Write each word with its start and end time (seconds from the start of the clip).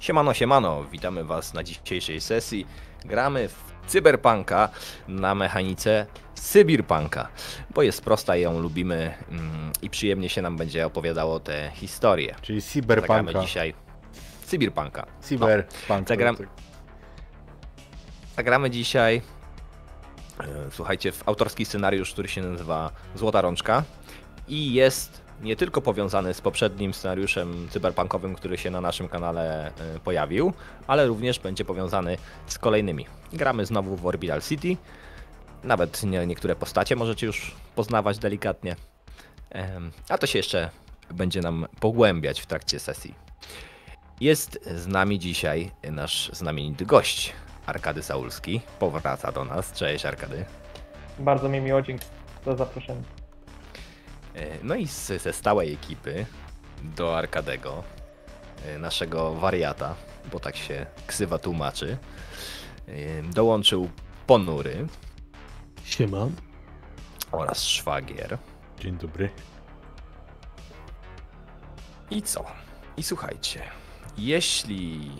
Siemano, 0.00 0.34
siemano, 0.34 0.84
witamy 0.84 1.24
Was 1.24 1.54
na 1.54 1.62
dzisiejszej 1.62 2.20
sesji. 2.20 2.66
Gramy 3.04 3.48
w 3.48 3.54
Cyberpunka 3.86 4.68
na 5.08 5.34
mechanice 5.34 6.06
Sybirpunka, 6.34 7.28
bo 7.74 7.82
jest 7.82 8.02
prosta 8.04 8.36
i 8.36 8.40
ją 8.42 8.60
lubimy 8.60 9.14
mm, 9.30 9.72
i 9.82 9.90
przyjemnie 9.90 10.28
się 10.28 10.42
nam 10.42 10.56
będzie 10.56 10.86
opowiadało 10.86 11.40
te 11.40 11.70
historie. 11.74 12.34
Czyli 12.42 12.60
Zagramy 12.60 12.82
cyberpunka. 12.98 13.40
dzisiaj 13.40 13.74
Sybirpunka. 14.46 15.06
Cyberpunk. 15.20 16.08
Zagram- 16.08 16.46
Zagramy 18.36 18.70
dzisiaj, 18.70 19.22
e, 20.40 20.44
słuchajcie, 20.70 21.12
w 21.12 21.28
autorski 21.28 21.64
scenariusz, 21.64 22.12
który 22.12 22.28
się 22.28 22.42
nazywa 22.42 22.90
Złota 23.14 23.40
Rączka 23.40 23.82
i 24.48 24.72
jest 24.72 25.22
nie 25.42 25.56
tylko 25.56 25.80
powiązany 25.80 26.34
z 26.34 26.40
poprzednim 26.40 26.94
scenariuszem 26.94 27.68
cyberpunkowym, 27.70 28.34
który 28.34 28.58
się 28.58 28.70
na 28.70 28.80
naszym 28.80 29.08
kanale 29.08 29.66
e, 29.66 29.72
pojawił, 30.04 30.52
ale 30.86 31.06
również 31.06 31.38
będzie 31.38 31.64
powiązany 31.64 32.18
z 32.46 32.58
kolejnymi. 32.58 33.06
Gramy 33.32 33.66
znowu 33.66 33.96
w 33.96 34.06
Orbital 34.06 34.42
City. 34.42 34.76
Nawet 35.64 36.02
nie, 36.02 36.26
niektóre 36.26 36.56
postacie 36.56 36.96
możecie 36.96 37.26
już 37.26 37.54
poznawać 37.74 38.18
delikatnie. 38.18 38.76
A 40.08 40.18
to 40.18 40.26
się 40.26 40.38
jeszcze 40.38 40.70
będzie 41.10 41.40
nam 41.40 41.66
pogłębiać 41.80 42.40
w 42.40 42.46
trakcie 42.46 42.78
sesji. 42.78 43.14
Jest 44.20 44.68
z 44.76 44.86
nami 44.86 45.18
dzisiaj 45.18 45.70
nasz 45.90 46.30
znamienity 46.32 46.86
gość, 46.86 47.32
Arkady 47.66 48.02
Saulski. 48.02 48.60
Powraca 48.78 49.32
do 49.32 49.44
nas. 49.44 49.72
Cześć 49.72 50.06
Arkady. 50.06 50.44
Bardzo 51.18 51.48
mi 51.48 51.60
miło, 51.60 51.82
dzięki 51.82 52.06
za 52.46 52.56
zaproszenie. 52.56 53.02
E, 54.38 54.58
No 54.62 54.74
i 54.74 54.86
z, 54.88 55.22
ze 55.22 55.32
stałej 55.32 55.72
ekipy 55.74 56.26
do 56.82 57.18
Arkadego, 57.18 57.82
e, 58.66 58.78
naszego 58.78 59.34
wariata, 59.34 59.94
bo 60.32 60.40
tak 60.40 60.56
się 60.56 60.86
ksywa 61.06 61.38
tłumaczy, 61.38 61.98
e, 62.88 63.22
dołączył 63.22 63.90
Ponury 64.26 64.86
Siema. 65.84 66.26
oraz 67.32 67.64
Szwagier. 67.64 68.38
Dzień 68.80 68.96
dobry. 68.98 69.30
I 72.10 72.22
co? 72.22 72.44
I 72.96 73.02
słuchajcie, 73.02 73.62
jeśli 74.18 75.10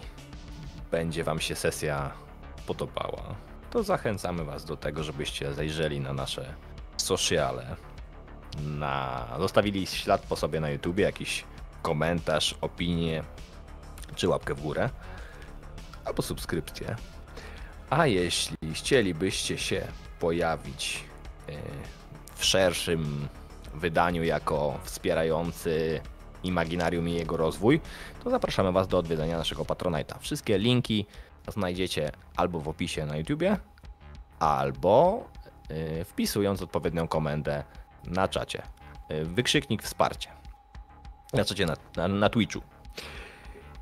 będzie 0.90 1.24
Wam 1.24 1.40
się 1.40 1.54
sesja 1.54 2.10
podobała, 2.66 3.34
to 3.70 3.82
zachęcamy 3.82 4.44
Was 4.44 4.64
do 4.64 4.76
tego, 4.76 5.04
żebyście 5.04 5.54
zajrzeli 5.54 6.00
na 6.00 6.12
nasze 6.12 6.54
sociale, 6.96 7.76
na... 8.62 9.26
zostawili 9.38 9.86
ślad 9.86 10.22
po 10.22 10.36
sobie 10.36 10.60
na 10.60 10.70
YouTubie, 10.70 11.04
jakiś 11.04 11.44
komentarz, 11.82 12.54
opinię, 12.60 13.24
czy 14.14 14.28
łapkę 14.28 14.54
w 14.54 14.62
górę, 14.62 14.90
albo 16.04 16.22
subskrypcję. 16.22 16.96
A 17.90 18.06
jeśli 18.06 18.74
chcielibyście 18.74 19.58
się 19.58 19.86
pojawić 20.20 21.04
e, 21.48 21.52
w 22.34 22.44
szerszym 22.44 23.28
wydaniu 23.74 24.24
jako 24.24 24.78
wspierający 24.82 26.00
Imaginarium 26.42 27.08
i 27.08 27.12
jego 27.12 27.36
rozwój, 27.36 27.80
to 28.24 28.30
zapraszamy 28.30 28.72
Was 28.72 28.88
do 28.88 28.98
odwiedzenia 28.98 29.38
naszego 29.38 29.62
Patronite'a. 29.62 30.18
Wszystkie 30.20 30.58
linki 30.58 31.06
znajdziecie 31.48 32.12
albo 32.36 32.60
w 32.60 32.68
opisie 32.68 33.06
na 33.06 33.16
YouTubie, 33.16 33.56
albo 34.38 35.24
y, 35.70 36.04
wpisując 36.04 36.62
odpowiednią 36.62 37.08
komendę 37.08 37.64
na 38.10 38.28
czacie. 38.28 38.62
Y, 39.10 39.24
Wykrzyknik 39.24 39.82
wsparcie. 39.82 40.30
Na 41.32 41.44
czacie 41.44 41.66
na, 41.66 41.76
na, 41.96 42.08
na 42.08 42.28
Twitchu. 42.28 42.60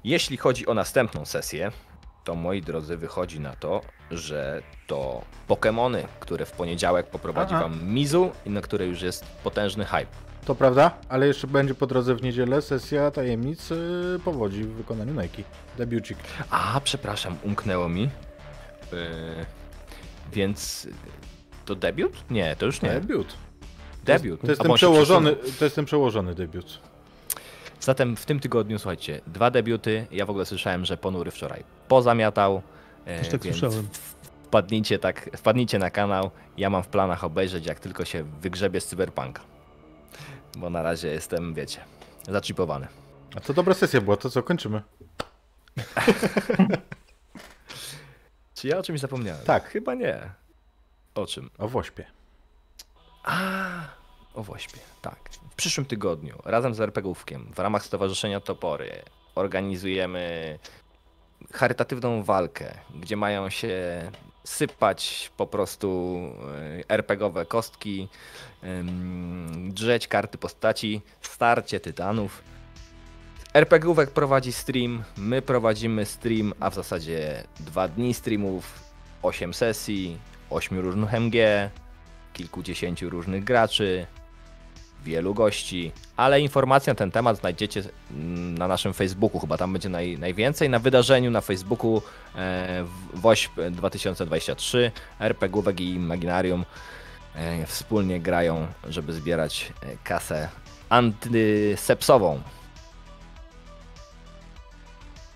Jeśli 0.05 0.37
chodzi 0.37 0.67
o 0.67 0.75
następną 0.75 1.25
sesję, 1.25 1.73
to 2.25 2.35
moi 2.35 2.63
drodzy, 2.63 2.97
wychodzi 2.97 3.41
na 3.41 3.57
to, 3.57 3.81
że 4.11 4.63
to 4.87 5.23
Pokémony, 5.49 6.05
które 6.21 6.47
w 6.47 6.53
poniedziałek 6.53 7.07
poprowadzi 7.07 7.55
Aha. 7.55 7.63
Wam 7.63 7.85
Mizu 7.85 8.31
i 8.47 8.51
na 8.51 8.61
które 8.61 8.87
już 8.87 9.03
jest 9.03 9.25
potężny 9.25 9.85
hype. 9.85 10.07
To 10.45 10.55
prawda, 10.55 10.91
ale 11.09 11.27
jeszcze 11.27 11.47
będzie 11.47 11.75
po 11.75 11.87
drodze 11.87 12.15
w 12.15 12.23
niedzielę 12.23 12.63
sesja 12.63 13.11
tajemnic 13.11 13.71
yy, 13.71 14.21
powodzi 14.25 14.65
w 14.65 14.73
wykonaniu 14.73 15.23
Nike. 15.23 15.43
Debiucik. 15.79 16.19
A, 16.51 16.81
przepraszam, 16.85 17.37
umknęło 17.43 17.89
mi. 17.89 18.03
Yy, 18.03 18.11
więc 20.33 20.89
to 21.65 21.75
debiut? 21.75 22.31
Nie, 22.31 22.57
to 22.57 22.67
już 22.67 22.83
nie. 22.83 22.91
Debiut. 22.91 23.37
Debiut. 24.07 24.41
To 24.41 24.47
jest, 24.47 24.63
ten 24.63 24.75
przełożony, 24.75 25.37
to 25.59 25.65
jest 25.65 25.77
ten 25.77 25.85
przełożony 25.85 26.35
debiut. 26.35 26.81
Zatem 27.81 28.17
w 28.17 28.27
tym 28.27 28.41
tygodniu, 28.41 28.79
słuchajcie, 28.79 29.21
dwa 29.27 29.51
debiuty. 29.51 30.07
Ja 30.11 30.27
w 30.27 30.31
ogóle 30.31 30.45
słyszałem, 30.47 30.85
że 30.85 30.97
Ponury 30.97 31.31
wczoraj 31.31 31.65
pozamiatał. 31.89 32.63
yy, 33.07 33.19
Też 33.19 33.29
tak 33.29 33.43
więc 33.43 33.57
słyszałem. 33.57 33.89
Wpadnijcie, 34.45 34.99
tak, 34.99 35.31
wpadnijcie 35.37 35.79
na 35.79 35.91
kanał. 35.91 36.31
Ja 36.57 36.71
mam 36.71 36.83
w 36.83 36.89
planach 36.89 37.25
obejrzeć, 37.25 37.67
jak 37.67 37.81
tylko 37.81 38.05
się 38.05 38.25
wygrzebie 38.41 38.81
z 38.81 38.87
Cyberpunka. 38.87 39.43
Bo 40.57 40.71
na 40.71 40.83
razie 40.83 41.09
jestem, 41.09 41.55
wiecie, 41.55 41.81
zaczipowany. 42.29 42.87
A 43.37 43.41
to 43.41 43.53
dobra 43.55 43.75
sesja 43.75 44.01
była, 44.01 44.17
to 44.17 44.31
co, 44.31 44.43
kończymy? 44.43 44.83
Czy 48.55 48.69
ja 48.69 48.79
o 48.79 48.83
czymś 48.83 49.01
zapomniałem? 49.01 49.45
Tak. 49.45 49.69
Chyba 49.69 49.95
nie. 49.95 50.31
O 51.15 51.27
czym? 51.27 51.51
O 51.59 51.69
Wośpie. 51.69 52.05
A, 53.27 53.69
o 54.35 54.43
Wośpie, 54.43 54.81
tak. 55.03 55.31
W 55.51 55.55
przyszłym 55.55 55.87
tygodniu 55.87 56.39
razem 56.45 56.75
z 56.75 56.81
RPGówkiem 56.81 57.53
w 57.55 57.59
ramach 57.59 57.85
Stowarzyszenia 57.85 58.41
Topory 58.41 59.03
organizujemy 59.35 60.59
charytatywną 61.53 62.23
walkę, 62.23 62.75
gdzie 62.95 63.17
mają 63.17 63.51
się 63.51 63.73
sypać 64.45 65.31
po 65.37 65.47
prostu 65.47 66.19
e, 66.89 66.95
RPGowe 66.95 67.47
kostki, 67.47 68.09
drzeć 69.69 70.09
karty 70.09 70.39
postaci, 70.39 71.03
starcie 71.21 71.81
tytanów. 71.81 72.43
RPGówek 73.55 74.11
prowadzi 74.11 74.53
stream, 74.53 75.05
my 75.17 75.43
prowadzimy 75.43 76.05
stream, 76.05 76.55
a 76.61 76.71
w 76.71 76.75
zasadzie 76.75 77.45
dwa 77.61 77.89
dni 77.89 78.15
streamów, 78.15 78.81
8 79.23 79.55
sesji, 79.55 80.19
8 80.51 80.79
różnych 80.79 81.15
MG, 81.15 81.37
kilkudziesięciu 82.37 83.11
różnych 83.11 83.45
graczy, 83.45 84.07
wielu 85.05 85.35
gości, 85.35 85.93
ale 86.17 86.41
informacje 86.41 86.91
na 86.91 86.95
ten 86.95 87.11
temat 87.11 87.39
znajdziecie 87.39 87.83
na 88.59 88.69
naszym 88.69 88.93
Facebooku, 88.93 89.41
chyba 89.41 89.59
tam 89.59 89.73
będzie 89.73 89.89
naj, 89.89 90.19
najwięcej. 90.19 90.71
Na 90.71 90.79
wydarzeniu 90.79 91.31
na 91.31 91.41
Facebooku 91.41 92.03
e, 92.35 92.85
WOŚP 93.15 93.71
2023 93.71 94.93
RPGówek 95.21 95.81
i 95.81 95.95
Imaginarium 95.95 96.65
e, 97.35 97.67
wspólnie 97.67 98.21
grają, 98.21 98.67
żeby 98.89 99.13
zbierać 99.13 99.73
e, 99.83 99.87
kasę 100.05 100.49
antysepsową. 100.89 102.41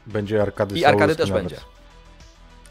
Będzie 0.06 0.42
Arkady 0.42 0.78
I 0.78 0.84
Arkady 0.84 1.16
też 1.16 1.28
nawet. 1.28 1.44
będzie. 1.44 1.60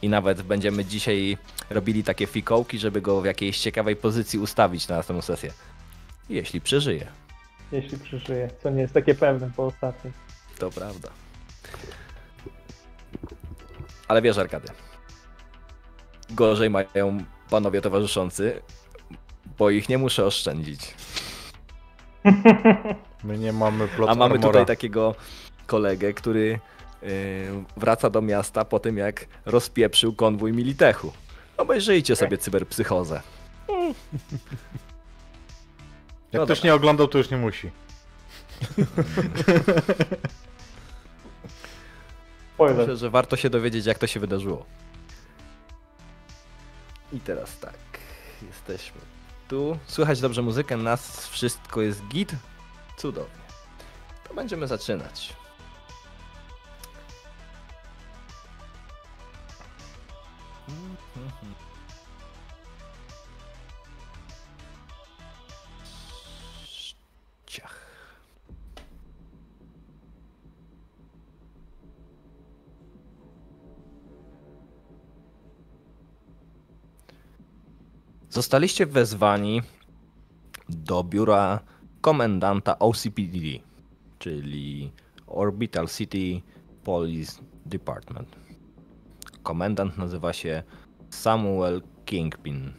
I 0.01 0.09
nawet 0.09 0.41
będziemy 0.41 0.85
dzisiaj 0.85 1.37
robili 1.69 2.03
takie 2.03 2.27
fikołki, 2.27 2.79
żeby 2.79 3.01
go 3.01 3.21
w 3.21 3.25
jakiejś 3.25 3.59
ciekawej 3.59 3.95
pozycji 3.95 4.39
ustawić 4.39 4.87
na 4.87 4.95
następną 4.95 5.21
sesję. 5.21 5.53
Jeśli 6.29 6.61
przeżyje. 6.61 7.07
Jeśli 7.71 7.97
przeżyję, 7.97 8.49
co 8.63 8.69
nie 8.69 8.81
jest 8.81 8.93
takie 8.93 9.15
pewne 9.15 9.51
po 9.55 9.65
ostatnim. 9.65 10.13
To 10.59 10.69
prawda. 10.71 11.09
Ale 14.07 14.21
wiesz, 14.21 14.37
Arkady. 14.37 14.67
Gorzej 16.29 16.69
mają 16.69 17.23
panowie 17.49 17.81
towarzyszący, 17.81 18.61
bo 19.57 19.69
ich 19.69 19.89
nie 19.89 19.97
muszę 19.97 20.25
oszczędzić. 20.25 20.93
My 23.23 23.37
nie 23.37 23.53
mamy 23.53 23.87
plot 23.87 24.09
A 24.09 24.15
mamy 24.15 24.33
armora. 24.33 24.47
tutaj 24.47 24.65
takiego 24.65 25.15
kolegę, 25.67 26.13
który 26.13 26.59
wraca 27.77 28.09
do 28.09 28.21
miasta 28.21 28.65
po 28.65 28.79
tym, 28.79 28.97
jak 28.97 29.25
rozpieprzył 29.45 30.13
konwój 30.13 30.53
Militechu. 30.53 31.11
Obejrzyjcie 31.57 32.15
sobie 32.15 32.37
cyberpsychozę. 32.37 33.21
Jak 36.31 36.39
No 36.39 36.45
ktoś 36.45 36.63
nie 36.63 36.73
oglądał, 36.73 37.07
to 37.07 37.17
już 37.17 37.29
nie 37.29 37.37
musi. 37.37 37.71
Myślę, 42.59 42.97
że 42.97 43.09
warto 43.09 43.35
się 43.37 43.49
dowiedzieć, 43.49 43.85
jak 43.85 43.97
to 43.97 44.07
się 44.07 44.19
wydarzyło. 44.19 44.65
I 47.13 47.19
teraz 47.19 47.59
tak, 47.59 47.75
jesteśmy 48.47 49.01
tu. 49.47 49.77
Słychać 49.87 50.21
dobrze 50.21 50.41
muzykę, 50.41 50.77
nas 50.77 51.27
wszystko 51.27 51.81
jest 51.81 52.07
git. 52.07 52.31
Cudownie. 52.97 53.39
To 54.27 54.33
będziemy 54.33 54.67
zaczynać. 54.67 55.33
Ciach. 67.45 67.89
Zostaliście 78.29 78.85
wezwani 78.85 79.61
do 80.69 81.03
biura 81.03 81.59
komendanta 82.01 82.79
OCPD, 82.79 83.37
czyli 84.19 84.91
Orbital 85.27 85.87
City 85.87 86.41
Police 86.83 87.41
Department. 87.65 88.48
Komendant 89.49 89.97
nazywa 89.97 90.33
się 90.33 90.63
Samuel 91.09 91.81
Kingpin. 92.05 92.73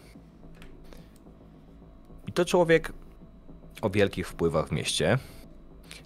I 2.27 2.33
to 2.33 2.45
człowiek 2.45 2.93
o 3.83 3.91
wielkich 3.91 4.29
wpływach 4.29 4.69
w 4.69 4.73
mieście, 4.73 5.19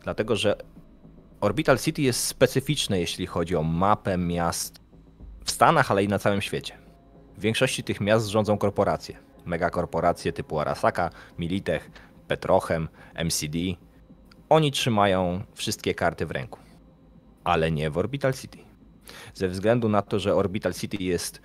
dlatego 0.02 0.36
że 0.36 0.56
Orbital 1.40 1.78
City 1.78 2.02
jest 2.02 2.26
specyficzne, 2.26 3.00
jeśli 3.00 3.26
chodzi 3.26 3.56
o 3.56 3.62
mapę 3.62 4.18
miast 4.18 4.80
w 5.44 5.50
Stanach, 5.50 5.90
ale 5.90 6.04
i 6.04 6.08
na 6.08 6.18
całym 6.18 6.42
świecie. 6.42 6.78
W 7.36 7.40
większości 7.40 7.84
tych 7.84 8.00
miast 8.00 8.26
rządzą 8.26 8.58
korporacje. 8.58 9.16
Megakorporacje 9.44 10.32
typu 10.32 10.60
Arasaka, 10.60 11.10
Militech, 11.38 11.90
Petrochem, 12.28 12.88
MCD. 13.14 13.58
Oni 14.48 14.72
trzymają 14.72 15.42
wszystkie 15.54 15.94
karty 15.94 16.26
w 16.26 16.30
ręku. 16.30 16.58
Ale 17.44 17.70
nie 17.70 17.90
w 17.90 17.98
Orbital 17.98 18.32
City. 18.32 18.73
Ze 19.34 19.48
względu 19.48 19.88
na 19.88 20.02
to, 20.02 20.18
że 20.18 20.34
Orbital 20.34 20.74
City 20.74 20.96
jest 21.00 21.40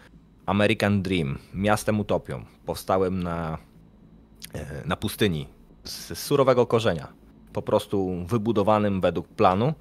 American 0.45 1.01
Dream, 1.01 1.38
miastem 1.53 2.00
utopią, 2.00 2.45
powstałym 2.65 3.23
na, 3.23 3.57
e, 4.53 4.83
na 4.85 4.95
pustyni, 4.95 5.47
z 5.83 6.19
surowego 6.19 6.65
korzenia, 6.65 7.07
po 7.53 7.61
prostu 7.61 8.25
wybudowanym 8.25 9.01
według 9.01 9.27
planu, 9.27 9.73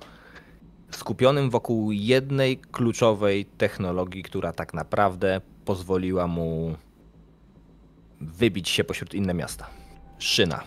skupionym 0.90 1.50
wokół 1.50 1.92
jednej 1.92 2.58
kluczowej 2.58 3.44
technologii, 3.44 4.22
która 4.22 4.52
tak 4.52 4.74
naprawdę 4.74 5.40
pozwoliła 5.64 6.26
mu 6.26 6.76
wybić 8.20 8.68
się 8.68 8.84
pośród 8.84 9.14
inne 9.14 9.34
miasta. 9.34 9.66
Szyna. 10.18 10.64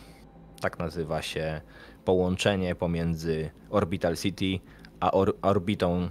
Tak 0.62 0.80
nazywa 0.80 1.22
się 1.22 1.62
połączenie 2.06 2.76
pomiędzy 2.76 3.50
Orbital 3.70 4.18
City 4.18 4.60
a 5.00 5.12
or 5.12 5.36
orbitą, 5.42 6.10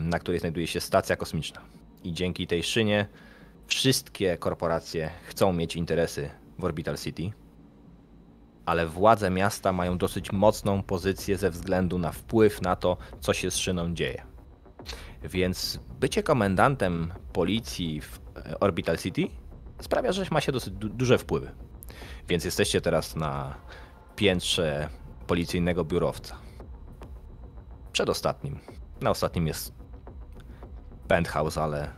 na 0.00 0.18
której 0.18 0.40
znajduje 0.40 0.66
się 0.66 0.80
stacja 0.80 1.16
kosmiczna. 1.16 1.60
I 2.04 2.12
dzięki 2.12 2.46
tej 2.46 2.62
szynie 2.62 3.06
wszystkie 3.66 4.36
korporacje 4.36 5.10
chcą 5.24 5.52
mieć 5.52 5.76
interesy 5.76 6.30
w 6.58 6.64
Orbital 6.64 6.96
City, 6.96 7.32
ale 8.66 8.86
władze 8.86 9.30
miasta 9.30 9.72
mają 9.72 9.98
dosyć 9.98 10.32
mocną 10.32 10.82
pozycję 10.82 11.38
ze 11.38 11.50
względu 11.50 11.98
na 11.98 12.12
wpływ 12.12 12.62
na 12.62 12.76
to, 12.76 12.96
co 13.20 13.34
się 13.34 13.50
z 13.50 13.56
szyną 13.56 13.94
dzieje. 13.94 14.22
Więc 15.22 15.80
bycie 16.00 16.22
komendantem 16.22 17.12
policji 17.32 18.00
w 18.00 18.20
e, 18.36 18.60
Orbital 18.60 18.98
City 18.98 19.28
sprawia, 19.80 20.12
że 20.12 20.24
ma 20.30 20.40
się 20.40 20.52
dosyć 20.52 20.74
du 20.74 20.88
duże 20.88 21.18
wpływy. 21.18 21.50
Więc 22.28 22.44
jesteście 22.44 22.80
teraz 22.80 23.16
na 23.16 23.54
piętrze 24.16 24.88
policyjnego 25.26 25.84
biurowca. 25.84 26.36
Przedostatnim. 27.92 28.58
Na 29.00 29.10
ostatnim 29.10 29.46
jest 29.46 29.74
penthouse, 31.08 31.58
ale 31.58 31.92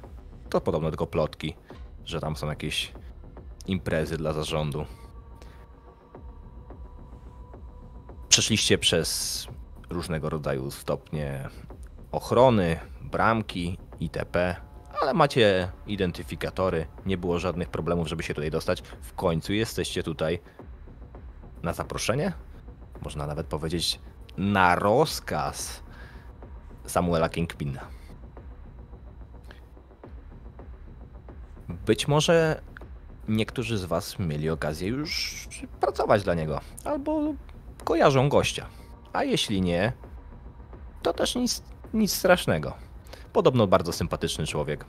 to 0.51 0.61
podobno 0.61 0.91
tylko 0.91 1.07
plotki, 1.07 1.57
że 2.05 2.21
tam 2.21 2.37
są 2.37 2.47
jakieś 2.47 2.93
imprezy 3.67 4.17
dla 4.17 4.33
zarządu. 4.33 4.87
Przeszliście 8.29 8.79
przez 8.79 9.47
różnego 9.91 10.31
rodzaju 10.31 10.71
stopnie 10.71 11.49
ochrony, 12.13 12.81
bramki, 13.01 13.79
itp., 14.01 14.57
ale 15.01 15.15
macie 15.15 15.73
identyfikatory, 15.87 16.87
nie 17.07 17.17
było 17.17 17.39
żadnych 17.39 17.69
problemów, 17.69 18.09
żeby 18.09 18.23
się 18.23 18.35
tutaj 18.35 18.51
dostać. 18.51 18.83
W 18.83 19.15
końcu 19.15 19.53
jesteście 19.53 20.03
tutaj 20.03 20.41
na 21.63 21.73
zaproszenie, 21.73 22.33
można 23.03 23.27
nawet 23.27 23.47
powiedzieć 23.47 24.01
na 24.37 24.75
rozkaz 24.75 25.82
Samuela 26.87 27.29
Kingpina. 27.29 27.81
Być 31.69 32.09
może 32.09 32.63
niektórzy 33.29 33.79
z 33.79 33.85
Was 33.85 34.19
mieli 34.19 34.51
okazję 34.51 34.89
już 34.89 35.49
pracować 35.81 36.23
dla 36.23 36.35
niego, 36.35 36.61
albo 36.85 37.35
kojarzą 37.85 38.29
gościa. 38.29 38.67
A 39.13 39.25
jeśli 39.25 39.63
nie, 39.63 39.93
to 41.03 41.13
też 41.13 41.35
nic, 41.35 41.63
nic 41.95 42.13
strasznego. 42.13 42.75
Podobno 43.33 43.67
bardzo 43.67 43.93
sympatyczny 43.93 44.47
człowiek. 44.47 44.85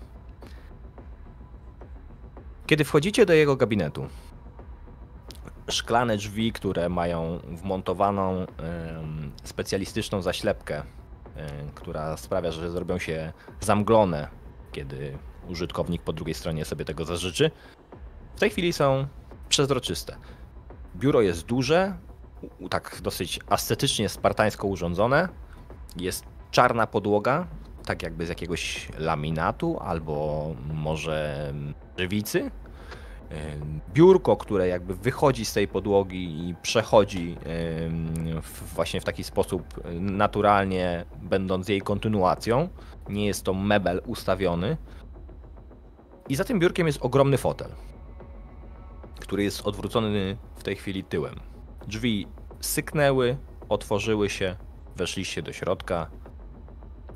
Kiedy 2.68 2.84
wchodzicie 2.84 3.26
do 3.26 3.34
jego 3.34 3.56
gabinetu, 3.56 4.08
szklane 5.70 6.18
drzwi, 6.18 6.54
które 6.54 6.90
mają 6.90 7.40
wmontowaną 7.48 8.44
y, 8.44 8.48
specjalistyczną 9.44 10.22
zaślepkę, 10.22 10.84
która 11.76 12.18
sprawia, 12.18 12.52
że 12.52 12.72
zrobią 12.72 12.98
się 12.98 13.34
zamglone, 13.60 14.28
kiedy 14.72 15.18
użytkownik 15.50 16.02
po 16.02 16.14
drugiej 16.14 16.34
stronie 16.34 16.66
sobie 16.66 16.86
tego 16.86 17.06
zażyczy, 17.06 17.52
w 18.36 18.40
tej 18.40 18.50
chwili 18.50 18.74
są 18.74 19.08
przezroczyste. 19.50 20.16
Biuro 20.96 21.22
jest 21.22 21.46
duże, 21.46 21.98
tak 22.70 23.00
dosyć 23.02 23.40
ascetycznie, 23.50 24.10
spartańsko 24.10 24.68
urządzone. 24.68 25.30
Jest 25.98 26.26
czarna 26.52 26.88
podłoga, 26.88 27.48
tak 27.86 28.04
jakby 28.04 28.26
z 28.26 28.30
jakiegoś 28.30 28.90
laminatu 28.98 29.80
albo 29.80 30.48
może 30.74 31.54
żywicy. 31.98 32.52
Biurko, 33.94 34.38
które 34.38 34.68
jakby 34.68 34.96
wychodzi 34.96 35.46
z 35.46 35.54
tej 35.54 35.68
podłogi 35.68 36.50
i 36.50 36.56
przechodzi 36.62 37.38
właśnie 38.76 39.02
w 39.02 39.04
taki 39.04 39.24
sposób 39.24 39.64
naturalnie, 40.00 41.06
będąc 41.22 41.70
jej 41.70 41.82
kontynuacją. 41.82 42.70
Nie 43.10 43.26
jest 43.26 43.44
to 43.44 43.54
mebel 43.54 44.02
ustawiony. 44.06 44.78
I 46.30 46.36
za 46.36 46.44
tym 46.44 46.60
biurkiem 46.60 46.88
jest 46.88 47.00
ogromny 47.02 47.38
fotel, 47.38 47.70
który 49.20 49.44
jest 49.44 49.68
odwrócony 49.68 50.38
w 50.56 50.64
tej 50.64 50.76
chwili 50.76 51.04
tyłem. 51.04 51.36
Drzwi 51.88 52.28
syknęły, 52.62 53.38
otworzyły 53.70 54.30
się, 54.30 54.56
weszliście 54.96 55.42
do 55.42 55.54
środka. 55.54 56.08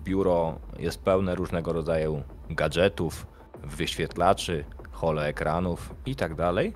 Biuro 0.04 0.60
jest 0.80 1.04
pełne 1.04 1.36
różnego 1.36 1.74
rodzaju 1.74 2.24
gadżetów, 2.50 3.28
wyświetlaczy, 3.64 4.66
holoekranów 4.98 5.96
i 6.06 6.16
tak 6.16 6.36
dalej. 6.36 6.74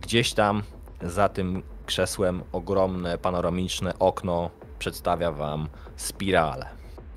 Gdzieś 0.00 0.32
tam 0.32 0.62
za 1.02 1.28
tym 1.28 1.62
krzesłem 1.86 2.42
ogromne 2.52 3.18
panoramiczne 3.18 3.98
okno 3.98 4.50
przedstawia 4.78 5.32
wam 5.32 5.68
spiralę, 5.96 6.68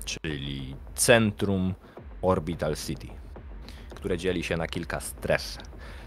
czyli 0.04 0.76
centrum 0.94 1.74
Orbital 2.22 2.76
City, 2.76 3.08
które 3.94 4.18
dzieli 4.18 4.44
się 4.44 4.56
na 4.56 4.66
kilka 4.66 5.00
stref. 5.00 5.58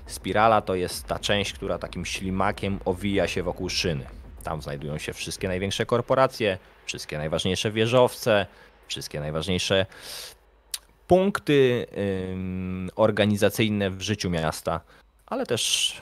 Spirala 0.06 0.62
to 0.62 0.76
jest 0.76 1.06
ta 1.08 1.20
część, 1.20 1.54
która 1.54 1.78
takim 1.78 2.06
ślimakiem 2.06 2.80
owija 2.86 3.28
się 3.28 3.44
wokół 3.44 3.70
szyny. 3.70 4.06
Tam 4.44 4.62
znajdują 4.62 4.98
się 4.98 5.14
wszystkie 5.14 5.48
największe 5.48 5.86
korporacje, 5.86 6.58
wszystkie 6.86 7.18
najważniejsze 7.18 7.72
wieżowce, 7.72 8.46
wszystkie 8.88 9.20
najważniejsze 9.20 9.86
punkty 11.08 11.86
organizacyjne 12.96 13.92
w 13.92 14.02
życiu 14.02 14.30
miasta, 14.30 14.82
ale 15.26 15.46
też 15.46 15.94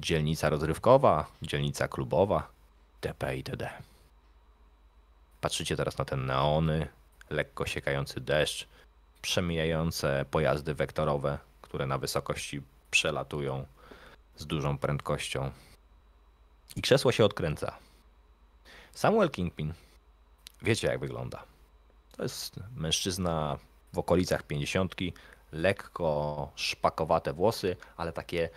dzielnica 0.00 0.48
rozrywkowa, 0.48 1.26
dzielnica 1.42 1.88
klubowa, 1.88 2.48
TP 3.00 3.36
itd. 3.36 3.70
Patrzycie 5.40 5.76
teraz 5.76 5.98
na 5.98 6.04
te 6.04 6.16
neony, 6.16 6.88
lekko 7.30 7.66
siekający 7.66 8.20
deszcz, 8.20 8.68
przemijające 9.22 10.24
pojazdy 10.30 10.74
wektorowe, 10.74 11.38
które 11.62 11.86
na 11.86 11.98
wysokości 11.98 12.62
przelatują 12.90 13.66
z 14.36 14.46
dużą 14.46 14.78
prędkością. 14.78 15.50
I 16.76 16.82
krzesło 16.82 17.12
się 17.12 17.24
odkręca. 17.24 17.78
Samuel 18.92 19.30
Kingpin, 19.30 19.74
wiecie 20.62 20.88
jak 20.88 21.00
wygląda. 21.00 21.44
To 22.16 22.22
jest 22.22 22.60
mężczyzna 22.76 23.58
w 23.92 23.98
okolicach 23.98 24.42
pięćdziesiątki, 24.42 25.12
lekko 25.52 26.52
szpakowate 26.54 27.32
włosy, 27.32 27.76
ale 27.96 28.12
takie 28.12 28.48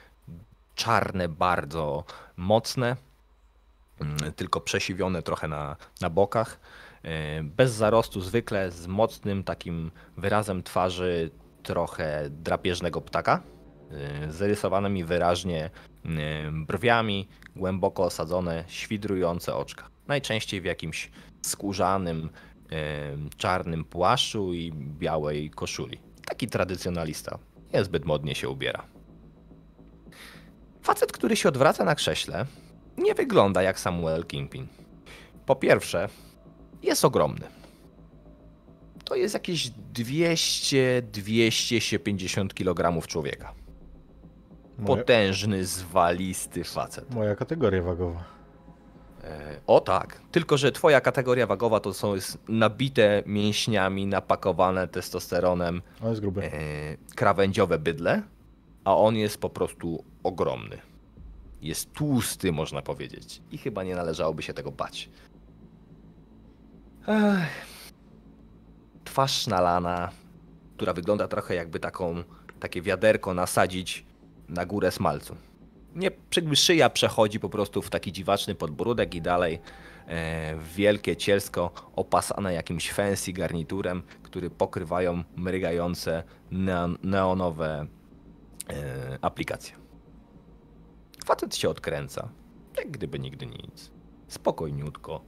czarne, 0.75 1.29
bardzo 1.29 2.03
mocne, 2.37 2.95
mm, 3.99 4.33
tylko 4.33 4.61
przesiwione 4.61 5.21
trochę 5.21 5.47
na, 5.47 5.75
na 6.01 6.09
bokach. 6.09 6.59
E, 7.03 7.43
bez 7.43 7.71
zarostu 7.71 8.21
zwykle, 8.21 8.71
z 8.71 8.87
mocnym 8.87 9.43
takim 9.43 9.91
wyrazem 10.17 10.63
twarzy 10.63 11.31
trochę 11.63 12.29
drapieżnego 12.29 13.01
ptaka. 13.01 13.41
Y, 14.27 14.31
zarysowanymi 14.31 15.03
wyraźnie 15.03 15.69
y, 16.05 16.09
brwiami, 16.51 17.27
głęboko 17.55 18.03
osadzone, 18.03 18.63
świdrujące 18.67 19.55
oczka. 19.55 19.89
Najczęściej 20.07 20.61
w 20.61 20.65
jakimś 20.65 21.11
skórzanym, 21.41 22.29
czarnym 23.37 23.85
płaszczu 23.85 24.53
i 24.53 24.71
białej 24.73 25.49
koszuli. 25.49 25.99
Taki 26.25 26.47
tradycjonalista. 26.47 27.39
Niezbyt 27.73 28.05
modnie 28.05 28.35
się 28.35 28.49
ubiera. 28.49 28.85
Facet, 30.81 31.11
który 31.11 31.35
się 31.35 31.49
odwraca 31.49 31.85
na 31.85 31.95
krześle, 31.95 32.45
nie 32.97 33.15
wygląda 33.15 33.61
jak 33.61 33.79
Samuel 33.79 34.25
Kingpin. 34.25 34.67
Po 35.45 35.55
pierwsze, 35.55 36.09
jest 36.83 37.05
ogromny. 37.05 37.47
To 39.05 39.15
jest 39.15 39.33
jakieś 39.33 39.71
200-250 39.93 42.47
kg 42.53 43.07
człowieka. 43.07 43.53
Moja, 44.77 44.87
Potężny, 44.87 45.65
zwalisty 45.65 46.63
facet. 46.63 47.13
moja 47.13 47.35
kategoria 47.35 47.81
wagowa. 47.81 48.23
E, 49.25 49.59
O 49.67 49.79
tak, 49.79 50.21
tylko 50.31 50.57
że 50.57 50.71
twoja 50.71 51.01
kategoria 51.01 51.47
wagowa 51.47 51.79
to 51.79 51.93
są 51.93 52.15
jest 52.15 52.37
nabite 52.47 53.23
mięśniami, 53.25 54.07
napakowane 54.07 54.87
testosteronem 54.87 55.81
On 56.03 56.09
jest 56.09 56.21
gruby. 56.21 56.43
e, 56.43 56.51
krawędziowe 57.15 57.79
bydle, 57.79 58.21
a 58.83 58.97
on 58.97 59.15
jest 59.15 59.37
po 59.37 59.49
prostu 59.49 60.03
ogromny. 60.23 60.77
Jest 61.61 61.93
tłusty, 61.93 62.51
można 62.51 62.81
powiedzieć. 62.81 63.41
I 63.51 63.57
chyba 63.57 63.83
nie 63.83 63.95
należałoby 63.95 64.43
się 64.43 64.53
tego 64.53 64.71
bać. 64.71 65.09
Ech. 67.07 67.65
Twarz 69.03 69.47
nalana, 69.47 70.09
która 70.75 70.93
wygląda 70.93 71.27
trochę 71.27 71.55
jakby 71.55 71.79
taką, 71.79 72.23
takie 72.59 72.81
wiaderko 72.81 73.33
nasadzić 73.33 74.05
na 74.49 74.65
górę 74.65 74.91
smalcu. 74.91 75.35
Nie, 75.95 76.11
szyja 76.55 76.89
przechodzi 76.89 77.39
po 77.39 77.49
prostu 77.49 77.81
w 77.81 77.89
taki 77.89 78.11
dziwaczny 78.11 78.55
podbródek 78.55 79.15
i 79.15 79.21
dalej 79.21 79.59
e, 80.07 80.55
wielkie 80.75 81.15
cielsko 81.15 81.71
opasane 81.95 82.53
jakimś 82.53 82.91
fancy 82.91 83.33
garniturem, 83.33 84.03
który 84.23 84.49
pokrywają 84.49 85.23
mrygające 85.35 86.23
neon, 86.51 86.97
neonowe 87.03 87.87
e, 88.69 89.17
aplikacje. 89.21 89.75
Facet 91.25 91.55
się 91.55 91.69
odkręca, 91.69 92.29
jak 92.77 92.91
gdyby 92.91 93.19
nigdy 93.19 93.45
nic. 93.45 93.91
Spokojniutko. 94.27 95.21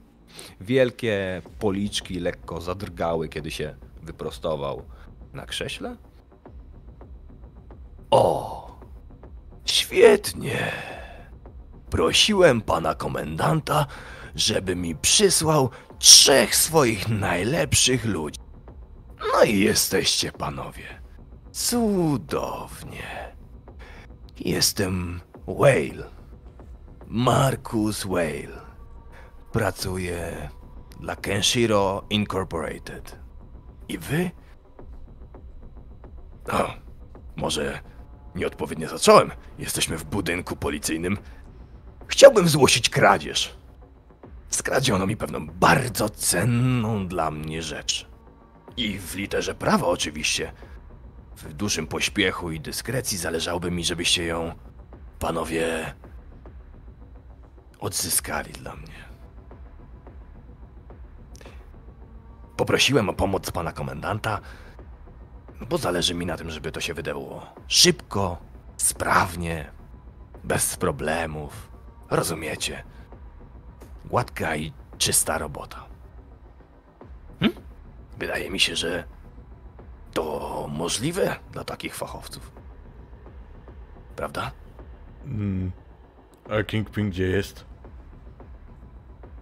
Wielkie 0.60 1.42
policzki 1.58 2.20
lekko 2.20 2.60
zadrgały, 2.60 3.28
kiedy 3.28 3.50
się 3.50 3.74
wyprostował 4.02 4.82
na 5.32 5.46
krześle. 5.46 5.96
O! 8.10 8.67
Świetnie! 9.70 10.72
Prosiłem 11.90 12.60
pana 12.60 12.94
komendanta, 12.94 13.86
żeby 14.34 14.76
mi 14.76 14.96
przysłał 14.96 15.70
trzech 15.98 16.56
swoich 16.56 17.08
najlepszych 17.08 18.04
ludzi. 18.04 18.40
No 19.32 19.42
i 19.44 19.58
jesteście 19.58 20.32
panowie. 20.32 21.00
Cudownie. 21.52 23.34
Jestem 24.40 25.20
Whale. 25.46 26.10
Marcus 27.06 28.04
Whale. 28.04 28.60
Pracuję 29.52 30.48
dla 31.00 31.16
Kenshiro 31.16 32.04
Incorporated. 32.10 33.18
I 33.88 33.98
wy? 33.98 34.30
O, 36.52 36.70
może 37.36 37.80
nieodpowiednio 38.38 38.88
zacząłem. 38.88 39.30
Jesteśmy 39.58 39.96
w 39.96 40.04
budynku 40.04 40.56
policyjnym. 40.56 41.18
Chciałbym 42.06 42.48
zgłosić 42.48 42.90
kradzież. 42.90 43.56
Skradziono 44.50 45.06
mi 45.06 45.16
pewną 45.16 45.46
bardzo 45.46 46.08
cenną 46.08 47.08
dla 47.08 47.30
mnie 47.30 47.62
rzecz. 47.62 48.06
I 48.76 48.98
w 48.98 49.14
literze 49.14 49.54
prawa 49.54 49.86
oczywiście. 49.86 50.52
W 51.36 51.52
dużym 51.52 51.86
pośpiechu 51.86 52.50
i 52.50 52.60
dyskrecji 52.60 53.18
zależałoby 53.18 53.70
mi, 53.70 53.84
żebyście 53.84 54.24
ją, 54.24 54.52
panowie, 55.18 55.94
odzyskali 57.78 58.52
dla 58.52 58.76
mnie. 58.76 59.08
Poprosiłem 62.56 63.08
o 63.08 63.12
pomoc 63.12 63.50
pana 63.50 63.72
komendanta, 63.72 64.40
bo 65.68 65.78
zależy 65.78 66.14
mi 66.14 66.26
na 66.26 66.36
tym, 66.36 66.50
żeby 66.50 66.72
to 66.72 66.80
się 66.80 66.94
wydało 66.94 67.46
szybko, 67.66 68.38
sprawnie, 68.76 69.70
bez 70.44 70.76
problemów. 70.76 71.70
Rozumiecie? 72.10 72.84
Gładka 74.04 74.56
i 74.56 74.72
czysta 74.98 75.38
robota. 75.38 75.84
Hm? 77.40 77.52
Wydaje 78.18 78.50
mi 78.50 78.60
się, 78.60 78.76
że 78.76 79.04
to 80.12 80.66
możliwe 80.72 81.36
dla 81.52 81.64
takich 81.64 81.94
fachowców. 81.94 82.52
Prawda? 84.16 84.50
Mm. 85.24 85.72
A 86.50 86.62
Kingpin 86.62 87.10
gdzie 87.10 87.26
jest? 87.26 87.64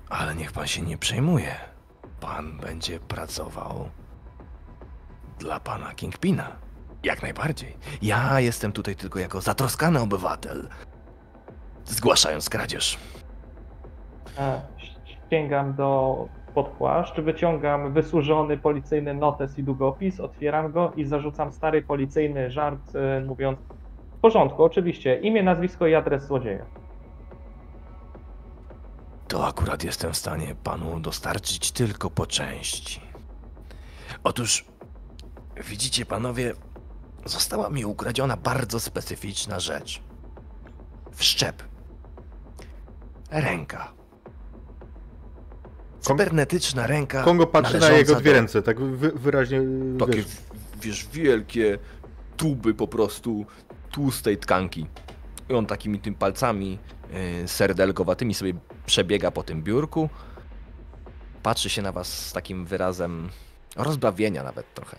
Ale 0.08 0.34
niech 0.34 0.52
pan 0.52 0.66
się 0.66 0.82
nie 0.82 0.98
przejmuje. 0.98 1.54
Pan 2.20 2.58
będzie 2.58 3.00
pracował 3.00 3.90
dla 5.38 5.60
pana 5.60 5.94
Kingpina. 5.94 6.56
Jak 7.02 7.22
najbardziej. 7.22 7.76
Ja 8.02 8.40
jestem 8.40 8.72
tutaj 8.72 8.96
tylko 8.96 9.18
jako 9.18 9.40
zatroskany 9.40 10.00
obywatel, 10.00 10.68
zgłaszając 11.84 12.50
kradzież. 12.50 12.98
Sięgam 15.30 15.74
do 15.74 16.28
pod 16.54 16.68
płaszcz, 16.68 17.20
wyciągam 17.20 17.92
wysłużony 17.92 18.58
policyjny 18.58 19.14
notes 19.14 19.58
i 19.58 19.62
długopis, 19.62 20.20
otwieram 20.20 20.72
go 20.72 20.92
i 20.96 21.04
zarzucam 21.04 21.52
stary 21.52 21.82
policyjny 21.82 22.50
żart, 22.50 22.96
e, 22.96 23.20
mówiąc 23.20 23.58
w 24.16 24.20
porządku, 24.20 24.64
oczywiście, 24.64 25.20
imię, 25.20 25.42
nazwisko 25.42 25.86
i 25.86 25.94
adres 25.94 26.26
złodzieja. 26.26 26.64
To 29.28 29.46
akurat 29.46 29.84
jestem 29.84 30.12
w 30.12 30.16
stanie 30.16 30.54
panu 30.64 31.00
dostarczyć 31.00 31.72
tylko 31.72 32.10
po 32.10 32.26
części. 32.26 33.00
Otóż, 34.24 34.64
widzicie 35.64 36.06
panowie, 36.06 36.54
została 37.24 37.70
mi 37.70 37.84
ukradziona 37.84 38.36
bardzo 38.36 38.80
specyficzna 38.80 39.60
rzecz. 39.60 40.02
Wszczep. 41.12 41.62
Ręka. 43.30 43.92
Cybernetyczna 46.00 46.86
ręka. 46.86 47.22
Kongo 47.22 47.46
patrzy 47.46 47.78
na 47.78 47.90
jego 47.90 48.14
do- 48.14 48.20
dwie 48.20 48.32
ręce, 48.32 48.62
tak 48.62 48.80
wy, 48.80 49.12
wyraźnie 49.12 49.60
Takie, 49.98 50.12
wiesz, 50.12 50.26
wiesz, 50.80 51.06
wielkie 51.12 51.78
tuby 52.36 52.74
po 52.74 52.88
prostu 52.88 53.46
tłustej 53.90 54.38
tkanki. 54.38 54.86
I 55.48 55.54
on 55.54 55.66
takimi 55.66 56.00
tym 56.00 56.14
palcami 56.14 56.78
yy, 57.40 57.48
serdelkowatymi 57.48 58.34
sobie 58.34 58.54
przebiega 58.86 59.30
po 59.30 59.42
tym 59.42 59.62
biurku. 59.62 60.08
Patrzy 61.42 61.70
się 61.70 61.82
na 61.82 61.92
was 61.92 62.26
z 62.26 62.32
takim 62.32 62.66
wyrazem 62.66 63.28
rozbawienia 63.76 64.42
nawet 64.42 64.74
trochę. 64.74 64.96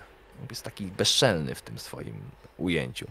Jest 0.50 0.63
taki 0.63 0.86
bezczelny 0.86 1.56
w 1.56 1.62
tym 1.62 1.79
swoim 1.79 2.22
ujęciu. 2.58 3.08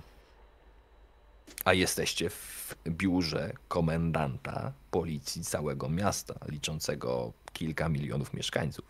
A 1.64 1.72
jesteście 1.72 2.30
w 2.30 2.74
biurze 2.88 3.52
komendanta 3.68 4.72
policji 4.90 5.44
całego 5.44 5.88
miasta, 5.88 6.34
liczącego 6.48 7.32
kilka 7.52 7.88
milionów 7.88 8.34
mieszkańców. 8.34 8.84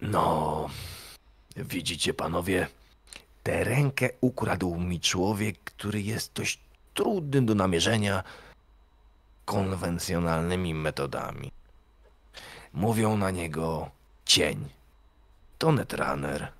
No, 0.00 0.68
widzicie 1.56 2.14
panowie, 2.14 2.68
tę 3.42 3.64
rękę 3.64 4.08
ukradł 4.20 4.76
mi 4.76 5.00
człowiek, 5.00 5.58
który 5.64 6.02
jest 6.02 6.32
dość 6.32 6.60
trudny 6.94 7.42
do 7.42 7.54
namierzenia 7.54 8.24
konwencjonalnymi 9.44 10.74
metodami. 10.74 11.52
Mówią 12.72 13.16
na 13.16 13.30
niego 13.30 13.90
cień. 14.24 14.75
To 15.58 15.72
netrunner. 15.72 16.52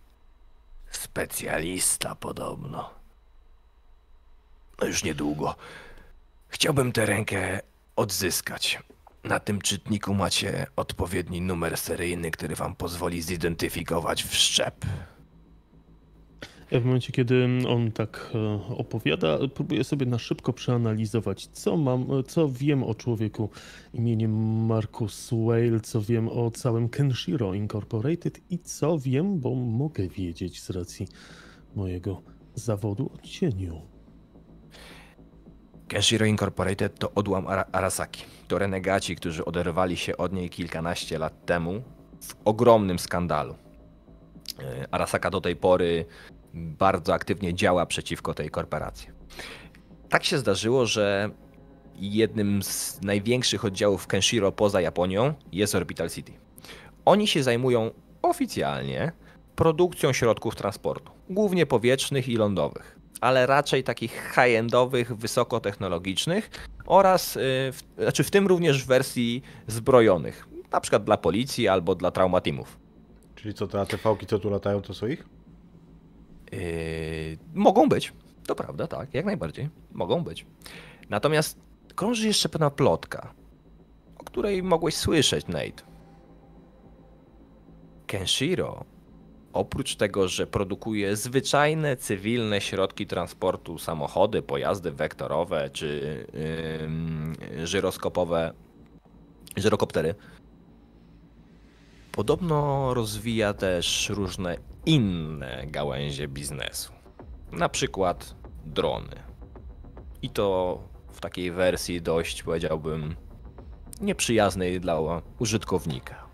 Specjalista 0.91 2.15
podobno. 2.15 2.91
No 4.81 4.87
już 4.87 5.05
niedługo. 5.05 5.57
Chciałbym 6.49 6.93
tę 6.93 7.07
rękę 7.07 7.61
odzyskać. 7.97 8.79
Na 9.25 9.41
tym 9.41 9.61
czytniku 9.61 10.15
macie 10.15 10.67
odpowiedni 10.77 11.41
numer 11.41 11.77
seryjny, 11.77 12.31
który 12.31 12.57
wam 12.57 12.77
pozwoli 12.77 13.23
zidentyfikować 13.23 14.23
wszczep. 14.25 14.75
Ja 16.71 16.81
w 16.81 16.85
momencie, 16.85 17.13
kiedy 17.13 17.49
on 17.69 17.93
tak 17.93 18.31
e, 18.35 18.75
opowiada, 18.77 19.39
próbuję 19.55 19.85
sobie 19.85 20.07
na 20.07 20.19
szybko 20.19 20.53
przeanalizować, 20.53 21.47
co 21.47 21.77
mam, 21.77 22.07
co 22.27 22.49
wiem 22.49 22.85
o 22.85 22.95
człowieku 22.95 23.51
imieniem 23.95 24.67
Marcus 24.67 25.31
Whale, 25.33 25.81
co 25.81 26.01
wiem 26.01 26.29
o 26.29 26.51
całym 26.51 26.89
Kenshiro 26.89 27.55
Incorporated 27.55 28.41
i 28.51 28.59
co 28.59 28.99
wiem, 28.99 29.41
bo 29.41 29.55
mogę 29.55 30.09
wiedzieć 30.09 30.63
z 30.63 30.71
racji 30.71 31.09
mojego 31.75 32.23
zawodu 32.55 33.11
o 33.15 33.27
cieniu. 33.27 33.83
Kenshiro 35.89 36.27
Incorporated 36.27 36.99
to 36.99 37.13
odłam 37.15 37.47
Ara- 37.47 37.65
Arasaki. 37.73 38.25
To 38.49 38.59
renegaci, 38.59 39.17
którzy 39.17 39.45
oderwali 39.45 39.97
się 39.97 40.17
od 40.17 40.33
niej 40.33 40.51
kilkanaście 40.51 41.19
lat 41.19 41.47
temu 41.47 41.83
w 42.21 42.35
ogromnym 42.45 42.99
skandalu. 42.99 43.55
E, 44.63 44.87
Arasaka 44.91 45.31
do 45.31 45.41
tej 45.41 45.57
pory 45.57 46.05
bardzo 46.57 47.15
aktywnie 47.15 47.55
działa 47.55 47.87
przeciwko 47.87 48.35
tej 48.35 48.51
korporacji. 48.51 49.09
Tak 50.09 50.25
się 50.25 50.39
zdarzyło, 50.39 50.87
że 50.87 51.31
jednym 51.97 52.63
z 52.63 53.01
największych 53.03 53.65
oddziałów 53.65 54.07
Kenshiro 54.07 54.53
poza 54.53 54.81
Japonią 54.81 55.35
jest 55.53 55.75
Orbital 55.75 56.11
City. 56.11 56.33
Oni 57.05 57.29
się 57.29 57.43
zajmują 57.43 57.91
oficjalnie 58.23 59.13
produkcją 59.57 60.13
środków 60.13 60.57
transportu, 60.57 61.13
głównie 61.31 61.67
powietrznych 61.67 62.29
i 62.29 62.37
lądowych, 62.37 62.99
ale 63.21 63.47
raczej 63.47 63.85
takich 63.85 64.33
high-endowych, 64.35 65.17
wysokotechnologicznych 65.17 66.51
oraz, 66.87 67.37
y, 67.37 67.41
w, 67.73 67.83
znaczy 67.99 68.25
w 68.25 68.31
tym 68.31 68.47
również 68.47 68.85
w 68.85 68.87
wersji 68.87 69.43
zbrojonych, 69.67 70.49
na 70.73 70.81
przykład 70.81 71.05
dla 71.05 71.17
policji 71.17 71.69
albo 71.69 71.95
dla 71.95 72.11
traumatimów. 72.11 72.79
Czyli 73.35 73.55
co, 73.55 73.67
te 73.67 73.81
ATV-ki, 73.81 74.27
co 74.27 74.39
tu 74.39 74.51
latają, 74.51 74.83
to 74.83 74.95
są 74.95 75.07
ich? 75.07 75.36
Yy, 76.53 77.39
mogą 77.55 77.89
być, 77.89 78.13
to 78.47 78.55
prawda, 78.55 78.87
tak, 78.87 79.15
jak 79.15 79.25
najbardziej, 79.25 79.69
mogą 79.93 80.25
być. 80.25 80.47
Natomiast 81.11 81.59
krąży 81.95 82.27
jeszcze 82.27 82.49
pewna 82.49 82.71
plotka, 82.71 83.35
o 84.19 84.25
której 84.25 84.63
mogłeś 84.63 84.95
słyszeć, 84.97 85.47
Nate. 85.47 85.83
Kenshiro, 88.07 88.85
oprócz 89.53 89.97
tego, 89.97 90.29
że 90.29 90.47
produkuje 90.47 91.17
zwyczajne 91.17 91.97
cywilne 91.97 92.61
środki 92.61 93.07
transportu, 93.07 93.79
samochody, 93.79 94.43
pojazdy 94.43 94.91
wektorowe 94.91 95.71
czy 95.73 96.27
yy, 97.57 97.67
żyroskopowe, 97.67 98.53
żyrokoptery, 99.57 100.15
podobno 102.17 102.95
rozwija 102.95 103.55
też 103.55 104.09
różne 104.09 104.57
inne 104.87 105.65
gałęzie 105.67 106.29
biznesu. 106.29 106.93
Na 107.53 107.69
przykład 107.69 108.35
drony. 108.65 109.23
I 110.23 110.31
to 110.31 110.79
w 111.13 111.21
takiej 111.21 111.53
wersji 111.53 112.03
dość, 112.03 112.43
powiedziałbym, 112.43 113.17
nieprzyjaznej 114.01 114.81
dla 114.81 114.97
użytkownika. 115.39 116.27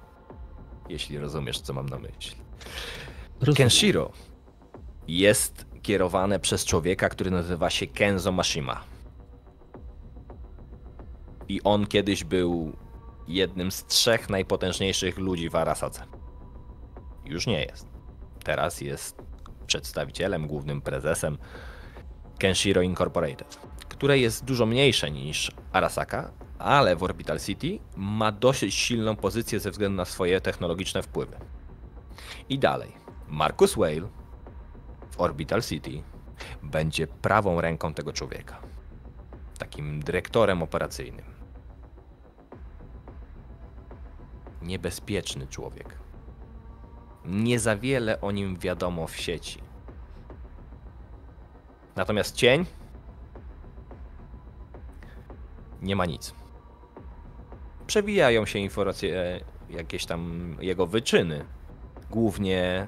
Jeśli 0.88 1.18
rozumiesz, 1.18 1.60
co 1.60 1.72
mam 1.72 1.88
na 1.88 1.98
myśli. 1.98 2.36
Rozumiem. 3.40 3.56
Kenshiro 3.56 4.12
jest 5.08 5.66
kierowane 5.82 6.40
przez 6.40 6.64
człowieka, 6.64 7.08
który 7.08 7.30
nazywa 7.30 7.70
się 7.70 7.86
Kenzo 7.86 8.32
Mashima. 8.32 8.84
I 11.48 11.62
on 11.62 11.86
kiedyś 11.86 12.24
był 12.24 12.72
jednym 13.32 13.72
z 13.72 13.84
trzech 13.84 14.30
najpotężniejszych 14.30 15.18
ludzi 15.18 15.50
w 15.50 15.56
Arasace. 15.56 16.04
Już 17.24 17.46
nie 17.46 17.64
jest. 17.64 17.86
Teraz 18.44 18.80
jest 18.80 19.22
przedstawicielem, 19.66 20.46
głównym 20.46 20.80
prezesem 20.80 21.38
Kenshiro 22.38 22.82
Incorporated, 22.82 23.58
które 23.88 24.18
jest 24.18 24.44
dużo 24.44 24.66
mniejsze 24.66 25.10
niż 25.10 25.52
Arasaka, 25.72 26.32
ale 26.58 26.96
w 26.96 27.02
Orbital 27.02 27.40
City 27.40 27.78
ma 27.96 28.32
dosyć 28.32 28.74
silną 28.74 29.16
pozycję 29.16 29.60
ze 29.60 29.70
względu 29.70 29.96
na 29.96 30.04
swoje 30.04 30.40
technologiczne 30.40 31.02
wpływy. 31.02 31.36
I 32.48 32.58
dalej, 32.58 32.92
Marcus 33.28 33.72
Whale 33.72 34.08
w 35.10 35.20
Orbital 35.20 35.62
City 35.62 36.02
będzie 36.62 37.06
prawą 37.06 37.60
ręką 37.60 37.94
tego 37.94 38.12
człowieka. 38.12 38.60
Takim 39.58 40.02
dyrektorem 40.02 40.62
operacyjnym. 40.62 41.41
Niebezpieczny 44.62 45.46
człowiek. 45.46 45.98
Nie 47.24 47.58
za 47.58 47.76
wiele 47.76 48.20
o 48.20 48.30
nim 48.30 48.56
wiadomo 48.56 49.06
w 49.06 49.16
sieci. 49.16 49.60
Natomiast 51.96 52.36
cień 52.36 52.66
nie 55.82 55.96
ma 55.96 56.06
nic. 56.06 56.34
Przewijają 57.86 58.46
się 58.46 58.58
informacje, 58.58 59.40
jakieś 59.70 60.06
tam 60.06 60.56
jego 60.60 60.86
wyczyny. 60.86 61.44
Głównie 62.10 62.86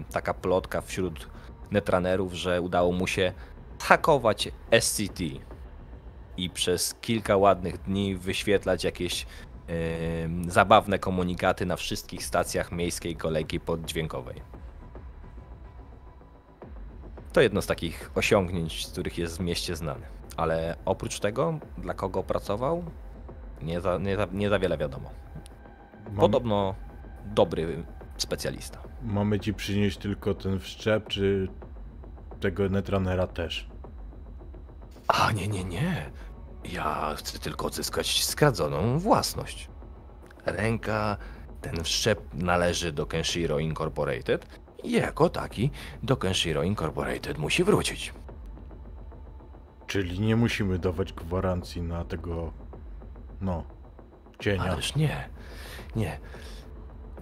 y, 0.00 0.12
taka 0.12 0.34
plotka 0.34 0.80
wśród 0.80 1.28
netranerów, 1.70 2.32
że 2.32 2.60
udało 2.60 2.92
mu 2.92 3.06
się 3.06 3.32
hakować 3.82 4.48
SCT 4.80 5.20
i 6.36 6.50
przez 6.50 6.94
kilka 6.94 7.36
ładnych 7.36 7.78
dni 7.78 8.16
wyświetlać 8.16 8.84
jakieś 8.84 9.26
zabawne 10.48 10.98
komunikaty 10.98 11.66
na 11.66 11.76
wszystkich 11.76 12.24
stacjach 12.24 12.72
miejskiej 12.72 13.16
kolejki 13.16 13.60
poddźwiękowej. 13.60 14.42
To 17.32 17.40
jedno 17.40 17.62
z 17.62 17.66
takich 17.66 18.10
osiągnięć, 18.14 18.86
z 18.86 18.92
których 18.92 19.18
jest 19.18 19.36
w 19.38 19.40
mieście 19.40 19.76
znany. 19.76 20.06
Ale 20.36 20.76
oprócz 20.84 21.20
tego, 21.20 21.58
dla 21.78 21.94
kogo 21.94 22.22
pracował, 22.22 22.84
nie 23.62 23.80
za, 23.80 23.98
nie 23.98 24.16
za, 24.16 24.26
nie 24.32 24.50
za 24.50 24.58
wiele 24.58 24.78
wiadomo. 24.78 25.10
Mam, 26.06 26.16
Podobno 26.16 26.74
dobry 27.26 27.84
specjalista. 28.16 28.78
Mamy 29.02 29.40
ci 29.40 29.54
przynieść 29.54 29.98
tylko 29.98 30.34
ten 30.34 30.60
wszczep, 30.60 31.08
czy 31.08 31.48
tego 32.40 32.68
netranera 32.68 33.26
też? 33.26 33.68
A 35.08 35.32
nie, 35.32 35.48
nie, 35.48 35.64
nie. 35.64 36.10
Ja 36.72 37.14
chcę 37.16 37.38
tylko 37.38 37.66
odzyskać 37.66 38.24
skradzoną 38.24 38.98
własność. 38.98 39.68
Ręka, 40.46 41.16
ten 41.60 41.84
wszczep 41.84 42.20
należy 42.34 42.92
do 42.92 43.06
Kenshiro 43.06 43.58
Incorporated 43.58 44.60
i 44.82 44.92
jako 44.92 45.28
taki 45.28 45.70
do 46.02 46.16
Kenshiro 46.16 46.62
Incorporated 46.62 47.38
musi 47.38 47.64
wrócić. 47.64 48.12
Czyli 49.86 50.20
nie 50.20 50.36
musimy 50.36 50.78
dawać 50.78 51.12
gwarancji 51.12 51.82
na 51.82 52.04
tego, 52.04 52.52
no, 53.40 53.64
cienia. 54.38 54.62
Ależ 54.62 54.96
nie, 54.96 55.28
nie. 55.96 56.18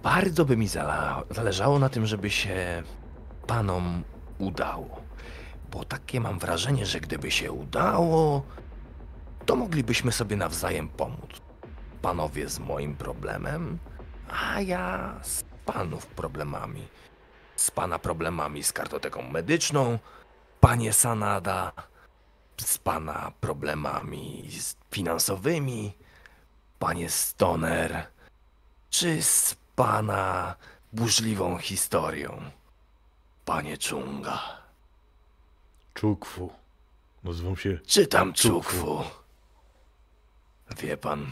Bardzo 0.03 0.45
by 0.45 0.57
mi 0.57 0.67
zależało 1.29 1.79
na 1.79 1.89
tym, 1.89 2.05
żeby 2.05 2.29
się 2.29 2.83
panom 3.47 4.03
udało. 4.39 5.01
Bo 5.71 5.85
takie 5.85 6.19
mam 6.19 6.39
wrażenie, 6.39 6.85
że 6.85 6.99
gdyby 6.99 7.31
się 7.31 7.51
udało, 7.51 8.43
to 9.45 9.55
moglibyśmy 9.55 10.11
sobie 10.11 10.35
nawzajem 10.35 10.89
pomóc. 10.89 11.29
Panowie 12.01 12.49
z 12.49 12.59
moim 12.59 12.95
problemem, 12.95 13.77
a 14.29 14.61
ja 14.61 15.15
z 15.21 15.43
panów 15.65 16.05
problemami. 16.07 16.87
Z 17.55 17.71
pana 17.71 17.99
problemami 17.99 18.63
z 18.63 18.73
kartoteką 18.73 19.21
medyczną, 19.21 19.99
panie 20.59 20.93
Sanada, 20.93 21.71
z 22.61 22.77
pana 22.77 23.31
problemami 23.39 24.49
finansowymi, 24.91 25.93
panie 26.79 27.09
Stoner, 27.09 28.07
czy 28.89 29.23
z 29.23 29.55
pana 29.75 30.55
burzliwą 30.93 31.57
historią, 31.57 32.41
panie 33.45 33.77
Chunga, 33.89 34.39
Czukwu. 35.93 36.53
Nazywam 37.23 37.57
się 37.57 37.79
czy 37.85 38.07
tam 38.07 38.33
Czukwu. 38.33 39.03
Wie 40.77 40.97
pan, 40.97 41.31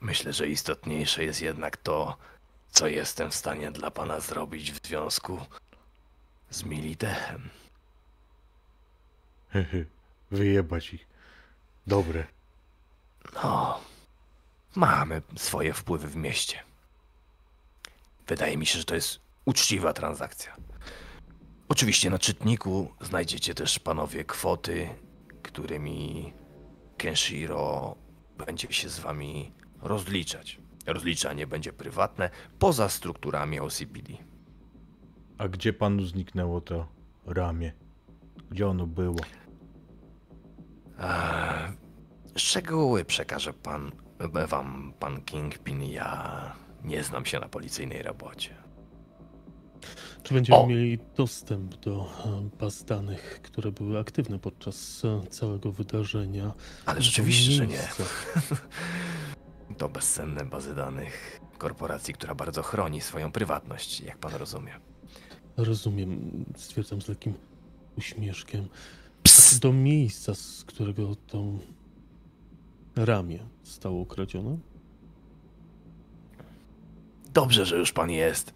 myślę, 0.00 0.32
że 0.32 0.48
istotniejsze 0.48 1.24
jest 1.24 1.42
jednak 1.42 1.76
to, 1.76 2.16
co 2.70 2.86
jestem 2.86 3.30
w 3.30 3.34
stanie 3.34 3.70
dla 3.70 3.90
pana 3.90 4.20
zrobić 4.20 4.72
w 4.72 4.86
związku 4.86 5.40
z 6.50 6.64
Militechem. 6.64 7.50
Wyjebać 10.30 10.94
ich. 10.94 11.06
Dobre. 11.86 12.26
No, 13.34 13.80
mamy 14.74 15.22
swoje 15.36 15.72
wpływy 15.72 16.08
w 16.08 16.16
mieście. 16.16 16.62
Wydaje 18.26 18.56
mi 18.56 18.66
się, 18.66 18.78
że 18.78 18.84
to 18.84 18.94
jest 18.94 19.20
uczciwa 19.44 19.92
transakcja. 19.92 20.56
Oczywiście 21.68 22.10
na 22.10 22.18
czytniku 22.18 22.94
znajdziecie 23.00 23.54
też 23.54 23.78
panowie 23.78 24.24
kwoty, 24.24 24.88
którymi 25.42 26.32
Kenshiro 26.96 27.96
będzie 28.38 28.72
się 28.72 28.88
z 28.88 28.98
wami 28.98 29.52
rozliczać. 29.82 30.60
Rozliczanie 30.86 31.46
będzie 31.46 31.72
prywatne, 31.72 32.30
poza 32.58 32.88
strukturami 32.88 33.60
OCPD. 33.60 34.12
A 35.38 35.48
gdzie 35.48 35.72
panu 35.72 36.04
zniknęło 36.04 36.60
to 36.60 36.88
ramię? 37.26 37.72
Gdzie 38.50 38.68
ono 38.68 38.86
było? 38.86 39.20
Eee, 40.98 41.72
szczegóły 42.36 43.04
przekaże 43.04 43.52
pan, 43.52 43.92
wam 44.48 44.92
pan 44.98 45.22
Kingpin. 45.22 45.82
Ja 45.82 46.52
nie 46.84 47.04
znam 47.04 47.24
się 47.24 47.40
na 47.40 47.48
policyjnej 47.48 48.02
robocie. 48.02 48.63
Czy 50.24 50.34
będziemy 50.34 50.58
O! 50.58 50.66
mieli 50.66 50.98
dostęp 51.16 51.76
do 51.76 52.06
e, 52.26 52.48
baz 52.58 52.84
danych, 52.84 53.40
które 53.42 53.72
były 53.72 53.98
aktywne 53.98 54.38
podczas 54.38 55.02
e, 55.04 55.26
całego 55.26 55.72
wydarzenia? 55.72 56.52
Ale 56.86 57.02
rzeczywiście, 57.02 57.52
że 57.52 57.66
nie. 57.66 57.88
To 59.78 59.88
bezcenne 59.88 60.44
bazy 60.44 60.74
danych 60.74 61.40
korporacji, 61.58 62.14
która 62.14 62.34
bardzo 62.34 62.62
chroni 62.62 63.00
swoją 63.00 63.32
prywatność, 63.32 64.00
jak 64.00 64.18
pan 64.18 64.34
rozumie. 64.34 64.72
Rozumiem, 65.56 66.44
stwierdzam 66.56 67.02
z 67.02 67.08
lekkim 67.08 67.34
uśmieszkiem. 67.98 68.68
A 69.24 69.28
co 69.28 69.58
do 69.58 69.72
miejsca, 69.72 70.34
z 70.34 70.64
którego 70.64 71.16
to 71.26 71.44
ramię 72.96 73.38
zostało 73.64 74.00
ukradzione? 74.00 74.58
Dobrze, 77.34 77.66
że 77.66 77.76
już 77.76 77.92
pan 77.92 78.10
jest. 78.10 78.54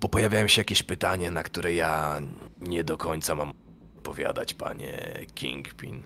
Bo 0.00 0.08
pojawiają 0.08 0.48
się 0.48 0.60
jakieś 0.60 0.82
pytania, 0.82 1.30
na 1.30 1.42
które 1.42 1.74
ja 1.74 2.20
nie 2.60 2.84
do 2.84 2.98
końca 2.98 3.34
mam 3.34 3.52
odpowiadać, 3.96 4.54
panie 4.54 5.18
Kingpin. 5.34 6.02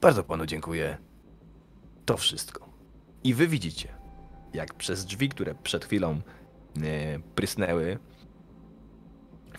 Bardzo 0.00 0.24
panu 0.24 0.46
dziękuję. 0.46 0.98
To 2.04 2.16
wszystko. 2.16 2.68
I 3.24 3.34
wy 3.34 3.48
widzicie, 3.48 3.88
jak 4.54 4.74
przez 4.74 5.04
drzwi, 5.04 5.28
które 5.28 5.54
przed 5.54 5.84
chwilą 5.84 6.12
e, 6.12 6.20
prysnęły, 7.34 7.98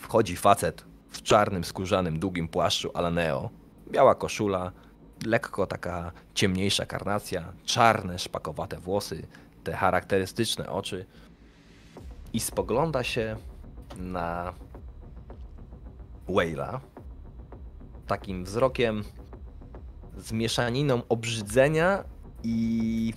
wchodzi 0.00 0.36
facet 0.36 0.84
w 1.08 1.22
czarnym, 1.22 1.64
skórzanym, 1.64 2.18
długim 2.18 2.48
płaszczu 2.48 2.90
Alaneo. 2.94 3.50
Biała 3.90 4.14
koszula, 4.14 4.72
lekko 5.26 5.66
taka 5.66 6.12
ciemniejsza 6.34 6.86
karnacja, 6.86 7.52
czarne, 7.64 8.18
szpakowate 8.18 8.78
włosy, 8.78 9.26
te 9.64 9.72
charakterystyczne 9.72 10.70
oczy 10.70 11.06
i 12.34 12.40
spogląda 12.40 13.02
się 13.02 13.36
na 13.96 14.54
Wayla 16.28 16.80
takim 18.06 18.44
wzrokiem 18.44 19.04
z 20.16 20.32
mieszaniną 20.32 21.02
obrzydzenia 21.08 22.04
i 22.42 23.14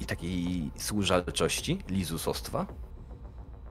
i 0.00 0.06
takiej 0.06 0.70
służalczości, 0.76 1.78
lizusostwa. 1.88 2.66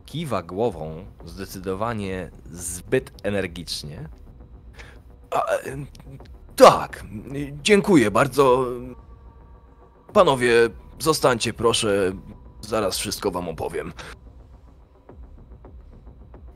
Kiwa 0.06 0.44
głową 0.44 1.06
zdecydowanie 1.26 2.32
zbyt 2.46 3.12
energicznie. 3.24 4.10
A, 5.32 5.52
e, 5.52 5.62
tak, 6.56 7.06
dziękuję 7.64 8.12
bardzo. 8.12 8.66
Panowie, 10.14 10.70
zostańcie 11.04 11.54
proszę, 11.54 12.12
zaraz 12.62 12.98
wszystko 12.98 13.32
wam 13.32 13.50
opowiem. 13.50 13.94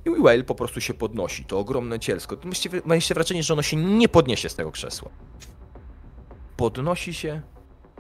I 0.06 0.10
Whale 0.22 0.44
po 0.44 0.56
prostu 0.56 0.82
się 0.82 0.94
podnosi, 0.94 1.46
to 1.46 1.60
ogromne 1.60 2.00
cielsko. 2.00 2.38
Mieliście 2.86 3.14
wrażenie, 3.14 3.44
że 3.44 3.54
ono 3.54 3.62
się 3.62 3.78
nie 3.78 4.10
podniesie 4.10 4.50
z 4.50 4.56
tego 4.56 4.72
krzesła. 4.72 5.10
Podnosi 6.58 7.14
się 7.14 7.42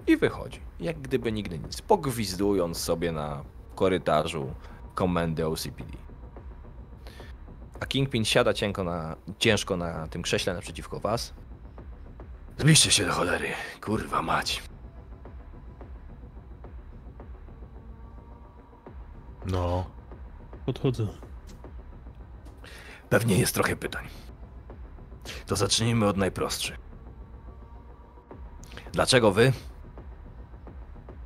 i 0.08 0.18
wychodzi, 0.18 0.60
jak 0.80 1.02
gdyby 1.02 1.32
nigdy 1.32 1.60
nic, 1.60 1.82
pogwizdując 1.82 2.78
sobie 2.78 3.12
na 3.12 3.44
korytarzu 3.76 4.54
komendy 4.96 5.48
OCPD. 5.48 5.98
A 7.80 7.86
Kingpin 7.86 8.26
siada 8.26 8.54
cienko 8.54 8.84
na, 8.84 9.16
ciężko 9.40 9.78
na 9.78 10.08
tym 10.08 10.22
krześle 10.22 10.54
naprzeciwko 10.54 11.00
was. 11.00 11.34
Zbliżcie 12.58 12.92
się 12.92 13.06
do 13.06 13.12
cholery, 13.12 13.50
kurwa 13.82 14.22
mać. 14.22 14.64
No, 19.48 19.86
Podchodzę. 20.66 21.08
Pewnie 23.10 23.38
jest 23.40 23.54
trochę 23.54 23.76
pytań. 23.76 24.08
To 25.46 25.56
zacznijmy 25.56 26.06
od 26.08 26.18
najprostszych. 26.18 26.78
Dlaczego 28.92 29.32
wy, 29.32 29.54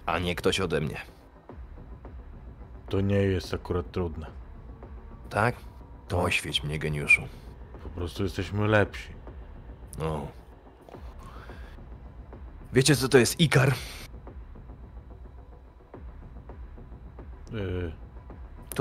a 0.05 0.19
nie 0.19 0.35
ktoś 0.35 0.59
ode 0.59 0.81
mnie? 0.81 0.97
to 2.89 3.01
nie 3.01 3.15
jest 3.15 3.53
akurat 3.53 3.91
trudne. 3.91 4.27
Tak? 5.29 5.55
To 6.07 6.17
Tak. 6.17 6.25
oświeć 6.25 6.63
mnie, 6.63 6.79
geniuszu. 6.79 7.21
Po 7.83 7.89
prostu 7.89 8.23
jesteśmy 8.23 8.67
lepsi. 8.67 9.09
No. 9.99 10.27
Wiecie, 12.73 12.95
co 12.95 13.09
to 13.09 13.17
jest 13.17 13.39
Ikar? 13.39 13.73
Yy, 17.51 17.91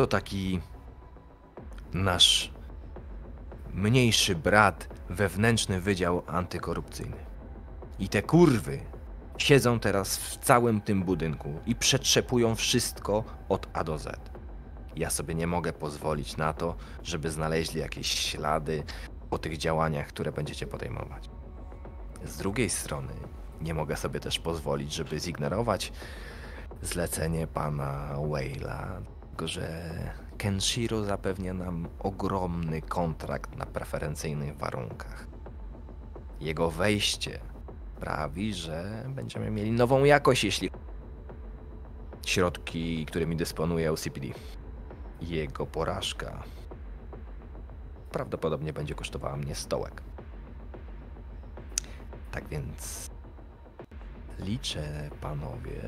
To 0.00 0.06
taki 0.06 0.60
nasz 1.94 2.52
mniejszy 3.74 4.34
brat, 4.34 4.88
wewnętrzny 5.10 5.80
wydział 5.80 6.22
antykorupcyjny. 6.26 7.16
I 7.98 8.08
te 8.08 8.22
kurwy 8.22 8.80
siedzą 9.38 9.80
teraz 9.80 10.16
w 10.16 10.36
całym 10.36 10.80
tym 10.80 11.02
budynku 11.02 11.60
i 11.66 11.74
przetrzepują 11.74 12.54
wszystko 12.54 13.24
od 13.48 13.68
A 13.72 13.84
do 13.84 13.98
Z. 13.98 14.30
Ja 14.96 15.10
sobie 15.10 15.34
nie 15.34 15.46
mogę 15.46 15.72
pozwolić 15.72 16.36
na 16.36 16.52
to, 16.52 16.76
żeby 17.02 17.30
znaleźli 17.30 17.80
jakieś 17.80 18.06
ślady 18.06 18.82
po 19.30 19.38
tych 19.38 19.58
działaniach, 19.58 20.06
które 20.06 20.32
będziecie 20.32 20.66
podejmować. 20.66 21.30
Z 22.24 22.36
drugiej 22.36 22.70
strony, 22.70 23.12
nie 23.60 23.74
mogę 23.74 23.96
sobie 23.96 24.20
też 24.20 24.38
pozwolić, 24.38 24.92
żeby 24.92 25.20
zignorować 25.20 25.92
zlecenie 26.82 27.46
pana 27.46 28.16
Wayla, 28.30 29.00
że 29.48 29.90
Kenshiro 30.38 31.04
zapewnia 31.04 31.54
nam 31.54 31.88
ogromny 31.98 32.82
kontrakt 32.82 33.56
na 33.56 33.66
preferencyjnych 33.66 34.56
warunkach. 34.56 35.26
Jego 36.40 36.70
wejście 36.70 37.40
sprawi, 37.96 38.54
że 38.54 39.04
będziemy 39.08 39.50
mieli 39.50 39.72
nową 39.72 40.04
jakość, 40.04 40.44
jeśli 40.44 40.70
środki, 42.26 43.06
którymi 43.06 43.36
dysponuje 43.36 43.92
OCPD. 43.92 44.26
Jego 45.20 45.66
porażka 45.66 46.42
prawdopodobnie 48.12 48.72
będzie 48.72 48.94
kosztowała 48.94 49.36
mnie 49.36 49.54
stołek. 49.54 50.02
Tak 52.32 52.48
więc 52.48 53.10
liczę, 54.38 55.10
panowie, 55.20 55.80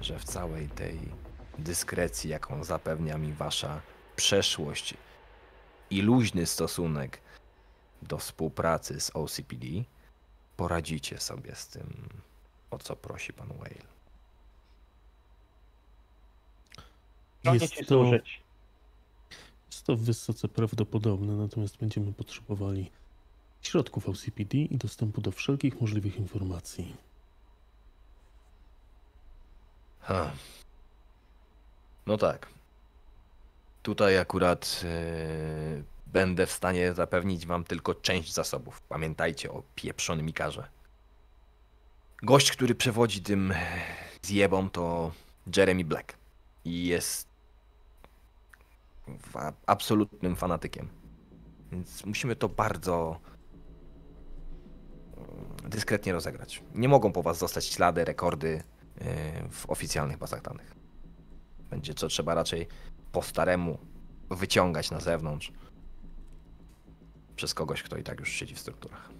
że 0.00 0.18
w 0.18 0.24
całej 0.24 0.68
tej 0.68 1.23
dyskrecji, 1.58 2.30
jaką 2.30 2.64
zapewnia 2.64 3.18
mi 3.18 3.32
wasza 3.32 3.80
przeszłość 4.16 4.94
i 5.90 6.02
luźny 6.02 6.46
stosunek 6.46 7.20
do 8.02 8.18
współpracy 8.18 9.00
z 9.00 9.10
OCPD, 9.16 9.66
poradzicie 10.56 11.20
sobie 11.20 11.54
z 11.54 11.68
tym, 11.68 12.08
o 12.70 12.78
co 12.78 12.96
prosi 12.96 13.32
pan 13.32 13.48
Whale. 13.48 13.94
Jest 17.44 17.74
to, 17.88 18.04
jest 19.66 19.86
to 19.86 19.96
wysoce 19.96 20.48
prawdopodobne, 20.48 21.36
natomiast 21.36 21.76
będziemy 21.76 22.12
potrzebowali 22.12 22.90
środków 23.62 24.08
OCPD 24.08 24.58
i 24.58 24.76
dostępu 24.76 25.20
do 25.20 25.32
wszelkich 25.32 25.80
możliwych 25.80 26.16
informacji. 26.16 26.96
Ha. 30.00 30.32
No 32.06 32.16
tak. 32.16 32.48
Tutaj 33.82 34.18
akurat 34.18 34.80
e, 34.84 35.82
będę 36.06 36.46
w 36.46 36.52
stanie 36.52 36.94
zapewnić 36.94 37.46
wam 37.46 37.64
tylko 37.64 37.94
część 37.94 38.32
zasobów. 38.32 38.80
Pamiętajcie 38.80 39.50
o 39.50 39.62
pieprzonym 39.74 40.28
Ikarze. 40.28 40.68
Gość, 42.22 42.52
który 42.52 42.74
przewodzi 42.74 43.22
tym 43.22 43.54
zjebom 44.22 44.70
to 44.70 45.12
Jeremy 45.56 45.84
Black. 45.84 46.16
I 46.64 46.86
jest 46.86 47.28
absolutnym 49.66 50.36
fanatykiem. 50.36 50.88
Więc 51.72 52.04
musimy 52.06 52.36
to 52.36 52.48
bardzo 52.48 53.20
mm, 55.16 55.70
dyskretnie 55.70 56.12
rozegrać. 56.12 56.62
Nie 56.74 56.88
mogą 56.88 57.12
po 57.12 57.22
was 57.22 57.38
zostać 57.38 57.66
ślady, 57.66 58.04
rekordy 58.04 58.62
e, 59.00 59.48
w 59.50 59.70
oficjalnych 59.70 60.18
bazach 60.18 60.42
danych. 60.42 60.83
Będzie 61.74 61.94
co 61.94 62.08
trzeba 62.08 62.34
raczej 62.34 62.66
po 63.12 63.22
staremu 63.22 63.78
wyciągać 64.30 64.90
na 64.90 65.00
zewnątrz 65.00 65.52
przez 67.36 67.54
kogoś, 67.54 67.82
kto 67.82 67.96
i 67.96 68.02
tak 68.02 68.20
już 68.20 68.28
siedzi 68.28 68.54
w 68.54 68.58
strukturach. 68.58 69.10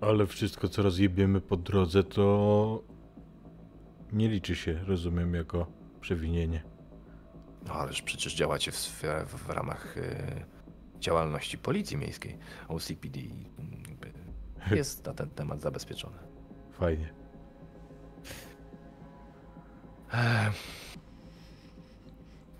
ale 0.00 0.26
wszystko, 0.26 0.68
co 0.68 0.82
rozjebiemy 0.82 1.40
po 1.40 1.56
drodze, 1.56 2.02
to 2.04 2.82
nie 4.12 4.28
liczy 4.28 4.56
się, 4.56 4.84
rozumiem, 4.84 5.34
jako 5.34 5.66
przewinienie. 6.00 6.62
No 7.66 7.72
ależ 7.74 8.02
przecież 8.02 8.34
działacie 8.34 8.72
w, 8.72 8.74
sfe- 8.76 9.26
w 9.26 9.50
ramach 9.50 9.96
e, 9.98 10.44
działalności 11.00 11.58
policji 11.58 11.96
miejskiej, 11.96 12.38
OCPD. 12.68 13.20
Jest 14.76 15.06
na 15.06 15.14
ten 15.14 15.30
temat 15.30 15.60
zabezpieczony. 15.60 16.16
Fajnie. 16.72 17.14
Eee. 20.16 20.52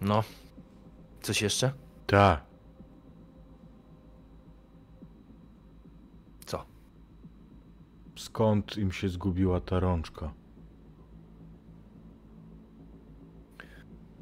No, 0.00 0.24
coś 1.22 1.42
jeszcze? 1.42 1.72
Ta, 2.06 2.40
Co? 6.46 6.64
skąd 8.16 8.76
im 8.78 8.92
się 8.92 9.08
zgubiła 9.08 9.60
ta 9.60 9.80
rączka? 9.80 10.32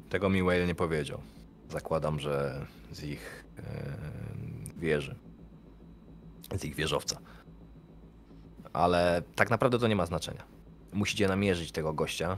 Tego 0.09 0.29
mi 0.29 0.43
Whale 0.43 0.67
nie 0.67 0.75
powiedział. 0.75 1.21
Zakładam, 1.69 2.19
że 2.19 2.65
z 2.91 3.03
ich 3.03 3.45
e, 3.57 3.63
wieży. 4.77 5.15
Z 6.57 6.65
ich 6.65 6.75
wieżowca. 6.75 7.17
Ale 8.73 9.23
tak 9.35 9.49
naprawdę 9.49 9.79
to 9.79 9.87
nie 9.87 9.95
ma 9.95 10.05
znaczenia. 10.05 10.43
Musicie 10.93 11.27
namierzyć 11.27 11.71
tego 11.71 11.93
gościa, 11.93 12.37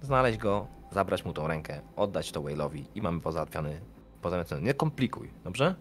znaleźć 0.00 0.38
go, 0.38 0.66
zabrać 0.92 1.24
mu 1.24 1.32
tą 1.32 1.46
rękę, 1.48 1.80
oddać 1.96 2.32
to 2.32 2.40
Whale'owi 2.42 2.84
i 2.94 3.02
mamy 3.02 3.20
pozałatwiony. 3.20 3.80
pozałatwiony. 4.22 4.62
Nie 4.62 4.74
komplikuj, 4.74 5.30
dobrze? 5.44 5.74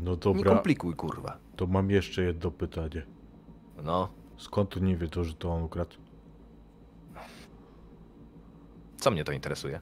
No 0.00 0.10
Nie 0.10 0.16
dobra, 0.16 0.52
komplikuj, 0.54 0.94
kurwa. 0.94 1.36
to 1.56 1.66
mam 1.66 1.90
jeszcze 1.90 2.22
jedno 2.22 2.50
pytanie. 2.50 3.02
No, 3.84 4.08
Skąd 4.36 4.70
tu 4.70 4.80
nie 4.80 4.96
wie 4.96 5.08
to, 5.08 5.24
że 5.24 5.34
to 5.34 5.50
on 5.52 5.62
ukradł? 5.62 5.96
co 8.96 9.10
mnie 9.10 9.24
to 9.24 9.32
interesuje? 9.32 9.80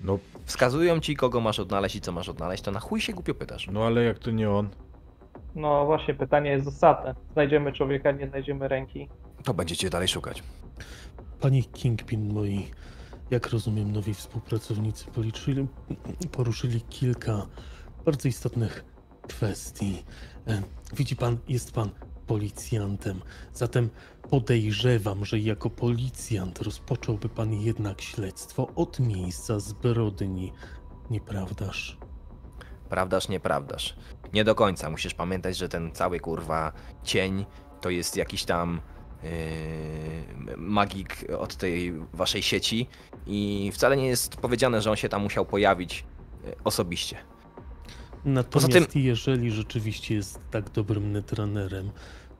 No, 0.00 0.18
Wskazują 0.44 1.00
ci, 1.00 1.16
kogo 1.16 1.40
masz 1.40 1.60
odnaleźć 1.60 1.96
i 1.96 2.00
co 2.00 2.12
masz 2.12 2.28
odnaleźć, 2.28 2.62
to 2.62 2.70
na 2.70 2.80
chuj 2.80 3.00
się 3.00 3.12
głupio 3.12 3.34
pytasz. 3.34 3.68
no 3.72 3.84
ale 3.84 4.02
jak 4.04 4.18
to 4.18 4.30
nie 4.30 4.50
on? 4.50 4.68
No 5.54 5.86
właśnie, 5.86 6.14
pytanie 6.14 6.50
jest 6.50 6.64
zasadne. 6.64 7.14
Znajdziemy 7.32 7.72
człowieka, 7.72 8.12
nie 8.12 8.28
znajdziemy 8.28 8.68
ręki. 8.68 9.08
To 9.44 9.54
będziecie 9.54 9.90
dalej 9.90 10.08
szukać. 10.08 10.42
Panie 11.40 11.62
Kingpin, 11.62 12.32
moi, 12.32 12.70
jak 13.30 13.48
rozumiem, 13.48 13.92
nowi 13.92 14.14
współpracownicy 14.14 15.04
policzyli, 15.04 15.66
poruszyli 16.32 16.80
kilka 16.80 17.46
bardzo 18.04 18.28
istotnych 18.28 18.84
kwestii. 19.28 20.02
E, 20.46 20.62
Widzi 20.96 21.16
pan, 21.16 21.38
jest 21.48 21.72
pan 21.72 21.90
policjantem, 22.26 23.20
zatem 23.54 23.90
podejrzewam, 24.30 25.24
że 25.24 25.38
jako 25.38 25.70
policjant 25.70 26.62
rozpocząłby 26.62 27.28
pan 27.28 27.52
jednak 27.52 28.00
śledztwo 28.00 28.68
od 28.76 29.00
miejsca 29.00 29.60
zbrodni, 29.60 30.52
nieprawdaż? 31.10 31.98
Prawdaż, 32.88 33.28
nieprawdaż. 33.28 33.96
Nie 34.32 34.44
do 34.44 34.54
końca. 34.54 34.90
Musisz 34.90 35.14
pamiętać, 35.14 35.56
że 35.56 35.68
ten 35.68 35.92
cały 35.92 36.20
kurwa 36.20 36.72
cień 37.04 37.46
to 37.80 37.90
jest 37.90 38.16
jakiś 38.16 38.44
tam 38.44 38.80
magik 40.56 41.24
od 41.38 41.56
tej 41.56 41.92
waszej 42.12 42.42
sieci 42.42 42.86
i 43.26 43.70
wcale 43.74 43.96
nie 43.96 44.06
jest 44.06 44.36
powiedziane, 44.36 44.82
że 44.82 44.90
on 44.90 44.96
się 44.96 45.08
tam 45.08 45.22
musiał 45.22 45.46
pojawić 45.46 46.04
yy, 46.44 46.54
osobiście. 46.64 47.16
Natomiast 48.24 48.96
jeżeli 48.96 49.50
rzeczywiście 49.50 50.14
jest 50.14 50.40
tak 50.50 50.70
dobrym 50.70 51.12
netranerem, 51.12 51.90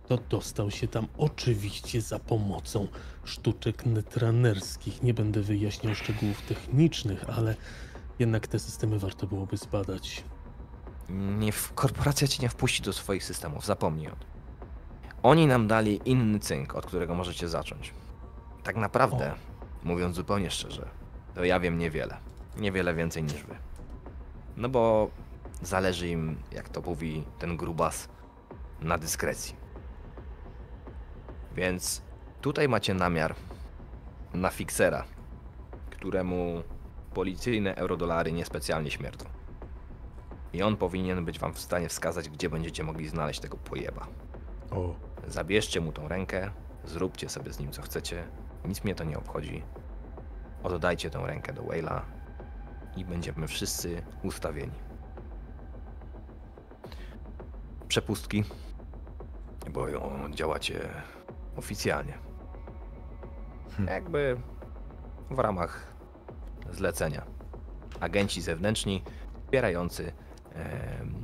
to 0.08 0.18
dostał 0.28 0.70
się 0.70 0.88
tam 0.88 1.06
oczywiście 1.18 2.00
za 2.00 2.18
pomocą 2.18 2.88
sztuczek 3.24 3.86
netranerskich. 3.86 5.02
Nie 5.02 5.14
będę 5.14 5.40
wyjaśniał 5.40 5.94
szczegółów 5.94 6.42
technicznych, 6.42 7.24
ale 7.30 7.54
jednak 8.18 8.46
te 8.46 8.58
systemy 8.58 8.98
warto 8.98 9.26
byłoby 9.26 9.56
zbadać. 9.56 10.24
Nie, 11.08 11.52
korporacja 11.74 12.28
ci 12.28 12.42
nie 12.42 12.48
wpuści 12.48 12.82
do 12.82 12.92
swoich 12.92 13.24
systemów, 13.24 13.66
zapomnij 13.66 14.08
o 14.08 14.16
tym. 14.16 14.39
Oni 15.22 15.46
nam 15.46 15.66
dali 15.66 16.00
inny 16.04 16.38
cynk, 16.38 16.74
od 16.74 16.87
którego 16.87 17.14
możecie 17.14 17.48
zacząć. 17.48 17.94
Tak 18.62 18.76
naprawdę, 18.76 19.33
mówiąc 19.85 20.16
zupełnie 20.16 20.50
szczerze, 20.50 20.88
to 21.35 21.44
ja 21.44 21.61
wiem 21.61 21.78
niewiele. 21.78 22.16
Niewiele 22.56 22.94
więcej 22.94 23.22
niż 23.22 23.44
wy. 23.44 23.56
No 24.56 24.68
bo 24.68 25.11
zależy 25.62 26.09
im, 26.09 26.37
jak 26.52 26.68
to 26.68 26.80
mówi 26.80 27.24
ten 27.38 27.56
grubas, 27.56 28.09
na 28.80 28.98
dyskrecji. 28.98 29.56
Więc 31.54 32.02
tutaj 32.40 32.68
macie 32.68 32.94
namiar 32.94 33.35
na 34.35 34.50
fiksera, 34.50 35.04
któremu 35.90 36.62
policyjne 37.14 37.76
eurodolary 37.76 38.33
niespecjalnie 38.33 38.90
śmierdzą. 38.90 39.26
I 40.52 40.62
on 40.62 40.76
powinien 40.76 41.24
być 41.24 41.38
wam 41.38 41.52
w 41.54 41.59
stanie 41.59 41.88
wskazać, 41.88 42.28
gdzie 42.28 42.50
będziecie 42.50 42.85
mogli 42.85 43.09
znaleźć 43.09 43.40
tego 43.40 43.56
pojeba. 43.56 44.06
O, 44.70 44.94
Zabierzcie 45.26 45.80
mu 45.80 45.92
tą 45.92 46.09
rękę, 46.09 46.50
zróbcie 46.85 47.28
sobie 47.28 47.52
z 47.52 47.59
nim 47.59 47.72
co 47.72 47.83
chcecie, 47.83 48.28
nic 48.64 48.85
mnie 48.85 48.94
to 48.94 49.04
nie 49.04 49.18
obchodzi. 49.18 49.62
Oddajcie 50.62 51.11
tą 51.11 51.26
rękę 51.26 51.52
do 51.52 51.62
Wayla 51.62 52.04
i 52.96 53.04
będziemy 53.04 53.48
wszyscy 53.48 54.02
ustawieni. 54.22 54.78
Przepustki, 57.88 58.44
bo 59.70 59.88
ją 59.88 60.30
działacie 60.35 60.88
oficjalnie. 61.56 62.18
Jakby 63.87 64.37
w 65.30 65.38
ramach 65.38 65.92
zlecenia. 66.70 67.26
Agenci 68.00 68.42
zewnętrzni 68.42 69.02
wspierający 69.44 70.12
em, 70.52 71.14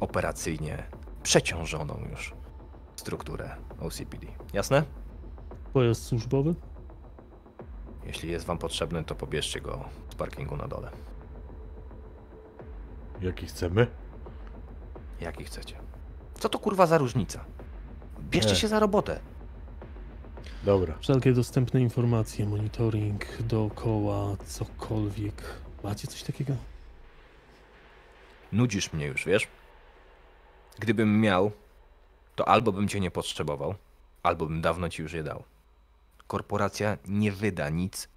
operacyjnie 0.00 0.82
przeciążoną 1.22 2.00
już 2.10 2.34
strukturę 3.02 3.56
OCPD. 3.80 4.26
Jasne? 4.52 4.82
Pojazd 5.72 6.04
służbowy? 6.04 6.54
Jeśli 8.06 8.30
jest 8.30 8.46
wam 8.46 8.58
potrzebny, 8.58 9.04
to 9.04 9.14
pobierzcie 9.14 9.60
go 9.60 9.84
z 10.10 10.14
parkingu 10.14 10.56
na 10.56 10.68
dole. 10.68 10.90
jaki 13.20 13.46
chcemy? 13.46 13.86
Jaki 15.20 15.44
chcecie. 15.44 15.76
Co 16.34 16.48
to 16.48 16.58
kurwa 16.58 16.86
za 16.86 16.98
różnica? 16.98 17.44
Bierzcie 18.20 18.50
Nie. 18.50 18.56
się 18.56 18.68
za 18.68 18.78
robotę. 18.80 19.20
Dobra. 20.64 20.94
Wszelkie 21.00 21.32
dostępne 21.32 21.80
informacje, 21.80 22.46
monitoring 22.46 23.24
dookoła, 23.42 24.36
cokolwiek. 24.46 25.42
Macie 25.84 26.08
coś 26.08 26.22
takiego? 26.22 26.54
Nudzisz 28.52 28.92
mnie 28.92 29.06
już, 29.06 29.24
wiesz? 29.24 29.48
Gdybym 30.78 31.20
miał, 31.20 31.50
to 32.34 32.48
albo 32.48 32.72
bym 32.72 32.88
cię 32.88 33.00
nie 33.00 33.10
potrzebował, 33.10 33.74
albo 34.22 34.46
bym 34.46 34.60
dawno 34.60 34.88
ci 34.88 35.02
już 35.02 35.12
je 35.12 35.22
dał. 35.22 35.44
Korporacja 36.26 36.98
nie 37.06 37.32
wyda 37.32 37.68
nic, 37.68 38.08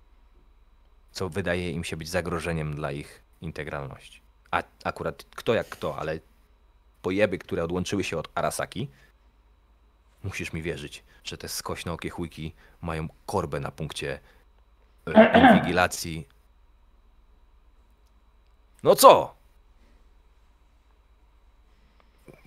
co 1.11 1.29
wydaje 1.29 1.71
im 1.71 1.83
się 1.83 1.97
być 1.97 2.09
zagrożeniem 2.09 2.75
dla 2.75 2.91
ich 2.91 3.23
integralności. 3.41 4.21
A 4.51 4.63
akurat 4.83 5.23
kto 5.35 5.53
jak 5.53 5.69
kto, 5.69 5.97
ale 5.97 6.19
pojeby, 7.01 7.37
które 7.37 7.63
odłączyły 7.63 8.03
się 8.03 8.17
od 8.17 8.29
Arasaki, 8.35 8.89
musisz 10.23 10.53
mi 10.53 10.61
wierzyć, 10.61 11.03
że 11.23 11.37
te 11.37 11.47
skośnookie 11.49 12.09
chujki 12.09 12.53
mają 12.81 13.07
korbę 13.25 13.59
na 13.59 13.71
punkcie 13.71 14.19
e, 15.15 15.39
inwigilacji. 15.39 16.27
No 18.83 18.95
co? 18.95 19.34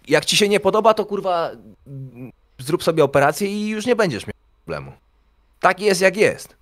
Jak 0.09 0.25
ci 0.25 0.37
się 0.37 0.49
nie 0.49 0.61
podoba, 0.61 0.94
to 0.94 1.07
kurwa 1.07 1.51
zrób 2.59 2.83
sobie 2.85 3.05
operację 3.05 3.49
i 3.49 3.68
już 3.68 3.87
nie 3.87 3.97
będziesz 3.97 4.27
miał 4.27 4.35
problemu. 4.64 4.92
Tak 5.61 5.81
jest 5.81 6.01
jak 6.01 6.16
jest. 6.16 6.57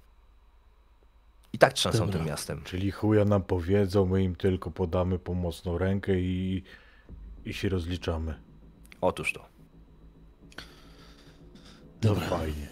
I 1.53 1.59
tak 1.59 1.73
trzęsą 1.73 1.99
Dobra. 1.99 2.13
tym 2.13 2.27
miastem. 2.27 2.63
Czyli 2.65 2.91
chuja 2.91 3.25
nam 3.25 3.43
powiedzą, 3.43 4.07
my 4.07 4.23
im 4.23 4.37
tylko 4.37 4.71
podamy 4.71 5.19
pomocną 5.19 5.79
rękę 5.79 6.21
i, 6.21 6.63
i 7.45 7.55
się 7.55 7.69
rozliczamy. 7.69 8.35
Otóż 9.01 9.33
to. 9.33 9.47
Dobra. 12.01 12.27
Fajnie. 12.29 12.69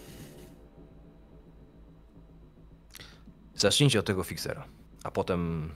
Zacznijcie 3.54 3.98
od 3.98 4.06
tego 4.06 4.24
fiksera. 4.24 4.64
A 5.04 5.10
potem, 5.10 5.70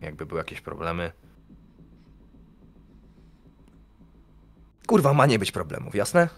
jakby 0.00 0.26
były 0.26 0.40
jakieś 0.40 0.60
problemy. 0.60 1.12
Kurwa, 4.86 5.12
ma 5.12 5.26
nie 5.26 5.38
być 5.38 5.52
problemów, 5.52 5.94
jasne? 5.94 6.28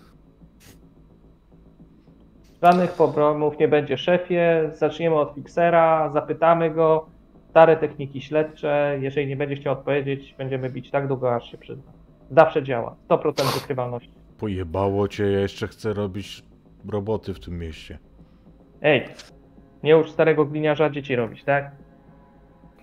Żadnych 2.62 2.92
problemów 2.92 3.58
nie 3.58 3.68
będzie, 3.68 3.98
szefie. 3.98 4.70
Zaczniemy 4.74 5.16
od 5.16 5.34
fiksera, 5.34 6.10
zapytamy 6.10 6.70
go. 6.70 7.06
Stare 7.50 7.76
techniki 7.76 8.22
śledcze. 8.22 8.98
Jeżeli 9.00 9.26
nie 9.26 9.36
będzie 9.36 9.56
chciał 9.56 9.72
odpowiedzieć, 9.72 10.34
będziemy 10.38 10.70
bić 10.70 10.90
tak 10.90 11.08
długo, 11.08 11.34
aż 11.34 11.50
się 11.50 11.58
przyzna. 11.58 11.92
Zawsze 12.30 12.62
działa. 12.62 12.96
100% 13.08 13.60
wykrywalności. 13.60 14.10
Pojebało 14.38 15.08
cię, 15.08 15.30
ja 15.30 15.40
jeszcze 15.40 15.68
chcę 15.68 15.92
robić 15.92 16.42
roboty 16.88 17.34
w 17.34 17.40
tym 17.40 17.58
mieście. 17.58 17.98
Ej, 18.82 19.08
nie 19.82 19.98
ucz 19.98 20.10
starego 20.10 20.44
gliniarza 20.44 20.90
dzieci 20.90 21.16
robić, 21.16 21.44
tak? 21.44 21.70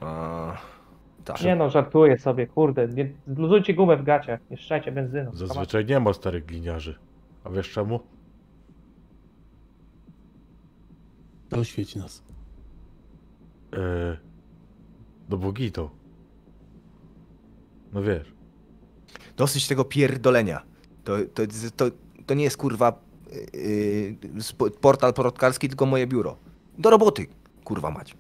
A, 0.02 0.58
tak. 1.26 1.42
Nie 1.42 1.56
no, 1.56 1.70
żartuję 1.70 2.20
sobie, 2.20 2.48
kurde. 2.48 2.88
Nie, 2.88 3.12
zluzujcie 3.28 3.74
gumę 3.74 3.98
w 3.98 4.04
gaciach, 4.04 4.40
nie 4.52 4.58
szczajcie 4.58 4.92
benzyną. 4.92 5.32
Zazwyczaj 5.34 5.86
nie 5.86 6.00
ma 6.00 6.14
starych 6.14 6.46
gliniarzy. 6.46 6.96
A 7.44 7.50
wiesz 7.50 7.72
czemu? 7.72 8.00
Oświeć 11.52 11.96
nas. 11.96 12.24
Eee, 13.74 14.18
no 15.30 15.38
bo 15.38 15.52
gito. 15.52 15.90
No 17.94 18.02
wiesz. 18.02 18.34
Dosyć 19.38 19.68
tego 19.68 19.86
pierdolenia. 19.86 20.62
To, 21.04 21.18
to, 21.34 21.44
to, 21.76 21.86
to 22.26 22.34
nie 22.34 22.44
jest 22.44 22.58
kurwa 22.58 23.00
yy, 23.54 24.72
portal 24.82 25.14
porotkarski, 25.14 25.68
tylko 25.68 25.86
moje 25.86 26.08
biuro. 26.08 26.38
Do 26.78 26.90
roboty, 26.90 27.28
kurwa 27.64 27.92
mać. 27.92 28.16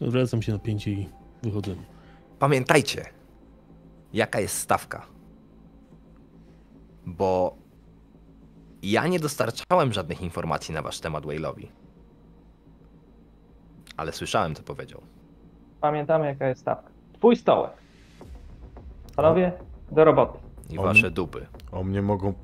Wracam 0.00 0.42
się 0.42 0.52
na 0.52 0.58
pięcie 0.58 0.90
i 0.90 1.08
wychodzę. 1.42 1.74
Pamiętajcie, 2.38 3.04
jaka 4.12 4.40
jest 4.40 4.58
stawka. 4.58 5.06
Bo 7.06 7.56
ja 8.82 9.06
nie 9.06 9.20
dostarczałem 9.20 9.92
żadnych 9.92 10.20
informacji 10.22 10.74
na 10.74 10.82
wasz 10.82 11.00
temat 11.00 11.24
Whale'owi. 11.24 11.66
Ale 13.96 14.12
słyszałem, 14.12 14.54
co 14.54 14.62
powiedział. 14.62 15.00
Pamiętamy, 15.80 16.26
jaka 16.26 16.48
jest 16.48 16.60
stawka. 16.60 16.90
Twój 17.12 17.36
stołek. 17.36 17.72
Panowie, 19.16 19.52
do 19.90 20.04
roboty. 20.04 20.38
I 20.70 20.78
On- 20.78 20.84
wasze 20.84 21.10
dupy. 21.10 21.46
O 21.72 21.84
mnie 21.84 22.02
mogą 22.02 22.34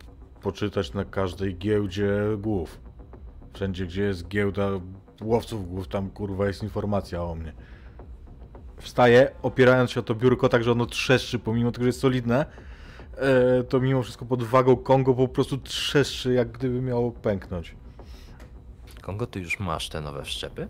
poczytać 0.42 0.94
na 0.94 1.04
każdej 1.04 1.56
giełdzie 1.56 2.12
głów. 2.38 2.80
Wszędzie, 3.52 3.87
gdzie 3.87 4.02
jest 4.02 4.28
giełda 4.28 4.68
łowców 5.22 5.68
głów, 5.68 5.88
tam 5.88 6.11
kurwa 6.11 6.46
jest 6.46 6.62
informacja 6.62 7.22
o 7.22 7.34
mnie. 7.34 7.52
Wstaję, 8.79 9.31
opierając 9.43 9.91
się 9.91 10.01
o 10.01 10.03
to 10.03 10.14
biurko, 10.14 10.49
tak 10.49 10.64
że 10.64 10.73
ono 10.73 10.87
trzeszczy, 10.87 11.38
pomimo 11.38 11.73
tego, 11.73 11.83
że 11.85 11.88
jest 11.88 12.01
solidne, 12.01 12.47
e, 13.17 13.62
to 13.62 13.81
mimo 13.81 14.03
wszystko 14.03 14.25
pod 14.25 14.43
wagą 14.43 14.77
Kongo 14.77 15.14
po 15.14 15.29
prostu 15.29 15.59
trzeszczy, 15.59 16.33
jak 16.33 16.51
gdyby 16.51 16.81
miało 16.81 17.12
pęknąć. 17.12 17.77
Kongo, 19.03 19.27
ty 19.27 19.41
już 19.41 19.61
masz 19.61 19.88
te 19.88 20.01
nowe 20.01 20.25
wszczepy? 20.25 20.69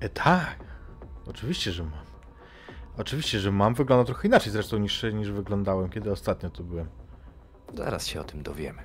E 0.00 0.08
tak, 0.08 0.64
oczywiście, 1.26 1.72
że 1.72 1.82
mam. 1.82 2.06
Oczywiście, 2.98 3.40
że 3.40 3.52
mam. 3.52 3.74
Wygląda 3.74 4.04
trochę 4.04 4.28
inaczej 4.28 4.52
zresztą 4.52 4.78
niż, 4.78 5.02
niż 5.12 5.30
wyglądałem, 5.30 5.90
kiedy 5.90 6.12
ostatnio 6.12 6.50
tu 6.50 6.64
byłem. 6.64 6.88
Zaraz 7.74 8.06
się 8.06 8.20
o 8.20 8.24
tym 8.24 8.42
dowiemy. 8.42 8.82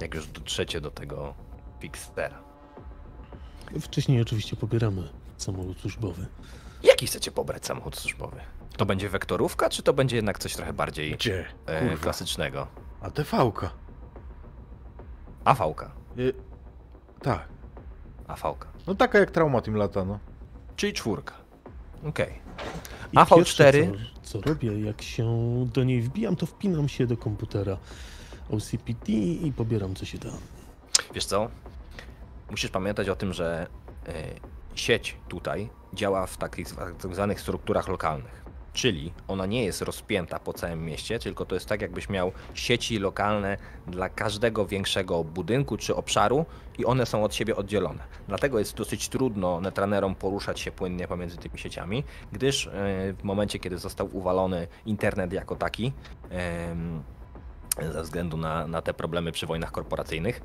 Jak 0.00 0.14
już 0.14 0.26
dotrzecie 0.26 0.80
do 0.80 0.90
tego 0.90 1.34
Fixtera. 1.80 2.42
Wcześniej 3.80 4.22
oczywiście 4.22 4.56
pobieramy 4.56 5.08
samochód 5.36 5.78
służbowy. 5.78 6.26
Jaki 6.82 7.06
chcecie 7.06 7.30
pobrać 7.30 7.66
samochód 7.66 7.96
służbowy? 7.96 8.40
To 8.76 8.86
będzie 8.86 9.08
wektorówka, 9.08 9.68
czy 9.70 9.82
to 9.82 9.92
będzie 9.92 10.16
jednak 10.16 10.38
coś 10.38 10.54
trochę 10.56 10.72
bardziej 10.72 11.12
Gdzie? 11.12 11.46
e, 11.66 11.80
Kurwa. 11.80 12.02
klasycznego? 12.02 12.66
A 13.00 13.10
TV-ka. 13.10 13.70
AV-ka. 15.44 15.90
Y, 16.18 16.32
tak. 17.22 17.48
AV-ka. 18.28 18.68
No 18.86 18.94
taka 18.94 19.18
jak 19.18 19.30
Traumatim 19.30 19.74
lata, 19.76 20.04
no. 20.04 20.18
Czyli 20.76 20.92
czwórka. 20.92 21.34
Okej. 22.08 22.40
I 23.12 23.16
AV4? 23.16 23.36
pierwsze, 23.36 23.72
Co, 24.22 24.40
co 24.40 24.48
robię, 24.48 24.80
jak 24.80 25.02
się 25.02 25.26
do 25.74 25.84
niej 25.84 26.02
wbijam, 26.02 26.36
to 26.36 26.46
wpinam 26.46 26.88
się 26.88 27.06
do 27.06 27.16
komputera 27.16 27.76
OCPT 28.50 29.08
i 29.08 29.52
pobieram 29.56 29.94
co 29.94 30.04
się 30.04 30.18
da. 30.18 30.30
Wiesz 31.14 31.24
co? 31.24 31.48
Musisz 32.50 32.70
pamiętać 32.70 33.08
o 33.08 33.16
tym, 33.16 33.32
że 33.32 33.66
e, 34.06 34.12
sieć 34.74 35.16
tutaj 35.28 35.70
działa 35.94 36.26
w 36.26 36.36
takich 36.36 36.66
tak 36.74 37.14
zwanych 37.14 37.40
strukturach 37.40 37.88
lokalnych. 37.88 38.40
Czyli 38.72 39.12
ona 39.28 39.46
nie 39.46 39.64
jest 39.64 39.82
rozpięta 39.82 40.38
po 40.38 40.52
całym 40.52 40.84
mieście, 40.84 41.18
tylko 41.18 41.44
to 41.44 41.54
jest 41.54 41.66
tak, 41.66 41.82
jakbyś 41.82 42.08
miał 42.08 42.32
sieci 42.54 42.98
lokalne 42.98 43.56
dla 43.86 44.08
każdego 44.08 44.66
większego 44.66 45.24
budynku 45.24 45.76
czy 45.76 45.96
obszaru 45.96 46.46
i 46.78 46.84
one 46.84 47.06
są 47.06 47.24
od 47.24 47.34
siebie 47.34 47.56
oddzielone. 47.56 48.04
Dlatego 48.28 48.58
jest 48.58 48.76
dosyć 48.76 49.08
trudno 49.08 49.60
netranerom 49.60 50.14
poruszać 50.14 50.60
się 50.60 50.70
płynnie 50.70 51.08
pomiędzy 51.08 51.36
tymi 51.36 51.58
sieciami, 51.58 52.04
gdyż 52.32 52.66
e, 52.66 52.70
w 53.12 53.22
momencie, 53.22 53.58
kiedy 53.58 53.78
został 53.78 54.16
uwalony 54.16 54.66
internet 54.86 55.32
jako 55.32 55.56
taki, 55.56 55.92
ze 57.92 58.02
względu 58.02 58.36
na, 58.36 58.66
na 58.66 58.82
te 58.82 58.94
problemy 58.94 59.32
przy 59.32 59.46
wojnach 59.46 59.72
korporacyjnych, 59.72 60.40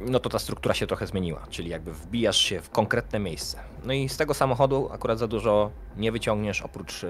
no 0.00 0.20
to 0.20 0.28
ta 0.28 0.38
struktura 0.38 0.74
się 0.74 0.86
trochę 0.86 1.06
zmieniła, 1.06 1.46
czyli 1.50 1.70
jakby 1.70 1.92
wbijasz 1.92 2.36
się 2.36 2.60
w 2.60 2.70
konkretne 2.70 3.18
miejsce. 3.18 3.58
No 3.84 3.92
i 3.92 4.08
z 4.08 4.16
tego 4.16 4.34
samochodu 4.34 4.88
akurat 4.92 5.18
za 5.18 5.26
dużo 5.26 5.70
nie 5.96 6.12
wyciągniesz 6.12 6.62
oprócz 6.62 7.04
e, 7.04 7.08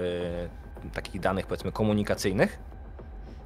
takich 0.93 1.21
danych 1.21 1.47
powiedzmy 1.47 1.71
komunikacyjnych. 1.71 2.59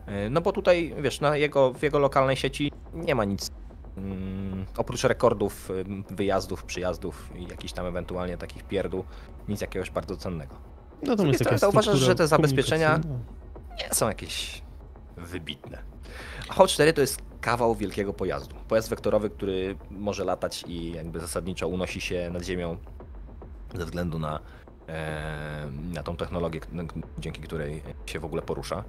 E, 0.05 0.29
no 0.29 0.41
bo 0.41 0.51
tutaj, 0.51 0.95
wiesz, 1.01 1.21
na 1.21 1.37
jego, 1.37 1.73
w 1.73 1.83
jego 1.83 1.99
lokalnej 1.99 2.35
sieci 2.35 2.71
nie 2.93 3.15
ma 3.15 3.25
nic 3.25 3.51
mm, 3.97 4.65
oprócz 4.77 5.03
rekordów 5.03 5.69
ym, 5.69 6.03
wyjazdów, 6.09 6.63
przyjazdów 6.63 7.29
i 7.35 7.47
jakichś 7.47 7.73
tam 7.73 7.85
ewentualnie 7.85 8.37
takich 8.37 8.63
pierdół, 8.63 9.03
nic 9.47 9.61
jakiegoś 9.61 9.91
bardzo 9.91 10.17
cennego. 10.17 10.55
Natomiast 11.01 11.43
taka 11.43 11.57
zauważasz, 11.57 11.95
struktura 11.95 12.07
że 12.07 12.15
te 12.15 12.35
zabezpieczenia- 12.35 12.99
nie 13.77 13.93
są 13.93 14.07
jakieś 14.07 14.61
wybitne. 15.17 15.77
A 16.49 16.53
H4 16.53 16.93
to 16.93 17.01
jest 17.01 17.26
kawał 17.47 17.75
wielkiego 17.75 18.13
pojazdu. 18.13 18.55
Pojazd 18.67 18.89
wektorowy, 18.89 19.29
który 19.29 19.75
może 19.91 20.25
latać 20.25 20.63
i 20.67 20.91
jakby 20.91 21.19
zasadniczo 21.19 21.67
unosi 21.67 22.01
się 22.01 22.29
nad 22.33 22.43
ziemią 22.43 22.77
ze 23.75 23.85
względu 23.85 24.19
na, 24.19 24.39
e, 24.87 25.69
na 25.93 26.03
tą 26.03 26.15
technologię, 26.15 26.59
dzięki 27.17 27.41
której 27.41 27.83
się 28.05 28.19
w 28.19 28.25
ogóle 28.25 28.41
porusza. 28.41 28.83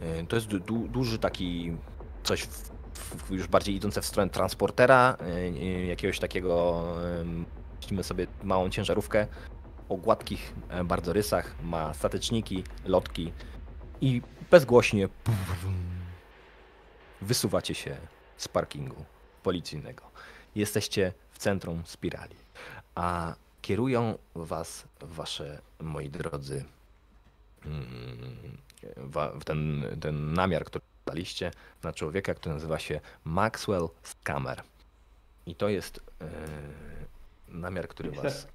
E, 0.00 0.26
to 0.26 0.36
jest 0.36 0.48
du, 0.48 0.60
du, 0.60 0.88
duży 0.88 1.18
taki 1.18 1.76
coś 2.22 2.42
w, 2.42 2.70
w, 2.94 3.30
już 3.30 3.46
bardziej 3.46 3.74
idące 3.74 4.02
w 4.02 4.06
stronę 4.06 4.30
transportera, 4.30 5.16
e, 5.20 5.86
jakiegoś 5.86 6.18
takiego, 6.18 6.84
myślimy 7.80 8.02
sobie 8.02 8.26
małą 8.42 8.70
ciężarówkę 8.70 9.26
o 9.88 9.96
gładkich 9.96 10.54
bardzo 10.84 11.12
rysach, 11.12 11.54
ma 11.62 11.94
stateczniki, 11.94 12.64
lotki, 12.84 13.32
i 14.00 14.22
bezgłośnie 14.50 15.08
wysuwacie 17.24 17.74
się 17.74 17.96
z 18.36 18.48
parkingu 18.48 19.04
policyjnego. 19.42 20.02
Jesteście 20.54 21.12
w 21.30 21.38
centrum 21.38 21.82
spirali, 21.86 22.36
a 22.94 23.34
kierują 23.62 24.18
was 24.34 24.84
wasze, 25.00 25.60
moi 25.80 26.08
drodzy, 26.08 26.64
mm, 27.66 28.58
ten, 29.44 29.84
ten 30.00 30.32
namiar, 30.32 30.64
który 30.64 30.84
daliście 31.06 31.50
na 31.82 31.92
człowieka, 31.92 32.34
który 32.34 32.54
nazywa 32.54 32.78
się 32.78 33.00
Maxwell 33.24 33.88
Scammer. 34.02 34.62
I 35.46 35.54
to 35.54 35.68
jest 35.68 36.00
e, 36.20 36.26
namiar, 37.48 37.88
który 37.88 38.10
Fixer. 38.10 38.30
was... 38.32 38.46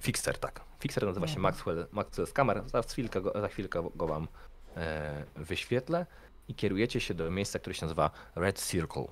Fixer, 0.00 0.38
tak. 0.38 0.60
Fixer 0.80 1.06
nazywa 1.06 1.26
się 1.26 1.36
Mhm. 1.36 1.42
Maxwell, 1.42 1.86
Maxwell 1.92 2.26
Scammer. 2.26 2.62
Za 2.68 2.82
chwilkę 2.82 3.20
go, 3.20 3.32
za 3.40 3.48
chwilkę 3.48 3.90
go 3.94 4.06
wam 4.06 4.28
e, 4.76 5.24
wyświetlę 5.36 6.06
i 6.50 6.54
kierujecie 6.54 7.00
się 7.00 7.14
do 7.14 7.30
miejsca, 7.30 7.58
które 7.58 7.74
się 7.74 7.86
nazywa 7.86 8.10
Red 8.36 8.62
Circle. 8.66 9.04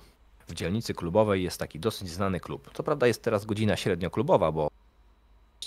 W 0.47 0.53
dzielnicy 0.53 0.93
klubowej 0.93 1.43
jest 1.43 1.59
taki 1.59 1.79
dosyć 1.79 2.09
znany 2.09 2.39
klub. 2.39 2.69
Co 2.73 2.83
prawda 2.83 3.07
jest 3.07 3.23
teraz 3.23 3.45
godzina 3.45 3.77
średnio 3.77 4.09
klubowa, 4.09 4.51
bo 4.51 4.67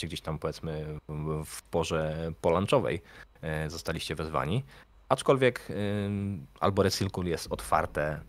gdzieś 0.03 0.21
tam 0.21 0.39
powiedzmy 0.39 0.99
w- 1.45 1.63
porze 1.63 2.33
polanczowej 2.41 3.03
e, 3.43 3.71
zostaliście 3.71 4.15
wezwani. 4.15 4.65
Aczkolwiek 5.09 5.69
ym, 6.07 6.47
albo 6.61 6.83
Red 6.83 6.95
Circle 6.95 7.25
jest 7.31 7.53
otwarte, 7.53 8.21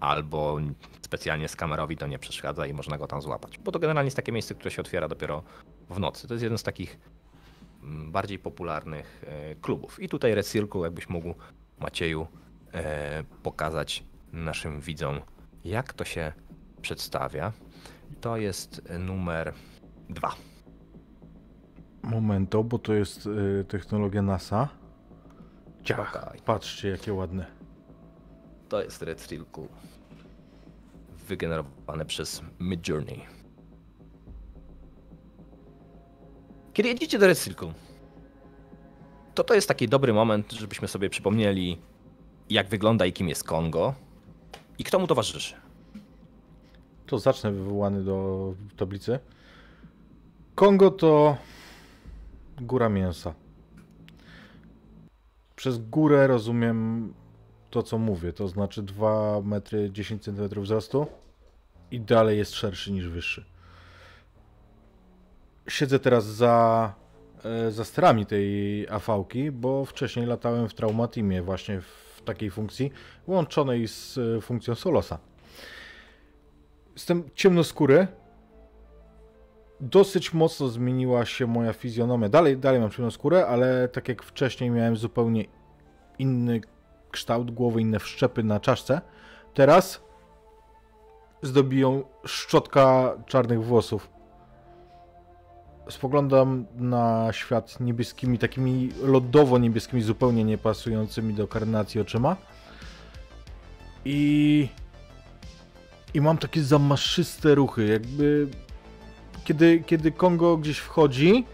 albo 0.00 0.58
specjalnie 1.02 1.48
z 1.48 1.56
kamerowi 1.56 1.96
to 1.96 2.06
nie 2.06 2.18
przeszkadza 2.18 2.66
i 2.66 2.72
można 2.72 2.98
go 2.98 3.06
tam 3.06 3.22
złapać. 3.22 3.58
Bo 3.58 3.72
to 3.72 3.78
generalnie 3.78 4.06
jest 4.06 4.16
takie 4.16 4.32
miejsce, 4.32 4.54
które 4.54 4.70
się 4.70 4.82
otwiera 4.82 5.08
dopiero 5.08 5.42
w 5.90 5.98
nocy. 6.00 6.28
To 6.28 6.34
jest 6.34 6.42
jeden 6.42 6.58
z 6.58 6.62
takich 6.62 6.98
mm, 7.82 8.12
bardziej 8.12 8.38
popularnych 8.38 9.24
e, 9.26 9.54
klubów. 9.54 10.02
I 10.02 10.08
tutaj 10.08 10.34
Red 10.34 10.48
Circle, 10.48 10.80
jakbyś 10.80 11.08
mógł, 11.08 11.34
Macieju, 11.78 12.22
e, 12.22 12.47
pokazać 13.42 14.04
naszym 14.32 14.80
widzom, 14.80 15.20
jak 15.64 15.92
to 15.92 16.04
się 16.04 16.32
przedstawia. 16.82 17.52
To 18.20 18.36
jest 18.36 18.82
numer 18.98 19.52
dwa. 20.08 20.34
Momento, 22.02 22.64
bo 22.64 22.78
to 22.78 22.94
jest 22.94 23.26
y, 23.26 23.64
technologia 23.68 24.22
NASA. 24.22 24.68
Ciach, 25.84 26.16
Okej. 26.16 26.40
patrzcie 26.44 26.88
jakie 26.88 27.12
ładne. 27.12 27.46
To 28.68 28.82
jest 28.82 29.02
Red 29.02 29.26
Circle 29.26 29.68
wygenerowane 31.28 32.04
przez 32.04 32.42
Midjourney. 32.60 33.20
Kiedy 36.72 36.88
jedziecie 36.88 37.18
do 37.18 37.26
Red 37.26 37.38
Circle, 37.38 37.72
to 39.34 39.44
to 39.44 39.54
jest 39.54 39.68
taki 39.68 39.88
dobry 39.88 40.12
moment, 40.12 40.52
żebyśmy 40.52 40.88
sobie 40.88 41.10
przypomnieli, 41.10 41.78
jak 42.50 42.68
wygląda 42.68 43.06
i 43.06 43.12
kim 43.12 43.28
jest 43.28 43.44
Kongo 43.44 43.94
i 44.78 44.84
kto 44.84 44.98
mu 44.98 45.06
towarzyszy. 45.06 45.54
To 47.06 47.18
zacznę 47.18 47.52
wywołany 47.52 48.04
do 48.04 48.54
tablicy. 48.76 49.18
Kongo 50.54 50.90
to 50.90 51.36
góra 52.60 52.88
mięsa. 52.88 53.34
Przez 55.56 55.78
górę 55.78 56.26
rozumiem 56.26 57.14
to, 57.70 57.82
co 57.82 57.98
mówię, 57.98 58.32
to 58.32 58.48
znaczy 58.48 58.82
2 58.82 59.40
metry 59.40 59.90
10 59.90 60.24
cm 60.24 60.60
wzrostu 60.62 61.06
i 61.90 62.00
dalej 62.00 62.38
jest 62.38 62.54
szerszy 62.54 62.92
niż 62.92 63.08
wyższy. 63.08 63.44
Siedzę 65.68 65.98
teraz 65.98 66.24
za, 66.24 66.94
e, 67.44 67.70
za 67.70 67.84
sterami 67.84 68.26
tej 68.26 68.88
AV-ki, 68.88 69.50
bo 69.50 69.84
wcześniej 69.84 70.26
latałem 70.26 70.68
w 70.68 70.74
Traumatimie 70.74 71.42
właśnie 71.42 71.80
w 71.80 72.07
takiej 72.28 72.50
funkcji, 72.50 72.92
łączonej 73.26 73.88
z 73.88 74.18
e, 74.18 74.40
funkcją 74.40 74.74
Solosa. 74.74 75.18
Jestem 76.94 77.24
ciemnoskóry. 77.34 78.06
dosyć 79.80 80.34
mocno 80.34 80.68
zmieniła 80.68 81.24
się 81.24 81.46
moja 81.46 81.72
fizjonomia. 81.72 82.28
Dalej, 82.28 82.56
dalej 82.56 82.80
mam 82.80 82.90
czarną 82.90 83.10
skórę, 83.10 83.46
ale 83.46 83.88
tak 83.88 84.08
jak 84.08 84.22
wcześniej 84.22 84.70
miałem 84.70 84.96
zupełnie 84.96 85.44
inny 86.18 86.60
kształt 87.10 87.50
głowy, 87.50 87.80
inne 87.80 87.98
wszczepy 87.98 88.42
na 88.44 88.60
czaszce, 88.60 89.00
teraz 89.54 90.02
zdobiją 91.42 92.02
szczotka 92.24 93.16
czarnych 93.26 93.64
włosów. 93.64 94.17
Spoglądam 95.90 96.66
na 96.76 97.28
świat 97.32 97.80
niebieskimi, 97.80 98.38
takimi 98.38 98.88
lodowo-niebieskimi, 99.02 100.02
zupełnie 100.02 100.44
niepasującymi 100.44 101.34
do 101.34 101.48
karnacji 101.48 102.00
oczyma. 102.00 102.36
I. 104.04 104.68
I 106.14 106.20
mam 106.20 106.38
takie 106.38 106.62
zamaszyste 106.62 107.54
ruchy, 107.54 107.86
jakby. 107.86 108.48
Kiedy, 109.44 109.82
kiedy 109.86 110.12
Kongo 110.12 110.56
gdzieś 110.56 110.78
wchodzi, 110.78 111.44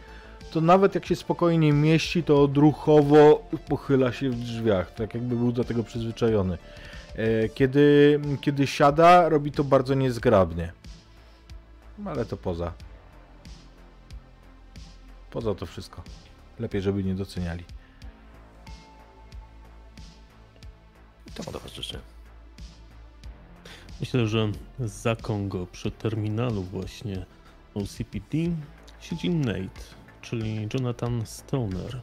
to 0.50 0.60
nawet 0.60 0.94
jak 0.94 1.06
się 1.06 1.16
spokojnie 1.16 1.72
mieści, 1.72 2.22
to 2.22 2.42
odruchowo 2.42 3.48
pochyla 3.68 4.12
się 4.12 4.30
w 4.30 4.34
drzwiach, 4.34 4.94
tak 4.94 5.14
jakby 5.14 5.36
był 5.36 5.52
do 5.52 5.64
tego 5.64 5.84
przyzwyczajony. 5.84 6.58
E, 7.16 7.48
Kiedy, 7.48 8.20
kiedy 8.40 8.66
siada, 8.66 9.28
robi 9.28 9.52
to 9.52 9.64
bardzo 9.64 9.94
niezgrabnie. 9.94 10.72
Ale 12.06 12.24
to 12.24 12.36
poza. 12.36 12.72
Poza 15.34 15.54
to 15.54 15.66
wszystko. 15.66 16.02
Lepiej, 16.58 16.82
żeby 16.82 17.04
nie 17.04 17.14
doceniali. 17.14 17.64
To 21.34 21.52
do 21.52 21.60
was 21.60 21.72
życzę. 21.72 22.00
Myślę, 24.00 24.26
że 24.26 24.52
za 24.80 25.16
Kongo 25.16 25.66
przy 25.66 25.90
terminalu 25.90 26.62
właśnie 26.62 27.26
OCPD 27.74 28.38
siedzi 29.00 29.30
Nate, 29.30 29.80
czyli 30.22 30.68
Jonathan 30.74 31.26
Stoner. 31.26 32.00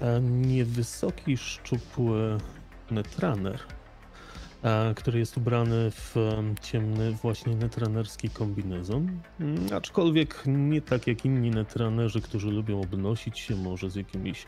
E, 0.00 0.20
Niewysoki, 0.20 1.36
szczupły 1.36 2.38
netrunner, 2.90 3.60
e, 3.60 3.75
który 4.96 5.18
jest 5.18 5.36
ubrany 5.36 5.90
w 5.90 6.16
em, 6.16 6.54
ciemny 6.62 7.12
właśnie 7.12 7.56
netrunnerski 7.56 8.30
kombinezon. 8.30 9.20
Mm, 9.40 9.66
Aczkolwiek 9.76 10.42
nie 10.46 10.80
tak 10.80 11.06
jak 11.06 11.24
inni 11.24 11.50
netrunnerzy, 11.50 12.20
którzy 12.20 12.50
lubią 12.50 12.80
obnosić 12.80 13.38
się 13.38 13.56
może 13.56 13.90
z 13.90 13.94
jakimiś 13.94 14.46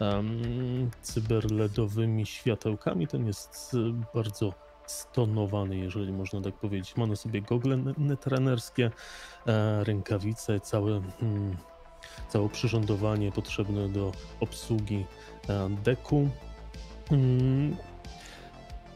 em, 0.00 0.90
cyberledowymi 1.02 2.26
światełkami. 2.26 3.06
Ten 3.06 3.26
jest 3.26 3.74
e, 3.74 4.02
bardzo 4.14 4.52
stonowany, 4.86 5.76
jeżeli 5.76 6.12
można 6.12 6.40
tak 6.40 6.54
powiedzieć. 6.54 6.96
Ma 6.96 7.06
na 7.06 7.16
sobie 7.16 7.42
gogle 7.42 7.76
ne- 7.76 7.94
netrunnerskie, 7.98 8.90
e, 9.46 9.84
rękawice, 9.84 10.60
całe, 10.60 11.02
mm, 11.22 11.56
całe 12.28 12.48
przyrządowanie 12.48 13.32
potrzebne 13.32 13.88
do 13.88 14.12
obsługi 14.40 15.04
e, 15.48 15.68
deku. 15.84 16.28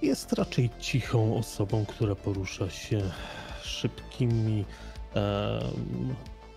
Jest 0.03 0.33
raczej 0.33 0.71
cichą 0.79 1.37
osobą, 1.37 1.85
która 1.87 2.15
porusza 2.15 2.71
się 2.71 3.01
szybkimi, 3.63 4.65
e, 5.17 5.61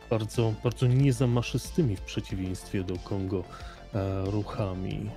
bardzo, 0.09 0.53
bardzo 0.63 0.87
niezamaszystymi 0.87 1.95
w 1.95 2.01
przeciwieństwie 2.01 2.83
do 2.83 2.95
Kongo 2.99 3.43
e, 3.93 4.25
ruchami. 4.25 5.09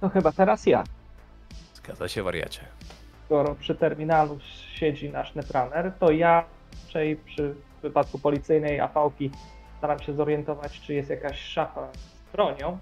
To 0.00 0.08
chyba 0.08 0.32
teraz 0.32 0.66
ja. 0.66 0.84
Zgadza 1.74 2.08
się, 2.08 2.22
wariacie. 2.22 2.60
Skoro 3.24 3.54
przy 3.54 3.74
terminalu 3.74 4.38
siedzi 4.74 5.10
nasz 5.10 5.34
netrunner, 5.34 5.92
to 5.98 6.10
ja 6.10 6.44
raczej 6.96 7.16
przy 7.16 7.54
wypadku 7.82 8.18
policyjnej 8.18 8.80
afałki 8.80 9.30
staram 9.78 9.98
się 9.98 10.14
zorientować, 10.14 10.80
czy 10.80 10.94
jest 10.94 11.10
jakaś 11.10 11.40
szafa 11.40 11.88
z 11.92 12.32
bronią. 12.32 12.78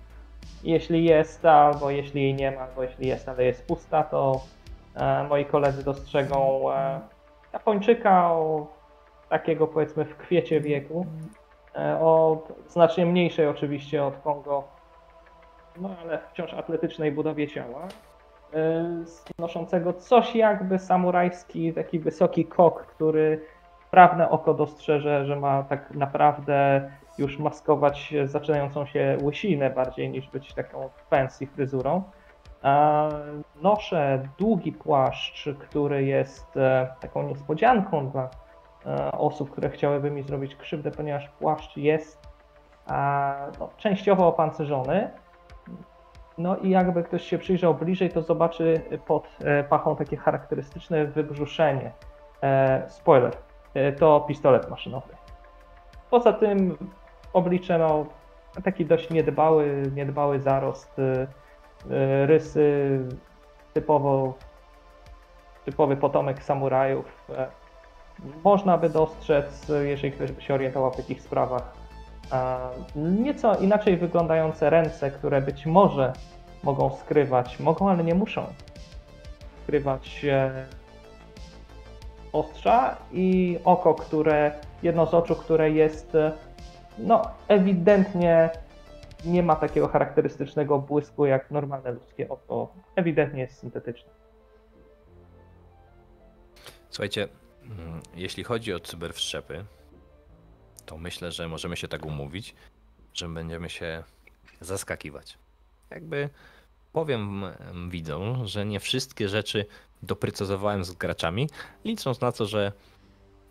Jeśli 0.64 1.04
jest, 1.04 1.44
albo 1.44 1.90
jeśli 1.90 2.22
jej 2.22 2.34
nie 2.34 2.50
ma, 2.50 2.60
albo 2.60 2.82
jeśli 2.82 3.08
jest, 3.08 3.28
ale 3.28 3.44
jest 3.44 3.66
pusta, 3.66 4.02
to 4.02 4.40
e, 4.94 5.24
moi 5.28 5.44
koledzy 5.44 5.84
dostrzegą 5.84 6.72
e, 6.72 7.00
Japończyka 7.52 8.32
o 8.32 8.66
takiego 9.28 9.66
powiedzmy 9.66 10.04
w 10.04 10.16
kwiecie 10.16 10.60
wieku, 10.60 11.06
e, 11.76 11.98
o 12.00 12.42
znacznie 12.68 13.06
mniejszej 13.06 13.46
oczywiście 13.46 14.04
od 14.04 14.16
Kongo, 14.16 14.64
no 15.80 15.90
ale 16.02 16.18
wciąż 16.32 16.54
atletycznej 16.54 17.12
budowie 17.12 17.48
ciała, 17.48 17.88
noszącego 19.38 19.92
coś 19.92 20.36
jakby 20.36 20.78
samurajski, 20.78 21.72
taki 21.72 21.98
wysoki 21.98 22.44
kok, 22.44 22.86
który 22.86 23.40
prawne 23.90 24.30
oko 24.30 24.54
dostrzeże, 24.54 25.26
że 25.26 25.36
ma 25.36 25.62
tak 25.62 25.90
naprawdę 25.90 26.90
już 27.18 27.38
maskować 27.38 28.14
zaczynającą 28.24 28.86
się 28.86 29.16
łysinę 29.22 29.70
bardziej 29.70 30.10
niż 30.10 30.28
być 30.28 30.54
taką 30.54 30.88
fancy 31.10 31.46
fryzurą. 31.46 32.02
E, 32.64 33.08
Noszę 33.62 34.28
długi 34.38 34.72
płaszcz, 34.72 35.48
który 35.58 36.04
jest 36.04 36.56
e, 36.56 36.94
taką 37.00 37.22
niespodzianką 37.22 38.10
dla 38.10 38.30
e, 38.86 39.12
osób, 39.12 39.50
które 39.50 39.70
chciałyby 39.70 40.10
mi 40.10 40.22
zrobić 40.22 40.56
krzywdę, 40.56 40.90
ponieważ 40.90 41.28
płaszcz 41.28 41.76
jest 41.76 42.28
e, 42.90 42.92
no, 43.60 43.68
częściowo 43.76 44.28
opancerzony. 44.28 45.10
No 46.38 46.56
i 46.56 46.70
jakby 46.70 47.02
ktoś 47.02 47.24
się 47.24 47.38
przyjrzał 47.38 47.74
bliżej, 47.74 48.10
to 48.10 48.22
zobaczy 48.22 48.80
pod 49.06 49.28
e, 49.44 49.64
pachą 49.64 49.96
takie 49.96 50.16
charakterystyczne 50.16 51.06
wybrzuszenie. 51.06 51.92
E, 52.42 52.82
Spoiler, 52.88 53.32
e, 53.74 53.92
to 53.92 54.20
pistolet 54.20 54.70
maszynowy. 54.70 55.16
Poza 56.10 56.32
tym 56.32 56.76
oblicze 57.34 57.78
no, 57.78 58.06
taki 58.64 58.86
dość 58.86 59.10
niedbały, 59.10 59.82
niedbały 59.94 60.40
zarost, 60.40 60.98
e, 60.98 61.26
e, 61.90 62.26
rysy 62.26 62.98
typowo 63.74 64.34
typowy 65.64 65.96
potomek 65.96 66.42
samurajów. 66.42 67.30
E, 67.30 67.46
Można 68.44 68.78
by 68.78 68.88
dostrzec, 68.88 69.72
jeżeli 69.82 70.12
ktoś 70.12 70.32
by 70.32 70.42
się 70.42 70.54
orientował 70.54 70.92
w 70.92 70.96
takich 70.96 71.22
sprawach, 71.22 71.74
nieco 72.96 73.54
inaczej 73.54 73.96
wyglądające 73.96 74.70
ręce, 74.70 75.10
które 75.10 75.40
być 75.40 75.66
może 75.66 76.12
mogą 76.62 76.90
skrywać, 76.90 77.60
mogą, 77.60 77.90
ale 77.90 78.04
nie 78.04 78.14
muszą 78.14 78.46
skrywać 79.62 80.26
ostrza 82.34 82.96
i 83.12 83.58
oko, 83.64 83.94
które, 83.94 84.52
jedno 84.82 85.06
z 85.06 85.14
oczu, 85.14 85.34
które 85.34 85.70
jest, 85.70 86.14
e, 86.14 86.32
no 86.98 87.30
ewidentnie 87.48 88.50
nie 89.24 89.42
ma 89.42 89.56
takiego 89.56 89.88
charakterystycznego 89.88 90.78
błysku 90.78 91.26
jak 91.26 91.50
normalne 91.50 91.92
ludzkie 91.92 92.28
oko. 92.28 92.74
Ewidentnie 92.96 93.40
jest 93.40 93.58
syntetyczne. 93.58 94.10
Słuchajcie, 96.90 97.28
mm, 97.62 98.00
jeśli 98.14 98.44
chodzi 98.44 98.74
o 98.74 98.80
cyberwszczepy, 98.80 99.64
to 100.86 100.96
myślę, 100.96 101.32
że 101.32 101.48
możemy 101.48 101.76
się 101.76 101.88
tak 101.88 102.06
umówić, 102.06 102.54
że 103.14 103.28
będziemy 103.28 103.70
się 103.70 104.02
zaskakiwać. 104.60 105.38
Jakby 105.90 106.28
powiem 106.92 107.44
em, 107.44 107.90
widzom, 107.90 108.46
że 108.46 108.66
nie 108.66 108.80
wszystkie 108.80 109.28
rzeczy 109.28 109.66
doprecyzowałem 110.02 110.84
z 110.84 110.92
graczami, 110.92 111.48
licząc 111.84 112.20
na 112.20 112.32
to, 112.32 112.46
że 112.46 112.72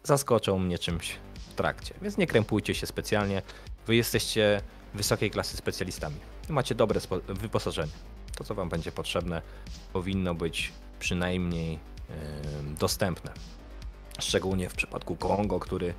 zaskoczą 0.04 0.60
mnie 0.60 0.80
czymś 0.80 1.20
w 1.54 1.56
trakcie. 1.56 1.93
Więc 2.01 2.18
nie 2.18 2.28
krępujcie 2.28 2.76
się 2.76 2.88
specjalnie. 2.88 3.41
Wy 3.88 3.95
jesteście 3.95 4.62
wysokiej 4.93 5.32
klasy 5.32 5.58
specjalistami. 5.58 6.16
Macie 6.49 6.76
dobre 6.76 6.99
wyposażenie. 7.28 7.91
To, 8.36 8.43
co 8.43 8.56
wam 8.56 8.70
będzie 8.70 8.91
potrzebne, 8.91 9.41
powinno 9.93 10.34
być 10.34 10.74
przynajmniej 10.99 11.80
em, 12.10 12.76
dostępne. 12.76 13.32
Szczególnie 14.20 14.70
w 14.70 14.76
przypadku 14.76 15.16
Kongo, 15.16 15.60
który 15.60 15.93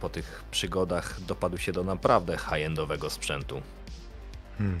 po 0.00 0.08
tych 0.08 0.44
przygodach 0.50 1.20
dopadł 1.20 1.58
się 1.58 1.72
do 1.72 1.84
naprawdę 1.84 2.38
high-endowego 2.38 3.10
sprzętu. 3.10 3.62
Hmm. 4.58 4.78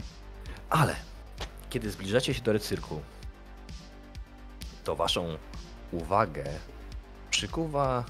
Ale 0.70 0.96
kiedy 1.70 1.90
zbliżacie 1.90 2.34
się 2.34 2.42
do 2.42 2.52
recyrku, 2.52 3.00
to 4.84 4.96
waszą 4.96 5.38
uwagę 5.92 6.44
przykuwa 7.30 8.04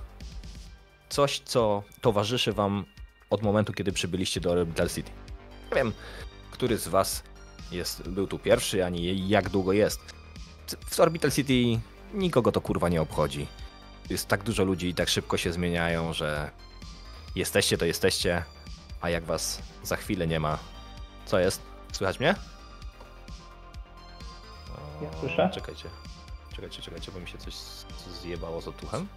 coś, 1.08 1.40
co 1.40 1.82
towarzyszy 2.00 2.52
wam 2.52 2.84
od 3.30 3.42
momentu, 3.42 3.72
kiedy 3.72 3.92
przybyliście 3.92 4.40
do 4.40 4.50
Orbital 4.50 4.88
City. 4.88 5.10
Nie 5.70 5.76
wiem, 5.76 5.92
który 6.50 6.78
z 6.78 6.88
was 6.88 7.22
jest, 7.72 8.08
był 8.08 8.26
tu 8.26 8.38
pierwszy, 8.38 8.84
ani 8.84 9.28
jak 9.28 9.48
długo 9.50 9.72
jest. 9.72 10.00
W 10.90 11.00
Orbital 11.00 11.30
City 11.32 11.80
nikogo 12.14 12.52
to 12.52 12.60
kurwa 12.60 12.88
nie 12.88 13.02
obchodzi. 13.02 13.46
Jest 14.10 14.28
tak 14.28 14.42
dużo 14.42 14.64
ludzi 14.64 14.88
i 14.88 14.94
tak 14.94 15.08
szybko 15.08 15.36
się 15.36 15.52
zmieniają, 15.52 16.12
że 16.12 16.50
jesteście 17.36 17.78
to 17.78 17.84
jesteście, 17.84 18.44
a 19.00 19.10
jak 19.10 19.24
was 19.24 19.62
za 19.82 19.96
chwilę 19.96 20.26
nie 20.26 20.40
ma, 20.40 20.58
co 21.26 21.38
jest? 21.38 21.62
Słychać 21.92 22.20
mnie? 22.20 22.34
O, 25.00 25.04
Ja 25.04 25.10
słyszę. 25.20 25.50
Czekajcie. 25.54 25.88
Czekajcie, 26.56 26.82
czekajcie, 26.82 27.12
bo 27.12 27.20
mi 27.20 27.28
się 27.28 27.38
coś 27.38 27.54
zjebało 28.22 28.60
z 28.60 28.68
otuchem. 28.68 29.08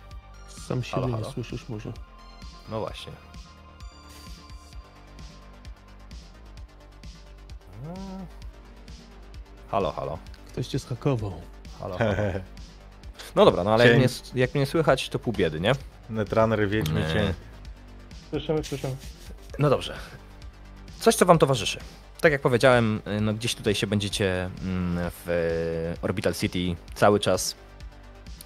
Sam 0.49 0.83
siebie 0.83 0.95
Halo, 1.01 1.07
nie 1.07 1.13
halo? 1.13 1.31
słyszysz 1.31 1.69
może. 1.69 1.93
No 2.69 2.79
właśnie. 2.79 3.11
Halo, 9.71 9.91
halo. 9.91 10.17
Ktoś 10.47 10.67
cię 10.67 10.79
schakował. 10.79 11.33
halo, 11.79 11.97
halo. 11.97 12.13
No 13.35 13.45
dobra, 13.45 13.63
no 13.63 13.73
ale 13.73 13.87
jak 13.87 13.97
mnie, 13.97 14.07
jak 14.35 14.55
mnie 14.55 14.65
słychać, 14.65 15.09
to 15.09 15.19
pół 15.19 15.33
biedy, 15.33 15.59
nie? 15.59 15.71
Netrunner, 16.09 16.69
Wiedźmy 16.69 17.01
Nie. 17.01 17.13
cień. 17.13 17.33
Słyszymy, 18.29 18.63
słyszymy. 18.63 18.95
No 19.59 19.69
dobrze. 19.69 19.95
Coś, 20.99 21.15
co 21.15 21.25
wam 21.25 21.37
towarzyszy. 21.39 21.79
Tak 22.21 22.31
jak 22.31 22.41
powiedziałem, 22.41 23.01
y, 23.17 23.21
no 23.21 23.33
gdzieś 23.33 23.55
tutaj 23.55 23.75
się 23.75 23.87
będziecie 23.87 24.49
mm, 24.61 25.11
w 25.25 25.29
y, 25.29 26.01
Orbital 26.01 26.33
City 26.33 26.75
cały 26.95 27.19
czas 27.19 27.55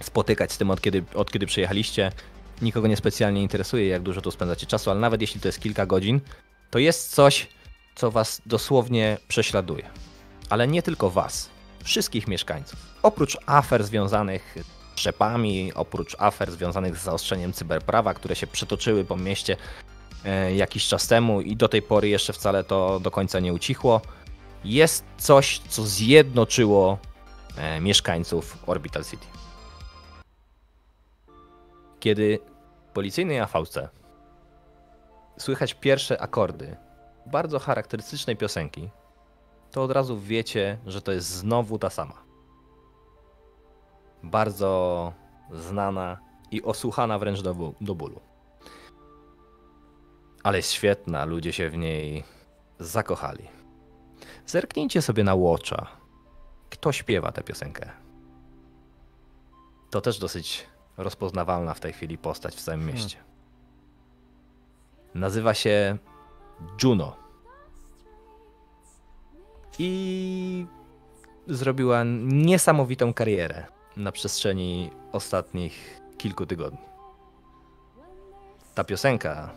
spotykać 0.03 0.51
z 0.51 0.57
tym, 0.57 0.71
od 0.71 0.81
kiedy, 0.81 1.03
od 1.15 1.31
kiedy 1.31 1.45
przyjechaliście. 1.45 2.11
Nikogo 2.61 2.87
niespecjalnie 2.87 3.41
interesuje, 3.41 3.87
jak 3.87 4.01
dużo 4.01 4.21
tu 4.21 4.31
spędzacie 4.31 4.65
czasu, 4.65 4.91
ale 4.91 4.99
nawet 4.99 5.21
jeśli 5.21 5.41
to 5.41 5.47
jest 5.47 5.59
kilka 5.59 5.85
godzin, 5.85 6.21
to 6.69 6.79
jest 6.79 7.15
coś, 7.15 7.47
co 7.95 8.11
was 8.11 8.41
dosłownie 8.45 9.17
prześladuje. 9.27 9.89
Ale 10.49 10.67
nie 10.67 10.83
tylko 10.83 11.09
was, 11.09 11.49
wszystkich 11.83 12.27
mieszkańców. 12.27 12.79
Oprócz 13.03 13.37
afer 13.45 13.83
związanych 13.83 14.55
z 14.93 14.95
trzepami, 14.95 15.73
oprócz 15.73 16.15
afer 16.19 16.51
związanych 16.51 16.97
z 16.97 17.03
zaostrzeniem 17.03 17.53
cyberprawa, 17.53 18.13
które 18.13 18.35
się 18.35 18.47
przetoczyły 18.47 19.05
po 19.05 19.17
mieście 19.17 19.57
e, 20.25 20.55
jakiś 20.55 20.87
czas 20.87 21.07
temu 21.07 21.41
i 21.41 21.55
do 21.55 21.69
tej 21.69 21.81
pory 21.81 22.09
jeszcze 22.09 22.33
wcale 22.33 22.63
to 22.63 22.99
do 22.99 23.11
końca 23.11 23.39
nie 23.39 23.53
ucichło. 23.53 24.01
Jest 24.65 25.05
coś, 25.17 25.61
co 25.69 25.83
zjednoczyło 25.83 26.97
e, 27.57 27.81
mieszkańców 27.81 28.57
Orbital 28.67 29.03
City. 29.05 29.25
Kiedy 32.03 32.39
w 32.89 32.93
policyjnej 32.93 33.39
AVC 33.39 33.77
słychać 35.37 35.73
pierwsze 35.73 36.21
akordy 36.21 36.75
bardzo 37.25 37.59
charakterystycznej 37.59 38.37
piosenki, 38.37 38.89
to 39.71 39.83
od 39.83 39.91
razu 39.91 40.19
wiecie, 40.19 40.77
że 40.85 41.01
to 41.01 41.11
jest 41.11 41.27
znowu 41.27 41.79
ta 41.79 41.89
sama. 41.89 42.23
Bardzo 44.23 45.13
znana 45.51 46.17
i 46.51 46.63
osłuchana 46.63 47.19
wręcz 47.19 47.41
do, 47.41 47.73
do 47.81 47.95
bólu 47.95 48.19
ale 50.43 50.61
świetna, 50.61 51.25
ludzie 51.25 51.53
się 51.53 51.69
w 51.69 51.77
niej 51.77 52.23
zakochali. 52.79 53.47
Zerknijcie 54.45 55.01
sobie 55.01 55.23
na 55.23 55.35
Watcha. 55.35 55.87
Kto 56.69 56.91
śpiewa 56.91 57.31
tę 57.31 57.43
piosenkę? 57.43 57.89
To 59.89 60.01
też 60.01 60.19
dosyć 60.19 60.72
rozpoznawalna 60.97 61.73
w 61.73 61.79
tej 61.79 61.93
chwili 61.93 62.17
postać 62.17 62.55
w 62.55 62.61
całym 62.61 62.85
mieście. 62.85 63.17
Nazywa 65.15 65.53
się 65.53 65.97
Juno. 66.83 67.15
I 69.79 70.65
zrobiła 71.47 72.03
niesamowitą 72.23 73.13
karierę 73.13 73.65
na 73.97 74.11
przestrzeni 74.11 74.91
ostatnich 75.11 76.01
kilku 76.17 76.45
tygodni. 76.45 76.79
Ta 78.75 78.83
piosenka 78.83 79.49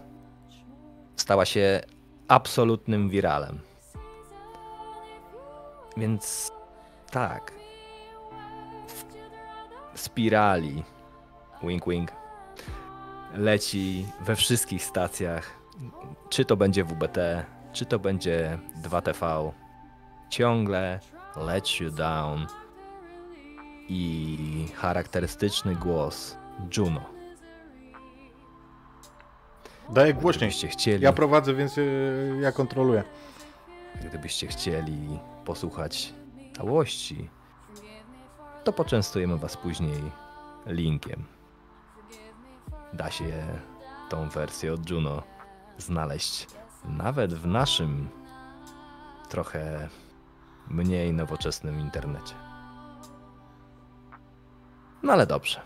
stała 1.16 1.44
się 1.44 1.80
absolutnym 2.28 3.08
wiralem. 3.08 3.58
Więc 5.96 6.52
tak. 7.10 7.52
W 9.94 9.98
spirali 9.98 10.82
wink 11.62 11.88
wink 11.88 12.10
leci 13.34 14.06
we 14.20 14.36
wszystkich 14.36 14.84
stacjach. 14.84 15.50
Czy 16.28 16.44
to 16.44 16.56
będzie 16.56 16.84
WBT, 16.84 17.44
czy 17.72 17.86
to 17.86 17.98
będzie 17.98 18.58
2TV. 18.82 19.52
Ciągle 20.30 21.00
Let 21.36 21.80
You 21.80 21.90
Down 21.90 22.46
i 23.88 24.68
charakterystyczny 24.74 25.74
głos 25.74 26.36
Juno. 26.76 27.00
Daję 29.90 30.14
głośniej. 30.14 30.50
Gdybyście 30.50 30.68
chcieli. 30.68 31.04
Ja 31.04 31.12
prowadzę, 31.12 31.54
więc 31.54 31.76
yy, 31.76 32.38
ja 32.40 32.52
kontroluję. 32.52 33.04
Gdybyście 34.04 34.46
chcieli 34.46 35.18
posłuchać 35.44 36.14
całości, 36.56 37.30
to 38.64 38.72
poczęstujemy 38.72 39.38
Was 39.38 39.56
później 39.56 40.02
linkiem. 40.66 41.35
Da 42.96 43.10
się 43.10 43.60
tą 44.08 44.28
wersję 44.28 44.72
od 44.72 44.90
Juno 44.90 45.22
znaleźć 45.78 46.46
nawet 46.84 47.34
w 47.34 47.46
naszym 47.46 48.08
trochę 49.28 49.88
mniej 50.68 51.12
nowoczesnym 51.12 51.80
internecie. 51.80 52.34
No 55.02 55.12
ale 55.12 55.26
dobrze. 55.26 55.60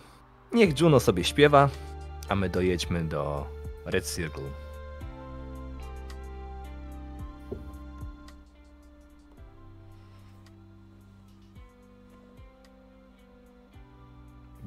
Niech 0.53 0.81
Juno 0.81 1.01
sobie 1.01 1.25
śpiewa, 1.25 1.69
a 2.29 2.35
my 2.35 2.49
dojedźmy 2.49 3.05
do 3.05 3.47
Red 3.85 4.07
Circle. 4.07 4.70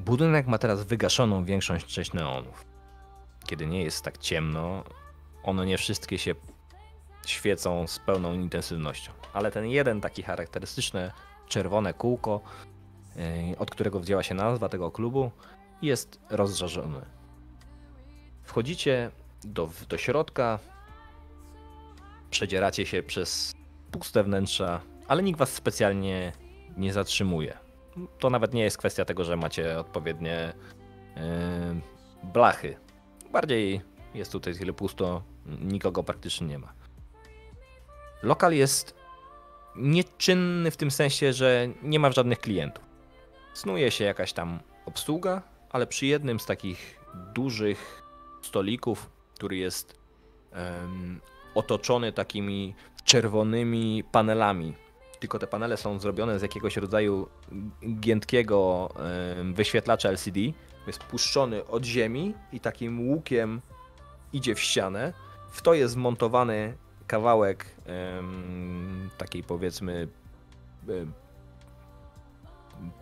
Budynek 0.05 0.47
ma 0.47 0.57
teraz 0.57 0.83
wygaszoną 0.83 1.45
większą 1.45 1.77
część 1.77 2.13
neonów. 2.13 2.65
Kiedy 3.45 3.67
nie 3.67 3.83
jest 3.83 4.03
tak 4.03 4.17
ciemno, 4.17 4.83
one 5.43 5.65
nie 5.65 5.77
wszystkie 5.77 6.17
się 6.17 6.35
świecą 7.25 7.87
z 7.87 7.99
pełną 7.99 8.33
intensywnością. 8.33 9.11
Ale 9.33 9.51
ten 9.51 9.65
jeden 9.65 10.01
taki 10.01 10.23
charakterystyczne 10.23 11.11
czerwone 11.47 11.93
kółko, 11.93 12.41
yy, 13.15 13.57
od 13.57 13.71
którego 13.71 13.99
wzięła 13.99 14.23
się 14.23 14.35
nazwa 14.35 14.69
tego 14.69 14.91
klubu, 14.91 15.31
jest 15.81 16.19
rozżarzony. 16.29 17.05
Wchodzicie 18.43 19.11
do, 19.43 19.69
do 19.89 19.97
środka, 19.97 20.59
przedzieracie 22.29 22.85
się 22.85 23.03
przez 23.03 23.53
puste 23.91 24.23
wnętrza, 24.23 24.81
ale 25.07 25.23
nikt 25.23 25.39
was 25.39 25.53
specjalnie 25.53 26.33
nie 26.77 26.93
zatrzymuje. 26.93 27.62
To 28.19 28.29
nawet 28.29 28.53
nie 28.53 28.63
jest 28.63 28.77
kwestia 28.77 29.05
tego, 29.05 29.23
że 29.23 29.37
macie 29.37 29.79
odpowiednie 29.79 30.53
yy, 31.15 31.21
blachy. 32.23 32.75
Bardziej 33.31 33.81
jest 34.13 34.31
tutaj 34.31 34.53
tyle 34.53 34.73
pusto, 34.73 35.23
nikogo 35.61 36.03
praktycznie 36.03 36.47
nie 36.47 36.59
ma. 36.59 36.73
Lokal 38.23 38.53
jest 38.53 38.95
nieczynny 39.75 40.71
w 40.71 40.77
tym 40.77 40.91
sensie, 40.91 41.33
że 41.33 41.67
nie 41.83 41.99
ma 41.99 42.11
żadnych 42.11 42.39
klientów. 42.39 42.83
Snuje 43.53 43.91
się 43.91 44.03
jakaś 44.03 44.33
tam 44.33 44.59
obsługa, 44.85 45.41
ale 45.69 45.87
przy 45.87 46.05
jednym 46.05 46.39
z 46.39 46.45
takich 46.45 46.99
dużych 47.33 48.03
stolików, 48.41 49.09
który 49.35 49.57
jest 49.57 49.99
otoczony 51.55 52.11
takimi 52.11 52.75
czerwonymi 53.03 54.03
panelami. 54.11 54.73
Tylko 55.23 55.39
te 55.39 55.47
panele 55.47 55.77
są 55.77 55.99
zrobione 55.99 56.39
z 56.39 56.41
jakiegoś 56.41 56.77
rodzaju 56.77 57.29
giętkiego 57.99 58.89
wyświetlacza 59.53 60.09
LCD. 60.09 60.39
Jest 60.87 61.03
puszczony 61.03 61.65
od 61.67 61.85
ziemi 61.85 62.33
i 62.51 62.59
takim 62.59 63.09
łukiem 63.09 63.61
idzie 64.33 64.55
w 64.55 64.59
ścianę. 64.59 65.13
W 65.51 65.61
to 65.61 65.73
jest 65.73 65.93
zmontowany 65.93 66.77
kawałek 67.07 67.75
takiej 69.17 69.43
powiedzmy 69.43 70.07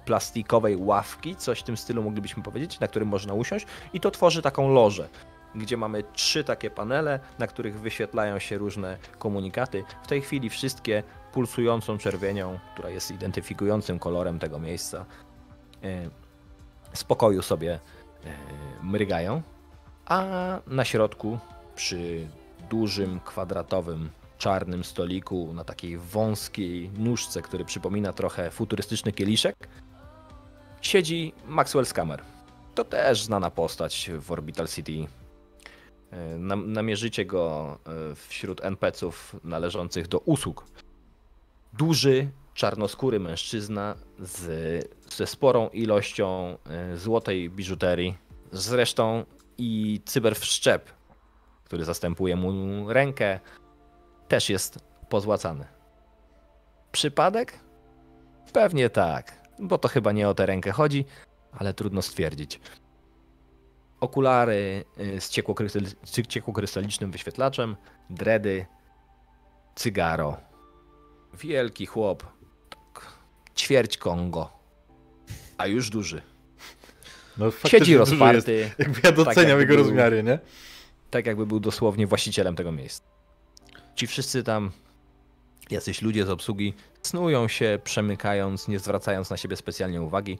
plastikowej 0.05 0.75
ławki, 0.75 1.35
coś 1.35 1.59
w 1.59 1.63
tym 1.63 1.77
stylu 1.77 2.03
moglibyśmy 2.03 2.43
powiedzieć, 2.43 2.79
na 2.79 2.87
którym 2.87 3.07
można 3.07 3.33
usiąść 3.33 3.65
i 3.93 3.99
to 3.99 4.11
tworzy 4.11 4.41
taką 4.41 4.73
lożę, 4.73 5.09
gdzie 5.55 5.77
mamy 5.77 6.03
trzy 6.13 6.43
takie 6.43 6.69
panele, 6.69 7.19
na 7.39 7.47
których 7.47 7.79
wyświetlają 7.79 8.39
się 8.39 8.57
różne 8.57 8.97
komunikaty. 9.19 9.83
W 10.03 10.07
tej 10.07 10.21
chwili 10.21 10.49
wszystkie 10.49 11.03
pulsującą 11.33 11.97
czerwienią, 11.97 12.59
która 12.73 12.89
jest 12.89 13.11
identyfikującym 13.11 13.99
kolorem 13.99 14.39
tego 14.39 14.59
miejsca, 14.59 15.05
e, 15.83 16.09
z 16.93 17.03
pokoju 17.03 17.41
sobie 17.41 17.73
e, 17.73 18.29
mrygają, 18.83 19.41
a 20.05 20.25
na 20.67 20.85
środku 20.85 21.39
przy 21.75 22.27
dużym, 22.69 23.19
kwadratowym, 23.19 24.09
czarnym 24.37 24.83
stoliku 24.83 25.53
na 25.53 25.63
takiej 25.63 25.97
wąskiej 25.97 26.89
nóżce, 26.89 27.41
który 27.41 27.65
przypomina 27.65 28.13
trochę 28.13 28.51
futurystyczny 28.51 29.11
kieliszek, 29.11 29.55
siedzi 30.81 31.33
Maxwell 31.47 31.85
Scammer. 31.85 32.21
To 32.75 32.83
też 32.83 33.23
znana 33.23 33.51
postać 33.51 34.11
w 34.19 34.31
Orbital 34.31 34.67
City. 34.67 35.07
E, 36.11 36.37
Nam- 36.37 36.73
Namierzycie 36.73 37.25
go 37.25 37.77
e, 38.11 38.15
wśród 38.15 38.61
NPC-ów 38.65 39.35
należących 39.43 40.07
do 40.07 40.19
usług. 40.19 40.65
Duży, 41.73 42.29
czarnoskóry 42.53 43.19
mężczyzna 43.19 43.95
z, 44.19 44.39
ze 45.15 45.27
sporą 45.27 45.69
ilością 45.69 46.57
e, 46.69 46.97
złotej 46.97 47.49
biżuterii 47.49 48.17
Zresztą 48.51 49.25
i 49.57 50.01
cyberwszczep, 50.05 50.91
który 51.63 51.85
zastępuje 51.85 52.35
mu 52.35 52.93
rękę, 52.93 53.39
też 54.27 54.49
jest 54.49 54.79
pozłacany. 55.09 55.65
Przypadek? 56.91 57.59
Pewnie 58.53 58.89
tak, 58.89 59.49
bo 59.59 59.77
to 59.77 59.87
chyba 59.87 60.11
nie 60.11 60.29
o 60.29 60.33
tę 60.33 60.45
rękę 60.45 60.71
chodzi, 60.71 61.05
ale 61.51 61.73
trudno 61.73 62.01
stwierdzić. 62.01 62.59
Okulary 64.01 64.85
y, 64.99 65.21
z 65.21 65.29
ciekłokrystal- 65.29 66.27
ciekłokrystalicznym 66.27 67.11
wyświetlaczem, 67.11 67.75
dredy, 68.09 68.65
cygaro. 69.75 70.37
Wielki 71.33 71.85
chłop, 71.85 72.23
tak, 72.69 73.07
ćwierć 73.57 73.97
Kongo, 73.97 74.49
a 75.57 75.67
już 75.67 75.89
duży. 75.89 76.21
No, 77.37 77.51
Siedzi 77.51 77.79
duży 77.79 77.91
Jest. 77.91 78.11
rozparty, 78.11 78.71
Jakby 78.79 78.99
ja 79.03 79.11
doceniam 79.11 79.47
jakby 79.49 79.61
jego 79.61 79.75
był- 79.75 79.83
rozmiary, 79.83 80.23
nie? 80.23 80.39
tak 81.09 81.25
jakby 81.25 81.45
był 81.45 81.59
dosłownie 81.59 82.07
właścicielem 82.07 82.55
tego 82.55 82.71
miejsca. 82.71 83.03
Ci 83.95 84.07
wszyscy 84.07 84.43
tam, 84.43 84.71
jacyś 85.69 86.01
ludzie 86.01 86.25
z 86.25 86.29
obsługi, 86.29 86.73
snują 87.01 87.47
się, 87.47 87.79
przemykając, 87.83 88.67
nie 88.67 88.79
zwracając 88.79 89.29
na 89.29 89.37
siebie 89.37 89.55
specjalnie 89.55 90.01
uwagi, 90.01 90.37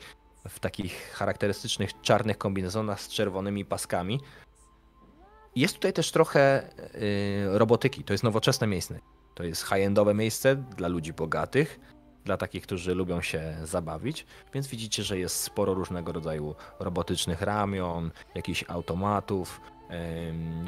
w 0.50 0.60
takich 0.60 1.12
charakterystycznych 1.12 2.02
czarnych 2.02 2.38
kombinezonach 2.38 3.02
z 3.02 3.08
czerwonymi 3.08 3.66
paskami. 3.66 4.20
Jest 5.56 5.74
tutaj 5.74 5.94
też 5.94 6.12
trochę 6.12 6.70
y, 6.96 7.58
robotyki. 7.60 8.04
To 8.04 8.14
jest 8.14 8.24
nowoczesne 8.24 8.68
miejsce. 8.68 9.00
To 9.36 9.44
jest 9.44 9.64
high-endowe 9.64 10.14
miejsce 10.14 10.56
dla 10.56 10.88
ludzi 10.88 11.14
bogatych, 11.14 11.80
dla 12.26 12.38
takich, 12.38 12.64
którzy 12.64 12.96
lubią 12.96 13.22
się 13.22 13.56
zabawić, 13.64 14.26
więc 14.54 14.68
widzicie, 14.68 15.04
że 15.04 15.20
jest 15.20 15.36
sporo 15.36 15.74
różnego 15.74 16.12
rodzaju 16.12 16.56
robotycznych 16.80 17.42
ramion, 17.42 18.12
jakichś 18.36 18.66
automatów, 18.68 19.62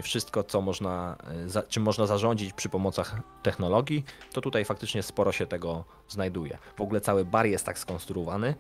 Wszystko, 0.02 0.44
co 0.44 0.62
można, 0.62 1.18
y, 1.58 1.70
czym 1.70 1.84
można 1.84 2.06
zarządzić 2.06 2.54
przy 2.54 2.70
pomocach 2.70 3.20
technologii, 3.44 4.06
to 4.34 4.42
tutaj 4.42 4.66
faktycznie 4.66 5.04
sporo 5.04 5.32
się 5.32 5.48
tego 5.48 5.86
znajduje. 6.08 6.58
W 6.78 6.82
ogóle 6.82 7.02
cały 7.02 7.26
bar 7.26 7.46
jest 7.46 7.66
tak 7.66 7.80
skonstruowany, 7.80 8.56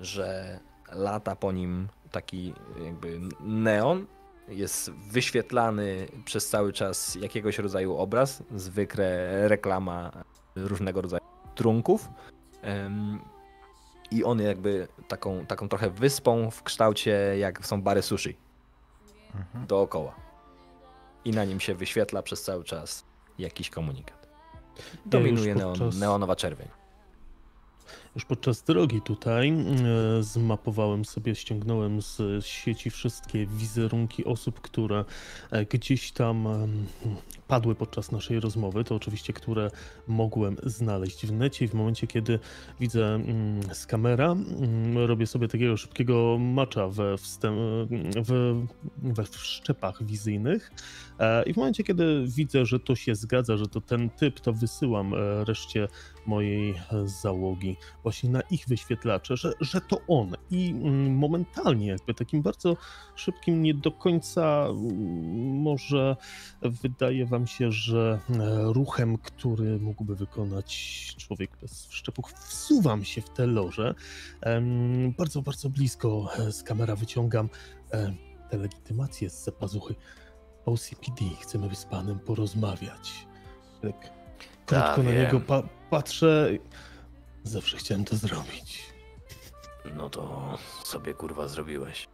że 0.00 0.58
lata 0.92 1.36
po 1.36 1.52
nim 1.52 1.88
taki 2.10 2.54
jakby 2.84 3.20
neon, 3.40 4.06
jest 4.48 4.90
wyświetlany 4.90 6.06
przez 6.24 6.48
cały 6.48 6.72
czas 6.72 7.14
jakiegoś 7.14 7.58
rodzaju 7.58 7.96
obraz, 7.96 8.42
zwykle 8.56 9.48
reklama 9.48 10.10
różnego 10.56 11.00
rodzaju 11.02 11.22
trunków. 11.54 12.08
I 14.10 14.24
on 14.24 14.40
jakby 14.40 14.88
taką, 15.08 15.46
taką 15.46 15.68
trochę 15.68 15.90
wyspą 15.90 16.50
w 16.50 16.62
kształcie 16.62 17.38
jak 17.38 17.66
są 17.66 17.82
bary 17.82 18.02
sushi 18.02 18.36
dookoła. 19.66 20.14
I 21.24 21.30
na 21.30 21.44
nim 21.44 21.60
się 21.60 21.74
wyświetla 21.74 22.22
przez 22.22 22.42
cały 22.42 22.64
czas 22.64 23.04
jakiś 23.38 23.70
komunikat. 23.70 24.28
Dominuje 25.06 25.54
neon, 25.54 25.78
podczas- 25.78 26.00
neonowa 26.00 26.36
czerwień. 26.36 26.68
Już 28.14 28.24
podczas 28.24 28.62
drogi 28.62 29.00
tutaj 29.00 29.50
e, 29.50 30.22
zmapowałem 30.22 31.04
sobie, 31.04 31.34
ściągnąłem 31.34 32.02
z 32.02 32.44
sieci 32.46 32.90
wszystkie 32.90 33.46
wizerunki 33.46 34.24
osób, 34.24 34.60
które 34.60 35.04
e, 35.50 35.64
gdzieś 35.64 36.12
tam 36.12 36.46
em, 36.46 36.86
padły 37.48 37.74
podczas 37.74 38.12
naszej 38.12 38.40
rozmowy. 38.40 38.84
To 38.84 38.94
oczywiście, 38.94 39.32
które 39.32 39.70
mogłem 40.08 40.56
znaleźć 40.62 41.26
w 41.26 41.32
necie 41.32 41.64
i 41.64 41.68
w 41.68 41.74
momencie, 41.74 42.06
kiedy 42.06 42.38
widzę 42.80 43.14
mm, 43.14 43.62
z 43.74 43.86
kamera, 43.86 44.32
mm, 44.32 44.98
robię 44.98 45.26
sobie 45.26 45.48
takiego 45.48 45.76
szybkiego 45.76 46.38
macza 46.38 46.88
we, 46.88 47.18
wstęp, 47.18 47.56
w, 48.28 48.62
we 49.02 49.24
wszczepach 49.24 50.04
wizyjnych 50.04 50.70
E, 51.18 51.42
i 51.42 51.52
w 51.52 51.56
momencie, 51.56 51.84
kiedy 51.84 52.24
widzę, 52.28 52.66
że 52.66 52.80
to 52.80 52.96
się 52.96 53.14
zgadza, 53.14 53.56
że 53.56 53.66
to 53.66 53.80
ten 53.80 54.10
typ, 54.10 54.40
to 54.40 54.52
wysyłam 54.52 55.14
e, 55.14 55.44
reszcie 55.44 55.88
mojej 56.26 56.74
załogi 57.04 57.76
właśnie 58.02 58.30
na 58.30 58.40
ich 58.40 58.64
wyświetlacze, 58.68 59.36
że, 59.36 59.52
że 59.60 59.80
to 59.80 60.00
on. 60.08 60.36
I 60.50 60.70
mm, 60.70 61.16
momentalnie, 61.16 61.86
jakby 61.86 62.14
takim 62.14 62.42
bardzo 62.42 62.76
szybkim, 63.14 63.62
nie 63.62 63.74
do 63.74 63.92
końca 63.92 64.66
może 65.42 66.16
wydaje 66.62 67.26
wam 67.26 67.33
się, 67.46 67.72
że 67.72 68.20
e, 68.30 68.72
ruchem, 68.72 69.18
który 69.18 69.78
mógłby 69.78 70.16
wykonać 70.16 70.74
człowiek 71.18 71.50
bez 71.60 71.86
wszczepów, 71.86 72.32
wsuwam 72.32 73.04
się 73.04 73.22
w 73.22 73.30
te 73.30 73.46
loże. 73.46 73.94
Bardzo, 75.18 75.42
bardzo 75.42 75.70
blisko 75.70 76.28
e, 76.38 76.52
z 76.52 76.62
kamera 76.62 76.96
wyciągam 76.96 77.48
e, 77.92 78.14
tę 78.50 78.56
legitymację 78.56 79.30
z 79.30 79.44
zapazuchy. 79.44 79.94
OCPD, 80.66 81.24
chcemy 81.40 81.74
z 81.74 81.84
panem 81.84 82.18
porozmawiać. 82.18 83.26
Tak 83.82 84.10
krótko 84.66 85.02
na 85.02 85.10
wiem. 85.10 85.22
niego 85.22 85.40
pa 85.40 85.62
patrzę. 85.90 86.50
Zawsze 87.42 87.76
chciałem 87.76 88.04
to 88.04 88.16
zrobić. 88.16 88.94
No 89.96 90.10
to 90.10 90.58
sobie 90.84 91.14
kurwa 91.14 91.48
zrobiłeś. 91.48 92.08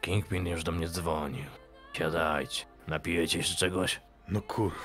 Kingpin 0.00 0.46
już 0.46 0.64
do 0.64 0.72
mnie 0.72 0.88
dzwonił. 0.88 1.44
Siadajcie, 1.92 2.64
napijecie 2.90 3.42
się 3.42 3.54
czegoś? 3.54 4.00
No 4.28 4.42
kurwa. 4.42 4.84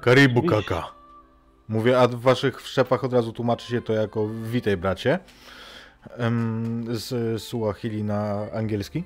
Karibu 0.00 0.42
kaka. 0.42 0.88
Mówię, 1.68 2.00
a 2.00 2.08
w 2.08 2.14
waszych 2.14 2.62
wszczepach 2.62 3.04
od 3.04 3.12
razu 3.12 3.32
tłumaczy 3.32 3.66
się 3.66 3.82
to 3.82 3.92
jako 3.92 4.28
witaj 4.28 4.76
bracie. 4.76 5.18
Z 6.90 7.42
Suahili 7.42 8.04
na 8.04 8.46
angielski? 8.54 9.04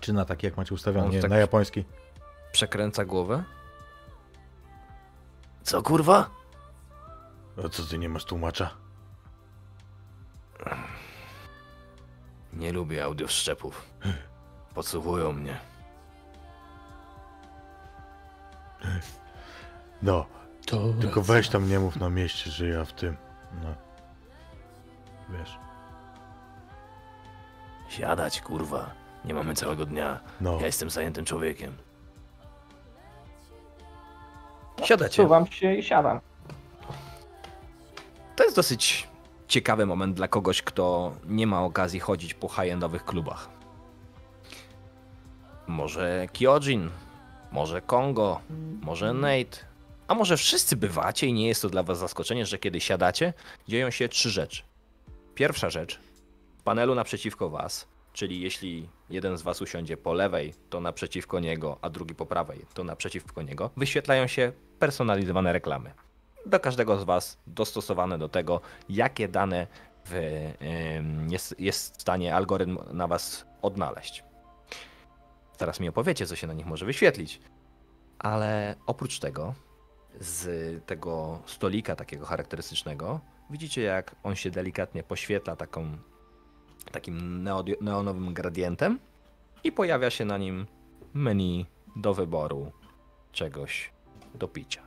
Czy 0.00 0.12
na 0.12 0.24
taki 0.24 0.46
jak 0.46 0.56
macie 0.56 0.74
ustawiony? 0.74 1.06
On 1.06 1.12
Nie, 1.12 1.20
tak- 1.20 1.30
na 1.30 1.36
japoński. 1.36 1.84
Przekręca 2.52 3.04
głowę? 3.04 3.44
Co 5.62 5.82
kurwa? 5.82 6.30
A 7.64 7.68
co 7.68 7.82
ty 7.82 7.98
nie 7.98 8.08
masz 8.08 8.24
tłumacza? 8.24 8.70
Nie 12.52 12.72
lubię 12.72 13.04
audio 13.04 13.28
szczepów. 13.28 13.86
Podsłuchują 14.74 15.32
mnie. 15.32 15.60
No, 20.02 20.26
To 20.66 20.76
tylko 21.00 21.20
racja. 21.20 21.34
weź 21.34 21.48
tam 21.48 21.68
nie 21.68 21.78
mów 21.80 21.96
na 21.96 22.10
mieście, 22.10 22.50
że 22.50 22.68
ja 22.68 22.84
w 22.84 22.92
tym. 22.92 23.16
No. 23.62 23.74
Wiesz. 25.38 25.58
Siadać 27.88 28.40
kurwa. 28.40 28.90
Nie 29.24 29.34
mamy 29.34 29.54
całego 29.54 29.86
dnia. 29.86 30.20
No. 30.40 30.60
Ja 30.60 30.66
jestem 30.66 30.90
zajętym 30.90 31.24
człowiekiem. 31.24 31.76
Siadacie. 34.84 35.22
Suwam 35.22 35.46
się 35.46 35.74
i 35.74 35.82
siadam. 35.82 36.20
To 38.36 38.44
jest 38.44 38.56
dosyć 38.56 39.08
ciekawy 39.48 39.86
moment 39.86 40.16
dla 40.16 40.28
kogoś, 40.28 40.62
kto 40.62 41.12
nie 41.24 41.46
ma 41.46 41.62
okazji 41.62 42.00
chodzić 42.00 42.34
po 42.34 42.48
high-endowych 42.48 43.04
klubach. 43.04 43.48
Może 45.66 46.26
Kyojin, 46.32 46.90
może 47.54 47.80
Kongo, 47.80 48.40
może 48.82 49.12
Nate, 49.12 49.58
a 50.08 50.14
może 50.14 50.36
wszyscy 50.36 50.76
bywacie 50.76 51.26
i 51.26 51.32
nie 51.32 51.48
jest 51.48 51.62
to 51.62 51.68
dla 51.68 51.82
was 51.82 51.98
zaskoczenie, 51.98 52.46
że 52.46 52.58
kiedy 52.58 52.80
siadacie, 52.80 53.32
dzieją 53.68 53.90
się 53.90 54.08
trzy 54.08 54.30
rzeczy. 54.30 54.62
Pierwsza 55.34 55.70
rzecz, 55.70 56.00
w 56.58 56.62
panelu 56.62 56.94
naprzeciwko 56.94 57.50
was, 57.50 57.88
czyli 58.12 58.40
jeśli 58.40 58.88
jeden 59.10 59.38
z 59.38 59.42
was 59.42 59.62
usiądzie 59.62 59.96
po 59.96 60.12
lewej, 60.12 60.54
to 60.70 60.80
naprzeciwko 60.80 61.40
niego, 61.40 61.78
a 61.82 61.90
drugi 61.90 62.14
po 62.14 62.26
prawej, 62.26 62.66
to 62.74 62.84
naprzeciwko 62.84 63.42
niego, 63.42 63.70
wyświetlają 63.76 64.26
się 64.26 64.52
personalizowane 64.78 65.52
reklamy 65.52 65.90
do 66.46 66.60
każdego 66.60 67.00
z 67.00 67.04
Was 67.04 67.38
dostosowane 67.46 68.18
do 68.18 68.28
tego, 68.28 68.60
jakie 68.88 69.28
dane 69.28 69.66
w, 70.06 70.12
jest, 71.28 71.60
jest 71.60 71.98
w 71.98 72.02
stanie 72.02 72.34
algorytm 72.34 72.78
na 72.92 73.06
Was 73.06 73.46
odnaleźć. 73.62 74.24
Zaraz 75.58 75.80
mi 75.80 75.88
opowiecie, 75.88 76.26
co 76.26 76.36
się 76.36 76.46
na 76.46 76.52
nich 76.52 76.66
może 76.66 76.86
wyświetlić. 76.86 77.40
Ale 78.18 78.76
oprócz 78.86 79.18
tego, 79.18 79.54
z 80.20 80.84
tego 80.86 81.42
stolika 81.46 81.96
takiego 81.96 82.26
charakterystycznego, 82.26 83.20
widzicie 83.50 83.82
jak 83.82 84.16
on 84.22 84.36
się 84.36 84.50
delikatnie 84.50 85.02
poświetla 85.02 85.56
taką, 85.56 85.98
takim 86.92 87.42
neonowym 87.80 88.34
gradientem 88.34 88.98
i 89.64 89.72
pojawia 89.72 90.10
się 90.10 90.24
na 90.24 90.38
nim 90.38 90.66
menu 91.14 91.66
do 91.96 92.14
wyboru 92.14 92.72
czegoś 93.32 93.90
do 94.34 94.48
picia. 94.48 94.82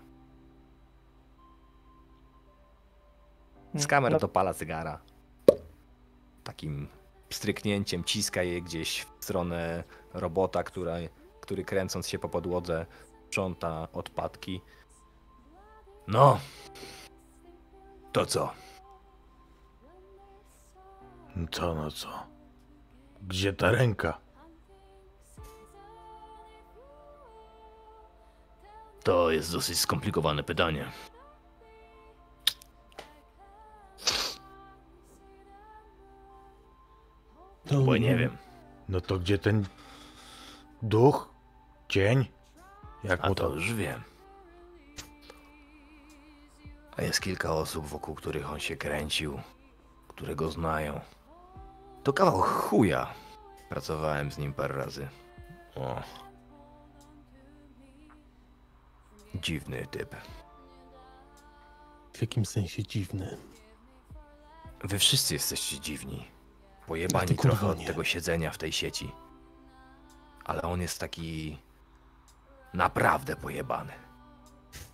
Z 3.75 3.87
kamery 3.87 4.13
No, 4.13 4.19
dopala 4.19 4.53
cygara. 4.53 4.99
Takim 6.43 6.87
stryknięciem 7.29 8.03
ciska 8.03 8.43
je 8.43 8.61
gdzieś 8.61 9.05
w 9.19 9.23
stronę 9.23 9.83
robota, 10.13 10.63
który 11.41 11.65
kręcąc 11.65 12.07
się 12.07 12.19
po 12.19 12.29
podłodze 12.29 12.85
sprząta 13.27 13.87
odpadki. 13.93 14.61
No, 16.07 16.39
to 18.11 18.25
co? 18.25 18.53
Co 21.51 21.75
no 21.75 21.91
co? 21.91 22.09
Gdzie 23.21 23.53
ta 23.53 23.71
ręka? 23.71 24.17
To 29.03 29.31
jest 29.31 29.51
dosyć 29.51 29.79
skomplikowane 29.79 30.43
pytanie. 30.43 30.91
To... 37.65 37.81
Bo 37.81 37.97
nie 37.97 38.15
wiem. 38.15 38.37
No 38.89 39.01
to 39.01 39.19
gdzie 39.19 39.37
ten 39.37 39.65
duch? 40.81 41.29
Cień? 41.89 42.25
Jak 43.03 43.25
A 43.25 43.29
mu 43.29 43.35
to 43.35 43.49
to? 43.49 43.55
już 43.55 43.73
wiem. 43.73 44.03
A 46.97 47.01
jest 47.01 47.21
kilka 47.21 47.53
osób, 47.53 47.85
wokół 47.85 48.15
których 48.15 48.51
on 48.51 48.59
się 48.59 48.75
kręcił, 48.77 49.39
które 50.07 50.35
go 50.35 50.51
znają. 50.51 50.99
To 52.03 52.13
kawał 52.13 52.41
chuja. 52.41 53.13
Pracowałem 53.69 54.31
z 54.31 54.37
nim 54.37 54.53
parę 54.53 54.75
razy. 54.75 55.07
O. 55.75 56.01
Dziwny 59.35 59.87
typ. 59.91 60.15
W 62.13 62.21
jakim 62.21 62.45
sensie 62.45 62.83
dziwny. 62.83 63.37
Wy 64.83 64.99
wszyscy 64.99 65.33
jesteście 65.33 65.79
dziwni. 65.79 66.27
Pojebani 66.87 67.35
trochę 67.35 67.67
od 67.67 67.79
nie. 67.79 67.87
tego 67.87 68.03
siedzenia 68.03 68.51
w 68.51 68.57
tej 68.57 68.71
sieci. 68.71 69.11
Ale 70.47 70.61
on 70.61 70.81
jest 70.81 70.99
taki... 70.99 71.57
Naprawdę 72.73 73.35
pojebany. 73.35 73.93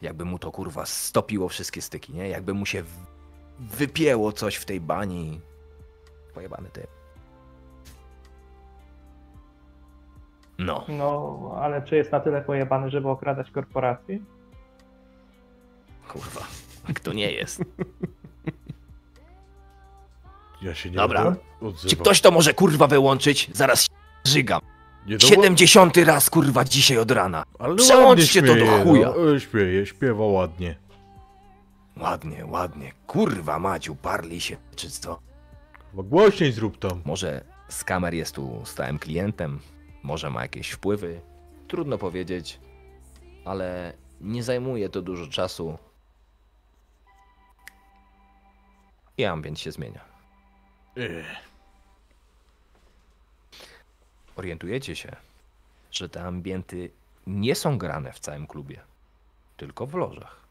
Jakby 0.01 0.26
mu 0.26 0.39
to 0.39 0.51
kurwa 0.51 0.86
stopiło 0.86 1.49
wszystkie 1.49 1.82
styki, 1.82 2.14
nie? 2.14 2.30
Jakby 2.30 2.54
mu 2.54 2.66
się 2.66 2.84
wypięło 3.60 4.32
coś 4.32 4.56
w 4.56 4.66
tej 4.66 4.82
bani. 4.82 5.41
Pojebany 6.34 6.70
typ. 6.70 6.88
No, 10.58 10.86
No, 10.88 11.39
ale 11.62 11.82
czy 11.82 11.95
jest 11.95 12.12
na 12.12 12.20
tyle 12.20 12.41
pojebany, 12.41 12.89
żeby 12.89 13.10
okradać 13.10 13.51
korporacje? 13.51 14.20
kurwa. 16.08 16.41
Kto 16.95 17.14
nie 17.14 17.32
jest? 17.32 17.62
Ja 20.62 20.76
się 20.76 20.89
nie 20.89 20.95
Dobra. 20.95 21.36
Czy 21.88 21.95
ktoś 21.95 22.22
to 22.22 22.32
może 22.32 22.54
kurwa 22.54 22.88
wyłączyć? 22.88 23.49
Zaraz 23.54 23.82
się 23.84 23.89
żygam. 24.28 24.62
Nie, 25.08 25.20
70 25.20 25.97
raz 25.97 26.30
kurwa 26.30 26.64
dzisiaj 26.66 26.97
od 26.97 27.12
rana. 27.12 27.43
Ale 27.60 27.76
Przełączcie 27.76 28.41
ładnie 28.41 28.66
to 28.66 28.66
do 28.66 28.84
chuja. 28.84 29.14
No, 29.18 29.36
e, 29.36 29.39
śpieje, 29.39 29.86
śpiewa 29.86 30.26
ładnie. 30.26 30.76
Ładnie, 31.97 32.45
ładnie. 32.45 32.91
Kurwa 33.08 33.60
Maciu, 33.60 33.95
parli 33.95 34.41
się, 34.41 34.58
czy 34.76 34.89
co? 34.91 35.20
Chyba 35.91 36.04
Głośniej 36.04 36.51
zrób 36.51 36.78
tam. 36.78 37.01
Może 37.06 37.43
skamer 37.70 38.14
jest 38.14 38.36
tu 38.36 38.62
stałym 38.66 38.99
klientem, 38.99 39.60
może 40.04 40.30
ma 40.30 40.41
jakieś 40.41 40.72
wpływy. 40.72 41.22
Trudno 41.68 41.97
powiedzieć, 41.97 42.60
ale 43.45 43.93
nie 44.22 44.43
zajmuje 44.43 44.89
to 44.89 45.01
dużo 45.01 45.28
czasu. 45.28 45.78
I 49.18 49.26
ambient 49.26 49.60
się 49.60 49.72
zmienia. 49.72 50.01
Ech. 50.97 51.53
Orientujecie 54.36 54.95
się, 54.95 55.15
że 55.91 56.09
te 56.09 56.23
ambienty 56.23 56.91
nie 57.27 57.55
są 57.55 57.77
grane 57.77 58.13
w 58.13 58.19
całym 58.19 58.47
klubie, 58.47 58.81
tylko 59.57 59.86
w 59.86 59.93
lożach. 59.93 60.43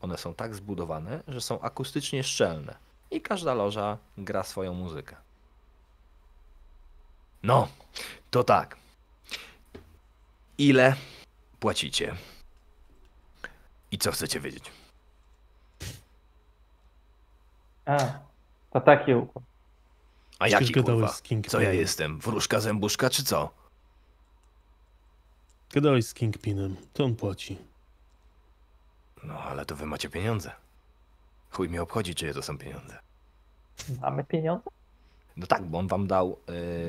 One 0.00 0.18
są 0.18 0.34
tak 0.34 0.54
zbudowane, 0.54 1.22
że 1.28 1.40
są 1.40 1.60
akustycznie 1.60 2.24
szczelne 2.24 2.76
i 3.10 3.20
każda 3.20 3.54
loża 3.54 3.98
gra 4.18 4.42
swoją 4.42 4.74
muzykę. 4.74 5.16
No, 7.42 7.68
to 8.30 8.44
tak. 8.44 8.76
Ile 10.58 10.94
płacicie? 11.60 12.16
I 13.90 13.98
co 13.98 14.12
chcecie 14.12 14.40
wiedzieć? 14.40 14.72
A, 17.84 17.96
to 18.72 18.80
taki 18.80 19.14
układ. 19.14 19.44
A 20.38 20.48
jaki 20.48 20.72
gadałeś 20.72 21.00
kurwa? 21.00 21.12
z 21.12 21.22
Kingpinem. 21.22 21.50
Co 21.50 21.60
ja 21.60 21.72
jestem? 21.72 22.18
Wróżka 22.18 22.60
zębuszka 22.60 23.10
czy 23.10 23.24
co? 23.24 23.50
Gadałeś 25.72 26.06
z 26.06 26.14
Kingpinem, 26.14 26.76
to 26.92 27.04
on 27.04 27.16
płaci. 27.16 27.58
No, 29.24 29.38
ale 29.38 29.66
to 29.66 29.76
wy 29.76 29.86
macie 29.86 30.08
pieniądze. 30.08 30.52
Chuj 31.50 31.68
mnie 31.68 31.82
obchodzi, 31.82 32.14
czyje 32.14 32.34
to 32.34 32.42
są 32.42 32.58
pieniądze. 32.58 32.98
Mamy 34.00 34.24
pieniądze? 34.24 34.70
No 35.36 35.46
tak, 35.46 35.64
bo 35.64 35.78
on 35.78 35.88
wam 35.88 36.06
dał 36.06 36.38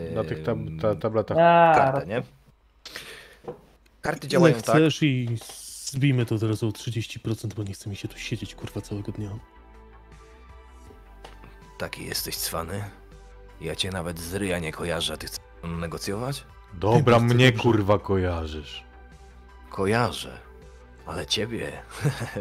yy, 0.07 0.15
Na 0.15 0.23
tych 0.23 0.43
tab 0.43 0.57
ta 0.81 0.95
tabletach. 0.95 1.37
A, 1.37 1.73
kartę, 1.75 2.07
nie? 2.07 2.23
Karty 4.01 4.27
działają 4.27 4.55
Ile 4.55 4.63
tak. 4.63 4.75
chcesz 4.75 5.03
i 5.03 5.37
zbijmy 5.91 6.25
to 6.25 6.35
od 6.35 6.43
razu 6.43 6.67
o 6.67 6.71
30%, 6.71 7.53
bo 7.53 7.63
nie 7.63 7.73
chce 7.73 7.89
mi 7.89 7.95
się 7.95 8.07
tu 8.07 8.17
siedzieć, 8.17 8.55
kurwa, 8.55 8.81
całego 8.81 9.11
dnia. 9.11 9.29
Taki 11.77 12.05
jesteś 12.05 12.37
cwany. 12.37 12.83
Ja 13.61 13.75
cię 13.75 13.91
nawet 13.91 14.19
z 14.19 14.33
ryja 14.35 14.59
nie 14.59 14.71
kojarzę, 14.71 15.13
a 15.13 15.17
ty 15.17 15.27
chcesz 15.27 15.39
negocjować? 15.63 16.45
Dobra, 16.73 17.19
mnie 17.19 17.51
dobrze. 17.51 17.63
kurwa 17.63 17.99
kojarzysz. 17.99 18.83
Kojarzę. 19.69 20.39
Ale 21.05 21.25
ciebie, 21.25 21.71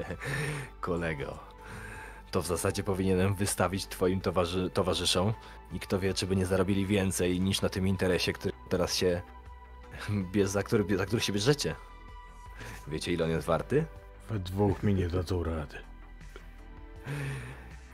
kolego, 0.81 1.39
to 2.31 2.43
w 2.43 2.47
zasadzie 2.47 2.83
powinienem 2.83 3.35
wystawić 3.35 3.87
twoim 3.87 4.21
towarzy 4.21 4.71
towarzyszom 4.71 5.33
i 5.73 5.81
kto 5.81 5.99
wie, 5.99 6.15
czy 6.15 6.27
by 6.27 6.37
nie 6.37 6.47
zarobili 6.47 6.87
więcej 6.87 7.41
niż 7.41 7.63
na 7.63 7.69
tym 7.69 7.89
interesie, 7.89 8.33
który 8.33 8.53
teraz 8.69 8.95
się 8.95 9.23
za 10.45 10.63
który, 10.63 10.97
za 10.97 11.07
który 11.07 11.23
się 11.23 11.33
bierzecie. 11.33 11.75
Wiecie, 12.89 13.13
ile 13.13 13.25
on 13.25 13.31
jest 13.31 13.47
warty? 13.47 13.85
We 14.31 14.39
dwóch 14.39 14.83
mi 14.83 14.95
nie 14.95 15.09
dadzą 15.09 15.45
rady. 15.45 15.77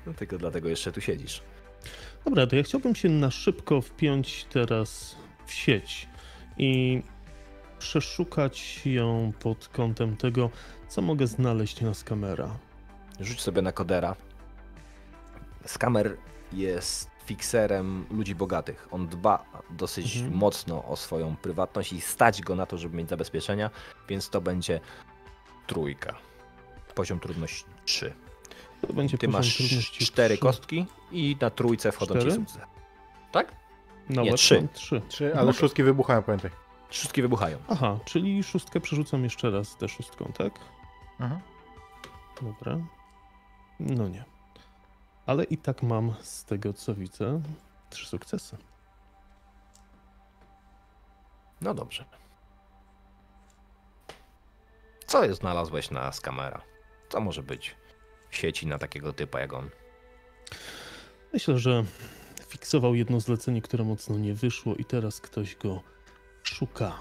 No 0.07 0.15
tylko 0.15 0.39
dlatego 0.39 0.69
jeszcze 0.69 0.93
tu 0.93 1.01
siedzisz. 1.01 1.43
Dobra, 2.25 2.47
to 2.47 2.57
ja 2.57 2.63
chciałbym 2.63 2.95
się 2.95 3.09
na 3.09 3.31
szybko 3.31 3.81
wpiąć 3.81 4.45
teraz 4.45 5.17
w 5.47 5.53
sieć 5.53 6.09
i 6.59 7.03
przeszukać 7.79 8.87
ją 8.87 9.33
pod 9.41 9.69
kątem 9.69 10.17
tego, 10.17 10.51
co 10.89 11.03
mogę 11.03 11.27
znaleźć 11.27 11.81
na 11.81 11.95
skamera. 11.95 12.59
Rzuć 13.21 13.41
sobie 13.41 13.63
na 13.63 13.73
kodera. 13.73 14.17
Skamer 15.67 16.17
jest 16.53 17.11
fikserem 17.27 18.07
ludzi 18.11 18.35
bogatych. 18.35 18.89
On 18.91 19.09
dba 19.09 19.45
dosyć 19.71 20.17
Mhm. 20.17 20.35
mocno 20.35 20.85
o 20.85 20.97
swoją 20.97 21.37
prywatność 21.37 21.93
i 21.93 22.01
stać 22.01 22.43
go 22.43 22.55
na 22.57 22.67
to, 22.67 22.79
żeby 22.79 22.97
mieć 22.97 23.09
zabezpieczenia, 23.09 23.71
więc 24.09 24.31
to 24.31 24.41
będzie 24.41 24.81
trójka. 25.67 26.15
Poziom 26.95 27.21
trudności 27.21 27.65
3. 27.85 28.13
To 28.87 28.93
będzie 28.93 29.19
Ty 29.19 29.29
masz 29.29 29.57
trudności 29.57 30.05
4 30.07 30.35
trzy. 30.35 30.43
kostki 30.43 30.87
i 31.13 31.37
na 31.41 31.51
trójce 31.51 31.93
wchodzą 31.93 32.15
ci 32.15 32.21
Cztery? 32.21 32.35
sukcesy. 32.37 32.61
Tak? 33.33 33.55
No, 34.09 34.23
Nie, 34.23 34.35
trzy. 34.35 34.69
trzy. 34.73 35.03
Trzy, 35.09 35.37
ale 35.37 35.53
szóstki 35.53 35.83
wybuchają, 35.83 36.23
pamiętaj. 36.23 36.51
Wszystkie 36.89 37.23
wybuchają. 37.23 37.59
Aha, 37.69 37.99
czyli 38.05 38.43
szóstkę 38.43 38.81
przerzucam 38.81 39.25
jeszcze 39.25 39.51
raz 39.51 39.77
tę 39.77 39.89
szóstką, 39.89 40.33
tak? 40.39 40.53
Mhm. 41.21 41.41
Dobra. 42.43 42.79
No 43.81 44.09
nie. 44.09 44.25
Ale 45.27 45.45
i 45.45 45.57
tak 45.59 45.83
mam 45.83 46.15
z 46.21 46.45
tego 46.45 46.73
co 46.73 46.95
widzę 46.95 47.41
trzy 47.91 48.07
sukcesy. 48.09 48.57
No 51.61 51.75
dobrze. 51.75 52.05
Co 55.07 55.25
jest 55.25 55.41
znalazłeś 55.41 55.91
na 55.91 56.13
skamera? 56.13 56.61
Co 57.09 57.21
może 57.21 57.43
być 57.43 57.77
sieci 58.33 58.67
na 58.67 58.79
takiego 58.79 59.13
typa 59.13 59.41
jak 59.41 59.53
on? 59.53 59.71
Myślę, 61.33 61.59
że 61.59 61.85
fiksował 62.49 62.95
jedno 62.95 63.21
zlecenie, 63.21 63.63
które 63.63 63.85
mocno 63.85 64.19
nie 64.19 64.35
wyszło 64.35 64.75
i 64.75 64.85
teraz 64.85 65.21
ktoś 65.21 65.57
go 65.57 65.83
szuka. 66.43 66.99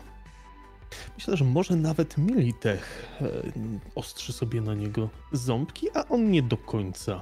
Myślę, 1.17 1.38
że 1.38 1.45
może 1.45 1.75
nawet 1.75 2.17
Militech 2.17 3.05
e, 3.21 3.32
ostrzy 3.95 4.34
sobie 4.34 4.61
na 4.61 4.73
niego 4.73 5.09
ząbki, 5.32 5.88
a 5.93 6.07
on 6.07 6.32
nie 6.32 6.43
do 6.43 6.57
końca 6.57 7.21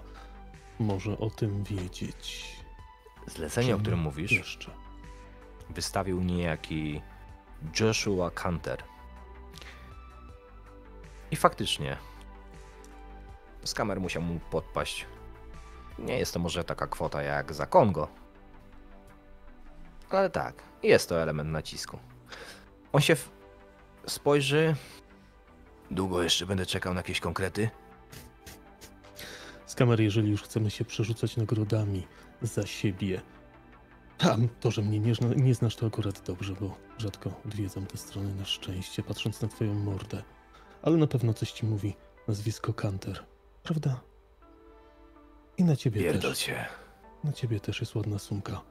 może 0.80 1.18
o 1.18 1.30
tym 1.30 1.64
wiedzieć. 1.64 2.46
Zlecenie, 3.28 3.76
o 3.76 3.80
którym 3.80 4.00
mówisz, 4.00 4.32
Jeszcze. 4.32 4.72
wystawił 5.70 6.22
niejaki 6.22 7.02
Joshua 7.80 8.32
Canter. 8.32 8.84
I 11.32 11.36
faktycznie, 11.36 11.98
skamer 13.70 14.02
musiał 14.02 14.22
mu 14.22 14.40
podpaść. 14.40 15.06
Nie 16.00 16.20
jest 16.20 16.34
to 16.34 16.40
może 16.40 16.64
taka 16.64 16.88
kwota 16.88 17.22
jak 17.24 17.54
za 17.54 17.66
Kongo. 17.66 18.08
Ale 20.10 20.30
tak, 20.30 20.64
jest 20.84 21.10
to 21.10 21.22
element 21.22 21.50
nacisku. 21.50 22.00
On 22.94 23.02
się 23.02 23.16
w... 23.16 23.32
spojrzy. 24.08 24.76
Długo 25.92 26.24
jeszcze 26.24 26.46
będę 26.46 26.66
czekał 26.66 26.94
na 26.94 27.00
jakieś 27.00 27.20
konkrety? 27.20 27.70
Z 29.66 29.76
kamery, 29.76 30.04
jeżeli 30.04 30.30
już 30.30 30.44
chcemy 30.44 30.72
się 30.72 30.86
przerzucać 30.86 31.38
nagrodami 31.38 32.08
za 32.42 32.66
siebie. 32.66 33.22
A 34.20 34.38
to, 34.60 34.72
że 34.72 34.82
mnie 34.82 35.00
nie, 35.00 35.14
nie 35.36 35.56
znasz, 35.56 35.76
to 35.76 35.88
akurat 35.88 36.22
dobrze, 36.22 36.54
bo 36.62 36.78
rzadko 36.98 37.32
odwiedzam 37.46 37.86
te 37.86 37.98
strony 37.98 38.36
na 38.36 38.46
szczęście, 38.46 39.04
patrząc 39.04 39.42
na 39.42 39.48
twoją 39.48 39.74
mordę. 39.74 40.24
ale 40.82 40.98
na 40.98 41.08
pewno 41.08 41.34
coś 41.34 41.52
ci 41.52 41.66
mówi 41.66 41.96
nazwisko 42.28 42.74
Kanter. 42.74 43.26
Prawda? 43.70 44.00
I 45.58 45.64
na 45.64 45.76
ciebie 45.76 46.02
Pierdol 46.02 46.32
też. 46.32 46.40
się. 46.40 46.66
Na 47.24 47.32
ciebie 47.32 47.60
też 47.60 47.80
jest 47.82 47.96
ładna 47.96 48.20
sumka. 48.20 48.62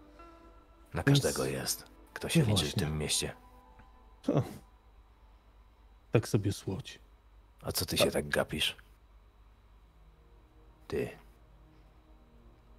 Na 0.95 1.03
Więc- 1.03 1.23
każdego 1.23 1.45
jest. 1.45 1.85
Kto 2.13 2.29
się 2.29 2.41
No 2.41 2.47
liczy 2.47 2.57
w 2.57 2.65
właśnie. 2.65 2.83
tym 2.87 2.99
mieście. 2.99 3.33
Co? 4.23 4.43
Tak 6.13 6.29
sobie 6.29 6.53
słodź. 6.53 7.01
A 7.63 7.73
co 7.73 7.87
ty 7.87 7.97
się 7.99 8.11
tak 8.11 8.29
gapisz? 8.29 8.77
Ty. 10.89 11.09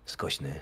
Skośny. 0.05 0.59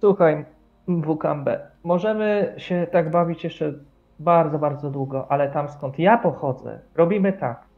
Słuchaj, 0.00 0.44
WKB, 0.88 1.70
możemy 1.84 2.54
się 2.58 2.86
tak 2.92 3.10
bawić 3.10 3.44
jeszcze 3.44 3.72
bardzo, 4.18 4.58
bardzo 4.58 4.90
długo, 4.90 5.32
ale 5.32 5.50
tam 5.50 5.68
skąd 5.68 5.98
ja 5.98 6.18
pochodzę, 6.18 6.80
robimy 6.94 7.32
tak. 7.32 7.73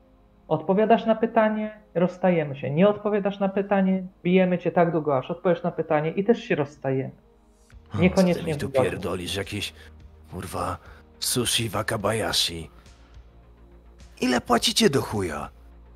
Odpowiadasz 0.49 1.07
na 1.07 1.15
pytanie, 1.15 1.81
rozstajemy 1.95 2.57
się. 2.57 2.71
Nie 2.71 2.89
odpowiadasz 2.89 3.39
na 3.41 3.49
pytanie, 3.49 4.07
bijemy 4.23 4.59
cię 4.59 4.71
tak 4.73 4.93
długo, 4.93 5.19
aż 5.19 5.31
odpowiesz 5.31 5.63
na 5.63 5.71
pytanie 5.71 6.11
i 6.11 6.25
też 6.25 6.39
się 6.45 6.55
rozstajemy. 6.55 7.11
Co 7.87 7.97
ty 7.97 8.03
Niekoniecznie 8.03 8.53
mi 8.55 8.59
tu 8.59 8.69
pierdolisz? 8.69 9.35
Jakieś, 9.35 9.73
kurwa, 10.31 10.79
sushi 11.21 11.69
wakabayashi. 11.69 12.71
Ile 14.21 14.41
płacicie 14.41 14.91
do 14.91 15.03
chuja? 15.03 15.51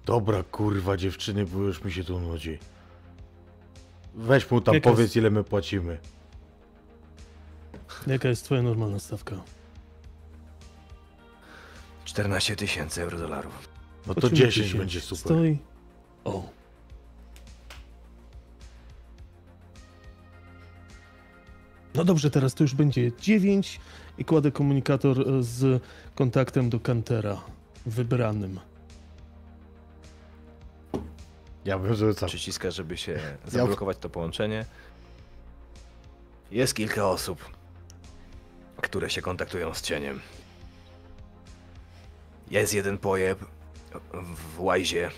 Dobra, 0.07 0.42
kurwa, 0.42 0.96
dziewczyny, 0.96 1.46
bo 1.46 1.59
już 1.59 1.84
mi 1.84 1.92
się 1.92 2.05
tu 2.05 2.20
nudzi. 2.20 2.59
Weź 4.14 4.51
mu 4.51 4.61
tam, 4.61 4.74
Jaka 4.74 4.90
powiedz 4.90 5.01
jest- 5.01 5.16
ile 5.16 5.30
my 5.30 5.44
płacimy. 5.44 5.98
Jaka 8.07 8.28
jest 8.28 8.44
twoja 8.44 8.62
normalna 8.62 8.98
stawka? 8.98 9.36
14 12.05 12.57
tysięcy 12.57 13.03
euro 13.03 13.18
dolarów. 13.18 13.68
No 14.07 14.14
to 14.14 14.20
Chodźmy 14.20 14.36
10 14.38 14.55
10. 14.55 14.74
będzie 14.74 15.01
super. 15.01 15.18
Stoi. 15.18 15.59
O. 16.24 16.48
No 21.94 22.05
dobrze, 22.05 22.30
teraz 22.30 22.55
to 22.55 22.64
już 22.64 22.74
będzie 22.74 23.12
9 23.20 23.80
i 24.18 24.24
kładę 24.24 24.53
komunikator 24.53 25.20
e, 25.20 25.42
z 25.42 25.82
kontaktem 26.14 26.70
do 26.70 26.80
Kantera 26.80 27.40
wybranym. 27.86 28.61
Ja 31.64 31.78
bym 31.78 31.94
rzucał. 31.94 32.28
Przyciska, 32.28 32.70
żeby 32.70 32.96
się 32.96 33.20
zablokować 33.46 33.98
to 33.98 34.11
połączenie. 34.11 34.64
Jest 36.51 36.74
kilka 36.74 37.09
osób, 37.09 37.44
które 38.76 39.11
się 39.11 39.22
kontaktują 39.22 39.74
z 39.74 39.82
cieniem. 39.82 40.20
Jest 42.51 42.74
jeden 42.74 42.98
pojeb 42.98 43.38
w 44.55 44.61
Łajzie. 44.61 45.11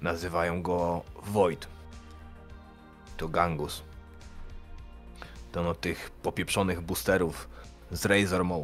Nazywają 0.00 0.62
go 0.62 1.02
Void. 1.22 1.68
To 3.16 3.28
Gangus. 3.28 3.82
To 5.52 5.62
no 5.62 5.74
tych 5.74 6.10
popieprzonych 6.10 6.80
boosterów 6.80 7.48
z 7.90 8.06
Razor 8.06 8.44
Maw. 8.44 8.60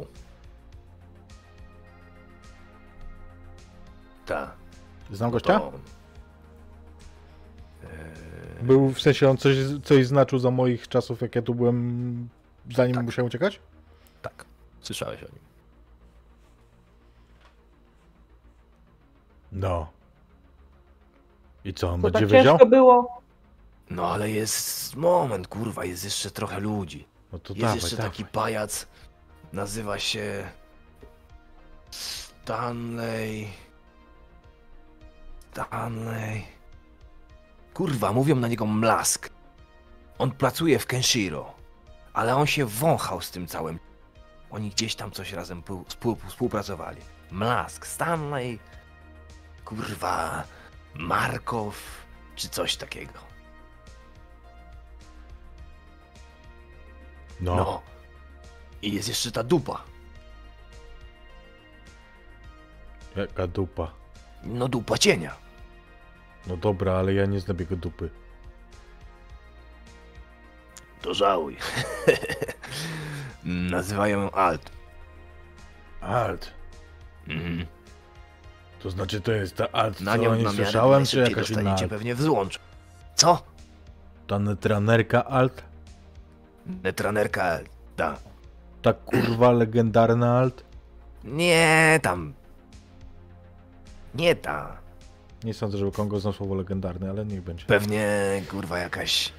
Ta. 4.25 4.51
Znam 5.11 5.31
gościa? 5.31 5.59
to- 5.59 5.71
Był 8.61 8.89
w 8.89 9.01
sensie 9.01 9.29
on 9.29 9.37
coś, 9.37 9.55
coś 9.83 10.05
znaczył 10.07 10.39
za 10.39 10.51
moich 10.51 10.87
czasów, 10.87 11.21
jak 11.21 11.35
ja 11.35 11.41
tu 11.41 11.55
byłem, 11.55 12.29
zanim 12.75 12.95
Tak. 12.95 13.05
musiałem 13.05 13.27
uciekać? 13.27 13.59
Tak, 14.21 14.45
słyszałeś 14.81 15.23
o 15.23 15.25
nim. 15.25 15.46
No. 19.59 19.87
I 21.65 21.73
co, 21.73 21.89
on 21.89 22.01
To 22.01 22.07
będzie 22.11 22.19
tak 22.19 22.29
wiedział? 22.29 22.53
ciężko 22.53 22.65
było. 22.65 23.21
No 23.89 24.11
ale 24.11 24.29
jest 24.31 24.95
moment, 24.95 25.47
kurwa, 25.47 25.85
jest 25.85 26.03
jeszcze 26.03 26.31
trochę 26.31 26.59
ludzi. 26.59 27.07
No 27.31 27.39
to 27.39 27.53
Jest 27.53 27.61
dawaj, 27.61 27.75
jeszcze 27.75 27.95
dawaj. 27.97 28.11
taki 28.11 28.25
pajac, 28.25 28.87
nazywa 29.53 29.99
się 29.99 30.43
Stanley. 31.91 33.47
Stanley. 35.51 36.43
Kurwa, 37.73 38.13
mówią 38.13 38.35
na 38.35 38.47
niego 38.47 38.65
Mlask. 38.65 39.29
On 40.17 40.31
pracuje 40.31 40.79
w 40.79 40.85
Kenshiro, 40.85 41.53
ale 42.13 42.35
on 42.35 42.47
się 42.47 42.65
wąchał 42.65 43.21
z 43.21 43.31
tym 43.31 43.47
całym. 43.47 43.79
Oni 44.51 44.69
gdzieś 44.69 44.95
tam 44.95 45.11
coś 45.11 45.33
razem 45.33 45.63
pół- 45.63 45.83
współ, 45.87 46.17
współpracowali. 46.27 47.01
Mlask, 47.31 47.87
Stanley, 47.87 48.59
kurwa, 49.67 50.43
Markow, 50.95 52.05
czy 52.35 52.49
coś 52.49 52.75
takiego. 52.75 53.19
No. 57.39 57.55
No. 57.55 57.81
I 58.81 58.93
jest 58.93 59.07
jeszcze 59.09 59.31
ta 59.31 59.43
dupa. 59.43 59.83
Jaka 63.15 63.47
dupa. 63.47 63.91
No 64.43 64.67
dupa 64.67 64.97
cienia. 64.97 65.35
No 66.47 66.57
dobra, 66.57 66.93
ale 66.93 67.13
ja 67.13 67.25
nie 67.25 67.39
znam 67.39 67.57
jego 67.59 67.75
dupy. 67.75 68.09
To 71.01 71.13
żałuj. 71.13 71.57
Nazywają 73.43 74.21
ją 74.21 74.31
Alt. 74.31 74.71
Alt. 76.01 76.53
Mhm. 77.27 77.76
To 78.79 78.89
znaczy 78.89 79.21
to 79.21 79.31
jest 79.31 79.55
ta 79.55 79.71
alt, 79.71 80.01
Na 80.01 80.15
co 80.15 80.21
nią 80.21 80.35
nie 80.35 80.49
słyszałem, 80.49 81.05
czy 81.05 81.19
jakaś 81.19 81.49
inna 81.49 81.71
alt? 81.75 81.89
pewnie 81.89 82.15
w 82.15 82.21
złącz. 82.21 82.59
Co? 83.15 83.43
Ta 84.27 84.39
netranerka 84.39 85.25
alt? 85.25 85.63
Netranerka 86.83 87.43
Alt. 87.43 87.69
Da. 87.97 88.17
Ta 88.81 88.93
kurwa 88.93 89.51
legendarna 89.61 90.37
alt? 90.39 90.63
Nie 91.23 91.99
tam. 92.03 92.33
Nie 94.15 94.35
ta. 94.35 94.77
Nie 95.43 95.53
sądzę, 95.53 95.77
żeby 95.77 95.91
Kongo 95.91 96.19
znał 96.19 96.33
słowo 96.33 96.55
legendarny, 96.55 97.09
ale 97.09 97.25
niech 97.25 97.41
będzie. 97.41 97.65
Pewnie 97.65 98.07
kurwa 98.51 98.79
jakaś 98.79 99.33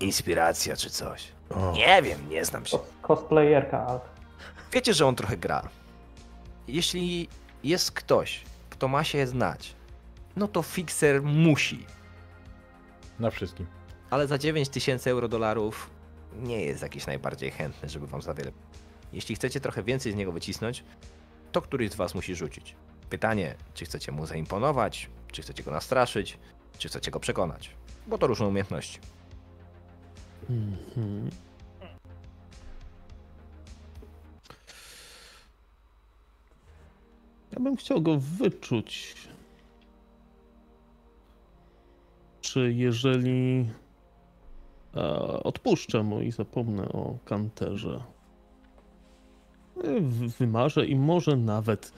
inspiracja 0.00 0.76
czy 0.76 0.90
coś. 0.90 1.28
O, 1.50 1.72
Nie 1.72 2.02
wiem, 2.02 2.28
nie 2.28 2.44
znam 2.44 2.66
się. 2.66 2.76
Cos- 2.76 2.80
Cosplayerka, 3.02 3.86
ale 3.86 4.00
Wiecie, 4.72 4.94
że 4.94 5.06
on 5.06 5.14
trochę 5.16 5.36
gra. 5.36 5.62
Jeśli 6.68 7.28
jest 7.64 7.92
ktoś, 7.92 8.44
kto 8.70 8.88
ma 8.88 9.04
się 9.04 9.26
znać, 9.26 9.74
no 10.36 10.48
to 10.48 10.62
Fixer 10.62 11.22
musi. 11.22 11.86
na 13.18 13.30
wszystkim. 13.30 13.66
Ale 14.10 14.26
za 14.26 14.38
9000 14.38 15.10
euro 15.10 15.28
dolarów 15.28 15.90
nie 16.36 16.60
jest 16.64 16.82
jakiś 16.82 17.06
najbardziej 17.06 17.50
chętny, 17.50 17.88
żeby 17.88 18.06
wam 18.06 18.22
za 18.22 18.34
wiele. 18.34 18.52
Jeśli 19.12 19.34
chcecie 19.34 19.60
trochę 19.60 19.82
więcej 19.82 20.12
z 20.12 20.14
niego 20.14 20.32
wycisnąć, 20.32 20.84
to 21.52 21.62
któryś 21.62 21.90
z 21.90 21.94
was 21.94 22.14
musi 22.14 22.34
rzucić. 22.34 22.76
Pytanie, 23.10 23.54
czy 23.74 23.84
chcecie 23.84 24.12
mu 24.12 24.26
zaimponować, 24.26 25.10
czy 25.32 25.42
chcecie 25.42 25.62
go 25.62 25.70
nastraszyć, 25.70 26.38
czy 26.78 26.88
chcecie 26.88 27.10
go 27.10 27.20
przekonać. 27.20 27.70
Bo 28.06 28.18
to 28.18 28.26
różne 28.26 28.46
umiejętności. 28.46 28.98
Mhm. 30.50 31.30
Ja 37.52 37.60
bym 37.60 37.76
chciał 37.76 38.02
go 38.02 38.18
wyczuć. 38.18 39.14
Czy 42.40 42.72
jeżeli 42.72 43.68
e, 44.96 45.18
odpuszczę 45.42 46.02
mu 46.02 46.20
i 46.20 46.30
zapomnę 46.30 46.88
o 46.88 47.18
kanterze, 47.24 48.02
e, 49.84 50.00
wymarzę 50.38 50.86
i 50.86 50.96
może 50.96 51.36
nawet 51.36 51.92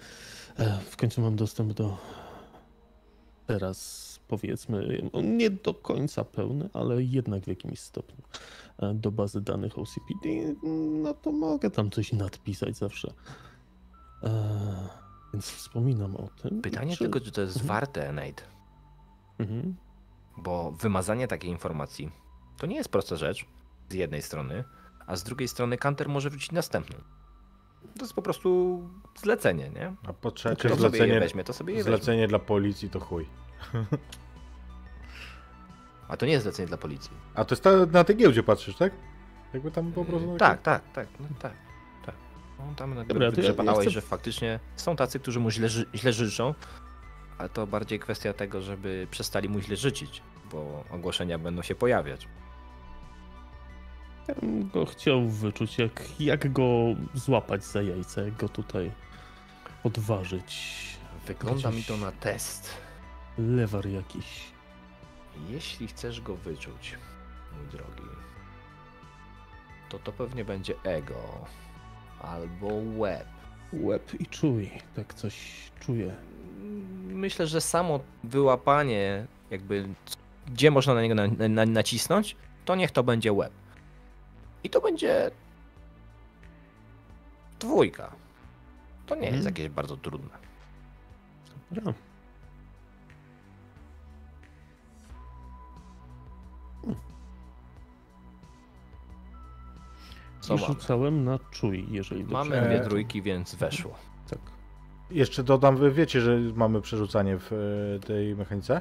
e, 0.58 0.78
w 0.78 0.96
końcu 0.96 1.20
mam 1.20 1.36
dostęp 1.36 1.72
do 1.72 1.96
teraz 3.46 4.12
powiedzmy 4.28 5.02
no, 5.12 5.20
nie 5.20 5.50
do 5.50 5.74
końca 5.74 6.24
pełny, 6.24 6.68
ale 6.72 7.02
jednak 7.02 7.44
w 7.44 7.48
jakimś 7.48 7.80
stopniu 7.80 8.24
e, 8.78 8.94
do 8.94 9.10
bazy 9.10 9.40
danych 9.40 9.78
OCPD, 9.78 10.28
no 11.02 11.14
to 11.14 11.32
mogę 11.32 11.70
tam 11.70 11.90
coś 11.90 12.12
nadpisać 12.12 12.76
zawsze. 12.76 13.12
E, 14.22 15.01
więc 15.32 15.44
wspominam 15.50 16.16
o 16.16 16.28
tym. 16.42 16.62
Pytanie 16.62 16.92
Czy- 16.92 16.98
tylko, 16.98 17.20
czy 17.20 17.32
to 17.32 17.40
jest 17.40 17.56
Mhm. 17.56 17.68
warte, 17.68 18.12
Nate. 18.12 18.42
Mhm. 19.38 19.76
Bo 20.36 20.72
wymazanie 20.72 21.28
takiej 21.28 21.50
informacji 21.50 22.10
to 22.58 22.66
nie 22.66 22.76
jest 22.76 22.88
prosta 22.88 23.16
rzecz 23.16 23.46
z 23.90 23.94
jednej 23.94 24.22
strony, 24.22 24.64
a 25.06 25.16
z 25.16 25.22
drugiej 25.22 25.48
strony 25.48 25.78
Kanter 25.78 26.08
może 26.08 26.30
wrzucić 26.30 26.52
następną. 26.52 26.96
To 27.98 28.00
jest 28.04 28.14
po 28.14 28.22
prostu 28.22 28.80
zlecenie, 29.22 29.70
nie? 29.70 29.94
A 30.08 30.12
po 30.12 30.30
trzecie 30.30 30.56
Kto 30.56 30.68
sobie 30.68 30.74
je 30.84 30.90
zlecenie, 30.90 31.20
weźmie, 31.20 31.44
to 31.44 31.52
sobie 31.52 31.72
je 31.74 31.78
weźmie. 31.84 31.96
zlecenie 31.96 32.28
dla 32.28 32.38
policji 32.38 32.90
to 32.90 33.00
chuj. 33.00 33.26
A 36.08 36.16
to 36.16 36.26
nie 36.26 36.32
jest 36.32 36.42
zlecenie 36.42 36.68
dla 36.68 36.76
policji. 36.76 37.10
A 37.34 37.44
to 37.44 37.52
jest 37.54 37.62
ta, 37.64 37.70
na 37.86 38.04
tej 38.04 38.16
giełdzie 38.16 38.42
patrzysz, 38.42 38.76
tak? 38.76 38.92
Jakby 39.54 39.70
tam 39.70 39.92
po 39.92 40.04
prostu... 40.04 40.36
Tak, 40.36 40.62
tak, 40.62 40.92
tak, 40.92 41.08
no 41.20 41.26
tak. 41.38 41.52
No, 42.68 42.74
tam 42.76 43.06
Dobra, 43.06 43.32
to 43.32 43.40
ja- 43.40 43.72
chcę- 43.80 43.90
że 43.90 44.00
faktycznie 44.00 44.60
są 44.76 44.96
tacy, 44.96 45.20
którzy 45.20 45.40
mu 45.40 45.50
źle, 45.50 45.68
źle 45.94 46.12
życzą, 46.12 46.54
ale 47.38 47.48
to 47.48 47.66
bardziej 47.66 47.98
kwestia 47.98 48.32
tego, 48.32 48.62
żeby 48.62 49.06
przestali 49.10 49.48
mu 49.48 49.60
źle 49.60 49.76
życzyć, 49.76 50.22
bo 50.52 50.84
ogłoszenia 50.90 51.38
będą 51.38 51.62
się 51.62 51.74
pojawiać. 51.74 52.28
Ja 54.28 54.34
bym 54.34 54.68
go 54.68 54.86
chciał 54.86 55.28
wyczuć, 55.28 55.78
jak, 55.78 56.20
jak 56.20 56.52
go 56.52 56.68
złapać 57.14 57.64
za 57.64 57.82
jajca, 57.82 58.22
jak 58.22 58.36
go 58.36 58.48
tutaj 58.48 58.92
odważyć. 59.84 60.82
Wygląda 61.26 61.68
mi 61.70 61.74
Gdzieś- 61.74 61.86
to 61.86 61.96
na 61.96 62.12
test. 62.12 62.70
Lewar 63.38 63.86
jakiś. 63.86 64.44
Jeśli 65.48 65.86
chcesz 65.88 66.20
go 66.20 66.36
wyczuć, 66.36 66.98
mój 67.56 67.66
drogi, 67.66 68.10
to 69.88 69.98
to 69.98 70.12
pewnie 70.12 70.44
będzie 70.44 70.74
ego 70.84 71.14
albo 72.22 72.68
łeb. 72.96 73.26
Łeb 73.72 74.20
i 74.20 74.26
czuj, 74.26 74.70
tak 74.96 75.14
coś 75.14 75.34
czuję. 75.80 76.14
Myślę, 77.08 77.46
że 77.46 77.60
samo 77.60 78.00
wyłapanie, 78.24 79.26
jakby 79.50 79.88
gdzie 80.46 80.70
można 80.70 80.94
na 80.94 81.02
niego 81.02 81.14
na, 81.14 81.48
na, 81.48 81.66
nacisnąć, 81.66 82.36
to 82.64 82.74
niech 82.74 82.90
to 82.90 83.02
będzie 83.02 83.32
łeb. 83.32 83.52
I 84.64 84.70
to 84.70 84.80
będzie 84.80 85.30
dwójka. 87.60 88.12
To 89.06 89.14
nie 89.14 89.26
jest 89.26 89.36
Mhm. 89.36 89.54
jakieś 89.54 89.68
bardzo 89.68 89.96
trudne. 89.96 90.38
Dobra. 91.70 91.92
Co 100.42 100.54
I 100.54 100.60
mamy? 100.60 100.66
rzucałem 100.74 101.24
na 101.24 101.38
czuj, 101.50 101.86
jeżeli 101.90 102.20
dobrze. 102.24 102.34
Mamy 102.36 102.50
dwie 102.66 102.80
E, 102.80 102.84
trójki, 102.88 103.22
więc 103.22 103.54
weszło. 103.54 103.94
Tak. 104.30 104.38
Jeszcze 105.10 105.42
dodam, 105.42 105.76
wy 105.76 105.90
wiecie, 105.90 106.20
że 106.20 106.38
mamy 106.54 106.80
przerzucanie 106.80 107.38
w 107.38 107.52
e, 107.52 108.06
tej 108.06 108.36
mechanice? 108.36 108.80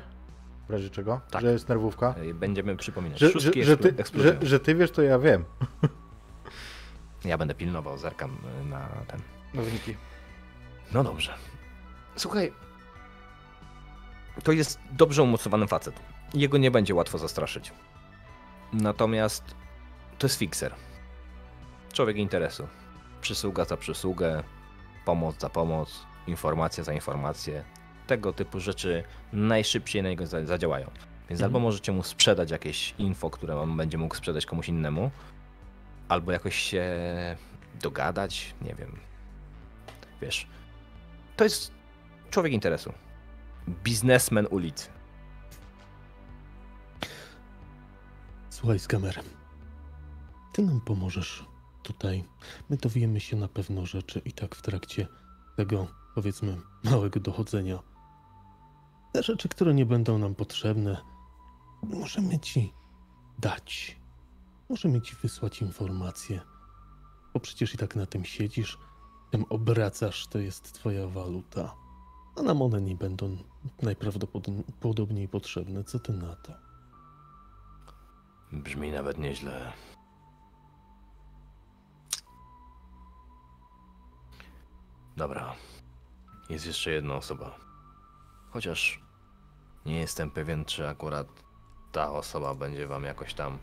W 0.67 0.71
razie 0.71 0.89
czego? 0.89 1.21
Tak. 1.31 1.41
Że 1.41 1.51
jest 1.51 1.69
nerwówka? 1.69 2.15
E, 2.29 2.33
Będziemy 2.33 2.75
przypominać. 2.77 3.19
Że, 3.19 3.31
że, 3.39 3.51
że, 3.63 3.77
ty, 3.77 3.95
że, 4.15 4.37
że 4.41 4.59
ty 4.59 4.75
wiesz, 4.75 4.91
to 4.91 5.01
ja 5.01 5.19
wiem. 5.19 5.45
Ja 7.25 7.37
będę 7.37 7.53
pilnował, 7.55 7.97
zerkam 7.97 8.37
y, 8.61 8.65
na 8.65 8.87
ten. 9.07 9.19
Na 9.53 9.61
wyniki. 9.61 9.95
No 10.93 11.03
dobrze. 11.03 11.33
Słuchaj. 12.15 12.53
To 14.43 14.51
jest 14.51 14.79
dobrze 14.91 15.23
umocowany 15.23 15.67
facet. 15.67 15.95
Jego 16.33 16.57
nie 16.57 16.71
będzie 16.71 16.95
łatwo 16.95 17.17
zastraszyć. 17.17 17.73
Natomiast 18.73 19.55
to 20.17 20.27
jest 20.27 20.39
fixer. 20.39 20.73
Człowiek 21.93 22.17
interesu. 22.17 22.67
Przysługa 23.21 23.65
za 23.65 23.77
przysługę, 23.77 24.43
pomoc 25.05 25.39
za 25.41 25.49
pomoc, 25.49 26.05
informacja 26.27 26.83
za 26.83 26.93
informację. 26.93 27.63
Tego 28.07 28.33
typu 28.33 28.59
rzeczy 28.59 29.03
najszybciej 29.33 30.03
na 30.03 30.09
niego 30.09 30.27
za- 30.27 30.45
zadziałają. 30.45 30.85
Więc 31.29 31.41
Mhm. 31.41 31.43
albo 31.45 31.59
możecie 31.59 31.91
mu 31.91 32.03
sprzedać 32.03 32.51
jakieś 32.51 32.95
info, 32.97 33.29
które 33.29 33.59
on 33.59 33.77
będzie 33.77 33.97
mógł 33.97 34.15
sprzedać 34.15 34.45
komuś 34.45 34.69
innemu, 34.69 35.11
albo 36.09 36.31
jakoś 36.31 36.55
się 36.55 36.85
dogadać, 37.81 38.53
nie 38.61 38.75
wiem. 38.75 38.99
Wiesz, 40.21 40.47
to 41.37 41.43
jest 41.43 41.71
człowiek 42.29 42.53
interesu. 42.53 42.93
Biznesmen 43.83 44.47
ulicy. 44.49 44.89
Słuchaj, 48.49 48.79
skamerem. 48.79 49.25
Ty 50.53 50.61
nam 50.61 50.81
pomożesz 50.81 51.45
tutaj. 51.93 52.23
My 52.69 52.77
dowiemy 52.77 53.19
się 53.19 53.37
na 53.37 53.47
pewno 53.47 53.85
rzeczy 53.85 54.21
i 54.25 54.31
tak 54.31 54.55
w 54.55 54.61
trakcie 54.61 55.07
tego, 55.57 55.87
powiedzmy, 56.15 56.57
małego 56.83 57.19
dochodzenia. 57.19 57.79
Te 59.13 59.23
rzeczy, 59.23 59.49
które 59.49 59.73
nie 59.73 59.85
będą 59.85 60.17
nam 60.17 60.35
potrzebne, 60.35 60.97
możemy 61.83 62.39
ci 62.39 62.73
dać. 63.39 63.97
Możemy 64.69 65.01
ci 65.01 65.15
wysłać 65.23 65.61
informacje. 65.61 66.41
Bo 67.33 67.39
przecież 67.39 67.73
i 67.73 67.77
tak 67.77 67.95
na 67.95 68.05
tym 68.05 68.25
siedzisz, 68.25 68.77
tym 69.31 69.45
obracasz, 69.49 70.27
to 70.27 70.39
jest 70.39 70.73
twoja 70.73 71.07
waluta. 71.07 71.75
A 72.37 72.41
nam 72.41 72.61
one 72.61 72.81
nie 72.81 72.95
będą 72.95 73.37
najprawdopodobniej 73.81 75.27
potrzebne. 75.27 75.83
Co 75.83 75.99
ty 75.99 76.13
na 76.13 76.35
to? 76.35 76.53
Brzmi 78.51 78.91
nawet 78.91 79.17
nieźle. 79.17 79.73
Dobra. 85.17 85.55
Jest 86.49 86.65
jeszcze 86.65 86.91
jedna 86.91 87.15
osoba. 87.15 87.55
Chociaż 88.49 89.01
nie 89.85 89.99
jestem 89.99 90.31
pewien, 90.31 90.65
czy 90.65 90.87
akurat 90.87 91.27
ta 91.91 92.11
osoba 92.11 92.55
będzie 92.55 92.87
wam 92.87 93.03
jakoś 93.03 93.33
tam 93.33 93.57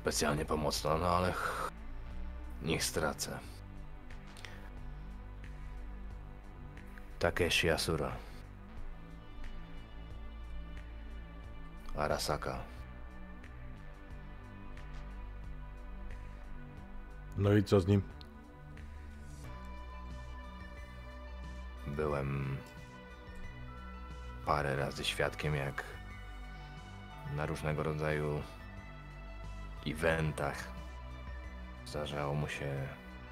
specjalnie 0.00 0.44
pomocna, 0.44 0.96
no 0.98 1.08
ale 1.08 1.32
ch- 1.32 1.70
niech 2.62 2.84
stracę. 2.84 3.38
Takeshi 7.18 7.70
Asura. 7.70 8.12
Arasaka. 11.96 12.58
No 17.36 17.52
i 17.52 17.64
co 17.64 17.80
z 17.80 17.86
nim? 17.86 18.02
Byłem 21.86 22.56
parę 24.46 24.76
razy 24.76 25.04
świadkiem, 25.04 25.54
jak 25.54 25.84
na 27.36 27.46
różnego 27.46 27.82
rodzaju 27.82 28.42
eventach 29.86 30.68
zdarzało 31.86 32.34
mu 32.34 32.48
się 32.48 32.88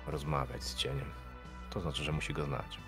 rozmawiać 0.07 0.65
z 0.65 0.75
cieniem. 0.75 1.11
To 1.71 1.81
znaczy, 1.81 2.05
że 2.05 2.13
musi 2.13 2.33
go 2.33 2.45
znać. 2.45 2.79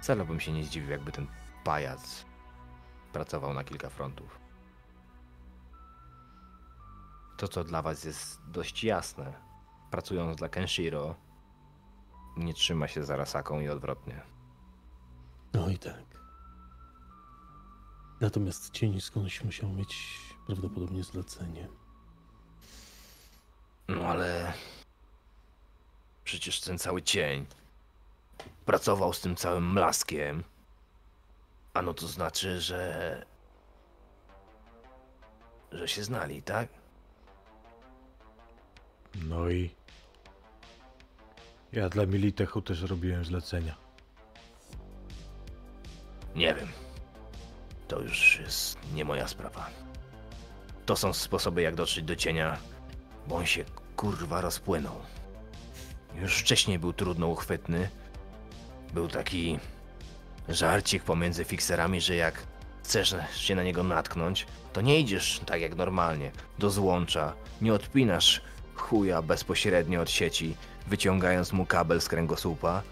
Wcale 0.00 0.24
bym 0.24 0.40
się 0.40 0.52
nie 0.52 0.64
zdziwił, 0.64 0.90
jakby 0.90 1.12
ten 1.12 1.26
pajac 1.64 2.24
pracował 3.12 3.54
na 3.54 3.64
kilka 3.64 3.90
frontów. 3.90 4.40
To, 7.36 7.48
co 7.48 7.64
dla 7.64 7.82
was 7.82 8.04
jest 8.04 8.50
dość 8.50 8.84
jasne, 8.84 9.32
pracując 9.90 10.36
dla 10.36 10.48
Kenshiro, 10.48 11.14
nie 12.38 12.54
trzyma 12.54 12.88
się 12.88 13.04
za 13.04 13.16
Rasaką 13.16 13.60
i 13.60 13.68
odwrotnie. 13.68 14.22
No 15.54 15.68
i 15.68 15.78
tak. 15.78 16.04
Natomiast 18.20 18.70
cień 18.70 19.00
skądś 19.00 19.44
musiał 19.44 19.70
mieć 19.70 20.18
prawdopodobnie 20.46 21.04
zlecenie. 21.04 21.68
No 23.88 24.04
ale 24.04 24.52
przecież 26.24 26.60
ten 26.60 26.78
cały 26.78 27.02
cień 27.02 27.46
pracował 28.66 29.12
z 29.12 29.20
tym 29.20 29.36
całym 29.36 29.72
mlaskiem. 29.72 30.44
A 31.74 31.82
no 31.82 31.94
to 31.94 32.08
znaczy, 32.08 32.60
że 32.60 33.24
że 35.72 35.88
się 35.88 36.04
znali, 36.04 36.42
tak? 36.42 36.68
No 39.14 39.50
i... 39.50 39.77
Ja 41.72 41.88
dla 41.88 42.06
Militechu 42.06 42.62
też 42.62 42.82
robiłem 42.82 43.24
zlecenia. 43.24 43.74
Nie 46.34 46.54
wiem. 46.54 46.68
To 47.88 48.00
już 48.00 48.40
jest 48.40 48.78
nie 48.94 49.04
moja 49.04 49.28
sprawa. 49.28 49.66
To 50.86 50.96
są 50.96 51.12
sposoby, 51.12 51.62
jak 51.62 51.74
dotrzeć 51.74 52.04
do 52.04 52.16
cienia, 52.16 52.58
bo 53.26 53.36
on 53.36 53.46
się 53.46 53.64
kurwa 53.96 54.40
rozpłynął. 54.40 54.94
Już 56.14 56.38
wcześniej 56.38 56.78
był 56.78 56.92
trudno 56.92 57.26
uchwytny. 57.26 57.88
Był 58.94 59.08
taki 59.08 59.58
żarcik 60.48 61.02
pomiędzy 61.02 61.44
fikserami, 61.44 62.00
że 62.00 62.16
jak 62.16 62.42
chcesz 62.82 63.14
się 63.34 63.54
na 63.54 63.62
niego 63.62 63.82
natknąć, 63.82 64.46
to 64.72 64.80
nie 64.80 65.00
idziesz 65.00 65.40
tak 65.46 65.60
jak 65.60 65.76
normalnie 65.76 66.30
do 66.58 66.70
złącza, 66.70 67.34
nie 67.60 67.74
odpinasz 67.74 68.42
chuja 68.80 69.22
bezpośrednio 69.22 70.00
od 70.00 70.10
sieci, 70.10 70.54
wyciągając 70.86 71.52
mu 71.52 71.66
kabel 71.66 72.00
z 72.00 72.08
kręgosłupa, 72.08 72.82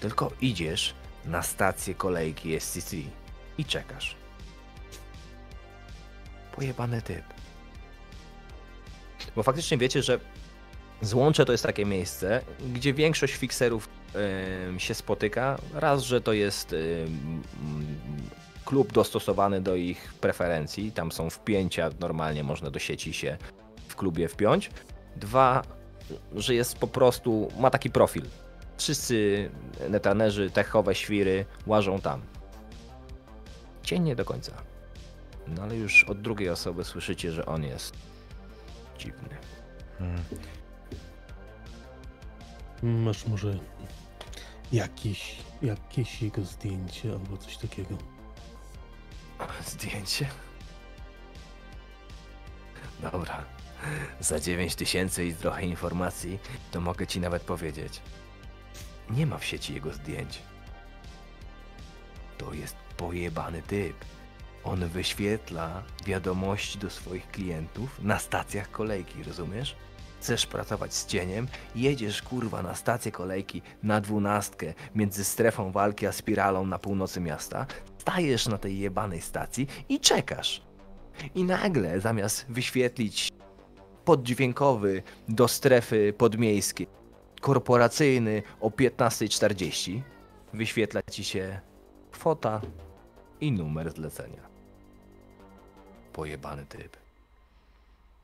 tylko 0.00 0.32
idziesz 0.40 0.94
na 1.24 1.42
stację 1.42 1.94
kolejki 1.94 2.60
SCC 2.60 2.96
i 3.58 3.64
czekasz. 3.64 4.16
Pojebany 6.56 7.02
typ. 7.02 7.24
Bo 9.36 9.42
faktycznie 9.42 9.78
wiecie, 9.78 10.02
że 10.02 10.18
Złącze 11.02 11.44
to 11.44 11.52
jest 11.52 11.64
takie 11.64 11.84
miejsce, 11.84 12.40
gdzie 12.74 12.94
większość 12.94 13.34
fikserów 13.34 13.88
em, 14.68 14.80
się 14.80 14.94
spotyka. 14.94 15.58
Raz, 15.74 16.02
że 16.02 16.20
to 16.20 16.32
jest 16.32 16.72
mm, 16.72 17.42
klub 18.64 18.92
dostosowany 18.92 19.60
do 19.60 19.76
ich 19.76 20.14
preferencji, 20.20 20.92
tam 20.92 21.12
są 21.12 21.30
wpięcia, 21.30 21.90
normalnie 22.00 22.44
można 22.44 22.70
do 22.70 22.78
sieci 22.78 23.12
się 23.12 23.36
w 23.88 23.96
klubie 23.96 24.28
wpiąć. 24.28 24.70
Dwa, 25.18 25.62
że 26.34 26.54
jest 26.54 26.78
po 26.78 26.86
prostu, 26.86 27.48
ma 27.58 27.70
taki 27.70 27.90
profil. 27.90 28.24
Wszyscy 28.76 29.50
netanerzy, 29.88 30.50
techowe 30.50 30.94
świry 30.94 31.46
łażą 31.66 32.00
tam. 32.00 32.22
Cień 33.82 34.02
nie 34.02 34.16
do 34.16 34.24
końca. 34.24 34.52
No 35.48 35.62
ale 35.62 35.76
już 35.76 36.04
od 36.04 36.20
drugiej 36.22 36.50
osoby 36.50 36.84
słyszycie, 36.84 37.32
że 37.32 37.46
on 37.46 37.64
jest 37.64 37.96
dziwny. 38.98 39.36
Hmm. 39.98 40.22
Masz 42.82 43.26
może 43.26 43.58
jakieś, 44.72 45.36
jakieś 45.62 46.22
jego 46.22 46.42
zdjęcie 46.44 47.12
albo 47.12 47.36
coś 47.36 47.56
takiego. 47.56 47.98
Zdjęcie? 49.66 50.28
Dobra. 53.02 53.57
Za 54.20 54.40
9 54.40 54.74
tysięcy 54.74 55.24
i 55.24 55.34
trochę 55.34 55.66
informacji, 55.66 56.38
to 56.70 56.80
mogę 56.80 57.06
ci 57.06 57.20
nawet 57.20 57.42
powiedzieć. 57.42 58.00
Nie 59.10 59.26
ma 59.26 59.38
w 59.38 59.44
sieci 59.44 59.74
jego 59.74 59.92
zdjęć. 59.92 60.38
To 62.38 62.54
jest 62.54 62.76
pojebany 62.96 63.62
typ. 63.62 63.96
On 64.64 64.88
wyświetla 64.88 65.82
wiadomości 66.06 66.78
do 66.78 66.90
swoich 66.90 67.30
klientów 67.30 68.00
na 68.02 68.18
stacjach 68.18 68.70
kolejki, 68.70 69.22
rozumiesz? 69.22 69.76
Chcesz 70.20 70.46
pracować 70.46 70.94
z 70.94 71.06
cieniem? 71.06 71.48
Jedziesz 71.74 72.22
kurwa 72.22 72.62
na 72.62 72.74
stację 72.74 73.12
kolejki 73.12 73.62
na 73.82 74.00
dwunastkę 74.00 74.74
między 74.94 75.24
strefą 75.24 75.72
walki 75.72 76.06
a 76.06 76.12
spiralą 76.12 76.66
na 76.66 76.78
północy 76.78 77.20
miasta, 77.20 77.66
stajesz 77.98 78.48
na 78.48 78.58
tej 78.58 78.78
jebanej 78.78 79.20
stacji 79.20 79.66
i 79.88 80.00
czekasz. 80.00 80.62
I 81.34 81.44
nagle 81.44 82.00
zamiast 82.00 82.46
wyświetlić 82.48 83.28
poddźwiękowy 84.12 85.02
do 85.28 85.48
strefy 85.48 86.12
podmiejskiej, 86.18 86.86
korporacyjny 87.40 88.42
o 88.60 88.68
15.40, 88.70 90.00
wyświetla 90.52 91.00
ci 91.10 91.24
się 91.24 91.60
kwota 92.10 92.60
i 93.40 93.52
numer 93.52 93.90
zlecenia. 93.90 94.42
Pojebany 96.12 96.66
typ. 96.66 96.96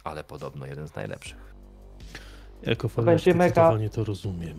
Ale 0.04 0.24
podobno 0.24 0.66
jeden 0.66 0.88
z 0.88 0.94
najlepszych. 0.94 1.54
Jako 2.62 2.88
będzie 2.88 3.32
fanatyk 3.32 3.36
mega- 3.36 3.44
zdecydowanie 3.50 3.90
to 3.90 4.04
rozumiem. 4.04 4.56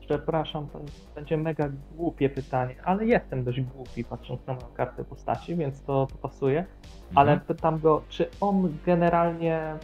Przepraszam, 0.00 0.68
to 0.68 0.80
będzie 1.14 1.36
mega 1.36 1.68
głupie 1.96 2.28
pytanie, 2.30 2.76
ale 2.84 3.06
jestem 3.06 3.44
dość 3.44 3.60
głupi 3.60 4.04
patrząc 4.04 4.46
na 4.46 4.54
moją 4.54 4.66
kartę 4.66 5.04
postaci, 5.04 5.56
więc 5.56 5.82
to, 5.82 6.06
to 6.06 6.16
pasuje. 6.28 6.66
Ale 7.14 7.32
Mhm. 7.32 7.46
pytam 7.56 7.80
go, 7.80 8.02
czy 8.08 8.30
on 8.40 8.76
generalnie. 8.86 9.76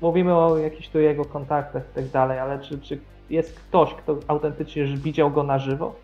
Mówimy 0.00 0.34
o 0.34 0.58
jakichś 0.58 0.88
tu 0.88 1.00
jego 1.00 1.24
kontaktach 1.24 1.82
i 1.92 1.94
tak 1.94 2.08
dalej, 2.08 2.38
ale 2.38 2.58
czy, 2.58 2.80
czy 2.80 3.00
jest 3.30 3.60
ktoś, 3.60 3.94
kto 3.94 4.18
autentycznie 4.28 4.84
widział 4.86 5.30
go 5.30 5.42
na 5.42 5.58
żywo? 5.58 5.94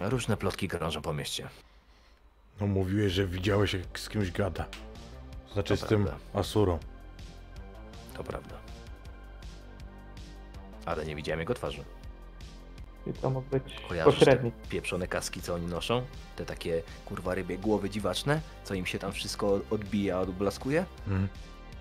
Różne 0.00 0.36
plotki 0.36 0.68
krążą 0.68 1.02
po 1.02 1.12
mieście. 1.12 1.48
No 2.60 2.66
mówiłeś, 2.66 3.12
że 3.12 3.26
widziałeś 3.26 3.72
jak 3.74 3.98
z 3.98 4.08
kimś 4.08 4.30
gada. 4.30 4.64
Znaczy 5.52 5.76
To 5.76 5.86
z 5.86 5.88
tym 5.88 6.04
prawda. 6.04 6.40
Asurą. 6.40 6.78
To 8.16 8.24
prawda. 8.24 8.54
Ale 10.86 11.04
nie 11.04 11.16
widziałem 11.16 11.40
jego 11.40 11.54
twarzy. 11.54 11.84
I 13.06 13.12
to 13.12 13.30
mógł 13.30 13.48
być 13.50 13.62
Kojarzysz 13.88 14.14
te 14.14 14.18
pośrednik. 14.20 14.54
pieprzone 14.68 15.06
kaski, 15.08 15.42
co 15.42 15.54
oni 15.54 15.66
noszą? 15.66 16.02
Te 16.36 16.44
takie 16.46 16.82
kurwa 17.06 17.34
rybie 17.34 17.58
głowy 17.58 17.90
dziwaczne, 17.90 18.40
co 18.64 18.74
im 18.74 18.86
się 18.86 18.98
tam 18.98 19.12
wszystko 19.12 19.60
odbija, 19.70 20.20
odblaskuje? 20.20 20.84
Mhm. 21.06 21.28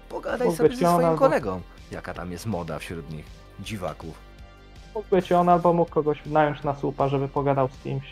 Pogadaj 0.10 0.48
Mógł 0.48 0.58
sobie 0.58 0.70
ze 0.70 0.76
swoim 0.76 1.06
albo- 1.08 1.20
kolegą. 1.20 1.62
Jaka 1.92 2.14
tam 2.14 2.32
jest 2.32 2.46
moda 2.46 2.80
wśród 2.80 3.10
nich. 3.12 3.26
Dziwaków. 3.60 4.20
Mógł 4.96 5.08
być 5.10 5.32
on 5.32 5.50
albo 5.50 5.74
mógł 5.74 5.92
kogoś 5.92 6.26
nająć 6.26 6.64
na 6.64 6.76
słupa, 6.76 7.08
żeby 7.08 7.28
pogadał 7.28 7.70
z 7.70 7.84
kimś. 7.84 8.06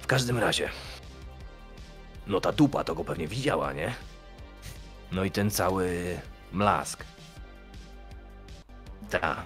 W 0.00 0.06
każdym 0.06 0.38
razie. 0.38 0.68
No 2.26 2.40
ta 2.40 2.52
dupa 2.52 2.84
to 2.84 2.94
go 2.94 3.04
pewnie 3.04 3.28
widziała, 3.28 3.72
nie? 3.72 3.94
No 5.12 5.24
i 5.24 5.30
ten 5.30 5.50
cały 5.50 6.16
mlask. 6.52 7.04
Ta. 9.10 9.36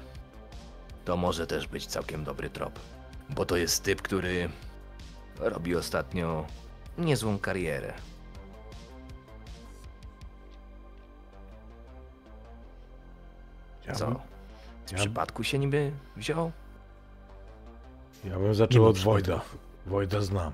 To 1.08 1.16
może 1.16 1.46
też 1.46 1.66
być 1.68 1.86
całkiem 1.86 2.24
dobry 2.24 2.50
trop. 2.50 2.78
Bo 3.30 3.46
to 3.46 3.56
jest 3.56 3.82
typ, 3.82 4.02
który 4.02 4.48
robi 5.38 5.76
ostatnio 5.76 6.46
niezłą 6.98 7.38
karierę. 7.38 7.92
Ja, 13.86 13.94
Co? 13.94 14.06
bym, 14.06 14.16
Z 14.86 14.92
ja- 14.92 14.98
przypadku 14.98 15.44
się 15.44 15.58
niby 15.58 15.92
wziął? 16.16 16.52
ja 18.24 18.38
bym 18.38 18.54
zaczął 18.54 18.86
od 18.86 18.98
Wojda. 18.98 19.40
Wojda 19.86 20.20
znam. 20.20 20.52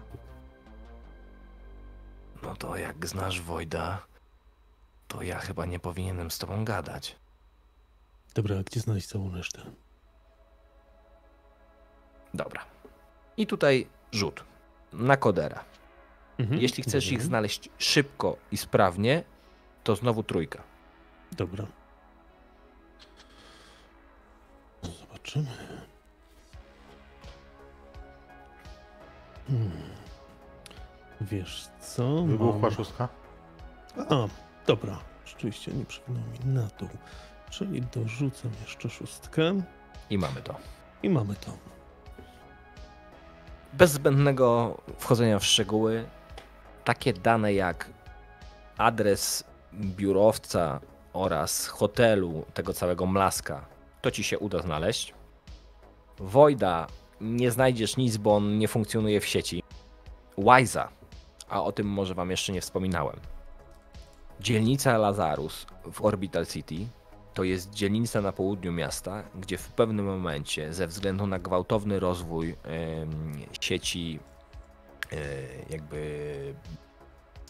No 2.43 2.57
to 2.57 2.77
jak 2.77 3.07
znasz 3.07 3.41
Wojda, 3.41 4.07
to 5.09 5.23
ja 5.23 5.39
chyba 5.39 5.67
nie 5.67 5.79
powinienem 5.81 6.31
z 6.31 6.39
tobą 6.39 6.65
gadać. 6.65 7.17
Dobra, 8.35 8.57
a 8.59 8.63
gdzie 8.63 8.81
znaleźć 8.81 9.07
całą 9.07 9.35
resztę? 9.35 9.63
Dobra. 12.35 12.65
I 13.37 13.47
tutaj 13.47 13.87
rzut 14.13 14.45
na 14.93 15.17
kodera. 15.17 15.65
Mhm, 16.39 16.61
Jeśli 16.61 16.83
chcesz 16.83 17.05
dobra. 17.05 17.17
ich 17.19 17.23
znaleźć 17.23 17.69
szybko 17.79 18.37
i 18.53 18.57
sprawnie, 18.57 19.23
to 19.85 19.97
znowu 19.97 20.23
trójka. 20.23 20.63
Dobra. 21.33 21.67
Zobaczymy. 24.83 25.47
Hmm. 29.49 29.71
Wiesz 31.21 31.69
co? 31.81 32.23
Wybuchła 32.23 32.61
Mam... 32.61 32.71
szóstka? 32.71 33.09
A, 34.11 34.15
dobra. 34.67 34.99
Rzeczywiście 35.27 35.73
nie 35.73 35.85
przewinął 35.85 36.23
mi 36.23 36.55
na 36.55 36.67
dół. 36.79 36.89
Czyli 37.51 37.83
dorzucam 37.83 38.51
jeszcze 38.63 38.91
szóstkę 38.91 39.61
I 40.11 40.19
mamy 40.19 40.43
to. 40.43 40.55
i 41.03 41.11
mamy 41.11 41.35
to. 41.35 41.51
Bez 43.79 43.91
zbędnego 43.91 44.79
wchodzenia 44.99 45.39
w 45.39 45.45
szczegóły, 45.45 46.05
takie 46.85 47.13
dane 47.13 47.55
jak 47.55 47.91
adres 48.79 49.45
biurowca 49.75 50.81
oraz 51.13 51.67
hotelu 51.67 52.45
tego 52.55 52.73
całego 52.73 53.07
mlaska, 53.07 53.67
to 54.01 54.11
ci 54.11 54.25
się 54.25 54.39
uda 54.39 54.63
znaleźć. 54.63 55.15
Wojda 56.19 56.87
nie 57.21 57.51
znajdziesz 57.51 57.97
nic, 57.97 58.17
bo 58.17 58.37
on 58.37 58.59
nie 58.59 58.69
funkcjonuje 58.69 59.21
w 59.21 59.27
sieci. 59.27 59.63
Wise'a, 60.39 60.89
a 61.49 61.63
o 61.63 61.73
tym 61.73 61.87
może 61.87 62.15
wam 62.15 62.31
jeszcze 62.31 62.53
nie 62.53 62.61
wspominałem. 62.61 63.17
Dzielnica 64.41 64.99
Lazarus 64.99 65.67
w 65.93 66.05
Orbital 66.05 66.47
City 66.47 66.87
to 67.35 67.45
jest 67.45 67.71
dzielnica 67.71 68.21
na 68.21 68.33
południu 68.33 68.73
miasta, 68.73 69.23
gdzie 69.35 69.59
w 69.59 69.69
pewnym 69.73 70.07
momencie, 70.07 70.73
ze 70.73 70.87
względu 70.87 71.27
na 71.27 71.39
gwałtowny 71.39 72.01
rozwój 72.01 72.57
em, 72.63 73.33
sieci, 73.61 74.21
e, 75.13 75.17
jakby 75.71 76.55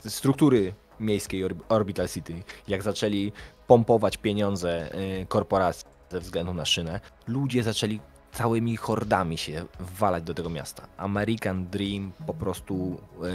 struktury 0.07 0.75
miejskiej 1.01 1.45
Orb- 1.45 1.63
Orbital 1.69 2.09
City, 2.09 2.43
jak 2.69 2.83
zaczęli 2.83 3.33
pompować 3.67 4.17
pieniądze 4.17 4.93
e, 4.93 5.27
korporacji 5.27 5.87
ze 6.11 6.21
względu 6.21 6.55
na 6.55 6.65
szynę, 6.65 7.01
ludzie 7.27 7.63
zaczęli 7.63 8.01
całymi 8.33 8.77
hordami 8.77 9.39
się 9.39 9.65
wwalać 9.81 10.25
do 10.25 10.35
tego 10.35 10.51
miasta. 10.51 10.89
American 10.97 11.67
Dream, 11.67 12.13
po 12.27 12.35
prostu 12.35 13.01
e, 13.23 13.29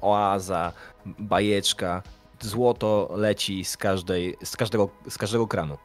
oaza, 0.00 0.72
bajeczka, 1.18 2.02
złoto 2.40 3.10
leci 3.16 3.64
z, 3.64 3.76
każdej, 3.76 4.36
z, 4.44 4.56
każdego, 4.56 4.88
z 5.08 5.18
każdego 5.18 5.46
kranu. 5.46 5.78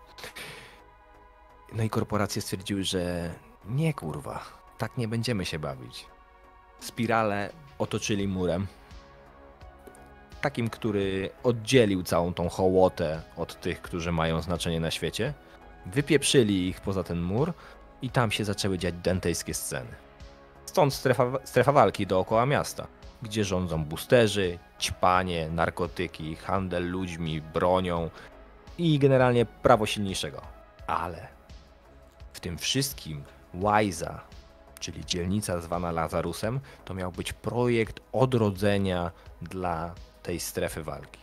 No 1.73 1.84
i 1.84 1.90
korporacje 1.90 2.41
stwierdziły, 2.41 2.84
że 2.84 3.34
nie 3.65 3.94
kurwa, 3.94 4.44
tak 4.77 4.98
nie 4.98 5.07
będziemy 5.07 5.45
się 5.45 5.60
bawić. 5.60 6.06
Spirale 6.80 7.49
otoczyli 7.80 8.27
murem. 8.27 8.68
Takim, 10.41 10.69
który 10.69 11.30
oddzielił 11.44 12.03
całą 12.03 12.34
tą 12.34 12.49
hołotę 12.49 13.22
od 13.38 13.61
tych, 13.61 13.82
którzy 13.82 14.11
mają 14.11 14.41
znaczenie 14.41 14.80
na 14.80 14.91
świecie. 14.91 15.34
Wypieprzyli 15.86 16.68
ich 16.68 16.82
poza 16.82 17.03
ten 17.03 17.22
mur 17.22 17.53
i 18.02 18.10
tam 18.10 18.32
się 18.32 18.45
zaczęły 18.45 18.77
dziać 18.77 18.95
dantejskie 19.03 19.53
sceny. 19.53 19.95
Stąd 20.65 20.94
strefa, 20.94 21.32
strefa 21.44 21.72
walki 21.72 22.07
dookoła 22.07 22.45
miasta, 22.45 22.88
gdzie 23.21 23.43
rządzą 23.43 23.85
boosterzy, 23.85 24.59
ćpanie, 24.79 25.49
narkotyki, 25.49 26.35
handel 26.35 26.89
ludźmi, 26.91 27.41
bronią 27.41 28.09
i 28.77 28.99
generalnie 28.99 29.45
prawo 29.45 29.85
silniejszego. 29.85 30.41
Ale 30.87 31.27
w 32.33 32.39
tym 32.39 32.57
wszystkim 32.57 33.23
Wise'a, 33.53 34.19
czyli 34.79 35.05
dzielnica 35.05 35.61
zwana 35.61 35.91
Lazarusem, 35.91 36.59
to 36.85 36.93
miał 36.93 37.11
być 37.11 37.33
projekt 37.33 37.99
odrodzenia 38.11 39.11
dla 39.41 39.93
tej 40.23 40.39
strefy 40.39 40.83
walki. 40.83 41.19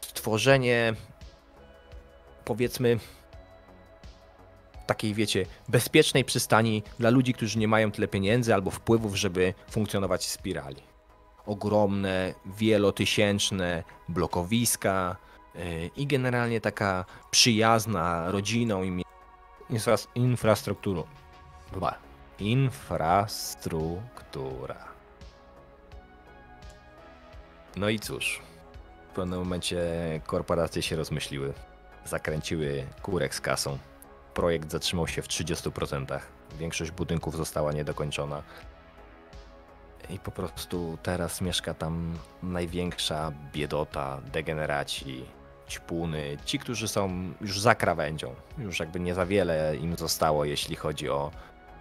stworzenie, 0.00 0.94
powiedzmy, 2.44 2.98
takiej, 4.86 5.14
wiecie, 5.14 5.46
bezpiecznej 5.68 6.24
przystani 6.24 6.82
dla 6.98 7.10
ludzi, 7.10 7.34
którzy 7.34 7.58
nie 7.58 7.68
mają 7.68 7.90
tyle 7.90 8.08
pieniędzy 8.08 8.54
albo 8.54 8.70
wpływów, 8.70 9.16
żeby 9.16 9.54
funkcjonować 9.70 10.24
w 10.24 10.28
spirali. 10.28 10.82
Ogromne, 11.46 12.34
wielotysięczne 12.46 13.84
blokowiska 14.08 15.16
yy, 15.54 15.90
i 15.96 16.06
generalnie 16.06 16.60
taka 16.60 17.04
przyjazna 17.30 18.30
rodziną 18.30 18.82
i 18.82 18.90
mie- 18.90 19.04
infra- 19.70 20.06
infrastrukturą. 20.14 21.04
Chyba. 21.74 21.98
Infrastruktura. 22.38 24.76
No 27.76 27.88
i 27.88 28.00
cóż, 28.00 28.42
w 29.10 29.14
pewnym 29.14 29.38
momencie 29.38 29.80
korporacje 30.26 30.82
się 30.82 30.96
rozmyśliły, 30.96 31.52
zakręciły 32.04 32.86
kurek 33.02 33.34
z 33.34 33.40
kasą. 33.40 33.78
Projekt 34.36 34.70
zatrzymał 34.70 35.08
się 35.08 35.22
w 35.22 35.28
30%. 35.28 36.20
Większość 36.58 36.90
budynków 36.90 37.36
została 37.36 37.72
niedokończona. 37.72 38.42
I 40.10 40.18
po 40.18 40.30
prostu 40.30 40.98
teraz 41.02 41.40
mieszka 41.40 41.74
tam 41.74 42.18
największa 42.42 43.32
biedota, 43.52 44.20
degeneraci, 44.32 45.24
ćpuny, 45.68 46.36
ci, 46.44 46.58
którzy 46.58 46.88
są 46.88 47.32
już 47.40 47.60
za 47.60 47.74
krawędzią. 47.74 48.34
Już 48.58 48.80
jakby 48.80 49.00
nie 49.00 49.14
za 49.14 49.26
wiele 49.26 49.76
im 49.76 49.96
zostało, 49.96 50.44
jeśli 50.44 50.76
chodzi 50.76 51.10
o 51.10 51.30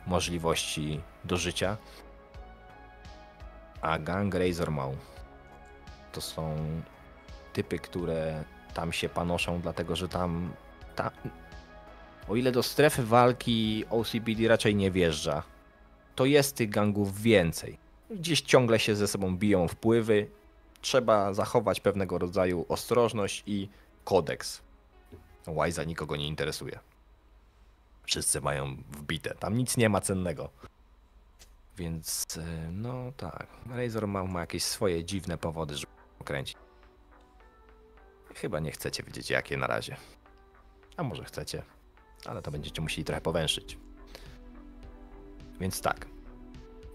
możliwości 0.08 1.02
do 1.26 1.38
życia. 1.38 1.78
A 3.82 4.00
gang 4.00 4.36
Razor 4.36 4.72
Maw 4.72 4.92
to 6.12 6.22
są 6.22 6.56
typy, 7.54 7.80
które 7.80 8.44
tam 8.74 8.94
się 8.94 9.10
panoszą, 9.10 9.62
dlatego 9.62 9.96
że 9.96 10.10
tam, 10.10 10.54
tam 10.96 11.12
o 12.28 12.36
ile 12.36 12.52
do 12.52 12.64
strefy 12.64 13.04
walki 13.04 13.86
OCPD 13.90 14.48
raczej 14.48 14.76
nie 14.76 14.92
wjeżdża, 14.92 15.44
to 16.16 16.26
jest 16.26 16.56
tych 16.56 16.70
gangów 16.70 17.22
więcej. 17.22 17.78
Gdzieś 18.10 18.42
ciągle 18.42 18.80
się 18.80 18.96
ze 18.96 19.08
sobą 19.08 19.38
biją 19.38 19.68
wpływy. 19.68 20.30
Trzeba 20.82 21.34
zachować 21.34 21.80
pewnego 21.80 22.18
rodzaju 22.18 22.66
ostrożność 22.70 23.44
i 23.46 23.70
kodeks. 24.04 24.62
Wajza 25.48 25.84
nikogo 25.84 26.16
nie 26.16 26.28
interesuje. 26.28 26.80
Wszyscy 28.04 28.42
mają 28.42 28.76
wbite. 28.76 29.36
Tam 29.36 29.58
nic 29.58 29.78
nie 29.78 29.90
ma 29.90 30.02
cennego. 30.02 30.50
Więc 31.78 32.38
y, 32.38 32.72
no 32.72 33.12
tak. 33.18 33.48
Razor 33.70 34.08
ma, 34.08 34.24
ma 34.24 34.40
jakieś 34.40 34.64
swoje 34.64 35.04
dziwne 35.04 35.38
powody, 35.38 35.78
żeby 35.78 35.94
kręcić. 36.24 36.58
Chyba 38.36 38.60
nie 38.60 38.72
chcecie 38.72 39.04
wiedzieć 39.04 39.30
jakie 39.30 39.58
na 39.58 39.68
razie. 39.68 39.96
A 40.98 41.04
może 41.04 41.24
chcecie, 41.24 41.64
ale 42.28 42.42
to 42.42 42.52
będziecie 42.52 42.82
musieli 42.82 43.04
trochę 43.06 43.22
powęszyć. 43.22 43.78
Więc 45.60 45.82
tak. 45.82 46.08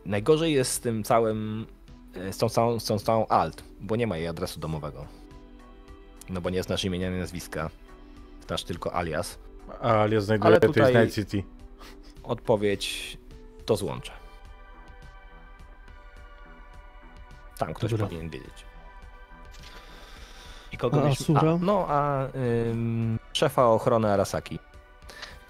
Najgorzej 0.06 0.52
jest 0.52 0.72
z 0.72 0.80
tym 0.80 1.04
całym, 1.04 1.66
e, 2.14 2.32
z 2.32 2.38
tą 2.38 2.48
całą, 2.48 2.80
z 2.80 2.84
tą 2.84 2.98
całą 2.98 3.26
alt, 3.26 3.64
bo 3.80 3.96
nie 3.96 4.06
ma 4.06 4.16
jej 4.16 4.26
adresu 4.26 4.60
domowego. 4.60 5.06
No 6.28 6.40
bo 6.40 6.50
nie 6.50 6.62
znasz 6.62 6.84
imienia 6.84 7.08
ani 7.08 7.18
nazwiska. 7.18 7.70
Znasz 8.46 8.64
tylko 8.64 8.94
alias. 8.94 9.38
A 9.82 10.02
alias 10.02 10.24
znajduje 10.24 10.46
Ale 10.48 10.60
to 10.60 10.66
tutaj- 10.66 10.94
jest 10.94 11.16
Night 11.16 11.30
City. 11.30 11.48
Odpowiedź 12.22 13.18
to 13.66 13.76
złącze. 13.76 14.12
Tam 17.58 17.74
ktoś 17.74 17.90
Dobra. 17.90 18.06
powinien 18.06 18.30
wiedzieć. 18.30 18.64
I 20.72 20.76
kogo 20.76 21.02
A? 21.34 21.40
A, 21.40 21.58
no 21.60 21.86
a 21.88 22.26
ym, 22.70 23.18
szefa 23.32 23.66
ochrony 23.66 24.12
Arasaki, 24.12 24.58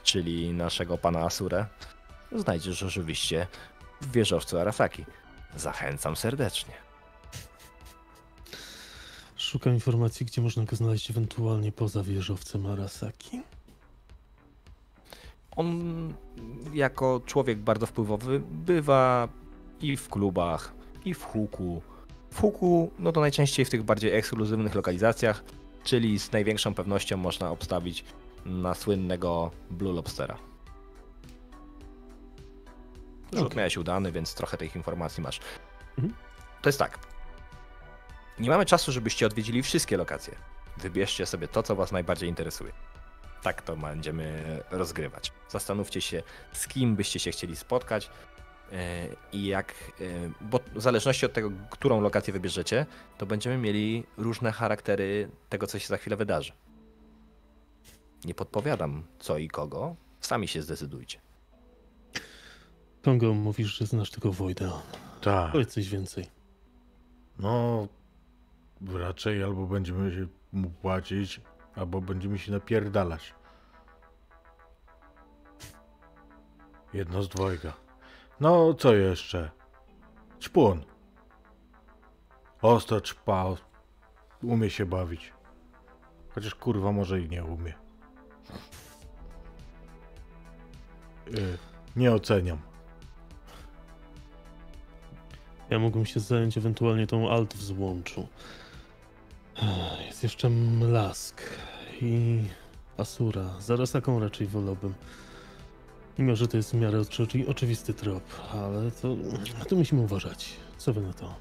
czyli 0.02 0.52
naszego 0.52 0.98
pana 0.98 1.20
Asurę, 1.20 1.66
znajdziesz 2.32 2.82
oczywiście 2.82 3.46
w 4.00 4.12
wieżowcu 4.12 4.58
Arasaki. 4.58 5.04
Zachęcam 5.56 6.16
serdecznie. 6.16 6.74
Szukam 9.36 9.74
informacji, 9.74 10.26
gdzie 10.26 10.42
można 10.42 10.64
go 10.64 10.76
znaleźć 10.76 11.10
ewentualnie 11.10 11.72
poza 11.72 12.02
wieżowcem 12.02 12.66
Arasaki. 12.66 13.42
On 15.56 16.14
jako 16.74 17.20
człowiek 17.26 17.58
bardzo 17.58 17.86
wpływowy 17.86 18.42
bywa 18.50 19.28
i 19.80 19.96
w 19.96 20.08
klubach, 20.08 20.72
i 21.04 21.14
w 21.14 21.24
huku. 21.24 21.82
W 22.30 22.40
huku, 22.40 22.90
no 22.98 23.12
to 23.12 23.20
najczęściej 23.20 23.64
w 23.64 23.70
tych 23.70 23.82
bardziej 23.82 24.14
ekskluzywnych 24.14 24.74
lokalizacjach, 24.74 25.44
czyli 25.84 26.18
z 26.18 26.32
największą 26.32 26.74
pewnością 26.74 27.16
można 27.16 27.50
obstawić 27.50 28.04
na 28.44 28.74
słynnego 28.74 29.50
Blue 29.70 29.92
Lobstera. 29.92 30.36
Rzut 33.32 33.46
Okej. 33.46 33.58
miałeś 33.58 33.76
udany, 33.76 34.12
więc 34.12 34.34
trochę 34.34 34.56
tych 34.56 34.76
informacji 34.76 35.22
masz. 35.22 35.40
Mhm. 35.98 36.14
To 36.62 36.68
jest 36.68 36.78
tak. 36.78 36.98
Nie 38.38 38.50
mamy 38.50 38.66
czasu, 38.66 38.92
żebyście 38.92 39.26
odwiedzili 39.26 39.62
wszystkie 39.62 39.96
lokacje. 39.96 40.34
Wybierzcie 40.76 41.26
sobie 41.26 41.48
to, 41.48 41.62
co 41.62 41.76
was 41.76 41.92
najbardziej 41.92 42.28
interesuje. 42.28 42.72
Tak 43.42 43.62
to 43.62 43.76
będziemy 43.76 44.42
rozgrywać. 44.70 45.32
Zastanówcie 45.48 46.00
się, 46.00 46.22
z 46.52 46.68
kim 46.68 46.96
byście 46.96 47.18
się 47.18 47.30
chcieli 47.30 47.56
spotkać 47.56 48.10
e, 48.72 49.06
i 49.32 49.46
jak, 49.46 49.74
e, 50.00 50.04
bo 50.40 50.60
w 50.74 50.82
zależności 50.82 51.26
od 51.26 51.32
tego, 51.32 51.50
którą 51.70 52.00
lokację 52.00 52.32
wybierzecie, 52.32 52.86
to 53.18 53.26
będziemy 53.26 53.58
mieli 53.58 54.04
różne 54.16 54.52
charaktery 54.52 55.28
tego, 55.48 55.66
co 55.66 55.78
się 55.78 55.86
za 55.86 55.96
chwilę 55.96 56.16
wydarzy. 56.16 56.52
Nie 58.24 58.34
podpowiadam 58.34 59.02
co 59.18 59.38
i 59.38 59.48
kogo, 59.48 59.96
sami 60.20 60.48
się 60.48 60.62
zdecydujcie. 60.62 61.20
Kongo, 63.02 63.34
mówisz, 63.34 63.78
że 63.78 63.86
znasz 63.86 64.10
tylko 64.10 64.32
Wojda. 64.32 64.82
Tak. 65.20 65.52
Powiedz 65.52 65.74
coś 65.74 65.88
więcej. 65.88 66.26
No, 67.38 67.88
raczej 68.92 69.42
albo 69.42 69.66
będziemy 69.66 70.12
się 70.12 70.26
mu 70.52 70.70
płacić, 70.70 71.40
albo 71.74 72.00
będziemy 72.00 72.38
się 72.38 72.52
napierdalać. 72.52 73.34
Jedno 76.92 77.22
z 77.22 77.28
dwojga. 77.28 77.72
No, 78.40 78.74
co 78.74 78.94
jeszcze? 78.94 79.50
Ćpun. 80.40 80.84
Ostro 82.62 83.00
czpa. 83.00 83.44
Umie 84.42 84.70
się 84.70 84.86
bawić. 84.86 85.32
Chociaż 86.28 86.54
kurwa 86.54 86.92
może 86.92 87.20
i 87.20 87.28
nie 87.28 87.44
umie. 87.44 87.74
Y, 91.34 91.58
nie 91.96 92.12
oceniam. 92.12 92.58
Ja 95.70 95.78
mógłbym 95.78 96.06
się 96.06 96.20
zająć 96.20 96.58
ewentualnie 96.58 97.06
tą 97.06 97.30
alt 97.30 97.54
w 97.54 97.62
złączu. 97.62 98.26
Jest 100.06 100.22
jeszcze 100.22 100.50
Mlask 100.50 101.42
i 102.00 102.42
Asura. 102.96 103.44
Zaraz 103.60 103.90
taką 103.92 104.20
raczej 104.20 104.46
wolałbym. 104.46 104.94
Mimo, 106.18 106.36
że 106.36 106.48
to 106.48 106.56
jest 106.56 106.70
w 106.70 106.74
miarę 106.74 106.98
oczy- 107.00 107.48
oczywisty 107.48 107.94
trop, 107.94 108.22
ale 108.52 108.90
to, 108.90 109.08
to 109.68 109.76
musimy 109.76 110.02
uważać. 110.02 110.56
Co 110.78 110.92
wy 110.92 111.00
na 111.00 111.12
to? 111.12 111.34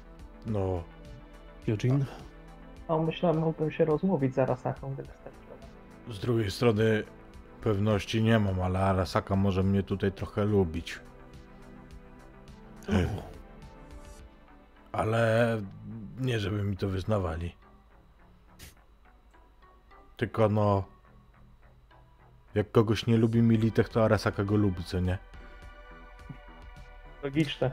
No, 0.46 0.82
Yojin? 1.66 2.04
No 2.88 2.98
myślę, 3.02 3.32
mógłbym 3.32 3.70
się 3.70 3.84
rozmówić 3.84 4.34
zaraz 4.34 4.62
taką, 4.62 4.94
gdyby 4.94 5.08
starczyło. 5.08 5.19
Z 6.10 6.18
drugiej 6.18 6.50
strony 6.50 7.04
pewności 7.60 8.22
nie 8.22 8.38
mam, 8.38 8.60
ale 8.60 8.78
Arasaka 8.80 9.36
może 9.36 9.62
mnie 9.62 9.82
tutaj 9.82 10.12
trochę 10.12 10.44
lubić. 10.44 11.00
O, 12.88 13.22
Ale 14.92 15.62
nie 16.18 16.40
żeby 16.40 16.62
mi 16.62 16.76
to 16.76 16.88
wyznawali. 16.88 17.54
Tylko 20.16 20.48
no. 20.48 20.84
Jak 22.54 22.70
kogoś 22.72 23.06
nie 23.06 23.16
lubi 23.16 23.42
Militech, 23.42 23.88
to 23.88 24.04
Arasaka 24.04 24.44
go 24.44 24.56
lubi, 24.56 24.84
co 24.84 25.00
nie? 25.00 25.18
Logiczne. 27.22 27.70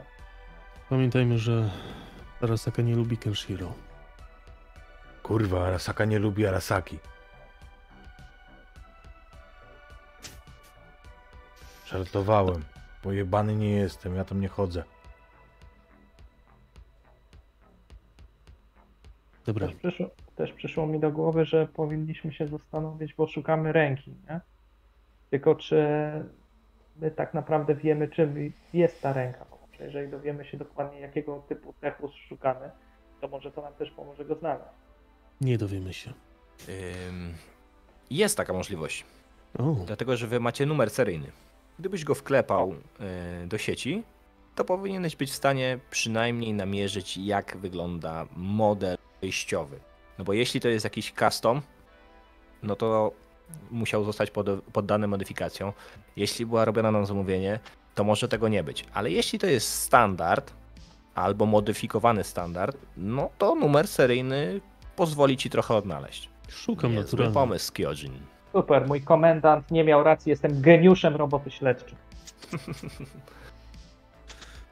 Pamiętajmy, 0.88 1.38
że 1.38 1.70
Arasaka 2.40 2.82
nie 2.82 2.96
lubi 2.96 3.18
Kenshiro. 3.18 3.72
Kurwa, 5.22 5.66
Arasaka 5.66 6.04
nie 6.04 6.18
lubi 6.18 6.46
Arasaki. 6.46 6.98
Żartowałem. 11.90 12.64
Pojebany 13.02 13.54
nie 13.56 13.70
jestem, 13.70 14.14
ja 14.16 14.24
tam 14.24 14.40
nie 14.40 14.48
chodzę. 14.48 14.84
Dobra, 19.46 19.66
Też 19.66 19.76
przyszło, 19.76 20.06
też 20.36 20.52
przyszło 20.52 20.86
mi 20.86 21.00
do 21.00 21.10
głowy, 21.10 21.44
że 21.44 21.66
powinniśmy 21.66 22.32
się 22.32 22.48
zastanowić, 22.48 23.14
bo 23.14 23.26
szukamy 23.26 23.72
ręki, 23.72 24.10
nie? 24.30 24.40
Tylko 25.30 25.54
czy 25.54 25.86
my 26.96 27.10
tak 27.10 27.34
naprawdę 27.34 27.74
wiemy, 27.74 28.08
czym 28.08 28.52
jest 28.72 29.02
ta 29.02 29.12
ręka? 29.12 29.44
Bo 29.50 29.58
jeżeli 29.84 30.10
dowiemy 30.10 30.44
się 30.44 30.56
dokładnie, 30.56 31.00
jakiego 31.00 31.42
typu 31.48 31.74
techus 31.80 32.12
szukamy, 32.28 32.70
to 33.20 33.28
może 33.28 33.52
to 33.52 33.62
nam 33.62 33.74
też 33.74 33.90
pomoże 33.90 34.24
go 34.24 34.34
znaleźć. 34.34 34.68
nie 35.40 35.58
dowiemy 35.58 35.92
się. 35.92 36.12
Ym, 37.08 37.34
Jest 38.10 38.36
taka 38.36 38.52
możliwość, 38.52 39.04
O, 39.58 39.62
dlatego 39.86 40.16
że 40.16 40.26
wy 40.26 40.40
macie 40.40 40.66
numer 40.66 40.90
seryjny. 40.90 41.26
Gdybyś 41.78 42.04
go 42.04 42.14
wklepał 42.14 42.74
y, 43.44 43.46
do 43.46 43.58
sieci, 43.58 44.02
to 44.54 44.64
powinieneś 44.64 45.16
być 45.16 45.30
w 45.30 45.34
stanie 45.34 45.78
przynajmniej 45.90 46.52
namierzyć, 46.54 47.16
jak 47.16 47.56
wygląda 47.56 48.26
model 48.36 48.98
wyjściowy. 49.20 49.80
No 50.18 50.24
bo 50.24 50.32
jeśli 50.32 50.60
to 50.60 50.68
jest 50.68 50.84
jakiś 50.84 51.12
custom, 51.18 51.62
no 52.62 52.76
to 52.76 53.12
musiał 53.70 54.04
zostać 54.04 54.30
pod, 54.30 54.46
poddany 54.72 55.06
modyfikacjom. 55.06 55.72
Jeśli 56.16 56.46
była 56.46 56.64
robiona 56.64 56.90
na 56.90 57.06
zamówienie, 57.06 57.60
to 57.94 58.04
może 58.04 58.28
tego 58.28 58.48
nie 58.48 58.62
być. 58.64 58.84
Ale 58.94 59.10
jeśli 59.10 59.38
to 59.38 59.46
jest 59.46 59.74
standard 59.82 60.52
albo 61.14 61.46
modyfikowany 61.46 62.24
standard, 62.24 62.76
no 62.96 63.30
to 63.38 63.54
numer 63.54 63.88
seryjny 63.88 64.60
pozwoli 64.96 65.36
ci 65.36 65.50
trochę 65.50 65.74
odnaleźć. 65.74 66.28
szukam 66.48 66.90
Niezły 66.90 67.04
naturalnie. 67.04 67.34
pomysł, 67.34 67.72
Kyojin. 67.72 68.20
Super, 68.52 68.86
mój 68.86 69.02
komendant 69.02 69.70
nie 69.70 69.84
miał 69.84 70.02
racji, 70.04 70.30
jestem 70.30 70.60
geniuszem 70.60 71.16
roboty 71.16 71.50
śledczej. 71.50 71.98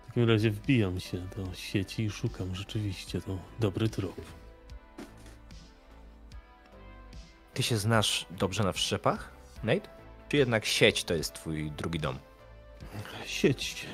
W 0.03 0.07
takim 0.07 0.29
razie 0.29 0.51
wbijam 0.51 1.01
się 1.01 1.19
do 1.19 1.55
sieci 1.55 2.05
i 2.05 2.11
szukam 2.11 2.55
rzeczywiście, 2.55 3.21
to 3.21 3.39
dobry 3.61 3.89
trop. 3.89 4.21
Ty 7.55 7.63
się 7.63 7.77
znasz 7.77 8.27
dobrze 8.31 8.65
na 8.65 8.73
wszczepach, 8.73 9.31
Nate? 9.65 9.89
Czy 10.29 10.37
jednak 10.37 10.65
sieć 10.65 11.05
to 11.05 11.15
jest 11.15 11.33
twój 11.33 11.71
drugi 11.71 11.99
dom? 11.99 12.19
Sieć. 13.27 13.87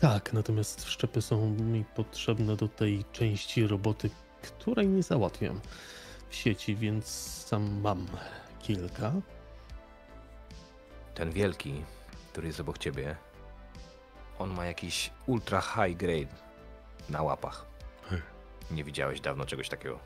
Tak, 0.00 0.32
natomiast 0.32 0.84
wszczepy 0.84 1.22
są 1.22 1.50
mi 1.50 1.84
potrzebne 1.84 2.56
do 2.56 2.68
tej 2.68 3.04
części 3.12 3.66
roboty, 3.66 4.10
której 4.42 4.88
nie 4.88 5.02
załatwiam 5.02 5.60
w 6.28 6.34
sieci, 6.34 6.76
więc 6.76 7.06
sam 7.46 7.80
mam 7.80 8.06
kilka. 8.62 9.12
Ten 11.14 11.30
wielki, 11.30 11.84
który 12.32 12.46
jest 12.46 12.60
obok 12.60 12.78
ciebie, 12.78 13.16
on 14.38 14.50
ma 14.50 14.66
jakiś 14.66 15.10
ultra 15.26 15.60
high 15.60 15.96
grade 15.96 16.34
na 17.08 17.22
łapach. 17.22 17.66
Nie 18.70 18.84
widziałeś 18.84 19.20
dawno 19.20 19.46
czegoś 19.46 19.68
takiego. 19.68 19.98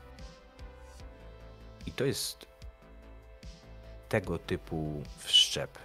I 1.85 1.91
to 1.91 2.05
jest 2.05 2.45
tego 4.09 4.39
typu 4.39 5.03
wszczep. 5.17 5.79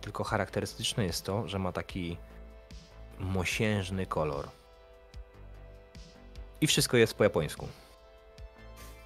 Tylko 0.00 0.24
charakterystyczne 0.24 1.04
jest 1.04 1.24
to, 1.24 1.48
że 1.48 1.58
ma 1.58 1.72
taki 1.72 2.16
mosiężny 3.18 4.06
kolor. 4.06 4.48
I 6.60 6.66
wszystko 6.66 6.96
jest 6.96 7.14
po 7.14 7.24
japońsku. 7.24 7.68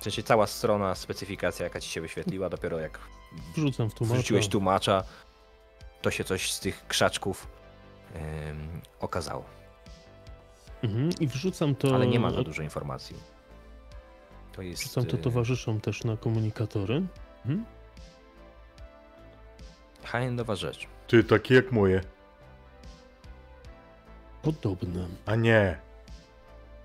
W 0.01 0.03
sensie 0.03 0.23
cała 0.23 0.47
strona, 0.47 0.95
specyfikacja, 0.95 1.65
jaka 1.65 1.81
ci 1.81 1.91
się 1.91 2.01
wyświetliła, 2.01 2.49
dopiero 2.49 2.79
jak 2.79 2.99
Wrzucam 3.57 3.91
w 3.91 3.95
tłumacza. 3.95 4.15
wrzuciłeś 4.19 4.49
tłumacza, 4.49 5.05
to 6.03 6.11
się 6.11 6.25
coś 6.25 6.53
z 6.53 6.61
tych 6.61 6.87
krzaczków 6.87 7.47
okazało. 9.01 9.45
Mhm, 10.83 11.11
I 11.21 11.27
wrzucam 11.27 11.75
to. 11.75 11.95
Ale 11.95 12.07
nie 12.07 12.21
ma 12.21 12.31
za 12.31 12.43
dużo 12.43 12.63
informacji. 12.63 13.17
To 14.53 14.63
jest. 14.63 14.83
Wrzucam 14.83 15.07
to 15.07 15.17
e, 15.17 15.21
towarzyszom 15.21 15.81
też 15.81 16.05
na 16.05 16.17
komunikatory. 16.17 17.03
Mhm. 17.47 17.65
High-endowa 20.05 20.55
rzecz. 20.57 20.87
Ty, 21.07 21.25
takie 21.25 21.55
jak 21.55 21.73
moje. 21.73 22.01
Podobne. 24.43 25.09
A 25.27 25.35
nie. 25.37 25.79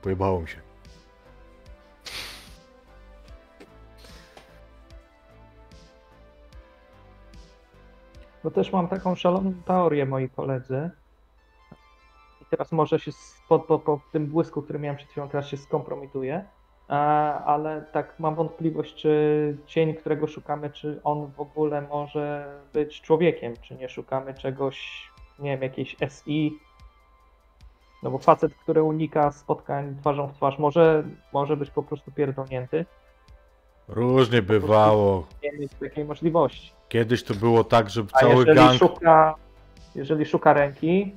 Pojebało 0.02 0.42
mi 0.42 0.48
się. 0.48 0.62
No 8.44 8.52
też 8.52 8.72
mam 8.72 8.88
taką 8.88 9.16
szaloną 9.16 9.54
teorię, 9.66 10.06
moi 10.06 10.30
koledzy. 10.30 10.90
I 12.42 12.46
teraz 12.50 12.72
może 12.72 13.00
się 13.00 13.12
po, 13.50 13.60
po, 13.60 13.80
po 13.80 14.00
tym 14.12 14.26
błysku, 14.26 14.62
który 14.62 14.80
miałem 14.80 14.98
przed 14.98 15.10
chwilą, 15.10 15.30
teraz 15.30 15.48
się 15.48 15.58
skompromituję. 15.58 16.46
E, 16.90 16.94
Ale 17.46 17.82
tak 17.82 18.20
mam 18.20 18.36
wątpliwość, 18.36 18.96
czy 18.96 19.58
cień, 19.66 19.94
którego 19.94 20.28
szukamy, 20.28 20.70
czy 20.70 21.00
on 21.04 21.32
w 21.32 21.40
ogóle 21.40 21.82
może 21.82 22.56
być 22.74 23.02
człowiekiem, 23.02 23.54
czy 23.62 23.76
nie 23.76 23.90
szukamy 23.90 24.34
czegoś, 24.34 25.08
nie 25.40 25.52
wiem, 25.52 25.62
jakiejś 25.62 25.96
SI. 26.10 26.60
No 28.04 28.12
bo 28.12 28.18
facet, 28.18 28.56
który 28.56 28.84
unika 28.84 29.32
spotkań 29.32 29.96
twarzą 30.00 30.28
w 30.28 30.34
twarz, 30.34 30.60
może, 30.60 31.04
może 31.34 31.58
być 31.58 31.72
po 31.72 31.84
prostu 31.84 32.12
pierdolnięty. 32.12 32.86
Różnie 33.88 34.42
bywało. 34.42 35.28
Nie 35.44 35.52
mieć 35.52 35.74
takiej 35.74 36.06
możliwości. 36.06 36.72
Kiedyś 36.94 37.24
to 37.24 37.34
było 37.34 37.64
tak, 37.64 37.90
że 37.90 38.04
A 38.14 38.20
cały 38.20 38.36
jeżeli 38.36 38.56
gang... 38.56 38.80
szuka, 38.80 39.36
jeżeli 39.96 40.26
szuka 40.26 40.54
ręki, 40.54 41.12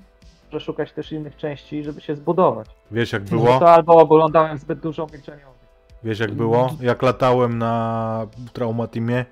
może 0.52 0.64
szukać 0.64 0.92
też 0.92 1.12
innych 1.12 1.36
części, 1.36 1.84
żeby 1.84 2.00
się 2.00 2.16
zbudować. 2.16 2.68
Wiesz 2.90 3.12
jak 3.12 3.22
No 3.22 3.28
było? 3.28 3.58
to 3.58 3.72
albo 3.72 3.92
oglądałem 3.92 4.58
zbyt 4.58 4.80
dużo 4.80 5.06
milczeniowych. 5.12 5.66
Wiesz 6.04 6.18
jak 6.18 6.32
było? 6.32 6.76
Jak 6.80 7.02
latałem 7.02 7.58
na 7.58 8.26
Traumatimie, 8.52 9.24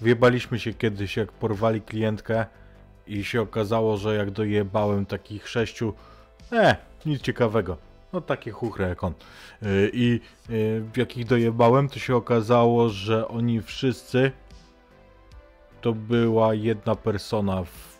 wjebaliśmy 0.00 0.58
się 0.58 0.74
kiedyś, 0.74 1.16
jak 1.16 1.32
porwali 1.32 1.80
klientkę 1.80 2.46
i 3.06 3.24
się 3.24 3.42
okazało, 3.42 3.96
że 3.96 4.16
jak 4.16 4.30
dojebałem 4.30 5.06
takich 5.06 5.48
sześciu, 5.48 5.94
e, 6.52 6.76
nic 7.06 7.22
ciekawego. 7.22 7.76
No 8.12 8.20
takie 8.20 8.50
chuchre 8.50 8.88
jak 8.88 9.04
on. 9.04 9.12
Yy, 9.62 9.90
I 9.92 10.20
yy, 10.48 10.84
jak 10.96 11.16
ich 11.16 11.26
dojebałem, 11.26 11.88
to 11.88 11.98
się 11.98 12.16
okazało, 12.16 12.88
że 12.88 13.28
oni 13.28 13.62
wszyscy 13.62 14.32
to 15.82 15.92
była 15.92 16.54
jedna 16.54 16.94
persona 16.94 17.64
w 17.64 17.98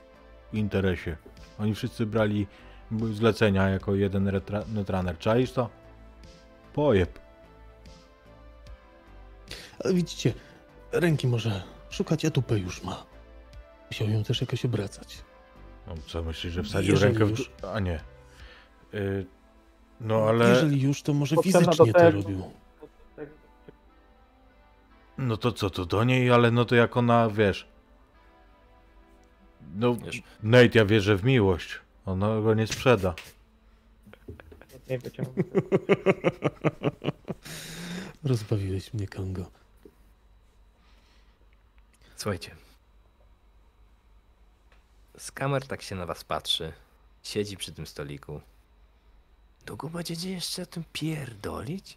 interesie. 0.52 1.16
Oni 1.58 1.74
wszyscy 1.74 2.06
brali 2.06 2.46
zlecenia 3.12 3.68
jako 3.68 3.94
jeden 3.94 4.30
netrunner. 4.68 5.18
Czaisz 5.18 5.52
to? 5.52 5.70
Pojeb. 6.72 7.18
Ale 9.84 9.94
widzicie, 9.94 10.32
ręki 10.92 11.26
może 11.26 11.62
szukać, 11.90 12.24
a 12.24 12.30
dupę 12.30 12.58
już 12.58 12.82
ma. 12.82 13.04
Musiał 13.90 14.08
ją 14.08 14.24
też 14.24 14.40
jakoś 14.40 14.64
obracać. 14.64 15.24
No, 15.86 15.94
co 16.06 16.22
myślisz, 16.22 16.52
że 16.52 16.62
wsadził 16.62 16.94
Jeżeli 16.94 17.12
rękę 17.12 17.26
w... 17.26 17.30
już. 17.30 17.50
A 17.74 17.80
nie. 17.80 18.00
Y, 18.94 19.26
no 20.00 20.28
ale... 20.28 20.48
Jeżeli 20.48 20.82
już, 20.82 21.02
to 21.02 21.14
może 21.14 21.36
Potrzebna 21.36 21.60
fizycznie 21.60 21.92
to 21.92 22.10
robił. 22.10 22.42
No 25.18 25.36
to 25.36 25.52
co, 25.52 25.70
to 25.70 25.86
do 25.86 26.04
niej, 26.04 26.30
ale 26.30 26.50
no 26.50 26.64
to 26.64 26.74
jak 26.74 26.96
ona, 26.96 27.28
wiesz... 27.30 27.71
No, 29.72 29.94
Wiesz. 29.94 30.22
Nate, 30.42 30.78
ja 30.78 30.84
wierzę 30.84 31.16
w 31.16 31.24
miłość. 31.24 31.78
Ona 32.06 32.40
go 32.40 32.54
nie 32.54 32.66
sprzeda. 32.66 33.14
Nie 34.90 34.98
wyciągnę. 34.98 35.42
Rozbawiłeś 38.24 38.94
mnie, 38.94 39.08
Kongo. 39.08 39.50
Słuchajcie. 42.16 42.54
Z 45.18 45.32
kamer 45.32 45.66
tak 45.66 45.82
się 45.82 45.94
na 45.94 46.06
was 46.06 46.24
patrzy. 46.24 46.72
Siedzi 47.22 47.56
przy 47.56 47.72
tym 47.72 47.86
stoliku. 47.86 48.40
Długo 49.66 49.88
będziecie 49.88 50.30
jeszcze 50.30 50.62
o 50.62 50.66
tym 50.66 50.84
pierdolić? 50.92 51.96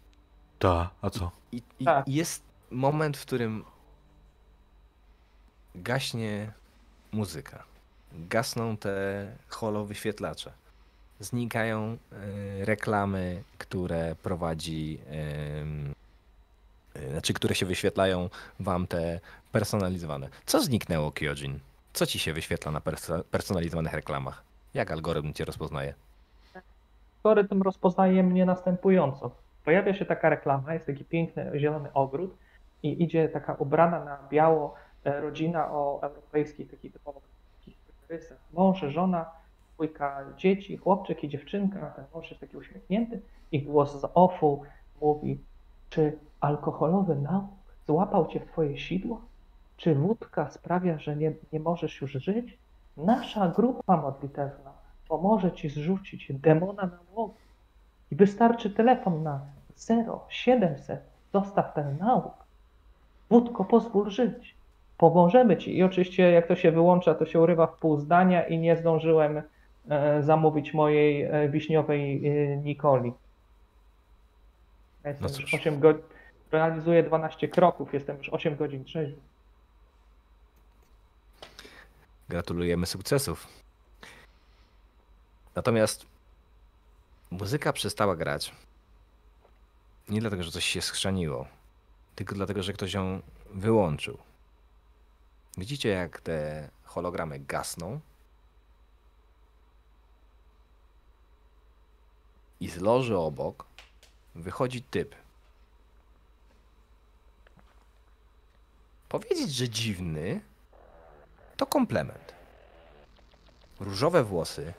Ta, 0.58 0.90
a 1.02 1.10
co? 1.10 1.30
I, 1.52 1.62
i 1.80 1.84
Tak. 1.84 2.08
jest 2.08 2.42
moment, 2.70 3.16
w 3.16 3.22
którym 3.22 3.64
gaśnie 5.74 6.52
muzyka. 7.16 7.62
Gasną 8.12 8.76
te 8.76 9.26
holo 9.48 9.84
wyświetlacze. 9.84 10.52
Znikają 11.20 11.96
e, 12.12 12.64
reklamy, 12.64 13.42
które 13.58 14.16
prowadzi, 14.22 14.98
e, 16.94 17.10
znaczy 17.10 17.34
które 17.34 17.54
się 17.54 17.66
wyświetlają 17.66 18.30
wam 18.60 18.86
te 18.86 19.20
personalizowane. 19.52 20.28
Co 20.46 20.62
zniknęło, 20.62 21.12
Kyojin? 21.12 21.58
Co 21.92 22.06
ci 22.06 22.18
się 22.18 22.32
wyświetla 22.32 22.72
na 22.72 22.80
perso- 22.80 23.24
personalizowanych 23.24 23.92
reklamach? 23.92 24.42
Jak 24.74 24.90
algorytm 24.90 25.32
cię 25.32 25.44
rozpoznaje? 25.44 25.94
Algorytm 27.24 27.62
rozpoznaje 27.62 28.22
mnie 28.22 28.46
następująco. 28.46 29.30
Pojawia 29.64 29.94
się 29.94 30.04
taka 30.04 30.28
reklama, 30.28 30.74
jest 30.74 30.86
taki 30.86 31.04
piękny 31.04 31.52
zielony 31.56 31.92
ogród 31.92 32.36
i 32.82 33.02
idzie 33.02 33.28
taka 33.28 33.54
ubrana 33.54 34.04
na 34.04 34.18
biało 34.30 34.74
rodzina 35.06 35.72
o 35.72 35.98
europejskich, 36.02 36.70
takich 36.70 36.92
typowo 36.92 37.20
rysach. 38.08 38.38
Mąż, 38.52 38.80
żona, 38.80 39.30
dwójka 39.74 40.24
dzieci, 40.36 40.76
chłopczyk 40.76 41.24
i 41.24 41.28
dziewczynka. 41.28 41.86
Ten 41.86 42.04
mąż 42.14 42.30
jest 42.30 42.40
taki 42.40 42.56
uśmiechnięty 42.56 43.20
i 43.52 43.62
głos 43.62 44.00
z 44.00 44.04
offu 44.14 44.62
mówi, 45.00 45.40
czy 45.90 46.18
alkoholowy 46.40 47.16
nauk 47.16 47.44
złapał 47.86 48.26
cię 48.26 48.40
w 48.40 48.46
twoje 48.46 48.78
sidło? 48.78 49.20
Czy 49.76 49.94
wódka 49.94 50.50
sprawia, 50.50 50.98
że 50.98 51.16
nie, 51.16 51.32
nie 51.52 51.60
możesz 51.60 52.00
już 52.00 52.12
żyć? 52.12 52.58
Nasza 52.96 53.48
grupa 53.48 53.96
modlitewna 53.96 54.72
pomoże 55.08 55.52
ci 55.52 55.68
zrzucić 55.68 56.32
demona 56.32 56.82
na 56.82 56.98
łowy. 57.12 57.34
I 58.10 58.16
wystarczy 58.16 58.70
telefon 58.70 59.22
na 59.22 59.40
0700, 60.28 61.00
zostaw 61.32 61.74
ten 61.74 61.98
nauk. 61.98 62.34
Wódko, 63.30 63.64
pozwól 63.64 64.10
żyć. 64.10 64.55
Pomożemy 64.98 65.56
ci. 65.56 65.76
I 65.76 65.82
oczywiście, 65.82 66.30
jak 66.30 66.46
to 66.46 66.56
się 66.56 66.72
wyłącza, 66.72 67.14
to 67.14 67.26
się 67.26 67.40
urywa 67.40 67.66
w 67.66 67.78
pół 67.78 68.00
zdania 68.00 68.46
i 68.46 68.58
nie 68.58 68.76
zdążyłem 68.76 69.42
e, 69.88 70.22
zamówić 70.22 70.74
mojej 70.74 71.22
e, 71.22 71.48
wiśniowej 71.48 72.28
e, 72.28 72.56
Nikoli. 72.56 73.12
Ja 75.04 75.10
jestem 75.10 75.28
No 75.28 75.36
już 75.36 75.44
cóż. 75.44 75.54
8 75.54 75.80
godzin. 75.80 76.02
Realizuję 76.52 77.02
12 77.02 77.48
kroków, 77.48 77.94
jestem 77.94 78.16
już 78.16 78.28
8 78.28 78.56
godzin 78.56 78.84
trzeźwy. 78.84 79.20
Gratulujemy 82.28 82.86
sukcesów. 82.86 83.48
Natomiast 85.56 86.06
muzyka 87.30 87.72
przestała 87.72 88.16
grać. 88.16 88.52
Nie 90.08 90.20
dlatego, 90.20 90.42
że 90.42 90.50
coś 90.50 90.64
się 90.64 90.82
schrzaniło, 90.82 91.46
tylko 92.14 92.34
dlatego, 92.34 92.62
że 92.62 92.72
ktoś 92.72 92.94
ją 92.94 93.20
wyłączył. 93.50 94.18
Widzicie, 95.56 95.88
jak 95.88 96.20
te 96.20 96.68
hologramy 96.84 97.38
gasną? 97.38 98.00
I 102.60 102.70
z 102.70 102.76
loży 102.76 103.18
obok 103.18 103.66
wychodzi 104.34 104.82
typ. 104.82 105.14
Powiedzieć, 109.08 109.54
że 109.54 109.68
dziwny, 109.68 110.40
to 111.56 111.66
komplement. 111.66 112.34
Różowe 113.80 114.24
włosy, 114.24 114.74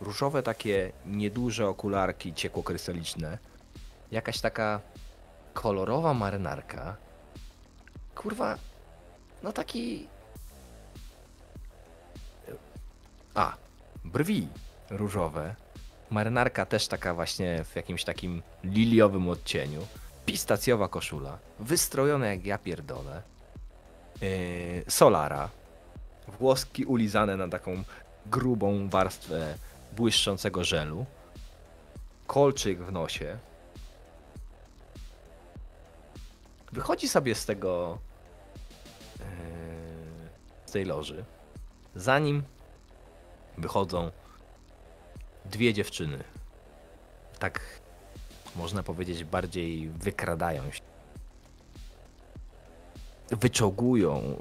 różowe 0.00 0.42
takie 0.42 0.92
nieduże 1.06 1.68
okularki 1.68 2.34
ciekłokrystaliczne, 2.34 3.38
jakaś 4.10 4.40
taka 4.40 4.80
kolorowa 5.54 6.14
marynarka. 6.14 6.96
Kurwa, 8.14 8.58
no 9.42 9.52
taki... 9.52 10.08
A, 13.38 13.56
brwi 14.04 14.48
różowe, 14.90 15.54
marynarka 16.10 16.66
też 16.66 16.88
taka 16.88 17.14
właśnie 17.14 17.64
w 17.64 17.76
jakimś 17.76 18.04
takim 18.04 18.42
liliowym 18.64 19.28
odcieniu, 19.28 19.86
pistacjowa 20.26 20.88
koszula, 20.88 21.38
wystrojona 21.58 22.26
jak 22.26 22.46
ja 22.46 22.58
pierdolę, 22.58 23.22
yy, 24.20 24.84
solara, 24.88 25.48
włoski 26.38 26.84
ulizane 26.84 27.36
na 27.36 27.48
taką 27.48 27.84
grubą 28.26 28.88
warstwę 28.88 29.54
błyszczącego 29.96 30.64
żelu, 30.64 31.06
kolczyk 32.26 32.82
w 32.82 32.92
nosie. 32.92 33.38
Wychodzi 36.72 37.08
sobie 37.08 37.34
z 37.34 37.46
tego 37.46 37.98
yy, 39.18 39.24
z 40.66 40.72
tej 40.72 40.84
loży. 40.84 41.24
Za 41.94 42.18
nim 42.18 42.42
wychodzą 43.58 44.10
dwie 45.44 45.74
dziewczyny. 45.74 46.24
Tak 47.38 47.60
można 48.56 48.82
powiedzieć, 48.82 49.24
bardziej 49.24 49.88
wykradają 49.88 50.70
się. 50.70 50.80
Wyczołgują, 53.30 54.36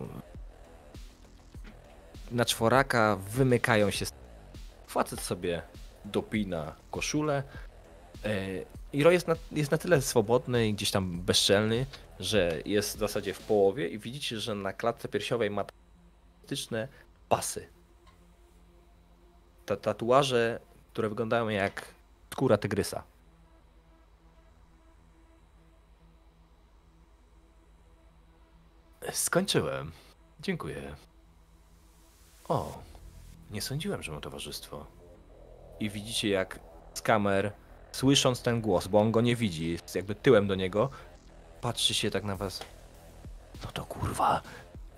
na 2.32 2.46
czworaka 2.46 3.16
wymykają 3.16 3.92
się. 3.92 4.06
Facet 4.88 5.22
sobie 5.22 5.62
dopina 6.06 6.76
koszulę. 6.92 7.44
e, 8.26 8.48
I 8.94 9.04
Roy 9.04 9.14
jest 9.14 9.28
na, 9.28 9.36
jest 9.52 9.72
na 9.72 9.78
tyle 9.78 10.02
swobodny 10.02 10.68
i 10.68 10.74
gdzieś 10.74 10.92
tam 10.92 11.22
bezczelny, 11.22 11.86
że 12.20 12.62
jest 12.66 12.96
w 12.96 13.00
zasadzie 13.00 13.34
w 13.34 13.40
połowie 13.40 13.88
i 13.88 14.00
widzicie, 14.00 14.40
że 14.40 14.56
na 14.56 14.74
klatce 14.74 15.08
piersiowej 15.08 15.50
ma 15.50 15.66
tystyczne 16.42 16.88
pasy. 17.30 17.77
Ta, 19.68 19.76
tatuaże, 19.76 20.60
które 20.94 21.10
wyglądają 21.10 21.50
jak 21.50 21.96
skóra 22.34 22.58
tygrysa. 22.58 23.04
Skończyłem. 29.12 29.92
Dziękuję. 30.40 30.96
O, 32.48 32.80
nie 33.52 33.62
sądziłem, 33.62 34.04
że 34.04 34.12
mam 34.12 34.22
towarzystwo. 34.22 34.86
I 35.80 35.90
widzicie, 35.90 36.30
jak 36.30 36.60
z 36.94 37.02
kamer, 37.02 37.52
słysząc 37.92 38.42
ten 38.42 38.62
głos, 38.62 38.88
bo 38.88 39.00
on 39.00 39.12
go 39.12 39.22
nie 39.22 39.36
widzi, 39.36 39.72
jest 39.72 39.96
jakby 39.96 40.16
tyłem 40.16 40.48
do 40.48 40.56
niego, 40.56 40.90
patrzy 41.62 41.94
się 41.94 42.12
tak 42.12 42.24
na 42.24 42.36
was. 42.36 42.60
No 43.66 43.72
to 43.72 43.86
kurwa, 43.86 44.42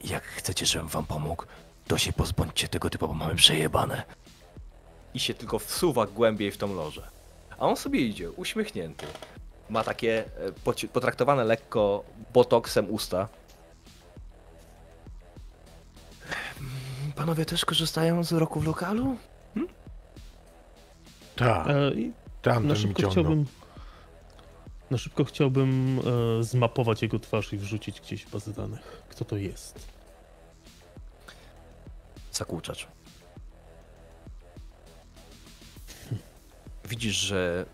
jak 0.01 0.23
chcecie, 0.23 0.65
żebym 0.65 0.87
wam 0.87 1.05
pomógł, 1.05 1.45
to 1.87 1.97
się 1.97 2.13
pozbądźcie 2.13 2.67
tego 2.67 2.89
typu, 2.89 3.07
bo 3.07 3.13
mamy 3.13 3.35
przejebane. 3.35 4.03
I 5.13 5.19
się 5.19 5.33
tylko 5.33 5.59
wsuwa 5.59 6.05
głębiej 6.05 6.51
w 6.51 6.57
tą 6.57 6.73
lożę. 6.75 7.07
A 7.49 7.57
on 7.57 7.75
sobie 7.77 7.99
idzie, 7.99 8.31
uśmiechnięty. 8.31 9.05
Ma 9.69 9.83
takie 9.83 10.25
e, 10.85 10.87
potraktowane 10.87 11.43
lekko 11.43 12.03
botoksem 12.33 12.91
usta. 12.91 13.27
Panowie 17.15 17.45
też 17.45 17.65
korzystają 17.65 18.23
z 18.23 18.31
roku 18.31 18.59
w 18.59 18.65
lokalu? 18.67 19.15
Tak, 21.35 21.67
E, 21.67 21.91
tamten 22.41 22.67
na 22.67 22.75
szybko 22.75 23.09
chciałbym. 23.09 23.45
Na 24.91 24.97
szybko 24.97 25.23
chciałbym 25.25 25.99
e, 26.39 26.43
zmapować 26.43 27.01
jego 27.01 27.19
twarz 27.19 27.53
i 27.53 27.57
wrzucić 27.57 28.01
gdzieś 28.01 28.25
w 28.25 28.31
bazę 28.31 28.53
danych. 28.53 29.03
Kto 29.09 29.25
to 29.25 29.37
jest? 29.37 29.99
zakłóczacz. 32.39 32.87
Widzisz, 36.89 37.15
że 37.15 37.65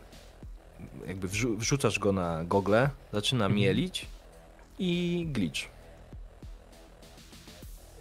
jakby 1.08 1.28
wrzu- 1.28 1.58
wrzucasz 1.58 2.00
go 2.00 2.12
na 2.12 2.44
gogle, 2.44 2.90
zaczyna 3.14 3.46
Mhm. 3.46 3.62
mielić 3.62 4.06
i 4.80 5.26
glitch. 5.32 5.60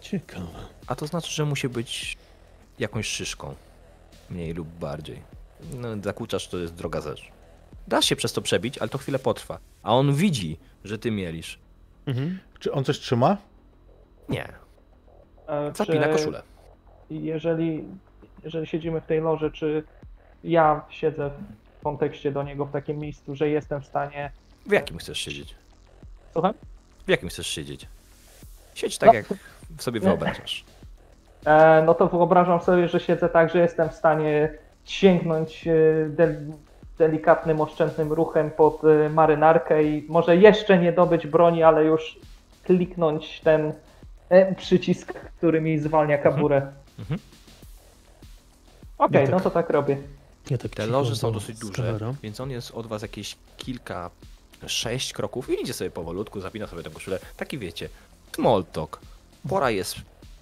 Ciekawe. 0.01 0.45
A 0.87 0.95
to 0.95 1.07
znaczy, 1.07 1.31
że 1.31 1.45
musi 1.45 1.69
być 1.69 2.17
jakąś 2.79 3.07
szyszką. 3.07 3.55
Mniej 4.29 4.53
lub 4.53 4.67
bardziej. 4.67 5.21
No, 5.73 5.87
to 6.51 6.57
jest 6.57 6.73
droga 6.73 7.01
rzecz. 7.01 7.31
Da 7.87 8.01
się 8.01 8.15
przez 8.15 8.33
to 8.33 8.41
przebić, 8.41 8.77
ale 8.77 8.89
to 8.89 8.97
chwilę 8.97 9.19
potrwa. 9.19 9.59
A 9.83 9.95
on 9.95 10.13
widzi, 10.15 10.57
że 10.83 10.97
ty 10.99 11.11
mielisz. 11.11 11.59
Mhm. 12.05 12.39
Czy 12.59 12.71
on 12.71 12.83
coś 12.83 12.99
trzyma? 12.99 13.37
Nie, 14.29 14.47
E, 15.47 15.71
zapina 15.75 16.03
czy- 16.05 16.11
koszulę. 16.11 16.43
jeżeli, 17.09 17.83
jeżeli 18.43 18.67
siedzimy 18.67 19.01
w 19.01 19.05
tej 19.05 19.21
loży, 19.21 19.51
czy 19.51 19.83
ja 20.45 20.81
siedzę 20.89 21.31
w 21.79 21.83
kontekście 21.83 22.31
do 22.31 22.43
niego 22.43 22.65
w 22.65 22.71
takim 22.71 22.97
miejscu, 22.99 23.35
że 23.35 23.49
jestem 23.49 23.81
w 23.81 23.85
stanie. 23.85 24.31
W 24.65 24.71
jakim 24.71 24.97
chcesz 24.97 25.19
siedzieć? 25.19 25.55
Słucham? 26.33 26.53
W 27.05 27.09
jakim 27.09 27.29
chcesz 27.29 27.47
siedzieć? 27.47 27.87
Siedź 28.75 28.97
tak, 28.97 29.07
No. 29.09 29.13
jak 29.13 29.25
sobie 29.79 29.99
wyobrażasz. 29.99 30.63
E, 31.45 31.83
no 31.85 31.93
to 31.93 32.07
wyobrażam 32.07 32.61
sobie, 32.61 32.87
że 32.87 32.99
siedzę 32.99 33.29
tak, 33.29 33.51
że 33.53 33.59
jestem 33.59 33.89
w 33.89 33.93
stanie 33.93 34.49
sięgnąć 34.85 35.67
e, 35.67 35.73
del, 36.09 36.35
delikatnym, 36.97 37.61
oszczędnym 37.61 38.13
ruchem 38.13 38.51
pod 38.51 38.81
e, 38.83 39.09
marynarkę 39.09 39.83
i 39.83 40.05
może 40.09 40.37
jeszcze 40.37 40.77
nie 40.79 40.91
dobyć 40.91 41.27
broni, 41.27 41.63
ale 41.63 41.83
już 41.83 42.19
kliknąć 42.63 43.41
ten 43.41 43.73
przycisk, 44.57 45.13
który 45.37 45.61
mi 45.61 45.79
zwalnia 45.79 46.17
kaburę. 46.17 46.67
Mhm. 46.99 47.19
Okej, 48.97 49.21
Ja 49.21 49.27
tak- 49.27 49.31
no 49.31 49.39
to 49.39 49.51
tak 49.51 49.69
robię. 49.69 49.97
Ja 50.49 50.57
tak 50.57 50.71
Te 50.71 50.87
loże 50.87 51.15
są 51.15 51.27
do 51.31 51.39
dosyć 51.39 51.57
duże, 51.59 51.73
skawera. 51.73 52.13
więc 52.23 52.39
on 52.39 52.51
jest 52.51 52.71
od 52.71 52.87
was 52.87 53.01
jakieś 53.01 53.35
kilka, 53.57 54.11
sześć 54.67 55.13
kroków 55.13 55.49
i 55.49 55.61
idzie 55.61 55.73
sobie 55.73 55.91
powolutku, 55.91 56.41
zapina 56.41 56.67
sobie 56.67 56.83
tę 56.83 56.89
koszulę. 56.89 57.19
Taki 57.37 57.57
wiecie, 57.59 57.89
small 58.35 58.65
talk. 58.65 58.99
Pora 59.49 59.71
jest 59.71 59.95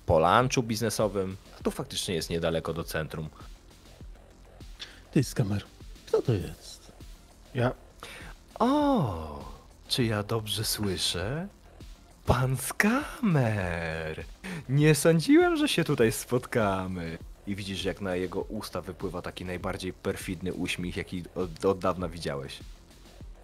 po 0.06 0.20
lunchu 0.20 0.64
biznesowym, 0.64 1.38
a 1.60 1.64
tu 1.64 1.72
faktycznie 1.72 2.16
jest 2.16 2.30
niedaleko 2.30 2.74
do 2.74 2.84
centrum. 2.84 3.30
Ty, 5.12 5.24
skamer. 5.24 5.64
Kto 6.08 6.22
to 6.22 6.34
jest? 6.34 6.92
Ja, 7.56 7.72
O, 8.60 9.46
czy 9.88 10.04
ja 10.04 10.24
dobrze 10.24 10.64
słyszę? 10.66 11.48
Pan 12.26 12.58
Skamer! 12.58 14.24
Nie 14.70 14.96
sądziłem, 14.96 15.58
że 15.58 15.68
się 15.68 15.84
tutaj 15.84 16.12
spotkamy. 16.12 17.18
I 17.48 17.56
widzisz, 17.56 17.86
jak 17.86 18.02
na 18.02 18.16
jego 18.16 18.42
usta 18.42 18.82
wypływa 18.82 19.22
taki 19.22 19.46
najbardziej 19.46 19.94
perfidny 19.94 20.54
uśmiech, 20.54 20.98
jaki 20.98 21.24
od, 21.36 21.66
od 21.66 21.80
dawna 21.80 22.10
widziałeś. 22.10 22.60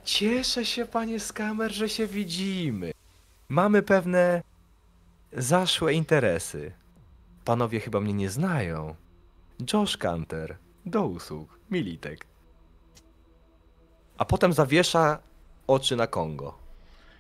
Cieszę 0.04 0.66
się, 0.66 0.86
panie 0.86 1.20
Skamer, 1.20 1.72
że 1.72 1.90
się 1.90 2.08
widzimy. 2.08 2.92
Mamy 3.50 3.82
pewne 3.82 4.44
zaszłe 5.34 5.94
interesy. 5.94 6.72
Panowie 7.46 7.80
chyba 7.80 8.00
mnie 8.00 8.14
nie 8.14 8.30
znają. 8.30 8.96
Josh 9.74 9.98
Canter, 9.98 10.58
do 10.86 11.06
usług, 11.06 11.60
Militek. 11.72 12.26
A 14.18 14.26
potem 14.26 14.54
zawiesza 14.54 15.20
oczy 15.68 15.96
na 15.96 16.08
Kongo. 16.08 16.58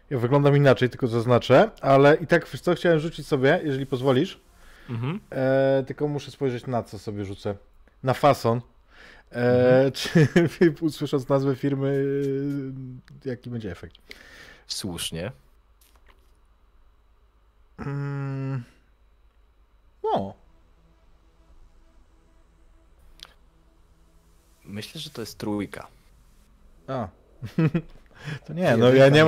Ja 0.09 0.19
wyglądam 0.19 0.57
inaczej, 0.57 0.89
tylko 0.89 1.07
zaznaczę, 1.07 1.71
ale 1.81 2.15
i 2.15 2.27
tak 2.27 2.49
co 2.49 2.75
chciałem 2.75 2.99
rzucić 2.99 3.27
sobie, 3.27 3.61
jeżeli 3.63 3.85
pozwolisz. 3.85 4.39
Mhm. 4.89 5.19
E, 5.31 5.83
tylko 5.87 6.07
muszę 6.07 6.31
spojrzeć 6.31 6.67
na 6.67 6.83
co 6.83 6.99
sobie 6.99 7.25
rzucę. 7.25 7.55
Na 8.03 8.13
fason. 8.13 8.61
E, 9.31 9.91
Czy 9.99 10.27
usłysząc 10.81 11.29
nazwę 11.29 11.55
firmy, 11.55 12.03
e, 13.25 13.29
jaki 13.29 13.49
będzie 13.49 13.71
efekt? 13.71 13.95
Słusznie. 14.67 15.31
Mm. 17.79 18.63
No, 20.03 20.33
Myślę, 24.69 25.01
że 25.01 25.09
to 25.09 25.21
jest 25.21 25.37
trójka. 25.37 25.87
a. 26.87 27.07
To 28.47 28.53
nie, 28.53 28.77
no 28.77 28.93
ja 28.93 29.09
nie, 29.09 29.25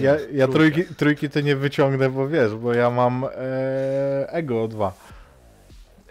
ja, 0.00 0.16
ja 0.32 0.48
trójki, 0.48 0.84
trójki 0.94 1.30
to 1.30 1.40
nie 1.40 1.56
wyciągnę, 1.56 2.10
bo 2.10 2.28
wiesz, 2.28 2.54
bo 2.54 2.74
ja 2.74 2.90
mam 2.90 3.24
e, 3.24 4.32
ego 4.32 4.68
2. 4.68 4.92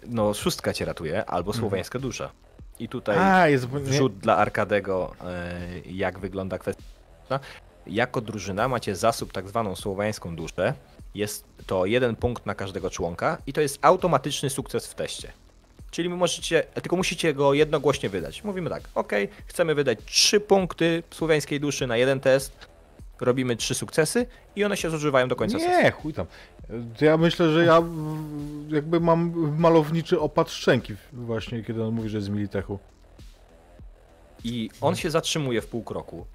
No, 0.07 0.33
szóstka 0.33 0.73
cię 0.73 0.85
ratuje, 0.85 1.25
albo 1.25 1.53
słowiańska 1.53 1.99
dusza. 1.99 2.29
I 2.79 2.89
tutaj 2.89 3.17
A, 3.19 3.47
jest 3.47 3.67
wrzut 3.67 4.17
dla 4.17 4.37
Arkadego, 4.37 5.13
e, 5.25 5.59
jak 5.85 6.19
wygląda 6.19 6.57
kwestia. 6.57 6.83
Jako 7.87 8.21
drużyna 8.21 8.67
macie 8.67 8.95
zasób 8.95 9.33
tak 9.33 9.47
zwaną 9.47 9.75
słowiańską 9.75 10.35
duszę. 10.35 10.73
Jest 11.15 11.45
to 11.65 11.85
jeden 11.85 12.15
punkt 12.15 12.45
na 12.45 12.55
każdego 12.55 12.89
członka 12.89 13.37
i 13.47 13.53
to 13.53 13.61
jest 13.61 13.79
automatyczny 13.81 14.49
sukces 14.49 14.87
w 14.87 14.95
teście. 14.95 15.31
Czyli 15.91 16.09
możecie, 16.09 16.63
tylko 16.73 16.95
musicie 16.95 17.33
go 17.33 17.53
jednogłośnie 17.53 18.09
wydać. 18.09 18.43
Mówimy 18.43 18.69
tak, 18.69 18.83
ok, 18.95 19.11
chcemy 19.45 19.75
wydać 19.75 19.99
trzy 20.05 20.39
punkty 20.39 21.03
słowiańskiej 21.11 21.59
duszy 21.59 21.87
na 21.87 21.97
jeden 21.97 22.19
test, 22.19 22.67
robimy 23.21 23.55
trzy 23.55 23.75
sukcesy 23.75 24.25
i 24.55 24.63
one 24.63 24.77
się 24.77 24.89
zużywają 24.89 25.27
do 25.27 25.35
końca 25.35 25.59
sesji. 25.59 25.83
Nie, 25.83 25.91
chuj 25.91 26.13
tam. 26.13 26.25
Ja 27.01 27.17
myślę, 27.17 27.49
że 27.51 27.65
ja 27.65 27.83
jakby 28.69 28.99
mam 28.99 29.33
malowniczy 29.59 30.19
opad 30.19 30.51
szczęki 30.51 30.95
właśnie, 31.13 31.63
kiedy 31.63 31.83
on 31.83 31.93
mówi, 31.93 32.09
że 32.09 32.17
jest 32.17 32.27
z 32.27 32.29
Militechu. 32.29 32.79
I 34.43 34.69
on 34.81 34.95
się 34.95 35.11
zatrzymuje 35.11 35.61
w 35.61 35.67
pół 35.67 35.83
kroku. 35.83 36.25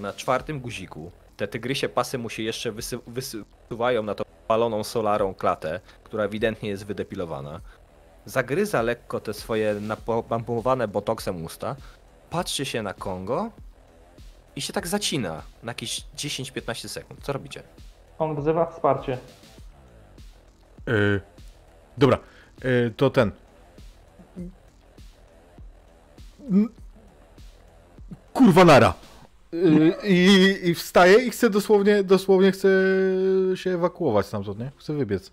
Na 0.00 0.12
czwartym 0.12 0.60
guziku 0.60 1.10
te 1.36 1.48
tygrysie 1.48 1.88
pasy 1.88 2.18
mu 2.18 2.30
się 2.30 2.42
jeszcze 2.42 2.72
wysy- 2.72 2.98
wysuwają 3.06 4.02
na 4.02 4.14
tą 4.14 4.24
paloną 4.48 4.84
solarą 4.84 5.34
klatę, 5.34 5.80
która 6.04 6.24
ewidentnie 6.24 6.68
jest 6.68 6.86
wydepilowana. 6.86 7.60
Zagryza 8.26 8.82
lekko 8.82 9.20
te 9.20 9.34
swoje 9.34 9.74
napompowane 10.28 10.88
botoksem 10.88 11.44
usta, 11.44 11.76
patrzy 12.30 12.64
się 12.64 12.82
na 12.82 12.94
Kongo 12.94 13.50
i 14.56 14.60
się 14.60 14.72
tak 14.72 14.86
zacina 14.86 15.42
na 15.62 15.70
jakieś 15.70 16.04
10-15 16.16 16.88
sekund. 16.88 17.20
Co 17.22 17.32
robicie? 17.32 17.62
On 18.18 18.36
wzywa 18.36 18.66
wsparcie. 18.66 19.18
Yy, 20.86 21.20
dobra, 21.98 22.18
yy, 22.64 22.92
to 22.96 23.10
ten. 23.10 23.32
Kurwa 28.32 28.64
nara. 28.64 28.94
Yy, 29.52 29.94
i, 30.04 30.68
I 30.68 30.74
wstaję 30.74 31.18
i 31.18 31.30
chcę 31.30 31.50
dosłownie, 31.50 32.04
dosłownie 32.04 32.52
chcę 32.52 32.68
się 33.54 33.70
ewakuować 33.70 34.26
stamtąd, 34.26 34.58
nie? 34.58 34.72
Chcę 34.76 34.94
wybiec. 34.94 35.32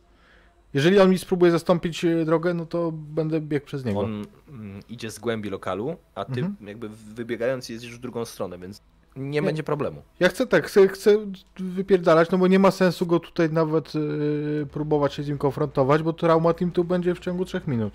Jeżeli 0.78 0.99
on 0.99 1.10
mi 1.10 1.18
spróbuje 1.18 1.52
zastąpić 1.52 2.06
e, 2.06 2.26
drogę, 2.26 2.54
no 2.54 2.66
to 2.66 2.91
będę 2.91 3.41
biegł 3.41 3.66
przez 3.66 3.86
niego. 3.86 3.99
On 3.99 4.26
mm, 4.49 4.80
idzie 4.90 5.12
z 5.12 5.20
głębi 5.20 5.49
lokalu, 5.49 5.95
a 6.16 6.26
ty 6.26 6.40
Mhm. 6.40 6.56
jakby 6.68 6.90
wybiegając 6.90 7.70
jedziesz 7.70 7.95
w 7.95 7.99
drugą 7.99 8.26
stronę, 8.26 8.58
więc 8.58 8.82
nie, 9.16 9.24
Nie. 9.30 9.41
będzie 9.41 9.64
problemu. 9.64 10.02
Ja 10.20 10.30
chcę 10.30 10.48
tak, 10.48 10.66
chcę, 10.68 10.88
chcę 10.88 11.18
wypierdalać, 11.60 12.30
no 12.32 12.38
bo 12.38 12.48
nie 12.48 12.60
ma 12.60 12.72
sensu 12.72 13.06
go 13.06 13.20
tutaj 13.20 13.49
nawet 13.49 13.95
yy, 13.95 14.68
próbować 14.72 15.14
się 15.14 15.24
z 15.24 15.28
nim 15.28 15.38
konfrontować, 15.38 16.04
bo 16.04 16.14
trauma 16.14 16.54
team 16.54 16.72
tu 16.72 16.84
będzie 16.84 17.16
w 17.16 17.20
ciągu 17.20 17.45
3 17.45 17.62
minut. 17.68 17.94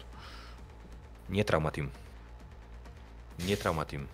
Nie 1.30 1.44
Trauma 1.44 1.70
Team. 1.70 1.88
Nie 3.48 3.56
Trauma 3.56 3.84
Team. 3.84 4.06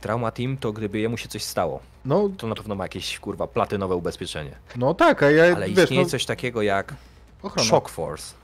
Trauma 0.00 0.30
Team 0.30 0.56
to 0.56 0.72
gdyby 0.72 0.98
jemu 0.98 1.16
się 1.16 1.28
coś 1.28 1.42
stało, 1.42 1.80
No, 2.04 2.28
to 2.38 2.46
na 2.46 2.54
pewno 2.54 2.74
ma 2.74 2.84
jakieś 2.84 3.18
kurwa 3.18 3.46
platynowe 3.46 3.94
ubezpieczenie. 3.96 4.56
no 4.76 4.94
tak, 4.94 5.22
a 5.22 5.30
ja 5.30 5.56
Ale 5.56 5.68
wiesz, 5.68 5.78
istnieje 5.84 6.02
no, 6.02 6.08
coś 6.08 6.24
takiego 6.26 6.62
jak 6.62 6.94
ochrona. 7.42 7.68
Shock 7.68 7.88
Force. 7.88 8.34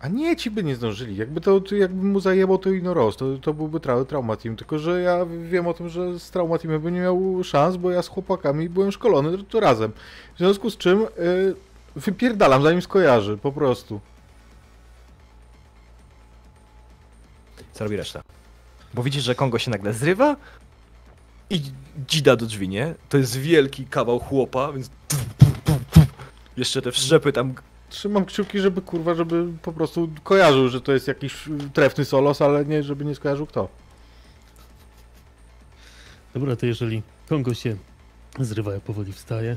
A 0.00 0.08
nie, 0.08 0.36
ci 0.36 0.50
by 0.50 0.64
nie 0.64 0.76
zdążyli. 0.76 1.16
Jakby 1.16 1.40
to, 1.40 1.60
to 1.60 1.74
jakby 1.74 2.04
mu 2.04 2.20
zajęło 2.20 2.58
to 2.58 2.70
Ino 2.70 2.94
Rose, 2.94 3.18
to, 3.18 3.38
to 3.38 3.54
byłby 3.54 3.80
tra 3.80 4.04
Trauma 4.04 4.36
Team. 4.36 4.56
Tylko, 4.56 4.78
że 4.78 5.00
ja 5.00 5.26
wiem 5.26 5.66
o 5.66 5.74
tym, 5.74 5.88
że 5.88 6.18
z 6.18 6.30
Trauma 6.30 6.58
Teamem 6.58 6.82
by 6.82 6.92
nie 6.92 7.00
miał 7.00 7.44
szans, 7.44 7.76
bo 7.76 7.90
ja 7.90 8.02
z 8.02 8.08
chłopakami 8.08 8.68
byłem 8.68 8.92
szkolony 8.92 9.44
to, 9.44 9.60
razem. 9.60 9.92
W 10.34 10.38
związku 10.38 10.70
z 10.70 10.76
czym 10.76 11.02
y, 11.02 11.54
wypierdalam, 11.96 12.62
zanim 12.62 12.82
skojarzy, 12.82 13.38
po 13.38 13.52
prostu. 13.52 14.00
Co 17.72 17.84
robi 17.84 17.96
reszta? 17.96 18.22
Bo 18.94 19.02
widzisz, 19.02 19.24
że 19.24 19.34
Kongo 19.34 19.58
się 19.58 19.70
nagle 19.70 19.92
zrywa 19.92 20.36
i 21.50 21.62
dzida 22.08 22.36
do 22.36 22.46
drzwi, 22.46 22.68
nie? 22.68 22.94
To 23.08 23.18
jest 23.18 23.36
wielki 23.36 23.86
kawał 23.86 24.18
chłopa, 24.18 24.72
więc 24.72 24.90
jeszcze 26.56 26.82
te 26.82 26.92
wszczepy 26.92 27.32
tam 27.32 27.54
Trzymam 27.92 28.24
kciuki, 28.24 28.60
żeby 28.60 28.82
kurwa, 28.82 29.14
żeby 29.14 29.46
po 29.62 29.72
prostu 29.72 30.08
kojarzył, 30.24 30.68
że 30.68 30.80
to 30.80 30.92
jest 30.92 31.08
jakiś 31.08 31.48
y, 31.48 31.50
trefny 31.72 32.04
solos, 32.04 32.42
ale 32.42 32.64
nie, 32.64 32.82
żeby 32.82 33.04
nie 33.04 33.14
skojarzył 33.14 33.46
kto. 33.46 33.68
Dobra, 36.34 36.56
to 36.56 36.66
jeżeli 36.66 37.02
Kongo 37.28 37.54
się 37.54 37.76
zrywa, 38.38 38.72
ja 38.74 38.80
powoli 38.80 39.12
wstaje. 39.12 39.56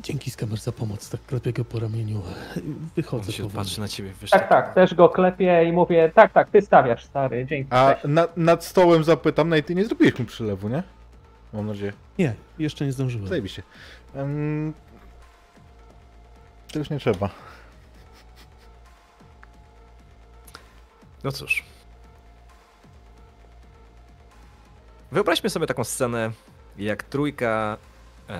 Dzięki 0.00 0.30
Skamer 0.30 0.58
za 0.58 0.72
pomoc, 0.72 1.10
tak 1.10 1.20
klepię 1.26 1.52
go 1.52 1.64
po 1.64 1.80
ramieniu. 1.80 2.16
on 2.56 2.88
Wychodzę 2.96 3.32
się 3.32 3.42
powoli. 3.42 3.56
patrzy 3.56 3.80
na 3.80 3.88
ciebie, 3.88 4.12
wiesz, 4.20 4.30
Tak, 4.30 4.48
tak, 4.48 4.74
też 4.74 4.94
go 4.94 5.08
klepię 5.08 5.64
i 5.64 5.72
mówię, 5.72 6.12
tak, 6.14 6.32
tak, 6.32 6.50
ty 6.50 6.62
stawiasz, 6.62 7.04
stary, 7.04 7.46
dzięki. 7.46 7.68
A 7.72 7.94
na, 8.04 8.28
nad 8.36 8.64
stołem 8.64 9.04
zapytam, 9.04 9.48
no 9.48 9.56
i 9.56 9.62
ty 9.62 9.74
nie 9.74 9.84
zrobiłeś 9.84 10.18
mu 10.18 10.24
przylewu, 10.24 10.68
nie? 10.68 10.82
Mam 11.52 11.66
nadzieję. 11.66 11.92
Nie, 12.18 12.34
jeszcze 12.58 12.86
nie 12.86 12.92
zdążyłem. 12.92 13.28
Zajebiście. 13.28 13.62
Um, 14.14 14.72
to 16.72 16.78
już 16.78 16.90
nie 16.90 16.98
trzeba. 16.98 17.30
No 21.24 21.32
cóż. 21.32 21.64
Wyobraźmy 25.12 25.50
sobie 25.50 25.66
taką 25.66 25.84
scenę, 25.84 26.32
jak 26.78 27.02
trójka 27.02 27.76
em, 28.28 28.38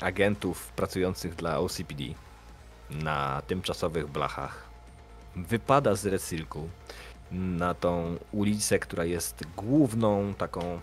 agentów 0.00 0.68
pracujących 0.68 1.34
dla 1.34 1.58
OCPD 1.58 2.04
na 2.90 3.42
tymczasowych 3.46 4.08
blachach 4.08 4.64
wypada 5.36 5.94
z 5.94 6.06
Recylku 6.06 6.68
na 7.32 7.74
tą 7.74 8.16
ulicę, 8.32 8.78
która 8.78 9.04
jest 9.04 9.44
główną 9.56 10.34
taką, 10.34 10.80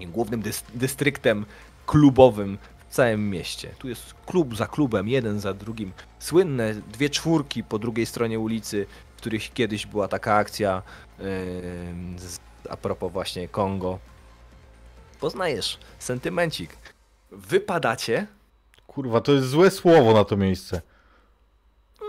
głównym 0.00 0.42
dys 0.42 0.64
dystryktem 0.74 1.46
klubowym 1.86 2.58
całym 2.92 3.30
mieście. 3.30 3.74
Tu 3.78 3.88
jest 3.88 4.14
klub 4.26 4.56
za 4.56 4.66
klubem, 4.66 5.08
jeden 5.08 5.40
za 5.40 5.54
drugim. 5.54 5.92
Słynne 6.18 6.74
dwie 6.74 7.10
czwórki 7.10 7.64
po 7.64 7.78
drugiej 7.78 8.06
stronie 8.06 8.40
ulicy, 8.40 8.86
w 9.14 9.16
których 9.16 9.52
kiedyś 9.52 9.86
była 9.86 10.08
taka 10.08 10.34
akcja 10.34 10.82
z, 12.18 12.38
a 12.70 12.76
propos 12.76 13.12
właśnie 13.12 13.48
Kongo. 13.48 13.98
Poznajesz, 15.20 15.78
sentymencik. 15.98 16.76
Wypadacie, 17.30 18.26
Kurwa, 18.86 19.20
to 19.20 19.32
jest 19.32 19.48
złe 19.48 19.70
słowo 19.70 20.12
na 20.12 20.24
to 20.24 20.36
miejsce. 20.36 20.82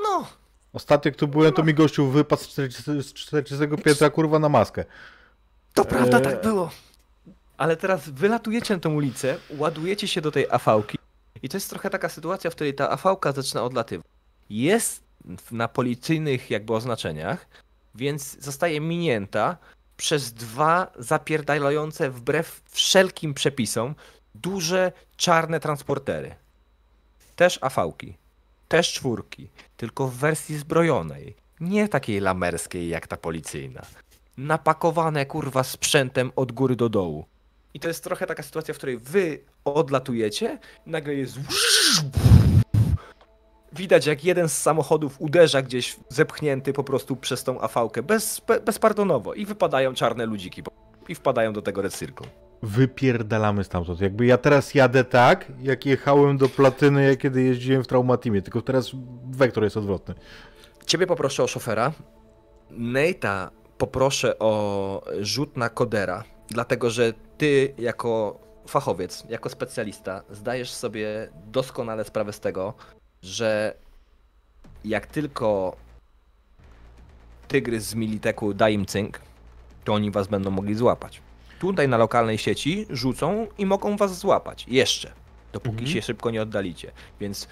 no, 0.03 0.27
Ostatnio 0.73 1.10
jak 1.10 1.15
tu 1.15 1.27
byłem, 1.27 1.53
to 1.53 1.64
mi 1.64 1.73
gościu 1.73 2.07
wypadł 2.07 2.41
z 2.41 2.47
40, 2.47 2.84
z 3.01 3.14
40 3.14 3.65
piętra 3.84 4.10
kurwa 4.10 4.39
na 4.39 4.49
maskę. 4.49 4.85
To 5.73 5.85
prawda, 5.85 6.18
Eee. 6.18 6.23
tak 6.23 6.41
było. 6.41 6.69
Ale 7.57 7.77
teraz 7.77 8.09
wylatujecie 8.09 8.73
na 8.73 8.80
tę 8.80 8.89
ulicę, 8.89 9.38
ładujecie 9.49 10.07
się 10.07 10.21
do 10.21 10.31
tej 10.31 10.47
afałki 10.49 10.97
i 11.43 11.49
to 11.49 11.57
jest 11.57 11.69
trochę 11.69 11.89
taka 11.89 12.09
sytuacja, 12.09 12.49
w 12.49 12.55
której 12.55 12.73
ta 12.73 12.91
afałka 12.91 13.31
zaczyna 13.31 13.63
odlatywać. 13.63 14.05
Jest 14.49 15.03
na 15.51 15.67
policyjnych 15.67 16.51
jakby 16.51 16.73
oznaczeniach, 16.73 17.47
więc 17.95 18.39
zostaje 18.39 18.81
minięta 18.81 19.57
przez 19.97 20.34
dwa 20.34 20.91
zapierdalające 20.99 22.09
wbrew 22.09 22.61
wszelkim 22.69 23.34
przepisom 23.34 23.95
duże 24.35 24.91
czarne 25.17 25.59
transportery. 25.59 26.35
Też 27.35 27.59
afałki, 27.61 28.17
też 28.67 28.93
czwórki, 28.93 29.49
tylko 29.77 30.07
w 30.07 30.15
wersji 30.15 30.57
zbrojonej, 30.57 31.35
nie 31.59 31.88
takiej 31.88 32.19
lamerskiej 32.19 32.89
jak 32.89 33.07
ta 33.07 33.17
policyjna 33.17 33.85
napakowane 34.38 35.25
kurwa 35.25 35.63
sprzętem 35.63 36.31
od 36.35 36.51
góry 36.51 36.75
do 36.75 36.89
dołu. 36.89 37.25
I 37.74 37.80
to 37.80 37.88
jest 37.88 38.04
trochę 38.04 38.26
taka 38.28 38.44
sytuacja, 38.44 38.74
w 38.74 38.78
której 38.78 38.98
wy 38.98 39.40
odlatujecie, 39.66 40.60
nagle 40.86 41.14
jest. 41.16 41.38
Widać, 43.74 44.06
jak 44.06 44.26
jeden 44.26 44.50
z 44.50 44.58
samochodów 44.58 45.16
uderza 45.22 45.62
gdzieś 45.62 45.95
zepchnięty 46.10 46.74
po 46.74 46.84
prostu 46.84 47.16
przez 47.16 47.44
tą 47.44 47.62
afałkę 47.62 48.04
bez, 48.04 48.41
be- 48.48 48.60
bezpardonowo 48.60 49.34
i 49.34 49.45
wypadają 49.45 49.94
czarne 49.94 50.26
ludziki 50.26 50.64
i 51.08 51.16
wpadają 51.16 51.54
do 51.54 51.62
tego 51.62 51.82
Red 51.82 51.95
Circle. 51.95 52.28
wypierdalamy 52.62 53.64
stamtąd. 53.64 54.02
Jakby 54.02 54.26
ja 54.26 54.38
teraz 54.38 54.74
jadę 54.74 55.04
tak, 55.04 55.52
jak 55.62 55.86
jechałem 55.86 56.38
do 56.38 56.50
platyny, 56.50 57.04
jak 57.08 57.20
kiedy 57.20 57.44
jeździłem 57.44 57.84
w 57.84 57.88
Traumatimie, 57.88 58.41
tylko 58.41 58.62
teraz 58.62 58.91
wektor 59.32 59.64
jest 59.64 59.78
odwrotny. 59.78 60.14
Ciebie 60.86 61.08
poproszę 61.08 61.44
o 61.44 61.48
szofera. 61.48 61.91
Nate'a 62.72 63.50
poproszę 63.78 64.40
o 64.40 65.04
rzut 65.22 65.58
na 65.58 65.70
kodera, 65.70 66.24
dlatego 66.53 66.89
że 66.89 67.13
ty 67.38 67.73
jako 67.77 68.39
fachowiec, 68.67 69.23
jako 69.30 69.49
specjalista 69.49 70.23
zdajesz 70.31 70.71
sobie 70.71 71.30
doskonale 71.47 72.03
sprawę 72.03 72.34
z 72.34 72.39
tego, 72.39 72.73
że 73.21 73.75
jak 74.85 75.07
tylko 75.07 75.75
tygrys 77.47 77.84
z 77.84 77.95
Militeku 77.95 78.53
da 78.53 78.69
im 78.69 78.85
cynk, 78.85 79.19
to 79.84 79.93
oni 79.93 80.11
was 80.11 80.27
będą 80.27 80.51
mogli 80.51 80.75
złapać. 80.75 81.21
Tutaj 81.59 81.88
na 81.88 81.97
lokalnej 81.97 82.38
sieci 82.38 82.85
rzucą 82.89 83.47
i 83.57 83.65
mogą 83.65 83.97
was 83.97 84.17
złapać. 84.19 84.65
Jeszcze. 84.67 85.11
Dopóki 85.53 85.77
Mhm. 85.77 85.91
się 85.91 86.01
szybko 86.01 86.31
nie 86.31 86.41
oddalicie. 86.41 86.91
Więc 87.19 87.47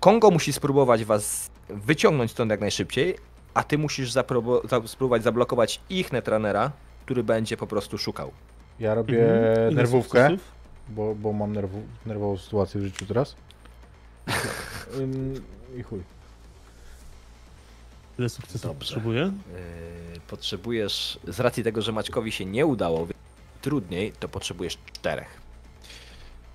Kongo 0.00 0.30
musi 0.30 0.52
spróbować 0.52 1.04
was 1.04 1.50
wyciągnąć 1.68 2.30
stąd 2.30 2.50
jak 2.50 2.60
najszybciej, 2.60 3.16
a 3.54 3.62
ty 3.62 3.78
musisz 3.78 4.12
spróbować 4.86 5.22
zablokować 5.22 5.80
ich 5.90 6.12
netranera, 6.12 6.72
który 7.08 7.24
będzie 7.24 7.56
po 7.56 7.66
prostu 7.66 7.98
szukał. 7.98 8.30
Ja 8.80 8.94
robię 8.94 9.40
Mhm. 9.48 9.74
Nerwówkę, 9.74 10.36
bo, 10.88 11.14
bo 11.14 11.32
mam 11.32 11.52
nerwu, 11.52 11.82
nerwową 12.06 12.36
sytuację 12.38 12.80
w 12.80 12.84
życiu 12.84 13.06
teraz. 13.06 13.34
I 15.78 15.82
chuj. 15.82 16.02
Ile 18.18 18.28
sukcesów 18.28 18.76
potrzebuję? 18.76 19.20
Yy, 19.22 20.20
potrzebujesz, 20.28 21.18
z 21.28 21.40
racji 21.40 21.62
tego, 21.64 21.82
że 21.82 21.92
Maćkowi 21.92 22.32
się 22.32 22.44
nie 22.44 22.66
udało, 22.66 22.98
więc 23.06 23.18
trudniej, 23.62 24.12
to 24.12 24.28
potrzebujesz 24.28 24.78
czterech. 24.92 25.40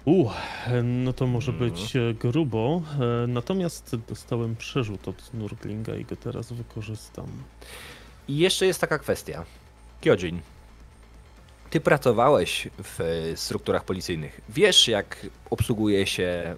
U, 0.06 0.30
no 0.84 1.14
to 1.14 1.28
może 1.28 1.52
Mhm. 1.52 1.72
być 1.72 1.96
e, 1.96 2.14
grubo. 2.14 2.82
e, 3.24 3.28
Natomiast 3.28 3.96
dostałem 4.10 4.56
przerzut 4.56 5.08
od 5.08 5.34
Nurglinga 5.34 5.96
i 5.96 6.06
go 6.06 6.16
teraz 6.16 6.52
wykorzystam. 6.54 7.28
I 8.28 8.38
jeszcze 8.38 8.66
jest 8.66 8.82
taka 8.82 9.00
kwestia. 9.00 9.46
Kyojin, 10.04 10.42
ty 11.70 11.80
pracowałeś 11.82 12.68
w 12.84 13.02
e, 13.02 13.38
strukturach 13.38 13.84
policyjnych. 13.84 14.42
Wiesz, 14.50 14.88
jak 14.88 15.26
obsługuje 15.50 16.08
się 16.08 16.56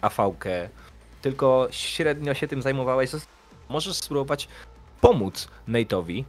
AV-kę, 0.00 0.68
tylko 1.22 1.68
średnio 1.70 2.34
się 2.34 2.48
tym 2.48 2.62
zajmowałeś. 2.62 3.10
Możesz 3.68 3.96
spróbować 3.96 4.48
pomóc 5.00 5.48
Nate'owi, 5.68 6.24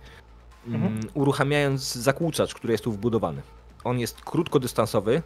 Mhm. 0.68 0.94
mm, 0.94 1.08
uruchamiając 1.14 1.96
zakłócacz, 1.96 2.54
który 2.54 2.72
jest 2.74 2.84
tu 2.84 2.92
wbudowany. 2.92 3.42
On 3.84 4.00
jest 4.00 4.22
krótkodystansowy, 4.22 5.22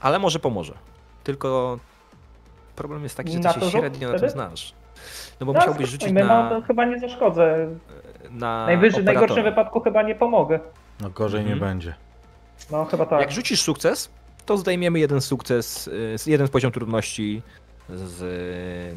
ale 0.00 0.18
może 0.18 0.38
pomoże. 0.38 0.74
Tylko 1.24 1.78
problem 2.76 3.02
jest 3.02 3.16
taki, 3.16 3.30
że 3.32 3.38
ty 3.38 3.44
Na 3.44 3.52
się 3.52 3.60
to 3.60 3.70
średnio 3.70 4.08
na 4.08 4.12
tym 4.12 4.18
wtedy? 4.18 4.32
znasz. 4.32 4.72
No 5.40 5.46
bo 5.46 5.52
No, 5.52 5.58
musiałbyś 5.58 5.86
rzucić 5.88 6.00
spróbujmy, 6.08 6.28
na, 6.28 6.50
No 6.50 6.60
to 6.60 6.66
chyba 6.66 6.84
nie 6.84 6.98
zaszkodzę. 7.00 7.68
Na 8.30 8.66
Najwyżej, 8.66 9.02
w 9.02 9.04
najgorszym 9.04 9.44
wypadku 9.44 9.80
chyba 9.80 10.02
nie 10.02 10.14
pomogę. 10.14 10.60
No 11.00 11.10
gorzej 11.10 11.40
Mhm. 11.40 11.58
nie 11.58 11.64
będzie. 11.66 11.94
No 12.70 12.84
chyba 12.84 13.06
tak. 13.06 13.20
Jak 13.20 13.32
rzucisz 13.32 13.62
sukces, 13.62 14.10
to 14.46 14.56
zdejmiemy 14.56 14.98
jeden 14.98 15.20
sukces, 15.20 15.86
y, 15.88 16.18
z- 16.18 16.26
jeden 16.26 16.48
poziom 16.48 16.72
trudności 16.72 17.42
z 17.88 18.96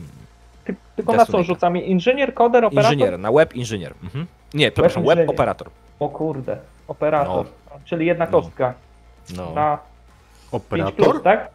Ty, 0.65 0.75
tylko 0.95 1.13
na 1.13 1.25
co 1.25 1.43
rzucamy? 1.43 1.81
Inżynier, 1.81 2.33
koder, 2.33 2.65
operator? 2.65 2.93
inżyniera, 2.93 3.17
na 3.17 3.31
web 3.31 3.53
inżynier. 3.55 3.93
Mhm. 4.03 4.25
Nie, 4.53 4.71
przepraszam, 4.71 5.03
web 5.03 5.09
inżynier. 5.11 5.29
operator. 5.29 5.69
O 5.99 6.09
kurde, 6.09 6.57
operator. 6.87 7.45
Czyli 7.85 8.05
jedna 8.05 8.25
No. 8.25 8.31
kostka. 8.31 8.73
No, 9.35 9.51
Na 9.53 9.77
5 10.51 10.63
Operator? 10.63 10.93
plus, 11.11 11.23
tak? 11.23 11.49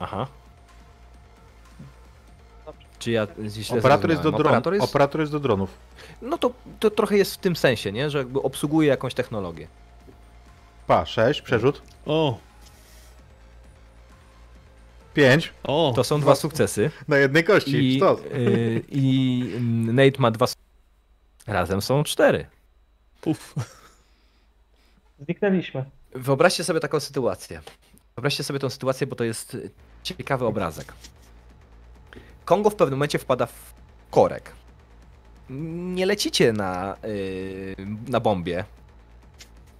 aha. 0.00 0.26
Czy 3.02 3.10
ja 3.10 3.26
źle 3.48 3.78
Operator 3.78 4.10
jest, 4.10 4.22
do 4.22 4.30
dron, 4.32 4.46
Operator 4.46 4.74
jest... 4.74 4.84
operator 4.84 5.20
jest 5.20 5.32
do 5.32 5.40
dronów. 5.40 5.70
No 6.22 6.38
to, 6.38 6.52
to 6.80 6.90
trochę 6.90 7.16
jest 7.16 7.34
w 7.34 7.38
tym 7.38 7.56
sensie, 7.56 7.92
nie? 7.92 8.10
Że 8.10 8.18
jakby 8.18 8.42
obsługuje 8.42 8.88
jakąś 8.88 9.14
technologię. 9.14 9.68
Pa, 10.86 11.06
6, 11.06 11.42
przerzut. 11.42 11.82
O, 12.06 12.38
5 15.14 15.52
o, 15.64 15.92
To 15.96 16.04
są 16.04 16.20
dwa 16.20 16.34
sukcesy. 16.34 16.90
na 17.08 17.16
jednej 17.16 17.44
kości. 17.44 17.96
I, 17.96 18.02
y, 18.34 18.84
I 18.88 19.44
Nate 19.92 20.18
ma 20.18 20.30
dwa. 20.30 20.46
Razem 21.46 21.82
są 21.82 22.04
cztery. 22.04 22.46
uf. 23.24 23.54
Zniknęliśmy. 25.24 25.84
Wyobraźcie 26.14 26.64
sobie 26.64 26.80
taką 26.80 27.00
sytuację. 27.00 27.60
Wyobraźcie 28.16 28.44
sobie 28.44 28.58
tą 28.58 28.70
sytuację, 28.70 29.06
bo 29.06 29.16
to 29.16 29.24
jest 29.24 29.56
ciekawy 30.02 30.44
obrazek. 30.46 30.92
Kongo 32.44 32.70
w 32.70 32.74
pewnym 32.74 32.98
momencie 32.98 33.18
wpada 33.18 33.46
w 33.46 33.74
korek. 34.10 34.52
Nie 35.50 36.06
lecicie 36.06 36.52
na, 36.52 36.96
yy, 37.02 37.86
na 38.08 38.20
bombie, 38.20 38.64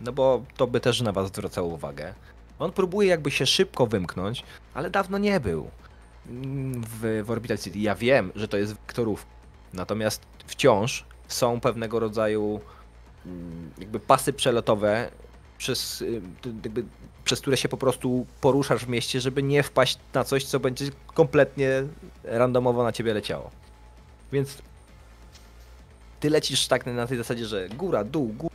no 0.01 0.13
bo 0.13 0.43
to 0.57 0.67
by 0.67 0.81
też 0.81 1.01
na 1.01 1.13
was 1.13 1.29
zwracało 1.29 1.69
uwagę. 1.69 2.15
On 2.59 2.73
próbuje 2.73 3.09
jakby 3.09 3.31
się 3.31 3.47
szybko 3.47 3.87
wymknąć, 3.87 4.45
ale 4.75 4.91
dawno 4.91 5.19
nie 5.19 5.41
był 5.41 5.71
mm, 6.29 6.83
w, 6.85 7.23
w 7.25 7.31
Orbital 7.31 7.59
City. 7.59 7.79
Ja 7.79 7.95
wiem, 7.95 8.33
że 8.35 8.49
to 8.49 8.57
jest 8.57 8.73
wektorów, 8.73 9.27
natomiast 9.73 10.23
wciąż 10.47 11.05
są 11.29 11.61
pewnego 11.61 12.01
rodzaju 12.01 12.61
mm, 13.27 13.71
jakby 13.79 14.01
pasy 14.01 14.33
przelotowe, 14.33 15.11
przez, 15.59 16.03
y, 16.03 16.23
jakby, 16.65 16.85
przez 17.25 17.41
które 17.41 17.57
się 17.57 17.69
po 17.69 17.77
prostu 17.77 18.27
poruszasz 18.41 18.85
w 18.85 18.89
mieście, 18.89 19.21
żeby 19.21 19.43
nie 19.43 19.63
wpaść 19.63 19.99
na 20.15 20.25
coś, 20.25 20.45
co 20.45 20.61
będzie 20.61 20.85
kompletnie 21.15 21.83
randomowo 22.25 22.83
na 22.85 22.93
ciebie 22.93 23.15
leciało. 23.15 23.51
Więc 24.33 24.63
ty 26.21 26.31
lecisz 26.31 26.67
tak 26.69 26.87
na 26.87 27.07
tej 27.07 27.19
zasadzie, 27.19 27.47
że 27.47 27.69
góra, 27.69 28.05
dół, 28.05 28.27
góra, 28.39 28.55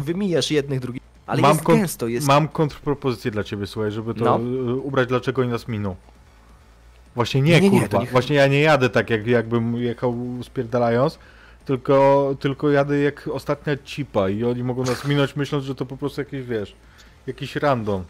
wymijasz 0.00 0.50
jednych, 0.50 0.80
drugich, 0.80 1.02
ale 1.26 1.42
Mam 1.42 1.50
jest 1.52 1.62
kon- 1.64 1.78
gęsto, 1.78 2.08
jest... 2.08 2.26
Mam 2.26 2.48
kontrpropozycję 2.48 3.30
dla 3.30 3.44
ciebie, 3.44 3.66
słuchaj, 3.66 3.90
żeby 3.90 4.14
to 4.14 4.24
No. 4.24 4.36
ubrać, 4.82 5.08
dlaczego 5.08 5.42
oni 5.42 5.50
nas 5.50 5.68
miną. 5.68 5.96
Właśnie 7.14 7.42
nie, 7.42 7.60
Nie, 7.60 7.70
nie, 7.70 7.70
kurwa. 7.70 7.88
to 7.88 8.00
niech- 8.00 8.10
Właśnie 8.12 8.36
ja 8.36 8.46
nie 8.46 8.60
jadę 8.60 8.90
tak, 8.90 9.10
jak, 9.10 9.26
jakbym 9.26 9.76
jechał 9.76 10.16
spierdalając, 10.42 11.18
tylko, 11.64 12.34
tylko 12.40 12.70
jadę 12.70 12.98
jak 12.98 13.28
ostatnia 13.32 13.76
cipa 13.84 14.28
i 14.28 14.44
oni 14.44 14.62
mogą 14.64 14.84
nas 14.84 15.04
minąć 15.04 15.36
myśląc, 15.36 15.64
że 15.64 15.74
to 15.74 15.86
po 15.86 15.96
prostu 15.96 16.20
jakieś, 16.20 16.42
wiesz, 16.46 16.74
jakiś 17.28 17.56
random. 17.56 18.04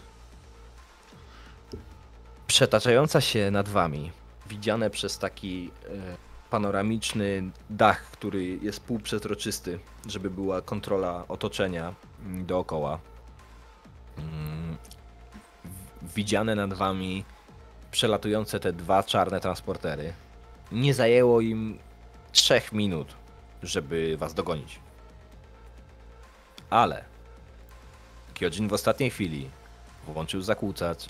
przetaczająca 2.46 3.20
się 3.20 3.50
nad 3.50 3.68
wami, 3.68 4.12
widziane 4.46 4.90
przez 4.90 5.18
taki 5.18 5.70
e, 5.84 6.16
panoramiczny 6.50 7.50
dach, 7.70 8.02
który 8.02 8.44
jest 8.62 8.80
półprzezroczysty, 8.80 9.78
żeby 10.06 10.30
była 10.30 10.62
kontrola 10.62 11.24
otoczenia 11.28 11.94
mm, 12.26 12.46
dookoła. 12.46 12.98
Mm, 14.18 14.76
Widziane 16.02 16.54
nad 16.54 16.74
wami 16.74 17.24
przelatujące 17.90 18.60
te 18.60 18.72
dwa 18.72 19.02
czarne 19.02 19.40
transportery. 19.40 20.12
Nie 20.72 20.94
zajęło 20.94 21.40
im 21.40 21.78
trzech 22.32 22.72
minut, 22.72 23.14
żeby 23.62 24.16
was 24.16 24.34
dogonić. 24.34 24.80
Ale 26.70 27.04
Kyojin 28.38 28.68
w 28.68 28.72
ostatniej 28.72 29.10
chwili 29.10 29.50
włączył 30.06 30.42
zakłócacz, 30.42 31.06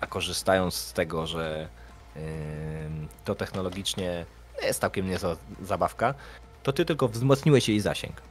a 0.00 0.06
korzystając 0.06 0.74
z 0.74 0.92
tego, 0.92 1.26
że 1.26 1.68
ym, 2.16 3.08
to 3.24 3.34
technologicznie 3.34 4.26
jest 4.62 4.80
całkiem 4.80 5.10
niezła 5.10 5.36
zabawka, 5.62 6.14
to 6.62 6.72
ty 6.72 6.84
tylko 6.84 7.08
wzmocniłeś 7.08 7.68
jej 7.68 7.80
zasięg. 7.80 8.22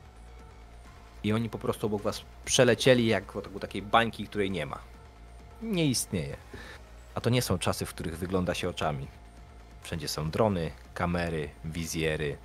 I 1.23 1.33
oni 1.33 1.49
po 1.49 1.57
prostu 1.57 1.87
obok 1.87 2.01
was 2.01 2.21
przelecieli 2.45 3.07
jak 3.07 3.31
wokół 3.31 3.59
takiej 3.59 3.81
bańki, 3.81 4.27
której 4.27 4.51
nie 4.51 4.65
ma. 4.65 4.79
Nie 5.61 5.85
istnieje. 5.85 6.37
A 7.15 7.21
to 7.21 7.29
nie 7.29 7.41
są 7.41 7.57
czasy, 7.57 7.85
w 7.85 7.89
których 7.89 8.17
wygląda 8.17 8.53
się 8.53 8.69
oczami. 8.69 9.07
Wszędzie 9.81 10.07
są 10.07 10.31
drony, 10.31 10.71
kamery, 10.93 11.49
wizjery, 11.65 12.37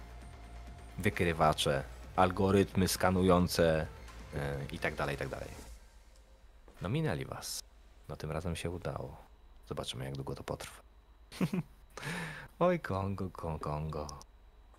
wykrywacze, 0.99 1.83
algorytmy 2.17 2.89
skanujące 2.89 3.87
yy, 4.35 4.41
i 4.73 4.79
tak 4.79 4.95
dalej, 4.95 5.15
i 5.15 5.19
tak 5.19 5.29
dalej. 5.29 5.49
No 6.83 6.89
minęli 6.89 7.25
was. 7.25 7.61
No 8.09 8.17
tym 8.17 8.31
razem 8.31 8.57
się 8.57 8.71
udało. 8.71 9.17
Zobaczymy 9.69 10.05
jak 10.05 10.15
długo 10.15 10.35
to 10.35 10.43
potrwa. 10.43 10.83
Oj 12.59 12.81
Kongo, 12.81 13.31
Kongo, 13.31 13.59
Kongo. 13.59 14.07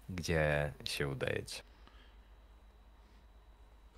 Gdzie 0.10 0.74
się 0.84 1.08
udajecie? 1.08 1.62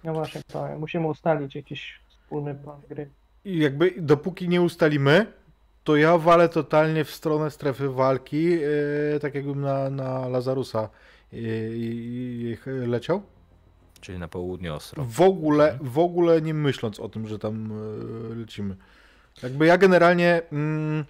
No 0.04 0.14
właśnie, 0.14 0.42
to 0.48 0.80
musimy 0.80 1.08
ustalić 1.08 1.56
jakiś 1.56 2.00
wspólny 2.10 2.56
plan 2.56 2.82
gry. 2.90 3.10
I 3.46 3.60
jakby 3.60 3.94
dopóki 3.98 4.50
nie 4.50 4.62
ustalimy, 4.62 5.34
to 5.84 5.96
ja 5.96 6.18
walę 6.18 6.50
totalnie 6.50 7.04
w 7.04 7.12
stronę 7.12 7.52
strefy 7.52 7.90
walki, 7.90 8.44
yy, 8.44 9.20
tak 9.22 9.36
jakbym 9.36 9.62
na, 9.62 9.90
na 9.90 10.28
Lazarusa 10.28 10.90
yy, 11.32 11.42
yy, 12.66 12.88
leciał. 12.88 13.22
Czyli 14.04 14.20
na 14.20 14.28
południe 14.28 14.74
Oslo. 14.74 15.06
W 15.08 15.22
ogóle, 15.22 15.80
w 15.82 16.00
ogóle 16.00 16.42
nie 16.42 16.54
myśląc 16.54 17.00
o 17.00 17.10
tym, 17.10 17.28
że 17.28 17.40
tam 17.40 17.72
e, 18.32 18.36
lecimy. 18.36 18.76
Jakby 19.44 19.66
ja 19.66 19.78
generalnie 19.78 20.42
mm, 20.52 21.06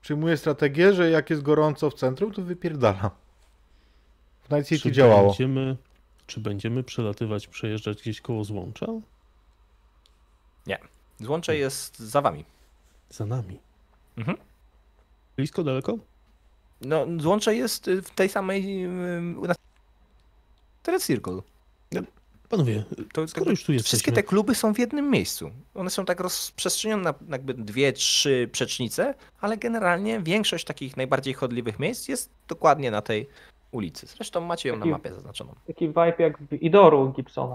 przyjmuję 0.00 0.36
strategię, 0.36 0.94
że 0.94 1.10
jak 1.10 1.30
jest 1.30 1.42
gorąco 1.42 1.90
w 1.90 1.94
centrum, 1.94 2.32
to 2.32 2.42
wypierdala. 2.42 3.10
W 4.42 4.50
Night 4.50 4.68
City 4.68 4.82
Czy 4.82 4.92
działało. 4.92 5.26
będziemy, 5.28 5.76
czy 6.26 6.40
będziemy 6.40 6.84
przelatywać, 6.84 7.48
przejeżdżać 7.48 8.02
gdzieś 8.02 8.20
koło 8.20 8.44
złącza? 8.44 8.86
Złącze 11.20 11.56
jest 11.56 11.98
za 11.98 12.20
wami. 12.20 12.44
Za 13.10 13.26
nami. 13.26 13.58
Mhm. 14.16 14.38
Blisko, 15.36 15.64
daleko? 15.64 15.98
No, 16.80 17.06
złącze 17.18 17.54
jest 17.54 17.90
w 18.04 18.10
tej 18.10 18.28
samej... 18.28 18.88
na- 19.48 19.54
Red 20.86 21.04
Circle. 21.04 21.40
Panowie, 22.48 22.84
To, 23.12 23.28
skoro 23.28 23.50
już 23.50 23.64
tu 23.64 23.72
jesteśmy... 23.72 23.88
Wszystkie 23.88 24.12
te 24.12 24.22
kluby 24.22 24.54
są 24.54 24.74
w 24.74 24.78
jednym 24.78 25.10
miejscu. 25.10 25.50
One 25.74 25.90
są 25.90 26.04
tak 26.04 26.20
rozprzestrzenione 26.20 27.02
na 27.02 27.14
jakby 27.28 27.54
dwie, 27.54 27.92
trzy 27.92 28.48
przecznice, 28.52 29.14
ale 29.40 29.56
generalnie 29.56 30.20
większość 30.20 30.64
takich 30.64 30.96
najbardziej 30.96 31.34
chodliwych 31.34 31.78
miejsc 31.78 32.08
jest 32.08 32.30
dokładnie 32.48 32.90
na 32.90 33.02
tej 33.02 33.28
ulicy. 33.70 34.06
Zresztą 34.06 34.40
macie 34.40 34.68
ją 34.68 34.74
na 34.74 34.80
Taki- 34.80 34.90
mapie 34.90 35.14
zaznaczoną. 35.14 35.54
Taki 35.66 35.88
vibe 35.88 36.14
jak 36.18 36.38
w 36.38 36.52
Idoru 36.52 37.12
Gibsona. 37.16 37.54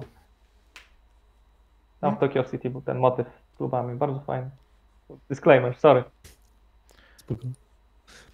Tam 2.01 2.15
w 2.15 2.19
Tokyo 2.19 2.43
City 2.43 2.69
był 2.69 2.81
ten 2.81 2.97
motyw 2.97 3.27
z 3.53 3.57
klubami, 3.57 3.97
bardzo 3.97 4.19
fajny. 4.19 4.49
Disclaimer, 5.29 5.75
sorry. 5.79 6.03
Spoko. 7.17 7.41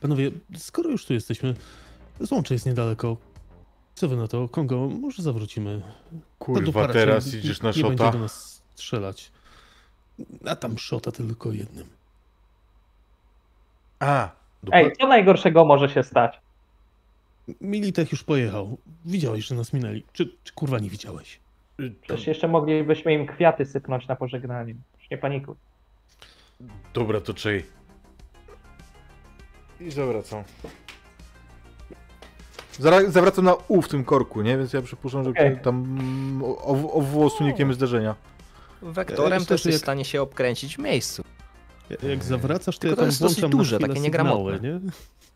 Panowie, 0.01 0.31
skoro 0.57 0.89
już 0.89 1.05
tu 1.05 1.13
jesteśmy, 1.13 1.53
złącze 2.19 2.53
jest 2.53 2.65
niedaleko. 2.65 3.17
Co 3.99 4.07
wy 4.07 4.15
na 4.15 4.27
to? 4.27 4.47
Kongo, 4.49 4.89
może 4.89 5.23
zawrócimy. 5.23 5.81
Kurwa, 6.39 6.87
raczej 6.87 7.01
teraz 7.01 7.33
nie- 7.33 7.39
idziesz 7.39 7.61
na 7.61 7.71
Nie 7.71 7.83
będzie 7.83 7.97
szota. 7.97 8.11
do 8.11 8.19
nas 8.19 8.63
strzelać. 8.75 9.31
A 10.45 10.55
tam 10.55 10.77
szota 10.77 11.11
tylko 11.11 11.51
jednym. 11.51 11.87
A, 13.99 14.29
dupa. 14.63 14.77
Ej, 14.77 14.91
co 14.99 15.07
najgorszego 15.07 15.65
może 15.65 15.89
się 15.89 16.03
stać? 16.03 16.39
Militech 17.61 18.11
już 18.11 18.23
pojechał. 18.23 18.77
Widziałeś, 19.05 19.45
że 19.45 19.55
nas 19.55 19.73
minęli. 19.73 20.03
Czy, 20.13 20.29
czy 20.43 20.53
kurwa 20.53 20.79
nie 20.79 20.89
widziałeś? 20.89 21.39
Przecież 22.01 22.27
jeszcze 22.27 22.47
moglibyśmy 22.47 23.13
im 23.13 23.27
kwiaty 23.27 23.65
sypnąć 23.65 24.07
na 24.07 24.15
pożegnanie. 24.15 24.75
Już 24.99 25.09
nie 25.11 25.17
panikuj. 25.17 25.55
Dobra, 26.93 27.21
to 27.21 27.33
czyj? 27.33 27.65
I 29.79 29.91
zawracam. 29.91 30.43
Zawracam 33.07 33.45
na 33.45 33.55
U 33.67 33.81
w 33.81 33.87
tym 33.87 34.03
korku, 34.05 34.41
nie? 34.41 34.57
Więc 34.57 34.73
ja 34.73 34.81
przypuszczam, 34.81 35.23
że 35.23 35.29
Okej. 35.29 35.59
tam 35.59 35.99
o, 36.43 36.57
o, 36.57 36.93
o 36.93 37.25
usunikiem 37.25 37.73
zderzenia. 37.73 38.15
Wektorem 38.81 39.45
też 39.45 39.65
jest 39.65 39.77
w 39.77 39.81
stanie 39.81 40.05
się 40.05 40.21
obkręcić 40.21 40.75
w 40.75 40.79
miejscu. 40.79 41.23
Jak 42.03 42.23
zawracasz, 42.23 42.75
to 42.77 42.81
Tylko 42.81 42.91
ja 42.91 42.95
to 42.95 43.01
tam 43.01 43.05
jest 43.09 43.21
dosyć 43.21 43.45
duże, 43.49 43.79
takie 43.79 44.01
sygnały, 44.01 44.03
niegramotne. 44.03 44.59
nie? 44.59 44.79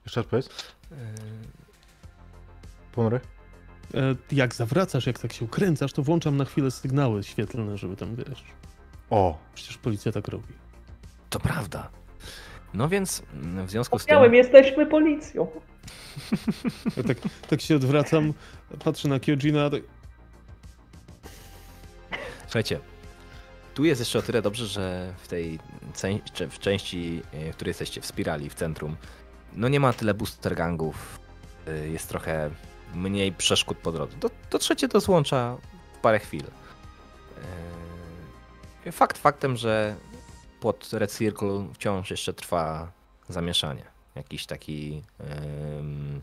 Jeszcze 0.06 0.22
raz 0.22 0.30
powiedz. 0.30 0.49
Ponury. 2.91 3.20
E, 3.94 4.15
Jak 4.32 4.56
zawracasz, 4.56 5.07
jak 5.07 5.20
tak 5.20 5.34
się 5.34 5.45
ukręcasz, 5.45 5.94
to 5.94 6.03
włączam 6.03 6.38
na 6.38 6.45
chwilę 6.45 6.72
sygnały 6.72 7.24
świetlne, 7.24 7.78
żeby 7.78 7.95
tam, 7.95 8.15
wiesz... 8.15 8.44
O, 9.10 9.38
Przecież 9.56 9.78
policja 9.78 10.11
tak 10.11 10.28
robi. 10.28 10.53
To 11.30 11.40
prawda. 11.40 11.90
No 12.74 12.90
więc 12.90 13.24
w 13.65 13.70
związku 13.70 13.99
z 13.99 14.06
tym... 14.06 14.07
Wspomniałem, 14.07 14.34
jesteśmy 14.34 14.86
policją. 14.86 15.48
Ja 16.97 17.03
tak, 17.03 17.18
tak 17.49 17.61
się 17.61 17.76
odwracam, 17.76 18.34
patrzę 18.84 19.07
na 19.07 19.19
Kyojina, 19.19 19.69
tak... 19.69 19.81
Słuchajcie, 22.43 22.80
tu 23.73 23.85
jest 23.85 24.01
jeszcze 24.01 24.19
o 24.19 24.22
tyle 24.22 24.41
dobrze, 24.41 24.68
że 24.68 25.14
w 25.23 25.27
tej 25.27 25.60
w 26.49 26.60
części, 26.60 27.22
e, 27.31 27.51
w 27.51 27.55
której 27.55 27.69
jesteście 27.69 28.01
w 28.01 28.05
spirali, 28.05 28.49
w 28.49 28.53
centrum, 28.53 28.95
no 29.53 29.68
nie 29.68 29.80
ma 29.80 29.93
tyle 29.93 30.14
booster 30.14 30.55
gangów, 30.55 31.19
y, 31.68 31.89
jest 31.89 32.10
trochę 32.10 32.49
mniej 32.95 33.31
przeszkód 33.31 33.77
po 33.77 33.91
drodze. 33.91 34.18
Do, 34.18 34.30
dotrzecie 34.51 34.88
do 34.88 34.99
złącza 34.99 35.57
w 35.93 35.97
parę 35.97 36.19
chwil. 36.19 36.43
E, 38.85 38.91
Fakt 38.91 39.18
faktem, 39.18 39.57
że 39.57 39.95
pod 40.60 40.89
Red 40.93 41.18
Circle 41.18 41.68
wciąż 41.73 42.11
jeszcze 42.11 42.34
trwa 42.34 42.91
zamieszanie. 43.30 43.93
Jakiś 44.15 44.45
taki 44.45 45.03
em, 45.19 46.22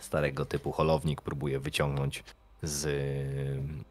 starego 0.00 0.44
typu 0.44 0.72
holownik 0.72 1.22
próbuje 1.22 1.60
wyciągnąć 1.60 2.24
z 2.62 2.86
em, 3.58 3.84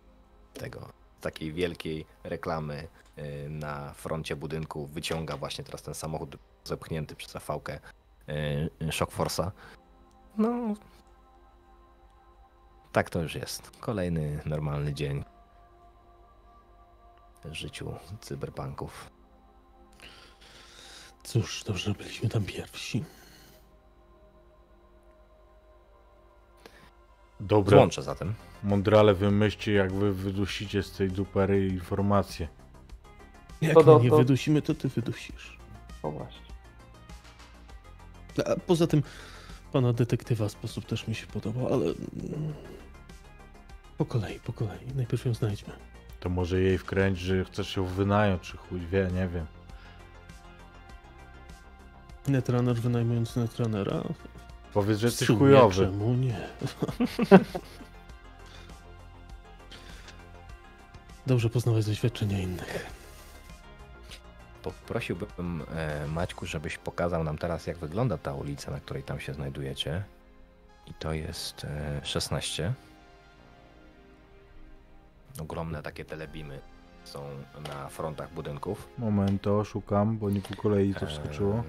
tego 0.53 0.89
takiej 1.21 1.53
wielkiej 1.53 2.05
reklamy 2.23 2.87
y, 3.17 3.49
na 3.49 3.93
froncie 3.93 4.35
budynku 4.35 4.87
wyciąga 4.87 5.37
właśnie 5.37 5.63
teraz 5.63 5.81
ten 5.81 5.93
samochód 5.93 6.37
zepchnięty 6.63 7.15
przez 7.15 7.35
y, 8.81 8.91
Shock 8.91 9.13
Force'a. 9.13 9.51
No, 10.37 10.73
tak 12.91 13.09
to 13.09 13.21
już 13.21 13.35
jest. 13.35 13.71
Kolejny 13.79 14.39
normalny 14.45 14.93
dzień 14.93 15.23
w 17.45 17.53
życiu 17.53 17.93
cyberpunków. 18.21 19.09
Cóż, 21.23 21.63
dobrze, 21.63 21.93
byliśmy 21.93 22.29
tam 22.29 22.45
pierwsi. 22.45 23.03
Dobra. 27.39 27.77
Złączę 27.77 28.01
zatem. 28.03 28.33
Mądrale 28.63 29.13
wymyślcie, 29.13 29.73
jak 29.73 29.93
wy 29.93 30.13
wydusicie 30.13 30.83
z 30.83 30.91
tej 30.91 31.09
dupery 31.11 31.67
informacje. 31.67 32.47
Jak 33.61 33.73
To 33.73 33.97
my 33.97 34.03
nie 34.03 34.09
to- 34.09 34.17
wydusimy, 34.17 34.61
to 34.61 34.73
ty 34.75 34.89
wydusisz. 34.89 35.57
O 36.03 36.11
właśnie. 36.11 36.41
A 38.45 38.55
poza 38.67 38.87
tym, 38.87 39.03
pana 39.71 39.93
detektywa 39.93 40.49
sposób 40.49 40.85
też 40.85 41.07
mi 41.07 41.15
się 41.15 41.27
podobał, 41.27 41.73
ale... 41.73 41.85
Po 43.97 44.05
kolei, 44.05 44.39
po 44.39 44.53
kolei. 44.53 44.79
Najpierw 44.95 45.25
ją 45.25 45.33
znajdźmy. 45.33 45.73
To 46.19 46.29
może 46.29 46.61
jej 46.61 46.77
wkręć, 46.77 47.19
że 47.19 47.45
chcesz 47.45 47.69
się 47.69 47.87
wynająć, 47.87 48.41
czy 48.41 48.57
chuj 48.57 48.79
wie, 48.79 49.09
nie 49.13 49.27
wiem. 49.27 49.45
Netrunner 52.27 52.75
wynajmując 52.75 53.35
Netrunnera? 53.35 54.03
Powiedz, 54.73 54.99
że 54.99 55.07
jesteś 55.07 55.27
sumie 55.27 55.39
chujowy. 55.39 55.75
Czemu 55.75 56.13
nie? 56.13 56.39
Dobrze 61.27 61.49
poznawać 61.49 61.85
doświadczenia 61.85 62.39
innych. 62.39 62.85
Poprosiłbym 64.63 65.63
e, 65.75 66.07
Maćku, 66.07 66.45
żebyś 66.45 66.77
pokazał 66.77 67.23
nam 67.23 67.37
teraz, 67.37 67.67
jak 67.67 67.77
wygląda 67.77 68.17
ta 68.17 68.33
ulica, 68.33 68.71
na 68.71 68.79
której 68.79 69.03
tam 69.03 69.19
się 69.19 69.33
znajdujecie. 69.33 70.03
I 70.87 70.93
to 70.93 71.13
jest 71.13 71.63
e, 71.63 72.01
16. 72.03 72.73
Ogromne 75.39 75.81
takie 75.81 76.05
telebimy 76.05 76.59
są 77.03 77.23
na 77.67 77.89
frontach 77.89 78.33
budynków. 78.33 78.89
Momento, 78.97 79.63
szukam, 79.65 80.17
bo 80.17 80.29
nie 80.29 80.41
po 80.41 80.55
kolei 80.55 80.93
to 80.93 81.07
wskoczyło. 81.07 81.55
E, 81.55 81.63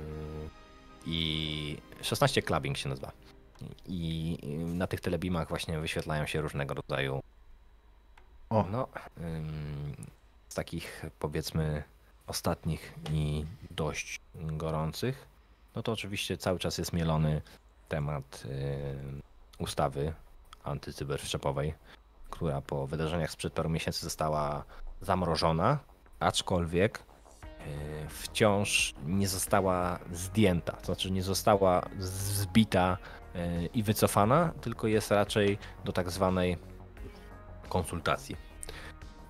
I 1.06 1.77
16 2.02 2.43
clubbing 2.43 2.77
się 2.77 2.89
nazywa. 2.89 3.12
I 3.86 4.39
na 4.66 4.86
tych 4.86 5.01
telebimach 5.01 5.48
właśnie 5.48 5.81
wyświetlają 5.81 6.27
się 6.27 6.40
różnego 6.40 6.74
rodzaju 6.74 7.20
O. 8.51 8.64
no, 8.70 8.89
z 10.48 10.55
takich 10.55 11.06
powiedzmy 11.18 11.82
ostatnich 12.27 12.94
i 13.12 13.44
dość 13.70 14.20
gorących, 14.35 15.27
no 15.74 15.82
to 15.82 15.93
oczywiście 15.93 16.36
cały 16.36 16.59
czas 16.59 16.78
jest 16.78 16.93
mielony 16.93 17.43
temat 17.89 18.44
ym, 18.44 19.22
ustawy 19.59 20.12
antycyberszczepowej, 20.64 21.74
która 22.31 22.60
po 22.60 22.86
wydarzeniach 22.86 23.31
sprzed 23.31 23.52
paru 23.52 23.70
miesięcy 23.70 24.01
została 24.01 24.64
zamrożona, 25.01 25.78
aczkolwiek 26.20 27.02
wciąż 28.09 28.95
nie 29.07 29.28
została 29.28 29.99
zdjęta, 30.12 30.73
to 30.73 30.87
znaczy 30.87 31.11
nie 31.11 31.23
została 31.23 31.82
zbita 31.99 32.99
yy, 33.35 33.66
i 33.66 33.82
wycofana, 33.82 34.53
tylko 34.61 34.87
jest 34.87 35.11
raczej 35.11 35.59
do 35.85 35.93
tak 35.93 36.11
zwanej 36.11 36.59
konsultacji. 37.69 38.37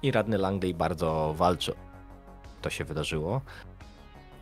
I 0.02 0.12
radny 0.12 0.38
Langley 0.38 0.74
bardzo 0.74 1.34
walczy. 1.36 1.74
To 2.62 2.70
się 2.70 2.84
wydarzyło, 2.84 3.40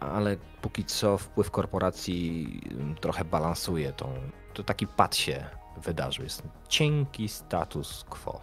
ale 0.00 0.36
póki 0.62 0.84
co 0.84 1.18
wpływ 1.18 1.50
korporacji 1.50 2.60
ym, 2.72 2.94
trochę 2.94 3.24
balansuje 3.24 3.92
tą. 3.92 4.12
To 4.54 4.62
taki 4.64 4.86
pad 4.86 5.16
się 5.16 5.44
wydarzył. 5.76 6.24
Jest 6.24 6.42
cienki 6.68 7.28
status 7.28 8.04
quo. 8.04 8.40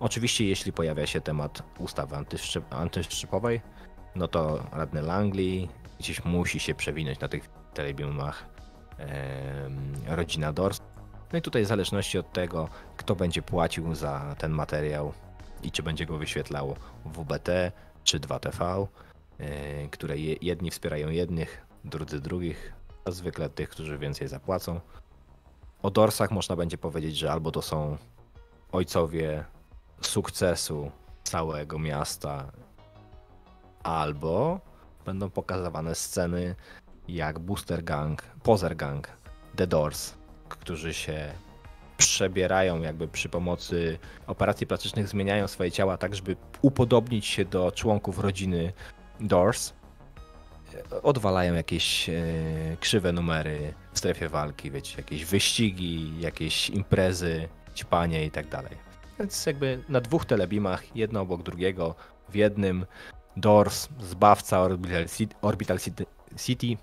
Oczywiście, 0.00 0.44
jeśli 0.44 0.72
pojawia 0.72 1.06
się 1.06 1.20
temat 1.20 1.62
ustawy 1.78 2.16
antyszczep- 2.16 2.74
antyszczepowej, 2.76 3.60
no 4.18 4.28
to 4.28 4.66
radny 4.72 5.02
Langley 5.02 5.68
gdzieś 5.98 6.24
musi 6.24 6.60
się 6.60 6.74
przewinąć 6.74 7.20
na 7.20 7.28
tych 7.28 7.48
telebimach. 7.74 8.46
Em, 8.98 9.92
rodzina 10.06 10.52
Dors 10.52 10.80
No 11.32 11.38
i 11.38 11.42
tutaj 11.42 11.64
w 11.64 11.66
zależności 11.68 12.18
od 12.18 12.32
tego, 12.32 12.68
kto 12.96 13.16
będzie 13.16 13.42
płacił 13.42 13.94
za 13.94 14.34
ten 14.38 14.52
materiał 14.52 15.12
i 15.62 15.70
czy 15.70 15.82
będzie 15.82 16.06
go 16.06 16.18
wyświetlało 16.18 16.76
WBT 17.04 17.72
czy 18.04 18.20
2TV, 18.20 18.86
yy, 19.38 19.46
które 19.90 20.18
je- 20.18 20.36
jedni 20.42 20.70
wspierają 20.70 21.08
jednych, 21.08 21.66
drudzy 21.84 22.20
drugich, 22.20 22.72
a 23.04 23.10
zwykle 23.10 23.48
tych, 23.50 23.68
którzy 23.68 23.98
więcej 23.98 24.28
zapłacą. 24.28 24.80
O 25.82 25.90
Dorsach 25.90 26.30
można 26.30 26.56
będzie 26.56 26.78
powiedzieć, 26.78 27.16
że 27.16 27.32
albo 27.32 27.50
to 27.50 27.62
są 27.62 27.96
ojcowie 28.72 29.44
sukcesu 30.00 30.90
całego 31.24 31.78
miasta, 31.78 32.52
albo 33.88 34.60
będą 35.04 35.30
pokazywane 35.30 35.94
sceny 35.94 36.54
jak 37.08 37.38
Booster 37.38 37.84
Gang, 37.84 38.22
Poser 38.42 38.76
Gang, 38.76 39.08
The 39.56 39.66
Doors, 39.66 40.14
którzy 40.48 40.94
się 40.94 41.32
przebierają 41.96 42.82
jakby 42.82 43.08
przy 43.08 43.28
pomocy 43.28 43.98
operacji 44.26 44.66
plastycznych, 44.66 45.08
zmieniają 45.08 45.48
swoje 45.48 45.70
ciała 45.70 45.96
tak, 45.96 46.14
żeby 46.14 46.36
upodobnić 46.62 47.26
się 47.26 47.44
do 47.44 47.72
członków 47.72 48.18
rodziny 48.18 48.72
Doors. 49.20 49.72
Odwalają 51.02 51.54
jakieś 51.54 52.08
e, 52.08 52.14
krzywe 52.80 53.12
numery 53.12 53.74
w 53.92 53.98
strefie 53.98 54.28
walki, 54.28 54.70
wiecie, 54.70 54.96
jakieś 54.96 55.24
wyścigi, 55.24 56.20
jakieś 56.20 56.70
imprezy, 56.70 57.48
ćpanie 57.74 58.26
i 58.26 58.30
tak 58.30 58.48
dalej. 58.48 58.76
Więc 59.18 59.46
jakby 59.46 59.82
na 59.88 60.00
dwóch 60.00 60.24
telebimach, 60.26 60.96
jedno 60.96 61.20
obok 61.20 61.42
drugiego, 61.42 61.94
w 62.28 62.34
jednym 62.34 62.86
Doors, 63.40 63.88
zbawca 64.00 64.60
Orbital 64.60 65.08
City, 65.08 65.36
Orbital 65.42 65.78
City, 66.36 66.76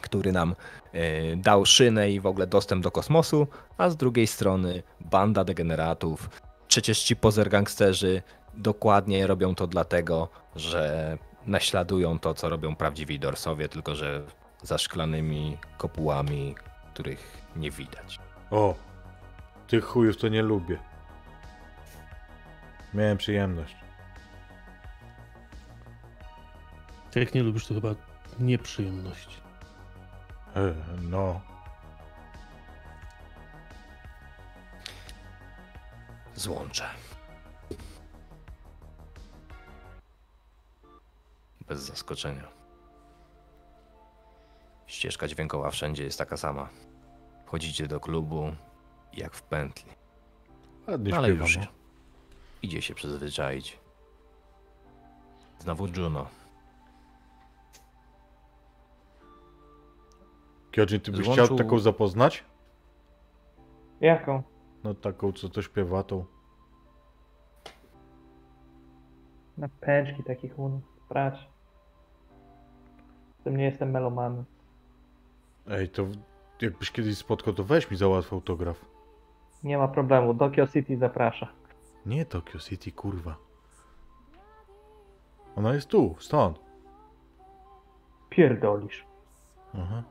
który 0.00 0.32
nam 0.32 0.54
e, 0.92 1.36
dał 1.36 1.66
szynę 1.66 2.10
i 2.10 2.20
w 2.20 2.26
ogóle 2.26 2.46
dostęp 2.46 2.82
do 2.82 2.90
kosmosu, 2.90 3.46
a 3.78 3.90
z 3.90 3.96
drugiej 3.96 4.26
strony 4.26 4.82
banda 5.00 5.44
degeneratów. 5.44 6.30
Przecież 6.68 7.02
ci 7.02 7.16
pozer 7.16 7.48
gangsterzy 7.48 8.22
dokładnie 8.54 9.26
robią 9.26 9.54
to 9.54 9.66
dlatego, 9.66 10.28
że 10.56 11.18
naśladują 11.46 12.18
to, 12.18 12.34
co 12.34 12.48
robią 12.48 12.76
prawdziwi 12.76 13.18
Dorsowie, 13.18 13.68
tylko 13.68 13.94
że 13.94 14.22
za 14.62 14.78
szklanymi 14.78 15.58
kopułami, 15.78 16.54
których 16.94 17.42
nie 17.56 17.70
widać. 17.70 18.18
O, 18.50 18.74
tych 19.68 19.84
chujów 19.84 20.16
to 20.16 20.28
nie 20.28 20.42
lubię. 20.42 20.78
Miałem 22.94 23.18
przyjemność. 23.18 23.87
Jak 27.20 27.34
nie 27.34 27.42
lubisz, 27.42 27.66
to 27.66 27.74
chyba 27.74 27.94
nieprzyjemność. 28.38 29.40
E, 30.56 30.74
no, 31.02 31.40
Złącze. 36.38 36.84
Bez 41.68 41.80
zaskoczenia. 41.80 42.48
Ścieżka 44.86 45.28
dźwiękowa 45.28 45.70
wszędzie 45.70 46.04
jest 46.04 46.18
taka 46.18 46.36
sama. 46.36 46.68
Wchodzicie 47.46 47.88
do 47.88 48.00
klubu 48.00 48.52
jak 49.12 49.34
w 49.34 49.42
pętli. 49.42 49.92
ładnie 50.88 51.16
Ale 51.16 51.28
już 51.28 51.56
no. 51.56 51.66
idzie 52.62 52.82
się 52.82 52.94
przyzwyczaić. 52.94 53.78
Znowu 55.58 55.86
Juno. 55.86 56.26
Kiojin, 60.86 61.00
ty 61.00 61.12
byś 61.12 61.26
Złączył- 61.26 61.44
chciał 61.44 61.56
taką 61.58 61.78
zapoznać? 61.78 62.44
Jaką? 64.00 64.42
No 64.84 64.94
taką, 64.94 65.32
co 65.32 65.48
to 65.48 65.62
śpiewa, 65.62 66.02
tą. 66.02 66.24
Na 69.58 69.68
pęczki 69.80 70.22
takich 70.24 70.58
unów. 70.58 70.82
Brać. 71.08 71.48
Tym 73.44 73.56
nie 73.56 73.64
jestem 73.64 73.90
melomanem. 73.90 74.44
Ej, 75.70 75.88
to 75.88 76.06
jakbyś 76.60 76.90
kiedyś 76.90 77.18
spotkał, 77.18 77.54
to 77.54 77.64
weź 77.64 77.90
mi 77.90 77.96
załatw 77.96 78.32
autograf. 78.32 78.84
Nie 79.64 79.78
ma 79.78 79.88
problemu. 79.88 80.34
Tokyo 80.34 80.66
City 80.66 80.96
zaprasza. 80.96 81.48
Nie 82.06 82.24
Tokyo 82.24 82.60
City, 82.60 82.92
kurwa. 82.92 83.36
Ona 85.56 85.74
jest 85.74 85.88
tu, 85.88 86.16
stąd. 86.18 86.60
Pierdolisz. 88.30 89.04
Aha. 89.74 90.02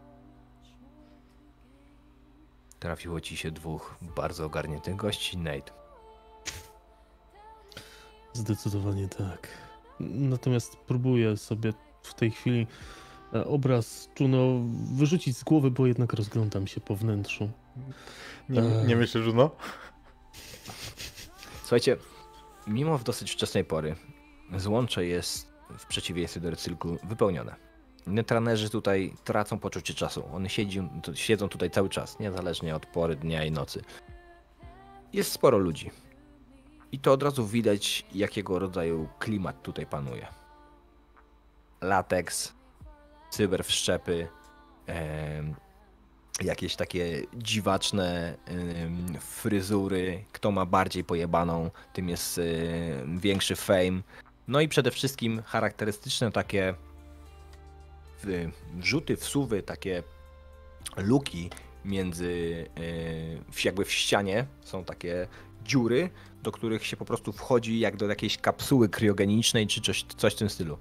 Trafiło 2.79 3.21
ci 3.21 3.37
się 3.37 3.51
dwóch 3.51 3.95
bardzo 4.15 4.45
ogarniętych 4.45 4.95
gości, 4.95 5.37
Nate. 5.37 5.71
Zdecydowanie 8.33 9.07
tak. 9.07 9.47
Natomiast 9.99 10.77
próbuję 10.87 11.37
sobie 11.37 11.73
w 12.03 12.13
tej 12.13 12.31
chwili 12.31 12.67
e, 13.33 13.45
obraz 13.45 14.09
Juno 14.19 14.61
wyrzucić 14.93 15.37
z 15.37 15.43
głowy, 15.43 15.71
bo 15.71 15.87
jednak 15.87 16.13
rozglądam 16.13 16.67
się 16.67 16.81
po 16.81 16.95
wnętrzu. 16.95 17.49
Nie, 18.49 18.61
Eee. 18.61 18.87
nie 18.87 18.95
myślę, 18.95 19.23
że 19.23 19.33
no? 19.33 19.51
Słuchajcie, 21.61 21.97
mimo 22.67 22.97
w 22.97 23.03
dosyć 23.03 23.31
wczesnej 23.31 23.65
pory, 23.65 23.95
złącze 24.57 25.05
jest 25.05 25.47
w 25.77 25.85
przeciwieństwie 25.85 26.39
do 26.41 26.49
recyklu 26.49 26.97
wypełnione. 27.03 27.66
Netranerzy 28.07 28.69
tutaj 28.69 29.13
tracą 29.23 29.59
poczucie 29.59 29.93
czasu. 29.93 30.23
One 30.33 30.49
siedzą, 30.49 30.89
tu- 31.03 31.15
siedzą 31.15 31.49
tutaj 31.49 31.71
cały 31.71 31.89
czas, 31.89 32.19
niezależnie 32.19 32.75
od 32.75 32.85
pory 32.85 33.15
dnia 33.15 33.45
i 33.45 33.51
nocy. 33.51 33.81
Jest 35.13 35.31
sporo 35.31 35.57
ludzi. 35.57 35.91
I 36.91 36.99
to 36.99 37.11
od 37.11 37.23
razu 37.23 37.47
widać, 37.47 38.05
jakiego 38.15 38.59
rodzaju 38.59 39.09
klimat 39.19 39.61
tutaj 39.61 39.85
panuje. 39.85 40.27
Lateks, 41.81 42.53
cyberwszczepy, 43.29 44.27
jakieś 46.41 46.75
takie 46.75 47.21
dziwaczne 47.33 48.37
fryzury. 49.19 50.23
Kto 50.31 50.51
ma 50.51 50.65
bardziej 50.65 51.03
pojebaną, 51.03 51.71
tym 51.93 52.09
jest 52.09 52.41
większy 53.17 53.55
fame. 53.55 54.01
No 54.47 54.61
i 54.61 54.67
przede 54.67 54.91
wszystkim 54.91 55.41
charakterystyczne 55.45 56.31
takie 56.31 56.73
wrzuty, 58.73 59.15
wsuwy, 59.15 59.63
takie 59.63 60.03
luki 60.97 61.49
między, 61.85 62.65
e, 63.57 63.63
jakby 63.65 63.85
w 63.85 63.91
ścianie 63.91 64.45
są 64.61 64.83
takie 64.83 65.27
dziury, 65.63 66.09
do 66.43 66.51
których 66.51 66.85
się 66.85 66.97
po 66.97 67.05
prostu 67.05 67.33
wchodzi 67.33 67.79
jak 67.79 67.97
do 67.97 68.07
jakiejś 68.07 68.37
kapsuły 68.37 68.89
kriogenicznej 68.89 69.67
czy 69.67 69.81
coś, 69.81 70.03
coś 70.17 70.33
w 70.33 70.37
tym 70.37 70.49
stylu. 70.49 70.77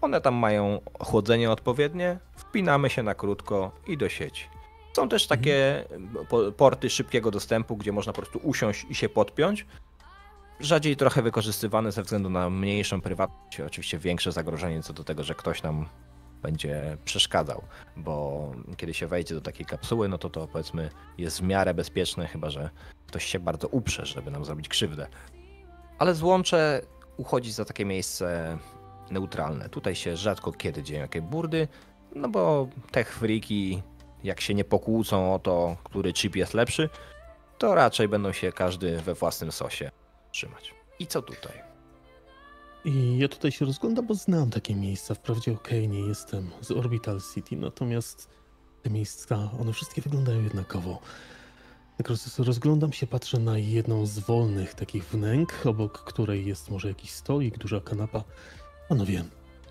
One 0.00 0.20
tam 0.20 0.34
mają 0.34 0.80
chłodzenie 1.00 1.50
odpowiednie, 1.50 2.18
wpinamy 2.36 2.90
się 2.90 3.02
na 3.02 3.14
krótko 3.14 3.72
i 3.86 3.96
do 3.96 4.08
sieci. 4.08 4.44
Są 4.96 5.08
też 5.08 5.26
takie 5.26 5.84
po- 6.28 6.52
porty 6.52 6.90
szybkiego 6.90 7.30
dostępu, 7.30 7.76
gdzie 7.76 7.92
można 7.92 8.12
po 8.12 8.22
prostu 8.22 8.38
usiąść 8.38 8.86
i 8.90 8.94
się 8.94 9.08
podpiąć. 9.08 9.66
Rzadziej 10.60 10.96
trochę 10.96 11.22
wykorzystywane 11.22 11.92
ze 11.92 12.02
względu 12.02 12.30
na 12.30 12.50
mniejszą 12.50 13.00
prywatność, 13.00 13.60
oczywiście 13.60 13.98
większe 13.98 14.32
zagrożenie 14.32 14.82
co 14.82 14.92
do 14.92 15.04
tego, 15.04 15.24
że 15.24 15.34
ktoś 15.34 15.62
nam 15.62 15.86
będzie 16.44 16.96
przeszkadzał, 17.04 17.62
bo 17.96 18.50
kiedy 18.76 18.94
się 18.94 19.06
wejdzie 19.06 19.34
do 19.34 19.40
takiej 19.40 19.66
kapsuły, 19.66 20.08
no 20.08 20.18
to 20.18 20.30
to 20.30 20.48
powiedzmy 20.48 20.90
jest 21.18 21.40
w 21.40 21.42
miarę 21.42 21.74
bezpieczne, 21.74 22.26
chyba 22.26 22.50
że 22.50 22.70
ktoś 23.06 23.24
się 23.24 23.38
bardzo 23.38 23.68
uprze, 23.68 24.06
żeby 24.06 24.30
nam 24.30 24.44
zrobić 24.44 24.68
krzywdę. 24.68 25.06
Ale 25.98 26.14
złącze 26.14 26.80
uchodzi 27.16 27.52
za 27.52 27.64
takie 27.64 27.84
miejsce 27.84 28.58
neutralne. 29.10 29.68
Tutaj 29.68 29.94
się 29.94 30.16
rzadko 30.16 30.52
kiedy 30.52 30.82
dzieją 30.82 31.00
jakieś 31.00 31.22
burdy, 31.22 31.68
no 32.14 32.28
bo 32.28 32.68
tech 32.90 33.14
freaki, 33.14 33.82
jak 34.24 34.40
się 34.40 34.54
nie 34.54 34.64
pokłócą 34.64 35.34
o 35.34 35.38
to, 35.38 35.76
który 35.84 36.12
chip 36.12 36.36
jest 36.36 36.54
lepszy, 36.54 36.88
to 37.58 37.74
raczej 37.74 38.08
będą 38.08 38.32
się 38.32 38.52
każdy 38.52 39.00
we 39.00 39.14
własnym 39.14 39.52
sosie 39.52 39.90
trzymać. 40.32 40.74
I 40.98 41.06
co 41.06 41.22
tutaj? 41.22 41.63
I 42.84 43.18
ja 43.18 43.28
tutaj 43.28 43.52
się 43.52 43.64
rozglądam, 43.64 44.06
bo 44.06 44.14
znam 44.14 44.50
takie 44.50 44.74
miejsca. 44.74 45.14
Wprawdzie 45.14 45.52
okej, 45.52 45.88
nie 45.88 46.00
jestem 46.00 46.50
z 46.60 46.70
Orbital 46.70 47.20
City, 47.34 47.56
natomiast 47.56 48.28
te 48.82 48.90
miejsca, 48.90 49.50
one 49.60 49.72
wszystkie 49.72 50.02
wyglądają 50.02 50.42
jednakowo. 50.42 51.00
Roz, 52.08 52.38
rozglądam 52.38 52.92
się, 52.92 53.06
patrzę 53.06 53.38
na 53.38 53.58
jedną 53.58 54.06
z 54.06 54.18
wolnych 54.18 54.74
takich 54.74 55.04
wnęk, 55.04 55.66
obok 55.66 55.98
której 55.98 56.46
jest 56.46 56.70
może 56.70 56.88
jakiś 56.88 57.10
stolik, 57.10 57.58
duża 57.58 57.80
kanapa. 57.80 58.24
Panowie, 58.88 59.24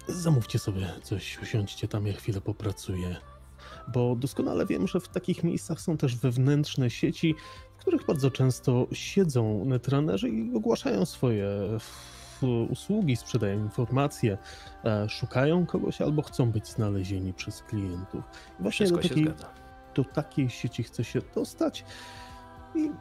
zamówcie 0.08 0.60
sobie 0.60 0.94
coś, 1.04 1.40
usiądźcie 1.42 1.88
tam, 1.88 2.08
ja 2.08 2.14
chwilę 2.14 2.42
popracuję. 2.42 3.16
Bo 3.94 4.16
doskonale 4.16 4.66
wiem, 4.66 4.88
że 4.88 5.00
w 5.00 5.08
takich 5.08 5.44
miejscach 5.44 5.82
są 5.82 5.98
też 5.98 6.16
wewnętrzne 6.16 6.90
sieci, 6.90 7.36
w 7.78 7.80
których 7.80 8.06
bardzo 8.06 8.32
często 8.32 8.88
siedzą 8.92 9.66
netranerzy 9.66 10.30
i 10.30 10.56
ogłaszają 10.56 11.06
swoje 11.06 11.48
usługi, 12.48 13.16
sprzedają 13.16 13.60
informacje, 13.60 14.38
e, 14.86 15.10
szukają 15.10 15.66
kogoś 15.66 16.02
albo 16.02 16.22
chcą 16.22 16.52
być 16.52 16.68
znalezieni 16.68 17.34
przez 17.34 17.64
klientów. 17.64 18.24
I 18.60 18.64
właśnie 18.64 18.86
Wszystko 18.86 19.02
do 19.02 19.10
takiej, 19.10 19.28
do 19.96 20.04
takiej 20.04 20.50
sieci 20.50 20.84
chce 20.84 21.04
się 21.04 21.22
dostać 21.36 21.86
i 22.76 22.92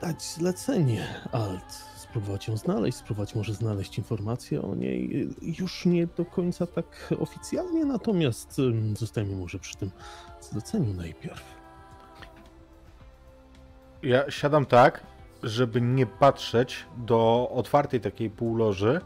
dać 0.00 0.22
zlecenie. 0.22 1.06
Alt, 1.32 1.72
spróbować 1.96 2.48
ją 2.48 2.56
znaleźć, 2.56 2.98
spróbować 2.98 3.34
może 3.34 3.54
znaleźć 3.54 3.98
informacje 3.98 4.62
o 4.62 4.74
niej. 4.74 5.28
Już 5.42 5.86
nie 5.86 6.06
do 6.06 6.24
końca 6.24 6.66
tak 6.66 7.14
oficjalnie, 7.20 7.84
natomiast 7.84 8.60
zostajemy 8.98 9.36
może 9.36 9.58
przy 9.58 9.76
tym 9.76 9.90
zleceniu 10.40 10.94
najpierw. 10.94 11.56
Ja 14.02 14.30
siadam 14.30 14.66
tak, 14.66 15.02
żeby 15.42 15.80
nie 15.80 16.06
patrzeć 16.06 16.86
do 16.96 17.50
otwartej 17.54 18.00
takiej 18.00 18.30
półloży, 18.30 19.00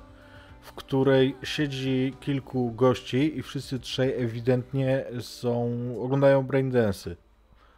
w 0.60 0.72
której 0.72 1.36
siedzi 1.42 2.14
kilku 2.20 2.72
gości 2.72 3.38
i 3.38 3.42
wszyscy 3.42 3.80
trzej 3.80 4.22
ewidentnie 4.22 5.04
są, 5.20 5.70
oglądają 6.02 6.42
braindensy. 6.42 7.16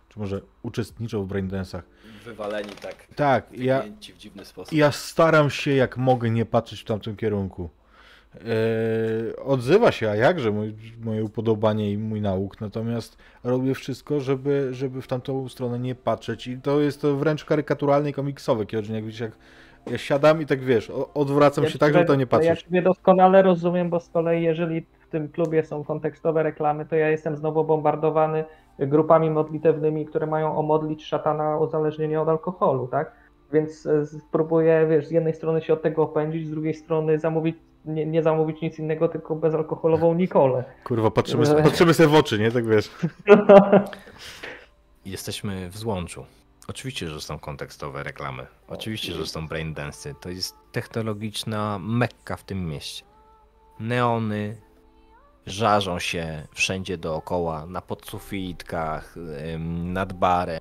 Czy 0.08 0.18
może 0.18 0.40
uczestniczą 0.62 1.24
w 1.24 1.26
braindensach. 1.26 1.84
Wywaleni 2.24 2.72
tak. 2.72 3.06
Tak, 3.16 3.58
ja, 3.58 3.82
w 3.82 4.18
dziwny 4.18 4.44
sposób. 4.44 4.74
ja 4.74 4.92
staram 4.92 5.50
się 5.50 5.74
jak 5.74 5.96
mogę 5.96 6.30
nie 6.30 6.46
patrzeć 6.46 6.80
w 6.80 6.84
tamtym 6.84 7.16
kierunku. 7.16 7.70
Eee, 8.34 9.36
odzywa 9.44 9.92
się, 9.92 10.10
a 10.10 10.16
jakże 10.16 10.50
mój, 10.50 10.74
moje 11.04 11.24
upodobanie 11.24 11.92
i 11.92 11.98
mój 11.98 12.20
nauk, 12.20 12.60
natomiast 12.60 13.18
robię 13.44 13.74
wszystko, 13.74 14.20
żeby, 14.20 14.68
żeby 14.74 15.02
w 15.02 15.06
tamtą 15.08 15.48
stronę 15.48 15.78
nie 15.78 15.94
patrzeć 15.94 16.46
i 16.46 16.58
to 16.60 16.80
jest 16.80 17.02
to 17.02 17.16
wręcz 17.16 17.44
karykaturalne 17.44 18.10
i 18.10 18.12
komiksowe, 18.12 18.66
kiedy 18.66 18.92
jak 18.92 19.04
widzisz, 19.04 19.20
jak 19.20 19.32
ja 19.90 19.98
siadam 19.98 20.42
i 20.42 20.46
tak 20.46 20.60
wiesz, 20.60 20.92
odwracam 21.14 21.66
się 21.66 21.78
tak, 21.78 21.92
żeby 21.92 22.04
to 22.04 22.14
nie 22.14 22.20
Ja 22.20 22.26
patrzeć. 22.26 22.62
ciebie 22.62 22.82
doskonale 22.82 23.42
rozumiem, 23.42 23.90
bo 23.90 24.00
z 24.00 24.08
kolei 24.08 24.42
jeżeli 24.42 24.86
w 25.00 25.06
tym 25.10 25.28
klubie 25.28 25.64
są 25.64 25.84
kontekstowe 25.84 26.42
reklamy, 26.42 26.86
to 26.86 26.96
ja 26.96 27.08
jestem 27.10 27.36
znowu 27.36 27.64
bombardowany 27.64 28.44
grupami 28.78 29.30
modlitewnymi, 29.30 30.06
które 30.06 30.26
mają 30.26 30.56
omodlić 30.56 31.04
szatana 31.04 31.58
uzależnienie 31.58 32.20
od 32.20 32.28
alkoholu, 32.28 32.88
tak? 32.88 33.12
Więc 33.52 33.86
e, 33.86 34.06
spróbuję, 34.06 34.86
wiesz, 34.90 35.06
z 35.06 35.10
jednej 35.10 35.34
strony 35.34 35.60
się 35.60 35.72
od 35.72 35.82
tego 35.82 36.02
opędzić, 36.02 36.46
z 36.46 36.50
drugiej 36.50 36.74
strony 36.74 37.18
zamówić, 37.18 37.56
nie, 37.84 38.06
nie 38.06 38.22
zamówić 38.22 38.60
nic 38.62 38.78
innego, 38.78 39.08
tylko 39.08 39.36
bezalkoholową 39.36 40.14
Nikolę. 40.14 40.64
Kurwa, 40.84 41.10
patrzymy, 41.10 41.46
sobie- 41.46 41.62
patrzymy 41.62 41.94
sobie 41.94 42.08
w 42.08 42.14
oczy, 42.14 42.38
nie? 42.38 42.50
Tak 42.50 42.66
wiesz. 42.66 42.90
Jesteśmy 45.04 45.70
w 45.70 45.78
złączu. 45.78 46.26
Oczywiście, 46.68 47.08
że 47.08 47.20
są 47.20 47.38
kontekstowe 47.38 48.02
reklamy. 48.02 48.46
Oczywiście, 48.68 49.12
że 49.12 49.26
są 49.26 49.48
braindensy. 49.48 50.14
To 50.20 50.28
jest 50.28 50.56
technologiczna 50.72 51.78
mekka 51.82 52.36
w 52.36 52.44
tym 52.44 52.66
mieście. 52.68 53.04
Neony 53.80 54.56
żarzą 55.46 55.98
się 55.98 56.46
wszędzie 56.52 56.98
dookoła, 56.98 57.66
na 57.66 57.80
podsufitkach, 57.80 59.14
nad 59.84 60.12
barem, 60.12 60.60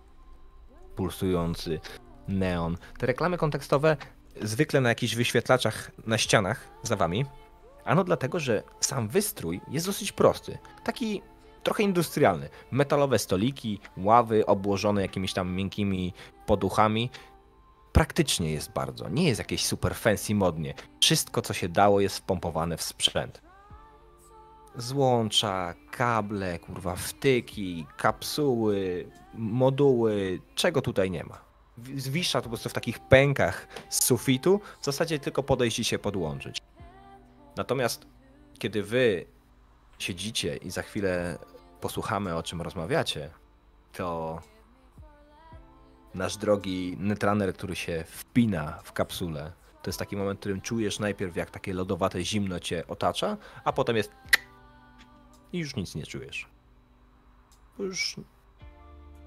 pulsujący 0.95 1.79
neon. 2.27 2.77
Te 2.99 3.05
reklamy 3.07 3.37
kontekstowe 3.37 3.97
zwykle 4.41 4.81
na 4.81 4.89
jakichś 4.89 5.15
wyświetlaczach 5.15 5.91
na 6.07 6.17
ścianach 6.17 6.67
za 6.83 6.95
wami. 6.95 7.25
Ano 7.85 8.03
dlatego, 8.03 8.39
że 8.39 8.63
sam 8.79 9.07
wystrój 9.07 9.61
jest 9.67 9.85
dosyć 9.85 10.11
prosty. 10.11 10.57
Taki 10.83 11.21
trochę 11.63 11.83
industrialny. 11.83 12.49
Metalowe 12.71 13.19
stoliki, 13.19 13.79
ławy 13.97 14.45
obłożone 14.45 15.01
jakimiś 15.01 15.33
tam 15.33 15.53
miękkimi 15.53 16.13
poduchami. 16.45 17.09
Praktycznie 17.91 18.51
jest 18.51 18.71
bardzo. 18.71 19.09
Nie 19.09 19.27
jest 19.27 19.39
jakieś 19.39 19.65
super 19.65 19.95
fancy 19.95 20.35
modnie. 20.35 20.73
Wszystko, 21.01 21.41
co 21.41 21.53
się 21.53 21.69
dało, 21.69 22.01
jest 22.01 22.17
wpompowane 22.17 22.77
w 22.77 22.81
sprzęt. 22.81 23.41
Złącza, 24.75 25.73
kable, 25.91 26.59
kurwa, 26.59 26.95
wtyki, 26.95 27.85
kapsuły, 27.97 29.11
moduły, 29.33 30.39
czego 30.55 30.81
tutaj 30.81 31.11
nie 31.11 31.23
ma. 31.23 31.50
Zwisza 31.97 32.41
po 32.41 32.49
prostu 32.49 32.69
w 32.69 32.73
takich 32.73 32.99
pękach 32.99 33.67
z 33.89 34.03
sufitu, 34.03 34.61
w 34.81 34.85
zasadzie 34.85 35.19
tylko 35.19 35.43
podejść 35.43 35.79
i 35.79 35.83
się 35.83 35.99
podłączyć. 35.99 36.61
Natomiast 37.55 38.05
kiedy 38.59 38.83
wy 38.83 39.25
siedzicie 39.99 40.57
i 40.57 40.71
za 40.71 40.81
chwilę 40.81 41.37
posłuchamy 41.81 42.35
o 42.35 42.43
czym 42.43 42.61
rozmawiacie, 42.61 43.29
to 43.93 44.41
nasz 46.13 46.37
drogi 46.37 46.97
netraner, 46.99 47.53
który 47.53 47.75
się 47.75 48.03
wpina 48.07 48.79
w 48.83 48.93
kapsulę, 48.93 49.51
to 49.81 49.89
jest 49.89 49.99
taki 49.99 50.15
moment, 50.15 50.39
w 50.39 50.41
którym 50.41 50.61
czujesz 50.61 50.99
najpierw 50.99 51.35
jak 51.35 51.51
takie 51.51 51.73
lodowate 51.73 52.23
zimno 52.23 52.59
cię 52.59 52.87
otacza, 52.87 53.37
a 53.63 53.73
potem 53.73 53.97
jest 53.97 54.11
i 55.53 55.59
już 55.59 55.75
nic 55.75 55.95
nie 55.95 56.05
czujesz. 56.05 56.47
Już 57.79 58.15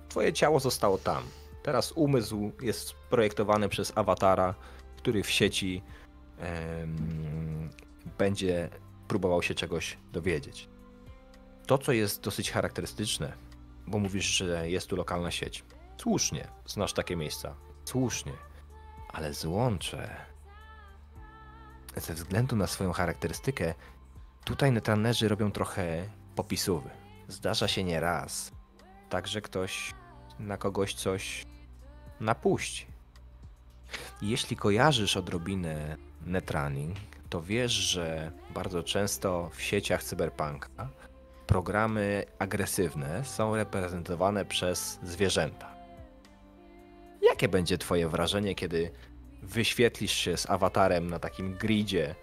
twoje 0.09 0.33
ciało 0.33 0.61
zostało 0.61 0.99
tam. 0.99 1.23
Teraz 1.65 1.93
umysł 1.93 2.53
jest 2.63 2.95
projektowany 2.95 3.69
przez 3.69 3.93
awatara, 3.99 4.55
który 4.97 5.23
w 5.23 5.31
sieci 5.31 5.83
będzie 8.19 8.71
próbował 9.09 9.43
się 9.43 9.55
czegoś 9.55 9.99
dowiedzieć. 10.13 10.69
To, 11.67 11.79
co 11.79 11.93
jest 11.93 12.23
dosyć 12.23 12.51
charakterystyczne, 12.51 13.33
bo 13.87 13.99
mówisz, 13.99 14.25
że 14.25 14.71
jest 14.71 14.87
tu 14.87 14.97
lokalna 14.97 15.31
sieć. 15.31 15.65
Słusznie, 16.01 16.49
znasz 16.67 16.93
takie 16.93 17.17
miejsca. 17.17 17.55
Słusznie. 17.85 18.33
Ale 19.09 19.35
złącze. 19.35 20.17
Ze 21.97 22.15
względu 22.15 22.57
na 22.57 22.67
swoją 22.67 22.93
charakterystykę, 22.93 23.75
tutaj 24.45 24.73
netranerzy 24.73 25.29
robią 25.29 25.53
trochę 25.53 26.09
popisówy. 26.37 26.91
Zdarza 27.29 27.69
się 27.69 27.85
nie 27.85 28.01
raz. 28.01 28.53
Także 29.11 29.41
ktoś 29.41 29.95
na 30.39 30.57
kogoś 30.57 30.95
coś 30.95 31.45
napuści. 32.21 32.87
Jeśli 34.23 34.57
kojarzysz 34.57 35.17
odrobinę 35.17 35.97
netrunning, 36.27 36.97
to 37.31 37.43
wiesz, 37.43 37.73
że 37.73 38.33
bardzo 38.55 38.83
często 38.83 39.51
w 39.55 39.63
sieciach 39.63 40.03
cyberpunka 40.03 40.69
programy 41.47 42.25
agresywne 42.39 43.25
są 43.25 43.57
reprezentowane 43.57 44.45
przez 44.45 44.99
zwierzęta. 45.03 45.75
Jakie 47.23 47.49
będzie 47.49 47.79
Twoje 47.79 48.09
wrażenie, 48.09 48.55
kiedy 48.55 48.91
wyświetlisz 49.43 50.13
się 50.13 50.37
z 50.37 50.51
awatarem 50.51 51.11
na 51.11 51.19
takim 51.19 51.55
gridzie, 51.55 52.15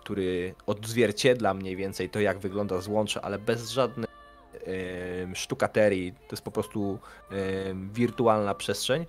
który 0.00 0.54
odzwierciedla 0.66 1.54
mniej 1.54 1.76
więcej 1.76 2.10
to, 2.10 2.20
jak 2.20 2.38
wygląda 2.38 2.80
złącze, 2.80 3.20
ale 3.20 3.38
bez 3.38 3.70
żadnej 3.70 4.06
em, 4.06 4.19
sztukaterii. 5.34 6.12
To 6.12 6.28
jest 6.30 6.42
po 6.42 6.50
prostu 6.50 6.98
wirtualna 7.92 8.54
przestrzeń, 8.54 9.06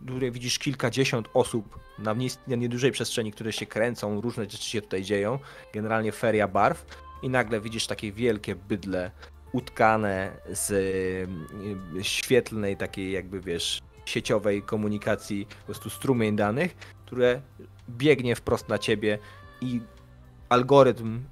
w 0.00 0.04
której 0.04 0.32
widzisz 0.32 0.58
kilkadziesiąt 0.58 1.28
osób 1.34 1.78
na, 1.98 2.14
na 2.46 2.56
niedużej 2.56 2.92
przestrzeni, 2.92 3.32
które 3.32 3.52
się 3.52 3.66
kręcą, 3.66 4.20
różne 4.20 4.42
rzeczy 4.42 4.70
się 4.70 4.82
tutaj 4.82 5.02
dzieją. 5.02 5.38
Generalnie 5.74 6.12
feria 6.12 6.48
barw 6.48 6.86
i 7.22 7.28
nagle 7.28 7.60
widzisz 7.60 7.86
takie 7.86 8.12
wielkie 8.12 8.54
bydle 8.54 9.10
utkane 9.52 10.32
z 10.50 10.72
świetlnej 12.02 12.76
takiej 12.76 13.12
jakby 13.12 13.40
wiesz 13.40 13.82
sieciowej 14.04 14.62
komunikacji, 14.62 15.46
po 15.46 15.66
prostu 15.66 15.90
strumień 15.90 16.36
danych, 16.36 16.76
które 17.06 17.40
biegnie 17.88 18.36
wprost 18.36 18.68
na 18.68 18.78
ciebie 18.78 19.18
i 19.60 19.80
algorytm 20.48 21.22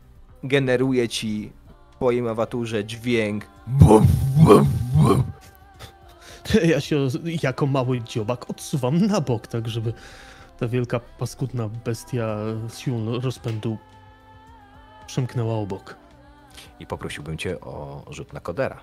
generuje 0.44 1.08
ci 1.08 1.52
w 2.00 2.02
twoim 2.02 2.28
awaturze 2.28 2.84
dźwięk 2.84 3.46
bum, 3.66 4.06
bum, 4.36 4.66
bum. 4.94 5.22
Ja 6.64 6.80
się 6.80 7.08
jako 7.42 7.66
mały 7.66 8.00
dziobak 8.00 8.50
odsuwam 8.50 9.06
na 9.06 9.20
bok, 9.20 9.46
tak 9.46 9.68
żeby 9.68 9.92
ta 10.58 10.68
wielka 10.68 11.00
paskudna 11.00 11.68
bestia 11.68 12.36
sił 12.76 13.20
rozpędu 13.20 13.78
przemknęła 15.06 15.54
obok. 15.54 15.96
i 16.80 16.86
poprosiłbym 16.86 17.38
cię 17.38 17.60
o 17.60 18.04
rzut 18.10 18.32
na 18.32 18.40
kodera. 18.40 18.80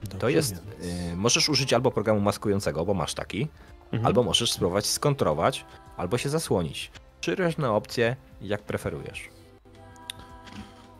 To 0.00 0.08
Dobrze, 0.18 0.32
jest, 0.32 0.54
więc- 0.80 1.12
y, 1.12 1.16
możesz 1.16 1.48
użyć 1.48 1.72
albo 1.72 1.90
programu 1.90 2.20
maskującego, 2.20 2.84
bo 2.84 2.94
masz 2.94 3.14
taki, 3.14 3.48
Mhm. 3.92 4.06
albo 4.06 4.22
możesz 4.22 4.52
spróbować 4.52 4.86
skontrować, 4.86 5.64
albo 5.96 6.18
się 6.18 6.28
zasłonić. 6.28 6.90
Trzy 7.20 7.34
różne 7.34 7.70
opcje, 7.70 8.16
jak 8.42 8.62
preferujesz. 8.62 9.28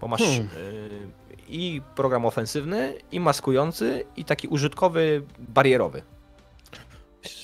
Bo 0.00 0.08
masz 0.08 0.20
Hmm. 0.22 0.48
y, 0.56 1.27
i 1.48 1.82
program 1.94 2.26
ofensywny, 2.26 2.94
i 3.12 3.20
maskujący, 3.20 4.04
i 4.16 4.24
taki 4.24 4.48
użytkowy, 4.48 5.22
barierowy. 5.38 6.02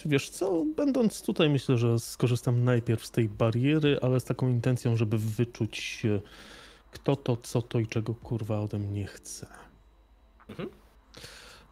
Wiesz 0.04 0.30
co, 0.30 0.64
będąc 0.76 1.22
tutaj 1.22 1.50
myślę, 1.50 1.78
że 1.78 1.98
skorzystam 1.98 2.64
najpierw 2.64 3.06
z 3.06 3.10
tej 3.10 3.28
bariery, 3.28 3.98
ale 4.02 4.20
z 4.20 4.24
taką 4.24 4.48
intencją, 4.48 4.96
żeby 4.96 5.18
wyczuć 5.18 6.02
e, 6.04 6.20
kto 6.90 7.16
to, 7.16 7.36
co 7.36 7.62
to 7.62 7.78
i 7.78 7.86
czego 7.86 8.14
kurwa 8.14 8.60
ode 8.60 8.78
mnie 8.78 9.06
chce. 9.06 9.46
Mhm. 10.48 10.68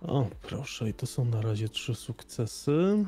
O, 0.03 0.27
proszę, 0.43 0.89
i 0.89 0.95
to 0.95 1.07
są 1.07 1.25
na 1.25 1.41
razie 1.43 1.69
trzy 1.69 1.95
sukcesy. 1.95 3.05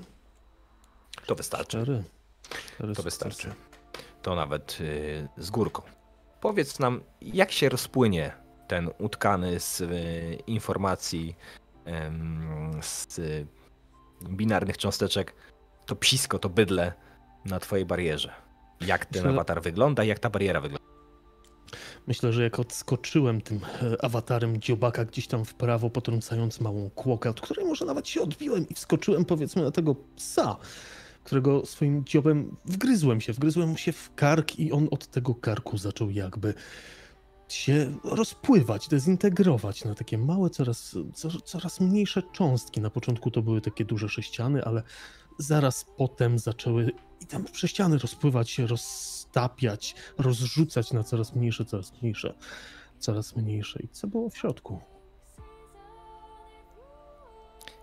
To 1.26 1.34
wystarczy. 1.34 1.82
Cztery. 1.82 2.05
Cztery 2.48 2.68
To 2.78 2.86
sukcesy. 2.86 3.02
wystarczy. 3.02 3.52
To 4.22 4.34
nawet 4.34 4.78
y, 4.80 5.28
z 5.38 5.51
górką. 5.51 5.82
Powiedz 6.40 6.78
nam, 6.78 7.01
jak 7.20 7.52
się 7.52 7.68
rozpłynie 7.68 8.32
ten 8.69 8.91
utkany 8.99 9.61
z 9.61 9.81
y, 9.81 10.39
informacji 10.47 11.36
z 12.82 13.20
binarnych 14.31 14.78
cząsteczek 14.78 15.35
to 15.86 15.97
psisko, 15.97 16.39
to 16.39 16.49
bydle 16.49 16.93
na 17.45 17.61
twojej 17.61 17.86
barierze. 17.86 18.32
Jak 18.81 19.07
ten 19.07 19.23
Myślę- 19.23 19.31
awatar 19.35 19.62
wygląda 19.62 20.05
i 20.05 20.09
jak 20.09 20.19
ta 20.19 20.31
bariera 20.31 20.61
wygląda. 20.61 20.85
Myślę, 22.07 22.32
że 22.32 22.43
jak 22.43 22.59
odskoczyłem 22.59 23.41
tym 23.41 23.61
e, 23.82 24.05
awatarem 24.05 24.61
dziobaka 24.61 25.05
gdzieś 25.05 25.27
tam 25.27 25.45
w 25.45 25.55
prawo, 25.55 25.91
potrącając 25.91 26.61
małą 26.61 26.91
kłokę, 26.91 27.31
od 27.31 27.41
której 27.41 27.66
może 27.66 27.85
nawet 27.85 28.09
się 28.09 28.23
odbiłem 28.23 28.69
i 28.69 28.74
wskoczyłem 28.74 29.24
powiedzmy 29.24 29.62
na 29.62 29.70
tego 29.70 29.95
psa, 30.16 30.57
którego 31.24 31.66
swoim 31.66 32.05
dziobem 32.05 32.57
wgryzłem 32.65 33.20
się, 33.20 33.32
wgryzłem 33.32 33.69
mu 33.69 33.77
się 33.77 33.93
w 33.93 34.15
kark 34.15 34.59
i 34.59 34.73
on 34.73 34.89
od 34.91 35.07
tego 35.07 35.35
karku 35.35 35.78
zaczął 35.78 36.11
jakby 36.11 36.55
się 37.49 37.99
rozpływać, 38.05 38.89
dezintegrować 38.89 39.85
na 39.85 39.95
takie 39.95 40.19
małe, 40.19 40.51
coraz, 40.51 40.97
co- 41.15 41.41
coraz 41.41 41.81
mniejsze 41.81 42.23
cząstki. 42.23 42.81
Na 42.81 42.91
początku 42.91 43.31
to 43.31 43.43
były 43.43 43.61
takie 43.61 43.85
duże 43.85 44.09
sześciany, 44.09 44.65
ale 44.65 44.83
zaraz 45.39 45.87
potem 45.97 46.39
zaczęły 46.39 46.93
i 47.21 47.27
tam 47.27 47.45
sześciany 47.53 47.99
rozpływać 47.99 48.51
się, 48.51 48.66
roztapiać, 48.66 49.95
rozrzucać 50.19 50.93
na 50.93 51.03
coraz 51.03 51.35
mniejsze, 51.35 51.65
coraz 51.65 52.03
mniejsze, 52.03 52.35
coraz 52.99 53.37
mniejsze. 53.37 53.81
I 53.83 53.89
co 53.89 54.07
było 54.07 54.31
w 54.31 54.37
środku? 54.37 54.81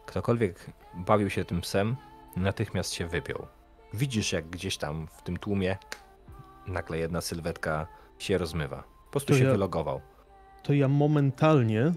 Ktokolwiek 0.06 0.72
bawił 0.94 1.30
się 1.30 1.46
tym 1.46 1.62
psem, 1.62 1.96
natychmiast 2.36 2.94
się 2.94 3.08
wypiął. 3.08 3.48
Widzisz, 3.94 4.32
jak 4.32 4.50
gdzieś 4.50 4.78
tam 4.78 5.08
w 5.08 5.22
tym 5.22 5.38
tłumie 5.38 5.78
nagle 6.68 6.98
jedna 6.98 7.22
sylwetka 7.22 7.88
się 8.20 8.38
rozmywa. 8.38 8.91
Po 9.12 9.20
prostu 9.20 9.34
To 9.34 9.40
się 9.40 9.46
ja- 9.46 9.52
wylogował. 9.52 10.02
To 10.64 10.74
ja 10.74 10.88
momentalnie 10.88 11.94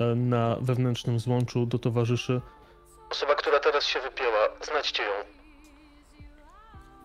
e, 0.00 0.04
na 0.14 0.56
wewnętrznym 0.60 1.18
złączu 1.20 1.66
do 1.66 1.78
towarzyszy 1.78 2.40
Osoba, 3.10 3.34
która 3.34 3.58
teraz 3.60 3.84
się 3.84 4.00
wypięła, 4.00 4.48
znajdźcie 4.70 5.02
ją. 5.02 5.08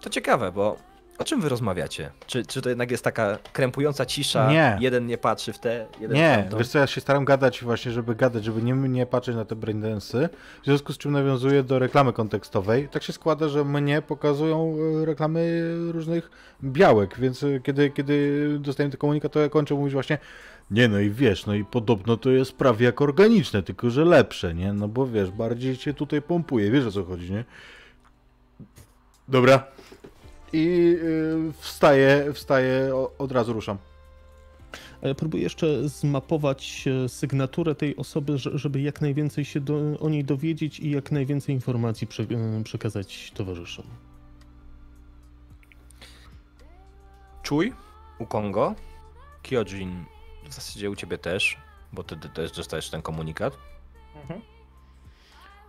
To 0.02 0.10
ciekawe, 0.10 0.52
bo 0.52 0.76
o 1.24 1.26
czym 1.26 1.42
wy 1.42 1.50
rozmawiacie? 1.50 2.12
Czy, 2.28 2.46
czy 2.46 2.62
to 2.62 2.70
jednak 2.70 2.92
jest 2.92 3.04
taka 3.04 3.38
krępująca 3.54 4.06
cisza? 4.06 4.52
Nie. 4.52 4.78
Jeden 4.80 5.08
nie 5.08 5.18
patrzy 5.18 5.54
w 5.54 5.60
te, 5.60 5.88
jeden 6.00 6.18
Nie, 6.18 6.38
tamtą? 6.42 6.58
wiesz 6.58 6.68
co, 6.68 6.80
ja 6.80 6.88
się 6.88 7.02
staram 7.02 7.26
gadać 7.26 7.64
właśnie, 7.64 7.92
żeby 7.92 8.16
gadać, 8.16 8.44
żeby 8.44 8.62
nie, 8.64 8.74
nie 8.74 9.06
patrzeć 9.06 9.36
na 9.36 9.46
te 9.46 9.56
braindensy, 9.56 10.30
w 10.62 10.66
związku 10.66 10.94
z 10.94 10.98
czym 10.98 11.12
nawiązuję 11.12 11.64
do 11.64 11.80
reklamy 11.80 12.14
kontekstowej. 12.14 12.90
Tak 12.90 13.04
się 13.04 13.14
składa, 13.14 13.48
że 13.50 13.66
mnie 13.66 14.02
pokazują 14.02 14.76
e, 15.02 15.06
reklamy 15.06 15.72
różnych 15.92 16.32
białek, 16.64 17.20
więc 17.20 17.44
e, 17.44 17.60
kiedy, 17.60 17.90
kiedy 17.90 18.48
dostajemy 18.60 18.92
te 18.92 18.98
komunikaty, 18.98 19.34
to 19.34 19.40
ja 19.40 19.50
kończę 19.50 19.76
mówić 19.76 19.94
właśnie 19.94 20.18
nie 20.72 20.88
no 20.88 21.00
i 21.00 21.10
wiesz, 21.10 21.46
no 21.46 21.54
i 21.54 21.66
podobno 21.66 22.18
to 22.18 22.30
jest 22.30 22.54
prawie 22.54 22.86
jak 22.86 23.02
organiczne, 23.02 23.64
tylko 23.64 23.90
że 23.90 24.06
lepsze, 24.06 24.54
nie? 24.54 24.74
No 24.74 24.88
bo 24.88 25.08
wiesz, 25.08 25.32
bardziej 25.32 25.78
cię 25.78 25.94
tutaj 25.94 26.22
pompuje, 26.22 26.72
wiesz 26.72 26.86
o 26.86 26.92
co 26.92 27.04
chodzi, 27.04 27.32
nie? 27.32 27.46
Dobra. 29.28 29.64
I 30.54 30.96
y, 31.50 31.54
wstaję, 31.60 32.34
wstaję, 32.34 32.92
od 33.18 33.32
razu 33.32 33.54
ruszam. 33.54 33.78
A 35.02 35.08
ja 35.08 35.16
próbuję 35.16 35.44
jeszcze 35.44 35.90
zmapować 35.90 36.86
e, 36.88 37.10
sygnaturę 37.10 37.76
tej 37.76 37.96
osoby, 37.98 38.38
że- 38.38 38.58
żeby 38.58 38.82
jak 38.82 39.02
najwięcej 39.02 39.46
się 39.46 39.60
do, 39.60 39.76
o 40.00 40.10
niej 40.10 40.24
dowiedzieć 40.24 40.80
i 40.80 40.92
jak 40.92 41.12
najwięcej 41.12 41.56
informacji 41.56 42.08
prze, 42.08 42.24
e, 42.24 42.64
przekazać 42.64 43.32
towarzyszom. 43.36 43.86
Czuj 47.44 47.74
u 48.20 48.26
Kongo, 48.26 48.76
Kyojin 49.44 50.06
w 50.50 50.54
zasadzie 50.54 50.90
u 50.90 50.96
ciebie 50.96 51.18
też, 51.18 51.58
bo 51.94 52.04
ty, 52.04 52.18
ty 52.18 52.30
też 52.30 52.52
dostajesz 52.52 52.90
ten 52.90 53.02
komunikat. 53.02 53.58
Mhm. 54.22 54.42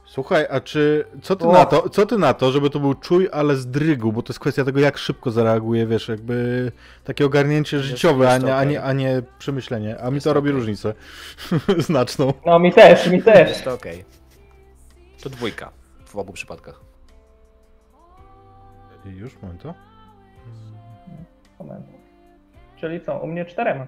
Słuchaj, 0.06 0.46
a 0.50 0.60
czy 0.60 1.04
co 1.22 1.36
ty 1.36 1.44
O! 1.48 1.52
na 1.52 1.64
to, 1.66 1.88
co 1.88 2.06
ty 2.06 2.18
na 2.18 2.34
to, 2.34 2.52
żeby 2.52 2.70
to 2.70 2.80
był 2.80 2.94
czuj, 2.94 3.28
ale 3.32 3.56
z 3.56 3.66
drygu, 3.66 4.12
bo 4.12 4.22
to 4.22 4.32
jest 4.32 4.40
kwestia 4.40 4.64
tego, 4.64 4.80
jak 4.80 4.98
szybko 4.98 5.30
zareaguje, 5.30 5.86
wiesz, 5.86 6.08
jakby 6.08 6.72
takie 7.04 7.26
ogarnięcie 7.26 7.76
Jest- 7.76 7.88
życiowe, 7.88 8.28
a 8.30 8.34
jest 8.34 8.46
nie, 8.46 8.56
a, 8.56 8.64
nie, 8.64 8.82
a 8.82 8.92
nie 8.92 9.22
przemyślenie, 9.38 10.00
a 10.00 10.08
mi 10.10 10.14
Jest 10.14 10.24
to 10.24 10.32
robi 10.32 10.48
okej. 10.48 10.60
różnicę 10.60 10.94
znaczną. 11.88 12.32
No 12.46 12.58
mi 12.58 12.72
też, 12.72 13.06
mi 13.10 13.22
też. 13.22 13.48
Jest 13.48 13.64
to 13.64 13.74
okej. 13.74 14.04
To 15.22 15.30
dwójka 15.30 15.70
w 16.06 16.16
obu 16.16 16.32
przypadkach. 16.32 16.80
I 19.04 19.08
już, 19.08 19.42
moment 19.42 19.62
to. 19.62 19.74
Moment. 21.58 21.86
Czyli 22.80 23.00
co, 23.00 23.18
u 23.18 23.26
mnie 23.26 23.44
czterema. 23.44 23.86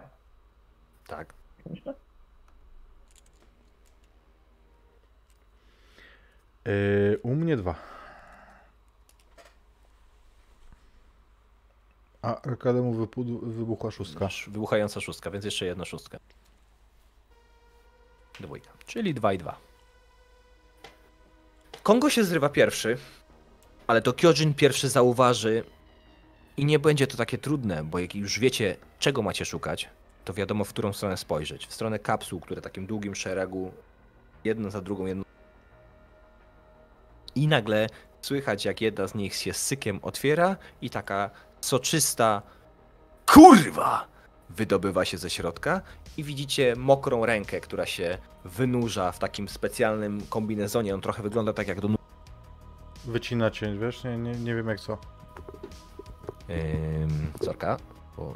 Tak. 1.06 1.34
Myślę? 1.70 1.94
Yy, 6.66 7.18
u 7.22 7.34
mnie 7.34 7.56
dwa. 7.56 7.74
A 12.22 12.42
Arkademu 12.42 12.92
wybuchła 13.42 13.90
szóstka. 13.90 14.24
Masz 14.24 14.48
wybuchająca 14.48 15.00
szóstka, 15.00 15.30
więc 15.30 15.44
jeszcze 15.44 15.66
jedna 15.66 15.84
szóstka. 15.84 16.18
Dwójka. 18.40 18.70
Czyli 18.86 19.14
dwa 19.14 19.32
i 19.32 19.38
dwa. 19.38 19.56
Kongo 21.82 22.10
się 22.10 22.24
zrywa 22.24 22.48
pierwszy, 22.48 22.98
ale 23.86 24.02
to 24.02 24.12
Kyojin 24.12 24.54
pierwszy 24.54 24.88
zauważy 24.88 25.64
i 26.56 26.64
nie 26.64 26.78
będzie 26.78 27.06
to 27.06 27.16
takie 27.16 27.38
trudne, 27.38 27.84
bo 27.84 27.98
jak 27.98 28.14
już 28.14 28.38
wiecie, 28.38 28.76
czego 28.98 29.22
macie 29.22 29.44
szukać, 29.44 29.88
to 30.24 30.34
wiadomo, 30.34 30.64
w 30.64 30.68
którą 30.68 30.92
stronę 30.92 31.16
spojrzeć. 31.16 31.66
W 31.66 31.74
stronę 31.74 31.98
kapsuł, 31.98 32.40
które 32.40 32.62
takim 32.62 32.86
długim 32.86 33.14
szeregu, 33.14 33.72
jedno 34.44 34.70
za 34.70 34.80
drugą, 34.80 35.06
jedno. 35.06 35.24
I 37.36 37.48
nagle 37.48 37.86
słychać, 38.22 38.64
jak 38.64 38.80
jedna 38.80 39.08
z 39.08 39.14
nich 39.14 39.34
się 39.34 39.52
sykiem 39.52 39.98
otwiera 40.02 40.56
i 40.82 40.90
taka 40.90 41.30
soczysta 41.60 42.42
kurwa 43.26 44.06
wydobywa 44.50 45.04
się 45.04 45.18
ze 45.18 45.30
środka 45.30 45.80
i 46.16 46.24
widzicie 46.24 46.74
mokrą 46.76 47.26
rękę, 47.26 47.60
która 47.60 47.86
się 47.86 48.18
wynurza 48.44 49.12
w 49.12 49.18
takim 49.18 49.48
specjalnym 49.48 50.20
kombinezonie. 50.28 50.94
On 50.94 51.00
trochę 51.00 51.22
wygląda 51.22 51.52
tak 51.52 51.68
jak 51.68 51.80
do 51.80 51.88
Wycina 53.04 53.50
cię, 53.50 53.78
wiesz, 53.78 54.04
nie, 54.04 54.18
nie, 54.18 54.32
nie 54.32 54.54
wiem 54.54 54.68
jak 54.68 54.80
co. 54.80 54.98
Ym, 56.50 57.32
Sorka, 57.42 57.76
bo 58.16 58.34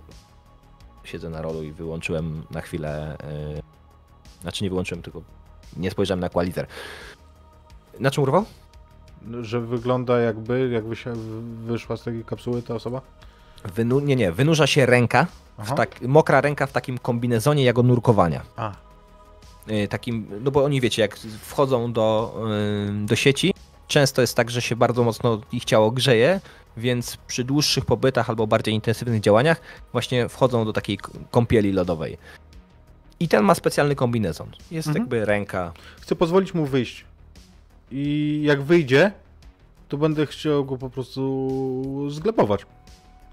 siedzę 1.05 1.31
na 1.31 1.43
rolu 1.43 1.63
i 1.63 1.73
wyłączyłem 1.73 2.47
na 2.51 2.61
chwilę. 2.61 3.17
Yy, 3.55 3.63
znaczy 4.43 4.65
nie 4.65 4.71
wyłączyłem, 4.71 5.03
tylko 5.03 5.23
nie 5.77 5.91
spojrzałem 5.91 6.21
na 6.21 6.29
qualiter. 6.29 6.67
Na 8.01 8.11
czym 8.11 8.23
urwał? 8.23 8.45
Że 9.43 9.61
wygląda 9.61 10.19
jakby, 10.21 10.69
jakby 10.73 10.97
się 10.97 11.13
wyszła 11.65 11.97
z 11.97 12.03
tej 12.03 12.25
kapsuły 12.25 12.63
ta 12.63 12.75
osoba? 12.75 13.01
Wynu- 13.77 14.03
nie, 14.03 14.17
nie, 14.17 14.33
wynurza 14.33 14.67
się 14.67 14.87
ręka, 14.87 15.27
tak, 15.77 16.01
mokra 16.03 16.41
ręka 16.41 16.67
w 16.67 16.73
takim 16.73 16.99
kombinezonie 16.99 17.75
od 17.75 17.87
nurkowania. 17.87 18.43
A, 18.57 18.73
Yy, 19.67 19.89
takim, 19.89 20.27
no 20.41 20.51
bo 20.51 20.65
oni 20.65 20.81
wiecie, 20.81 21.03
jak 21.03 21.17
wchodzą 21.43 21.93
do, 21.93 22.35
yy, 23.01 23.07
do 23.07 23.17
sieci, 23.17 23.55
często 23.89 24.21
jest 24.21 24.37
tak, 24.37 24.51
że 24.51 24.63
się 24.63 24.77
bardzo 24.77 25.03
mocno 25.05 25.41
ich 25.53 25.65
ciało 25.65 25.91
grzeje, 25.91 26.41
więc 26.77 27.17
przy 27.17 27.45
dłuższych 27.45 27.85
pobytach 27.85 28.31
albo 28.31 28.47
bardziej 28.47 28.75
intensywnych 28.75 29.21
działaniach 29.21 29.61
właśnie 29.93 30.29
wchodzą 30.29 30.65
do 30.65 30.73
takiej 30.73 30.99
kąpieli 31.31 31.73
lodowej. 31.73 32.19
I 33.21 33.29
ten 33.29 33.43
ma 33.45 33.55
specjalny 33.55 33.95
kombinezon. 33.95 34.49
Jest 34.71 34.89
Mhm. 34.89 35.03
jakby 35.05 35.25
ręka. 35.25 35.73
chcę 36.01 36.17
pozwolić 36.17 36.55
mu 36.55 36.67
wyjść. 36.67 37.05
I 37.91 38.41
jak 38.45 38.63
wyjdzie, 38.63 39.13
to 39.89 39.97
będę 39.97 40.27
chciał 40.27 40.65
go 40.65 40.77
po 40.77 40.91
prostu 40.91 42.07
zglepować. 42.11 42.67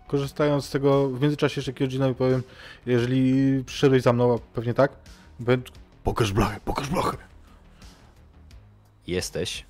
Korzystając 0.08 0.66
z 0.66 0.70
tego, 0.70 1.10
w 1.10 1.22
międzyczasie 1.22 1.60
jeszcze 1.60 1.74
Kyojinowi 1.74 2.16
powiem, 2.16 2.44
jeżeli 2.86 3.64
przyszedłeś 3.64 4.02
za 4.02 4.14
mną, 4.14 4.36
a 4.36 4.38
pewnie 4.56 4.74
tak, 4.74 4.92
będę... 5.40 5.72
Pokaż 6.04 6.34
blachę, 6.34 6.60
pokaż 6.66 6.90
blachę. 6.90 7.18
Jesteś 9.08 9.66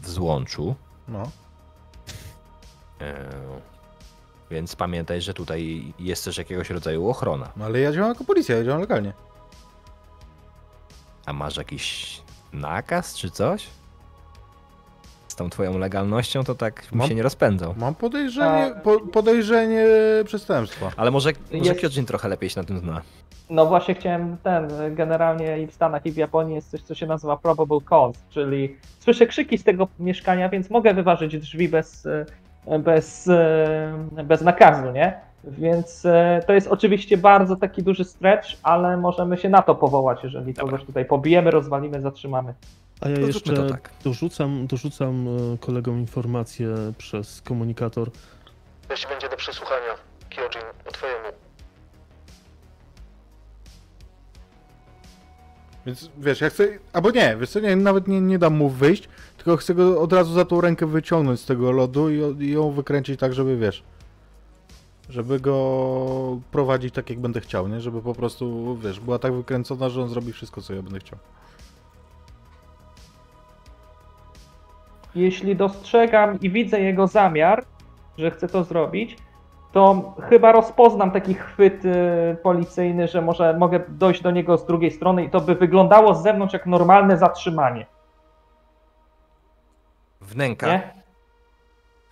w 0.00 0.08
złączu, 0.10 0.74
No. 1.08 1.30
e, 3.00 3.30
więc 4.50 4.76
pamiętaj, 4.76 5.20
że 5.22 5.34
tutaj 5.34 5.92
jest 5.98 6.24
też 6.24 6.38
jakiegoś 6.38 6.70
rodzaju 6.70 7.08
ochrona. 7.08 7.52
no 7.56 7.64
ale 7.64 7.80
ja 7.80 7.92
działam 7.92 8.08
jako 8.10 8.24
policja, 8.24 8.56
ja 8.56 8.64
działam 8.64 8.80
legalnie. 8.80 9.12
A 11.26 11.32
masz 11.32 11.56
jakiś 11.56 12.20
nakaz 12.52 13.14
czy 13.14 13.30
coś? 13.30 13.66
Z 15.28 15.36
tą 15.36 15.50
twoją 15.50 15.78
legalnością 15.78 16.44
to 16.44 16.54
tak 16.54 16.92
mi 16.92 16.98
Mam- 16.98 17.08
się 17.08 17.14
nie 17.14 17.22
rozpędzał. 17.22 17.74
Mam 17.76 17.94
podejrzenie, 17.94 18.74
po, 18.82 19.00
podejrzenie 19.00 19.86
przestępstwa. 20.24 20.90
Ale 20.96 21.10
może, 21.10 21.30
może 21.52 21.64
Jest- 21.64 21.80
Kyojin 21.80 22.06
trochę 22.06 22.28
lepiej 22.28 22.50
się 22.50 22.60
na 22.60 22.66
tym 22.66 22.78
zna. 22.78 23.02
No 23.50 23.66
właśnie 23.66 23.94
chciałem 23.94 24.36
ten, 24.42 24.68
generalnie 24.94 25.58
i 25.62 25.66
w 25.66 25.72
Stanach 25.74 26.06
i 26.06 26.12
w 26.12 26.16
Japonii 26.16 26.54
jest 26.54 26.70
coś, 26.70 26.82
co 26.82 26.94
się 26.94 27.06
nazywa 27.06 27.36
probable 27.36 27.78
cause, 27.88 28.20
czyli 28.30 28.76
słyszę 29.00 29.26
krzyki 29.26 29.58
z 29.58 29.64
tego 29.64 29.88
mieszkania, 29.98 30.48
więc 30.48 30.70
mogę 30.70 30.94
wyważyć 30.94 31.38
drzwi 31.38 31.68
bez, 31.68 32.06
e, 32.66 32.78
bez, 32.78 33.28
e, 33.28 34.24
bez 34.24 34.40
nakazu, 34.42 34.92
nie? 34.92 35.20
Więc 35.46 36.06
e, 36.06 36.42
to 36.46 36.52
jest 36.52 36.68
oczywiście 36.68 37.16
bardzo 37.16 37.56
taki 37.56 37.82
duży 37.82 38.04
stretch, 38.04 38.48
ale 38.62 38.96
możemy 38.96 39.38
się 39.38 39.48
na 39.48 39.62
to 39.62 39.74
powołać, 39.74 40.24
jeżeli 40.24 40.54
Dobra. 40.54 40.70
kogoś 40.70 40.86
tutaj 40.86 41.04
pobijemy, 41.04 41.50
rozwalimy, 41.50 42.00
zatrzymamy. 42.00 42.54
A 43.00 43.08
ja 43.08 43.16
To 43.16 43.22
jeszcze 43.22 43.68
tak. 43.68 43.90
dorzucam, 44.04 44.66
dorzucam 44.66 45.26
e, 45.28 45.58
kolegom 45.58 45.98
informację 45.98 46.74
przez 46.98 47.42
komunikator. 47.42 48.10
Jeśli 48.90 49.08
będzie 49.08 49.28
do 49.28 49.36
przesłuchania, 49.36 49.94
Kyojin, 50.30 50.66
o 50.88 50.92
twojemu. 50.92 51.28
Więc 55.86 56.10
wiesz, 56.18 56.40
ja 56.40 56.50
chcę. 56.50 56.68
Albo 56.92 57.10
nie, 57.10 57.36
wiesz 57.40 57.50
co, 57.50 57.60
nie, 57.60 57.76
nawet 57.76 58.08
nie, 58.08 58.20
nie 58.20 58.38
dam 58.38 58.54
mu 58.54 58.68
wyjść, 58.68 59.08
tylko 59.36 59.56
chcę 59.56 59.74
go 59.74 60.00
od 60.00 60.12
razu 60.12 60.32
za 60.32 60.44
tą 60.44 60.60
rękę 60.60 60.86
wyciągnąć 60.86 61.40
z 61.40 61.46
tego 61.46 61.72
lodu 61.72 62.10
i, 62.10 62.44
i 62.44 62.52
ją 62.52 62.70
wykręcić 62.70 63.20
tak, 63.20 63.34
żeby 63.34 63.56
wiesz. 63.56 63.82
Żeby 65.08 65.40
go 65.40 66.38
prowadzić 66.50 66.94
tak, 66.94 67.10
jak 67.10 67.18
będę 67.18 67.40
chciał, 67.40 67.68
nie? 67.68 67.80
Żeby 67.80 68.02
po 68.02 68.14
prostu, 68.14 68.76
wiesz, 68.76 69.00
była 69.00 69.18
tak 69.18 69.32
wykręcona, 69.32 69.88
że 69.88 70.02
on 70.02 70.08
zrobi 70.08 70.32
wszystko, 70.32 70.60
co 70.60 70.74
ja 70.74 70.82
będę 70.82 70.98
chciał. 70.98 71.18
Jeśli 75.14 75.56
dostrzegam 75.56 76.40
i 76.40 76.50
widzę 76.50 76.80
jego 76.80 77.06
zamiar, 77.06 77.64
że 78.18 78.30
chce 78.30 78.48
to 78.48 78.64
zrobić, 78.64 79.16
to 79.72 80.14
chyba 80.28 80.52
rozpoznam 80.52 81.10
taki 81.10 81.34
chwyt 81.34 81.84
y, 81.84 82.36
policyjny, 82.42 83.08
że 83.08 83.22
może 83.22 83.56
mogę 83.58 83.80
dojść 83.88 84.22
do 84.22 84.30
niego 84.30 84.58
z 84.58 84.66
drugiej 84.66 84.90
strony 84.90 85.24
i 85.24 85.30
to 85.30 85.40
by 85.40 85.54
wyglądało 85.54 86.14
z 86.14 86.22
zewnątrz 86.22 86.52
jak 86.52 86.66
normalne 86.66 87.18
zatrzymanie. 87.18 87.86
Wnęka, 90.20 90.66
Nie? 90.66 90.94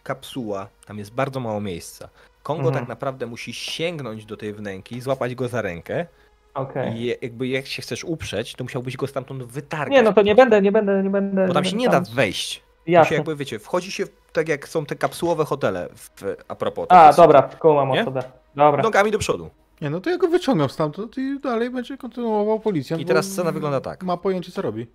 kapsuła, 0.03 0.69
tam 0.87 0.99
jest 0.99 1.15
bardzo 1.15 1.41
mało 1.41 1.61
miejsca. 1.61 2.09
Kongo 2.45 2.69
Mhm. 2.69 2.83
tak 2.85 2.89
naprawdę 2.89 3.27
musi 3.27 3.55
sięgnąć 3.55 4.27
do 4.27 4.37
tej 4.37 4.55
wnęki, 4.55 5.01
złapać 5.01 5.35
go 5.35 5.49
za 5.49 5.63
rękę 5.63 6.07
Okej. 6.55 6.97
i 6.97 7.07
jakby 7.23 7.49
jak 7.49 7.67
się 7.67 7.83
chcesz 7.83 8.05
uprzeć, 8.05 8.55
to 8.55 8.65
musiałbyś 8.65 8.97
go 8.97 9.07
stamtąd 9.07 9.43
wytargać. 9.43 9.93
Nie, 9.93 10.03
no 10.03 10.13
to 10.13 10.23
nie 10.23 10.35
będę, 10.35 10.63
nie 10.63 10.73
będę, 10.73 11.03
nie 11.03 11.11
będę. 11.11 11.47
Bo 11.47 11.55
tam 11.55 11.65
się 11.65 11.77
nie 11.77 11.89
da 11.89 12.01
wejść. 12.01 12.63
To 12.97 13.05
się 13.05 13.15
jakby, 13.15 13.37
wiecie, 13.37 13.59
wchodzi 13.59 13.93
się 13.93 14.05
tak 14.33 14.49
jak 14.49 14.69
są 14.69 14.87
te 14.87 14.97
kapsułowe 14.97 15.45
hotele 15.45 15.89
w, 15.95 16.37
a 16.49 16.55
propos. 16.55 16.87
A, 16.89 17.05
takie 17.09 17.17
dobra, 17.23 17.43
koło 17.43 17.87
Nie? 17.87 17.95
mam 17.97 18.05
sobie. 18.05 18.23
Dobra. 18.57 18.83
Nogami 18.83 19.11
do 19.11 19.19
przodu. 19.19 19.51
Nie, 19.81 19.91
no 19.91 20.01
to 20.01 20.11
ja 20.11 20.19
go 20.19 20.29
wyciągam 20.29 20.69
stamtąd 20.69 21.19
i 21.19 21.41
dalej 21.41 21.71
będzie 21.71 21.97
kontynuował 21.97 22.61
policjant. 22.61 23.03
I 23.03 23.05
teraz 23.05 23.27
scena 23.27 23.53
wygląda 23.53 23.81
tak. 23.81 24.03
Ma 24.03 24.17
pojęcie, 24.17 24.53
co 24.53 24.63
robi. 24.63 24.87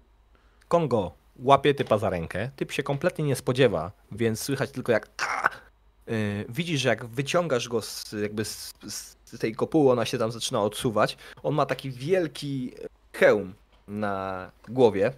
Kongo 0.68 1.12
łapie 1.40 1.74
typa 1.74 1.98
za 1.98 2.10
rękę, 2.10 2.50
typ 2.56 2.72
się 2.72 2.84
kompletnie 2.84 3.26
nie 3.26 3.36
spodziewa, 3.36 3.92
więc 4.12 4.42
słychać 4.42 4.72
tylko 4.72 4.92
jak 4.92 5.08
widzisz, 6.50 6.82
że 6.82 6.90
jak 6.90 7.06
wyciągasz 7.06 7.70
go 7.70 7.82
z, 7.82 8.12
jakby 8.22 8.46
z, 8.46 8.74
z 9.26 9.40
tej 9.40 9.56
kopuły, 9.56 9.92
ona 9.92 10.06
się 10.06 10.18
tam 10.18 10.32
zaczyna 10.32 10.62
odsuwać. 10.62 11.18
On 11.44 11.56
ma 11.56 11.66
taki 11.66 11.92
wielki 11.92 12.72
hełm 13.14 13.54
na 13.88 14.52
głowie, 14.68 15.14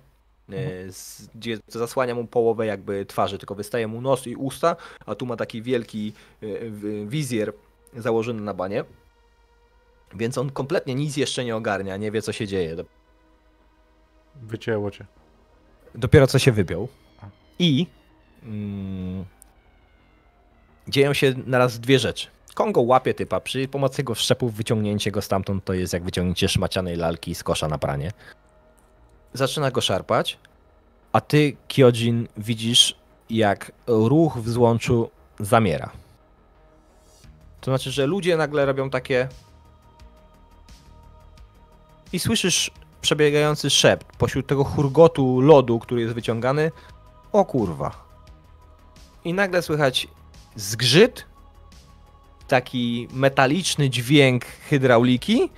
yy, 0.50 0.58
z, 0.92 1.28
gdzie 1.36 1.58
zasłania 1.68 2.16
mu 2.16 2.28
połowę 2.28 2.66
jakby 2.66 3.06
twarzy, 3.06 3.38
tylko 3.38 3.56
wystaje 3.56 3.88
mu 3.88 4.02
nos 4.02 4.28
i 4.28 4.36
usta, 4.36 4.76
a 5.06 5.16
tu 5.16 5.26
ma 5.26 5.36
taki 5.36 5.62
wielki 5.62 6.14
w- 6.42 7.06
wizjer 7.10 7.54
założony 7.96 8.42
na 8.42 8.54
banie. 8.54 8.84
Więc 10.16 10.38
on 10.38 10.50
kompletnie 10.50 10.96
nic 10.96 11.18
jeszcze 11.18 11.46
nie 11.46 11.56
ogarnia, 11.56 11.98
nie 11.98 12.12
wie 12.12 12.22
co 12.22 12.32
się 12.32 12.48
dzieje. 12.48 12.76
Wycięło 14.36 14.92
cię. 14.92 15.06
dopiero 15.96 16.28
co 16.28 16.40
się 16.40 16.52
wypiął. 16.52 16.88
I 17.60 17.88
mm, 18.44 19.26
dzieją 20.92 21.14
się 21.14 21.34
naraz 21.46 21.80
dwie 21.80 22.00
rzeczy. 22.00 22.28
Kongo 22.54 22.82
łapie 22.82 23.14
typa, 23.14 23.40
przy 23.40 23.68
pomocy 23.68 24.02
jego 24.02 24.16
wszczepów 24.16 24.54
wyciągnięcie 24.54 25.12
go 25.12 25.22
stamtąd 25.22 25.66
to 25.66 25.74
jest 25.74 25.94
jak 25.94 26.04
wyciągnięcie 26.04 26.50
szmacianej 26.50 26.96
lalki 26.96 27.36
z 27.36 27.44
kosza 27.44 27.68
na 27.68 27.78
pranie. 27.78 28.12
Zaczyna 29.34 29.72
go 29.72 29.82
szarpać, 29.82 30.38
a 31.14 31.22
ty, 31.22 31.58
Kyojin, 31.68 32.28
widzisz 32.38 32.96
jak 33.30 33.72
ruch 33.88 34.38
w 34.38 34.50
złączu 34.50 35.10
zamiera. 35.40 35.90
To 37.62 37.72
znaczy, 37.72 37.92
że 37.92 38.06
ludzie 38.06 38.38
nagle 38.38 38.66
robią 38.66 38.90
takie 38.90 39.28
i 42.14 42.20
słyszysz 42.20 42.72
przebiegający 43.02 43.70
szept 43.70 44.18
pośród 44.18 44.48
tego 44.48 44.64
hurgotu 44.64 45.42
lodu, 45.42 45.80
który 45.80 46.02
jest 46.02 46.14
wyciągany. 46.14 46.72
O 47.32 47.46
kurwa. 47.46 47.92
I 49.24 49.34
nagle 49.34 49.62
słychać 49.62 50.08
zgrzyt, 50.56 51.26
taki 52.48 53.08
metaliczny 53.14 53.90
dźwięk 53.90 54.46
hydrauliki 54.46 55.50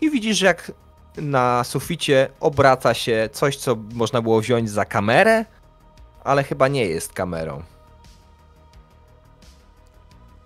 i 0.00 0.10
widzisz 0.10 0.40
jak 0.40 0.72
na 1.16 1.64
suficie 1.64 2.28
obraca 2.40 2.94
się 2.94 3.28
coś, 3.32 3.56
co 3.56 3.76
można 3.92 4.22
było 4.22 4.40
wziąć 4.40 4.70
za 4.70 4.84
kamerę, 4.84 5.44
ale 6.24 6.44
chyba 6.44 6.68
nie 6.68 6.84
jest 6.86 7.12
kamerą. 7.12 7.62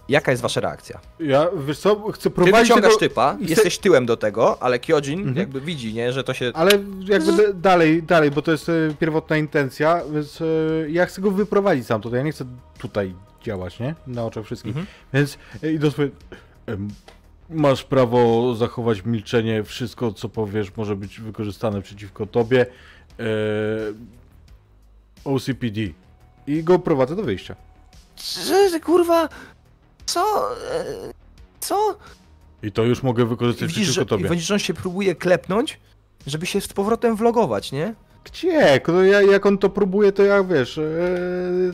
Jaka 0.08 0.30
jest 0.30 0.42
wasza 0.42 0.60
reakcja? 0.60 1.00
Ja, 1.20 1.46
wiesz 1.66 1.78
co, 1.78 2.10
chcę 2.12 2.22
Ty 2.22 2.30
prowadzić 2.30 2.60
wyciągasz 2.68 2.92
tego... 2.92 2.98
typa, 3.00 3.34
chcę- 3.34 3.44
jesteś 3.50 3.78
tyłem 3.78 4.06
do 4.06 4.16
tego, 4.16 4.62
ale 4.62 4.78
Kyojin 4.78 5.18
Mhm. 5.18 5.36
jakby 5.36 5.60
widzi, 5.60 5.94
nie, 5.94 6.12
że 6.12 6.24
to 6.24 6.34
się 6.34 6.50
Ale 6.54 6.70
jakby 7.08 7.32
da- 7.36 7.52
dalej, 7.52 8.02
dalej, 8.02 8.30
bo 8.30 8.42
to 8.42 8.52
jest 8.52 8.68
e, 8.68 8.72
pierwotna 8.98 9.36
intencja, 9.36 10.00
więc 10.12 10.40
e, 10.40 10.44
ja 10.90 11.06
chcę 11.06 11.20
go 11.20 11.30
wyprowadzić 11.30 11.84
stamtąd. 11.84 12.14
Ja 12.14 12.22
nie 12.22 12.32
chcę 12.32 12.44
tutaj 12.78 13.14
działać, 13.46 13.80
nie? 13.80 13.94
Na 14.06 14.24
oczach 14.24 14.44
wszystkich. 14.44 14.76
Mhm. 14.76 14.86
Więc 15.12 15.38
e, 15.62 15.90
sobie, 15.90 16.10
em, 16.66 16.88
masz 17.50 17.84
prawo 17.84 18.54
zachować 18.54 19.04
milczenie, 19.04 19.64
wszystko 19.64 20.12
co 20.12 20.28
powiesz 20.28 20.76
może 20.76 20.96
być 20.96 21.20
wykorzystane 21.20 21.82
przeciwko 21.82 22.26
tobie. 22.26 22.66
E, 23.18 23.24
OCPD. 25.24 25.80
I 26.46 26.62
go 26.64 26.78
prowadzę 26.78 27.16
do 27.16 27.22
wyjścia. 27.22 27.56
Że, 28.70 28.80
kurwa, 28.80 29.28
co, 30.06 30.50
e, 30.72 30.84
co? 31.60 31.98
I 32.62 32.72
to 32.72 32.82
już 32.82 33.02
mogę 33.02 33.22
I 33.22 33.26
wykorzystać 33.26 33.68
widzisz, 33.68 33.82
przeciwko 33.82 34.00
że, 34.00 34.04
i 34.04 34.08
tobie. 34.18 34.30
widzisz, 34.30 34.46
że 34.46 34.54
on 34.54 34.60
się 34.60 34.74
próbuje 34.74 35.14
klepnąć, 35.14 35.80
żeby 36.26 36.46
się 36.46 36.60
z 36.60 36.68
powrotem 36.68 37.16
vlogować, 37.16 37.72
nie? 37.72 37.94
Gdzie? 38.26 38.80
Ja, 39.10 39.22
jak 39.22 39.46
on 39.46 39.58
to 39.58 39.68
próbuje, 39.70 40.12
to 40.12 40.22
ja 40.22 40.44
wiesz, 40.44 40.78
e, 40.78 40.82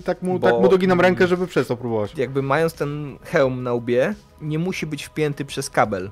tak, 0.05 0.23
mu, 0.23 0.39
Bo- 0.39 0.51
tak 0.51 0.61
mu 0.61 0.69
doginam 0.69 1.01
rękę, 1.01 1.27
żeby 1.27 1.47
przestał 1.47 1.77
próbować. 1.77 2.19
Jakby 2.19 2.43
mając 2.43 2.75
ten 2.75 3.19
hełm 3.25 3.63
na 3.63 3.73
łbie, 3.73 4.15
nie 4.41 4.59
musi 4.59 4.87
być 4.87 5.05
wpięty 5.05 5.45
przez 5.45 5.71
kabel. 5.71 6.11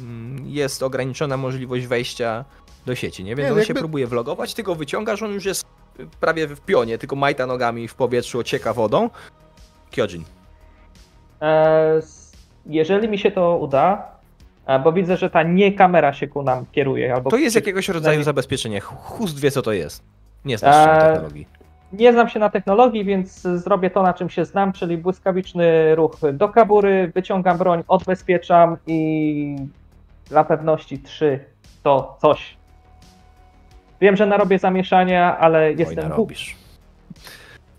Mm, 0.00 0.46
Jest 0.46 0.82
ograniczona 0.82 1.36
możliwość 1.36 1.86
wejścia 1.86 2.44
do 2.86 2.94
sieci, 2.94 3.24
nie? 3.24 3.36
Więc 3.36 3.46
Nie, 3.48 3.52
on 3.52 3.58
się 3.60 3.68
jakby- 3.68 3.80
próbuje 3.80 4.06
vlogować, 4.06 4.54
ty 4.54 4.62
go 4.62 4.74
wyciągasz, 4.74 5.22
on 5.22 5.32
już 5.32 5.44
jest 5.44 5.64
prawie 6.20 6.46
w 6.48 6.60
pionie, 6.60 6.98
tylko 6.98 7.16
majta 7.16 7.46
nogami 7.46 7.88
w 7.88 7.94
powietrzu, 7.94 8.38
ocieka 8.38 8.72
wodą. 8.72 9.10
Kyojin. 9.90 10.24
E, 11.42 12.00
jeżeli 12.66 13.08
mi 13.08 13.18
się 13.18 13.30
to 13.30 13.56
uda, 13.56 14.15
bo 14.84 14.92
widzę, 14.92 15.16
że 15.16 15.30
ta 15.30 15.42
nie 15.42 15.72
kamera 15.72 16.12
się 16.12 16.26
ku 16.28 16.42
nam 16.42 16.66
kieruje. 16.72 17.14
Albo 17.14 17.30
To 17.30 17.36
jest 17.36 17.52
przy- 17.52 17.58
jakiegoś 17.58 17.88
rodzaju 17.88 18.22
zabezpieczenie. 18.22 18.80
Chust 18.80 19.40
wie, 19.40 19.50
co 19.50 19.62
to 19.62 19.72
jest. 19.72 20.02
Nie 20.44 20.58
znasz 20.58 20.84
się 20.84 20.92
na 20.92 21.00
technologii. 21.00 21.46
Nie 21.92 22.12
znam 22.12 22.28
się 22.28 22.38
na 22.40 22.50
technologii, 22.50 23.04
więc 23.04 23.40
zrobię 23.42 23.90
to, 23.90 24.02
na 24.02 24.14
czym 24.14 24.30
się 24.30 24.44
znam, 24.44 24.72
czyli 24.72 24.98
błyskawiczny 24.98 25.94
ruch 25.94 26.16
do 26.32 26.48
kabury, 26.48 27.12
wyciągam 27.14 27.58
broń, 27.58 27.82
odbezpieczam 27.88 28.76
i 28.86 29.56
dla 30.28 30.44
pewności 30.44 30.98
trzy 30.98 31.40
to 31.82 32.16
coś. 32.20 32.56
Wiem, 34.00 34.16
że 34.16 34.26
narobię 34.26 34.58
zamieszania, 34.58 35.38
ale 35.38 35.58
Oj, 35.66 35.76
jestem 35.78 36.08
narobisz. 36.08 36.56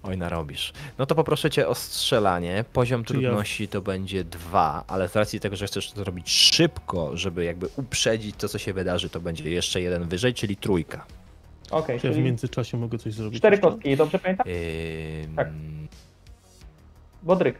Oj, 0.03 0.17
narobisz. 0.17 0.73
No 0.97 1.05
to 1.05 1.15
poproszę 1.15 1.49
cię 1.49 1.67
o 1.67 1.75
strzelanie. 1.75 2.65
Poziom 2.73 3.03
Czy 3.03 3.13
ja- 3.13 3.19
trudności 3.21 3.67
to 3.67 3.81
będzie 3.81 4.23
dwa, 4.23 4.83
ale 4.87 5.09
z 5.09 5.15
racji 5.15 5.39
tego, 5.39 5.55
że 5.55 5.67
chcesz 5.67 5.91
to 5.91 5.97
zrobić 6.03 6.29
szybko, 6.29 7.17
żeby 7.17 7.43
jakby 7.43 7.67
uprzedzić 7.75 8.35
to, 8.35 8.49
co 8.49 8.57
się 8.57 8.73
wydarzy, 8.73 9.09
to 9.09 9.19
będzie 9.19 9.49
jeszcze 9.51 9.81
jeden 9.81 10.07
wyżej, 10.07 10.33
czyli 10.33 10.55
trójka. 10.55 11.05
Okej, 11.71 11.99
Czy 11.99 12.07
ja 12.07 12.13
w 12.13 12.17
międzyczasie 12.17 12.77
mogę 12.77 12.97
coś 12.97 13.13
zrobić? 13.13 13.39
cztery 13.39 13.55
jeszcze? 13.55 13.69
kostki, 13.71 13.97
dobrze 13.97 14.19
pamiętam? 14.19 14.47
Ym, 14.47 15.35
Tak. 15.35 15.47
Bodryk. 17.23 17.59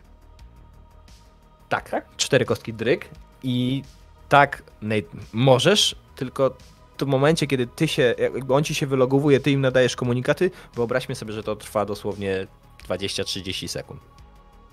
tak, 1.70 1.90
Tak? 1.90 2.06
cztery 2.18 2.46
kostki 2.46 2.74
dryk 2.74 3.10
i 3.44 3.84
tak, 4.30 4.64
Nate, 4.82 5.08
możesz, 5.34 5.96
tylko 6.16 6.58
tym 6.98 7.08
momencie, 7.10 7.48
kiedy 7.48 7.68
ty 7.68 7.88
się, 7.88 8.16
jakby 8.18 8.54
on 8.54 8.64
ci 8.64 8.76
się 8.76 8.88
wylogowuje, 8.88 9.40
ty 9.40 9.52
im 9.52 9.62
nadajesz 9.62 9.96
komunikaty, 9.96 10.52
wyobraźmy 10.74 11.16
sobie, 11.16 11.34
że 11.34 11.44
to 11.44 11.56
trwa 11.56 11.86
dosłownie 11.86 12.48
20-30 12.90 13.68
sekund. 13.68 14.02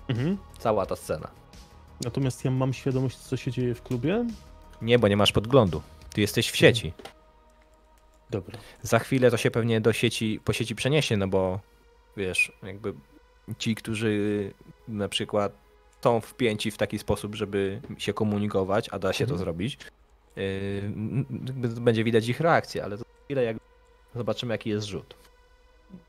Mhm. 0.07 0.37
Cała 0.59 0.85
ta 0.85 0.95
scena. 0.95 1.27
Natomiast 2.03 2.45
ja 2.45 2.51
mam 2.51 2.73
świadomość, 2.73 3.17
co 3.17 3.37
się 3.37 3.51
dzieje 3.51 3.75
w 3.75 3.81
klubie. 3.83 4.25
Nie, 4.81 4.99
bo 4.99 5.07
nie 5.07 5.17
masz 5.17 5.31
podglądu. 5.31 5.81
Ty 6.13 6.21
jesteś 6.21 6.49
w 6.51 6.55
sieci. 6.55 6.93
Dobra. 8.29 8.57
Za 8.81 8.99
chwilę 8.99 9.31
to 9.31 9.37
się 9.37 9.51
pewnie 9.51 9.81
do 9.81 9.93
sieci, 9.93 10.39
po 10.45 10.53
sieci 10.53 10.75
przeniesie, 10.75 11.17
no 11.17 11.27
bo 11.27 11.59
wiesz, 12.17 12.51
jakby 12.63 12.93
ci, 13.57 13.75
którzy 13.75 14.51
na 14.87 15.09
przykład 15.09 15.51
są 16.03 16.21
wpięci 16.21 16.71
w 16.71 16.77
taki 16.77 16.99
sposób, 16.99 17.35
żeby 17.35 17.81
się 17.97 18.13
komunikować, 18.13 18.89
a 18.91 18.99
da 18.99 19.13
się 19.13 19.25
to 19.25 19.31
Mhm. 19.31 19.39
zrobić. 19.39 19.77
Yy, 20.35 20.81
będzie 21.81 22.03
widać 22.03 22.27
ich 22.27 22.39
reakcję, 22.39 22.83
ale 22.83 22.97
to 22.97 23.03
chwilę 23.25 23.43
jak 23.43 23.57
zobaczymy 24.15 24.53
jaki 24.53 24.69
jest 24.69 24.87
rzut. 24.87 25.15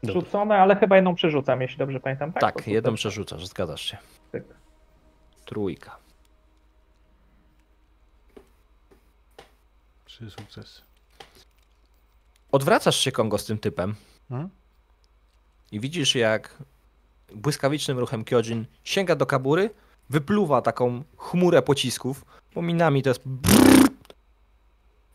Rzucone, 0.03 0.59
ale 0.59 0.77
chyba 0.77 0.97
jedną 0.97 1.15
przerzucam, 1.15 1.61
jeśli 1.62 1.78
dobrze 1.78 2.01
pamiętam. 2.01 2.32
Tak, 2.32 2.40
Tak, 2.55 2.69
jedną 2.69 2.94
przerzucasz, 2.94 3.47
zgadzasz 3.47 3.81
się. 3.82 3.97
Tak. 4.32 4.43
Trójka. 5.44 5.97
Trzy 10.05 10.31
sukcesy. 10.31 10.82
Odwracasz 12.53 12.97
się 12.97 13.12
Kongo 13.12 13.39
z 13.39 13.44
tym 13.44 13.59
typem 13.59 13.94
Mhm. 14.31 14.48
i 15.73 15.81
widzisz 15.81 16.15
jak 16.15 16.59
błyskawicznym 17.35 17.98
ruchem 17.98 18.24
Kyojin 18.24 18.66
sięga 18.85 19.16
do 19.16 19.27
kabury, 19.27 19.70
wypluwa 20.11 20.62
taką 20.62 21.05
chmurę 21.16 21.62
pocisków, 21.62 22.24
bo 22.55 22.62
minami 22.62 23.03
to 23.03 23.11
jest 23.11 23.23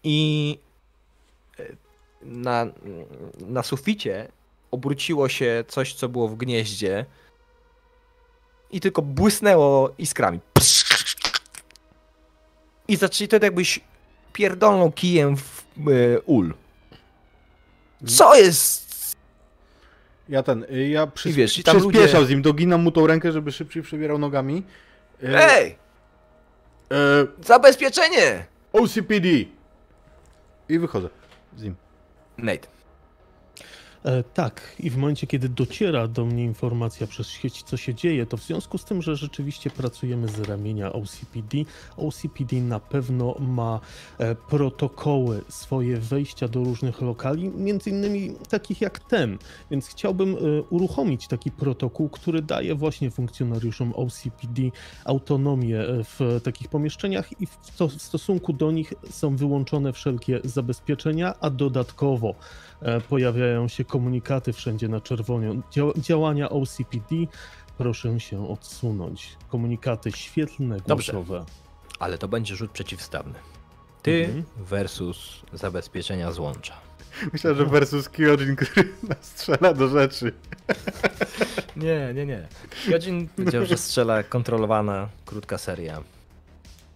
i 0.04 0.58
e, 1.60 1.64
na, 2.22 2.66
na 3.40 3.64
suficie 3.64 4.28
obróciło 4.72 5.30
się 5.30 5.64
coś, 5.68 5.94
co 5.94 6.10
było 6.10 6.28
w 6.28 6.36
gnieździe 6.36 7.06
i 8.72 8.80
tylko 8.80 9.02
błysnęło 9.02 9.92
iskrami. 9.98 10.40
I 12.88 12.96
zaczęli 12.96 13.28
to 13.28 13.38
jakbyś 13.44 13.80
pierdolnął 14.34 14.92
kijem 14.92 15.38
w 15.38 15.64
e, 15.88 16.22
ul. 16.22 16.54
Co 18.08 18.36
jest? 18.36 18.82
Ja 20.30 20.44
ten, 20.44 20.66
y, 20.72 20.88
ja 20.88 21.06
przys- 21.08 21.30
I 21.30 21.34
wiesz, 21.34 21.58
i 21.58 21.64
tam 21.64 21.78
przyspieszał 21.78 22.22
ludzie- 22.22 22.28
z 22.28 22.30
nim, 22.30 22.42
doginam 22.42 22.82
mu 22.82 22.92
tą 22.92 23.08
rękę, 23.08 23.32
żeby 23.32 23.52
szybciej 23.52 23.84
przebierał 23.84 24.18
nogami. 24.18 24.64
Y, 25.24 25.38
Ej! 25.38 25.76
e, 26.92 26.96
Zabezpieczenie! 27.46 28.46
OCPD! 28.74 29.28
I 30.72 30.80
wychodzę 30.80 31.10
z 31.58 31.64
nim. 31.64 31.76
Nate. 32.38 32.68
E, 34.06 34.24
tak, 34.24 34.76
i 34.80 34.90
w 34.90 34.98
momencie, 34.98 35.28
kiedy 35.28 35.50
dociera 35.50 36.08
do 36.08 36.26
mnie 36.26 36.44
informacja 36.44 37.08
przez 37.08 37.28
sieć, 37.28 37.64
co 37.64 37.78
się 37.78 37.96
dzieje, 37.96 38.26
to 38.26 38.38
w 38.38 38.44
związku 38.44 38.78
z 38.78 38.86
tym, 38.86 39.02
że 39.02 39.16
rzeczywiście 39.16 39.70
pracujemy 39.70 40.28
z 40.28 40.40
ramienia 40.40 40.94
OCPD, 40.94 41.58
OCPD 41.98 42.56
na 42.56 42.80
pewno 42.80 43.36
ma 43.40 43.80
e, 44.18 44.36
protokoły 44.36 45.42
swoje 45.50 45.98
wejścia 45.98 46.48
do 46.48 46.64
różnych 46.64 47.02
lokali, 47.02 47.50
między 47.50 47.90
innymi 47.90 48.36
takich 48.50 48.82
jak 48.82 49.00
ten, 49.00 49.38
więc 49.72 49.88
chciałbym 49.88 50.36
e, 50.36 50.38
uruchomić 50.62 51.28
taki 51.28 51.52
protokół, 51.52 52.10
który 52.10 52.42
daje 52.42 52.76
właśnie 52.76 53.12
funkcjonariuszom 53.12 53.94
OCPD 53.96 54.62
autonomię 55.06 55.80
e, 55.80 56.04
w 56.04 56.42
takich 56.44 56.68
pomieszczeniach 56.68 57.42
i 57.42 57.46
w, 57.46 57.58
to, 57.78 57.88
w 57.88 58.02
stosunku 58.02 58.54
do 58.54 58.72
nich 58.72 58.94
są 59.10 59.36
wyłączone 59.36 59.94
wszelkie 59.94 60.40
zabezpieczenia, 60.44 61.34
a 61.40 61.50
dodatkowo 61.50 62.36
pojawiają 63.10 63.68
się 63.68 63.86
komunikaty 63.86 64.54
wszędzie 64.54 64.88
na 64.88 65.02
czerwono. 65.02 65.54
Dzia- 65.72 66.00
działania 66.02 66.50
OCPD 66.50 67.16
proszę 67.78 68.20
się 68.20 68.50
odsunąć. 68.50 69.30
Komunikaty 69.50 70.12
świetlne, 70.12 70.78
Dobrze. 70.88 71.14
głosowe. 71.14 71.46
Ale 72.00 72.18
to 72.18 72.28
będzie 72.28 72.56
rzut 72.56 72.72
przeciwstawny. 72.72 73.34
Ty 74.02 74.26
Mhm. 74.26 74.44
versus 74.58 75.42
zabezpieczenia 75.54 76.32
złącza. 76.32 76.74
Myślę, 77.34 77.56
że 77.56 77.66
versus 77.66 78.10
Kyojin, 78.10 78.56
który 78.56 78.90
nas 79.10 79.18
strzela 79.22 79.74
do 79.74 79.88
rzeczy. 79.88 80.34
Nie, 81.76 82.12
nie, 82.16 82.26
nie. 82.26 82.48
Godzin 82.90 83.28
powiedział, 83.28 83.66
że 83.66 83.78
strzela 83.78 84.24
kontrolowana, 84.24 85.10
krótka 85.26 85.58
seria. 85.58 86.04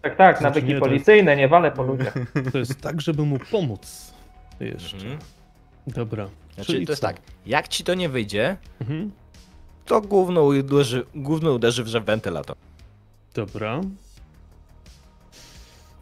Tak, 0.01 0.15
tak, 0.17 0.37
Znaczy 0.39 0.43
nawyki 0.55 0.73
nie, 0.73 0.79
policyjne, 0.79 1.35
nie 1.35 1.47
wale 1.47 1.71
po 1.71 1.83
ludziach. 1.83 2.13
To 2.51 2.57
jest 2.57 2.81
tak, 2.81 3.01
żeby 3.01 3.23
mu 3.25 3.39
pomóc. 3.51 4.13
Jeszcze. 4.59 4.95
Mhm. 4.97 5.17
Dobra. 5.87 6.29
Znaczy, 6.55 6.71
Czyli 6.73 6.85
to 6.85 6.91
jest 6.91 7.01
co? 7.01 7.07
tak, 7.07 7.17
jak 7.45 7.67
ci 7.67 7.83
to 7.83 7.93
nie 7.93 8.09
wyjdzie, 8.09 8.57
Mhm. 8.81 9.11
to 9.85 10.01
gówno 10.01 10.43
uderzy, 10.43 11.05
gówno 11.15 11.51
uderzy 11.51 11.83
w 11.83 11.87
wentylator. 11.89 12.55
Dobra. 13.33 13.81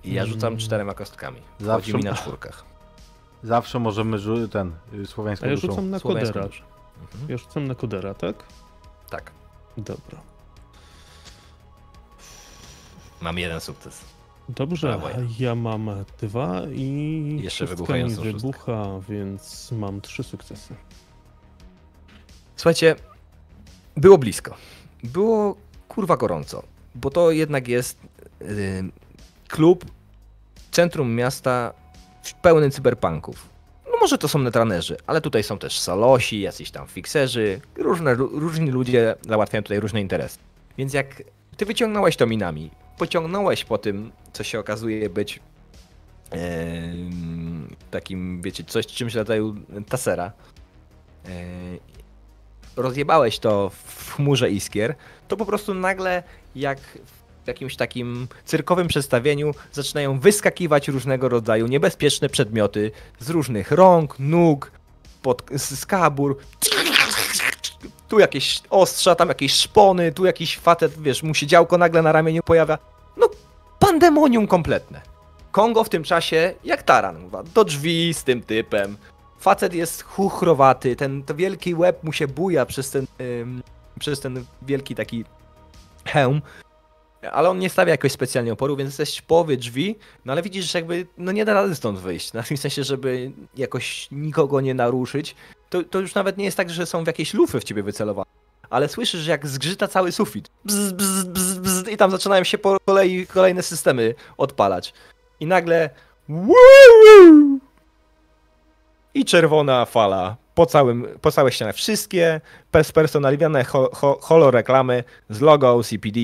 I 0.03 0.14
ja 0.14 0.26
rzucam 0.26 0.47
Mm. 0.47 0.60
czterema 0.60 0.93
kostkami. 0.93 1.41
Zawsze- 1.60 1.91
Chodzi 1.91 1.97
mi 2.05 2.10
na 2.11 2.15
czwórkach. 2.22 2.65
Zawsze 3.43 3.80
możemy 3.80 4.18
rzu- 4.19 4.47
ten, 4.47 4.72
y, 4.93 5.05
słowiańską 5.07 5.45
A 5.45 5.49
ja 5.49 5.55
duszą. 5.55 5.68
rzucam 5.68 5.89
na 5.89 5.99
kodera. 5.99 6.41
Mhm. 7.01 7.30
Ja 7.30 7.38
rzucam 7.38 7.68
na 7.68 7.76
kodera, 7.76 8.14
tak? 8.14 8.35
Tak. 9.10 9.31
Dobra. 9.77 10.22
Mam 13.22 13.38
jeden 13.38 13.61
sukces. 13.61 14.01
Dobrze, 14.49 14.99
ja. 15.39 15.55
mam 15.55 15.89
dwa 16.21 16.61
i 16.73 17.39
Jeszcze 17.43 17.65
wybuchającą 17.65 18.15
szóstkę. 18.15 18.31
wybucha, 18.37 18.99
więc 19.09 19.71
mam 19.71 20.01
trzy 20.01 20.23
sukcesy. 20.23 20.75
Słuchajcie, 22.55 22.95
było 23.97 24.17
blisko. 24.17 24.55
Było 25.03 25.55
kurwa 25.87 26.17
gorąco, 26.17 26.63
bo 26.95 27.09
to 27.09 27.31
jednak 27.31 27.67
jest 27.67 27.99
y, 28.41 28.83
klub, 29.47 29.85
centrum 30.71 31.15
miasta 31.15 31.73
w- 32.23 32.33
pełny 32.33 32.69
cyberpunków. 32.69 33.49
No 33.85 33.91
może 34.01 34.17
to 34.17 34.27
są 34.27 34.39
netranerzy, 34.39 34.97
ale 35.07 35.21
tutaj 35.21 35.43
są 35.43 35.57
też 35.59 35.79
salosi, 35.79 36.41
jacyś 36.41 36.71
tam 36.71 36.87
fikserzy, 36.87 37.61
różne, 37.77 38.13
różni 38.15 38.71
ludzie 38.71 39.15
załatwiają 39.29 39.63
tutaj 39.63 39.79
różne 39.79 40.01
interesy. 40.01 40.37
Więc 40.77 40.93
jak 40.93 41.23
ty 41.57 41.65
wyciągnąłeś 41.65 42.15
to 42.15 42.27
minami, 42.27 42.71
pociągnąłeś 42.97 43.65
po 43.65 43.77
tym, 43.77 44.11
co 44.34 44.43
się 44.43 44.59
okazuje 44.59 45.09
być 45.09 45.39
em, 46.31 47.75
takim, 47.91 48.41
wiecie, 48.41 48.63
coś 48.63 48.88
czymś 48.88 49.13
rodzaju 49.13 49.55
tasera, 49.89 50.31
e, 51.25 51.30
rozjebałeś 52.75 53.39
to 53.39 53.69
w 53.69 54.13
chmurze 54.13 54.49
iskier, 54.51 54.95
to 55.27 55.38
po 55.38 55.45
prostu 55.45 55.73
nagle 55.73 56.23
jak 56.55 56.80
w 57.43 57.47
jakimś 57.47 57.75
takim 57.75 58.27
cyrkowym 58.45 58.88
przedstawieniu 58.88 59.51
zaczynają 59.71 60.19
wyskakiwać 60.19 60.88
różnego 60.88 61.30
rodzaju 61.30 61.67
niebezpieczne 61.67 62.30
przedmioty 62.30 62.91
z 63.19 63.30
różnych 63.30 63.71
rąk, 63.71 64.15
nóg, 64.19 64.71
pod, 65.21 65.43
z. 65.55 65.85
Tu 68.14 68.19
jakieś 68.19 68.61
ostrza, 68.69 69.15
tam 69.15 69.27
jakieś 69.27 69.53
szpony, 69.53 70.11
tu 70.11 70.26
jakiś 70.26 70.57
facet, 70.57 71.02
wiesz, 71.02 71.23
mu 71.23 71.34
się 71.34 71.48
działko 71.48 71.77
nagle 71.77 72.02
na 72.02 72.11
ramieniu 72.11 72.44
pojawia. 72.44 72.77
No, 73.18 73.30
pandemonium 73.80 74.48
kompletne. 74.48 75.02
Kongo 75.52 75.84
w 75.84 75.90
tym 75.90 76.03
czasie, 76.03 76.53
jak 76.64 76.84
taran, 76.84 77.30
do 77.53 77.64
drzwi 77.64 78.14
z 78.14 78.23
tym 78.23 78.41
typem. 78.41 78.98
Facet 79.40 79.73
jest 79.73 80.03
chuchrowaty, 80.03 80.95
ten 80.95 81.23
to 81.23 81.35
wielki 81.35 81.76
łeb 81.76 82.03
mu 82.03 82.14
się 82.14 82.27
buja 82.27 82.65
przez 82.65 82.91
ten, 82.91 83.06
ym, 83.41 83.64
przez 83.99 84.19
ten 84.19 84.45
wielki 84.61 84.95
taki 84.95 85.26
hełm. 86.06 86.41
Ale 87.31 87.49
on 87.49 87.59
nie 87.59 87.69
stawia 87.69 87.91
jakoś 87.91 88.11
specjalnie 88.11 88.53
oporu, 88.53 88.75
więc 88.75 88.99
jesteś 88.99 89.21
w 89.21 89.55
drzwi, 89.57 89.95
no 90.25 90.33
ale 90.33 90.41
widzisz, 90.41 90.71
że 90.71 90.79
jakby 90.79 91.07
no 91.17 91.31
nie 91.31 91.45
da 91.45 91.53
rady 91.53 91.75
stąd 91.75 91.99
wyjść. 91.99 92.33
Na 92.33 92.43
tym 92.43 92.57
sensie, 92.57 92.83
żeby 92.83 93.31
jakoś 93.57 94.07
nikogo 94.11 94.61
nie 94.61 94.73
naruszyć, 94.73 95.35
to, 95.69 95.83
to 95.83 95.99
już 95.99 96.15
nawet 96.15 96.37
nie 96.37 96.45
jest 96.45 96.57
tak, 96.57 96.69
że 96.69 96.85
są 96.85 97.03
w 97.03 97.07
jakieś 97.07 97.33
lufy 97.33 97.59
w 97.59 97.63
ciebie 97.63 97.83
wycelowane. 97.83 98.31
Ale 98.69 98.89
słyszysz, 98.89 99.21
że 99.21 99.31
jak 99.31 99.47
zgrzyta 99.47 99.87
cały 99.87 100.11
sufit. 100.11 100.49
Bzz, 100.65 100.91
bzz, 100.91 101.23
bzz, 101.23 101.59
bzz, 101.59 101.87
I 101.87 101.97
tam 101.97 102.11
zaczynają 102.11 102.43
się 102.43 102.57
po 102.57 102.77
kolei 102.85 103.27
kolejne 103.27 103.63
systemy 103.63 104.15
odpalać. 104.37 104.93
I 105.39 105.45
nagle. 105.45 105.89
I 109.13 109.25
czerwona 109.25 109.85
fala 109.85 110.35
po, 110.55 110.65
całym, 110.65 111.07
po 111.21 111.31
całej 111.31 111.51
ścianie. 111.51 111.73
Wszystkie 111.73 112.41
spersonalizowane 112.83 113.63
ho, 113.63 113.89
ho, 113.93 114.19
z 115.29 115.41
logo 115.41 115.73
OCPD. 115.73 116.19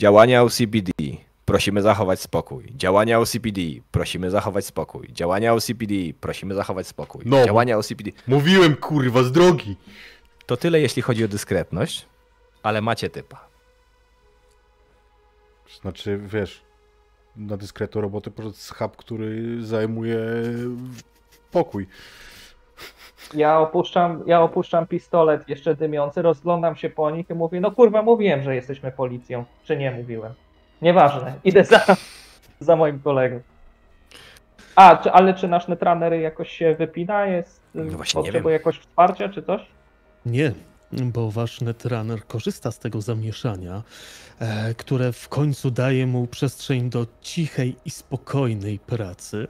Działania 0.00 0.42
OCPD. 0.42 0.92
Prosimy 1.44 1.82
zachować 1.82 2.20
spokój. 2.20 2.72
Działania 2.76 3.18
OCPD. 3.18 3.60
Prosimy 3.90 4.30
zachować 4.30 4.66
spokój. 4.66 5.08
Działania 5.12 5.52
OCPD. 5.54 5.94
Prosimy 6.20 6.54
zachować 6.54 6.86
spokój. 6.86 7.22
No. 7.26 7.44
Działania 7.44 7.78
OCPD. 7.78 8.10
Mówiłem, 8.26 8.76
kurwa, 8.76 9.22
z 9.22 9.32
drogi! 9.32 9.76
To 10.46 10.56
tyle, 10.56 10.80
jeśli 10.80 11.02
chodzi 11.02 11.24
o 11.24 11.28
dyskretność, 11.28 12.06
ale 12.62 12.80
macie 12.80 13.10
typa. 13.10 13.48
Znaczy, 15.80 16.20
wiesz, 16.24 16.62
na 17.36 17.56
dyskretną 17.56 18.00
robotę 18.00 18.30
poszedł 18.30 18.56
schab, 18.56 18.96
który 18.96 19.58
zajmuje 19.66 20.18
pokój. 21.50 21.86
Ja 23.34 23.58
opuszczam, 23.58 24.22
ja 24.26 24.42
opuszczam 24.42 24.86
pistolet 24.86 25.48
jeszcze 25.48 25.74
dymiący, 25.74 26.22
rozglądam 26.22 26.76
się 26.76 26.90
po 26.90 27.10
nich 27.10 27.30
i 27.30 27.34
mówię, 27.34 27.60
no 27.60 27.70
kurwa, 27.70 28.02
mówiłem, 28.02 28.42
że 28.42 28.54
jesteśmy 28.54 28.92
policją. 28.92 29.44
Czy 29.64 29.76
nie 29.76 29.90
mówiłem? 29.90 30.34
Nieważne, 30.82 31.34
idę 31.44 31.64
za, 31.64 31.80
za 32.60 32.76
moim 32.76 33.00
kolegą. 33.00 33.40
A, 34.76 34.96
czy, 34.96 35.12
ale 35.12 35.34
czy 35.34 35.48
nasz 35.48 35.68
netraner 35.68 36.12
jakoś 36.12 36.50
się 36.50 36.74
wypina? 36.74 37.26
Jest, 37.26 37.62
No 37.74 37.84
właśnie 37.84 38.20
nie 38.20 38.24
potrzebuje 38.24 38.52
jakoś 38.52 38.78
wsparcia 38.78 39.28
czy 39.28 39.42
coś? 39.42 39.60
Nie, 40.26 40.52
bo 40.92 41.30
wasz 41.30 41.60
netrunner 41.60 42.26
korzysta 42.26 42.70
z 42.70 42.78
tego 42.78 43.00
zamieszania, 43.00 43.82
e, 44.38 44.74
które 44.74 45.12
w 45.12 45.28
końcu 45.28 45.70
daje 45.70 46.06
mu 46.06 46.26
przestrzeń 46.26 46.90
do 46.90 47.06
cichej 47.20 47.76
i 47.84 47.90
spokojnej 47.90 48.78
pracy. 48.78 49.48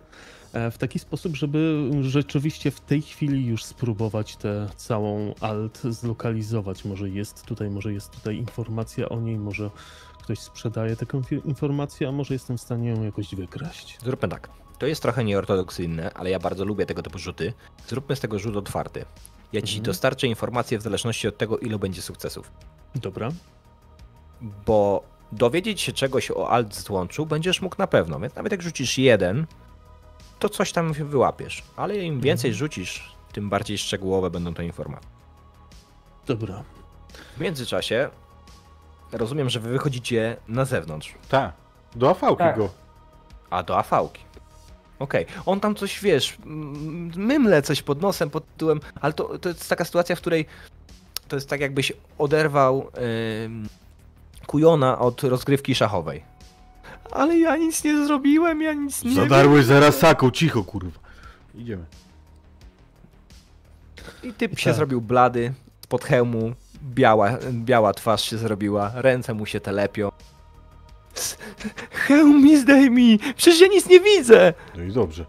E, 0.52 0.70
W 0.70 0.78
taki 0.78 0.98
sposób, 0.98 1.36
żeby 1.36 1.90
rzeczywiście 2.00 2.70
w 2.70 2.80
tej 2.80 3.02
chwili 3.02 3.46
już 3.46 3.64
spróbować 3.64 4.36
tę 4.36 4.68
całą 4.76 5.34
alt 5.40 5.82
zlokalizować. 5.84 6.84
Może 6.84 7.08
jest 7.08 7.44
tutaj, 7.46 7.70
może 7.70 7.92
jest 7.92 8.10
tutaj 8.10 8.36
informacja 8.36 9.08
o 9.08 9.20
niej, 9.20 9.38
może 9.38 9.70
ktoś 10.22 10.38
sprzedaje 10.38 10.96
taką 10.96 11.22
informację, 11.44 12.08
a 12.08 12.12
może 12.12 12.34
jestem 12.34 12.58
w 12.58 12.60
stanie 12.60 12.88
ją 12.88 13.02
jakoś 13.04 13.34
wykraść. 13.34 13.98
Zróbmy 14.04 14.28
tak. 14.28 14.48
To 14.78 14.86
jest 14.86 15.02
trochę 15.02 15.24
nieortodoksyjne, 15.24 16.10
ale 16.14 16.30
ja 16.30 16.38
bardzo 16.38 16.64
lubię 16.64 16.86
tego 16.86 17.02
typu 17.02 17.18
rzuty. 17.18 17.52
Zróbmy 17.88 18.16
z 18.16 18.20
tego 18.20 18.38
rzut 18.38 18.56
otwarty. 18.56 19.04
Ja 19.52 19.62
ci 19.62 19.74
Mhm. 19.74 19.84
dostarczę 19.84 20.26
informacje 20.26 20.78
w 20.78 20.82
zależności 20.82 21.28
od 21.28 21.38
tego, 21.38 21.58
ilu 21.58 21.78
będzie 21.78 22.02
sukcesów. 22.02 22.52
Dobra. 22.94 23.30
Bo 24.66 25.02
dowiedzieć 25.32 25.80
się 25.80 25.92
czegoś 25.92 26.30
o 26.30 26.50
alt 26.50 26.74
złączu 26.76 27.26
będziesz 27.26 27.62
mógł 27.62 27.76
na 27.78 27.86
pewno, 27.86 28.20
więc 28.20 28.34
nawet 28.34 28.52
jak 28.52 28.62
rzucisz 28.62 28.98
jeden, 28.98 29.46
to 30.40 30.48
coś 30.48 30.72
tam 30.72 30.92
wyłapiesz. 30.92 31.62
Ale 31.76 31.96
im 31.96 32.20
więcej 32.20 32.54
rzucisz, 32.54 33.16
tym 33.32 33.48
bardziej 33.50 33.78
szczegółowe 33.78 34.30
będą 34.30 34.54
te 34.54 34.64
informacje. 34.64 35.08
Dobra. 36.26 36.62
W 37.36 37.40
międzyczasie 37.40 38.08
rozumiem, 39.12 39.50
że 39.50 39.60
wy 39.60 39.70
wychodzicie 39.70 40.36
na 40.48 40.64
zewnątrz, 40.64 41.14
Tak. 41.28 41.52
Do 41.96 42.10
afałki 42.10 42.38
Tak. 42.38 42.56
go. 42.56 42.68
a 43.50 43.62
do 43.62 43.78
afałki. 43.78 44.22
Okej, 44.98 45.26
on 45.46 45.60
tam 45.60 45.74
coś, 45.74 46.00
wiesz, 46.00 46.36
mymle 47.16 47.62
coś 47.62 47.82
pod 47.82 48.02
nosem, 48.02 48.30
pod 48.30 48.44
tyłem, 48.56 48.80
ale 49.00 49.12
to, 49.12 49.38
to 49.38 49.48
jest 49.48 49.68
taka 49.68 49.84
sytuacja, 49.84 50.16
w 50.16 50.20
której 50.20 50.46
to 51.28 51.36
jest 51.36 51.48
tak 51.48 51.60
jakbyś 51.60 51.92
oderwał 52.18 52.90
ym, 53.44 53.68
kujona 54.46 54.98
od 54.98 55.22
rozgrywki 55.22 55.74
szachowej. 55.74 56.22
Ale 57.10 57.38
ja 57.38 57.56
nic 57.56 57.84
nie 57.84 58.04
zrobiłem, 58.06 58.62
ja 58.62 58.72
nic 58.72 59.04
nie 59.04 59.14
Zadarłeś 59.14 59.64
zaraz 59.64 59.96
saką, 59.98 60.30
cicho 60.30 60.64
kurwa. 60.64 61.00
Idziemy. 61.54 61.84
I 64.22 64.32
typ 64.32 64.58
się 64.58 64.70
Tak. 64.70 64.76
zrobił 64.76 65.00
blady, 65.00 65.52
spod 65.84 66.04
hełmu 66.04 66.52
biała, 66.82 67.30
biała 67.52 67.92
twarz 67.92 68.22
się 68.22 68.38
zrobiła, 68.38 68.90
ręce 68.94 69.34
mu 69.34 69.46
się 69.46 69.60
telepią. 69.60 70.10
Hełm 71.90 72.42
mi 72.44 72.56
zdejmij, 72.56 73.18
przecież 73.36 73.60
ja 73.60 73.66
nic 73.66 73.88
nie 73.88 74.00
widzę! 74.00 74.52
No 74.76 74.82
i 74.82 74.92
dobrze. 74.92 75.24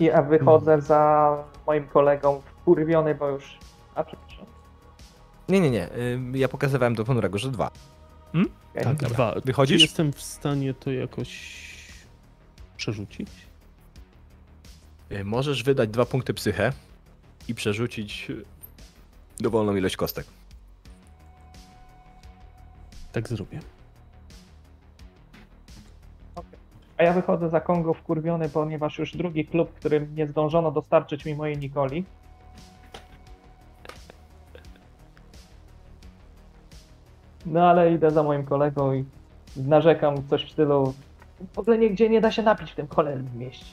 I 0.00 0.04
ja 0.04 0.22
wychodzę 0.22 0.80
za 0.80 1.36
moim 1.66 1.86
kolegą 1.88 2.42
wkurwiony, 2.62 3.14
bo 3.14 3.28
już... 3.28 3.58
A 3.94 4.04
przepraszam. 4.04 4.46
Nie, 5.48 5.60
nie, 5.60 5.70
nie, 5.70 5.88
ja 6.32 6.48
pokazywałem 6.48 6.94
do 6.94 7.04
ponurego, 7.04 7.38
że 7.38 7.50
dwa. 7.50 7.70
Okej. 8.30 8.84
Tak, 8.84 8.96
Dobra. 8.96 9.08
dwa. 9.08 9.34
Wychodzisz? 9.44 9.76
Czy 9.76 9.82
jestem 9.82 10.12
w 10.12 10.22
stanie 10.22 10.74
to 10.74 10.90
jakoś 10.92 11.60
przerzucić? 12.76 13.28
Y, 15.12 15.24
Możesz 15.24 15.62
wydać 15.62 15.90
dwa 15.90 16.06
punkty 16.06 16.34
psychę 16.34 16.72
i 17.48 17.54
przerzucić 17.54 18.28
dowolną 19.40 19.76
ilość 19.76 19.96
kostek. 19.96 20.26
Tak 23.12 23.28
zrobię. 23.28 23.60
A 26.98 27.02
ja 27.02 27.12
wychodzę 27.12 27.48
za 27.50 27.60
Kongo 27.60 27.94
wkurwiony, 27.94 28.48
ponieważ 28.48 28.98
już 28.98 29.16
drugi 29.16 29.46
klub, 29.46 29.74
którym 29.74 30.14
nie 30.14 30.26
zdążono 30.26 30.70
dostarczyć 30.70 31.24
mi 31.24 31.34
mojej 31.34 31.58
Nikoli. 31.58 32.04
No 37.46 37.68
ale 37.70 37.92
idę 37.94 38.10
za 38.10 38.22
moim 38.22 38.44
kolegą 38.44 38.92
i 38.94 39.04
narzekam 39.56 40.28
coś 40.28 40.44
w 40.46 40.52
stylu 40.52 40.94
w 41.52 41.58
ogóle 41.58 41.78
nigdzie 41.78 42.08
nie 42.08 42.20
da 42.20 42.32
się 42.32 42.42
napić 42.42 42.72
w 42.72 42.74
tym 42.74 42.88
cholernym 42.88 43.38
mieście. 43.38 43.64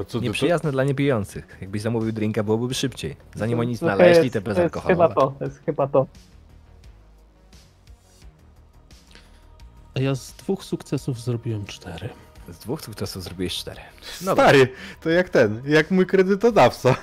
A 0.00 0.04
co 0.04 0.18
ty? 0.18 0.24
Nieprzyjazne 0.24 0.72
dla 0.72 0.84
niepijących. 0.84 1.58
Jakbyś 1.60 1.82
zamówił 1.82 2.12
drinka, 2.12 2.42
byłoby 2.42 2.74
szybciej. 2.74 3.16
Zanim 3.34 3.60
oni 3.60 3.72
To 3.72 3.78
znaleźli 3.78 4.22
jest- 4.24 4.32
te 4.32 4.40
To 4.42 4.50
jest 4.50 4.60
chyba 4.60 5.08
bezalkoholowe. 5.08 5.14
to, 5.14 5.32
to 5.38 5.44
jest 5.44 5.64
chyba 5.64 5.86
to. 5.86 6.06
A 9.96 10.00
ja 10.00 10.14
z 10.14 10.32
dwóch 10.32 10.64
sukcesów 10.64 11.20
zrobiłem 11.20 11.64
cztery. 11.66 12.08
Z 12.48 12.58
dwóch 12.58 12.80
sukcesów 12.82 13.22
zrobiłeś 13.22 13.54
cztery. 13.56 13.80
Dobra. 14.20 14.44
Stary, 14.44 14.68
to 15.00 15.10
jak 15.10 15.28
ten, 15.28 15.62
jak 15.66 15.90
mój 15.90 16.06
kredytodawca. 16.06 16.94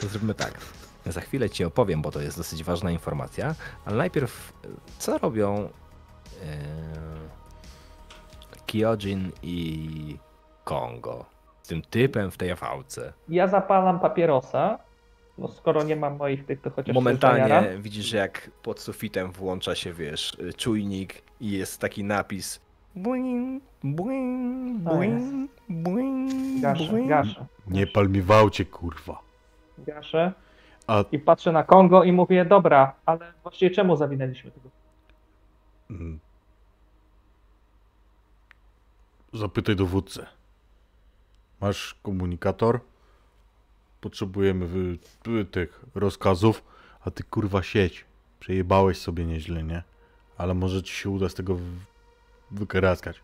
To 0.00 0.08
zróbmy 0.08 0.34
tak. 0.34 0.54
Za 1.08 1.20
chwilę 1.20 1.50
ci 1.50 1.64
opowiem, 1.64 2.02
bo 2.02 2.10
to 2.10 2.20
jest 2.20 2.36
dosyć 2.36 2.64
ważna 2.64 2.90
informacja, 2.90 3.54
ale 3.84 3.96
najpierw 3.96 4.52
co 4.98 5.18
robią 5.18 5.56
e, 5.58 5.68
Kyojin 8.66 9.32
i 9.42 10.16
Kongo 10.64 11.24
z 11.62 11.68
tym 11.68 11.82
typem 11.82 12.30
w 12.30 12.36
tej 12.36 12.56
fałce? 12.56 13.12
Ja 13.28 13.46
zapalam 13.48 14.00
papierosa, 14.00 14.78
bo 15.38 15.48
skoro 15.48 15.82
nie 15.82 15.96
mam 15.96 16.16
moich 16.16 16.46
tych, 16.46 16.60
to 16.60 16.70
chociaż 16.70 16.94
Momentalnie 16.94 17.78
widzisz, 17.78 18.12
jak 18.12 18.50
pod 18.62 18.80
sufitem 18.80 19.32
włącza 19.32 19.74
się, 19.74 19.92
wiesz, 19.92 20.36
czujnik 20.56 21.22
i 21.40 21.50
jest 21.50 21.80
taki 21.80 22.04
napis 22.04 22.60
Buing, 22.94 23.62
buing, 23.84 24.80
buing, 24.80 25.50
buing, 25.68 26.60
Gaszę, 26.62 26.84
buing. 26.92 27.08
gaszę, 27.08 27.46
Nie 27.66 27.86
pal 27.86 28.08
mi 28.08 28.22
w 28.22 28.30
aucie, 28.32 28.64
kurwa. 28.64 29.20
gaszę. 29.78 30.32
A 30.88 31.04
I 31.12 31.18
patrzę 31.18 31.52
na 31.52 31.62
Kongo 31.64 32.04
i 32.04 32.12
mówię, 32.12 32.44
dobra, 32.44 32.94
ale 33.06 33.32
właściwie 33.42 33.70
czemu 33.74 33.96
zawinęliśmy 33.96 34.50
tego? 34.50 34.68
mm, 35.90 36.18
zapytaj 39.32 39.76
dowódcę. 39.76 40.26
Masz 41.60 41.94
komunikator? 42.02 42.80
Potrzebujemy 44.00 44.66
wy, 44.66 44.98
wy, 45.24 45.44
tych 45.44 45.84
rozkazów, 45.94 46.64
a 47.04 47.10
ty 47.10 47.22
kurwa 47.22 47.62
sieć. 47.62 48.04
Przejebałeś 48.40 48.98
sobie 48.98 49.24
nieźle, 49.26 49.62
nie? 49.62 49.82
Ale 50.38 50.54
może 50.54 50.82
ci 50.82 50.94
się 50.94 51.10
uda 51.10 51.28
z 51.28 51.34
tego 51.34 51.54
wy- 51.54 51.62
wykaraskać. 52.50 53.20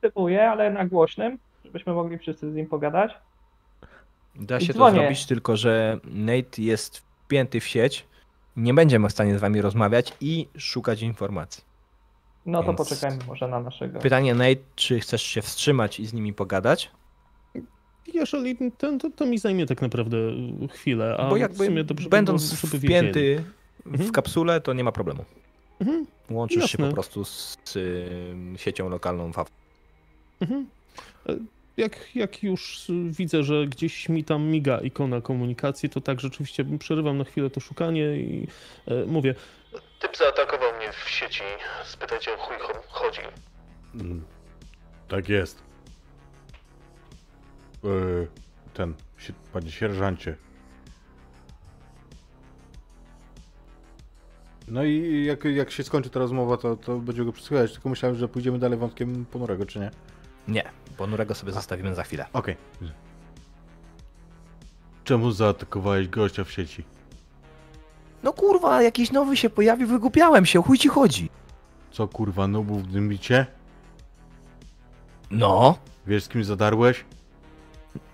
Typuję, 0.00 0.50
ale 0.50 0.70
na 0.70 0.86
głośnym, 0.86 1.38
żebyśmy 1.64 1.92
mogli 1.92 2.18
wszyscy 2.18 2.50
z 2.52 2.54
nim 2.54 2.66
pogadać. 2.66 3.12
Da 4.38 4.60
się 4.60 4.74
to 4.74 4.90
zrobić, 4.90 5.26
tylko 5.26 5.56
że 5.56 6.00
Nate 6.04 6.62
jest 6.62 6.98
wpięty 6.98 7.60
w 7.60 7.66
sieć, 7.66 8.04
nie 8.56 8.74
będziemy 8.74 9.08
w 9.08 9.12
stanie 9.12 9.38
z 9.38 9.40
wami 9.40 9.60
rozmawiać 9.60 10.12
i 10.20 10.48
szukać 10.58 11.02
informacji. 11.02 11.64
No 12.46 12.60
to 12.62 12.66
Więc- 12.66 12.78
poczekajmy 12.78 13.18
może 13.26 13.48
na 13.48 13.60
naszego. 13.60 13.98
Pytanie 14.00 14.34
Nate, 14.34 14.56
czy 14.76 15.00
chcesz 15.00 15.22
się 15.22 15.42
wstrzymać 15.42 16.00
i 16.00 16.06
z 16.06 16.12
nimi 16.12 16.32
pogadać? 16.32 16.90
Jeżeli 18.14 18.56
ten, 18.78 18.98
to, 18.98 19.10
to 19.10 19.26
mi 19.26 19.38
zajmie 19.38 19.66
tak 19.66 19.82
naprawdę 19.82 20.16
chwilę, 20.70 21.16
a 21.18 21.28
Bo 21.28 21.34
w 21.34 21.38
jakby 21.38 21.66
sumie 21.66 21.84
dobrze 21.84 22.04
by 22.04 22.10
będąc 22.10 22.54
wpięty 22.60 23.20
wiedzieli. 23.20 23.44
w 23.86 23.92
Mhm. 23.92 24.10
kapsule, 24.12 24.60
to 24.60 24.72
nie 24.72 24.84
ma 24.84 24.92
problemu. 24.92 25.24
Mhm, 25.80 26.06
Łączysz 26.30 26.56
się 26.56 26.60
Jasne. 26.62 26.88
po 26.88 26.94
prostu 26.94 27.24
z, 27.24 27.58
y, 27.76 28.34
siecią 28.56 28.88
lokalną 28.88 29.32
WAF. 29.32 29.48
mhm. 30.40 30.66
Jak, 31.78 32.16
jak 32.16 32.42
już 32.42 32.84
widzę, 33.10 33.42
że 33.42 33.66
gdzieś 33.66 34.08
mi 34.08 34.24
tam 34.24 34.42
miga 34.42 34.78
ikona 34.78 35.20
komunikacji, 35.20 35.88
to 35.88 36.00
tak 36.00 36.20
rzeczywiście 36.20 36.64
przerywam 36.78 37.18
na 37.18 37.24
chwilę 37.24 37.50
to 37.50 37.60
szukanie 37.60 38.16
i 38.16 38.46
e, 38.86 39.04
mówię, 39.06 39.34
Typ 40.00 40.16
zaatakował 40.16 40.76
mnie 40.76 40.92
w 40.92 41.08
sieci. 41.10 41.42
Spytajcie 41.84 42.34
o 42.34 42.36
chuj 42.36 42.56
cho- 42.56 42.82
chodzi. 42.88 43.20
Mm, 43.94 44.24
Tak 45.08 45.28
jest. 45.28 45.62
Yy, 47.84 48.28
ten, 48.74 48.94
si- 49.18 49.32
panie 49.52 49.70
sierżancie. 49.70 50.36
No 54.68 54.84
i 54.84 55.24
jak, 55.24 55.44
jak 55.44 55.70
się 55.70 55.84
skończy 55.84 56.10
ta 56.10 56.18
rozmowa, 56.18 56.56
to, 56.56 56.76
to 56.76 56.96
będziemy 56.98 57.26
go 57.26 57.32
przesłuchać. 57.32 57.72
Tylko 57.72 57.88
myślałem, 57.88 58.16
że 58.18 58.28
pójdziemy 58.28 58.58
dalej 58.58 58.78
wątkiem 58.78 59.24
ponurego, 59.26 59.66
czy 59.66 59.78
nie? 59.78 59.90
Nie, 60.48 60.64
ponurego 60.96 61.34
sobie 61.34 61.52
zostawimy 61.52 61.94
za 61.94 62.02
chwilę. 62.02 62.26
Okej. 62.32 62.56
Czemu 65.04 65.30
zaatakowałeś 65.32 66.08
gościa 66.08 66.44
w 66.44 66.50
sieci? 66.52 66.84
No 68.22 68.32
kurwa, 68.32 68.82
jakiś 68.82 69.12
nowy 69.12 69.36
się 69.36 69.50
pojawił, 69.50 69.88
wygłupiałem 69.88 70.46
się, 70.46 70.62
chuj 70.62 70.78
ci 70.78 70.88
chodzi. 70.88 71.30
Co 71.90 72.08
kurwa, 72.08 72.48
nubów 72.48 72.88
dymicie? 72.92 73.46
No, 75.30 75.78
Wiesz 76.06 76.24
z 76.24 76.28
kim 76.28 76.44
zadarłeś? 76.44 77.04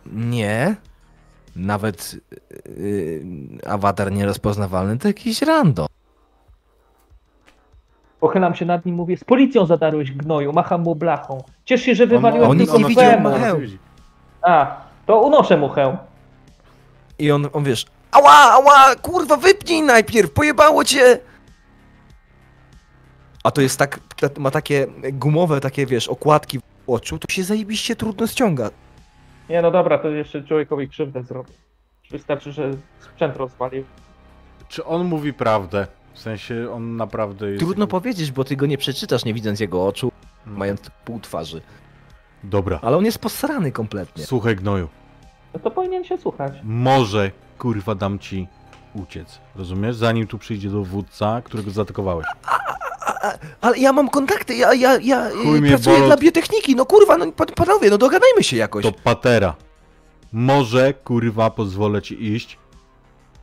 nie. 0.07 0.77
Nawet 1.57 2.17
yy, 2.77 3.25
awatar 3.67 4.13
nierozpoznawalny 4.13 4.99
to 4.99 5.09
jakiś 5.09 5.43
random. 5.43 5.87
Pochylam 8.25 8.55
się 8.55 8.65
nad 8.65 8.87
nim, 8.87 8.95
mówię, 8.95 9.17
z 9.17 9.25
policją 9.25 9.67
zadarłeś 9.67 10.13
gnoju, 10.13 10.53
macham 10.53 10.83
mu 10.83 10.95
blachą. 10.95 11.43
Ciesz 11.65 11.83
się, 11.83 11.95
że 11.95 12.05
On- 12.05 12.11
wywaliłem 12.11 12.51
on 12.51 12.57
nic 12.57 12.71
tylko 12.71 12.83
nie 12.83 12.95
widział. 12.95 13.21
A, 14.43 14.77
to 15.07 15.21
unoszę 15.21 15.57
mu 15.57 15.69
hełm. 15.69 15.97
I 17.19 17.31
on, 17.33 17.49
on 17.53 17.65
wiesz, 17.65 17.87
ała, 18.13 18.31
ała, 18.33 18.95
kurwa, 19.03 19.37
wypnij 19.37 19.83
najpierw, 19.83 20.31
pojebało 20.31 20.85
cię! 20.85 21.19
A 23.45 23.51
to 23.51 23.61
jest 23.61 23.79
tak, 23.79 24.01
ta- 24.17 24.41
ma 24.41 24.51
takie 24.51 24.87
gumowe, 25.13 25.61
takie 25.61 25.87
wiesz, 25.87 26.09
okładki 26.09 26.59
w 26.59 26.63
oczu, 26.91 27.19
to 27.19 27.33
się 27.33 27.45
zajebiście 27.45 27.97
trudno 27.97 28.27
ściąga. 28.27 28.71
Nie, 29.49 29.63
no 29.63 29.71
dobra, 29.71 29.99
to 29.99 30.09
jeszcze 30.09 30.43
człowiekowi 30.43 30.89
krzywdę 30.89 31.23
zrobię. 31.23 31.53
Wystarczy, 32.11 32.53
że 32.53 32.71
sprzęt 33.01 33.37
rozwalił. 33.37 33.85
Czy 34.69 34.85
on 34.85 35.05
mówi 35.05 35.33
prawdę? 35.33 35.87
W 36.15 36.19
sensie 36.19 36.69
on 36.73 36.97
naprawdę 36.97 37.51
jest... 37.51 37.65
Trudno 37.65 37.87
powiedzieć, 37.87 38.33
bo 38.33 38.45
ty 38.45 38.57
go 38.57 38.67
nie 38.67 38.79
przeczytasz, 38.79 39.25
nie 39.25 39.35
widząc 39.35 39.61
jego 39.61 39.87
oczu, 39.87 40.13
Hmm. 40.45 40.59
mając 40.59 40.81
pół 41.05 41.21
twarzy. 41.21 41.61
Dobra. 42.45 42.79
Ale 42.83 42.97
on 42.97 43.05
jest 43.05 43.19
posrany 43.19 43.73
kompletnie. 43.73 44.25
Słuchaj 44.25 44.57
gnoju. 44.57 44.89
No 45.55 45.61
to 45.61 45.71
powinien 45.71 46.05
się 46.05 46.19
słuchać. 46.19 46.53
Może, 46.65 47.31
kurwa, 47.59 47.95
dam 47.95 48.19
ci 48.19 48.49
uciec. 48.95 49.39
Rozumiesz? 49.57 49.97
Zanim 49.97 50.27
tu 50.27 50.39
przyjdzie 50.39 50.69
dowódca, 50.71 51.43
którego 51.45 51.71
zaatakowałeś. 51.71 52.27
Ale 53.61 53.79
ja 53.79 53.93
mam 53.93 54.09
kontakty, 54.09 54.55
ja, 54.57 54.75
ja, 54.75 54.99
ja 55.03 55.31
Chuj 55.31 55.61
mnie 55.61 55.71
pracuję 55.71 55.97
bolot. 55.97 56.09
dla 56.09 56.17
biotechniki, 56.17 56.77
no 56.77 56.87
kurwa, 56.87 57.17
no 57.19 57.33
pan- 57.33 57.47
panowie, 57.47 57.91
no 57.91 57.99
dogadajmy 57.99 58.43
się 58.43 58.57
jakoś. 58.57 58.83
To 58.83 58.93
patera. 58.93 59.55
Może, 60.33 60.95
kurwa, 60.95 61.51
pozwolę 61.51 62.03
ci 62.03 62.25
iść, 62.33 62.59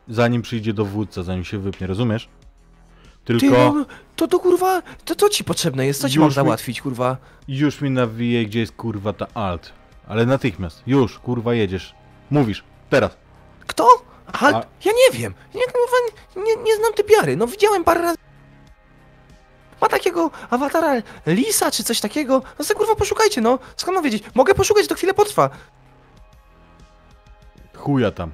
zanim 0.08 0.42
przyjdzie 0.42 0.74
dowódca, 0.74 1.24
zanim 1.24 1.44
się 1.44 1.58
wypnie, 1.58 1.88
rozumiesz? 1.88 2.30
Ty, 3.26 3.38
Tylko 3.38 3.56
no, 3.74 3.86
to, 4.16 4.28
to 4.28 4.40
kurwa, 4.40 4.82
to 5.06 5.16
co 5.16 5.30
ci 5.30 5.44
potrzebne 5.44 5.86
jest? 5.86 6.02
Co 6.02 6.10
ci 6.10 6.20
mam 6.20 6.28
mi- 6.28 6.34
załatwić, 6.34 6.82
kurwa? 6.82 7.18
już 7.48 7.82
mi 7.82 7.90
nawije, 7.90 8.46
gdzie 8.46 8.60
jest 8.60 8.72
kurwa 8.76 9.14
ta 9.14 9.28
alt. 9.34 9.74
Ale 10.08 10.26
natychmiast, 10.26 10.84
już, 10.88 11.20
kurwa, 11.20 11.54
jedziesz. 11.54 11.96
Mówisz, 12.32 12.64
teraz. 12.90 13.18
Kto? 13.68 13.88
Halt? 14.34 14.56
A- 14.56 14.66
Ja 14.86 14.92
nie 14.92 15.20
wiem. 15.20 15.34
Ja 15.54 15.62
kurwa 15.62 15.98
nie, 16.48 16.64
nie 16.64 16.76
znam 16.76 16.94
typiary. 16.94 17.38
No 17.38 17.48
widziałem 17.48 17.84
parę 17.84 18.02
razy. 18.02 18.18
Ma 19.82 19.88
takiego 19.88 20.32
awatara 20.50 20.94
lisa 21.26 21.72
czy 21.72 21.84
coś 21.84 22.00
takiego. 22.00 22.44
No 22.60 22.66
sobie 22.66 22.78
kurwa 22.78 22.96
poszukajcie, 22.96 23.42
no. 23.42 23.60
Skąd 23.78 23.96
mam 23.96 24.04
wiedzieć? 24.04 24.24
Mogę 24.36 24.56
poszukać, 24.56 24.88
to 24.88 24.96
chwilę 24.96 25.14
potrwa. 25.14 25.50
Chuja 27.78 28.12
tam. 28.12 28.32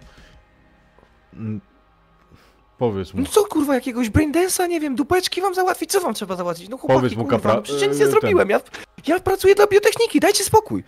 Powiedz 2.77 3.13
mu. 3.13 3.21
No 3.21 3.27
co 3.27 3.43
kurwa, 3.45 3.75
jakiegoś 3.75 4.09
braindance'a, 4.09 4.69
nie 4.69 4.79
wiem, 4.79 4.95
dupeczki 4.95 5.41
wam 5.41 5.55
załatwić? 5.55 5.91
Co 5.91 6.01
wam 6.01 6.13
trzeba 6.13 6.35
załatwić? 6.35 6.69
No 6.69 6.77
chłopaki, 6.77 6.97
Powiedz 6.99 7.15
mu, 7.15 7.23
kurwa, 7.25 7.37
kapra- 7.49 7.61
przecież 7.61 7.81
nic 7.81 7.91
nie 7.91 7.95
e, 7.97 7.99
ten. 7.99 8.11
zrobiłem. 8.11 8.49
Ja, 8.49 8.59
ja 9.07 9.19
pracuję 9.19 9.55
dla 9.55 9.67
biotechniki, 9.67 10.19
dajcie 10.19 10.43
spokój. 10.43 10.83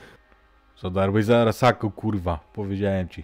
Zadarłeś 0.81 1.25
zaraz 1.25 1.57
saku, 1.57 1.91
kurwa. 1.91 2.39
Powiedziałem 2.53 3.09
ci. 3.09 3.23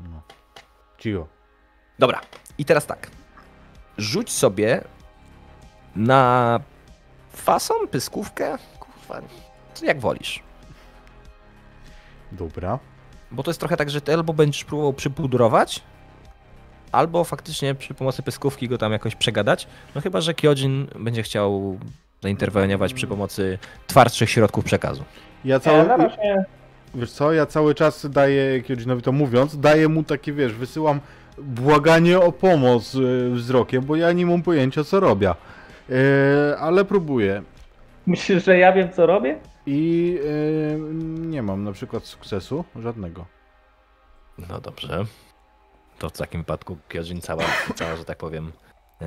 No. 0.00 0.22
Cicho. 0.98 1.26
Dobra, 1.98 2.20
i 2.58 2.64
teraz 2.64 2.86
tak. 2.86 3.10
Rzuć 3.98 4.32
sobie 4.32 4.84
na 5.96 6.60
fason, 7.32 7.88
pyskówkę, 7.88 8.58
kurwa, 8.78 9.20
jak 9.82 10.00
wolisz. 10.00 10.42
Dobra. 12.32 12.78
Bo 13.34 13.42
to 13.42 13.50
jest 13.50 13.60
trochę 13.60 13.76
tak, 13.76 13.90
że 13.90 14.00
ty 14.00 14.14
albo 14.14 14.32
będziesz 14.32 14.64
próbował 14.64 14.92
przypudrować, 14.92 15.82
albo 16.92 17.24
faktycznie 17.24 17.74
przy 17.74 17.94
pomocy 17.94 18.22
pyskówki 18.22 18.68
go 18.68 18.78
tam 18.78 18.92
jakoś 18.92 19.14
przegadać. 19.14 19.66
No 19.94 20.00
chyba, 20.00 20.20
że 20.20 20.34
Kyojin 20.34 20.86
będzie 20.98 21.22
chciał 21.22 21.78
zainterweniować 22.22 22.94
przy 22.94 23.06
pomocy 23.06 23.58
twardszych 23.86 24.30
środków 24.30 24.64
przekazu. 24.64 25.04
Ja 25.44 25.60
cały, 25.60 25.88
na 25.88 25.96
razie 25.96 26.44
wiesz 26.94 27.12
co, 27.12 27.32
ja 27.32 27.46
cały 27.46 27.74
czas 27.74 28.10
daję, 28.10 28.62
Kyodzinowi 28.62 29.02
to 29.02 29.12
mówiąc, 29.12 29.60
daję 29.60 29.88
mu 29.88 30.02
takie, 30.02 30.32
wiesz, 30.32 30.52
wysyłam 30.52 31.00
błaganie 31.38 32.20
o 32.20 32.32
pomoc 32.32 32.94
y, 32.94 33.30
wzrokiem, 33.30 33.84
bo 33.84 33.96
ja 33.96 34.12
nie 34.12 34.26
mam 34.26 34.42
pojęcia, 34.42 34.84
co 34.84 35.00
robię. 35.00 35.30
Y, 35.90 35.94
ale 36.58 36.84
próbuję. 36.84 37.42
myślisz, 38.06 38.44
że 38.44 38.58
ja 38.58 38.72
wiem, 38.72 38.92
co 38.92 39.06
robię? 39.06 39.36
I 39.66 40.18
y, 40.24 40.78
nie 41.20 41.42
mam 41.42 41.64
na 41.64 41.72
przykład 41.72 42.04
sukcesu 42.04 42.64
żadnego. 42.76 43.26
No 44.48 44.60
dobrze. 44.60 45.04
To 45.98 46.08
w 46.08 46.12
takim 46.12 46.40
wypadku 46.40 46.76
Kyojin 46.88 47.20
cała, 47.20 47.44
cała 47.74 47.96
że 47.96 48.04
tak 48.04 48.18
powiem, 48.18 48.52
ee, 49.00 49.06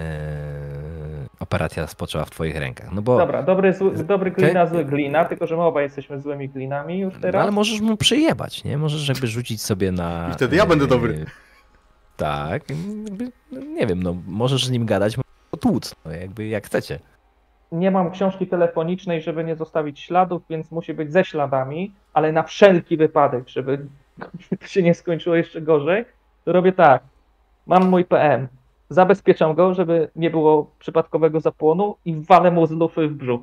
operacja 1.40 1.88
spoczęła 1.88 2.26
w 2.26 2.30
twoich 2.30 2.56
rękach. 2.56 2.92
No 2.92 3.02
bo 3.02 3.18
Dobra, 3.18 3.44
dobry, 3.44 3.74
zły, 3.74 3.92
dobry 4.04 4.32
glina, 4.32 4.68
zły 4.68 4.86
glina, 4.86 5.26
tylko 5.26 5.48
że 5.48 5.56
my 5.56 5.62
obaj 5.62 5.84
jesteśmy 5.84 6.22
złymi 6.22 6.50
glinami 6.50 7.00
już 7.00 7.14
No, 7.14 7.20
teraz. 7.20 7.42
ale 7.44 7.52
możesz 7.52 7.82
mu 7.82 7.98
przyjebać, 7.98 8.64
nie? 8.64 8.78
Możesz 8.78 9.08
jakby 9.10 9.28
rzucić 9.28 9.62
sobie 9.62 9.92
na... 9.92 10.30
I 10.32 10.34
wtedy 10.34 10.56
ja 10.56 10.66
będę 10.66 10.86
e, 10.86 10.88
dobry. 10.88 11.26
Tak, 12.18 12.64
jakby, 13.04 13.32
no 13.52 13.60
nie 13.62 13.88
wiem, 13.88 14.04
no 14.04 14.16
możesz 14.28 14.66
z 14.66 14.70
nim 14.70 14.86
gadać, 14.86 15.18
możesz 15.18 15.32
go 15.52 15.58
tłuc, 15.58 15.96
no 16.06 16.12
jakby 16.12 16.48
jak 16.48 16.66
chcecie. 16.66 17.00
Nie 17.72 17.92
mam 17.92 18.12
książki 18.12 18.48
telefonicznej, 18.48 19.22
żeby 19.22 19.44
nie 19.44 19.56
zostawić 19.56 20.00
śladów, 20.00 20.42
więc 20.50 20.72
musi 20.72 20.94
być 20.94 21.12
ze 21.12 21.26
śladami, 21.26 21.92
ale 22.14 22.32
na 22.32 22.44
wszelki 22.44 22.98
wypadek, 22.98 23.50
żeby 23.50 23.86
to 24.60 24.68
się 24.68 24.84
nie 24.84 24.94
skończyło 24.94 25.36
jeszcze 25.36 25.62
gorzej, 25.62 26.06
to 26.46 26.54
robię 26.54 26.72
tak. 26.72 27.04
Mam 27.66 27.90
mój 27.90 28.06
PM. 28.06 28.48
Zabezpieczam 28.90 29.56
go, 29.56 29.74
żeby 29.74 30.10
nie 30.16 30.30
było 30.30 30.72
przypadkowego 30.80 31.40
zapłonu 31.40 31.98
i 32.06 32.16
walę 32.16 32.52
mu 32.52 32.68
z 32.68 32.72
lufy 32.72 33.08
w 33.08 33.14
brzuch. 33.14 33.42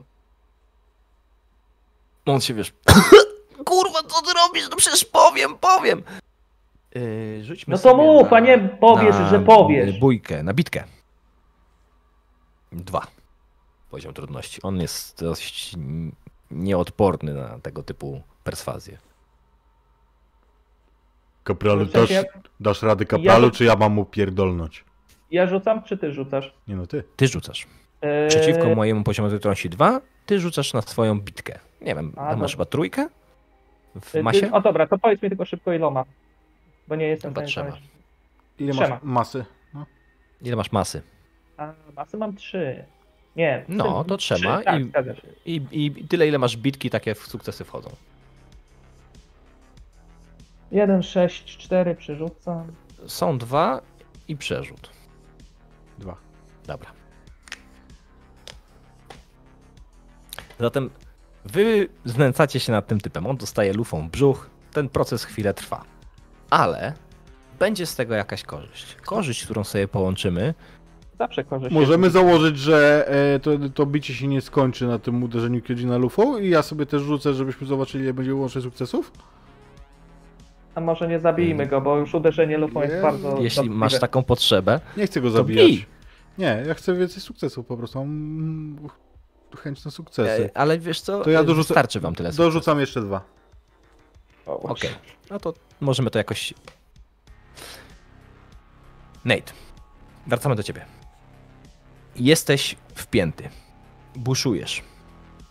On 2.26 2.40
się 2.40 2.55
wiesz... 2.55 2.72
Kurwa, 3.64 3.98
co 4.06 4.22
ty 4.22 4.32
robisz? 4.46 4.70
No 4.70 4.76
przecież 4.76 5.05
powiem, 5.05 5.51
powiem! 5.60 6.02
Yy, 6.94 7.44
rzućmy 7.44 7.72
No 7.72 7.78
to 7.78 7.82
sobie 7.82 8.02
mów, 8.02 8.30
na, 8.30 8.36
a 8.36 8.40
nie 8.40 8.59
powiesz, 8.59 9.16
na, 9.16 9.28
że 9.28 9.40
powiesz. 9.40 9.98
Bójkę, 9.98 10.42
na 10.42 10.55
bitkę. 10.55 10.84
Dwa. 12.72 13.06
Poziom 13.94 14.14
trudności. 14.14 14.62
On 14.62 14.80
jest 14.80 15.20
dość 15.24 15.74
nieodporny 16.50 17.34
na 17.34 17.58
tego 17.58 17.82
typu 17.82 18.22
perswazję. 18.44 18.98
Kapralu, 21.44 21.86
dasz, 21.86 22.10
dasz 22.60 22.82
rady 22.82 23.06
kapralu, 23.06 23.44
Ja- 23.46 23.50
czy 23.50 23.64
ja 23.64 23.76
mam 23.76 23.92
mu 23.92 24.04
pierdolnąć? 24.04 24.84
Ja 25.30 25.46
rzucam, 25.46 25.82
czy 25.82 25.98
ty 25.98 26.12
rzucasz? 26.12 26.54
Nie 26.68 26.76
no, 26.76 26.86
ty. 26.86 27.04
Ty 27.16 27.28
rzucasz. 27.28 27.66
Eee, 28.02 28.28
Przeciwko 28.28 28.74
mojemu 28.74 29.04
poziomowi 29.04 29.32
trudności 29.34 29.68
2, 29.70 30.00
ty 30.26 30.40
rzucasz 30.40 30.72
na 30.72 30.82
swoją 30.82 31.20
bitkę. 31.20 31.58
Nie 31.80 31.94
wiem, 31.94 32.12
A, 32.16 32.16
tam 32.16 32.26
masz 32.26 32.36
dobra. 32.38 32.48
chyba 32.48 32.64
trójkę? 32.64 33.08
W 34.00 34.12
ty- 34.12 34.22
masie? 34.22 34.52
O 34.52 34.60
dobra, 34.60 34.86
to 34.86 34.98
powiedz 34.98 35.22
mi 35.22 35.28
tylko 35.28 35.44
szybko 35.44 35.72
iloma. 35.72 36.04
Bo 36.88 36.96
nie 36.96 37.06
jestem 37.06 37.34
Chyba 37.34 37.46
trzema. 37.46 37.76
Ile 38.58 38.72
Trzema. 38.72 38.88
masz 38.88 39.02
masy? 39.02 39.44
No. 39.74 39.86
Ile 40.42 40.56
masz 40.56 40.72
masy? 40.72 41.02
A 41.56 41.72
masy 41.96 42.16
mam 42.16 42.36
trzy. 42.36 42.84
Nie. 43.36 43.65
No, 43.69 44.05
to 44.05 44.16
trzema 44.16 44.56
trzy, 44.59 44.65
Tak, 44.93 45.06
i-. 45.47 45.61
I, 45.70 45.86
I 45.86 46.09
tyle, 46.09 46.28
ile 46.28 46.39
masz 46.39 46.56
bitki, 46.56 46.90
takie 46.90 47.15
w 47.15 47.19
sukcesy 47.19 47.65
wchodzą. 47.65 47.90
1, 50.73 51.02
6, 51.02 51.56
4 51.59 51.94
przerzucam. 51.94 52.73
Są 53.06 53.39
dwa 53.39 53.81
i 54.28 54.36
przerzut. 54.36 54.90
Dwa. 55.98 56.16
Dobra. 56.66 56.90
Zatem 60.61 60.90
wy 61.44 61.89
znęcacie 62.05 62.61
się 62.61 62.73
nad 62.73 62.86
tym 62.86 63.01
typem. 63.01 63.27
On 63.27 63.36
dostaje 63.36 63.73
lufą 63.73 64.09
w 64.09 64.11
brzuch. 64.11 64.51
Ten 64.73 64.89
proces 64.89 65.24
chwilę 65.24 65.55
trwa. 65.55 65.85
Ale 66.51 66.93
będzie 67.59 67.86
z 67.86 67.97
tego 67.97 68.15
jakaś 68.15 68.43
korzyść. 68.43 68.94
Korzyść, 68.94 69.44
którą 69.44 69.65
sobie 69.65 69.89
połączymy. 69.89 70.55
Zawsze 71.18 71.44
korzyść. 71.44 71.74
Możemy 71.74 72.10
założyć, 72.10 72.58
że 72.58 73.08
e, 73.34 73.40
to, 73.40 73.50
to 73.74 73.86
bicie 73.86 74.14
się 74.14 74.26
nie 74.28 74.40
skończy 74.40 74.86
na 74.86 74.98
tym 74.98 75.22
uderzeniu 75.22 75.62
Kyodzina 75.62 75.96
lufą 75.98 76.38
i 76.38 76.48
ja 76.50 76.62
sobie 76.62 76.86
też 76.86 77.02
rzucę, 77.02 77.34
żebyśmy 77.34 77.66
zobaczyli, 77.66 78.04
ile 78.04 78.14
będzie 78.14 78.34
łącznie 78.34 78.60
sukcesów? 78.62 79.12
A 80.74 80.80
może 80.80 81.08
nie 81.08 81.20
zabijmy 81.20 81.66
go, 81.66 81.80
bo 81.80 81.96
już 81.98 82.14
uderzenie 82.14 82.58
lufą 82.58 82.82
jest 82.82 83.02
bardzo. 83.02 83.28
Jeśli 83.40 83.56
dotkliwe. 83.56 83.76
masz 83.76 83.98
taką 84.00 84.22
potrzebę, 84.22 84.80
Nie 84.96 85.06
chcę 85.06 85.20
go 85.20 85.30
zabijać. 85.30 85.66
bij. 85.66 85.86
Nie, 86.38 86.62
ja 86.66 86.74
chcę 86.74 86.94
więcej 86.94 87.20
sukcesów 87.22 87.66
po 87.66 87.76
prostu. 87.76 87.98
Mam 87.98 88.76
chęć 89.56 89.84
na 89.84 89.90
sukcesy. 89.90 90.44
e, 90.44 90.56
ale 90.58 90.78
wiesz 90.78 91.00
co, 91.00 91.20
To 91.20 91.30
ja 91.30 91.40
e, 91.40 91.44
dorzucę- 91.44 91.56
wystarczy 91.56 92.00
wam 92.00 92.14
tyle 92.14 92.28
sukcesów. 92.32 92.46
Dorzucam 92.54 92.80
jeszcze 92.80 93.00
dwa. 93.00 93.20
Okej, 94.46 94.90
no 95.30 95.38
to 95.40 95.54
możemy 95.80 96.10
to 96.10 96.18
jakoś... 96.18 96.54
Nate, 99.24 99.52
wracamy 100.26 100.54
do 100.56 100.62
ciebie. 100.62 100.84
Jesteś 102.16 102.76
wpięty. 102.94 103.48
Buszujesz. 104.16 104.82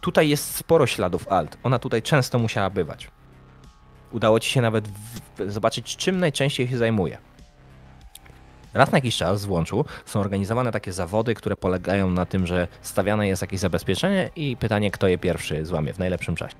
Tutaj 0.01 0.29
jest 0.29 0.55
sporo 0.55 0.87
śladów 0.87 1.27
alt. 1.27 1.57
Ona 1.63 1.79
tutaj 1.79 2.01
często 2.01 2.39
musiała 2.39 2.69
bywać. 2.69 3.07
Udało 4.11 4.39
ci 4.39 4.49
się 4.49 4.61
nawet 4.61 4.89
zobaczyć, 5.47 5.95
czym 5.95 6.19
najczęściej 6.19 6.67
się 6.67 6.77
zajmuje. 6.77 7.17
raz 8.73 8.91
na 8.91 8.97
jakiś 8.97 9.17
czas 9.17 9.45
w 9.45 9.51
Łączu 9.51 9.85
są 10.05 10.19
organizowane 10.19 10.71
takie 10.71 10.93
zawody, 10.93 11.33
które 11.33 11.55
polegają 11.55 12.09
na 12.09 12.25
tym, 12.25 12.47
że 12.47 12.67
stawiane 12.81 13.27
jest 13.27 13.41
jakieś 13.41 13.59
zabezpieczenie 13.59 14.29
i 14.35 14.57
pytanie, 14.57 14.91
kto 14.91 15.07
je 15.07 15.17
pierwszy 15.17 15.65
złamie 15.65 15.93
w 15.93 15.99
najlepszym 15.99 16.35
czasie. 16.35 16.55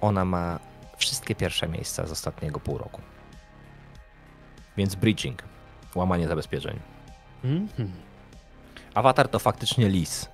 Ona 0.00 0.24
ma 0.24 0.58
wszystkie 0.96 1.34
pierwsze 1.34 1.68
miejsca 1.68 2.06
z 2.06 2.12
ostatniego 2.12 2.60
pół 2.60 2.78
roku. 2.78 3.00
Więc 4.76 4.94
breaching, 4.94 5.42
łamanie 5.94 6.28
zabezpieczeń. 6.28 6.78
Mhm. 7.44 7.92
Awatar 8.94 9.28
to 9.28 9.38
faktycznie 9.38 9.88
lis 9.88 10.28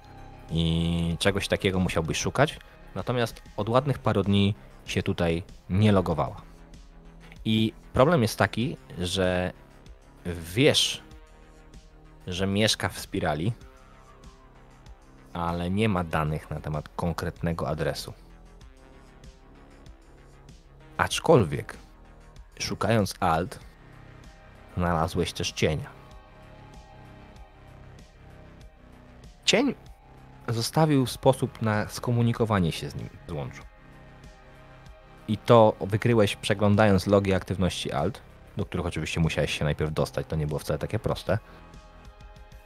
i 0.51 1.17
czegoś 1.19 1.49
takiego 1.49 1.79
musiałbyś 1.79 2.19
szukać, 2.19 2.59
natomiast 2.95 3.43
od 3.57 3.69
ładnych 3.69 3.99
paru 3.99 4.23
dni 4.23 4.55
się 4.87 5.03
tutaj 5.03 5.43
nie 5.71 5.93
logowała. 5.93 6.43
I 7.45 7.73
problem 7.93 8.23
jest 8.23 8.39
taki, 8.39 8.77
że 8.99 9.53
wiesz, 10.27 11.03
że 12.27 12.47
mieszka 12.47 12.89
w 12.89 12.99
spirali, 12.99 13.53
ale 15.33 15.71
nie 15.71 15.89
ma 15.89 16.05
danych 16.05 16.51
na 16.51 16.61
temat 16.61 16.89
konkretnego 16.89 17.69
adresu. 17.69 18.13
Aczkolwiek, 20.97 21.77
szukając 22.59 23.15
alt, 23.21 23.61
znalazłeś 24.77 25.33
też 25.33 25.53
cienia. 25.53 25.98
Cień 29.49 29.75
zostawił 30.49 31.07
sposób 31.07 31.63
na 31.63 31.89
skomunikowanie 31.89 32.73
się 32.73 32.91
z 32.91 32.95
nim 32.95 33.09
z 33.29 33.33
łączu. 33.33 33.63
I 35.29 35.39
to 35.39 35.77
wykryłeś 35.81 36.37
przeglądając 36.37 37.07
logi 37.07 37.35
aktywności 37.35 37.93
alt, 37.93 38.21
do 38.57 38.65
których 38.65 38.87
oczywiście 38.87 39.21
musiałeś 39.21 39.59
się 39.59 39.65
najpierw 39.65 39.93
dostać, 39.93 40.27
to 40.27 40.37
nie 40.37 40.47
było 40.47 40.59
wcale 40.59 40.79
takie 40.79 40.99
proste. 40.99 41.39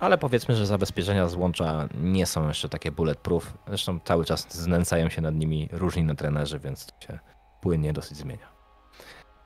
Ale 0.00 0.18
powiedzmy, 0.18 0.56
że 0.56 0.66
zabezpieczenia 0.66 1.28
z 1.28 1.34
łącza 1.34 1.88
nie 1.94 2.26
są 2.26 2.48
jeszcze 2.48 2.68
takie 2.68 2.92
bulletproof. 2.92 3.54
Zresztą 3.68 4.00
cały 4.04 4.24
czas 4.24 4.54
znęcają 4.54 5.08
się 5.08 5.22
nad 5.22 5.34
nimi 5.34 5.68
różni 5.72 6.04
netrenerzy, 6.04 6.58
więc 6.58 6.86
to 6.86 6.92
się 7.06 7.18
płynnie 7.60 7.92
dosyć 7.92 8.18
zmienia. 8.18 8.48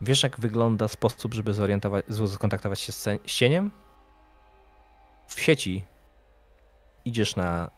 Wiesz, 0.00 0.22
jak 0.22 0.40
wygląda 0.40 0.88
sposób, 0.88 1.34
żeby 1.34 1.54
skontaktować 2.26 2.80
się 2.80 2.92
z 2.92 3.08
cieniem? 3.24 3.70
W 5.26 5.40
sieci 5.40 5.84
idziesz 7.09 7.37
na 7.37 7.70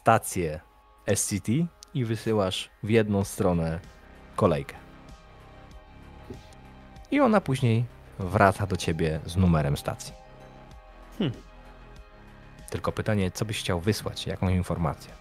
stację 0.00 0.60
SCT 1.14 1.48
i 1.94 2.04
wysyłasz 2.04 2.70
w 2.82 2.90
jedną 2.90 3.24
stronę 3.24 3.80
kolejkę. 4.36 4.76
I 7.10 7.20
ona 7.20 7.40
później 7.40 7.84
wraca 8.18 8.66
do 8.66 8.76
ciebie 8.76 9.20
z 9.26 9.36
numerem 9.36 9.76
stacji. 9.76 10.12
Hmm. 11.18 11.36
Tylko 12.70 12.92
pytanie, 12.92 13.30
co 13.30 13.44
byś 13.44 13.58
chciał 13.60 13.80
wysłać? 13.80 14.26
Jaką 14.26 14.48
informację? 14.48 15.12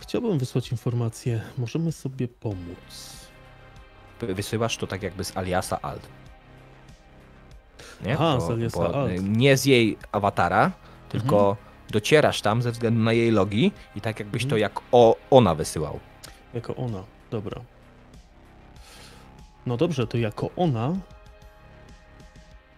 Chciałbym 0.00 0.38
wysłać 0.38 0.72
informację. 0.72 1.40
Możemy 1.58 1.92
sobie 1.92 2.28
pomóc. 2.28 3.16
Wy- 4.20 4.34
Wysyłasz 4.34 4.76
to 4.76 4.86
tak 4.86 5.02
jakby 5.02 5.24
z 5.24 5.36
aliasa 5.36 5.80
alt. 5.82 6.08
Nie? 8.00 8.14
Aha, 8.14 8.38
alt. 8.94 9.10
y, 9.10 9.22
Nie 9.22 9.56
z 9.56 9.64
jej 9.64 9.98
awatara, 10.12 10.72
tylko 11.08 11.56
docierasz 11.90 12.42
tam 12.42 12.62
ze 12.62 12.70
względu 12.72 13.00
na 13.00 13.12
jej 13.12 13.30
logi 13.30 13.72
i 13.96 14.00
tak 14.00 14.18
jakbyś 14.18 14.42
to 14.42 14.46
Mhm. 14.56 14.60
jak 14.60 14.80
o, 14.92 15.16
ona 15.30 15.54
wysyłał. 15.54 16.00
Jako 16.54 16.76
ona. 16.76 17.04
Dobra. 17.30 17.60
No 19.66 19.76
dobrze, 19.76 20.06
to 20.06 20.18
jako 20.18 20.50
ona 20.56 20.96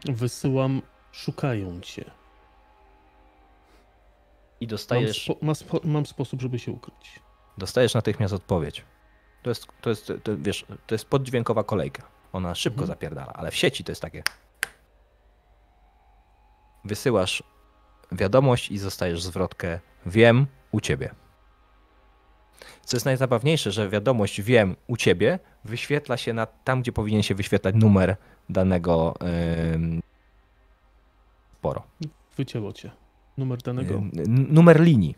wysyłam 0.04 0.82
szukają 1.12 1.80
cię. 1.80 2.04
I 4.60 4.64
Mam, 4.66 4.70
dostajesz, 4.70 5.22
spo, 5.24 5.36
ma 5.42 5.54
spo, 5.54 5.80
mam 5.84 6.06
sposób, 6.06 6.40
żeby 6.42 6.58
się 6.58 6.72
ukryć. 6.72 7.20
dostajesz 7.58 7.94
natychmiast 7.94 8.34
odpowiedź. 8.34 8.84
To 9.42 9.50
jest, 9.50 9.66
to 9.80 9.90
jest, 9.90 10.06
to, 10.22 10.32
wiesz, 10.36 10.66
to 10.86 10.94
jest 10.94 11.04
poddźwiękowa 11.04 11.64
kolejka. 11.64 12.02
Ona 12.32 12.54
szybko 12.54 12.80
Mhm. 12.82 12.86
zapierdala, 12.88 13.32
ale 13.32 13.50
w 13.50 13.56
sieci 13.56 13.84
to 13.84 13.92
jest 13.92 14.02
takie. 14.02 14.22
Wysyłasz 16.84 17.42
wiadomość 18.12 18.70
i 18.70 18.78
zostajesz 18.78 19.22
zwrotkę 19.22 19.78
wiem 20.06 20.46
u 20.72 20.80
ciebie. 20.80 21.10
Co 22.84 22.96
jest 22.96 23.06
najzabawniejsze, 23.06 23.70
że 23.72 23.88
wiadomość 23.88 24.42
wiem 24.42 24.76
u 24.86 24.96
ciebie 24.96 25.38
wyświetla 25.64 26.16
się 26.16 26.32
na 26.32 26.46
tam, 26.46 26.80
gdzie 26.82 26.92
powinien 26.92 27.22
się 27.22 27.34
wyświetlać 27.34 27.74
numer 27.78 28.16
danego 28.48 29.14
ym, 29.74 30.00
sporo. 31.58 31.82
Wycięło 32.36 32.72
cię. 32.72 32.90
Numer 33.38 33.58
danego. 33.62 33.94
N- 33.94 34.46
numer 34.50 34.80
linii. 34.80 35.14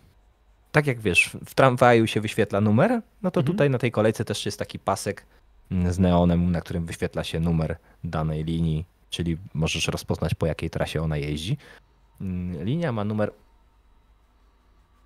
Tak 0.73 0.87
jak 0.87 1.01
wiesz, 1.01 1.37
w 1.47 1.55
tramwaju 1.55 2.07
się 2.07 2.21
wyświetla 2.21 2.61
numer, 2.61 3.03
no 3.23 3.31
to 3.31 3.41
Mhm. 3.41 3.45
tutaj 3.55 3.71
na 3.71 3.79
tej 3.79 3.91
kolejce 3.93 4.25
też 4.25 4.47
jest 4.47 4.59
taki 4.59 4.79
pasek 4.79 5.27
mm, 5.71 5.93
z 5.93 5.99
neonem, 5.99 6.53
na 6.53 6.61
którym 6.61 6.87
wyświetla 6.87 7.25
się 7.25 7.41
numer 7.41 7.77
danej 8.05 8.45
linii, 8.45 8.85
czyli 9.13 9.39
możesz 9.55 9.89
rozpoznać 9.89 10.35
po 10.35 10.47
jakiej 10.47 10.71
trasie 10.71 11.03
ona 11.03 11.17
jeździ. 11.17 11.57
Mm, 12.21 12.65
Linia 12.65 12.93
ma 12.93 13.05
numer. 13.05 13.33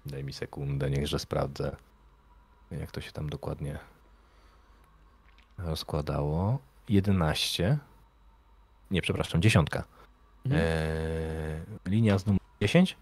Daj 0.07 0.25
mi 0.25 0.33
sekundę, 0.33 0.91
niechże 0.91 1.19
sprawdzę, 1.19 1.77
jak 2.71 2.91
to 2.91 3.01
się 3.01 3.13
tam 3.13 3.29
dokładnie 3.29 3.79
rozkładało. 5.59 6.59
11. 6.89 7.79
Nie, 8.91 9.03
przepraszam, 9.03 9.43
dziesiątka. 9.43 9.85
Mhm. 10.47 10.63
Eee, 10.67 11.91
linia 11.91 12.19
z 12.19 12.27
numer 12.27 12.41
10 12.61 12.97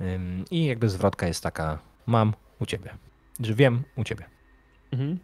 ym, 0.00 0.44
i 0.50 0.64
jakby 0.64 0.88
zwrotka 0.88 1.26
jest 1.26 1.42
taka 1.42 1.78
mam 2.06 2.34
u 2.60 2.66
ciebie. 2.66 2.96
Że 3.40 3.54
wiem 3.54 3.82
u 3.96 4.04
ciebie. 4.04 4.24
Mhm. 4.92 5.18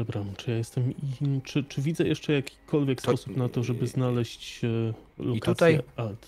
Dobra, 0.00 0.24
czy 0.36 0.50
ja 0.50 0.56
jestem. 0.56 0.90
i- 0.92 1.40
Czy, 1.44 1.64
czy 1.64 1.82
widzę 1.82 2.04
jeszcze 2.04 2.32
jakikolwiek 2.32 3.02
To- 3.02 3.08
sposób 3.10 3.36
na 3.36 3.48
to, 3.48 3.62
żeby 3.62 3.86
znaleźć 3.86 4.64
e, 4.64 4.68
lokację 5.18 5.52
tutaj- 5.54 5.80
alt? 5.96 6.26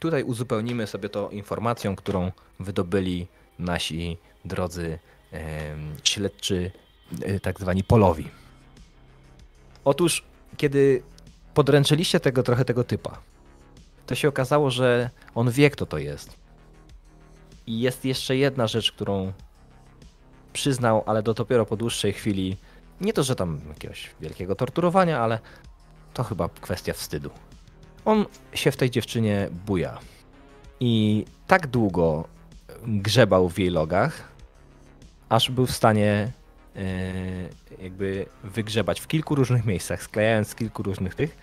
Tutaj 0.00 0.22
uzupełnimy 0.22 0.86
sobie 0.86 1.08
to 1.08 1.30
informacją, 1.30 1.96
którą 1.96 2.32
wydobyli 2.60 3.26
nasi 3.58 4.16
drodzy 4.44 4.98
em, 5.32 5.94
śledczy, 6.04 6.70
e, 7.22 7.40
tak 7.40 7.60
zwani 7.60 7.84
polowi. 7.84 8.28
Otóż, 9.84 10.24
kiedy 10.56 11.02
podręczyliście 11.54 12.20
tego 12.20 12.42
trochę 12.42 12.64
tego 12.64 12.84
typa, 12.84 13.18
to 14.06 14.14
się 14.14 14.28
okazało, 14.28 14.70
że 14.70 15.10
on 15.34 15.50
wie, 15.50 15.70
kto 15.70 15.86
to 15.86 15.98
jest. 15.98 16.36
I 17.66 17.80
jest 17.80 18.04
jeszcze 18.04 18.36
jedna 18.36 18.66
rzecz, 18.66 18.92
którą 18.92 19.32
przyznał, 20.52 21.02
ale 21.06 21.22
to 21.22 21.34
dopiero 21.34 21.66
po 21.66 21.76
dłuższej 21.76 22.12
chwili. 22.12 22.56
Nie 23.00 23.12
to, 23.12 23.22
że 23.22 23.36
tam 23.36 23.60
jakiegoś 23.68 24.10
wielkiego 24.20 24.54
torturowania, 24.54 25.20
ale 25.20 25.38
to 26.14 26.24
chyba 26.24 26.48
kwestia 26.48 26.92
wstydu. 26.92 27.30
On 28.04 28.26
się 28.54 28.70
w 28.70 28.76
tej 28.76 28.90
dziewczynie 28.90 29.48
buja. 29.66 29.98
I 30.80 31.24
tak 31.46 31.66
długo 31.66 32.28
grzebał 32.86 33.48
w 33.48 33.58
jej 33.58 33.70
logach, 33.70 34.28
aż 35.28 35.50
był 35.50 35.66
w 35.66 35.70
stanie 35.70 36.32
e, 36.76 36.82
jakby 37.82 38.26
wygrzebać 38.44 39.00
w 39.00 39.06
kilku 39.06 39.34
różnych 39.34 39.64
miejscach, 39.64 40.02
sklejając 40.02 40.48
z 40.48 40.54
kilku 40.54 40.82
różnych 40.82 41.14
tych 41.14 41.38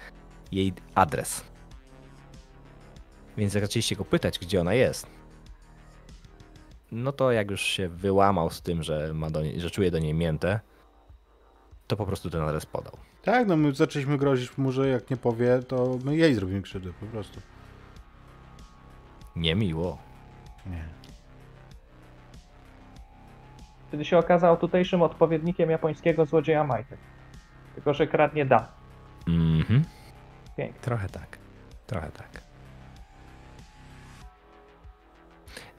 jej 0.51 0.73
adres. 0.95 1.43
Więc 3.38 3.53
zaczęliście 3.53 3.95
go 3.95 4.06
pytać, 4.06 4.40
gdzie 4.40 4.61
ona 4.61 4.73
jest, 4.73 5.07
no 6.91 7.11
to 7.11 7.32
jak 7.32 7.51
już 7.51 7.61
się 7.61 7.90
wyłamał 7.90 8.49
z 8.49 8.61
tym, 8.61 8.83
że, 8.83 9.14
ma 9.14 9.30
do 9.30 9.41
niej, 9.41 9.61
że 9.61 9.72
czuje 9.72 9.91
do 9.91 9.99
niej 9.99 10.14
miętę, 10.14 10.59
to 11.87 11.97
po 11.97 12.05
prostu 12.05 12.29
ten 12.29 12.41
adres 12.41 12.65
podał. 12.65 12.93
Tak, 13.23 13.47
no 13.47 13.57
my 13.57 13.73
zaczęliśmy 13.73 14.17
grozić 14.17 14.57
mu, 14.57 14.71
że 14.71 14.89
jak 14.89 15.09
nie 15.09 15.17
powie, 15.17 15.59
to 15.67 15.97
my 16.03 16.15
jej 16.15 16.35
zrobimy 16.35 16.61
krzywdę 16.61 16.91
po 16.99 17.05
prostu. 17.05 17.41
Niemiło. 19.35 19.97
Nie. 20.65 20.85
Wtedy 23.87 24.05
się 24.05 24.17
okazał 24.17 24.57
tutejszym 24.57 25.01
odpowiednikiem 25.01 25.69
japońskiego 25.69 26.25
złodzieja 26.25 26.63
majtek. 26.63 26.99
Tylko, 27.75 27.93
że 27.93 28.07
kradnie 28.07 28.45
da. 28.45 28.71
Mhm. 29.27 29.83
Pięknie. 30.57 30.81
Trochę 30.81 31.09
tak. 31.09 31.37
Trochę 31.87 32.11
tak. 32.11 32.41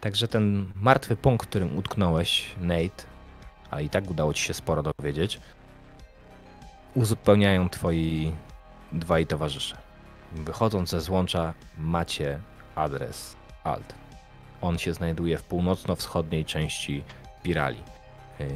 Także 0.01 0.29
ten 0.29 0.73
martwy 0.75 1.17
punkt, 1.17 1.47
którym 1.47 1.79
utknąłeś, 1.79 2.55
Nate, 2.61 3.05
a 3.71 3.81
i 3.81 3.89
tak 3.89 4.11
udało 4.11 4.35
ci 4.35 4.45
się 4.45 4.55
sporo 4.55 4.83
dowiedzieć, 4.83 5.41
uzupełniają 6.95 7.69
twoi 7.69 8.33
dwaj 8.93 9.27
towarzysze. 9.27 9.77
Wychodząc 10.33 10.91
ze 10.91 11.01
złącza 11.01 11.55
macie 11.79 12.39
adres 12.75 13.37
Alt. 13.65 13.95
On 14.61 14.79
się 14.79 14.95
znajduje 14.95 15.39
w 15.39 15.43
północno-wschodniej 15.43 16.45
części 16.45 17.03
Pirali. 17.43 17.83
yy, 18.41 18.47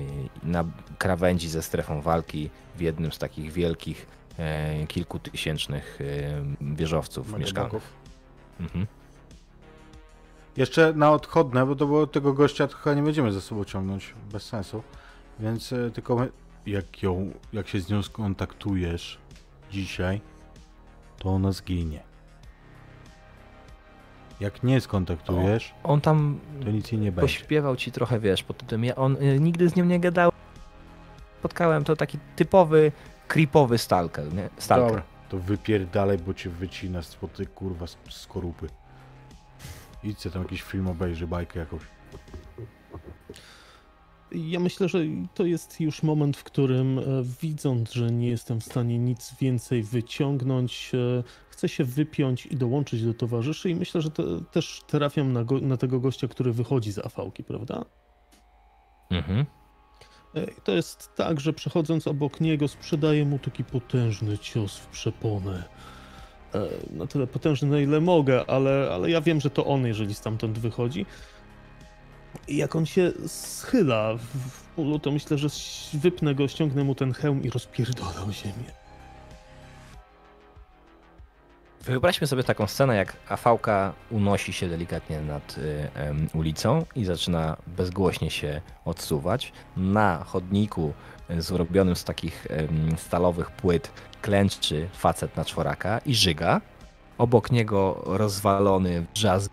na 0.43 0.65
krawędzi 0.99 1.49
ze 1.49 1.63
strefą 1.63 2.01
walki 2.01 2.51
w 2.77 2.81
jednym 2.81 3.13
z 3.13 3.19
takich 3.19 3.53
wielkich, 3.53 4.07
yy, 4.79 4.87
kilkutysięcznych 4.87 5.99
yy, 6.61 6.75
wieżowców 6.75 7.39
mieszkalnych. 7.39 7.73
Megabaków. 7.73 7.83
Mhm. 8.61 8.87
Jeszcze 10.57 10.93
na 10.93 11.13
odchodne, 11.13 11.67
bo 11.67 11.77
to 11.77 11.87
było 11.87 12.07
tego 12.07 12.33
gościa 12.33 12.67
chyba 12.67 12.95
nie 12.95 13.03
będziemy 13.03 13.33
ze 13.33 13.41
sobą 13.41 13.65
ciągnąć, 13.65 14.15
bez 14.33 14.43
sensu. 14.43 14.83
Więc 15.41 15.73
e, 15.73 15.91
tylko 15.91 16.17
my, 16.17 16.29
jak 16.67 17.03
ją, 17.03 17.31
jak 17.53 17.69
się 17.69 17.81
z 17.81 17.91
nią 17.91 18.03
skontaktujesz 18.03 19.19
dzisiaj, 19.71 20.21
to 21.19 21.29
ona 21.29 21.53
zginie. 21.53 22.03
Jak 24.41 24.63
nie 24.63 24.81
skontaktujesz, 24.81 25.75
On 25.85 26.01
tam 26.01 26.41
to 26.65 26.71
nic 26.71 26.93
jej 26.93 27.01
nie 27.01 27.13
będzie. 27.13 27.21
pośpiewał 27.33 27.77
ci 27.77 27.93
trochę, 27.93 28.21
wiesz, 28.21 28.43
pod 28.43 28.67
tym 28.67 28.85
ja 28.85 28.95
on 28.97 29.17
y, 29.23 29.41
nigdy 29.41 29.69
z 29.69 29.77
nią 29.77 29.85
nie 29.85 30.01
gadał. 30.01 30.33
Spotkałem 31.39 31.85
to 31.85 31.97
taki 31.97 32.19
typowy, 32.37 32.93
creepowy 33.29 33.79
stalker, 33.79 34.35
nie? 34.35 34.49
Stalker. 34.59 34.89
Dobra, 34.89 35.03
to 35.29 35.39
wypierdalaj, 35.39 36.19
bo 36.19 36.35
cię 36.35 36.51
wycina 36.51 37.03
spod 37.03 37.33
tej 37.37 37.47
kurwa 37.47 37.87
z 37.87 37.97
skorupy. 38.11 38.69
Idźcie 40.05 40.31
tam 40.31 40.43
jakiś 40.43 40.63
film 40.63 40.89
obejrzy, 40.89 41.27
bajkę 41.27 41.61
jakąś. 41.61 41.83
Ja 44.33 44.61
myślę, 44.61 44.89
że 44.89 44.99
to 45.35 45.45
jest 45.45 45.81
już 45.81 46.03
moment, 46.03 46.37
w 46.37 46.45
którym 46.45 46.99
e, 46.99 47.03
widząc, 47.43 47.93
że 47.93 48.11
nie 48.11 48.29
jestem 48.29 48.61
w 48.61 48.65
stanie 48.65 48.99
nic 48.99 49.35
więcej 49.41 49.83
wyciągnąć, 49.83 50.91
e, 50.95 51.23
chcę 51.51 51.69
się 51.69 51.85
wypiąć 51.85 52.47
i 52.47 52.57
dołączyć 52.57 53.05
do 53.05 53.15
towarzyszy 53.15 53.71
i 53.71 53.75
myślę, 53.75 54.03
że 54.03 54.11
to, 54.11 54.41
też 54.41 54.83
trafiam 54.87 55.33
na, 55.33 55.45
go, 55.45 55.61
na 55.61 55.77
tego 55.77 56.01
gościa, 56.01 56.29
który 56.29 56.53
wychodzi 56.53 56.93
z 56.93 56.99
afałki, 56.99 57.45
prawda? 57.45 57.85
Mhm. 59.11 59.47
E, 60.35 60.47
To 60.65 60.73
jest 60.73 61.11
tak, 61.17 61.41
że 61.41 61.53
przechodząc 61.53 62.07
obok 62.07 62.41
niego 62.41 62.69
sprzedaję 62.69 63.25
mu 63.25 63.39
taki 63.39 63.65
potężny 63.65 64.39
cios 64.39 64.77
w 64.77 64.87
przeponę. 64.87 65.65
Na 66.91 67.07
tyle 67.07 67.27
potężny, 67.27 67.69
na 67.69 67.81
ile 67.81 68.01
mogę, 68.01 68.51
ale, 68.51 68.91
ale 68.93 69.11
ja 69.11 69.21
wiem, 69.21 69.41
że 69.41 69.51
to 69.51 69.67
on, 69.67 69.87
jeżeli 69.87 70.15
stamtąd 70.15 70.59
wychodzi. 70.59 71.07
Jak 72.49 72.77
on 72.77 72.87
się 72.87 73.13
schyla 73.27 74.15
w, 74.17 74.63
polu, 74.77 74.99
to 74.99 75.11
myślę, 75.11 75.39
że 75.39 75.49
wypnę 75.93 76.35
go, 76.35 76.49
ściągnę 76.49 76.85
mu 76.85 76.95
ten 76.95 77.13
hełm 77.13 77.43
i 77.43 77.51
rozpierdolę 77.51 78.23
o 78.29 78.33
ziemię. 78.33 78.79
Wyobraźmy 81.89 82.27
sobie 82.27 82.45
taką 82.45 82.67
scenę, 82.67 82.97
jak 82.97 83.17
AV-ka 83.29 83.93
unosi 84.11 84.53
się 84.53 84.69
delikatnie 84.69 85.21
nad 85.21 85.59
y, 85.59 85.91
em, 85.95 86.29
ulicą 86.35 86.85
i 86.95 87.05
zaczyna 87.05 87.57
bezgłośnie 87.67 88.31
się 88.31 88.61
odsuwać. 88.85 89.53
Na 89.77 90.25
chodniku 90.25 90.93
y, 91.31 91.43
zrobionym 91.43 91.97
z 91.97 92.05
takich 92.05 92.47
stalowych 92.97 93.51
płyt 93.51 93.91
klęczy 94.23 94.89
facet 94.93 95.37
na 95.37 95.45
czworaka 95.45 95.99
i 96.07 96.15
żyga. 96.15 96.61
Obok 97.19 97.51
niego 97.51 98.03
rozwalony 98.07 99.07
wrzask 99.15 99.53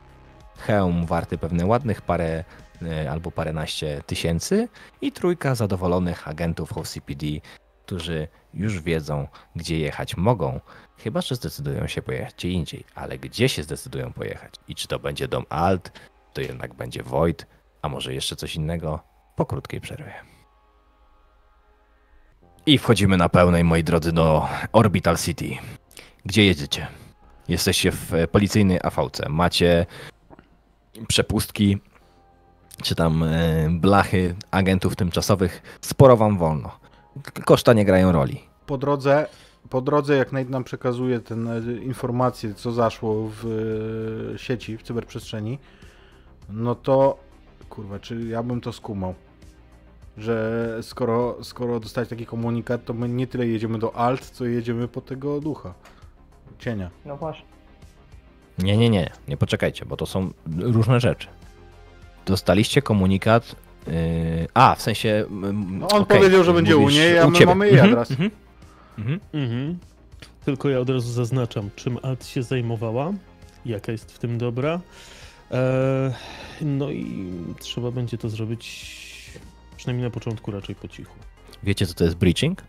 hełm 0.57 1.05
warty 1.05 1.37
pewnie 1.37 1.65
ładnych 1.65 2.01
parę 2.01 2.39
y, 2.39 2.64
albo 3.11 3.31
paręnaście 3.31 4.01
tysięcy 4.05 4.67
i 5.01 5.11
trójka 5.11 5.55
zadowolonych 5.55 6.27
agentów 6.27 6.77
OCPD, 6.77 7.25
którzy 7.85 8.27
już 8.53 8.81
wiedzą, 8.81 9.27
gdzie 9.55 9.79
jechać 9.79 10.17
mogą, 10.17 10.59
Chyba, 10.97 11.21
że 11.21 11.35
zdecydują 11.35 11.87
się 11.87 12.01
pojechać 12.01 12.33
gdzie 12.35 12.49
indziej, 12.49 12.83
ale 12.95 13.17
gdzie 13.17 13.49
się 13.49 13.63
zdecydują 13.63 14.13
pojechać? 14.13 14.53
I 14.67 14.75
czy 14.75 14.87
to 14.87 14.99
będzie 14.99 15.27
dom 15.27 15.45
Alt, 15.49 15.91
to 16.33 16.41
jednak 16.41 16.73
będzie 16.73 17.03
Void, 17.03 17.47
a 17.81 17.89
może 17.89 18.13
jeszcze 18.13 18.35
coś 18.35 18.55
innego? 18.55 18.99
Po 19.35 19.45
krótkiej 19.45 19.81
przerwie. 19.81 20.13
I 22.65 22.77
wchodzimy 22.77 23.17
na 23.17 23.29
pełnej, 23.29 23.63
moi 23.63 23.83
drodzy, 23.83 24.11
do 24.11 24.47
Orbital 24.71 25.17
City. 25.17 25.49
Gdzie 26.25 26.45
jedziecie? 26.45 26.87
Jesteście 27.47 27.91
w 27.91 28.13
e, 28.13 28.27
policyjnej 28.27 28.79
AVC. 28.83 29.21
Macie 29.29 29.85
przepustki, 31.07 31.77
czy 32.83 32.95
tam 32.95 33.23
e, 33.23 33.69
blachy 33.69 34.35
agentów 34.51 34.95
tymczasowych. 34.95 35.77
Sporo 35.81 36.17
wam 36.17 36.37
wolno. 36.37 36.71
Koszta 37.45 37.73
nie 37.73 37.85
grają 37.85 38.11
roli. 38.11 38.41
Po 38.65 38.77
drodze, 38.77 39.27
po 39.69 39.81
drodze 39.81 40.15
jak 40.15 40.31
Nate 40.31 40.49
nam 40.49 40.63
przekazuje 40.63 41.19
ten 41.19 41.47
e, 41.47 41.61
informacje, 41.83 42.53
co 42.53 42.71
zaszło 42.71 43.29
w 43.41 43.45
e, 44.35 44.39
sieci, 44.39 44.77
w 44.77 44.83
cyberprzestrzeni, 44.83 45.59
no 46.49 46.75
to 46.75 47.17
kurwa, 47.69 47.99
czy 47.99 48.21
ja 48.21 48.43
bym 48.43 48.61
to 48.61 48.73
skumał? 48.73 49.15
Że 50.17 50.77
skoro, 50.81 51.43
skoro 51.43 51.79
dostać 51.79 52.09
taki 52.09 52.25
komunikat, 52.25 52.85
to 52.85 52.93
my 52.93 53.09
nie 53.09 53.27
tyle 53.27 53.47
jedziemy 53.47 53.79
do 53.79 53.95
Alt, 53.95 54.25
co 54.25 54.45
jedziemy 54.45 54.87
po 54.87 55.01
tego 55.01 55.41
ducha. 55.41 55.73
Cienia. 56.59 56.89
No 57.05 57.17
właśnie. 57.17 57.45
Nie, 58.59 58.77
nie, 58.77 58.89
nie, 58.89 59.11
nie 59.27 59.37
poczekajcie, 59.37 59.85
bo 59.85 59.97
to 59.97 60.05
są 60.05 60.29
różne 60.57 60.99
rzeczy. 60.99 61.27
Dostaliście 62.25 62.81
komunikat. 62.81 63.55
Yy, 63.87 63.93
a, 64.53 64.75
w 64.75 64.81
sensie. 64.81 65.25
mm, 65.27 65.79
No 65.79 65.87
on 65.87 66.01
okej, 66.01 66.17
powiedział, 66.17 66.43
że 66.43 66.53
będzie 66.53 66.77
u 66.77 66.89
niej, 66.89 67.19
a 67.19 67.27
my 67.27 67.33
ciebie. 67.33 67.45
mamy 67.45 67.65
jej 67.65 67.73
Mhm, 67.79 67.91
adres. 67.93 68.11
mhm, 68.11 68.31
mhm. 68.97 69.19
Mhm. 69.33 69.77
Tylko 70.45 70.69
ja 70.69 70.79
od 70.79 70.89
razu 70.89 71.11
zaznaczam, 71.11 71.69
czym 71.75 71.97
Alt 72.03 72.25
się 72.25 72.43
zajmowała, 72.43 73.11
jaka 73.65 73.91
jest 73.91 74.11
w 74.11 74.19
tym 74.19 74.37
dobra. 74.37 74.79
E, 75.51 76.13
no 76.61 76.89
i 76.91 77.31
trzeba 77.59 77.91
będzie 77.91 78.17
to 78.17 78.29
zrobić 78.29 78.95
przynajmniej 79.77 80.03
na 80.07 80.11
początku 80.11 80.51
raczej 80.51 80.75
po 80.75 80.87
cichu. 80.87 81.15
Wiecie, 81.63 81.85
co 81.85 81.93
to 81.93 82.03
jest 82.03 82.15
breaching? 82.15 82.61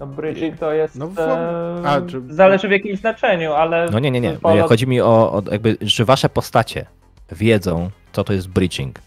No 0.00 0.06
bridging 0.06 0.58
to 0.58 0.72
jest... 0.72 0.96
No 0.96 1.08
w- 1.08 1.18
e, 1.18 1.82
a, 1.84 2.00
czy- 2.00 2.22
Zależy 2.28 2.68
w 2.68 2.70
jakim 2.70 2.96
znaczeniu, 2.96 3.52
ale... 3.52 3.88
No 3.92 3.98
nie, 3.98 4.10
nie, 4.10 4.20
nie. 4.20 4.32
Polo- 4.32 4.68
Chodzi 4.68 4.86
mi 4.86 5.00
o, 5.00 5.32
o 5.32 5.42
jakby, 5.52 5.76
że 5.80 6.04
wasze 6.04 6.28
postacie 6.28 6.86
wiedzą, 7.32 7.90
co 8.12 8.24
to 8.24 8.32
jest 8.32 8.48
breaching. 8.48 8.98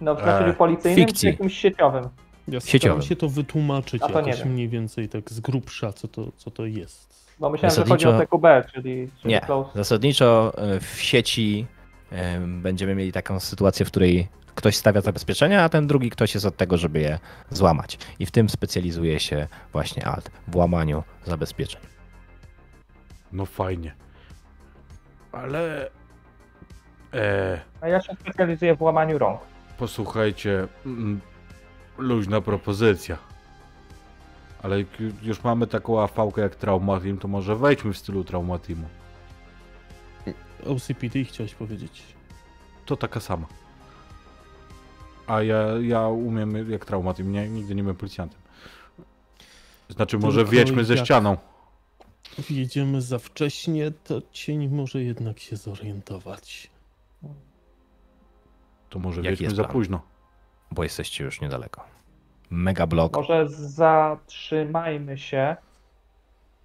No 0.00 0.14
w 0.14 0.18
znaczeniu 0.22 0.50
E, 0.50 0.54
policyjnym 0.54 1.06
czy 1.06 1.06
fikcji. 1.06 1.28
jakimś 1.28 1.58
sieciowym. 1.58 2.08
Ja 2.48 2.60
Sieciowym. 2.60 2.78
staram 3.02 3.08
się 3.08 3.16
to 3.16 3.28
wytłumaczyć 3.28 4.02
A 4.02 4.08
to 4.08 4.20
nie 4.20 4.30
jakoś 4.30 4.44
mniej 4.44 4.68
więcej 4.68 5.08
tak 5.08 5.30
z 5.30 5.40
grubsza, 5.40 5.92
co 5.92 6.08
to, 6.08 6.32
co 6.36 6.50
to 6.50 6.66
jest. 6.66 7.26
Bo 7.40 7.50
myślałem, 7.50 7.76
że 7.76 7.84
chodzi 7.84 8.06
o 8.06 8.12
Zasadniczo- 8.12 8.26
TQB, 8.26 8.72
czyli, 8.72 9.10
czyli 9.22 9.34
Nie. 9.34 9.40
close. 9.40 9.70
Zasadniczo 9.74 10.52
y, 10.76 10.80
w 10.80 11.00
sieci 11.02 11.66
y, 12.12 12.16
będziemy 12.46 12.94
mieli 12.94 13.12
taką 13.12 13.40
sytuację, 13.40 13.86
w 13.86 13.88
której 13.90 14.28
ktoś 14.54 14.76
stawia 14.76 15.00
zabezpieczenia, 15.00 15.62
a 15.64 15.68
ten 15.68 15.86
drugi 15.86 16.10
ktoś 16.10 16.34
jest 16.34 16.46
od 16.46 16.56
tego, 16.56 16.76
żeby 16.78 17.00
je 17.00 17.18
złamać. 17.50 17.98
I 18.18 18.26
w 18.26 18.30
tym 18.30 18.48
specjalizuje 18.48 19.20
się 19.20 19.46
właśnie 19.72 20.06
Alt, 20.06 20.30
w 20.48 20.56
łamaniu 20.56 21.02
zabezpieczeń. 21.24 21.80
No 23.32 23.46
fajnie. 23.46 23.94
Ale... 25.32 25.90
E, 27.14 27.60
A 27.80 27.88
ja 27.88 28.00
się 28.02 28.14
specjalizuję 28.20 28.74
w 28.76 28.82
łamaniu 28.82 29.18
rąk. 29.18 29.40
posłuchajcie, 29.78 30.68
mm, 30.86 31.20
luźna 31.98 32.40
propozycja. 32.40 33.18
Ale 34.62 34.78
jak 34.78 35.00
ju- 35.00 35.12
już 35.22 35.44
mamy 35.44 35.66
taką 35.66 36.02
afałkę 36.02 36.42
jak 36.42 36.54
Traumatim, 36.56 37.18
to 37.18 37.28
może 37.28 37.56
wejdźmy 37.56 37.92
w 37.92 37.98
stylu 37.98 38.24
Traumatimu. 38.24 38.88
OCPD 40.66 41.24
chciałeś 41.24 41.54
powiedzieć. 41.54 42.02
To 42.86 42.96
taka 42.96 43.20
sama. 43.20 43.46
A 45.26 45.42
ja, 45.42 45.58
ja 45.82 46.08
umiem 46.08 46.70
jak 46.70 46.84
Traumatim, 46.84 47.32
nie, 47.32 47.48
nigdy 47.48 47.74
nie 47.74 47.82
byłem 47.82 47.96
policjantem. 47.96 48.40
Znaczy 49.88 50.18
może 50.18 50.40
Tylko 50.40 50.50
wiedźmy 50.52 50.84
ze 50.84 50.94
jak- 50.94 51.04
ścianą. 51.04 51.36
Wjedziemy 52.38 53.02
za 53.02 53.18
wcześnie, 53.18 53.90
to 53.90 54.22
cień 54.32 54.68
może 54.68 55.02
jednak 55.02 55.38
się 55.38 55.56
zorientować. 55.56 56.70
To 58.96 59.00
może 59.00 59.22
Jaki 59.22 59.44
jest 59.44 59.56
za 59.56 59.62
plan? 59.62 59.72
późno. 59.72 60.00
Bo 60.70 60.82
jesteście 60.82 61.24
już 61.24 61.40
niedaleko. 61.40 61.84
Mega 62.50 62.86
blok. 62.86 63.16
Może 63.16 63.48
zatrzymajmy 63.48 65.18
się 65.18 65.56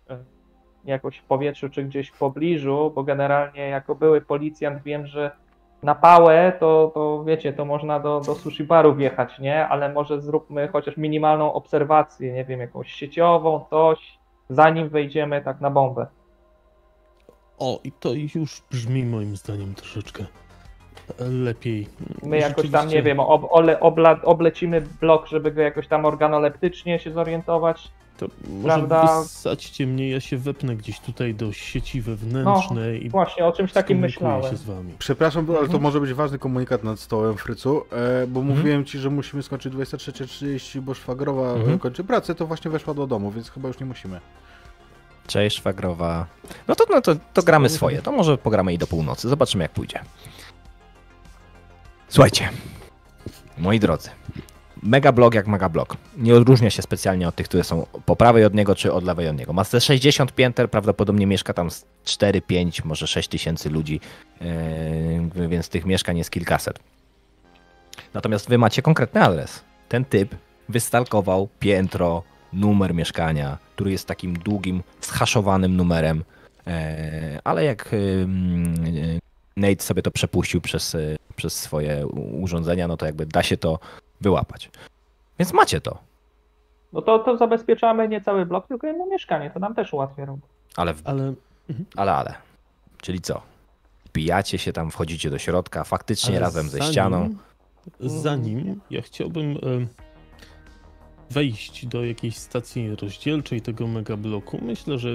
e, 0.09 0.17
jakoś 0.85 1.17
w 1.17 1.23
powietrzu 1.23 1.69
czy 1.69 1.83
gdzieś 1.83 2.09
w 2.09 2.17
pobliżu, 2.17 2.91
bo 2.95 3.03
generalnie 3.03 3.61
jako 3.61 3.95
były 3.95 4.21
policjant 4.21 4.83
wiem, 4.83 5.07
że 5.07 5.31
na 5.83 5.95
pałę 5.95 6.53
to, 6.59 6.91
to 6.93 7.23
wiecie, 7.23 7.53
to 7.53 7.65
można 7.65 7.99
do, 7.99 8.21
do 8.25 8.35
sushi 8.35 8.63
baru 8.63 8.95
wjechać, 8.95 9.39
nie? 9.39 9.67
Ale 9.67 9.93
może 9.93 10.21
zróbmy 10.21 10.67
chociaż 10.67 10.97
minimalną 10.97 11.53
obserwację, 11.53 12.33
nie 12.33 12.45
wiem, 12.45 12.59
jakąś 12.59 12.91
sieciową, 12.91 13.65
coś, 13.69 14.19
zanim 14.49 14.89
wejdziemy 14.89 15.41
tak 15.41 15.61
na 15.61 15.69
bombę. 15.69 16.07
O, 17.59 17.79
i 17.83 17.91
to 17.91 18.09
już 18.35 18.61
brzmi 18.71 19.03
moim 19.03 19.35
zdaniem 19.35 19.75
troszeczkę 19.75 20.25
lepiej. 21.19 21.87
My 22.23 22.37
jakoś 22.39 22.69
tam, 22.71 22.87
nie 22.87 23.03
wiem, 23.03 23.19
ob, 23.19 23.47
ole, 23.49 23.79
obla, 23.79 24.21
oblecimy 24.23 24.81
blok, 25.01 25.27
żeby 25.27 25.51
go 25.51 25.61
jakoś 25.61 25.87
tam 25.87 26.05
organoleptycznie 26.05 26.99
się 26.99 27.11
zorientować. 27.11 27.91
To 28.17 28.27
może 28.49 28.63
Prawda? 28.67 29.21
wysadźcie 29.21 29.87
mnie, 29.87 30.09
ja 30.09 30.19
się 30.19 30.37
wepnę 30.37 30.75
gdzieś 30.75 30.99
tutaj 30.99 31.33
do 31.35 31.53
sieci 31.53 32.01
wewnętrznej 32.01 33.05
i 33.05 33.09
Właśnie, 33.09 33.45
o 33.45 33.51
czymś 33.51 33.71
takim 33.71 33.99
myślałem. 33.99 34.51
się 34.51 34.57
z 34.57 34.63
wami. 34.63 34.93
Przepraszam, 34.99 35.45
ale 35.49 35.57
to 35.57 35.63
Mhm. 35.63 35.81
może 35.83 35.99
być 35.99 36.13
ważny 36.13 36.39
komunikat 36.39 36.83
nad 36.83 36.99
stołem, 36.99 37.37
Frycu, 37.37 37.77
e, 37.91 38.27
bo 38.27 38.39
Mhm. 38.39 38.57
mówiłem 38.57 38.85
ci, 38.85 38.99
że 38.99 39.09
musimy 39.09 39.43
skończyć 39.43 39.73
23.30, 39.73 40.81
bo 40.81 40.93
szwagrowa 40.93 41.51
Mhm. 41.53 41.79
kończy 41.79 42.03
pracę, 42.03 42.35
to 42.35 42.47
właśnie 42.47 42.71
weszła 42.71 42.93
do 42.93 43.07
domu, 43.07 43.31
więc 43.31 43.49
chyba 43.49 43.67
już 43.67 43.79
nie 43.79 43.85
musimy. 43.85 44.19
Cześć, 45.27 45.57
szwagrowa. 45.57 46.25
No 46.67 46.75
to, 46.75 46.83
no 46.89 47.01
to, 47.01 47.11
to 47.33 47.43
gramy 47.43 47.69
swoje. 47.69 48.01
To 48.01 48.11
może 48.11 48.37
pogramy 48.37 48.73
i 48.73 48.77
do 48.77 48.87
północy. 48.87 49.29
Zobaczymy, 49.29 49.63
jak 49.63 49.71
pójdzie. 49.71 49.99
Słuchajcie, 52.11 52.49
moi 53.57 53.79
drodzy. 53.79 54.09
Megablok 54.83 55.33
jak 55.33 55.47
megablok. 55.47 55.97
Nie 56.17 56.35
odróżnia 56.35 56.69
się 56.69 56.81
specjalnie 56.81 57.27
od 57.27 57.35
tych, 57.35 57.47
które 57.47 57.63
są 57.63 57.85
po 58.05 58.15
prawej 58.15 58.45
od 58.45 58.53
niego, 58.53 58.75
czy 58.75 58.93
od 58.93 59.03
lewej 59.03 59.27
od 59.27 59.37
niego. 59.37 59.53
Ma 59.53 59.65
te 59.65 59.81
60 59.81 60.35
pięter, 60.35 60.69
prawdopodobnie 60.69 61.27
mieszka 61.27 61.53
tam 61.53 61.71
z 61.71 61.85
4, 62.03 62.41
5, 62.41 62.85
może 62.85 63.07
6 63.07 63.29
tysięcy 63.29 63.69
ludzi, 63.69 63.99
yy, 65.35 65.47
więc 65.47 65.69
tych 65.69 65.85
mieszkań 65.85 66.17
jest 66.17 66.29
kilkaset. 66.29 66.79
Natomiast 68.13 68.49
wy 68.49 68.57
macie 68.57 68.81
konkretny 68.81 69.23
adres. 69.23 69.63
Ten 69.89 70.05
typ 70.05 70.35
wystalkował 70.69 71.49
piętro, 71.59 72.23
numer 72.53 72.93
mieszkania, 72.93 73.57
który 73.75 73.91
jest 73.91 74.07
takim 74.07 74.33
długim, 74.33 74.83
schaszowanym 75.01 75.75
numerem, 75.75 76.23
e, 76.67 77.39
ale 77.43 77.63
jak 77.63 77.89
Nate 79.61 79.83
sobie 79.83 80.01
to 80.01 80.11
przepuścił 80.11 80.61
przez, 80.61 80.95
e, 80.95 80.99
przez 81.35 81.53
swoje 81.59 82.07
urządzenia, 82.41 82.87
no 82.87 82.97
to 82.97 83.05
jakby 83.05 83.25
da 83.25 83.43
się 83.43 83.57
to 83.57 83.79
wyłapać. 84.21 84.69
Więc 85.39 85.53
macie 85.53 85.81
to, 85.81 85.97
No 86.93 87.01
to, 87.01 87.19
to 87.19 87.37
zabezpieczamy 87.37 88.07
nie 88.07 88.21
cały 88.21 88.45
blok, 88.45 88.67
tylko 88.67 88.87
jedno 88.87 89.05
mieszkanie. 89.05 89.51
To 89.51 89.59
nam 89.59 89.75
też 89.75 89.93
ułatwia 89.93 90.25
robotę. 90.25 90.47
ale, 90.75 90.93
w- 90.93 91.01
Ale, 91.07 91.33
ale, 91.95 92.13
ale. 92.13 92.33
Czyli 93.01 93.21
co? 93.21 93.41
Wbijacie 94.05 94.57
się 94.57 94.73
tam, 94.73 94.91
wchodzicie 94.91 95.29
do 95.29 95.37
środka, 95.37 95.83
faktycznie 95.83 96.31
ale 96.31 96.39
razem 96.39 96.69
ze 96.69 96.77
zanim- 96.77 96.91
ścianą. 96.91 97.29
Zanim 97.99 98.79
ja 98.89 99.01
chciałbym 99.01 99.57
wejść 101.29 101.85
do 101.85 102.05
jakiejś 102.05 102.37
stacji 102.37 102.95
rozdzielczej 102.95 103.61
tego 103.61 103.87
megabloku, 103.87 104.59
myślę, 104.61 104.99
że 104.99 105.09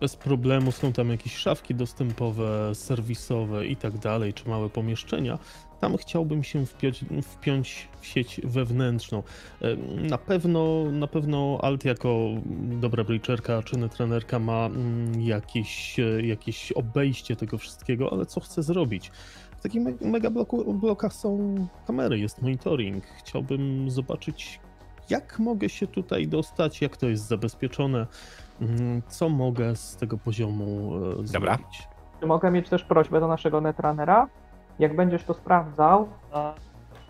bez 0.00 0.16
problemu 0.16 0.72
są 0.72 0.92
tam 0.92 1.10
jakieś 1.10 1.36
szafki 1.36 1.74
dostępowe, 1.74 2.74
serwisowe 2.74 3.66
i 3.66 3.76
tak 3.76 3.98
dalej, 3.98 4.34
czy 4.34 4.48
małe 4.48 4.70
pomieszczenia. 4.70 5.38
Tam 5.80 5.96
chciałbym 5.96 6.44
się 6.44 6.66
wpiąć, 6.66 7.04
wpiąć 7.22 7.88
w 8.00 8.06
sieć 8.06 8.40
wewnętrzną. 8.44 9.22
Na 10.10 10.18
pewno, 10.18 10.84
na 10.90 11.06
pewno 11.06 11.58
Alt 11.62 11.84
jako 11.84 12.28
dobra 12.80 13.04
bridgerka 13.04 13.62
czy 13.62 13.78
netrenerka 13.78 14.38
ma 14.38 14.66
mm, 14.66 15.20
jakieś, 15.22 15.98
e, 16.00 16.26
jakieś 16.26 16.72
obejście 16.72 17.36
tego 17.36 17.58
wszystkiego, 17.58 18.12
ale 18.12 18.26
co 18.26 18.40
chce 18.40 18.62
zrobić? 18.62 19.10
W 19.58 19.62
takich 19.62 19.82
me- 19.82 19.92
megabloku- 19.92 20.78
blokach 20.78 21.12
są 21.12 21.54
kamery, 21.86 22.18
jest 22.18 22.42
monitoring. 22.42 23.04
Chciałbym 23.04 23.90
zobaczyć, 23.90 24.60
jak 25.10 25.38
mogę 25.38 25.68
się 25.68 25.86
tutaj 25.86 26.28
dostać, 26.28 26.80
jak 26.80 26.96
to 26.96 27.08
jest 27.08 27.26
zabezpieczone, 27.28 28.06
co 29.08 29.28
mogę 29.28 29.76
z 29.76 29.96
tego 29.96 30.18
poziomu 30.18 30.92
e, 30.96 31.32
Dobra. 31.32 31.54
zrobić. 31.56 31.88
Czy 32.20 32.26
mogę 32.26 32.50
mieć 32.50 32.68
też 32.68 32.84
prośbę 32.84 33.20
do 33.20 33.28
naszego 33.28 33.60
netrunnera? 33.60 34.28
Jak 34.78 34.96
będziesz 34.96 35.24
to 35.24 35.34
sprawdzał, 35.34 36.08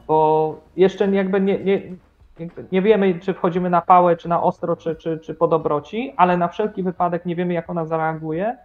bo 0.07 0.61
jeszcze 0.77 1.11
jakby 1.11 1.41
nie, 1.41 1.59
nie, 1.65 1.83
jakby 2.39 2.65
nie 2.73 2.83
wiemy, 2.83 3.21
czy 3.21 3.35
wchodzimy 3.35 3.71
na 3.71 3.81
pałę, 3.83 4.17
czy 4.17 4.29
na 4.29 4.43
ostro, 4.43 4.77
czy, 4.77 4.97
czy, 4.97 5.19
czy 5.19 5.35
po 5.35 5.49
dobroci, 5.49 6.15
ale 6.17 6.37
na 6.37 6.49
wszelki 6.49 6.83
wypadek 6.83 7.27
nie 7.27 7.37
wiemy, 7.37 7.55
jak 7.55 7.71
ona 7.71 7.87
zareaguje, 7.87 8.57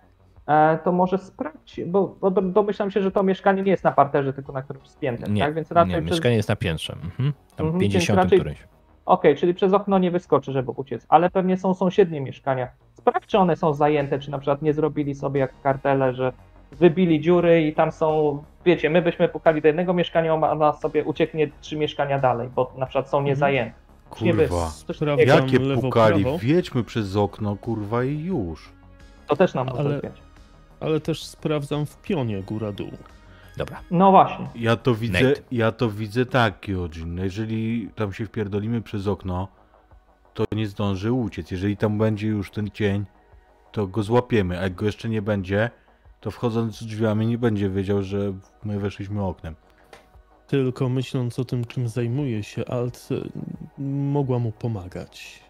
e, 0.47 0.77
to 0.83 0.91
może 0.91 1.17
sprawdź, 1.17 1.79
bo, 1.87 2.15
bo 2.21 2.31
do- 2.31 2.41
domyślam 2.41 2.91
się, 2.91 3.01
że 3.01 3.11
to 3.11 3.23
mieszkanie 3.23 3.63
nie 3.63 3.71
jest 3.71 3.83
na 3.83 3.91
parterze, 3.91 4.33
tylko 4.33 4.51
na 4.51 4.61
którymś 4.61 4.87
z 4.89 4.95
pięter, 4.95 5.29
Nie, 5.31 5.41
tak? 5.41 5.53
Więc 5.53 5.71
raczej 5.71 5.93
nie 5.95 6.01
przez... 6.01 6.11
mieszkanie 6.11 6.35
jest 6.35 6.49
na 6.49 6.55
piętrze. 6.55 6.93
Mhm. 6.93 7.33
Tam 7.55 7.65
Mhm, 7.65 7.81
50 7.81 8.07
więc 8.07 8.25
raczej- 8.25 8.39
któryś. 8.39 8.67
Okej, 9.09 9.35
czyli 9.35 9.53
przez 9.53 9.73
okno 9.73 9.99
nie 9.99 10.11
wyskoczy, 10.11 10.51
żeby 10.51 10.71
uciec, 10.71 11.05
ale 11.09 11.29
pewnie 11.29 11.57
są 11.57 11.73
sąsiednie 11.73 12.21
mieszkania. 12.21 12.67
Sprawdź, 12.93 13.25
czy 13.25 13.37
one 13.37 13.55
są 13.55 13.73
zajęte, 13.73 14.19
czy 14.19 14.31
na 14.31 14.39
przykład 14.39 14.61
nie 14.61 14.73
zrobili 14.73 15.15
sobie 15.15 15.39
jak 15.39 15.61
kartele, 15.61 16.13
że 16.13 16.33
wybili 16.71 17.21
dziury 17.21 17.61
i 17.63 17.73
tam 17.73 17.91
są, 17.91 18.43
wiecie, 18.65 18.89
my 18.89 19.01
byśmy 19.01 19.29
pukali 19.29 19.61
do 19.61 19.67
jednego 19.67 19.93
mieszkania, 19.93 20.33
a 20.33 20.51
ona 20.51 20.73
sobie 20.73 21.03
ucieknie 21.03 21.51
trzy 21.61 21.77
mieszkania 21.77 22.19
dalej, 22.19 22.49
bo 22.55 22.71
na 22.77 22.85
przykład 22.85 23.09
są 23.09 23.21
niezajęte. 23.21 23.73
Czy 24.15 24.23
nie 24.23 24.33
Kurwa. 24.33 24.71
takiego? 24.87 25.35
Jakie 25.35 25.59
lewo, 25.59 25.81
pukali? 25.81 26.23
prawo. 26.23 26.39
Wiedźmy 26.39 26.83
przez 26.83 27.15
okno, 27.15 27.55
kurwa, 27.55 28.03
i 28.03 28.19
już. 28.19 28.69
To 29.27 29.35
też 29.35 29.53
nam 29.53 29.67
może 29.67 29.79
Ale- 29.79 30.01
być. 30.01 30.21
Ale 30.79 30.99
też 30.99 31.23
sprawdzam 31.23 31.85
w 31.85 32.01
pionie 32.01 32.43
góra-dół. 32.43 32.91
Dobra. 33.59 33.81
No 33.91 34.11
właśnie. 34.11 34.47
Ja 34.55 34.75
to 34.75 34.95
widzę, 34.95 35.23
Nate. 35.23 35.41
ja 35.51 35.71
to 35.71 35.89
widzę 35.89 36.25
tak, 36.25 36.59
Kyojin. 36.59 37.15
No 37.15 37.23
Jeżeli 37.23 37.89
tam 37.95 38.13
się 38.13 38.25
wpierdolimy 38.25 38.81
przez 38.81 39.07
okno, 39.07 39.47
to 40.33 40.45
nie 40.51 40.67
zdąży 40.67 41.11
uciec. 41.11 41.51
Jeżeli 41.51 41.77
tam 41.77 41.97
będzie 41.97 42.27
już 42.27 42.51
ten 42.51 42.69
cień, 42.71 43.05
to 43.71 43.87
go 43.87 44.03
złapiemy, 44.03 44.59
a 44.59 44.61
jak 44.63 44.75
go 44.75 44.85
jeszcze 44.85 45.09
nie 45.09 45.21
będzie, 45.21 45.69
to 46.21 46.31
wchodząc 46.31 46.83
drzwiami 46.83 47.27
nie 47.27 47.37
będzie 47.37 47.69
wiedział, 47.69 48.03
że 48.03 48.33
my 48.63 48.79
weszliśmy 48.79 49.23
oknem. 49.23 49.55
Tylko 50.47 50.89
myśląc 50.89 51.39
o 51.39 51.45
tym, 51.45 51.65
czym 51.65 51.87
zajmuje 51.87 52.43
się 52.43 52.65
Alt, 52.65 53.09
mogła 53.77 54.39
mu 54.39 54.51
pomagać. 54.51 55.43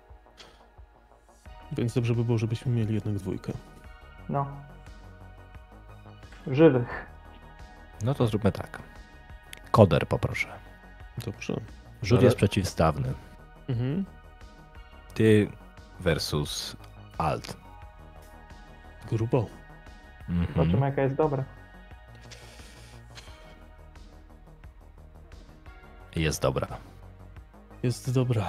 Więc 1.71 1.93
dobrze 1.93 2.15
by 2.15 2.23
było, 2.23 2.37
żebyśmy 2.37 2.71
mieli 2.71 2.93
jednak 2.93 3.15
dwójkę. 3.15 3.53
No. 4.29 4.47
Żywych. 6.47 7.08
No 8.03 8.13
to 8.13 8.27
zróbmy 8.27 8.51
tak. 8.51 8.81
Koder 9.71 10.07
poproszę. 10.07 10.47
Dobrze. 11.25 11.55
Rzut 12.03 12.17
Ale- 12.17 12.25
jest 12.25 12.37
przeciwstawny. 12.37 13.13
Mhm. 13.69 14.05
Ty 15.13 15.47
versus 15.99 16.75
alt. 17.17 17.57
Grubo. 19.09 19.45
Mhm. 20.29 20.47
Zobaczymy, 20.55 20.85
jaka 20.85 21.01
jest 21.01 21.15
dobra. 21.15 21.43
Jest 26.15 26.41
dobra. 26.41 26.67
Jest 27.83 28.13
dobra. 28.13 28.47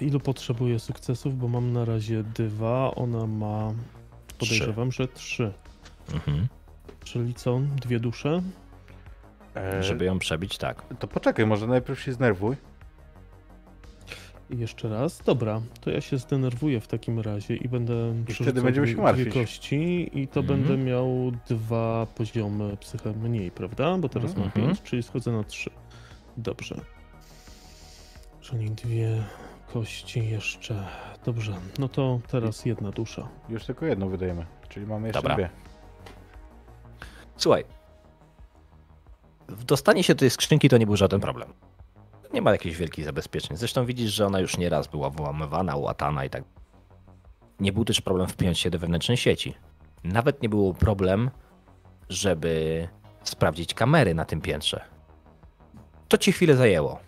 Ilu 0.00 0.20
potrzebuję 0.20 0.78
sukcesów? 0.78 1.38
Bo 1.38 1.48
mam 1.48 1.72
na 1.72 1.84
razie 1.84 2.22
dwa, 2.22 2.94
ona 2.94 3.26
ma. 3.26 3.72
Podejrzewam, 4.38 4.92
że 4.92 5.08
trzy. 5.08 5.52
Mhm. 6.14 6.48
Czyli 7.04 7.34
co? 7.34 7.60
Dwie 7.60 8.00
dusze? 8.00 8.42
E, 9.58 9.82
Żeby 9.82 10.04
ją 10.04 10.18
przebić, 10.18 10.58
tak. 10.58 10.82
To 10.98 11.08
poczekaj, 11.08 11.46
może 11.46 11.66
najpierw 11.66 12.00
się 12.00 12.12
znerwuj. 12.12 12.56
I 14.50 14.58
jeszcze 14.58 14.88
raz. 14.88 15.22
Dobra, 15.22 15.60
to 15.80 15.90
ja 15.90 16.00
się 16.00 16.18
zdenerwuję 16.18 16.80
w 16.80 16.86
takim 16.88 17.20
razie 17.20 17.56
i 17.56 17.68
będę 17.68 18.14
przerzucał 18.26 18.62
będziemy 18.64 18.86
dwie, 18.86 18.96
się 18.96 19.02
martwić. 19.02 19.34
kości 19.34 20.10
i 20.20 20.28
to 20.28 20.40
Mhm. 20.40 20.58
będę 20.62 20.84
miał 20.84 21.32
dwa 21.48 22.06
poziomy 22.14 22.76
psyche 22.76 23.12
mniej, 23.12 23.50
prawda? 23.50 23.98
Bo 23.98 24.08
teraz 24.08 24.36
mam 24.36 24.44
Mhm. 24.46 24.66
pięć, 24.66 24.82
czyli 24.82 25.02
schodzę 25.02 25.32
na 25.32 25.44
trzy. 25.44 25.70
Dobrze. 26.36 26.80
Czyli 28.40 28.70
dwie 28.70 29.22
kości 29.72 30.28
jeszcze. 30.28 30.86
Dobrze, 31.24 31.52
no 31.78 31.88
to 31.88 32.20
teraz 32.28 32.64
jedna 32.66 32.90
dusza. 32.90 33.28
Już 33.48 33.64
tylko 33.64 33.86
jedno 33.86 34.08
wydajemy, 34.08 34.46
czyli 34.68 34.86
mamy 34.86 35.06
jeszcze 35.08 35.22
Dobra. 35.22 35.34
dwie. 35.34 35.50
Słuchaj. 37.36 37.64
Dostanie 39.48 40.02
się 40.02 40.14
do 40.14 40.18
tej 40.18 40.30
skrzynki 40.30 40.68
to 40.68 40.78
nie 40.78 40.86
był 40.86 40.96
żaden 40.96 41.20
problem. 41.20 41.52
Nie 42.32 42.42
ma 42.42 42.52
jakichś 42.52 42.76
wielkich 42.76 43.04
zabezpieczeń. 43.04 43.56
Zresztą 43.56 43.86
widzisz, 43.86 44.12
że 44.12 44.26
ona 44.26 44.40
już 44.40 44.58
nieraz 44.58 44.86
była 44.86 45.10
wyłamywana, 45.10 45.76
łatana 45.76 46.24
i 46.24 46.30
tak. 46.30 46.44
Nie 47.60 47.72
był 47.72 47.84
też 47.84 48.00
problem 48.00 48.28
wpiąć 48.28 48.58
się 48.58 48.70
do 48.70 48.78
wewnętrznej 48.78 49.16
sieci. 49.16 49.54
Nawet 50.04 50.42
nie 50.42 50.48
było 50.48 50.74
problem, 50.74 51.30
żeby 52.08 52.88
sprawdzić 53.24 53.74
kamery 53.74 54.14
na 54.14 54.24
tym 54.24 54.40
piętrze. 54.40 54.80
To 56.08 56.18
ci 56.18 56.32
chwilę 56.32 56.56
zajęło. 56.56 56.98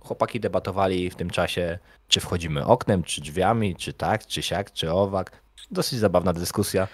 Chłopaki 0.00 0.40
debatowali 0.40 1.10
w 1.10 1.14
tym 1.14 1.30
czasie, 1.30 1.78
czy 2.08 2.20
wchodzimy 2.20 2.66
oknem, 2.66 3.02
czy 3.02 3.20
drzwiami, 3.20 3.76
czy 3.76 3.92
tak, 3.92 4.26
czy 4.26 4.42
siak, 4.42 4.72
czy 4.72 4.92
owak. 4.92 5.42
Dosyć 5.70 5.98
zabawna 5.98 6.32
dyskusja. 6.32 6.88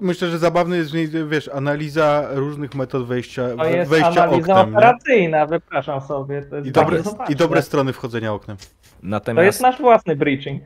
Myślę, 0.00 0.28
że 0.28 0.38
zabawne 0.38 0.76
jest 0.76 0.90
w 0.90 0.94
niej, 0.94 1.08
wiesz, 1.28 1.48
analiza 1.48 2.28
różnych 2.30 2.74
metod 2.74 3.06
wejścia, 3.06 3.56
To 3.56 3.64
jest 3.64 3.90
wejścia 3.90 4.08
analiza 4.22 4.52
oknem. 4.52 4.70
nie? 4.70 4.76
operacyjna, 4.78 5.46
wypraszam 5.46 6.00
sobie. 6.00 6.42
To 6.42 6.56
jest 6.56 6.68
I 6.68 6.72
dobre. 6.72 7.02
I 7.28 7.36
dobre 7.36 7.62
strony 7.62 7.92
wchodzenia 7.92 8.32
oknem. 8.32 8.56
To 8.56 8.62
jest 8.62 8.74
Natomiast, 9.02 9.60
nasz 9.60 9.78
własny 9.80 10.16
breaching. 10.16 10.62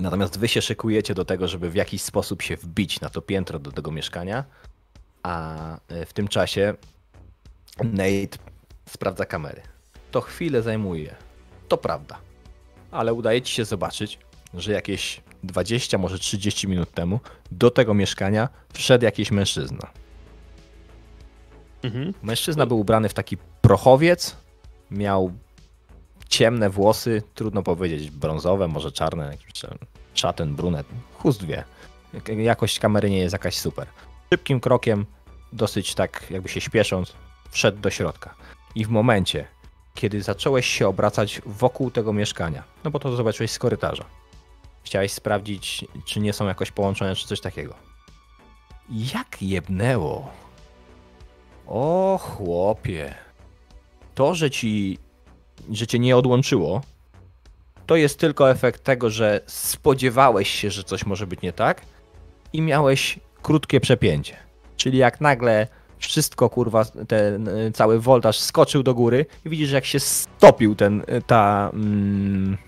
natomiast 0.00 0.38
wy 0.38 0.48
się 0.48 0.62
szykujecie 0.62 1.14
do 1.14 1.24
tego, 1.24 1.48
żeby 1.48 1.70
w 1.70 1.74
jakiś 1.74 2.02
sposób 2.02 2.42
się 2.42 2.56
wbić 2.56 3.00
na 3.00 3.08
to 3.10 3.22
piętro 3.22 3.58
do 3.58 3.72
tego 3.72 3.90
mieszkania. 3.90 4.44
A 5.22 5.56
e, 5.88 6.06
w 6.06 6.12
tym 6.12 6.28
czasie 6.28 6.74
Nate 7.84 8.38
sprawdza 8.86 9.24
kamery. 9.26 9.62
To 10.10 10.20
chwilę 10.20 10.62
zajmuje. 10.62 11.14
To 11.68 11.76
prawda. 11.76 12.18
Ale 12.90 13.14
udaje 13.14 13.42
ci 13.42 13.54
się 13.54 13.64
zobaczyć, 13.64 14.18
że 14.54 14.72
jakieś 14.72 15.20
20, 15.44 15.98
może 15.98 16.18
30 16.18 16.68
minut 16.68 16.90
temu 16.90 17.20
do 17.52 17.70
tego 17.70 17.94
mieszkania 17.94 18.48
wszedł 18.72 19.04
jakiś 19.04 19.30
mężczyzna. 19.30 19.90
Mhm. 21.82 22.14
Mężczyzna 22.22 22.66
był 22.66 22.80
ubrany 22.80 23.08
w 23.08 23.14
taki 23.14 23.36
prochowiec, 23.60 24.36
miał 24.90 25.32
ciemne 26.28 26.70
włosy, 26.70 27.22
trudno 27.34 27.62
powiedzieć, 27.62 28.10
brązowe, 28.10 28.68
może 28.68 28.92
czarne, 28.92 29.36
szaten, 30.14 30.54
brunet, 30.56 30.86
chust 31.14 31.44
wie. 31.44 31.64
Jak- 32.14 32.28
Jakość 32.28 32.78
kamery 32.78 33.10
nie 33.10 33.18
jest 33.18 33.32
jakaś 33.32 33.58
super. 33.58 33.86
Szybkim 34.32 34.60
krokiem, 34.60 35.06
dosyć 35.52 35.94
tak 35.94 36.26
jakby 36.30 36.48
się 36.48 36.60
śpiesząc, 36.60 37.12
wszedł 37.50 37.78
do 37.80 37.90
środka. 37.90 38.34
I 38.74 38.84
w 38.84 38.88
momencie, 38.88 39.46
kiedy 39.94 40.22
zacząłeś 40.22 40.66
się 40.66 40.88
obracać 40.88 41.42
wokół 41.46 41.90
tego 41.90 42.12
mieszkania, 42.12 42.62
no 42.84 42.90
bo 42.90 42.98
to 42.98 43.16
zobaczyłeś 43.16 43.50
z 43.50 43.58
korytarza, 43.58 44.04
chciałeś 44.82 45.12
sprawdzić, 45.12 45.84
czy 46.04 46.20
nie 46.20 46.32
są 46.32 46.46
jakoś 46.46 46.70
połączone, 46.70 47.16
czy 47.16 47.26
coś 47.26 47.40
takiego. 47.40 47.74
Jak 48.90 49.42
jebnęło? 49.42 50.30
O 51.66 52.18
chłopie. 52.22 53.14
To, 54.14 54.34
że 54.34 54.50
ci 54.50 54.98
że 55.70 55.86
cię 55.86 55.98
nie 55.98 56.16
odłączyło, 56.16 56.80
to 57.86 57.96
jest 57.96 58.18
tylko 58.18 58.50
efekt 58.50 58.84
tego, 58.84 59.10
że 59.10 59.40
spodziewałeś 59.46 60.50
się, 60.50 60.70
że 60.70 60.84
coś 60.84 61.06
może 61.06 61.26
być 61.26 61.42
nie 61.42 61.52
tak 61.52 61.82
i 62.52 62.62
miałeś 62.62 63.20
krótkie 63.42 63.80
przepięcie. 63.80 64.36
Czyli 64.76 64.98
jak 64.98 65.20
nagle 65.20 65.66
wszystko, 65.98 66.50
kurwa, 66.50 66.84
ten 66.84 67.48
y, 67.48 67.72
cały 67.72 68.00
woltaż 68.00 68.38
skoczył 68.38 68.82
do 68.82 68.94
góry 68.94 69.26
i 69.46 69.48
widzisz, 69.48 69.72
jak 69.72 69.84
się 69.84 70.00
stopił 70.00 70.74
ten, 70.74 71.00
y, 71.00 71.22
ta, 71.26 71.70
mm, 71.74 72.58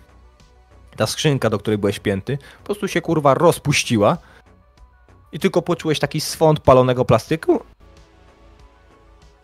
ta 0.97 1.07
skrzynka, 1.07 1.51
do 1.51 1.59
której 1.59 1.79
byłeś 1.79 1.99
pięty, 1.99 2.39
po 2.59 2.65
prostu 2.65 2.89
się, 2.89 3.01
kurwa, 3.01 3.35
rozpuściła 3.35 4.19
i 5.33 5.39
tylko 5.39 5.63
poczułeś 5.63 5.99
taki 5.99 6.21
swąd 6.21 6.61
palonego 6.61 7.05
plastiku 7.05 7.61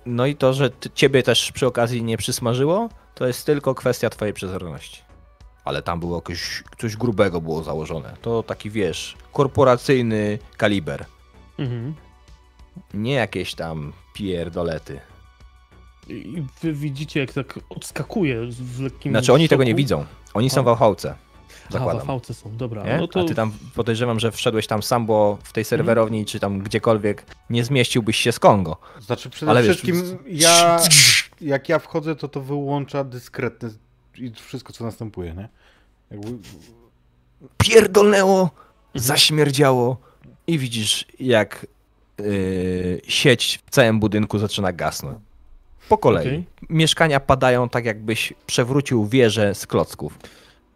no 0.08 0.26
i 0.26 0.36
to, 0.36 0.52
że 0.52 0.70
ciebie 0.94 1.22
też 1.22 1.52
przy 1.52 1.66
okazji 1.66 2.02
nie 2.02 2.16
przysmażyło, 2.16 2.88
to 3.14 3.26
jest 3.26 3.46
tylko 3.46 3.74
kwestia 3.74 4.10
twojej 4.10 4.34
przezorności. 4.34 5.02
Ale 5.64 5.82
tam 5.82 6.00
było 6.00 6.16
jakoś, 6.16 6.64
coś 6.78 6.96
grubego 6.96 7.40
było 7.40 7.62
założone. 7.62 8.16
To 8.22 8.42
taki, 8.42 8.70
wiesz, 8.70 9.16
korporacyjny 9.32 10.38
kaliber. 10.56 11.04
Mhm. 11.58 11.94
Nie 12.94 13.12
jakieś 13.12 13.54
tam 13.54 13.92
pierdolety. 14.14 15.00
I 16.08 16.42
wy 16.62 16.72
widzicie, 16.72 17.20
jak 17.20 17.32
tak 17.32 17.58
odskakuje 17.68 18.46
w 18.50 18.80
lekkim 18.80 19.12
Znaczy 19.12 19.32
oni 19.32 19.48
tego 19.48 19.64
nie 19.64 19.70
szoku. 19.70 19.76
widzą. 19.76 20.04
Oni 20.34 20.50
są 20.50 20.62
w 20.62 20.68
Auchałce. 20.68 21.14
A, 21.68 21.72
Zakładam. 21.72 22.02
w 22.02 22.06
fałce 22.06 22.34
są, 22.34 22.56
dobra. 22.56 22.84
Nie? 22.84 22.96
No 22.98 23.08
to 23.08 23.20
A 23.20 23.24
ty 23.24 23.34
tam 23.34 23.52
podejrzewam, 23.74 24.20
że 24.20 24.32
wszedłeś 24.32 24.66
tam 24.66 24.82
sam, 24.82 25.06
bo 25.06 25.38
w 25.42 25.52
tej 25.52 25.64
serwerowni, 25.64 26.24
czy 26.24 26.40
tam 26.40 26.58
gdziekolwiek 26.58 27.24
nie 27.50 27.64
zmieściłbyś 27.64 28.16
się 28.16 28.32
z 28.32 28.38
Kongo. 28.38 28.76
Znaczy 29.00 29.30
przede 29.30 29.50
Ale 29.50 29.62
wiesz, 29.62 29.76
wszystkim 29.76 30.18
ja, 30.26 30.80
jak 31.40 31.68
ja 31.68 31.78
wchodzę, 31.78 32.16
to 32.16 32.28
to 32.28 32.40
wyłącza 32.40 33.04
dyskretne 33.04 33.70
i 34.18 34.32
wszystko, 34.34 34.72
co 34.72 34.84
następuje, 34.84 35.34
nie? 35.34 35.48
Jakby, 36.10 36.28
pierdolnęło, 37.58 38.50
zaśmierdziało 38.94 39.96
i 40.46 40.58
widzisz 40.58 41.04
jak 41.20 41.66
yy, 42.18 43.00
sieć 43.08 43.60
w 43.66 43.70
całym 43.70 44.00
budynku 44.00 44.38
zaczyna 44.38 44.72
gasnąć. 44.72 45.18
Po 45.88 45.98
kolei. 45.98 46.26
Okej. 46.28 46.44
Mieszkania 46.70 47.20
padają 47.20 47.68
tak 47.68 47.84
jakbyś 47.84 48.32
przewrócił 48.46 49.06
wieżę 49.06 49.54
z 49.54 49.66
klocków. 49.66 50.18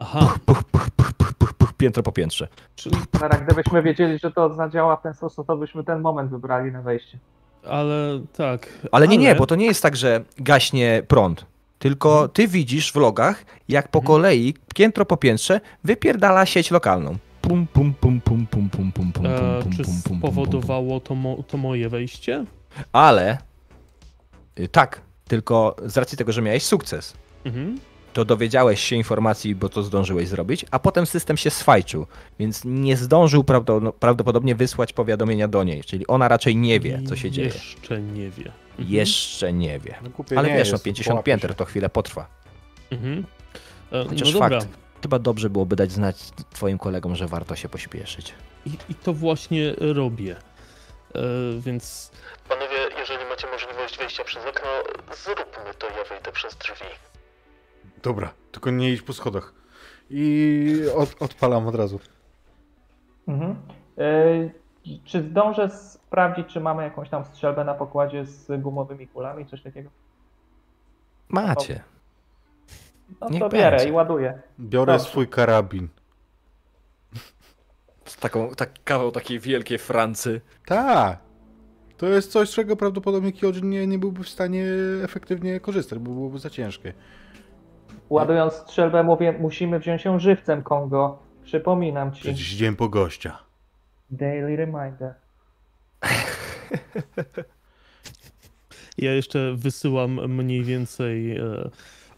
Aha, 0.03 0.35
Puch, 0.47 0.65
puch, 0.65 0.91
puch, 0.91 1.13
puch, 1.17 1.33
puch, 1.39 1.53
puch, 1.55 1.73
piętro 1.73 2.03
po 2.03 2.13
piętrze. 2.13 2.49
czyli, 2.77 2.97
Teraz, 3.21 3.43
gdybyśmy 3.43 3.83
wiedzieli, 3.83 4.19
że 4.19 4.31
to 4.31 4.55
zadziała 4.55 4.97
w 4.97 5.03
ten 5.03 5.15
sposób, 5.15 5.47
to 5.47 5.57
byśmy 5.57 5.85
ten 5.85 6.01
moment 6.01 6.31
wybrali 6.31 6.73
na 6.73 6.83
wejście. 6.83 7.19
ale 7.71 8.21
tak. 8.37 8.69
Ale 8.93 9.09
nie, 9.09 9.19
nie, 9.19 9.35
bo 9.35 9.47
to 9.47 9.55
nie 9.55 9.67
jest 9.67 9.83
tak, 9.83 9.97
że 9.97 10.25
gaśnie 10.39 11.03
prąd. 11.09 11.47
Tylko 11.79 12.29
ty 12.29 12.49
widzisz 12.49 12.93
w 12.93 12.97
logach, 12.97 13.45
jak 13.69 13.89
po 13.89 13.99
Mhm. 13.99 14.07
kolei, 14.07 14.55
piętro 14.75 15.05
po 15.07 15.17
piętrze, 15.17 15.61
wypierdala 15.85 16.47
sieć 16.47 16.71
lokalną. 16.71 17.17
Pum, 17.41 17.67
pum, 17.67 17.95
pum, 17.95 18.21
pum, 18.21 18.47
pum, 18.47 18.69
pum, 18.71 18.93
pum, 18.93 19.13
pum, 19.13 19.27
E, 19.27 19.63
pum, 19.63 19.73
czy 19.73 19.83
pum, 19.85 19.95
pum, 19.95 20.03
pum, 20.03 20.03
pum, 20.03 20.21
pum. 20.21 20.33
spowodowało 20.33 21.01
to, 21.01 21.15
mo 21.15 21.43
to 21.49 21.57
moje 21.59 21.89
wejście? 21.89 22.45
Ale 22.93 23.39
y, 24.61 24.69
tak, 24.69 25.01
tylko 25.29 25.77
z 25.85 25.97
racji 25.97 26.19
tego, 26.19 26.33
że 26.33 26.43
miałeś 26.43 26.63
sukces, 26.63 27.15
Mhm. 27.45 27.79
To 28.13 28.25
dowiedziałeś 28.25 28.81
się 28.85 28.97
informacji, 28.97 29.55
bo 29.55 29.69
to 29.69 29.83
zdążyłeś 29.83 30.29
zrobić, 30.29 30.67
a 30.71 30.79
potem 30.79 31.07
system 31.07 31.37
się 31.37 31.51
sfajczył, 31.51 32.07
więc 32.39 32.63
nie 32.65 32.97
zdążył 32.97 33.43
prawdo- 33.43 33.83
no, 33.83 33.93
prawdopodobnie 33.93 34.55
wysłać 34.55 34.93
powiadomienia 34.93 35.49
do 35.49 35.65
niej, 35.65 35.85
czyli 35.85 36.07
ona 36.07 36.29
raczej 36.29 36.57
nie 36.57 36.81
wie, 36.81 37.03
co 37.09 37.17
się 37.17 37.31
dzieje. 37.31 37.49
Jeszcze 37.49 38.01
nie 38.03 38.31
wie. 38.31 38.53
Mhm. 38.79 38.89
Jeszcze 38.89 39.53
nie 39.53 39.79
wie. 39.79 39.95
no 40.03 40.11
głupie 40.11 40.39
Ale 40.39 40.49
nie 40.49 40.55
wiesz, 40.55 40.69
no 40.69 40.75
jest, 40.75 40.85
50 40.85 41.09
połapie 41.15 41.25
pięter 41.33 41.51
się. 41.51 41.55
to 41.57 41.65
chwilę 41.65 41.89
potrwa. 41.89 42.27
Mhm. 42.91 43.27
E, 43.93 44.05
Chociaż 44.09 44.33
no 44.35 44.41
dobra. 44.41 44.61
fakt, 44.61 44.73
chyba 45.03 45.19
dobrze 45.19 45.51
byłoby 45.51 45.77
dać 45.77 45.93
znać 45.93 46.17
twoim 46.53 46.79
kolegom, 46.79 47.17
że 47.17 47.27
warto 47.29 47.57
się 47.57 47.69
pośpieszyć. 47.69 48.35
I, 48.67 48.71
I 48.89 48.95
to 48.95 49.13
właśnie 49.13 49.75
robię. 49.79 50.37
E, 51.15 51.21
więc 51.61 52.11
Panowie, 52.49 52.77
jeżeli 52.99 53.25
macie 53.31 53.47
możliwość 53.53 53.99
wejścia 53.99 54.25
przez 54.25 54.47
okno, 54.47 54.69
zróbmy 55.25 55.75
to, 55.79 55.87
ja 55.87 56.05
wyjdę 56.15 56.33
przez 56.33 56.57
drzwi. 56.57 56.87
Dobra, 58.03 58.33
tylko 58.53 58.71
nie 58.71 58.91
idź 58.93 59.03
po 59.03 59.13
schodach. 59.13 59.55
I 60.11 60.75
od, 60.97 61.23
odpalam 61.23 61.67
od 61.67 61.75
razu. 61.75 62.01
Mhm. 63.29 63.57
E, 63.99 64.51
czy 65.05 65.23
zdążę 65.23 65.71
sprawdzić, 65.71 66.47
czy 66.47 66.61
mamy 66.61 66.83
jakąś 66.83 67.09
tam 67.09 67.25
strzelbę 67.25 67.65
na 67.65 67.75
pokładzie 67.75 68.25
z 68.27 68.63
gumowymi 68.63 69.09
kulami, 69.09 69.47
coś 69.47 69.63
takiego? 69.63 69.91
Macie. 71.29 71.83
No 73.21 73.29
Niech 73.29 73.41
to 73.41 73.49
bierę 73.49 73.71
będzie. 73.71 73.89
i 73.89 73.93
ładuję. 73.93 74.43
Biorę 74.61 74.93
Dobrze. 74.93 75.09
swój 75.09 75.29
karabin. 75.29 75.89
Z 78.05 78.17
taką, 78.17 78.51
tak, 78.51 78.71
kawał 78.85 79.13
takiej 79.13 79.41
wielkiej 79.41 79.79
Francy. 79.79 80.41
Tak. 80.67 81.19
To 81.97 82.07
jest 82.07 82.33
coś, 82.33 82.51
z 82.51 82.55
czego 82.55 82.77
prawdopodobnie 82.77 83.33
Kyojin 83.33 83.69
nie, 83.69 83.87
nie 83.87 83.99
byłby 83.99 84.25
w 84.25 84.29
stanie 84.29 84.67
efektywnie 85.05 85.61
korzystać, 85.61 85.99
bo 85.99 86.11
byłoby 86.11 86.39
za 86.39 86.51
ciężkie. 86.51 86.93
Ładując 88.13 88.55
strzelbę 88.55 89.03
mówię, 89.03 89.33
musimy 89.33 89.79
wziąć 89.79 90.05
ją 90.05 90.19
żywcem, 90.19 90.63
Kongo. 90.63 91.19
Przypominam 91.45 92.13
ci. 92.13 92.21
Przecież 92.21 92.53
idziemy 92.53 92.77
po 92.77 92.89
gościa. 92.89 93.39
Daily 94.11 94.57
reminder. 94.57 95.15
ja 98.99 99.13
jeszcze 99.13 99.55
wysyłam 99.55 100.35
mniej 100.35 100.65
więcej 100.65 101.37
e, 101.37 101.71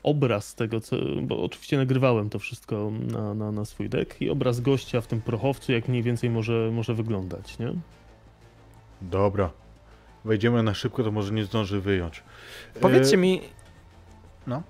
obraz 0.02 0.54
tego, 0.54 0.80
co, 0.80 0.96
bo 1.22 1.42
oczywiście 1.42 1.76
nagrywałem 1.76 2.30
to 2.30 2.38
wszystko 2.38 2.90
na, 3.12 3.34
na, 3.34 3.52
na 3.52 3.64
swój 3.64 3.88
dek 3.88 4.22
i 4.22 4.30
obraz 4.30 4.60
gościa 4.60 5.00
w 5.00 5.06
tym 5.06 5.20
prochowcu, 5.20 5.72
jak 5.72 5.88
mniej 5.88 6.02
więcej 6.02 6.30
może, 6.30 6.70
może 6.72 6.94
wyglądać, 6.94 7.58
nie? 7.58 7.72
Dobra. 9.02 9.50
Wejdziemy 10.24 10.62
na 10.62 10.74
szybko, 10.74 11.04
to 11.04 11.12
może 11.12 11.32
nie 11.32 11.44
zdąży 11.44 11.80
wyjąć. 11.80 12.22
Powiedzcie 12.80 13.16
E, 13.16 13.20
mi... 13.20 13.40
no. 14.46 14.62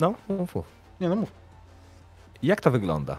No, 0.00 0.14
mów, 0.28 0.54
mów. 0.54 0.66
Nie 1.00 1.08
no 1.08 1.16
mów. 1.16 1.32
Jak 2.42 2.60
to 2.60 2.70
wygląda? 2.70 3.18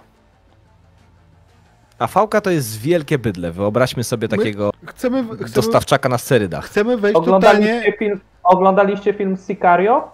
A 1.99 2.07
fałka 2.07 2.41
to 2.41 2.49
jest 2.49 2.79
wielkie 2.79 3.17
bydle. 3.19 3.51
Wyobraźmy 3.51 4.03
sobie 4.03 4.27
My- 4.31 4.37
takiego 4.37 4.71
Chcemy, 4.85 5.23
chcemy, 5.23 5.49
dostawczaka 5.49 6.09
na 6.09 6.17
sterydach. 6.17 6.65
chcemy 6.65 6.97
wejść 6.97 7.17
Oglądaliście 7.17 7.73
totalnie... 7.75 7.97
film, 7.97 8.19
oglądaliście 8.43 9.13
film 9.13 9.37
Sicario? 9.47 10.11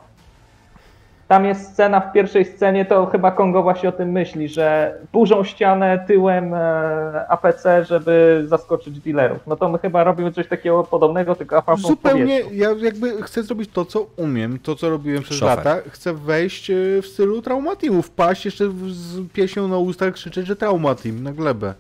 Tam 1.28 1.46
jest 1.46 1.72
scena 1.72 2.00
w 2.00 2.12
pierwszej 2.14 2.46
scenie, 2.46 2.86
to 2.86 3.06
chyba 3.06 3.32
Kongo 3.32 3.64
właśnie 3.64 3.90
o 3.90 3.92
tym 3.92 4.12
myśli, 4.12 4.50
że 4.50 4.98
burzą 5.14 5.44
ścianę 5.44 6.06
tyłem 6.08 6.54
e, 6.54 7.28
APC, 7.30 7.86
żeby 7.86 8.44
zaskoczyć 8.48 9.00
dealerów. 9.00 9.40
No 9.48 9.56
to 9.56 9.70
my 9.70 9.78
chyba 9.78 10.04
robimy 10.04 10.32
coś 10.32 10.48
takiego 10.48 10.84
podobnego, 10.84 11.36
tylko 11.36 11.58
APC 11.58 11.82
Zupełnie, 11.82 12.42
ja 12.52 12.70
jakby 12.72 13.24
chcę 13.24 13.44
zrobić 13.44 13.70
to, 13.74 13.86
co 13.86 14.08
umiem, 14.16 14.60
to, 14.60 14.76
co 14.76 14.90
robiłem 14.90 15.24
przez 15.24 15.38
Szofer. 15.38 15.58
lata. 15.58 15.90
Chcę 15.90 16.14
wejść 16.14 16.70
e, 16.70 16.76
w 17.02 17.08
stylu 17.08 17.42
Traumatimu, 17.42 18.02
wpaść 18.02 18.46
jeszcze 18.46 18.70
z 18.88 19.32
pieśnią 19.34 19.68
na 19.68 19.78
ustach, 19.78 20.14
krzyczeć, 20.14 20.48
że 20.48 20.56
Traumatim 20.56 21.24
na 21.24 21.32
glebę. 21.32 21.74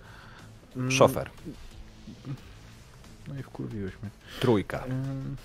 Mm, 0.77 0.91
Szofer. 0.91 1.29
No 3.27 3.39
i 3.39 3.43
wkurwiłeś 3.43 3.93
mnie. 4.01 4.11
Trójka. 4.39 4.77
Mhm. 4.77 5.35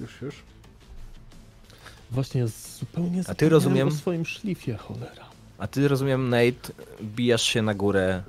Już, 0.00 0.22
już. 0.22 0.49
Właśnie 2.12 2.46
zupełnie 2.78 3.22
A 3.28 3.34
ty 3.34 3.48
rozumiem- 3.48 3.88
o 3.88 3.90
swoim 3.90 4.26
szlifie, 4.26 4.76
cholera. 4.76 5.24
A 5.58 5.66
ty 5.66 5.88
rozumiem, 5.88 6.28
Nate, 6.30 6.72
bijasz 7.02 7.42
się 7.42 7.62
na 7.62 7.74
górę, 7.74 8.22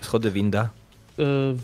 schody 0.00 0.30
winda. 0.30 0.70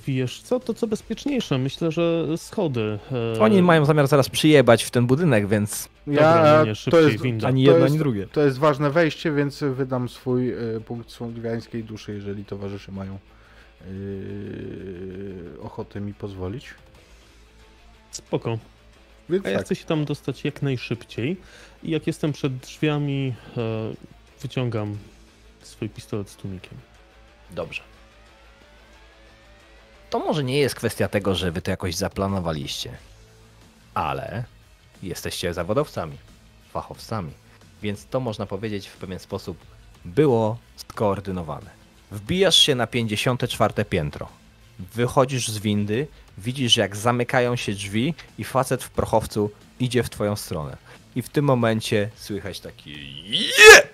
wiesz 0.06 0.42
co, 0.42 0.60
to 0.60 0.74
co 0.74 0.86
bezpieczniejsze, 0.86 1.58
myślę, 1.58 1.92
że 1.92 2.24
schody. 2.38 2.98
e, 3.36 3.40
Oni 3.40 3.62
mają 3.62 3.84
zamiar 3.84 4.06
zaraz 4.06 4.28
przyjebać 4.28 4.82
w 4.84 4.90
ten 4.90 5.06
budynek, 5.06 5.48
więc 5.48 5.88
Dobra, 6.06 6.58
no 6.58 6.64
nie, 6.64 6.74
to 6.90 7.00
jest, 7.00 7.22
winda. 7.22 7.48
ani 7.48 7.64
to 7.64 7.70
jedno, 7.70 7.86
ani 7.86 7.98
drugie. 7.98 8.26
To 8.26 8.40
jest 8.40 8.58
ważne 8.58 8.90
wejście, 8.90 9.32
więc 9.32 9.60
wydam 9.60 10.08
swój 10.08 10.52
y, 10.76 10.80
punkt 10.80 11.10
słowiańskiej 11.10 11.84
duszy, 11.84 12.12
jeżeli 12.14 12.44
towarzysze 12.44 12.92
mają 12.92 13.18
y, 13.86 15.60
ochotę 15.62 16.00
mi 16.00 16.14
pozwolić. 16.14 16.74
Spoko. 18.10 18.58
Więc 19.28 19.46
A 19.46 19.50
ja 19.50 19.56
tak. 19.56 19.66
chcę 19.66 19.74
się 19.76 19.84
tam 19.84 20.04
dostać 20.04 20.44
jak 20.44 20.62
najszybciej. 20.62 21.36
I 21.82 21.90
jak 21.90 22.06
jestem 22.06 22.32
przed 22.32 22.56
drzwiami, 22.56 23.34
e, 23.56 23.60
wyciągam 24.42 24.98
swój 25.62 25.88
pistolet 25.88 26.30
z 26.30 26.36
tłumikiem. 26.36 26.78
Dobrze. 27.50 27.82
To 30.10 30.18
może 30.18 30.44
nie 30.44 30.58
jest 30.58 30.74
kwestia 30.74 31.08
tego, 31.08 31.34
że 31.34 31.52
wy 31.52 31.62
to 31.62 31.70
jakoś 31.70 31.94
zaplanowaliście, 31.94 32.96
ale 33.94 34.44
jesteście 35.02 35.54
zawodowcami, 35.54 36.16
fachowcami, 36.72 37.32
więc 37.82 38.06
to 38.06 38.20
można 38.20 38.46
powiedzieć 38.46 38.88
w 38.88 38.96
pewien 38.96 39.18
sposób 39.18 39.58
było 40.04 40.58
skoordynowane. 40.76 41.70
Wbijasz 42.10 42.56
się 42.56 42.74
na 42.74 42.86
54 42.86 43.84
piętro, 43.84 44.28
wychodzisz 44.78 45.48
z 45.48 45.58
windy, 45.58 46.06
widzisz 46.38 46.76
jak 46.76 46.96
zamykają 46.96 47.56
się 47.56 47.72
drzwi 47.72 48.14
i 48.38 48.44
facet 48.44 48.84
w 48.84 48.90
prochowcu 48.90 49.50
idzie 49.80 50.02
w 50.02 50.10
twoją 50.10 50.36
stronę. 50.36 50.76
I 51.16 51.22
w 51.22 51.28
tym 51.28 51.44
momencie 51.44 52.10
słychać 52.16 52.60
taki 52.60 52.90
je! 53.30 53.88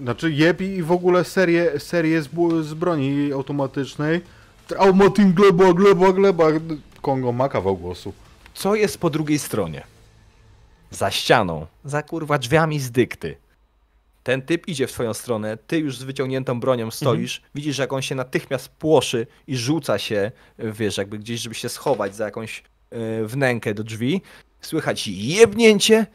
Znaczy 0.00 0.32
jeb 0.32 0.60
i 0.60 0.82
w 0.82 0.92
ogóle 0.92 1.24
serię, 1.24 1.80
serię 1.80 2.22
z, 2.22 2.28
z 2.62 2.74
broni 2.74 3.32
automatycznej. 3.32 4.20
Traumatin 4.66 5.32
gleba, 5.32 5.72
gleba, 5.72 6.12
gleba. 6.12 6.44
Kongo 7.02 7.32
ma 7.32 7.48
kawał 7.48 7.76
głosu. 7.76 8.12
co 8.54 8.74
jest 8.74 8.98
po 8.98 9.10
drugiej 9.10 9.38
stronie? 9.38 9.84
Za 10.90 11.10
ścianą, 11.10 11.66
za 11.84 12.02
kurwa 12.02 12.38
drzwiami 12.38 12.80
z 12.80 12.90
dykty. 12.90 13.36
Ten 14.28 14.42
typ 14.42 14.68
idzie 14.68 14.86
w 14.86 14.92
twoją 14.92 15.14
stronę, 15.14 15.56
ty 15.56 15.78
już 15.78 15.98
z 15.98 16.02
wyciągniętą 16.02 16.60
bronią 16.60 16.90
stoisz, 16.90 17.42
widzisz 17.54 17.78
jak 17.78 17.92
on 17.92 18.02
się 18.02 18.14
natychmiast 18.14 18.68
płoszy 18.68 19.26
i 19.46 19.56
rzuca 19.56 19.98
się, 19.98 20.32
wiesz, 20.58 20.96
jakby 20.96 21.18
gdzieś, 21.18 21.40
żeby 21.40 21.54
się 21.54 21.68
schować 21.68 22.16
za 22.16 22.24
jakąś 22.24 22.62
e, 22.90 23.24
wnękę 23.24 23.74
do 23.74 23.84
drzwi. 23.84 24.22
Słychać 24.60 25.08
jebnięcie, 25.08 26.06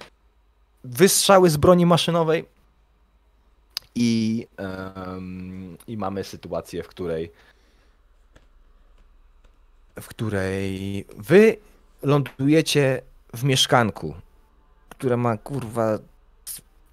wystrzały 0.83 1.49
z 1.49 1.57
broni 1.57 1.85
maszynowej 1.85 2.45
i, 3.95 4.47
i 5.87 5.97
mamy 5.97 6.23
sytuację, 6.23 6.83
w 6.83 6.87
której 6.87 7.31
w 10.01 10.07
której 10.07 11.05
wy 11.17 11.57
lądujecie 12.03 13.01
w 13.33 13.43
mieszkanku, 13.43 14.15
które 14.89 15.17
ma 15.17 15.37
kurwa 15.37 15.99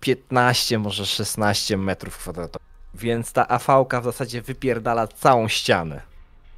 15, 0.00 0.78
może 0.78 1.06
16 1.06 1.76
metrów 1.76 2.18
kwadratowych. 2.18 2.68
Więc 2.94 3.32
ta 3.32 3.48
AV-ka 3.48 4.00
w 4.00 4.04
zasadzie 4.04 4.42
wypierdala 4.42 5.06
całą 5.06 5.48
ścianę. 5.48 6.00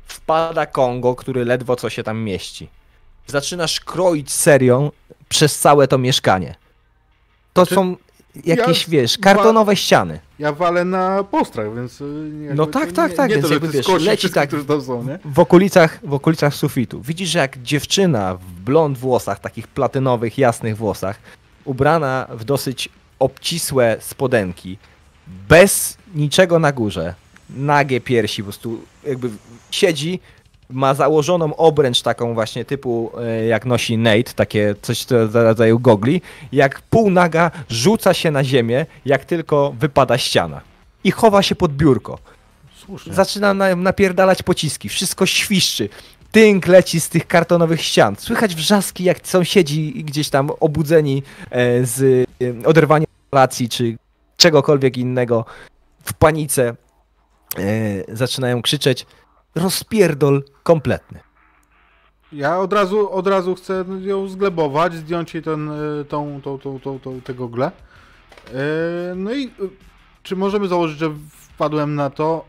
Wpada 0.07 0.67
Kongo, 0.67 1.15
który 1.15 1.45
ledwo 1.45 1.77
co 1.77 1.91
się 1.91 2.03
tam 2.03 2.19
mieści. 2.19 2.69
Zaczynasz 3.27 3.81
kroić 3.81 4.31
serią 4.31 4.91
przez 5.29 5.59
całe 5.59 5.89
to 5.89 5.99
mieszkanie. 5.99 6.55
To 7.53 7.67
Czy- 7.67 7.75
są 7.75 7.97
jakieś, 8.45 8.89
ja 8.89 8.91
wiesz, 8.91 9.19
kartonowe 9.19 9.77
ściany. 9.77 10.21
Ja 10.39 10.53
walę 10.53 10.85
na 10.85 11.25
postrach, 11.25 11.75
więc... 11.75 12.01
jakby 12.01 12.55
No 12.55 12.67
to 12.67 12.73
tak, 12.73 12.93
tak, 12.93 13.11
nie, 13.11 13.17
tak, 13.17 13.29
Nie 13.29 13.35
więc 13.35 13.43
to, 13.43 13.49
że 13.49 13.55
jakby, 13.55 13.69
wiesz, 13.69 13.87
leci 14.01 14.31
tak- 14.31 14.51
są, 14.87 15.07
w 15.25 15.39
okolicach, 15.39 15.99
w 16.05 16.15
okolicach 16.15 16.55
sufitu. 16.55 17.01
Widzisz, 17.03 17.35
jak 17.35 17.63
dziewczyna 17.63 18.35
w 18.35 18.45
blond 18.45 18.99
włosach, 18.99 19.41
takich 19.41 19.69
platynowych, 19.69 20.39
jasnych 20.39 20.77
włosach, 20.77 21.19
ubrana 21.65 22.27
w 22.31 22.45
dosyć 22.45 22.89
obcisłe 23.23 23.97
spodenki, 24.01 24.79
bez 25.49 25.97
niczego 26.15 26.59
na 26.59 26.73
górze, 26.73 27.15
nagie 27.51 28.01
piersi, 28.01 28.43
po 28.43 28.47
prostu 28.47 28.81
jakby 29.07 29.31
siedzi, 29.71 30.21
ma 30.71 30.95
założoną 30.95 31.57
obręcz 31.57 32.03
taką 32.03 32.35
właśnie 32.35 32.65
typu 32.65 33.13
e, 33.19 33.47
jak 33.47 33.67
nosi 33.67 33.99
Nate, 33.99 34.33
takie 34.37 34.75
coś 34.83 35.07
w 35.09 35.35
rodzaju 35.35 35.79
gogli, 35.79 36.21
jak 36.53 36.81
półnaga 36.81 37.51
rzuca 37.69 38.15
się 38.15 38.31
na 38.31 38.45
ziemię, 38.45 38.87
jak 39.05 39.25
tylko 39.25 39.75
wypada 39.79 40.19
ściana 40.19 40.61
i 41.05 41.11
chowa 41.11 41.43
się 41.43 41.55
pod 41.55 41.73
biurko. 41.73 42.19
Słusznie. 42.77 43.15
Zaczyna 43.15 43.55
na, 43.55 43.77
napierdalać 43.77 44.43
pociski, 44.43 44.89
wszystko 44.89 45.27
świszczy. 45.27 45.89
Tynk 46.33 46.67
leci 46.67 47.01
z 47.01 47.09
tych 47.09 47.27
kartonowych 47.27 47.83
ścian. 47.83 48.17
Słychać 48.19 48.55
wrzaski, 48.55 49.05
jak 49.05 49.27
sąsiedzi 49.27 50.05
gdzieś 50.05 50.31
tam 50.31 50.51
obudzeni 50.61 51.23
e, 51.51 51.87
z 51.87 52.27
e, 52.43 52.67
oderwania 52.67 53.07
relacji 53.33 53.69
czy 53.69 53.97
czegokolwiek 54.37 54.97
innego 54.97 55.45
w 56.05 56.15
panice 56.15 56.77
e, 57.59 58.17
zaczynają 58.17 58.63
krzyczeć. 58.63 59.07
Rozpierdol 59.55 60.45
kompletny. 60.63 61.21
Ja 62.33 62.59
od 62.59 62.73
razu, 62.73 63.11
od 63.11 63.27
razu 63.27 63.55
chcę 63.55 63.85
ją 64.01 64.29
zglebować, 64.29 64.95
zdjąć 64.95 65.35
jej 65.35 65.43
ten, 65.43 65.71
tą, 66.09 66.41
tą, 66.43 66.59
tą, 66.59 66.81
tą, 66.81 66.99
tą, 67.01 67.21
tego 67.21 67.49
gle. 67.49 67.71
Y, 68.49 68.53
No 69.17 69.35
i 69.35 69.51
czy 70.23 70.37
możemy 70.37 70.69
założyć, 70.69 70.99
że 70.99 71.11
wpadłem 71.31 71.95
na 71.95 72.11
to, 72.11 72.45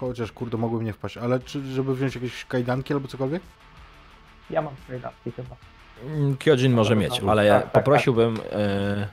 chociaż 0.00 0.32
kurde 0.32 0.56
mogłem 0.56 0.84
nie 0.84 0.92
wpaść, 0.92 1.16
ale 1.16 1.40
czy, 1.40 1.62
żeby 1.72 1.94
wziąć 1.94 2.14
jakieś 2.14 2.44
kajdanki 2.44 2.92
albo 2.94 3.08
cokolwiek? 3.08 3.42
Ja 4.50 4.62
mam 4.62 4.74
kajdanki 4.88 5.32
chyba. 5.36 5.56
Mm, 6.06 6.36
Kyojin 6.36 6.72
może 6.72 6.96
mieć, 6.96 7.16
dobra. 7.18 7.32
ale 7.32 7.48
Tak, 7.48 7.62
tak, 7.62 7.72
poprosiłbym 7.72 8.38
e, 8.52 9.08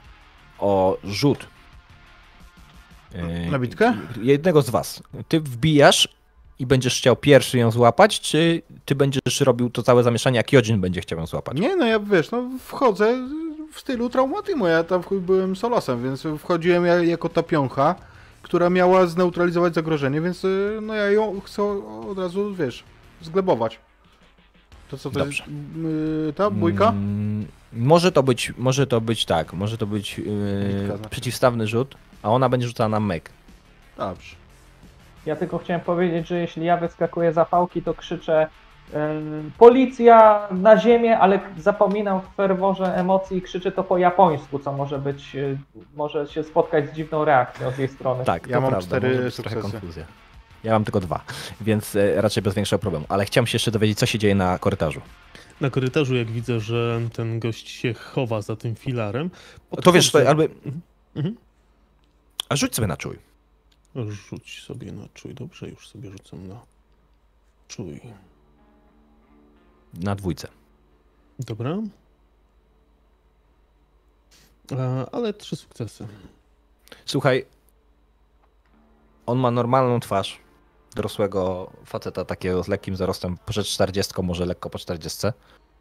o 0.58 0.98
rzut. 1.04 1.46
E, 3.14 3.50
Na 3.50 3.58
bitkę? 3.58 3.94
Jednego 4.22 4.62
z 4.62 4.70
was. 4.70 5.02
Ty 5.28 5.40
wbijasz 5.40 6.08
i 6.58 6.66
będziesz 6.66 6.96
chciał 6.98 7.16
pierwszy 7.16 7.58
ją 7.58 7.70
złapać, 7.70 8.20
czy 8.20 8.62
ty 8.84 8.94
będziesz 8.94 9.40
robił 9.40 9.70
to 9.70 9.82
całe 9.82 10.02
zamieszanie, 10.02 10.40
a 10.40 10.42
Kyojin 10.42 10.80
będzie 10.80 11.00
chciał 11.00 11.18
ją 11.18 11.26
złapać? 11.26 11.58
Nie, 11.58 11.76
no 11.76 11.86
ja 11.86 12.00
wiesz, 12.00 12.30
no 12.30 12.50
wchodzę 12.60 13.28
w 13.72 13.80
stylu 13.80 14.10
Traumatimo, 14.10 14.68
ja 14.68 14.84
tam 14.84 15.02
byłem 15.10 15.56
solosem, 15.56 16.02
więc 16.02 16.26
wchodziłem 16.38 16.86
ja, 16.86 16.94
jako 17.02 17.28
ta 17.28 17.42
piącha, 17.42 17.94
która 18.42 18.70
miała 18.70 19.06
zneutralizować 19.06 19.74
zagrożenie, 19.74 20.20
więc 20.20 20.44
y, 20.44 20.78
no 20.82 20.94
ja 20.94 21.10
ją 21.10 21.40
chcę 21.40 21.62
od 22.10 22.18
razu, 22.18 22.54
wiesz, 22.54 22.84
zglebować. 23.22 23.78
To 24.90 24.98
co 24.98 25.10
to 25.10 25.18
Dobrze. 25.18 25.44
jest? 25.48 25.56
y, 26.30 26.32
Ta 26.32 26.50
bójka? 26.50 26.88
Mm, 26.88 27.46
może 27.72 28.12
to 28.12 28.22
być, 28.22 28.52
może 28.58 28.86
to 28.86 29.00
być 29.00 29.24
tak, 29.24 29.52
może 29.52 29.78
to 29.78 29.86
być 29.86 30.18
yy, 30.18 30.86
znaczy. 30.86 31.08
przeciwstawny 31.10 31.66
rzut, 31.66 31.94
a 32.22 32.30
ona 32.30 32.48
będzie 32.48 32.66
rzucała 32.66 32.88
na 32.88 33.00
mek. 33.00 33.30
Dobrze. 33.96 34.36
Ja 35.26 35.36
tylko 35.36 35.58
chciałem 35.58 35.80
powiedzieć, 35.80 36.28
że 36.28 36.38
jeśli 36.38 36.64
ja 36.64 36.76
wyskakuję 36.76 37.32
za 37.32 37.44
pałki, 37.44 37.82
to 37.82 37.94
krzyczę 37.94 38.48
policja 39.58 40.48
na 40.50 40.78
ziemię, 40.78 41.18
ale 41.18 41.40
zapominam 41.58 42.20
w 42.20 42.34
ferworze 42.36 42.94
emocji 42.94 43.36
i 43.36 43.42
krzyczę 43.42 43.72
to 43.72 43.84
po 43.84 43.98
japońsku, 43.98 44.58
co 44.58 44.72
może 44.72 44.98
być, 44.98 45.36
e, 45.36 45.56
może 45.96 46.26
się 46.26 46.44
spotkać 46.44 46.90
z 46.90 46.92
dziwną 46.92 47.24
reakcją 47.24 47.70
z 47.70 47.78
jej 47.78 47.88
strony. 47.88 48.24
Tak, 48.24 48.46
Ja 48.46 48.56
to 48.56 48.60
mam 48.60 48.70
prawda, 48.70 48.86
cztery 48.86 49.30
trochę 49.30 49.56
konfuzja. 49.60 50.04
Ja 50.64 50.72
mam 50.72 50.84
tylko 50.84 51.00
dwa, 51.00 51.20
więc 51.60 51.96
e, 51.96 52.20
raczej 52.22 52.42
bez 52.42 52.54
większego 52.54 52.80
problemu. 52.80 53.06
Ale 53.08 53.24
chciałem 53.24 53.46
się 53.46 53.56
jeszcze 53.56 53.70
dowiedzieć, 53.70 53.98
co 53.98 54.06
się 54.06 54.18
dzieje 54.18 54.34
na 54.34 54.58
korytarzu. 54.58 55.00
Na 55.60 55.70
korytarzu, 55.70 56.14
jak 56.16 56.30
widzę, 56.30 56.60
że 56.60 57.00
ten 57.12 57.40
gość 57.40 57.68
się 57.68 57.94
chowa 57.94 58.42
za 58.42 58.56
tym 58.56 58.74
filarem. 58.74 59.30
To 59.82 59.92
wiesz, 59.92 60.12
to, 60.12 60.18
podchodzę- 60.18 60.28
albo... 60.28 60.42
Mhm. 61.16 61.36
A 62.48 62.56
rzuć 62.56 62.74
sobie 62.76 62.88
na 62.88 62.96
czuj. 62.96 63.18
Rzuć 64.08 64.62
sobie 64.62 64.92
na 64.92 65.04
czuj. 65.14 65.34
Dobrze, 65.34 65.68
już 65.68 65.88
sobie 65.88 66.10
rzucam 66.10 66.48
na 66.48 66.60
czuj. 67.68 68.00
Na 69.94 70.14
dwójce. 70.14 70.48
Dobra. 71.38 71.78
E, 74.72 75.06
ale 75.12 75.32
trzy 75.32 75.56
sukcesy. 75.56 76.06
Słuchaj, 77.06 77.46
on 79.26 79.38
ma 79.38 79.50
normalną 79.50 80.00
twarz 80.00 80.40
dorosłego 80.94 81.70
faceta, 81.84 82.24
takiego 82.24 82.62
z 82.62 82.68
lekkim 82.68 82.96
zarostem, 82.96 83.38
przed 83.46 83.66
40, 83.66 84.22
może 84.22 84.46
lekko 84.46 84.70
po 84.70 84.78
40. 84.78 85.26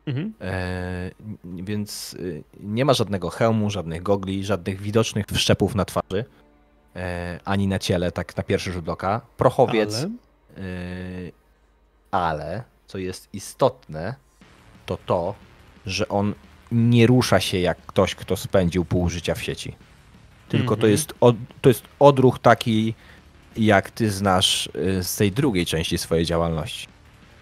Mhm. 0.06 0.34
E, 0.42 1.12
więc 1.44 2.14
y, 2.14 2.44
nie 2.60 2.86
ma 2.86 2.94
żadnego 2.94 3.30
hełmu, 3.30 3.70
żadnych 3.70 4.04
gogli, 4.04 4.46
żadnych 4.46 4.82
widocznych 4.82 5.26
wszczepów 5.26 5.76
na 5.76 5.86
twarzy, 5.86 6.26
e, 6.96 7.40
ani 7.46 7.68
na 7.68 7.80
ciele, 7.80 8.12
tak 8.12 8.38
na 8.38 8.44
pierwszy 8.44 8.72
rzut 8.72 8.90
oka. 8.90 9.22
Prochowiec, 9.38 9.96
Ale 9.96 10.10
y, 10.58 11.32
ale 12.12 12.64
co 12.88 12.98
jest 12.98 13.28
istotne, 13.34 14.16
to 14.86 14.98
to, 15.06 15.36
że 15.86 16.08
on 16.08 16.34
nie 16.72 17.08
rusza 17.08 17.40
się 17.40 17.60
jak 17.60 17.78
ktoś, 17.86 18.16
kto 18.16 18.38
spędził 18.38 18.86
pół 18.86 19.10
życia 19.10 19.36
w 19.36 19.42
sieci. 19.44 19.76
Tylko 20.50 20.76
to, 20.76 20.80
Mhm. 20.80 20.92
jest 20.92 21.14
od, 21.22 21.36
to 21.62 21.70
jest 21.70 21.84
odruch 22.00 22.40
taki, 22.40 22.94
jak 23.58 23.92
ty 23.92 24.12
znasz 24.12 24.70
y, 24.76 25.04
z 25.04 25.16
tej 25.16 25.32
drugiej 25.32 25.66
części 25.66 25.98
swojej 25.98 26.26
działalności. 26.26 26.88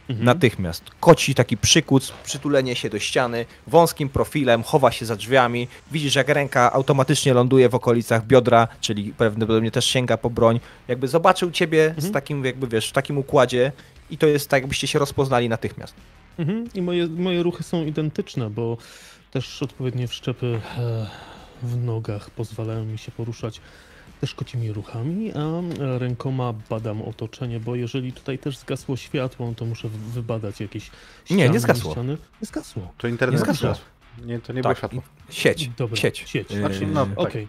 Mhm. 0.09 0.25
Natychmiast 0.25 0.83
koci 0.99 1.35
taki 1.35 1.57
przykuc, 1.57 2.11
przytulenie 2.23 2.75
się 2.75 2.89
do 2.89 2.99
ściany, 2.99 3.45
wąskim 3.67 4.09
profilem, 4.09 4.63
chowa 4.63 4.91
się 4.91 5.05
za 5.05 5.15
drzwiami. 5.15 5.67
Widzisz, 5.91 6.15
jak 6.15 6.29
ręka 6.29 6.73
automatycznie 6.73 7.33
ląduje 7.33 7.69
w 7.69 7.75
okolicach 7.75 8.25
biodra, 8.25 8.67
czyli 8.81 9.13
prawdopodobnie 9.17 9.71
też 9.71 9.85
sięga 9.85 10.17
po 10.17 10.29
broń. 10.29 10.59
Jakby 10.87 11.07
zobaczył 11.07 11.51
ciebie 11.51 11.89
z 11.97 12.05
Mhm. 12.05 12.13
takim, 12.13 12.45
jakby 12.45 12.67
wiesz, 12.67 12.89
w 12.89 12.91
takim 12.91 13.17
układzie 13.17 13.71
i 14.09 14.17
to 14.17 14.27
jest 14.27 14.49
tak, 14.49 14.61
jakbyście 14.63 14.87
się 14.87 14.99
rozpoznali 14.99 15.49
natychmiast. 15.49 15.93
Mhm. 16.37 16.69
I 16.73 16.81
moje, 16.81 17.07
moje 17.07 17.43
ruchy 17.43 17.63
są 17.63 17.85
identyczne, 17.85 18.49
bo 18.49 18.77
też 19.31 19.63
odpowiednie 19.63 20.07
wszczepy 20.07 20.59
e, 20.77 21.07
w 21.63 21.77
nogach 21.77 22.29
pozwalają 22.29 22.85
mi 22.85 22.97
się 22.97 23.11
poruszać 23.11 23.61
też 24.21 24.35
kocimi 24.35 24.71
ruchami, 24.71 25.31
a 25.33 25.61
rękoma 25.97 26.53
badam 26.69 27.01
otoczenie, 27.01 27.59
bo 27.59 27.75
jeżeli 27.75 28.13
tutaj 28.13 28.39
też 28.39 28.57
zgasło 28.57 28.97
światło, 28.97 29.53
to 29.57 29.65
muszę 29.65 29.89
wybadać 29.89 30.59
jakieś 30.61 30.91
Nie, 31.29 31.35
nie 31.37 31.43
ściany, 31.43 31.59
zgasło. 31.59 31.91
Ściany. 31.91 32.17
Nie 32.41 32.45
zgasło. 32.47 32.91
To 32.97 33.07
internet 33.07 33.39
Nie 33.39 33.45
zgasło. 33.45 33.67
zgasł. 33.67 33.81
Nie, 34.25 34.39
to 34.39 34.53
nie 34.53 34.61
było 34.61 34.71
Tak, 34.73 34.77
światło. 34.77 35.01
i- 35.29 35.33
sieć, 35.33 35.67
Dobra, 35.77 35.95
sieć. 35.97 36.23
sieć. 36.25 36.49
Znaczy, 36.49 36.87
no, 36.87 37.05
tak. 37.05 37.19
Okej. 37.19 37.47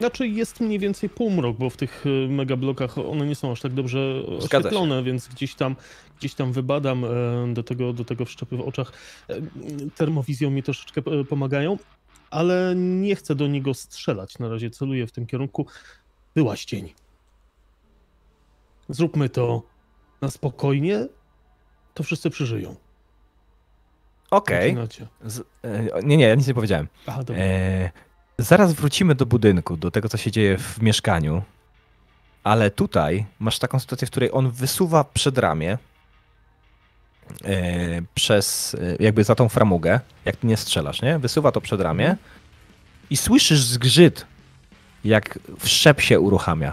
Znaczy 0.00 0.28
jest 0.28 0.60
mniej 0.60 0.78
więcej 0.78 1.08
półmrok, 1.10 1.56
bo 1.56 1.70
w 1.70 1.76
tych 1.76 2.06
y, 2.06 2.28
megablokach 2.28 2.98
one 2.98 3.26
nie 3.26 3.34
są 3.34 3.52
aż 3.52 3.60
tak 3.60 3.72
dobrze 3.72 4.22
Zgadza 4.40 4.58
oświetlone, 4.58 5.02
więc 5.02 5.28
gdzieś 5.28 5.54
tam, 5.54 5.76
gdzieś 6.18 6.34
tam 6.34 6.52
wybadam 6.52 7.04
e, 7.04 7.08
do 7.54 7.62
tego, 7.62 7.92
do 7.92 8.04
tego 8.04 8.24
wszczepy 8.24 8.56
w 8.56 8.60
oczach. 8.60 8.92
E, 9.28 9.34
Termowizją 9.96 10.50
mi 10.50 10.62
troszeczkę 10.62 11.02
e, 11.20 11.24
pomagają, 11.24 11.78
ale 12.30 12.74
nie 12.76 13.16
chcę 13.16 13.34
do 13.34 13.46
niego 13.46 13.74
strzelać. 13.74 14.38
Na 14.38 14.48
razie 14.48 14.70
celuję 14.70 15.06
w 15.06 15.12
tym 15.12 15.26
kierunku. 15.26 15.66
Byłaś 16.34 16.64
cień. 16.64 16.92
Zróbmy 18.88 19.28
to 19.28 19.62
na 20.20 20.30
spokojnie, 20.30 21.06
to 21.94 22.02
wszyscy 22.02 22.30
przeżyją. 22.30 22.76
Okej. 24.30 24.76
Z- 25.24 25.42
e, 25.62 26.02
Nie, 26.02 26.16
nie, 26.16 26.24
ja 26.28 26.34
nic 26.34 26.46
nie 26.46 26.54
powiedziałem. 26.54 26.88
Aha, 27.06 27.18
dobra. 27.24 27.42
E, 27.42 27.90
zaraz 28.38 28.72
wrócimy 28.72 29.14
do 29.14 29.26
budynku, 29.26 29.76
do 29.76 29.90
tego, 29.90 30.08
co 30.08 30.16
się 30.16 30.30
dzieje 30.30 30.58
w 30.58 30.82
mieszkaniu. 30.82 31.42
Ale 32.44 32.70
tutaj 32.70 33.26
masz 33.38 33.58
taką 33.58 33.80
sytuację, 33.80 34.06
w 34.06 34.10
której 34.10 34.30
on 34.32 34.50
wysuwa 34.50 35.04
przed 35.04 35.38
ramię 35.38 35.78
e, 37.44 38.02
przez, 38.14 38.74
e, 38.74 38.96
jakby 39.04 39.24
za 39.24 39.34
tą 39.34 39.48
framugę, 39.48 40.00
jak 40.24 40.36
ty 40.36 40.46
nie 40.46 40.56
strzelasz, 40.56 41.02
nie? 41.02 41.18
Wysuwa 41.18 41.52
to 41.52 41.60
przed 41.60 41.80
ramię 41.80 42.16
i 43.10 43.16
słyszysz 43.16 43.60
zgrzyt, 43.60 44.26
jak 45.04 45.38
wszczep 45.58 46.00
się 46.00 46.20
uruchamia. 46.20 46.72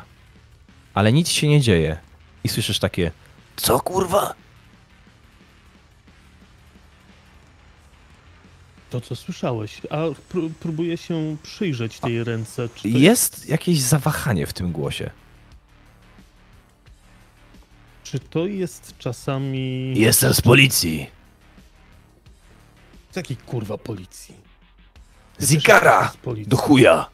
Ale 0.93 1.13
nic 1.13 1.29
się 1.29 1.47
nie 1.47 1.61
dzieje. 1.61 1.97
I 2.43 2.49
słyszysz 2.49 2.79
takie, 2.79 3.11
co 3.55 3.79
kurwa? 3.79 4.33
To, 8.91 9.01
co 9.01 9.15
słyszałeś, 9.15 9.81
a 9.89 9.97
pró- 10.33 10.49
próbuję 10.59 10.97
się 10.97 11.37
przyjrzeć 11.43 11.99
tej 11.99 12.23
ręce. 12.23 12.69
Czy 12.75 12.81
to 12.91 12.97
Jest 12.97 13.49
jakieś 13.49 13.79
zawahanie 13.81 14.47
w 14.47 14.53
tym 14.53 14.71
głosie. 14.71 15.09
Czy 18.03 18.19
to 18.19 18.45
jest 18.45 18.97
czasami. 18.97 19.93
Jestem 19.97 20.33
z 20.33 20.41
policji. 20.41 21.07
Z 23.11 23.15
jakiej 23.15 23.37
kurwa 23.37 23.77
policji? 23.77 24.35
Ty 25.37 25.45
Z 25.45 25.49
też 25.49 25.57
Ikara! 25.63 26.01
jesteś 26.01 26.19
z 26.21 26.23
policji. 26.23 26.49
Do 26.49 26.57
chuja! 26.57 27.09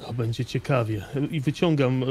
No, 0.00 0.12
będzie 0.12 0.44
ciekawie. 0.44 1.04
I 1.30 1.40
wyciągam 1.40 2.02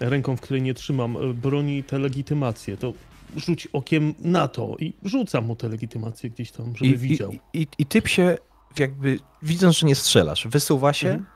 e, 0.00 0.08
ręką, 0.10 0.36
w 0.36 0.40
której 0.40 0.62
nie 0.62 0.74
trzymam 0.74 1.16
e, 1.16 1.34
broni, 1.34 1.84
tę 1.84 1.98
legitymację. 1.98 2.76
To 2.76 2.92
rzuć 3.36 3.68
okiem 3.72 4.14
na 4.18 4.48
to 4.48 4.76
i 4.80 4.92
rzucam 5.04 5.44
mu 5.44 5.56
tę 5.56 5.68
legitymację 5.68 6.30
gdzieś 6.30 6.50
tam, 6.52 6.76
żeby 6.76 6.90
I, 6.90 6.96
widział. 6.98 7.32
I, 7.32 7.62
i, 7.62 7.66
I 7.78 7.86
typ 7.86 8.08
się, 8.08 8.38
jakby 8.78 9.18
widząc, 9.42 9.78
że 9.78 9.86
nie 9.86 9.94
strzelasz, 9.94 10.48
wysuwa 10.48 10.92
się, 10.92 11.08
Mhm. 11.08 11.26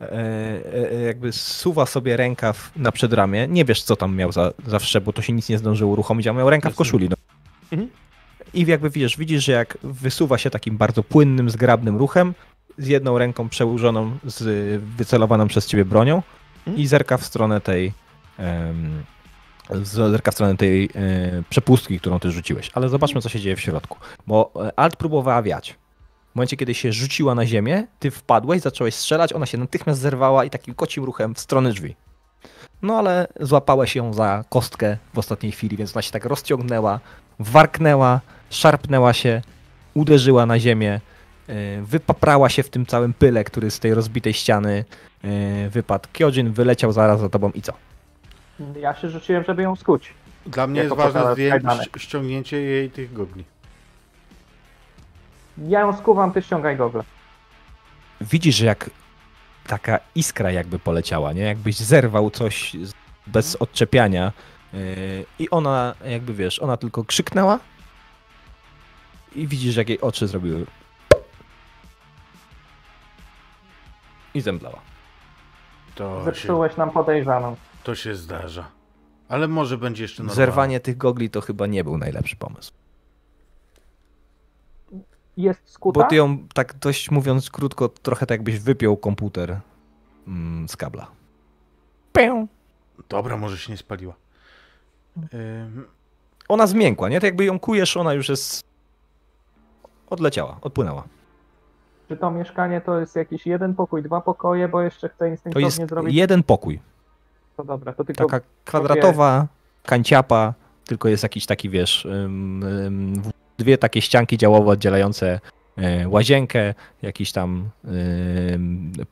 e, 0.00 0.04
e, 0.14 0.90
e, 0.92 1.00
jakby 1.02 1.32
suwa 1.32 1.86
sobie 1.86 2.16
rękaw 2.16 2.72
na 2.76 2.92
przedramię. 2.92 3.48
Nie 3.48 3.64
wiesz, 3.64 3.82
co 3.82 3.96
tam 3.96 4.16
miał 4.16 4.32
za, 4.32 4.52
za 4.66 4.78
wszczep, 4.78 5.04
bo 5.04 5.12
to 5.12 5.22
się 5.22 5.32
nic 5.32 5.48
nie 5.48 5.58
zdążyło 5.58 5.92
uruchomić, 5.92 6.26
a 6.26 6.32
miał 6.32 6.50
rękaw 6.50 6.72
w 6.72 6.76
koszuli. 6.76 7.08
No. 7.08 7.16
Mhm. 7.72 7.90
I 8.54 8.66
jakby 8.66 8.90
widzisz, 8.90 9.16
widzisz, 9.16 9.44
że 9.44 9.52
jak 9.52 9.78
wysuwa 9.82 10.38
się 10.38 10.50
takim 10.50 10.76
bardzo 10.76 11.02
płynnym, 11.02 11.50
zgrabnym 11.50 11.96
ruchem, 11.96 12.34
z 12.78 12.86
jedną 12.86 13.18
ręką 13.18 13.48
przełożoną, 13.48 14.18
z 14.24 14.82
wycelowaną 14.96 15.48
przez 15.48 15.66
ciebie 15.66 15.84
bronią 15.84 16.22
Mhm. 16.58 16.76
i 16.76 16.86
zerka 16.86 17.16
w 17.16 17.24
stronę 17.24 17.60
tej 17.60 17.92
zerka 19.82 20.30
w 20.30 20.34
stronę 20.34 20.56
tej 20.56 20.84
e, 20.84 20.88
przepustki, 21.50 22.00
którą 22.00 22.18
ty 22.18 22.30
rzuciłeś. 22.30 22.70
Ale 22.74 22.88
zobaczmy, 22.88 23.20
co 23.20 23.28
się 23.28 23.40
dzieje 23.40 23.56
w 23.56 23.60
środku. 23.60 23.98
Bo 24.26 24.52
e, 24.66 24.78
Alt 24.78 24.96
próbowała 24.96 25.42
wiać. 25.42 25.74
W 26.32 26.34
momencie, 26.34 26.56
kiedy 26.56 26.74
się 26.74 26.92
rzuciła 26.92 27.34
na 27.34 27.46
ziemię, 27.46 27.86
ty 27.98 28.10
wpadłeś, 28.10 28.60
zacząłeś 28.62 28.94
strzelać, 28.94 29.32
ona 29.32 29.46
się 29.46 29.58
natychmiast 29.58 30.00
zerwała 30.00 30.44
i 30.44 30.50
takim 30.50 30.74
kocim 30.74 31.04
ruchem 31.04 31.34
w 31.34 31.40
stronę 31.40 31.70
drzwi. 31.70 31.96
No 32.82 32.98
ale 32.98 33.26
złapałeś 33.40 33.96
ją 33.96 34.12
za 34.14 34.44
kostkę 34.48 34.96
w 35.14 35.18
ostatniej 35.18 35.52
chwili, 35.52 35.76
więc 35.76 35.96
ona 35.96 36.02
się 36.02 36.10
tak 36.10 36.24
rozciągnęła, 36.24 37.00
warknęła, 37.38 38.20
szarpnęła 38.50 39.12
się, 39.12 39.42
uderzyła 39.94 40.46
na 40.46 40.58
ziemię, 40.58 41.00
e, 41.48 41.82
wypaprała 41.82 42.48
się 42.48 42.62
w 42.62 42.70
tym 42.70 42.86
całym 42.86 43.12
pyle, 43.12 43.44
który 43.44 43.70
z 43.70 43.80
tej 43.80 43.94
rozbitej 43.94 44.34
ściany 44.34 44.84
wypadł. 45.70 46.08
Kyojin 46.12 46.52
wyleciał 46.52 46.92
zaraz 46.92 47.20
za 47.20 47.28
tobą 47.28 47.50
i 47.50 47.62
co? 47.62 47.72
Ja 48.80 48.94
się 48.94 49.10
rzuciłem, 49.10 49.44
żeby 49.44 49.62
ją 49.62 49.76
skuć. 49.76 50.14
Dla 50.46 50.66
mnie 50.66 50.80
jest 50.80 50.94
ważne 50.94 51.34
ściągnięcie 51.96 52.60
jej 52.60 52.90
tych 52.90 53.12
gogli. 53.12 53.44
Ja 55.58 55.80
ją 55.80 55.96
skuwam, 55.96 56.32
ty 56.32 56.42
ściągaj 56.42 56.76
gogle. 56.76 57.04
Widzisz, 58.20 58.60
jak 58.60 58.90
taka 59.66 59.98
iskra 60.14 60.50
jakby 60.50 60.78
poleciała, 60.78 61.32
nie? 61.32 61.42
Jakbyś 61.42 61.76
zerwał 61.76 62.30
coś 62.30 62.76
bez 63.26 63.56
odczepiania 63.56 64.32
e, 64.74 64.76
i 65.38 65.50
ona 65.50 65.94
jakby, 66.04 66.34
wiesz, 66.34 66.58
ona 66.58 66.76
tylko 66.76 67.04
krzyknęła 67.04 67.58
i 69.34 69.46
widzisz, 69.46 69.76
jak 69.76 69.88
jej 69.88 70.00
oczy 70.00 70.26
zrobiły 70.26 70.66
i 74.34 74.40
zemdlała. 74.40 74.78
To 75.94 76.18
się, 76.18 76.24
Zepsułeś 76.24 76.76
nam 76.76 76.90
podejrzaną. 76.90 77.56
To 77.88 77.94
się 77.94 78.14
zdarza. 78.14 78.70
Ale 79.28 79.48
może 79.48 79.78
będzie 79.78 80.04
jeszcze 80.04 80.22
normalnie. 80.22 80.36
Zerwanie 80.36 80.80
tych 80.80 80.96
gogli 80.96 81.30
to 81.30 81.40
chyba 81.40 81.66
nie 81.66 81.84
był 81.84 81.98
najlepszy 81.98 82.36
pomysł. 82.36 82.72
Jest 85.36 85.70
skuta? 85.70 86.00
Bo 86.00 86.06
ty 86.06 86.16
ją, 86.16 86.38
tak 86.54 86.74
dość 86.78 87.10
mówiąc 87.10 87.50
krótko, 87.50 87.88
trochę 87.88 88.26
tak 88.26 88.30
jakbyś 88.30 88.58
wypiął 88.58 88.96
komputer 88.96 89.60
mm, 90.26 90.68
z 90.68 90.76
kabla. 90.76 91.06
Pę. 92.12 92.46
Dobra, 93.08 93.36
może 93.36 93.58
się 93.58 93.72
nie 93.72 93.78
spaliła. 93.78 94.14
Ym, 95.16 95.86
Ona 96.48 96.66
zmiękła, 96.66 97.08
nie? 97.08 97.16
Tak 97.16 97.24
jakby 97.24 97.44
ją 97.44 97.60
kujesz, 97.60 97.96
ona 97.96 98.14
już 98.14 98.28
jest... 98.28 98.64
Odleciała, 100.10 100.58
odpłynęła. 100.60 101.04
Czy 102.08 102.16
to 102.16 102.30
mieszkanie 102.30 102.80
to 102.80 103.00
jest 103.00 103.16
jakiś 103.16 103.46
jeden 103.46 103.74
pokój, 103.74 104.02
dwa 104.02 104.20
pokoje, 104.20 104.68
bo 104.68 104.82
jeszcze 104.82 105.08
chcę 105.08 105.18
To 105.18 105.26
instynktownie 105.26 105.66
jest 105.66 105.88
zrobić 105.88 106.14
jeden 106.14 106.42
pokój. 106.42 106.80
To 107.58 107.64
dobra, 107.64 107.92
to 107.92 108.04
tylko 108.04 108.24
Taka 108.26 108.46
kwadratowa 108.64 109.46
kanciapa, 109.86 110.54
tylko 110.86 111.08
jest 111.08 111.22
jakiś 111.22 111.46
taki, 111.46 111.68
wiesz, 111.70 112.08
dwie 113.58 113.78
takie 113.78 114.02
ścianki 114.02 114.38
działowe 114.38 114.70
oddzielające 114.70 115.40
y, 115.78 116.08
łazienkę, 116.08 116.74
jakiś 117.02 117.32
tam 117.32 117.68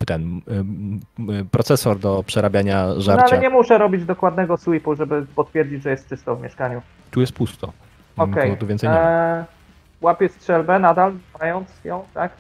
ten 0.07 0.41
procesor 1.51 1.99
do 1.99 2.23
przerabiania 2.27 2.87
No 2.87 3.01
żarcia. 3.01 3.25
ale 3.37 3.39
nie 3.43 3.51
muszę 3.51 3.79
robić 3.79 4.05
dokładnego 4.05 4.57
sweepu, 4.57 4.95
żeby 4.95 5.27
potwierdzić, 5.37 5.83
że 5.83 5.91
jest 5.91 6.09
czysto 6.09 6.37
w 6.37 6.43
mieszkaniu. 6.43 6.83
Tu 7.11 7.21
jest 7.21 7.33
pusto. 7.33 7.73
Okej. 8.17 8.35
Nikogo 8.35 8.57
tu 8.57 8.67
więcej 8.67 8.89
nie 8.91 8.95
ma. 8.95 9.01
Eee, 9.39 9.45
łapię 10.01 10.29
strzelbę 10.29 10.79
nadal, 10.79 11.13
mając 11.41 11.69
ją, 11.85 12.05
tak? 12.15 12.33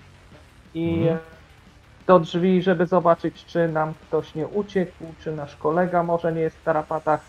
I 0.74 0.94
Mhm. 0.98 1.18
Do 2.06 2.20
drzwi, 2.20 2.62
żeby 2.62 2.86
zobaczyć, 2.86 3.44
czy 3.44 3.68
nam 3.68 3.94
ktoś 3.94 4.34
nie 4.34 4.46
uciekł, 4.46 5.04
czy 5.20 5.32
nasz 5.32 5.56
kolega 5.56 6.02
może 6.02 6.32
nie 6.32 6.40
jest 6.40 6.56
w 6.56 6.62
tarapatach 6.62 7.20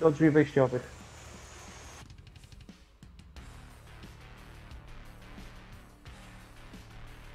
do 0.00 0.10
drzwi 0.10 0.30
wyjściowych. 0.30 0.90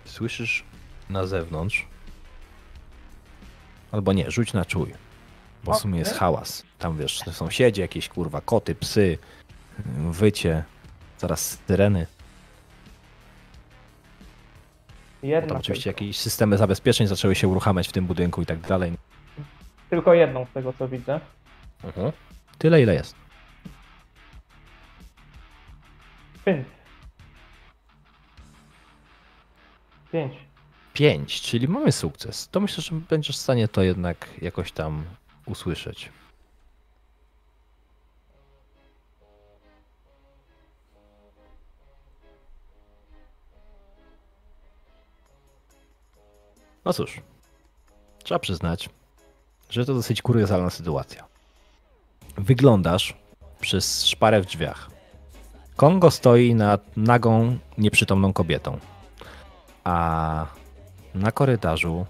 Słyszysz 0.06 0.64
na 1.10 1.26
zewnątrz. 1.26 1.88
Albo 3.92 4.14
nie, 4.14 4.32
rzuć 4.32 4.54
na 4.54 4.66
czuj. 4.66 4.94
Bo 5.64 5.74
w 5.74 5.78
sumie 5.78 6.00
jest 6.00 6.14
hałas. 6.14 6.64
Tam 6.80 6.98
wiesz, 6.98 7.20
sąsiedzi, 7.32 7.82
jakieś 7.82 8.10
kurwa 8.10 8.42
koty, 8.42 8.76
psy, 8.76 9.18
wycie, 10.12 10.64
zaraz 11.18 11.60
syreny. 11.68 12.08
Jedna 15.24 15.56
oczywiście 15.56 15.84
tylko. 15.84 16.04
jakieś 16.04 16.18
systemy 16.18 16.58
zabezpieczeń 16.58 17.08
zaczęły 17.08 17.36
się 17.36 17.48
uruchamiać 17.48 17.88
w 17.88 17.92
tym 17.92 18.06
budynku 18.06 18.42
i 18.42 18.46
tak 18.46 18.60
dalej. 18.60 18.94
Tylko 19.90 20.14
jedną 20.14 20.46
z 20.46 20.50
tego 20.50 20.74
co 20.74 20.88
widzę. 20.88 21.20
Mhm. 21.84 22.12
Tyle, 22.58 22.82
ile 22.82 22.94
jest. 22.94 23.16
Pięć. 26.46 26.68
Pięć. 30.12 30.34
5, 30.94 31.42
czyli 31.42 31.68
mamy 31.68 31.92
sukces. 31.92 32.50
To 32.50 32.60
myślę, 32.60 32.84
że 32.84 32.96
będziesz 32.96 33.38
w 33.38 33.42
stanie 33.42 33.68
to 33.68 33.82
jednak 33.82 34.28
jakoś 34.42 34.72
tam 34.72 35.04
usłyszeć. 35.46 36.10
No 46.88 46.94
cóż, 46.94 47.22
trzeba 48.24 48.40
przyznać, 48.40 48.90
że 49.70 49.86
to 49.86 49.94
dosyć 49.94 50.22
kuriozalna 50.22 50.70
sytuacja. 50.70 51.26
Wyglądasz 52.38 53.14
przez 53.60 54.06
szparę 54.06 54.42
w 54.42 54.46
drzwiach. 54.46 54.90
Kongo 55.76 56.12
stoi 56.12 56.56
nad 56.56 56.98
nagą, 56.98 57.58
nieprzytomną 57.78 58.34
kobietą. 58.34 58.80
A 59.84 60.46
na 61.16 61.32
korytarzu 61.32 62.06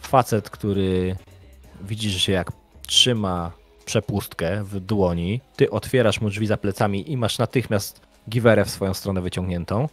facet, 0.00 0.50
który 0.50 1.16
widzisz, 1.80 2.12
że 2.12 2.32
jak 2.32 2.52
trzyma 2.86 3.50
przepustkę 3.84 4.64
w 4.64 4.80
dłoni, 4.80 5.40
ty 5.56 5.70
otwierasz 5.70 6.20
mu 6.20 6.30
drzwi 6.30 6.46
za 6.46 6.56
plecami 6.56 7.12
i 7.12 7.16
masz 7.16 7.38
natychmiast 7.38 8.00
giwerę 8.28 8.64
w 8.64 8.70
swoją 8.70 8.94
stronę 8.94 9.20
wyciągniętą. 9.20 9.88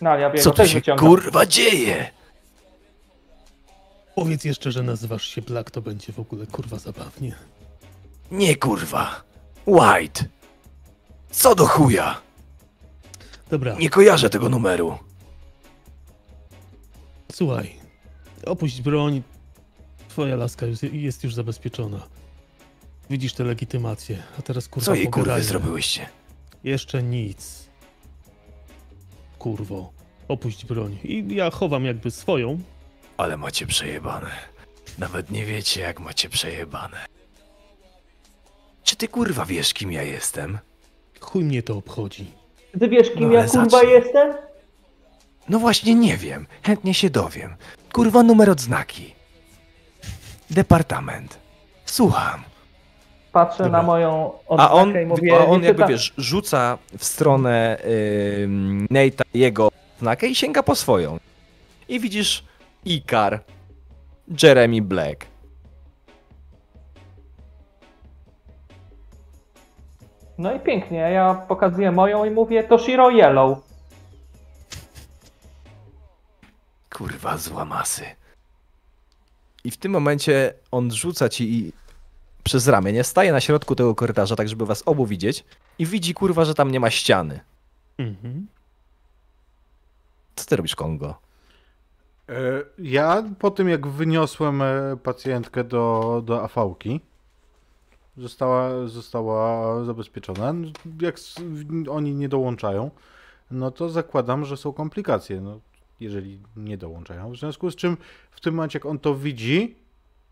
No 0.00 0.16
ja 0.16 0.32
Co 0.34 0.50
tu 0.50 0.66
się 0.66 0.74
wyciągam. 0.74 1.06
kurwa 1.06 1.46
dzieje? 1.46 2.10
Powiedz 4.14 4.44
jeszcze, 4.44 4.72
że 4.72 4.82
nazywasz 4.82 5.26
się 5.28 5.42
Black, 5.42 5.70
to 5.70 5.82
będzie 5.82 6.12
w 6.12 6.18
ogóle 6.18 6.46
kurwa 6.46 6.78
zabawnie. 6.78 7.34
Nie 8.30 8.56
kurwa. 8.56 9.22
White. 9.66 10.24
Co 11.30 11.54
do 11.54 11.66
chuja? 11.66 12.20
Dobra, 13.50 13.74
Nie 13.78 13.90
kojarzę 13.90 14.30
tego 14.30 14.48
numeru. 14.48 14.98
słuchaj. 17.32 17.74
Opuść 18.46 18.82
broń. 18.82 19.22
Twoja 20.08 20.36
laska 20.36 20.66
już, 20.66 20.78
jest 20.82 21.24
już 21.24 21.34
zabezpieczona. 21.34 22.00
Widzisz 23.10 23.32
tę 23.34 23.44
legitymację, 23.44 24.22
a 24.38 24.42
teraz 24.42 24.68
kurwa 24.68 24.86
Co 24.86 24.94
jej 24.94 25.04
pogadajmy. 25.08 25.44
zrobiłyście? 25.44 26.08
Jeszcze 26.64 27.02
nic. 27.02 27.68
Kurwo. 29.38 29.92
Opuść 30.28 30.64
broń. 30.66 30.98
I 31.04 31.26
ja 31.34 31.50
chowam 31.50 31.84
jakby 31.84 32.10
swoją. 32.10 32.60
Ale 33.16 33.36
macie 33.36 33.66
przejebane. 33.66 34.30
Nawet 34.98 35.30
nie 35.30 35.44
wiecie, 35.44 35.80
jak 35.80 36.00
macie 36.00 36.28
przejebane. 36.28 36.96
Czy 38.82 38.96
ty 38.96 39.08
kurwa 39.08 39.44
wiesz, 39.44 39.74
kim 39.74 39.92
ja 39.92 40.02
jestem? 40.02 40.58
Chuj 41.20 41.44
mnie 41.44 41.62
to 41.62 41.76
obchodzi. 41.76 42.26
Ty 42.80 42.88
wiesz 42.88 43.10
kim 43.10 43.20
No, 43.28 43.32
ja 43.32 43.40
ale 43.40 43.48
kurwa 43.48 43.68
zacznij. 43.70 43.92
jestem? 43.92 44.34
No 45.48 45.58
właśnie 45.58 45.94
nie 45.94 46.16
wiem. 46.16 46.46
Chętnie 46.62 46.94
się 46.94 47.10
dowiem. 47.10 47.56
Kurwa 47.92 48.22
numer 48.22 48.50
odznaki. 48.50 49.14
Departament. 50.50 51.38
Słucham. 51.86 52.42
Patrzę 53.32 53.64
Dobra. 53.64 53.78
na 53.78 53.86
moją 53.86 54.32
A 54.48 54.70
on, 54.72 54.80
odznakę 54.80 55.02
i 55.02 55.06
mówię, 55.06 55.34
a 55.40 55.44
on 55.46 55.62
jakby 55.62 55.82
ta- 55.82 55.88
wiesz, 55.88 56.12
rzuca 56.18 56.78
w 56.98 57.04
stronę 57.04 57.78
yy, 57.84 58.48
Nate'a 58.90 59.22
jego 59.34 59.68
odznakę 59.96 60.26
i 60.26 60.34
sięga 60.34 60.62
po 60.62 60.74
swoją. 60.74 61.18
I 61.88 62.00
widzisz 62.00 62.44
Ikar, 62.84 63.44
Jeremy 64.42 64.82
Black. 64.82 65.26
No 70.38 70.54
i 70.54 70.60
pięknie, 70.60 70.98
ja 70.98 71.34
pokazuję 71.34 71.92
moją 71.92 72.24
i 72.24 72.30
mówię 72.30 72.64
to 72.64 72.78
Shiro 72.78 73.10
Yellow. 73.10 73.58
Kurwa, 76.90 77.38
zła 77.38 77.64
masy. 77.64 78.04
I 79.64 79.70
w 79.70 79.76
tym 79.76 79.92
momencie 79.92 80.54
on 80.70 80.92
rzuca 80.92 81.28
ci 81.28 81.72
przez 82.44 82.68
ramię, 82.68 82.92
nie? 82.92 83.04
Staje 83.04 83.32
na 83.32 83.40
środku 83.40 83.74
tego 83.74 83.94
korytarza, 83.94 84.36
tak 84.36 84.48
żeby 84.48 84.66
was 84.66 84.82
obu 84.86 85.06
widzieć 85.06 85.44
i 85.78 85.86
widzi, 85.86 86.14
kurwa, 86.14 86.44
że 86.44 86.54
tam 86.54 86.70
nie 86.70 86.80
ma 86.80 86.90
ściany. 86.90 87.40
Mhm. 87.98 88.46
Co 90.36 90.46
ty 90.46 90.56
robisz, 90.56 90.74
Kongo? 90.76 91.23
E, 92.28 92.62
Ja 92.78 93.22
po 93.38 93.50
tym 93.50 93.68
jak 93.68 93.86
wyniosłem 93.86 94.62
e, 94.62 94.96
pacjentkę 95.02 95.64
do, 95.64 96.22
do 96.24 96.42
AV-ki, 96.42 97.00
została, 98.16 98.86
została 98.86 99.84
zabezpieczona. 99.84 100.54
Jak 101.00 101.16
oni 101.90 102.14
nie 102.14 102.28
dołączają, 102.28 102.90
no 103.50 103.70
to 103.70 103.88
zakładam, 103.88 104.44
że 104.44 104.56
są 104.56 104.72
komplikacje, 104.72 105.40
no, 105.40 105.60
jeżeli 106.00 106.38
nie 106.56 106.78
dołączają. 106.78 107.32
W 107.32 107.36
związku 107.36 107.70
z 107.70 107.76
czym 107.76 107.96
w 108.30 108.40
tym 108.40 108.54
momencie 108.54 108.76
jak 108.78 108.86
on 108.86 108.98
to 108.98 109.14
widzi, 109.14 109.76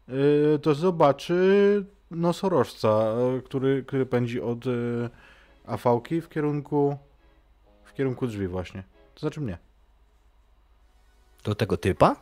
e, 0.09 0.59
to 0.59 0.75
zobaczy 0.75 1.85
nosorożca, 2.11 3.15
który, 3.45 3.83
który 3.83 4.07
pędzi 4.07 4.41
od 4.41 4.65
AV-ki 5.67 6.21
w 6.21 6.29
kierunku 6.29 6.97
w 7.85 7.93
kierunku 7.93 8.27
drzwi 8.27 8.47
właśnie. 8.49 8.83
To 9.15 9.21
znaczy 9.21 9.41
mnie. 9.41 9.59
Do 11.45 11.55
tego 11.55 11.77
typa? 11.77 12.17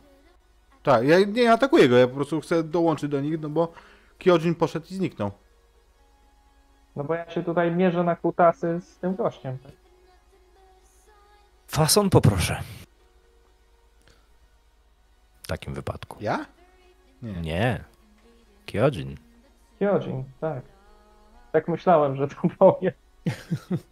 Tak, 0.83 1.07
ja 1.07 1.19
nie 1.19 1.51
atakuję 1.51 1.89
go, 1.89 1.97
ja 1.97 2.07
po 2.07 2.15
prostu 2.15 2.41
chcę 2.41 2.63
dołączyć 2.63 3.09
do 3.11 3.21
nich, 3.21 3.41
no 3.41 3.49
bo 3.49 3.73
Kyojin 4.19 4.55
poszedł 4.55 4.85
i 4.91 4.95
zniknął. 4.95 5.31
No 6.95 7.03
bo 7.03 7.13
ja 7.15 7.29
się 7.31 7.43
tutaj 7.43 7.71
mierzę 7.71 8.03
na 8.03 8.15
kutasy 8.15 8.81
z 8.83 8.97
tym 8.97 9.15
gościem. 9.15 9.57
tak? 9.63 9.71
Fason 11.67 12.09
poproszę. 12.09 12.61
W 15.43 15.47
takim 15.47 15.73
wypadku. 15.73 16.17
Ja? 16.21 16.45
Nie. 17.21 17.83
Kyojin. 18.65 19.17
Kyojin, 19.79 20.23
tak. 20.41 20.61
Tak 21.51 21.67
myślałem, 21.67 22.15
że 22.15 22.27
to 22.27 22.35
powie. 22.59 22.93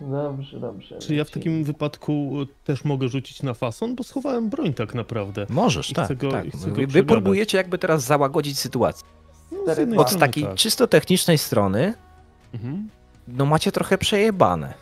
Dobrze, 0.00 0.60
dobrze. 0.60 0.98
Czy 0.98 1.14
ja 1.14 1.24
w 1.24 1.30
takim 1.30 1.64
wypadku 1.64 2.36
e, 2.42 2.46
też 2.64 2.84
mogę 2.84 3.08
rzucić 3.08 3.42
na 3.42 3.54
fason? 3.54 3.94
Bo 3.94 4.04
schowałem 4.04 4.48
broń 4.48 4.74
tak 4.74 4.94
naprawdę. 4.94 5.46
Możesz, 5.48 5.90
I 5.90 5.94
tak. 5.94 6.16
go- 6.16 6.30
tak. 6.30 6.56
Wy, 6.56 6.86
wy 6.86 7.02
próbujecie 7.04 7.58
jakby 7.58 7.78
teraz 7.78 8.02
załagodzić 8.04 8.58
sytuację. 8.58 9.06
No. 9.86 10.00
Od 10.02 10.18
takiej 10.18 10.44
tak. 10.44 10.54
czysto 10.54 10.86
technicznej 10.86 11.38
strony, 11.38 11.94
Mhm. 12.54 12.88
no 13.28 13.46
macie 13.46 13.72
trochę 13.72 13.98
przejebane. 13.98 14.74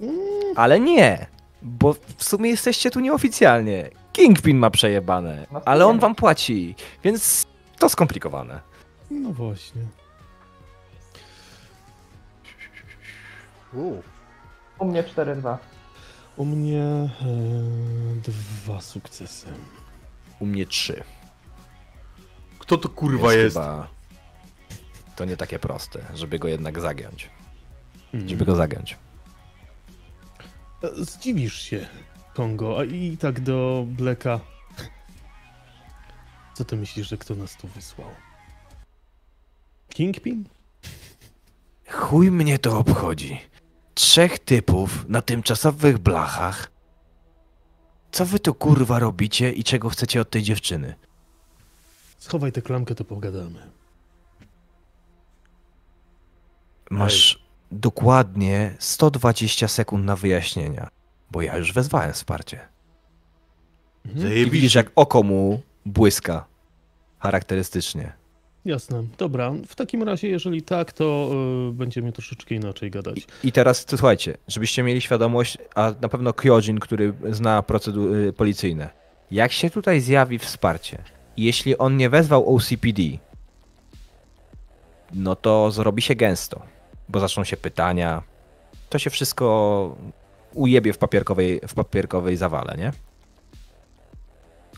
Mm, 0.00 0.18
Ale 0.56 0.80
nie, 0.80 1.26
bo 1.62 1.92
w 2.16 2.24
sumie 2.24 2.50
jesteście 2.50 2.90
tu 2.90 3.00
nieoficjalnie. 3.00 3.90
Kingpin 4.12 4.58
ma 4.58 4.70
przejebane, 4.70 5.46
ale 5.64 5.86
on 5.86 5.98
wam 5.98 6.14
płaci, 6.14 6.74
więc 7.04 7.46
to 7.78 7.88
skomplikowane. 7.88 8.60
No 9.10 9.30
właśnie. 9.32 9.82
U, 13.74 13.92
U 14.78 14.84
mnie 14.84 15.02
4-2. 15.02 15.56
U 16.36 16.44
mnie 16.44 16.82
e, 16.82 17.10
dwa 18.22 18.80
sukcesy. 18.80 19.46
U 20.40 20.46
mnie 20.46 20.66
trzy. 20.66 21.02
kto 22.58 22.78
to 22.78 22.88
kurwa 22.88 23.28
Więc 23.28 23.42
jest? 23.42 23.56
Chyba 23.56 23.88
to 25.16 25.24
nie 25.24 25.36
takie 25.36 25.58
proste, 25.58 26.04
żeby 26.14 26.38
go 26.38 26.48
jednak 26.48 26.80
zagiąć. 26.80 27.30
Mhm. 28.14 28.28
Żeby 28.28 28.44
go 28.44 28.54
zagiąć. 28.54 28.96
Zdziwisz 30.96 31.62
się, 31.62 31.86
Kongo, 32.34 32.78
a 32.78 32.84
i 32.84 33.16
tak 33.16 33.40
do 33.40 33.84
Bleka. 33.88 34.40
Co 36.54 36.64
ty 36.64 36.76
myślisz, 36.76 37.08
że 37.08 37.16
kto 37.18 37.34
nas 37.34 37.56
tu 37.56 37.68
wysłał? 37.68 38.08
Kingpin? 39.88 40.44
Chuj 41.90 42.30
mnie 42.30 42.58
to 42.58 42.78
obchodzi. 42.78 43.40
Trzech 44.08 44.38
typów 44.38 45.08
na 45.08 45.22
tymczasowych 45.22 45.98
blachach. 45.98 46.70
Co 48.12 48.26
wy 48.26 48.38
tu 48.38 48.54
kurwa 48.54 48.98
robicie 48.98 49.52
i 49.52 49.64
czego 49.64 49.88
chcecie 49.88 50.20
od 50.20 50.30
tej 50.30 50.42
dziewczyny? 50.42 50.94
Schowaj 52.18 52.52
tę 52.52 52.62
klamkę, 52.62 52.94
to 52.94 53.04
pogadamy. 53.04 53.70
Masz 56.90 57.44
dokładnie 57.72 58.76
120 58.78 59.68
sekund 59.68 60.04
na 60.04 60.16
wyjaśnienia, 60.16 60.88
bo 61.30 61.42
ja 61.42 61.56
już 61.56 61.72
wezwałem 61.72 62.12
wsparcie. 62.12 62.68
Mhm. 64.06 64.34
I 64.34 64.50
widzisz, 64.50 64.74
jak 64.74 64.90
oko 64.94 65.22
mu 65.22 65.62
błyska 65.86 66.46
charakterystycznie. 67.18 68.12
Jasne. 68.68 69.04
Dobra, 69.18 69.52
w 69.66 69.74
takim 69.74 70.02
razie, 70.02 70.28
jeżeli 70.28 70.62
tak, 70.62 70.92
to 70.92 71.30
y, 71.70 71.72
będziemy 71.72 72.12
troszeczkę 72.12 72.54
inaczej 72.54 72.90
gadać. 72.90 73.26
I 73.44 73.52
teraz 73.52 73.84
to 73.84 73.96
słuchajcie, 73.96 74.36
żebyście 74.48 74.82
mieli 74.82 75.00
świadomość, 75.00 75.58
a 75.74 75.92
na 76.00 76.08
pewno 76.08 76.32
Kyojin, 76.32 76.78
który 76.78 77.12
zna 77.30 77.62
procedury 77.62 78.32
policyjne. 78.32 78.90
Jak 79.30 79.52
się 79.52 79.70
tutaj 79.70 80.00
zjawi 80.00 80.38
wsparcie 80.38 80.98
Jeśli 81.36 81.78
on 81.78 81.96
nie 81.96 82.10
wezwał 82.10 82.56
OCPD, 82.56 83.02
no 85.12 85.36
to 85.36 85.70
zrobi 85.70 86.02
się 86.02 86.14
gęsto, 86.14 86.62
bo 87.08 87.20
zaczną 87.20 87.44
się 87.44 87.56
pytania. 87.56 88.22
To 88.88 88.98
się 88.98 89.10
wszystko 89.10 89.96
ujebie 90.54 90.92
w 90.92 90.98
papierkowej, 90.98 91.60
w 91.68 91.74
papierkowej 91.74 92.36
zawale, 92.36 92.76
nie? 92.78 92.92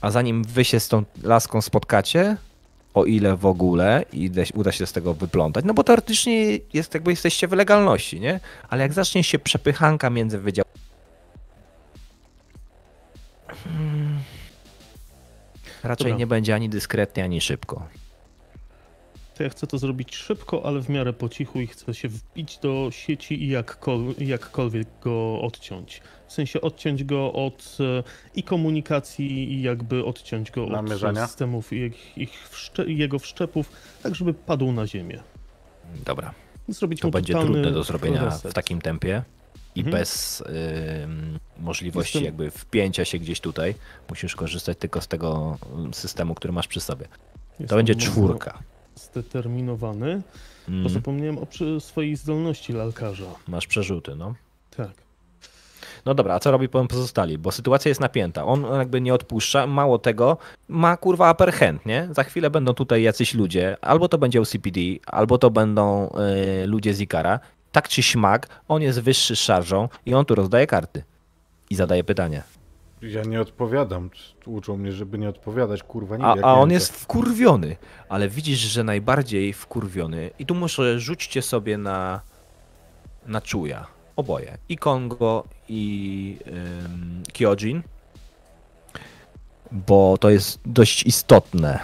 A 0.01 0.11
zanim 0.11 0.45
wy 0.45 0.65
się 0.65 0.81
z 0.81 0.89
tą 0.89 1.05
laską 1.23 1.63
spotkacie, 1.63 2.37
o 2.95 3.05
ile 3.05 3.37
w 3.37 3.47
ogóle 3.47 4.05
i 4.13 4.31
da- 4.31 4.43
uda 4.55 4.73
się 4.73 4.87
z 4.87 4.93
tego 4.93 5.15
wyplątać, 5.15 5.65
no 5.65 5.75
bo 5.75 5.85
teoretycznie 5.85 6.59
jest 6.73 6.95
jakby 6.95 7.11
jesteście 7.11 7.49
w 7.49 7.53
legalności, 7.53 8.21
nie? 8.21 8.41
Ale 8.69 8.83
jak 8.83 8.93
zacznie 8.93 9.25
się 9.25 9.39
przepychanka 9.39 10.11
między 10.11 10.39
wydziałami, 10.39 10.71
Hmm. 13.65 14.19
raczej 15.83 16.05
Dobra. 16.05 16.19
nie 16.19 16.27
będzie 16.27 16.55
ani 16.55 16.69
dyskretnie, 16.69 17.25
ani 17.25 17.41
szybko. 17.41 17.89
To 19.41 19.45
ja 19.45 19.51
chcę 19.51 19.67
to 19.67 19.79
zrobić 19.79 20.17
szybko, 20.17 20.67
ale 20.67 20.81
w 20.81 20.89
miarę 20.89 21.13
po 21.13 21.29
cichu 21.29 21.61
i 21.61 21.67
chcę 21.67 21.95
się 21.95 22.09
wbić 22.09 22.59
do 22.59 22.89
sieci 22.91 23.43
i 23.45 23.49
jakkol, 23.49 24.05
jakkolwiek 24.19 24.89
go 25.03 25.41
odciąć. 25.41 26.01
W 26.29 26.33
sensie 26.33 26.61
odciąć 26.61 27.05
go 27.05 27.33
od 27.33 27.77
e, 27.81 28.03
i 28.35 28.43
komunikacji 28.43 29.53
i 29.53 29.63
jakby 29.63 30.05
odciąć 30.05 30.51
go 30.51 30.65
od 30.65 30.91
systemów 31.29 31.73
i 31.73 31.77
ich, 31.77 32.19
ich 32.19 32.49
wszcze, 32.49 32.85
jego 32.93 33.19
wszczepów, 33.19 33.71
tak 34.03 34.15
żeby 34.15 34.35
padł 34.35 34.73
na 34.73 34.87
ziemię. 34.87 35.21
Dobra. 36.05 36.35
Zrobić 36.69 37.01
To 37.01 37.11
będzie 37.11 37.35
trudne 37.35 37.71
do 37.71 37.83
zrobienia 37.85 38.25
reset. 38.25 38.51
w 38.51 38.55
takim 38.55 38.81
tempie 38.81 39.23
i 39.75 39.81
Mhm. 39.81 39.97
bez 39.99 40.43
ym, 41.05 41.39
możliwości 41.59 42.19
Jestem- 42.19 42.25
jakby 42.25 42.51
wpięcia 42.51 43.05
się 43.05 43.19
gdzieś 43.19 43.41
tutaj. 43.41 43.75
Musisz 44.11 44.37
korzystać 44.37 44.79
tylko 44.79 45.01
z 45.01 45.09
tego 45.09 45.59
systemu, 45.93 46.35
który 46.35 46.53
masz 46.53 46.69
przy 46.69 46.81
sobie. 46.81 47.05
To 47.07 47.63
Jestem 47.63 47.77
będzie 47.79 47.95
mocno 47.95 48.11
czwórka. 48.13 48.59
Zdeterminowany, 49.13 50.23
bo 50.69 50.75
Mm, 50.75 50.89
zapomniałem 50.89 51.39
o 51.39 51.47
przy 51.47 51.81
swojej 51.81 52.17
zdolności 52.17 52.73
lalkarza. 52.73 53.25
masz 53.49 53.67
przerzuty, 53.67 54.17
no. 54.17 54.35
Tak. 54.77 54.91
No 56.05 56.15
dobra, 56.15 56.35
a 56.35 56.39
co 56.41 56.51
robi 56.51 56.69
pozostali? 56.69 57.39
Bo 57.39 57.53
sytuacja 57.53 57.89
jest 57.89 58.01
napięta. 58.01 58.45
On 58.45 58.63
jakby 58.79 59.01
nie 59.01 59.15
odpuszcza, 59.15 59.67
mało 59.67 59.99
tego, 59.99 60.37
ma 60.69 60.97
kurwa 60.97 61.33
upper 61.33 61.53
hand, 61.53 61.87
nie? 61.87 62.09
Za 62.11 62.25
chwilę 62.25 62.51
będą 62.51 62.75
tutaj 62.75 63.03
jacyś 63.03 63.35
ludzie, 63.35 63.77
albo 63.81 64.09
to 64.09 64.19
będzie 64.19 64.41
OCPD, 64.41 64.81
albo 65.07 65.39
to 65.39 65.51
będą 65.51 66.11
y, 66.63 66.67
ludzie 66.67 66.95
z 66.95 67.01
Ikara. 67.01 67.41
Tak 67.73 67.89
czy 67.89 68.03
śmak, 68.03 68.49
on 68.69 68.83
jest 68.83 69.01
wyższy 69.01 69.37
z 69.37 69.39
szarżą 69.39 69.89
i 70.07 70.15
on 70.15 70.25
tu 70.25 70.35
rozdaje 70.35 70.67
karty. 70.67 71.03
I 71.71 71.75
zadaje 71.75 72.05
pytanie. 72.05 72.43
Ja 73.03 73.23
nie 73.23 73.41
odpowiadam. 73.41 74.11
Uczą 74.47 74.77
mnie, 74.77 74.93
żeby 74.93 75.19
nie 75.19 75.29
odpowiadać, 75.29 75.83
kurwa, 75.83 76.17
nie 76.17 76.25
A, 76.25 76.35
a 76.43 76.55
on 76.55 76.71
jest 76.71 76.97
wkurwiony, 76.97 77.77
ale 78.09 78.29
widzisz, 78.29 78.59
że 78.59 78.85
najbardziej 78.85 79.53
wkurwiony. 79.53 80.31
I 80.39 80.47
tu 80.47 80.55
muszę 80.55 81.01
rzućcie 81.01 81.43
sobie 81.43 81.79
na, 81.79 82.21
na 83.27 83.41
czuja. 83.41 83.87
Oboje. 84.17 84.59
I 84.69 84.77
Kongo, 84.79 85.45
i 85.69 86.39
ym, 86.47 87.23
Kyojin. 87.33 87.83
Bo 89.73 90.17
to 90.21 90.31
jest 90.31 90.61
dość 90.67 91.07
istotne. 91.07 91.81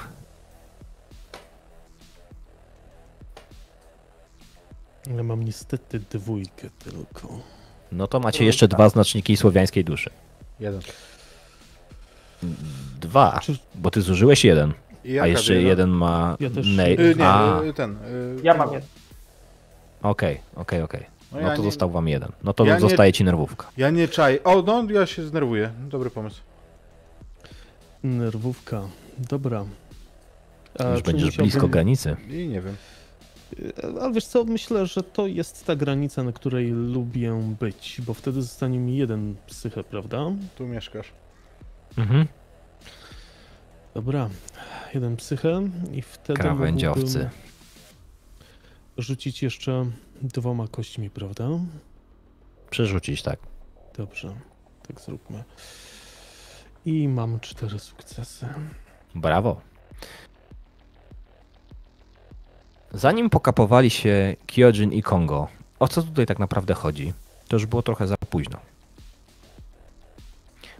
Ale 5.10 5.22
mam 5.22 5.42
niestety 5.42 6.00
dwójkę 6.00 6.70
tylko. 6.70 7.28
No 7.92 8.06
to 8.06 8.20
macie 8.20 8.44
jeszcze 8.44 8.68
dwa 8.68 8.88
znaczniki 8.88 9.36
słowiańskiej 9.36 9.84
duszy. 9.84 10.10
Jeden. 10.60 10.80
Dwa, 13.00 13.38
Czy- 13.42 13.56
bo 13.74 13.90
ty 13.90 14.02
zużyłeś 14.02 14.44
jeden, 14.44 14.72
I 15.04 15.18
a 15.18 15.26
jeszcze 15.26 15.54
wiedza? 15.54 15.68
jeden 15.68 15.90
ma 15.90 16.36
Ja 16.40 16.50
też-. 16.50 16.66
Y, 16.66 17.14
nie, 17.18 17.26
A, 17.28 17.62
y, 17.62 17.72
ten. 17.72 17.96
y, 17.96 18.36
Ja 18.42 18.54
mam 18.54 18.72
jeden. 18.72 18.88
okej, 20.02 20.40
okej, 20.56 20.82
okej. 20.82 21.06
No 21.32 21.40
No 21.40 21.48
ja 21.48 21.56
to 21.56 21.62
nie- 21.62 21.64
został 21.64 21.90
wam 21.90 22.08
jeden. 22.08 22.32
No 22.42 22.52
to 22.52 22.64
Ja 22.64 22.74
nie- 22.74 22.80
zostaje 22.80 23.12
ci 23.12 23.24
nerwówka. 23.24 23.66
Ja 23.76 23.90
nie 23.90 24.08
czaj. 24.08 24.40
O, 24.44 24.62
no 24.62 24.84
ja 24.90 25.06
się 25.06 25.22
znerwuję. 25.26 25.70
Dobry 25.88 26.10
pomysł. 26.10 26.40
Nerwówka. 28.04 28.82
Dobra. 29.18 29.64
A 30.78 30.84
Już 30.88 31.02
będziesz 31.02 31.36
blisko 31.36 31.68
granicy. 31.68 32.16
I 32.28 32.48
nie 32.48 32.60
wiem. 32.60 32.76
E, 33.83 34.00
Ale 34.00 34.12
wiesz 34.12 34.26
co, 34.26 34.44
myślę, 34.44 34.86
że 34.86 35.02
to 35.02 35.26
jest 35.26 35.65
ta 35.66 35.76
granica, 35.76 36.23
na 36.23 36.33
której 36.33 36.70
lubię 36.70 37.55
być, 37.60 38.00
bo 38.07 38.15
wtedy 38.15 38.42
zostanie 38.42 38.78
mi 38.78 38.97
jeden 38.97 39.36
psyche, 39.47 39.84
prawda? 39.84 40.26
Tu 40.57 40.66
mieszkasz. 40.66 41.12
Mhm. 41.99 42.26
Dobra, 43.94 44.31
jeden 44.94 45.16
psyche 45.16 45.60
i 45.92 46.02
wtedy 46.02 46.41
Krawędziowcy. 46.41 47.02
mógłbym 47.02 47.28
rzucić 48.99 49.42
jeszcze 49.42 49.86
dwoma 50.23 50.68
kośćmi, 50.68 51.10
prawda? 51.10 51.49
Przerzucić, 52.70 53.23
tak. 53.23 53.39
Dobrze, 53.97 54.34
tak 54.89 55.00
zróbmy. 55.00 55.44
I 56.86 57.08
mam 57.08 57.41
cztery 57.41 57.78
sukcesy. 57.78 58.47
Brawo. 59.15 59.60
Zanim 62.97 63.31
pokapowali 63.31 63.91
się 63.91 64.36
Kyojin 64.47 64.92
i 64.92 65.02
Kongo, 65.02 65.49
o 65.78 65.89
co 65.89 66.02
tutaj 66.02 66.26
tak 66.26 66.39
naprawdę 66.39 66.75
chodzi, 66.75 67.12
to 67.49 67.57
już 67.57 67.66
było 67.66 67.83
trochę 67.83 68.07
za 68.07 68.16
późno. 68.31 68.58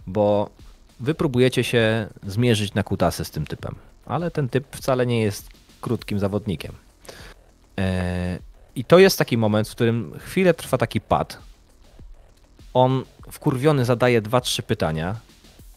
Bo 0.07 0.49
wy 0.99 1.13
próbujecie 1.13 1.63
się 1.63 2.07
zmierzyć 2.23 2.73
na 2.73 2.83
kutasy 2.83 3.25
z 3.25 3.31
tym 3.31 3.45
typem, 3.45 3.75
ale 4.05 4.31
ten 4.31 4.49
typ 4.49 4.75
wcale 4.75 5.05
nie 5.05 5.21
jest 5.21 5.49
krótkim 5.81 6.19
zawodnikiem. 6.19 6.73
Eee, 7.77 8.39
I 8.75 8.85
to 8.85 8.99
jest 8.99 9.17
taki 9.17 9.37
moment, 9.37 9.69
w 9.69 9.71
którym 9.71 10.13
chwilę 10.19 10.53
trwa 10.53 10.77
taki 10.77 11.01
pad. 11.01 11.37
On 12.73 13.03
wkurwiony 13.31 13.85
zadaje 13.85 14.21
dwa, 14.21 14.41
trzy 14.41 14.63
pytania, 14.63 15.15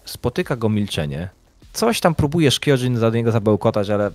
spotyka 0.05 0.57
go 0.57 0.69
milczenie, 0.69 1.29
coś 1.73 2.01
tam 2.01 2.15
próbujesz 2.15 2.61
Kyojin 2.61 2.97
za 2.97 3.11
niego 3.11 3.33
zabełkotać, 3.33 3.91
ale 3.91 4.11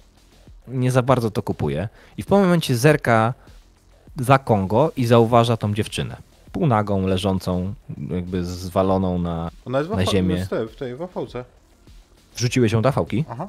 nie 0.67 0.91
za 0.91 1.01
bardzo 1.01 1.31
to 1.31 1.41
kupuje. 1.43 1.89
I 2.17 2.23
w 2.23 2.25
pewnym 2.25 2.45
momencie 2.45 2.75
zerka 2.77 3.33
za 4.19 4.39
Kongo 4.39 4.91
i 4.97 5.05
zauważa 5.05 5.57
tą 5.57 5.73
dziewczynę. 5.73 6.17
Półnagą, 6.51 7.07
leżącą, 7.07 7.73
jakby 8.09 8.45
zwaloną 8.45 9.19
na... 9.19 9.51
Ona 9.65 9.79
jest 9.79 9.91
Na 9.91 10.05
ziemię. 10.05 10.45
w 10.45 10.49
tej- 10.49 10.67
w 10.67 10.75
tej 10.75 10.95
wafałce. 10.95 11.45
Wrzuciłeś 12.35 12.71
ją 12.71 12.81
do 12.81 12.91
fałki? 12.91 13.25
Aha. 13.29 13.47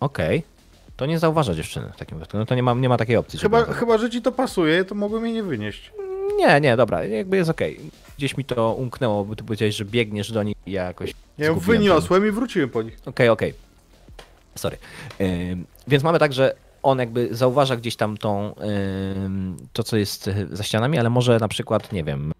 Okej. 0.00 0.42
To 0.96 1.06
nie 1.06 1.18
zauważa 1.18 1.54
dziewczyny 1.54 1.92
w 1.94 1.96
takim 1.96 2.18
wypadku. 2.18 2.38
No 2.38 2.46
to 2.46 2.54
nie 2.54 2.62
ma, 2.62 2.74
nie 2.74 2.88
ma 2.88 2.96
takiej 2.96 3.16
opcji. 3.16 3.38
Chyba, 3.38 3.60
żeby- 3.60 3.74
chyba, 3.74 3.98
że 3.98 4.10
ci 4.10 4.22
to 4.22 4.32
pasuje, 4.32 4.84
to 4.84 4.94
mogłem 4.94 5.24
jej 5.24 5.34
nie 5.34 5.42
wynieść. 5.42 5.92
Nie, 6.38 6.60
nie, 6.60 6.76
dobra, 6.76 7.04
jakby 7.04 7.36
jest 7.36 7.50
okej. 7.50 7.80
Gdzieś 8.18 8.36
mi 8.36 8.44
to 8.44 8.74
umknęło, 8.74 9.24
bo 9.24 9.36
ty 9.36 9.44
powiedziałeś, 9.44 9.76
że 9.76 9.84
biegniesz 9.84 10.32
do 10.32 10.42
niej 10.42 10.56
i 10.66 10.72
ja 10.72 10.82
jakoś 10.84 11.14
Ja 11.38 11.46
ją 11.46 11.52
zgubiłem 11.52 11.78
ten- 11.78 11.88
wyniosłem 11.88 12.26
i 12.26 12.30
wróciłem 12.30 12.68
po 12.70 12.82
nich. 12.82 12.98
Okej, 13.06 13.28
okej. 13.28 13.54
Sorry. 14.56 14.78
Więc 15.88 16.04
mamy 16.04 16.18
tak, 16.18 16.32
że 16.32 16.54
on 16.82 16.98
jakby 16.98 17.28
zauważa 17.30 17.76
gdzieś 17.76 17.96
tam 17.96 18.16
tą, 18.16 18.54
to, 19.72 19.82
co 19.82 19.96
jest 19.96 20.30
za 20.50 20.62
ścianami, 20.62 20.98
ale 20.98 21.10
może 21.10 21.38
na 21.38 21.48
przykład, 21.48 21.92
nie 21.92 22.04
wiem, 22.04 22.32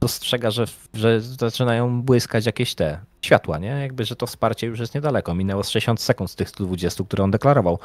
dostrzega, 0.00 0.50
że, 0.50 0.64
że 0.94 1.20
zaczynają 1.20 2.02
błyskać 2.02 2.46
jakieś 2.46 2.74
te 2.74 3.00
światła, 3.22 3.58
nie? 3.58 3.68
Jakby, 3.68 4.04
że 4.04 4.16
to 4.16 4.26
wsparcie 4.26 4.66
już 4.66 4.80
jest 4.80 4.94
niedaleko. 4.94 5.34
Minęło 5.34 5.64
z 5.64 5.68
60 5.68 6.00
sekund 6.00 6.30
z 6.30 6.34
tych 6.34 6.48
120, 6.48 7.04
które 7.04 7.24
on 7.24 7.30
deklarował. 7.30 7.78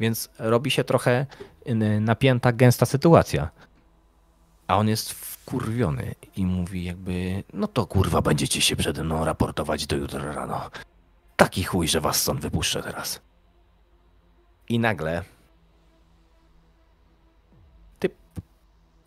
Więc 0.00 0.28
robi 0.38 0.70
się 0.70 0.84
trochę 0.84 1.26
napięta, 2.00 2.52
gęsta 2.52 2.86
sytuacja. 2.86 3.50
A 4.66 4.78
on 4.78 4.88
jest 4.88 5.12
wkurwiony 5.12 6.14
i 6.36 6.46
mówi 6.46 6.84
jakby, 6.84 7.42
no 7.52 7.66
to 7.66 7.86
kurwa 7.86 8.22
będziecie 8.22 8.60
się 8.60 8.76
przede 8.76 9.04
mną 9.04 9.24
raportować 9.24 9.86
do 9.86 9.96
jutra 9.96 10.32
rano. 10.32 10.70
Taki 11.40 11.64
chuj, 11.64 11.88
że 11.88 12.00
was 12.00 12.22
stąd 12.22 12.40
wypuszczę 12.40 12.82
teraz. 12.82 13.20
I 14.68 14.78
nagle 14.78 15.22
typ 17.98 18.14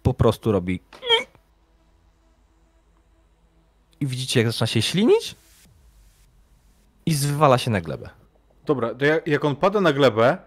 po 0.03 0.13
prostu 0.13 0.51
robi 0.51 0.79
i 3.99 4.07
widzicie 4.07 4.39
jak 4.39 4.51
zaczyna 4.51 4.67
się 4.67 4.81
ślinić 4.81 5.35
i 7.05 7.13
zwywala 7.13 7.57
się 7.57 7.71
na 7.71 7.81
glebę. 7.81 8.09
Dobra, 8.65 8.95
to 8.95 9.05
jak, 9.05 9.27
jak 9.27 9.45
on 9.45 9.55
pada 9.55 9.81
na 9.81 9.93
glebę, 9.93 10.37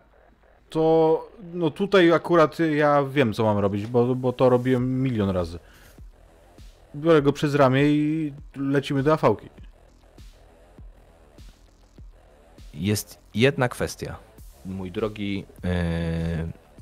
to 0.71 1.29
no 1.53 1.71
tutaj 1.71 2.13
akurat 2.13 2.59
ja 2.59 3.03
wiem, 3.05 3.33
co 3.33 3.45
mam 3.45 3.59
robić, 3.59 3.87
bo, 3.87 4.15
bo 4.15 4.33
to 4.33 4.49
robiłem 4.49 5.03
milion 5.03 5.31
razy. 5.31 5.59
Biorę 6.95 7.23
go 7.23 7.33
przez 7.33 7.55
ramię 7.55 7.83
i 7.85 8.33
lecimy 8.57 9.03
do 9.03 9.13
afałki. 9.13 9.49
Jest 12.77 13.19
jedna 13.35 13.69
kwestia, 13.69 14.17
mój 14.65 14.93
drogi 14.93 15.45
yy, 15.65 15.73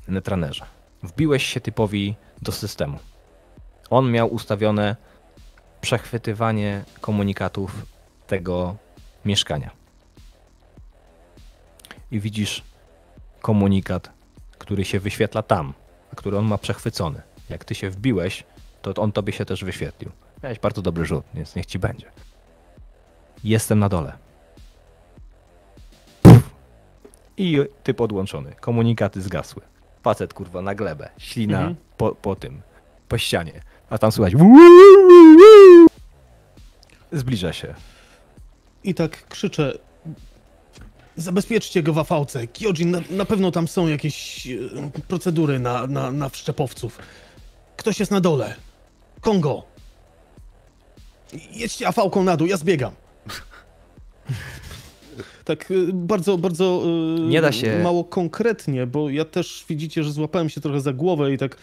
netranerze. 0.07 0.65
Wbiłeś 1.03 1.45
się 1.45 1.61
typowi 1.61 2.15
do 2.41 2.51
systemu. 2.51 2.99
On 3.89 4.11
miał 4.11 4.33
ustawione 4.33 4.95
przechwytywanie 5.81 6.83
komunikatów 7.01 7.85
tego 8.27 8.75
mieszkania. 9.25 9.85
i 12.11 12.19
widzisz 12.19 12.63
komunikat, 13.41 14.09
który 14.57 14.85
się 14.85 14.99
wyświetla 14.99 15.43
tam, 15.43 15.73
a 16.13 16.15
który 16.15 16.37
on 16.37 16.45
ma 16.45 16.57
przechwycony. 16.57 17.21
Jak 17.49 17.65
ty 17.65 17.75
się 17.75 17.89
wbiłeś, 17.89 18.43
to 18.81 18.93
on 19.01 19.11
tobie 19.11 19.33
się 19.33 19.45
też 19.45 19.63
wyświetlił. 19.63 20.11
Miałeś 20.43 20.59
bardzo 20.59 20.81
dobry 20.81 21.05
rzut, 21.05 21.25
więc 21.33 21.55
niech 21.55 21.65
ci 21.65 21.79
będzie. 21.79 22.11
Jestem 23.43 23.79
na 23.79 23.89
dole. 23.89 24.17
I 27.37 27.59
ty 27.83 27.93
podłączony. 27.93 28.53
Komunikaty 28.59 29.21
zgasły. 29.21 29.61
Facet 30.03 30.33
kurwa 30.33 30.61
na 30.61 30.75
glebę. 30.75 31.09
Ślina 31.17 31.57
Mhm. 31.57 31.75
po, 31.97 32.15
po 32.15 32.35
tym, 32.35 32.61
po 33.07 33.17
ścianie. 33.17 33.61
A 33.89 33.97
tam 33.97 34.11
słychać. 34.11 34.33
Zbliża 37.11 37.53
się. 37.53 37.73
I 38.83 38.93
tak 38.93 39.27
krzyczę. 39.27 39.77
Zabezpieczcie 41.17 41.83
go 41.83 41.93
w 41.93 41.99
afałce. 41.99 42.47
Kyojin, 42.47 42.91
na, 42.91 42.99
na 43.09 43.25
pewno 43.25 43.51
tam 43.51 43.67
są 43.67 43.87
jakieś 43.87 44.47
e, 44.47 44.51
procedury 45.07 45.59
na, 45.59 45.87
na, 45.87 46.11
na 46.11 46.29
wszczepowców. 46.29 46.99
Ktoś 47.77 47.99
jest 47.99 48.11
na 48.11 48.21
dole. 48.21 48.55
Kongo. 49.21 49.63
Jedźcie 51.51 51.87
afałką 51.87 52.23
na 52.23 52.37
dół, 52.37 52.47
ja 52.47 52.57
zbiegam. 52.57 52.93
Tak 55.45 55.71
e, 55.71 55.73
bardzo, 55.93 56.37
bardzo 56.37 56.81
e, 57.17 57.19
Nie 57.19 57.41
da 57.41 57.51
się- 57.51 57.79
mało 57.83 58.03
konkretnie, 58.03 58.87
bo 58.87 59.09
ja 59.09 59.25
też 59.25 59.65
widzicie, 59.69 60.03
że 60.03 60.11
złapałem 60.11 60.49
się 60.49 60.61
trochę 60.61 60.81
za 60.81 60.93
głowę 60.93 61.33
i 61.33 61.37
tak 61.37 61.57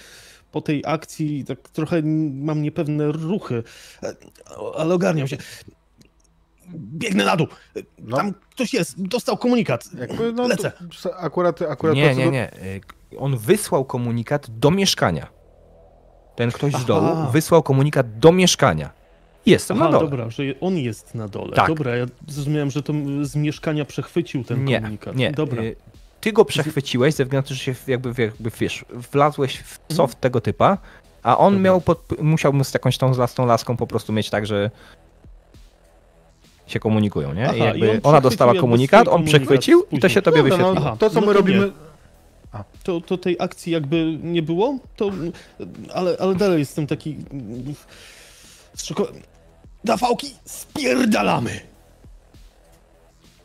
po 0.52 0.60
tej 0.60 0.82
akcji 0.86 1.44
tak 1.44 1.58
trochę 1.68 2.02
mam 2.32 2.62
niepewne 2.62 3.12
ruchy, 3.12 3.62
E, 4.02 4.14
ale 4.76 4.94
ogarniam 4.94 5.28
się. 5.28 5.36
Biegnę 6.74 7.24
na 7.24 7.36
dół. 7.36 7.46
No. 7.98 8.16
Tam 8.16 8.34
ktoś 8.50 8.74
jest, 8.74 9.02
dostał 9.02 9.36
komunikat. 9.36 9.88
Jakby, 9.98 10.32
no, 10.32 10.48
Lecę. 10.48 10.72
to, 11.02 11.16
akurat, 11.16 11.62
akurat 11.62 11.94
Nie, 11.96 12.14
nie, 12.14 12.30
nie. 12.30 12.50
Y, 13.12 13.18
On 13.18 13.36
wysłał 13.36 13.84
komunikat 13.84 14.46
do 14.58 14.70
mieszkania. 14.70 15.26
Ten 16.36 16.50
ktoś 16.50 16.72
z 16.72 16.76
Aha. 16.76 16.84
dołu 16.86 17.30
wysłał 17.32 17.62
komunikat 17.62 18.18
do 18.18 18.32
mieszkania. 18.32 18.90
Jestem 19.46 19.76
Aha, 19.76 19.86
na 19.86 19.92
dole. 19.92 20.10
dobra, 20.10 20.30
że 20.30 20.42
on 20.60 20.78
jest 20.78 21.14
na 21.14 21.28
dole. 21.28 21.52
Tak. 21.52 21.68
Dobra, 21.68 21.96
ja 21.96 22.06
zrozumiałem, 22.28 22.70
że 22.70 22.82
to 22.82 22.92
z 23.22 23.36
mieszkania 23.36 23.84
przechwycił 23.84 24.44
ten 24.44 24.64
nie, 24.64 24.80
komunikat. 24.80 25.16
nie. 25.16 25.32
Dobra. 25.32 25.62
Y, 25.62 25.76
Ty 26.20 26.32
go 26.32 26.44
przechwyciłeś 26.44 27.14
ze 27.14 27.24
względu 27.24 27.44
na 27.44 27.48
to, 27.48 27.54
że 27.54 27.60
się 27.60 27.74
jakby, 27.86 28.22
jakby 28.22 28.50
wiesz, 28.60 28.84
wlazłeś 29.12 29.58
w 29.58 29.94
soft 29.94 30.20
tego 30.20 30.40
typa, 30.40 30.78
a 31.22 31.38
on 31.38 31.54
Dobra. 31.54 31.64
miał 31.64 31.80
pod, 31.80 32.22
musiał 32.22 32.64
z 32.64 32.74
jakąś 32.74 32.98
tą, 32.98 33.26
z 33.26 33.34
tą 33.34 33.46
laską 33.46 33.76
po 33.76 33.86
prostu 33.86 34.12
mieć 34.12 34.30
tak, 34.30 34.46
że 34.46 34.70
się 36.66 36.80
komunikują, 36.80 37.34
nie? 37.34 37.44
Aha, 37.44 37.54
I 37.54 37.58
i 37.58 37.62
jakby 37.64 37.90
on 37.90 38.00
ona 38.02 38.20
dostała 38.20 38.54
komunikat, 38.54 39.08
on 39.08 39.24
przechwycił 39.24 39.84
i 39.92 39.98
to 39.98 40.08
się 40.08 40.22
tobie 40.22 40.36
Dobra, 40.36 40.50
wyświetliło. 40.56 40.74
no, 40.74 40.80
Aha, 40.86 40.96
to 40.98 41.10
co 41.10 41.14
no 41.14 41.26
my 41.26 41.26
to 41.26 41.32
robimy... 41.32 41.72
To, 42.82 43.00
to 43.00 43.18
tej 43.18 43.36
akcji 43.38 43.72
jakby 43.72 44.18
nie 44.22 44.42
było, 44.42 44.78
to... 44.96 45.10
Ale, 45.94 46.16
ale 46.20 46.34
dalej 46.34 46.58
jestem 46.58 46.86
taki... 46.86 47.16
Dawałki, 49.84 50.34
spierdalamy! 50.44 51.50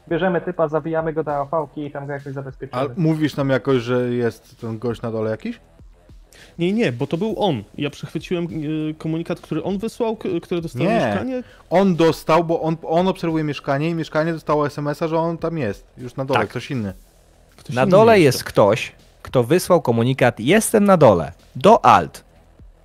Bierzemy 0.09 0.41
typa, 0.41 0.67
zawijamy 0.67 1.13
go 1.13 1.23
do 1.23 1.35
afałki 1.35 1.85
i 1.85 1.91
tam 1.91 2.07
go 2.07 2.13
jakoś 2.13 2.27
A 2.27 2.31
zabezpieczymy. 2.33 2.81
mówisz 2.97 3.35
nam 3.35 3.49
jakoś, 3.49 3.81
że 3.81 4.09
jest 4.09 4.59
ten 4.61 4.79
gość 4.79 5.01
na 5.01 5.11
dole 5.11 5.31
jakiś? 5.31 5.59
Nie, 6.59 6.73
nie, 6.73 6.91
bo 6.91 7.07
to 7.07 7.17
był 7.17 7.35
on. 7.43 7.63
Ja 7.77 7.89
przechwyciłem 7.89 8.45
e, 8.45 8.93
komunikat, 8.93 9.39
który 9.41 9.63
on 9.63 9.77
wysłał, 9.77 10.17
który 10.41 10.61
dostał 10.61 10.81
Nie. 10.83 10.89
mieszkanie. 10.89 11.43
On 11.69 11.95
dostał, 11.95 12.43
bo 12.43 12.61
on, 12.61 12.77
on 12.83 13.07
obserwuje 13.07 13.43
mieszkanie 13.43 13.89
i 13.89 13.93
mieszkanie 13.93 14.33
dostało 14.33 14.67
SMS-a, 14.67 15.07
że 15.07 15.17
on 15.19 15.37
tam 15.37 15.57
jest. 15.57 15.83
Już 15.97 16.15
na 16.15 16.25
dole, 16.25 16.39
Tak. 16.39 16.49
ktoś 16.49 16.71
inny. 16.71 16.93
Ktoś 17.57 17.75
Na 17.75 17.81
inny 17.81 17.91
dole 17.91 18.19
jest 18.19 18.43
ktoś, 18.43 18.91
kto 19.21 19.43
wysłał 19.43 19.81
komunikat 19.81 20.39
jestem 20.39 20.83
na 20.85 20.97
dole, 20.97 21.31
do 21.55 21.85
alt. 21.85 22.23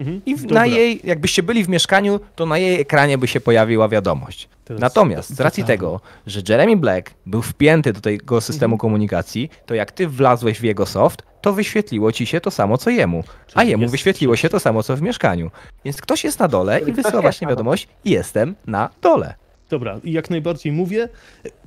Mhm, 0.02 0.20
I 0.26 0.36
w, 0.36 0.50
na 0.50 0.66
jej, 0.66 1.00
jakbyście 1.04 1.42
byli 1.42 1.64
w 1.64 1.68
mieszkaniu, 1.68 2.20
to 2.36 2.46
na 2.46 2.58
jej 2.58 2.80
ekranie 2.80 3.18
by 3.18 3.28
się 3.28 3.40
pojawiła 3.40 3.88
wiadomość. 3.88 4.48
Natomiast 4.70 5.34
z 5.34 5.40
racji 5.40 5.64
tego, 5.64 6.00
że 6.26 6.40
Jeremy 6.48 6.76
Black 6.76 7.10
był 7.26 7.42
wpięty 7.42 7.92
do 7.92 8.00
tego 8.00 8.40
systemu 8.40 8.78
komunikacji, 8.78 9.50
to 9.66 9.74
jak 9.74 9.92
ty 9.92 10.08
wlazłeś 10.08 10.60
w 10.60 10.62
jego 10.62 10.86
soft, 10.86 11.22
to 11.40 11.52
wyświetliło 11.52 12.12
ci 12.12 12.26
się 12.26 12.40
to 12.40 12.50
samo 12.50 12.78
co 12.78 12.90
jemu. 12.90 13.24
A 13.54 13.64
jemu 13.64 13.82
jest 13.82 13.92
wyświetliło 13.92 14.36
się 14.36 14.48
to 14.48 14.60
samo 14.60 14.82
co 14.82 14.96
w 14.96 15.02
mieszkaniu. 15.02 15.50
Więc 15.84 16.00
ktoś 16.00 16.24
jest 16.24 16.38
na 16.38 16.48
dole 16.48 16.80
i 16.80 16.92
wysyła 16.92 17.22
właśnie 17.22 17.48
wiadomość 17.48 17.88
jestem 18.04 18.54
na 18.66 18.90
dole. 19.02 19.34
Dobra, 19.70 20.00
i 20.04 20.12
jak 20.12 20.30
najbardziej 20.30 20.72
mówię, 20.72 21.08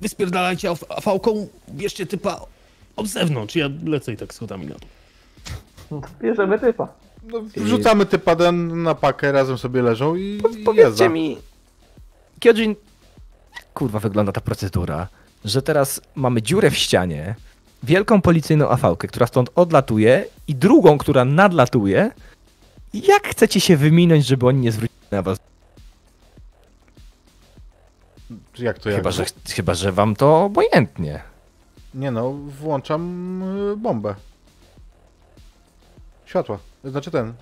wyspierdalajcie 0.01 0.69
afałką, 0.89 1.47
bierzcie 1.69 2.05
typa 2.05 2.41
od 2.95 3.07
zewnątrz, 3.07 3.55
ja 3.55 3.69
lecę 3.85 4.14
i 4.14 4.17
tak 4.17 4.33
schodami 4.33 4.65
na 4.67 4.75
dół. 4.75 6.01
Bierzemy 6.22 6.59
typa. 6.59 7.05
No, 7.27 7.41
wrzucamy 7.57 8.05
typa 8.05 8.35
na- 8.35 8.51
na 8.75 8.95
pakę, 8.95 9.31
razem 9.31 9.57
sobie 9.57 9.81
leżą 9.81 10.15
i, 10.15 10.21
i 10.21 10.63
Powiedzcie 10.63 10.81
jazda. 10.81 11.09
mi, 11.09 11.37
Kyojin, 12.39 12.75
kurwa 13.73 13.99
wygląda 13.99 14.31
ta 14.31 14.41
procedura, 14.41 15.07
że 15.45 15.61
teraz 15.61 16.01
mamy 16.15 16.41
dziurę 16.41 16.71
w 16.71 16.77
ścianie, 16.77 17.35
wielką 17.83 18.21
policyjną 18.21 18.69
afałkę, 18.69 19.07
która 19.07 19.27
stąd 19.27 19.49
odlatuje 19.55 20.25
i 20.47 20.55
drugą, 20.55 20.97
która 20.97 21.25
nadlatuje. 21.25 22.11
Jak 22.93 23.27
chcecie 23.27 23.59
się 23.59 23.77
wyminąć, 23.77 24.25
żeby 24.25 24.47
oni 24.47 24.59
nie 24.59 24.71
zwrócili 24.71 24.99
na 25.11 25.21
was? 25.21 25.37
Jak 28.59 28.79
to 28.79 28.89
jak? 28.89 28.97
Chyba, 28.99 29.11
że, 29.11 29.25
chyba, 29.49 29.73
że 29.73 29.91
wam 29.91 30.15
to 30.15 30.43
obojętnie. 30.43 31.21
Nie 31.93 32.11
no, 32.11 32.31
włączam 32.33 33.41
y, 33.73 33.77
bombę. 33.77 34.15
Światła. 36.25 36.57
Znaczy 36.83 37.11
ten, 37.11 37.27
y, 37.27 37.33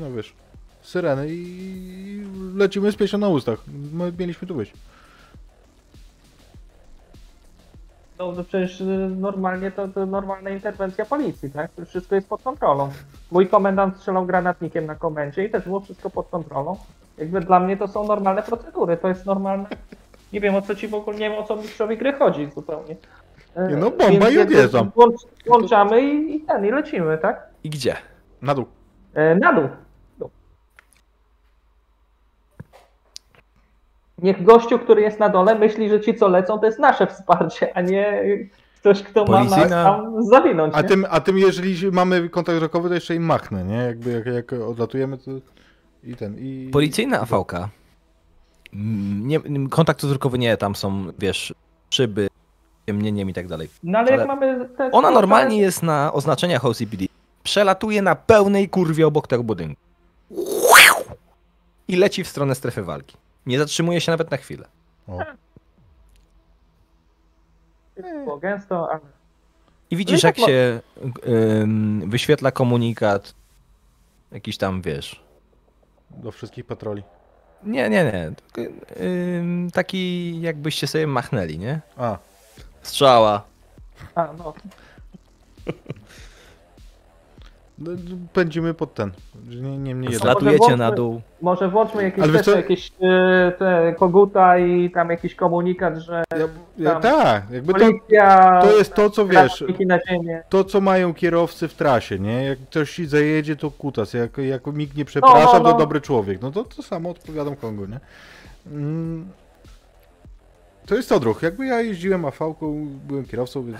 no 0.00 0.12
wiesz, 0.12 0.34
syreny 0.82 1.26
i 1.28 2.24
lecimy 2.54 2.92
z 2.92 2.96
pieśnią 2.96 3.18
na 3.18 3.28
ustach. 3.28 3.58
My 3.92 4.12
mieliśmy 4.18 4.48
tu 4.48 4.54
być. 4.54 4.72
No 8.18 8.32
to 8.32 8.44
przecież 8.44 8.80
y, 8.80 8.84
normalnie 9.18 9.70
to, 9.70 9.88
to 9.88 10.06
normalna 10.06 10.50
interwencja 10.50 11.04
policji, 11.04 11.50
tak? 11.50 11.70
To 11.70 11.84
Wszystko 11.84 12.14
jest 12.14 12.28
pod 12.28 12.42
kontrolą. 12.42 12.90
Mój 13.30 13.48
komendant 13.48 13.96
strzelał 13.96 14.26
granatnikiem 14.26 14.86
na 14.86 14.94
komendzie 14.94 15.44
i 15.44 15.50
też 15.50 15.64
było 15.64 15.80
wszystko 15.80 16.10
pod 16.10 16.28
kontrolą. 16.28 16.76
Jakby 17.18 17.40
dla 17.40 17.60
mnie 17.60 17.76
to 17.76 17.88
są 17.88 18.06
normalne 18.06 18.42
procedury, 18.42 18.96
to 18.96 19.08
jest 19.08 19.26
normalne. 19.26 19.66
Nie 20.32 20.40
wiem 20.40 20.54
o 20.54 20.62
co 20.62 20.74
ci 20.74 20.88
w 20.88 20.94
ogóle, 20.94 21.18
nie 21.18 21.30
wiem 21.30 21.38
o 21.38 21.42
co 21.42 21.56
mistrzowi 21.56 21.98
gry 21.98 22.12
chodzi 22.12 22.50
zupełnie. 22.54 22.96
Nie 23.68 23.76
no, 23.76 23.90
bomba 23.90 24.30
i 24.30 24.38
odjeżdżam. 24.38 24.90
Włącz, 24.94 25.20
włączamy 25.46 26.02
i, 26.02 26.36
i 26.36 26.40
ten, 26.40 26.66
i 26.66 26.70
lecimy, 26.70 27.18
tak? 27.18 27.46
I 27.64 27.70
gdzie? 27.70 27.96
Na 28.42 28.54
dół. 28.54 28.66
E, 29.14 29.34
na 29.34 29.52
dół. 29.52 29.68
Dół. 30.18 30.30
Niech 34.18 34.42
gościu, 34.42 34.78
który 34.78 35.02
jest 35.02 35.20
na 35.20 35.28
dole, 35.28 35.58
myśli, 35.58 35.88
że 35.88 36.00
ci, 36.00 36.14
co 36.14 36.28
lecą, 36.28 36.58
to 36.58 36.66
jest 36.66 36.78
nasze 36.78 37.06
wsparcie, 37.06 37.76
a 37.76 37.80
nie 37.80 38.22
ktoś, 38.82 39.02
kto 39.02 39.24
ma 39.24 39.44
nas 39.44 39.52
Policyjna- 39.52 39.84
tam 39.84 40.22
zawinąć. 40.22 40.74
A 40.76 40.82
nie? 40.82 40.88
tym, 40.88 41.06
a 41.10 41.20
tym 41.20 41.38
jeżeli 41.38 41.90
mamy 41.92 42.28
kontakt 42.28 42.56
wzrokowy, 42.56 42.88
to 42.88 42.94
jeszcze 42.94 43.14
im 43.14 43.22
machnę, 43.22 43.64
nie? 43.64 43.76
Jakby 43.76 44.12
jak, 44.12 44.26
jak 44.26 44.52
odlatujemy, 44.52 45.18
to 45.18 45.30
i 46.04 46.16
ten, 46.16 46.38
i... 46.38 46.70
Policyjna 46.72 47.26
mm, 48.72 49.28
Nie, 49.28 49.40
kontakt 49.70 50.02
wzrokowy 50.02 50.38
nie, 50.38 50.56
tam 50.56 50.74
są, 50.74 51.04
wiesz, 51.18 51.54
szyby, 51.90 52.28
ciemnieniem 52.86 53.30
i 53.30 53.32
tak 53.32 53.46
dalej. 53.46 53.68
No 53.82 53.98
ale, 53.98 54.08
ale 54.08 54.18
jak 54.18 54.28
mamy. 54.28 54.68
Te, 54.76 54.90
Ona 54.90 55.10
normalnie 55.10 55.58
jest 55.58 55.82
na 55.82 56.12
oznaczeniach 56.12 56.64
OCPD. 56.64 57.04
Przelatuje 57.42 58.02
na 58.02 58.14
pełnej 58.14 58.68
kurwie 58.68 59.06
obok 59.06 59.26
tego 59.28 59.42
budynku. 59.44 59.80
I 61.88 61.96
leci 61.96 62.24
w 62.24 62.28
stronę 62.28 62.54
strefy 62.54 62.82
walki. 62.82 63.16
Nie 63.46 63.58
zatrzymuje 63.58 64.00
się 64.00 64.12
nawet 64.12 64.30
na 64.30 64.36
chwilę. 64.36 64.68
O. 65.08 65.18
Było 68.02 68.38
gęsto, 68.38 68.90
ale. 68.90 69.00
I 69.90 69.96
widzisz, 69.96 70.22
No 70.22 70.26
i 70.26 70.28
jak 70.28 70.36
tak 70.36 70.42
ma- 70.42 70.46
się 70.48 70.80
ym, 71.28 72.10
wyświetla 72.10 72.50
komunikat. 72.50 73.34
Jakiś 74.32 74.58
tam, 74.58 74.82
wiesz. 74.82 75.22
Do 76.10 76.30
wszystkich 76.32 76.64
patroli. 76.66 77.02
Nie, 77.62 77.90
nie, 77.90 78.04
nie. 78.04 78.32
ym, 79.00 79.70
taki, 79.74 80.40
jakbyście 80.40 80.86
sobie 80.86 81.06
machnęli, 81.06 81.58
nie? 81.58 81.80
A, 81.96 82.18
Strzała. 82.82 83.42
A, 84.14 84.28
no. 84.38 84.54
No, 87.82 87.90
pędzimy 88.32 88.74
pod 88.74 88.94
ten. 88.94 89.10
Nie, 89.48 89.78
nie 89.78 89.94
mnie 89.94 90.04
jeden. 90.08 90.20
Zlatujecie 90.20 90.58
włączmy- 90.58 90.76
na 90.78 90.92
dół. 90.92 91.20
Może 91.42 91.68
włączmy 91.68 92.02
jakieś, 92.02 92.24
Ale 92.24 92.32
wiesz 92.32 92.42
też, 92.44 92.54
co? 92.54 92.56
jakieś 92.56 92.92
e, 93.02 93.52
te 93.58 93.94
koguta 93.98 94.58
i 94.58 94.90
tam 94.90 95.10
jakiś 95.10 95.34
komunikat, 95.34 95.96
że 95.98 96.22
Ja, 96.38 96.48
ja, 96.78 97.00
tak, 97.00 97.50
jakby 97.50 97.72
to, 97.72 97.78
policja. 97.78 98.60
to 98.62 98.78
jest 98.78 98.94
to, 98.94 99.10
co 99.10 99.26
wiesz, 99.26 99.64
to 100.48 100.64
co 100.64 100.80
mają 100.80 101.14
kierowcy 101.14 101.68
w 101.68 101.74
trasie, 101.74 102.18
nie? 102.18 102.44
Jak 102.44 102.58
ktoś 102.58 102.94
ci 102.94 103.06
zajedzie, 103.06 103.56
to 103.56 103.70
kutas. 103.70 104.14
Jak, 104.14 104.38
jak 104.38 104.66
nikt 104.66 104.96
nie 104.96 105.04
przeprasza, 105.04 105.44
No, 105.44 105.52
no, 105.52 105.58
no. 105.62 105.72
to 105.72 105.78
dobry 105.78 106.00
człowiek. 106.00 106.42
No 106.42 106.50
to 106.50 106.64
to 106.64 106.82
samo 106.82 107.10
odpowiadam 107.10 107.56
Kongu, 107.56 107.86
nie? 107.86 108.00
Mm, 108.72 109.28
To 110.86 110.94
jest 110.94 111.12
odruch. 111.12 111.42
Jakby 111.42 111.66
ja 111.66 111.80
jeździłem 111.80 112.24
AV-ką, 112.24 112.88
byłem 113.08 113.24
kierowcą, 113.24 113.64
więc... 113.64 113.78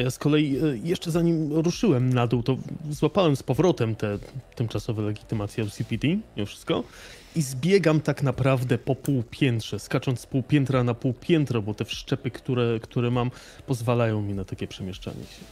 Ja 0.00 0.10
z 0.10 0.18
kolei 0.18 0.56
e, 0.56 0.76
jeszcze 0.84 1.10
zanim 1.10 1.52
ruszyłem 1.52 2.12
na 2.12 2.26
dół, 2.26 2.42
to 2.42 2.56
złapałem 2.90 3.36
z 3.36 3.42
powrotem 3.42 3.96
te 3.96 4.18
tymczasowe 4.54 5.02
legitymacje 5.02 5.64
LCPD, 5.64 6.08
mimo 6.08 6.46
wszystko, 6.46 6.84
i 7.36 7.42
zbiegam 7.42 8.00
tak 8.00 8.22
naprawdę 8.22 8.78
po 8.78 8.94
półpiętrze, 8.94 9.78
skacząc 9.78 10.20
z 10.20 10.26
półpiętra 10.26 10.84
na 10.84 10.94
półpiętro, 10.94 11.62
bo 11.62 11.74
te 11.74 11.84
wszczepy, 11.84 12.30
które, 12.30 12.80
które 12.80 13.10
mam, 13.10 13.30
pozwalają 13.66 14.22
mi 14.22 14.34
na 14.34 14.44
takie 14.44 14.66
przemieszczanie 14.66 15.24
się. 15.24 15.44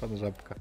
Pan 0.00 0.16
Żabka. 0.16 0.54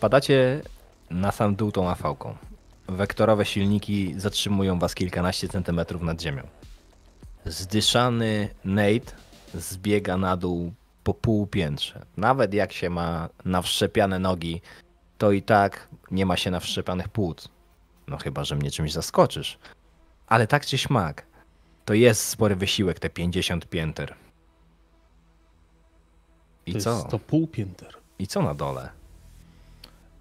Padacie 0.00 0.62
na 1.10 1.32
sam 1.32 1.56
dół 1.56 1.72
tą 1.72 1.90
afałką. 1.90 2.49
Wektorowe 2.90 3.44
silniki 3.44 4.14
zatrzymują 4.20 4.78
was 4.78 4.94
kilkanaście 4.94 5.48
centymetrów 5.48 6.02
nad 6.02 6.22
ziemią. 6.22 6.42
Zdyszany 7.46 8.48
Nate 8.64 9.12
zbiega 9.54 10.16
na 10.16 10.36
dół 10.36 10.72
po 11.04 11.14
półpiętrze. 11.14 12.02
Nawet 12.16 12.54
jak 12.54 12.72
się 12.72 12.90
ma 12.90 13.28
nawszczepiane 13.44 14.18
nogi, 14.18 14.60
to 15.18 15.32
i 15.32 15.42
tak 15.42 15.88
nie 16.10 16.26
ma 16.26 16.36
się 16.36 16.50
nawszczepianych 16.50 17.08
płuc. 17.08 17.48
No 18.08 18.16
chyba, 18.18 18.44
że 18.44 18.56
mnie 18.56 18.70
czymś 18.70 18.92
zaskoczysz. 18.92 19.58
Ale 20.26 20.46
tak 20.46 20.66
czy 20.66 20.78
śmak, 20.78 21.26
to 21.84 21.94
jest 21.94 22.24
spory 22.28 22.56
wysiłek 22.56 22.98
te 22.98 23.10
50 23.10 23.66
pięter. 23.66 24.14
I 26.66 26.72
To 26.72 26.80
co? 26.80 26.90
jest 26.94 27.08
to 27.08 27.18
półpięter. 27.18 27.94
I 28.18 28.26
co 28.26 28.42
na 28.42 28.54
dole? 28.54 28.88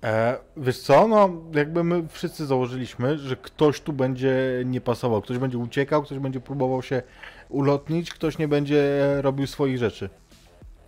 E, 0.04 0.38
wiesz 0.58 0.80
co, 0.80 1.08
no 1.08 1.30
jakby 1.54 1.84
my 1.84 2.08
wszyscy 2.10 2.46
założyliśmy, 2.46 3.18
że 3.18 3.36
ktoś 3.36 3.82
tu 3.82 3.94
będzie 3.94 4.34
nie 4.66 4.82
pasował, 4.82 5.22
ktoś 5.22 5.38
będzie 5.38 5.58
uciekał, 5.58 6.04
ktoś 6.04 6.20
będzie 6.20 6.40
próbował 6.40 6.82
się 6.84 7.02
ulotnić, 7.50 8.14
ktoś 8.14 8.38
nie 8.38 8.48
będzie 8.48 9.02
robił 9.22 9.48
swoich 9.48 9.78
rzeczy. 9.78 10.10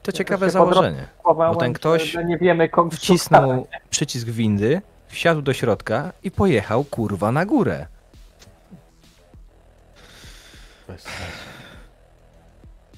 To 0.04 0.12
Ja 0.12 0.18
ciekawe 0.18 0.48
podro- 0.48 0.52
założenie. 0.52 1.08
Bo 1.24 1.56
ten 1.56 1.74
ktoś 1.74 2.18
nie 2.26 2.38
wiemy. 2.38 2.70
Wcisnął 2.92 3.68
przycisk 3.90 4.28
windy, 4.28 4.82
wsiadł 5.08 5.42
do 5.42 5.54
środka 5.54 6.14
i 6.24 6.32
pojechał 6.32 6.84
kurwa 6.84 7.32
na 7.32 7.46
górę. 7.46 7.88
Bez 10.88 11.02
sensu. 11.02 11.18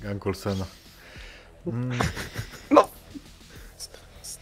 Gang 0.01 0.27
Olsena. 0.27 0.65
Mm, 1.67 1.91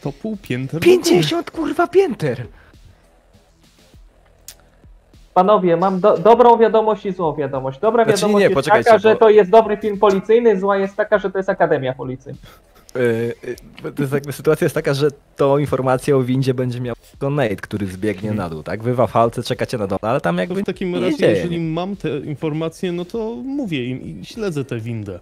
To 0.01 0.11
półpięter. 0.11 0.81
50 0.81 1.51
kurwa 1.51 1.87
pięter! 1.87 2.47
Panowie, 5.33 5.77
mam 5.77 5.99
do, 5.99 6.17
dobrą 6.17 6.57
wiadomość 6.57 7.05
i 7.05 7.11
złą 7.11 7.35
wiadomość. 7.35 7.79
Dobra 7.79 8.03
Znaczy 8.03 8.17
wiadomość 8.17 8.45
nie, 8.49 8.55
jest 8.55 8.69
taka, 8.69 8.97
że 8.97 9.13
bo- 9.13 9.19
to 9.19 9.29
jest 9.29 9.51
dobry 9.51 9.77
film 9.77 9.97
policyjny, 9.99 10.59
zła 10.59 10.77
jest 10.77 10.95
taka, 10.95 11.19
że 11.19 11.31
to 11.31 11.37
jest 11.39 11.49
Akademia 11.49 11.93
Policyjna. 11.93 12.39
Yy, 12.95 13.33
yy, 13.83 13.91
to 13.91 14.01
jest 14.03 14.13
jakby 14.13 14.31
sytuacja 14.31 14.65
jest 14.65 14.75
taka, 14.75 14.93
że 14.93 15.07
tą 15.35 15.57
informację 15.57 16.17
o 16.17 16.23
windzie 16.23 16.53
będzie 16.53 16.81
miał 16.81 16.95
tylko 17.11 17.29
Nate, 17.29 17.55
który 17.55 17.87
zbiegnie 17.87 18.31
na 18.31 18.49
dół, 18.49 18.63
tak? 18.63 18.83
Wy 18.83 18.93
w 18.95 18.99
afalce 18.99 19.43
czekacie 19.43 19.77
na 19.77 19.87
dole, 19.87 19.99
ale 20.01 20.21
tam 20.21 20.37
jakby 20.37 20.61
w 20.61 20.65
takim 20.65 20.95
razie, 20.95 21.17
dzieje. 21.17 21.35
jeżeli 21.35 21.59
mam 21.59 21.95
te 21.95 22.17
informacje, 22.19 22.91
no 22.91 23.05
to 23.05 23.35
mówię 23.35 23.85
im 23.85 24.01
i 24.01 24.25
śledzę 24.25 24.65
tę 24.65 24.79
windę. 24.79 25.19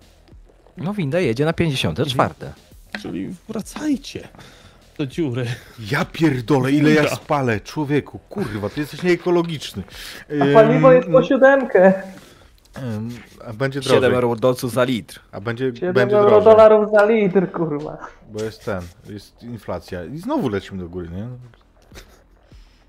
No 0.78 0.94
winda 0.94 1.20
jedzie 1.20 1.46
na 1.46 1.54
54. 1.54 2.34
Czyli 3.02 3.30
wracajcie 3.50 4.28
do 5.00 5.08
dziury. 5.08 5.46
Ja 5.92 6.06
pierdolę, 6.06 6.72
ile 6.72 6.92
ja 6.92 7.08
spalę, 7.08 7.60
człowieku, 7.60 8.20
kurwa, 8.30 8.70
ty 8.70 8.80
jesteś 8.80 9.04
nieekologiczny. 9.04 9.84
A 10.42 10.54
paliwo 10.54 10.92
jest 10.92 11.10
po 11.10 11.24
siódemkę. 11.24 11.94
A 13.48 13.54
będzie 13.54 13.84
7 13.84 14.00
drożej. 14.00 14.16
eurodolców 14.16 14.72
za 14.72 14.84
litr. 14.84 15.20
A 15.32 15.42
będzie, 15.42 15.72
7 15.76 15.94
będzie 15.94 16.18
euro 16.18 16.30
drożej, 16.30 16.46
dolarów 16.46 16.92
za 16.92 17.06
litr, 17.06 17.52
kurwa. 17.52 17.98
bo 18.32 18.44
jest 18.44 18.66
ten, 18.66 18.82
jest 19.10 19.44
inflacja. 19.44 20.04
I 20.04 20.18
znowu 20.18 20.50
lecimy 20.50 20.84
do 20.84 20.90
góry, 20.90 21.10
nie? 21.10 21.28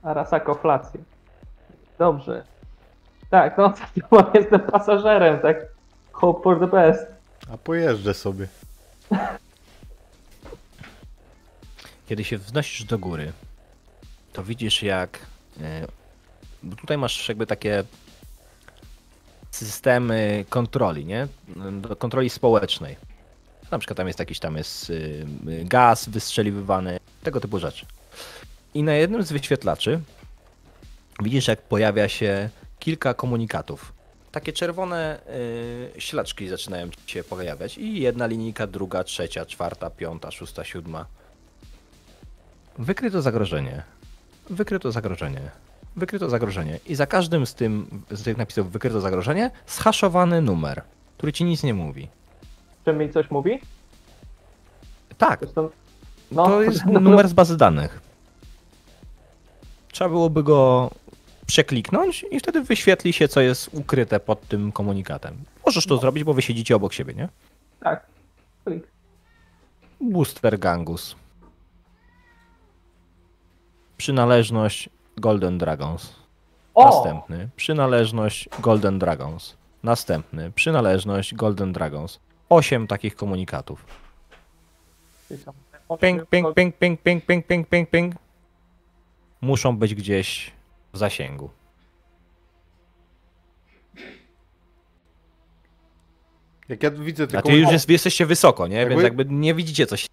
A 0.02 0.14
rasakoflację. 0.14 1.00
Dobrze. 1.98 2.44
Tak, 3.30 3.58
no 3.58 3.72
bo 4.10 4.30
jestem 4.34 4.60
pasażerem, 4.60 5.38
tak. 5.38 5.56
Hope 6.12 6.42
for 6.42 6.60
the 6.60 6.66
best. 6.66 7.06
A 7.52 7.56
pojeżdżę 7.56 8.14
sobie. 8.14 8.46
Kiedy 12.10 12.24
się 12.24 12.38
wznosisz 12.38 12.84
do 12.84 12.98
góry, 12.98 13.32
to 14.32 14.44
widzisz 14.44 14.82
jak. 14.82 15.18
e, 15.60 15.86
tutaj 16.80 16.98
masz 16.98 17.28
jakby 17.28 17.46
takie 17.46 17.84
systemy 19.50 20.44
kontroli, 20.48 21.04
nie? 21.04 21.28
Kontroli 21.98 22.30
społecznej. 22.30 22.96
Na 23.70 23.78
przykład 23.78 23.96
tam 23.96 24.06
jest 24.06 24.18
jakiś 24.18 24.38
tam 24.38 24.56
jest 24.56 24.90
y, 24.90 25.26
y, 25.48 25.64
gaz 25.64 26.08
wystrzeliwywany, 26.08 27.00
tego 27.22 27.40
typu 27.40 27.58
rzeczy. 27.58 27.86
I 28.74 28.82
na 28.82 28.94
jednym 28.94 29.22
z 29.22 29.32
wyświetlaczy 29.32 30.00
widzisz, 31.22 31.48
jak 31.48 31.62
pojawia 31.62 32.08
się 32.08 32.50
kilka 32.78 33.14
komunikatów. 33.14 33.92
Takie 34.32 34.52
czerwone 34.52 35.20
y, 35.96 36.00
ślaczki 36.00 36.48
zaczynają 36.48 36.88
się 37.06 37.24
pojawiać 37.24 37.78
i 37.78 38.00
jedna 38.00 38.26
linijka, 38.26 38.66
druga, 38.66 39.04
trzecia, 39.04 39.46
czwarta, 39.46 39.90
piąta, 39.90 40.30
szósta, 40.30 40.64
siódma. 40.64 41.19
Wykryto 42.78 43.22
zagrożenie. 43.22 43.82
Wykryto 44.50 44.92
zagrożenie. 44.92 45.40
Wykryto 45.96 46.30
zagrożenie. 46.30 46.78
I 46.86 46.94
za 46.94 47.06
każdym 47.06 47.46
z, 47.46 47.54
tym, 47.54 48.02
z 48.10 48.22
tych 48.22 48.36
napisów 48.36 48.72
wykryto 48.72 49.00
zagrożenie, 49.00 49.50
schaszowany 49.66 50.42
numer, 50.42 50.82
który 51.18 51.32
ci 51.32 51.44
nic 51.44 51.62
nie 51.62 51.74
mówi. 51.74 52.08
Czy 52.84 52.92
mi 52.92 53.10
coś 53.12 53.30
mówi? 53.30 53.60
Tak, 55.18 55.40
Zresztą- 55.40 55.70
No, 56.32 56.44
to 56.46 56.62
jest 56.62 56.84
no, 56.92 57.00
numer 57.00 57.28
z 57.28 57.32
bazy 57.32 57.56
danych. 57.56 58.00
Trzeba 59.92 60.10
byłoby 60.10 60.42
go 60.42 60.90
przekliknąć 61.46 62.24
i 62.30 62.40
wtedy 62.40 62.62
wyświetli 62.62 63.12
się, 63.12 63.28
co 63.28 63.40
jest 63.40 63.70
ukryte 63.72 64.20
pod 64.20 64.48
tym 64.48 64.72
komunikatem. 64.72 65.36
Możesz 65.66 65.86
to 65.86 65.96
zrobić, 65.98 66.24
bo 66.24 66.34
wy 66.34 66.42
siedzicie 66.42 66.76
obok 66.76 66.92
siebie, 66.92 67.14
nie? 67.14 67.28
Tak. 67.80 68.06
Klik. 68.64 68.84
Booster 70.00 70.58
Gangus. 70.58 71.16
Przynależność 74.04 74.88
Golden 75.16 75.58
Dragons. 75.58 76.14
O! 76.74 76.84
Następny. 76.84 77.48
Przynależność 77.56 78.48
Golden 78.60 78.98
Dragons. 78.98 79.56
Następny. 79.82 80.52
Przynależność 80.52 81.34
Golden 81.34 81.72
Dragons. 81.72 82.20
Osiem 82.48 82.86
takich 82.86 83.16
komunikatów. 83.16 83.84
Ping, 86.00 86.26
ping, 86.30 86.54
ping, 86.54 86.76
ping, 86.76 87.00
ping, 87.00 87.24
ping, 87.24 87.46
ping, 87.46 87.68
ping, 87.68 87.90
ping. 87.90 88.14
Muszą 89.40 89.76
być 89.76 89.94
gdzieś 89.94 90.50
w 90.92 90.98
zasięgu. 90.98 91.50
Jak 96.68 96.82
ja 96.82 96.90
widzę 96.90 97.26
te 97.26 97.30
Znaczy 97.30 97.42
komunikaty... 97.42 97.62
już 97.62 97.72
jest, 97.72 97.88
jesteście 97.88 98.26
wysoko, 98.26 98.66
nie? 98.66 98.76
Jakby- 98.76 98.90
Więc 98.94 99.02
jakby 99.04 99.24
nie 99.24 99.54
widzicie 99.54 99.86
coś. 99.86 100.06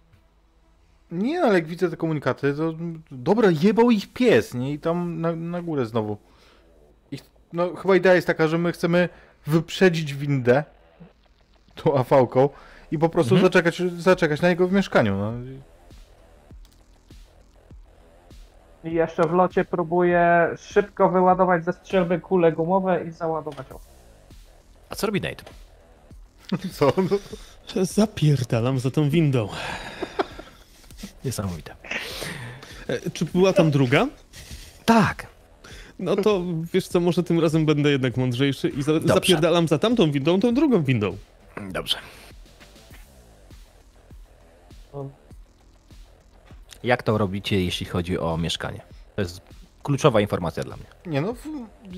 Nie, 1.10 1.42
ale 1.42 1.54
jak 1.54 1.66
widzę 1.66 1.90
te 1.90 1.96
komunikaty, 1.96 2.54
to 2.54 2.74
dobra, 3.10 3.48
jebał 3.62 3.90
ich 3.90 4.12
pies, 4.12 4.54
nie? 4.54 4.72
I 4.72 4.78
tam 4.78 5.20
na, 5.20 5.36
na 5.36 5.62
górę 5.62 5.86
znowu. 5.86 6.16
I, 7.12 7.18
no 7.52 7.76
chyba 7.76 7.96
idea 7.96 8.14
jest 8.14 8.26
taka, 8.26 8.48
że 8.48 8.58
my 8.58 8.72
chcemy 8.72 9.08
wyprzedzić 9.46 10.14
windę 10.14 10.64
tą 11.74 11.94
AV-ką 11.94 12.48
i 12.90 12.98
po 12.98 13.08
prostu 13.08 13.34
Mhm. 13.34 13.52
zaczekać, 13.52 13.82
zaczekać 14.02 14.40
na 14.40 14.48
niego 14.48 14.68
w 14.68 14.72
mieszkaniu. 14.72 15.16
No. 15.16 15.32
I 18.84 18.92
jeszcze 18.94 19.22
w 19.28 19.32
locie 19.32 19.64
próbuję 19.64 20.48
szybko 20.58 21.08
wyładować 21.08 21.64
ze 21.64 21.72
strzelby 21.72 22.20
kule 22.20 22.52
gumowe 22.52 23.04
i 23.04 23.10
załadować 23.10 23.66
oko. 23.70 23.80
A 24.90 24.94
co 24.94 25.06
robi 25.06 25.20
Nate? 25.20 25.44
Co? 26.78 26.92
No, 26.96 27.84
Zapierdalam 27.84 28.78
za 28.78 28.90
tą 28.90 29.10
windą. 29.10 29.48
Niesamowite. 31.28 31.76
E, 32.88 33.10
Czy 33.10 33.24
była 33.24 33.52
tam 33.52 33.70
druga? 33.70 34.06
Tak. 34.84 35.26
No 35.98 36.16
to 36.16 36.42
wiesz 36.72 36.88
co, 36.88 37.00
może 37.00 37.22
tym 37.22 37.40
razem 37.40 37.66
będę 37.66 37.90
jednak 37.90 38.16
mądrzejszy 38.16 38.68
i 38.68 38.82
za, 38.82 39.00
zapierdalam 39.00 39.68
za 39.68 39.78
tamtą 39.78 40.10
windą, 40.12 40.40
tą 40.40 40.54
drugą 40.54 40.82
windą. 40.82 41.16
Dobrze. 41.70 41.96
Jak 46.82 47.02
to 47.02 47.18
robicie, 47.18 47.64
jeśli 47.64 47.86
chodzi 47.86 48.18
o 48.18 48.36
mieszkanie? 48.36 48.80
To 49.16 49.22
jest 49.22 49.40
kluczowa 49.82 50.20
informacja 50.20 50.62
dla 50.62 50.76
mnie. 50.76 50.86
nie 51.06 51.20
no, 51.20 51.34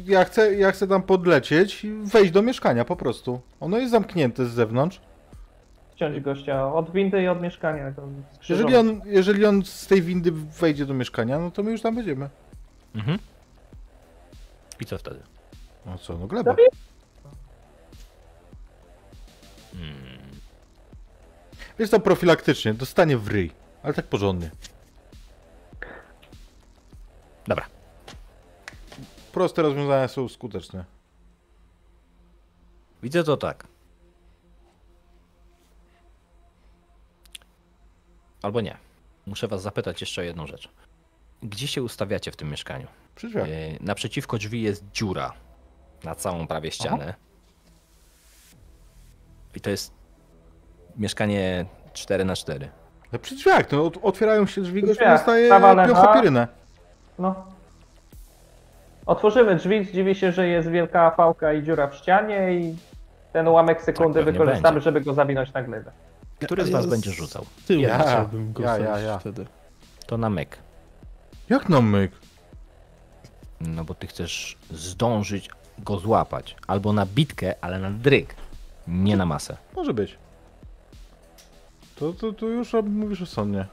ja 0.07 0.25
chcę, 0.25 0.55
ja 0.55 0.73
chcę 0.73 0.89
tam 0.89 1.03
podlecieć 1.03 1.85
i 1.85 1.91
wejść 1.93 2.33
do 2.33 2.43
mieszkania 2.43 2.85
po 2.85 2.97
prostu. 2.97 3.41
Ono 3.61 3.79
jest 3.79 3.91
zamknięte 3.91 4.47
z 4.47 4.51
zewnątrz. 4.51 5.01
Ściąć 6.01 6.21
gościa 6.21 6.73
od 6.73 6.93
windy 6.93 7.23
i 7.23 7.29
od 7.29 7.43
mieszkania. 7.43 7.93
Jeżeli 8.49 8.77
on, 8.77 9.01
jeżeli 9.05 9.47
on 9.47 9.65
z 9.65 9.87
tej 9.87 10.03
windy 10.03 10.33
wejdzie 10.33 10.87
do 10.87 10.95
mieszkania, 10.95 11.39
no 11.39 11.51
to 11.51 11.63
my 11.63 11.71
już 11.71 11.83
tam 11.83 11.95
będziemy. 11.95 12.31
Mhm. 12.95 13.19
I 14.81 14.85
co 14.85 14.99
wtedy? 14.99 15.21
No 15.87 15.99
co, 15.99 16.19
no 16.19 16.27
gleba. 16.27 16.57
Hmm. 19.73 20.19
Jest 21.79 21.93
to 21.93 22.01
profilaktycznie, 22.01 22.75
dostanie 22.75 23.17
w 23.17 23.29
ryj. 23.29 23.51
Ale 23.83 23.95
tak 23.95 24.07
porządnie. 24.07 24.51
Dobra. 27.47 27.67
Proste 29.33 29.63
rozwiązania 29.63 30.09
są 30.09 30.29
skuteczne. 30.29 30.85
Widzę 33.03 33.25
to 33.25 33.37
tak. 33.37 33.70
Albo 38.43 38.61
nie. 38.61 38.77
Muszę 39.27 39.49
was 39.49 39.63
zapytać 39.63 40.01
jeszcze 40.01 40.21
o 40.21 40.25
jedną 40.25 40.47
rzecz. 40.47 40.69
Gdzie 41.43 41.67
się 41.69 41.83
ustawiacie 41.83 42.31
w 42.31 42.37
tym 42.37 42.51
mieszkaniu? 42.51 42.87
Przy 43.15 43.29
drzwiach. 43.29 43.49
E, 43.49 43.51
Naprzeciwko 43.81 44.39
drzwi 44.39 44.63
jest 44.63 44.85
dziura 44.93 45.33
na 46.05 46.15
całą 46.15 46.47
prawie 46.47 46.71
ścianę. 46.71 47.15
I 49.57 49.61
to 49.61 49.71
jest 49.71 49.93
mieszkanie 50.97 51.65
4 51.93 52.25
na 52.25 52.37
4 52.37 52.69
No 53.13 53.19
przy 53.19 53.35
drzwiach, 53.35 53.73
no 53.73 53.79
ot- 53.91 53.99
otwierają 54.03 54.47
się 54.47 54.61
drzwi, 54.61 54.83
gość 54.83 55.01
dostaje 55.01 55.51
piochopirynę. 55.87 56.49
No. 57.19 57.47
Otworzymy 59.07 59.57
drzwi, 59.57 59.85
zdziwi 59.85 60.15
się, 60.15 60.33
że 60.33 60.49
jest 60.49 60.69
wielka 60.69 61.11
fałka 61.11 61.53
i 61.53 61.63
dziura 61.63 61.87
w 61.87 61.95
ścianie 61.95 62.55
i 62.55 62.77
ten 63.33 63.49
ułamek 63.49 63.83
sekundy 63.83 64.25
Tak 64.25 64.33
wykorzystamy, 64.33 64.63
będzie. 64.75 64.81
żeby 64.85 65.01
go 65.01 65.15
zawinąć 65.15 65.53
na 65.53 65.63
glebę. 65.63 65.93
Który 66.41 66.65
z 66.65 66.69
Ja 66.69 66.77
was 66.77 66.87
z- 66.87 66.89
będzie 66.91 67.11
rzucał? 67.13 67.47
Z 67.63 67.67
tyłu 67.67 67.83
Ja. 67.83 67.99
chciałbym 68.03 68.53
go 68.53 68.63
Ja, 68.63 68.79
ja, 68.79 68.99
ja. 68.99 69.19
wtedy. 69.19 69.47
To 70.07 70.19
na 70.19 70.31
myk. 70.31 70.59
Jak 71.49 71.69
na 71.69 71.81
myk? 71.81 72.13
No 73.61 73.85
bo 73.85 73.95
ty 73.95 74.07
chcesz 74.07 74.57
zdążyć 74.71 75.51
go 75.79 75.99
złapać. 75.99 76.57
Albo 76.67 76.93
na 76.93 77.07
bitkę, 77.07 77.55
ale 77.61 77.79
na 77.79 77.91
dryg. 77.91 78.35
Nie 78.89 79.17
na 79.17 79.27
masę. 79.27 79.57
Może 79.77 79.95
być. 79.95 80.17
To, 81.97 82.13
to, 82.13 82.33
to 82.33 82.47
już 82.47 82.73
mówisz 82.85 83.21
rozsądnie. 83.21 83.67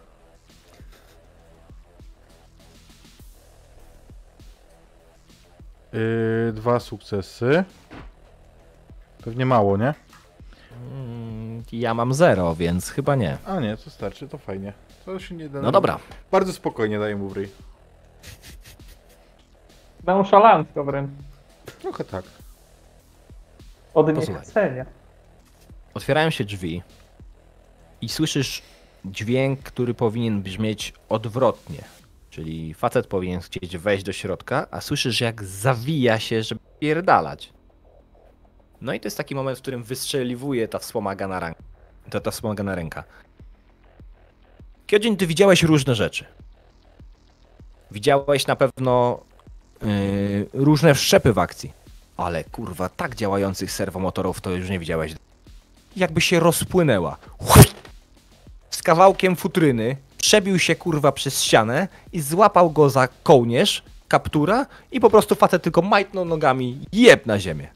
Yy, 5.94 6.54
dwa 6.54 6.80
sukcesy. 6.80 7.64
Pewnie 9.24 9.46
mało, 9.46 9.78
nie? 9.78 9.94
Ja 11.72 11.94
mam 11.94 12.14
zero, 12.14 12.56
więc 12.56 12.90
chyba 12.90 13.16
nie. 13.16 13.38
A 13.46 13.60
nie, 13.60 13.78
to 13.78 13.90
starczy, 13.90 14.28
to 14.28 14.38
fajnie. 14.38 14.74
To 15.06 15.20
się 15.20 15.36
nie 15.36 15.44
denerwuje. 15.44 15.64
No 15.64 15.72
dobra. 15.72 16.00
Bardzo 16.32 16.54
spokojnie 16.54 17.00
daję 17.00 17.16
mu 17.16 17.30
w 17.30 17.34
ryj. 17.38 17.50
Nonszalancko 20.04 20.84
wręcz. 20.84 21.10
Trochę 21.82 22.04
tak. 22.04 22.26
Od 23.94 24.06
Posłuchaj. 24.06 24.36
niechcenia. 24.36 24.86
Otwierają 25.94 26.30
się 26.30 26.44
drzwi 26.44 26.82
i 28.02 28.10
słyszysz 28.10 28.62
dźwięk, 29.06 29.60
który 29.64 29.94
powinien 29.94 30.42
brzmieć 30.42 30.94
odwrotnie. 31.10 31.84
Czyli 32.30 32.74
facet 32.74 33.08
powinien 33.08 33.40
chcieć 33.42 33.78
wejść 33.78 34.04
do 34.04 34.14
środka, 34.14 34.68
a 34.72 34.82
słyszysz 34.82 35.22
jak 35.22 35.44
zawija 35.44 36.20
się, 36.20 36.44
żeby 36.44 36.62
pierdalać. 36.80 37.54
No 38.82 38.94
i 38.94 39.00
to 39.00 39.08
jest 39.08 39.18
taki 39.18 39.36
moment, 39.36 39.58
w 39.58 39.62
którym 39.62 39.84
wystrzeliwuje 39.84 40.68
ta 40.68 40.80
wspomagana, 40.80 41.40
ręka. 41.40 41.64
ta, 42.10 42.20
ta 42.20 42.32
wspomagana 42.32 42.76
ręka. 42.76 43.04
Kyodzin, 44.88 45.18
ty 45.18 45.28
widziałeś 45.28 45.64
różne 45.64 45.96
rzeczy. 45.96 46.26
Widziałeś 47.92 48.48
na 48.48 48.56
pewno 48.56 49.20
yy, 49.82 50.50
różne 50.54 50.96
wszczepy 50.96 51.34
w 51.34 51.40
akcji. 51.40 51.74
Ale 52.18 52.44
kurwa, 52.44 52.90
tak 52.90 53.16
działających 53.16 53.72
serwomotorów 53.72 54.42
to 54.42 54.52
już 54.52 54.70
nie 54.70 54.80
widziałeś 54.80 55.14
jakby 55.98 56.22
się 56.22 56.40
rozpłynęła. 56.40 57.18
Z 58.70 58.84
kawałkiem 58.84 59.36
futryny 59.36 59.98
przebił 60.18 60.60
się 60.60 60.76
kurwa 60.76 61.12
przez 61.12 61.44
ścianę 61.44 61.88
i 62.14 62.22
złapał 62.22 62.72
go 62.72 62.90
za 62.90 63.08
kołnierz, 63.24 63.84
kaptura 64.08 64.66
i 64.92 65.00
po 65.00 65.10
prostu 65.10 65.36
facet 65.36 65.64
tylko 65.64 65.82
majtnął 65.82 66.26
nogami 66.26 66.80
jeb 66.92 67.26
na 67.26 67.40
ziemię. 67.40 67.68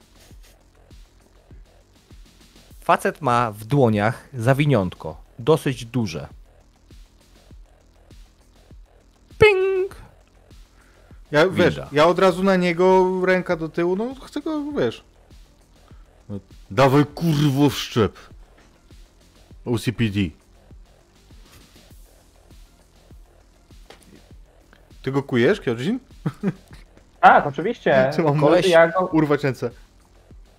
Facet 2.91 3.21
ma 3.21 3.51
w 3.51 3.65
dłoniach 3.65 4.29
zawiniątko, 4.33 5.21
dosyć 5.39 5.85
duże. 5.85 6.27
Ping! 9.39 9.95
Ja, 11.31 11.47
wiesz, 11.49 11.75
Winda. 11.75 11.89
ja 11.91 12.05
od 12.07 12.19
razu 12.19 12.43
na 12.43 12.55
niego 12.55 13.05
ręka 13.25 13.55
do 13.55 13.69
tyłu, 13.69 13.95
no 13.95 14.15
chcę 14.15 14.41
go, 14.41 14.71
wiesz. 14.71 15.03
Dawaj 16.71 17.05
kurwo 17.05 17.69
w 17.69 17.77
szczep. 17.77 18.17
OCPD. 19.65 20.19
Ty 25.01 25.11
go 25.11 25.23
kujesz, 25.23 25.61
Kyojin? 25.61 25.99
Tak, 27.21 27.47
oczywiście. 27.47 28.09
Czy 28.15 28.21
mam 28.23 28.39
koleś- 28.41 28.67
Ja 28.67 28.87
go, 28.87 29.05
urwać 29.05 29.43
ręce? 29.43 29.69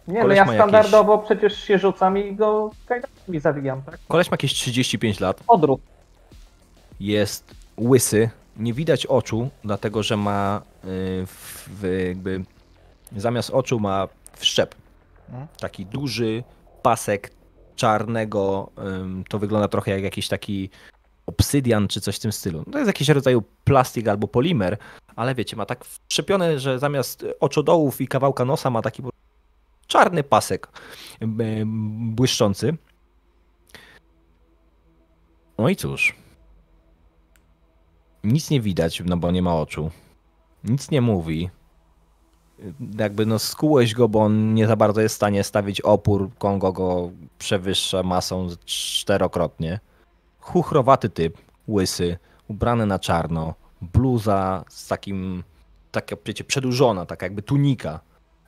Nie, 0.08 0.14
no 0.14 0.20
koleś 0.20 0.36
ja 0.36 0.44
ma 0.44 0.54
standardowo 0.54 1.18
przecież 1.18 1.64
się 1.64 1.78
rzucam 1.78 2.18
i 2.18 2.34
go 2.34 2.70
kajdankami 2.86 3.40
zawijam, 3.40 3.82
tak? 3.82 3.98
Koleś 4.08 4.30
ma 4.30 4.34
jakieś 4.34 4.54
35 4.54 5.20
lat. 5.20 5.40
Odruch. 5.46 5.80
jest 7.00 7.54
łysy, 7.78 8.30
nie 8.56 8.72
widać 8.72 9.06
oczu, 9.06 9.50
dlatego 9.64 10.02
że 10.02 10.16
ma 10.16 10.62
y, 10.84 10.88
w, 11.26 11.68
w 11.80 12.06
jakby 12.08 12.44
zamiast 13.16 13.50
oczu 13.50 13.80
ma 13.80 14.08
wszczep. 14.36 14.74
Mhm. 15.28 15.46
Taki 15.60 15.86
duży 15.86 16.42
pasek 16.82 17.30
czarnego, 17.76 18.70
to 19.28 19.38
wygląda 19.38 19.68
trochę 19.68 19.90
jak 19.90 20.02
jakiś 20.02 20.28
taki 20.28 20.70
obsydian 21.26 21.88
czy 21.88 22.00
coś 22.00 22.16
w 22.16 22.20
tym 22.20 22.32
stylu. 22.32 22.64
To 22.72 22.78
jest 22.78 22.86
jakiś 22.86 23.08
rodzaju 23.08 23.42
plastik 23.64 24.08
albo 24.08 24.28
polimer, 24.28 24.76
ale 25.16 25.34
wiecie, 25.34 25.56
ma 25.56 25.66
tak 25.66 25.84
wszczepione, 25.84 26.58
że 26.58 26.78
zamiast 26.78 27.24
oczodołów 27.40 28.00
i 28.00 28.08
kawałka 28.08 28.44
nosa 28.44 28.70
ma 28.70 28.82
taki 28.82 29.02
czarny 29.92 30.22
pasek 30.22 30.68
ym, 31.22 32.14
błyszczący. 32.14 32.76
No 35.58 35.68
i 35.68 35.76
cóż, 35.76 36.14
nic 38.24 38.50
nie 38.50 38.60
widać, 38.60 39.02
no 39.04 39.16
bo 39.16 39.30
nie 39.30 39.42
ma 39.42 39.54
oczu. 39.54 39.90
Nic 40.64 40.90
nie 40.90 41.00
mówi. 41.00 41.50
Jakby 42.98 43.26
no 43.26 43.38
skułeś 43.38 43.94
go, 43.94 44.08
bo 44.08 44.22
on 44.22 44.54
nie 44.54 44.66
za 44.66 44.76
bardzo 44.76 45.00
jest 45.00 45.14
w 45.14 45.16
stanie 45.16 45.44
stawić 45.44 45.80
opór. 45.80 46.30
Kongo 46.38 46.72
go 46.72 47.10
przewyższa 47.38 48.02
masą 48.02 48.48
czterokrotnie. 48.64 49.80
Chuchrowaty 50.38 51.08
typ, 51.08 51.38
łysy, 51.68 52.18
ubrany 52.48 52.86
na 52.86 52.98
czarno, 52.98 53.54
bluza 53.82 54.64
z 54.68 54.88
takim, 54.88 55.44
taka 55.90 56.16
wiecie, 56.26 56.44
przedłużona, 56.44 57.06
taka 57.06 57.26
jakby 57.26 57.42
tunika. 57.42 58.00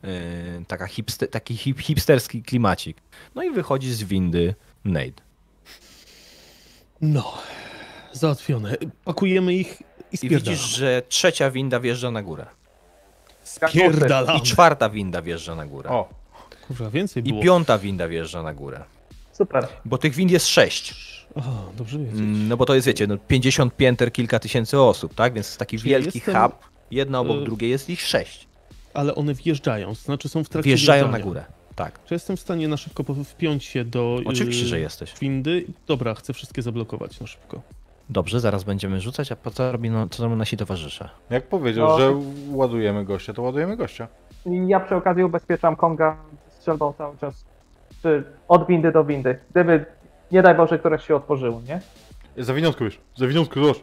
Yy, 0.04 0.64
taka 0.68 0.86
hipster, 0.86 1.30
taki 1.30 1.56
hip, 1.56 1.80
hipsterski 1.80 2.42
klimacik. 2.42 2.96
No 3.34 3.42
i 3.42 3.50
wychodzi 3.50 3.92
z 3.94 4.02
windy 4.04 4.54
Nate. 4.84 5.22
No, 7.00 7.34
załatwione. 8.12 8.76
Pakujemy 9.04 9.54
ich 9.54 9.80
i 9.80 9.84
I 10.12 10.16
spierdalamy. 10.16 10.56
widzisz, 10.56 10.76
że 10.76 11.02
trzecia 11.08 11.50
winda 11.50 11.80
wjeżdża 11.80 12.10
na 12.10 12.22
górę. 12.22 12.46
Spierdalamy. 13.42 14.38
I 14.38 14.42
czwarta 14.42 14.88
winda 14.90 15.22
wjeżdża 15.22 15.54
na 15.54 15.66
górę. 15.66 15.90
O, 15.90 16.08
Kurwa, 16.66 16.90
więcej 16.90 17.22
I 17.26 17.28
było. 17.28 17.42
piąta 17.42 17.78
winda 17.78 18.08
wjeżdża 18.08 18.42
na 18.42 18.54
górę. 18.54 18.84
Super. 19.32 19.66
Bo 19.84 19.98
tych 19.98 20.14
wind 20.14 20.30
jest 20.30 20.46
sześć. 20.48 20.94
O, 21.34 21.42
dobrze 21.76 21.98
wiedzieć. 21.98 22.14
Mm, 22.14 22.48
No 22.48 22.56
bo 22.56 22.64
to 22.66 22.74
jest, 22.74 22.86
wiecie, 22.86 23.06
no 23.06 23.18
50 23.18 23.76
pięter, 23.76 24.12
kilka 24.12 24.38
tysięcy 24.38 24.80
osób, 24.80 25.14
tak? 25.14 25.32
Więc 25.34 25.46
jest 25.46 25.58
taki 25.58 25.78
Czyli 25.78 25.90
wielki 25.90 26.18
jestem- 26.18 26.42
hub. 26.42 26.54
Jedna 26.90 27.20
obok 27.20 27.36
y, 27.36 27.44
drugiej 27.44 27.70
jest 27.70 27.90
ich 27.90 28.00
sześć. 28.02 28.48
Ale 28.94 29.14
one 29.14 29.34
wjeżdżają, 29.34 29.94
znaczy 29.94 30.28
są 30.28 30.44
w 30.44 30.48
trakcie 30.48 30.68
Wjeżdżają 30.68 31.02
na 31.04 31.08
wjeżdżania. 31.08 31.24
górę. 31.24 31.44
Tak. 31.74 32.04
Czy 32.04 32.14
jestem 32.14 32.36
w 32.36 32.40
stanie 32.40 32.68
na 32.68 32.76
szybko 32.76 33.04
wpiąć 33.24 33.64
się 33.64 33.84
do 33.84 34.18
Oczywiście, 34.26 34.64
y, 34.64 34.68
że 34.68 34.80
jesteś. 34.80 35.18
windy? 35.20 35.64
Dobra, 35.86 36.14
chcę 36.14 36.32
wszystkie 36.32 36.62
zablokować 36.62 37.20
na 37.20 37.26
szybko. 37.26 37.60
Dobrze, 38.10 38.40
zaraz 38.40 38.64
będziemy 38.64 39.00
rzucać, 39.00 39.32
a 39.32 39.36
po 39.36 39.50
co 39.50 39.72
robi 39.72 39.90
no, 39.90 40.08
co 40.08 40.22
robią 40.22 40.36
nasi 40.36 40.56
towarzysze? 40.56 41.08
jak 41.30 41.46
powiedział, 41.48 41.88
No. 41.88 41.98
że 41.98 42.14
ładujemy 42.50 43.04
gościa, 43.04 43.32
to 43.32 43.42
ładujemy 43.42 43.76
gościa. 43.76 44.08
Ja 44.66 44.80
przy 44.80 44.94
okazji 44.96 45.24
ubezpieczam 45.24 45.76
Konga 45.76 46.16
strzelbą 46.48 46.92
cały 46.92 47.18
czas. 47.18 47.44
Czy 48.02 48.24
od 48.48 48.66
windy 48.66 48.92
do 48.92 49.04
windy. 49.04 49.38
Gdyby, 49.50 49.86
nie 50.32 50.42
daj 50.42 50.54
Boże, 50.54 50.78
któreś 50.78 51.06
się 51.06 51.16
otworzyło, 51.16 51.60
nie? 51.68 51.80
Zawiniątko 52.44 52.84
wiesz, 52.84 52.98
zawiniątko, 53.16 53.60
zobacz. 53.60 53.82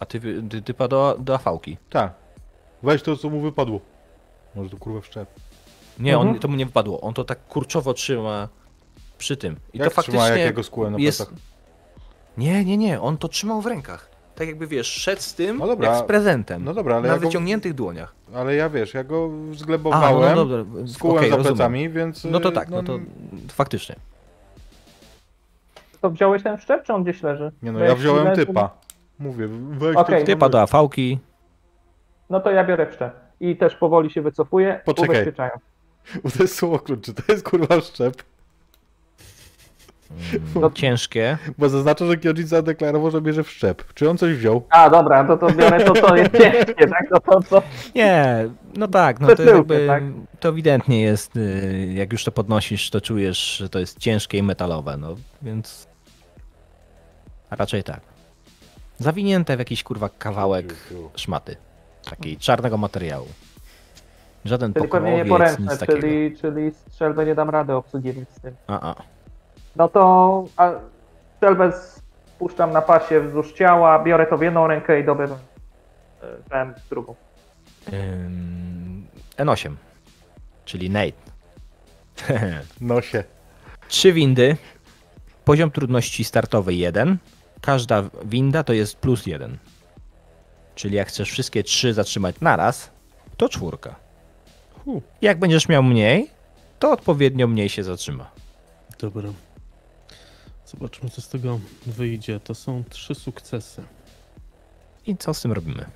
A 0.00 0.06
ty, 0.06 0.20
ty 0.50 0.62
typa 0.62 0.88
do, 0.88 1.16
do 1.18 1.34
afałki. 1.34 1.76
Tak. 1.90 2.12
Weź 2.82 3.02
to, 3.02 3.16
co 3.16 3.30
mu 3.30 3.40
wypadło. 3.40 3.80
Może 4.54 4.70
to 4.70 4.76
kurwa 4.76 5.00
w 5.00 5.06
szczep. 5.06 5.28
Nie, 5.98 6.18
on, 6.18 6.22
Mhm. 6.26 6.40
to 6.42 6.48
mu 6.48 6.56
nie 6.56 6.66
wypadło. 6.66 7.00
On 7.00 7.14
to 7.14 7.24
tak 7.24 7.46
kurczowo 7.48 7.94
trzyma 7.94 8.48
przy 9.18 9.36
tym. 9.36 9.56
I 9.72 9.78
Jak 9.78 9.94
to 9.94 10.02
trzyma, 10.02 10.18
faktycznie 10.18 10.38
jak 10.40 10.46
jego 10.50 10.62
skółem 10.62 10.92
na 10.92 10.98
jest... 10.98 11.18
plecach? 11.18 11.34
Nie, 12.38 12.64
nie, 12.64 12.76
nie, 12.76 13.00
on 13.00 13.16
to 13.18 13.28
trzymał 13.28 13.60
w 13.60 13.66
rękach. 13.66 14.10
Tak 14.34 14.48
jakby 14.48 14.66
wiesz, 14.66 14.86
szedł 14.86 15.22
z 15.22 15.34
tym 15.34 15.58
No 15.58 15.66
dobra. 15.66 15.88
jak 15.94 16.04
z 16.04 16.06
prezentem. 16.06 16.64
No 16.64 16.74
dobra, 16.74 16.96
ale 16.96 17.08
na 17.08 17.14
ja, 17.14 17.20
go, 17.20 17.26
wyciągniętych 17.26 17.74
dłoniach. 17.74 18.14
ale 18.34 18.54
ja 18.54 18.68
wiesz, 18.70 18.94
ja 18.94 19.04
go 19.04 19.24
A, 19.24 19.46
no, 19.48 19.54
zglebowałem, 19.54 20.36
no 20.36 20.44
dobra. 20.46 20.86
skułem 20.86 21.16
okej, 21.16 21.30
za 21.30 21.36
rozumiem. 21.36 21.56
plecami, 21.56 21.88
więc... 21.88 22.24
No 22.24 22.40
to 22.40 22.48
y, 22.48 22.52
tak, 22.52 22.68
no 22.68 22.82
to 22.82 22.98
faktycznie. 23.48 23.96
To 26.00 26.10
wziąłeś 26.10 26.42
ten 26.42 26.58
szczep, 26.58 26.82
czy 26.84 26.92
on 26.92 27.02
gdzieś 27.02 27.22
leży? 27.22 27.52
Nie 27.62 27.72
no, 27.72 27.78
ja 27.78 27.94
wziąłem 27.94 28.36
typa. 28.36 28.70
Mówię, 29.18 29.48
weź 29.70 29.96
Okej. 29.96 30.24
Typa 30.24 30.48
do 30.48 30.60
afałki. 30.62 31.18
No 32.30 32.40
to 32.40 32.50
ja 32.50 32.64
biorę 32.64 32.92
szczep. 32.92 33.14
I 33.40 33.56
też 33.56 33.74
powoli 33.74 34.10
się 34.10 34.22
wycofuję, 34.22 34.80
Poczekaj. 34.84 35.16
ubezpieczając. 35.16 35.62
Bo 36.24 36.30
to 36.30 36.42
jest 36.42 36.54
słowokrót, 36.54 37.04
czy 37.04 37.14
to 37.14 37.22
jest 37.32 37.48
kurwa 37.48 37.80
szczep? 37.80 38.22
Mm, 40.56 40.72
ciężkie. 40.72 41.38
Bo 41.58 41.68
zaznacza, 41.68 42.06
że 42.06 42.16
Kyojin 42.16 42.46
zadeklarował, 42.46 43.10
że 43.10 43.20
bierze 43.20 43.44
w 43.44 43.50
szczep. 43.50 43.94
Czy 43.94 44.10
on 44.10 44.18
coś 44.18 44.36
wziął? 44.36 44.66
A, 44.70 44.90
dobra, 44.90 45.24
to 45.24 45.36
to 45.36 45.50
biorę 45.50 45.84
to, 45.84 45.92
co 45.92 46.16
jest 46.16 46.32
ciężkie, 46.38 46.88
tak? 46.88 47.08
To, 47.10 47.20
to, 47.20 47.40
to. 47.40 47.62
Nie, 47.94 48.48
no 48.76 48.88
tak, 48.88 49.20
no 49.20 49.36
to 49.36 49.42
jakby, 49.42 49.86
tak? 49.86 50.02
to 50.40 50.48
ewidentnie 50.48 51.02
jest, 51.02 51.36
y, 51.36 51.92
jak 51.94 52.12
już 52.12 52.24
to 52.24 52.32
podnosisz, 52.32 52.90
to 52.90 53.00
czujesz, 53.00 53.56
że 53.56 53.68
to 53.68 53.78
jest 53.78 53.98
ciężkie 53.98 54.38
i 54.38 54.42
metalowe, 54.42 54.96
no 54.96 55.16
więc 55.42 55.88
raczej 57.50 57.82
tak. 57.84 58.00
Zawinięte 58.98 59.56
w 59.56 59.58
jakiś 59.58 59.82
kurwa 59.82 60.08
kawałek 60.08 60.74
szmaty, 61.16 61.56
takiej 62.10 62.36
czarnego 62.36 62.76
materiału. 62.76 63.26
Żaden 64.44 64.74
Czyli 64.74 64.88
pewnie 64.88 65.16
nieporęczne, 65.16 65.78
czyli, 65.86 66.36
czyli 66.36 66.70
strzelbę 66.70 67.26
nie 67.26 67.34
dam 67.34 67.50
rady 67.50 67.74
obsługiwać 67.74 68.28
z 68.30 68.40
tym. 68.40 68.54
A, 68.66 68.90
a. 68.90 68.94
No 69.76 69.88
to 69.88 70.44
a, 70.56 70.70
strzelbę 71.36 71.72
spuszczam 71.72 72.72
na 72.72 72.82
pasie 72.82 73.20
wzdłuż 73.20 73.52
ciała, 73.52 74.02
biorę 74.04 74.26
to 74.26 74.38
w 74.38 74.42
jedną 74.42 74.66
rękę 74.66 75.00
i 75.00 75.04
dobywam 75.04 75.38
e, 76.50 76.66
w 76.66 76.88
drugą. 76.88 77.14
Ym, 77.92 79.06
N8, 79.36 79.74
czyli 80.64 80.90
Nate. 80.90 81.30
Nosie. 82.80 83.24
Trzy 83.88 84.12
windy, 84.12 84.56
poziom 85.44 85.70
trudności 85.70 86.24
startowy 86.24 86.74
1. 86.74 87.18
Każda 87.60 88.02
winda 88.24 88.64
to 88.64 88.72
jest 88.72 88.96
plus 88.96 89.26
1. 89.26 89.58
Czyli 90.80 90.96
jak 90.96 91.08
chcesz 91.08 91.30
wszystkie 91.30 91.62
trzy 91.62 91.94
zatrzymać 91.94 92.36
naraz, 92.40 92.90
to 93.36 93.48
czwórka. 93.48 93.94
Jak 95.22 95.38
będziesz 95.38 95.68
miał 95.68 95.82
mniej, 95.82 96.30
to 96.78 96.92
odpowiednio 96.92 97.46
mniej 97.46 97.68
się 97.68 97.84
zatrzyma. 97.84 98.30
dobra. 98.98 99.28
Zobaczmy, 100.66 101.10
co 101.10 101.20
z 101.20 101.28
tego 101.28 101.60
wyjdzie. 101.86 102.40
To 102.40 102.54
są 102.54 102.84
trzy 102.90 103.14
sukcesy. 103.14 103.82
I 105.06 105.16
co 105.16 105.34
z 105.34 105.42
tym 105.42 105.52
robimy? 105.52 105.86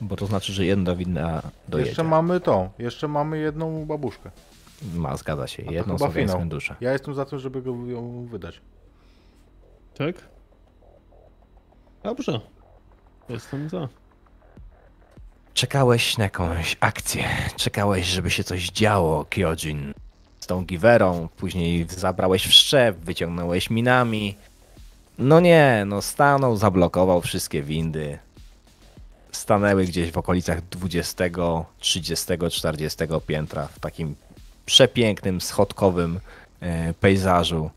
Bo 0.00 0.16
to 0.16 0.26
znaczy, 0.26 0.52
że 0.52 0.64
jedna 0.64 0.94
winda 0.94 1.42
dojedzie. 1.68 1.90
Jeszcze 1.90 2.04
mamy 2.04 2.40
to. 2.40 2.70
Jeszcze 2.78 3.08
mamy 3.08 3.38
jedną 3.38 3.86
babuszkę. 3.86 4.30
Ma, 4.94 5.16
zgadza 5.16 5.46
się. 5.46 5.62
Jedną 5.62 5.98
słowiańską 5.98 6.48
duszę. 6.48 6.76
Ja 6.80 6.92
jestem 6.92 7.14
za 7.14 7.24
tym, 7.24 7.38
żeby 7.38 7.62
go 7.62 7.70
ją 7.86 8.26
wydać. 8.26 8.60
Tak? 9.94 10.14
Dobrze. 12.02 12.40
Jestem 13.28 13.68
za. 13.68 13.88
Czekałeś 15.60 16.18
na 16.18 16.24
jakąś 16.24 16.76
akcję. 16.80 17.24
Czekałeś, 17.56 18.06
żeby 18.06 18.30
się 18.30 18.44
coś 18.44 18.70
działo, 18.70 19.24
Kyojin. 19.30 19.94
Z 20.40 20.46
tą 20.46 20.64
giwerą. 20.64 21.28
Później 21.36 21.86
zabrałeś 21.88 22.46
w 22.46 22.52
szczep, 22.52 22.96
wyciągnąłeś 22.96 23.70
minami. 23.70 24.36
No 25.18 25.40
nie, 25.40 25.84
no 25.86 26.02
stanął, 26.02 26.56
zablokował 26.56 27.20
wszystkie 27.20 27.62
windy. 27.62 28.18
Stanęły 29.32 29.84
gdzieś 29.84 30.10
w 30.10 30.18
okolicach 30.18 30.68
20, 30.68 31.24
30, 31.78 32.26
40 32.50 32.98
piętra 33.26 33.66
w 33.66 33.80
takim 33.80 34.14
przepięknym, 34.66 35.40
schodkowym 35.40 36.20
e, 36.60 36.94
pejzażu. 36.94 37.70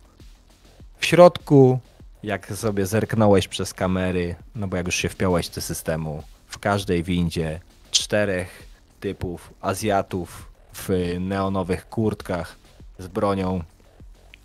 W 0.97 1.05
środku, 1.05 1.79
jak 2.23 2.47
sobie 2.47 2.85
zerknąłeś 2.85 3.47
przez 3.47 3.73
kamery, 3.73 4.35
no 4.55 4.67
bo 4.67 4.77
jak 4.77 4.85
już 4.85 4.95
się 4.95 5.09
wpiąłeś 5.09 5.49
do 5.49 5.61
systemu, 5.61 6.23
w 6.47 6.59
każdej 6.59 7.03
windzie 7.03 7.59
czterech 7.93 8.67
typów 8.99 9.53
Azjatów 9.61 10.47
w 10.73 10.89
neonowych 11.19 11.89
kurtkach 11.89 12.55
z 12.99 13.07
bronią 13.07 13.63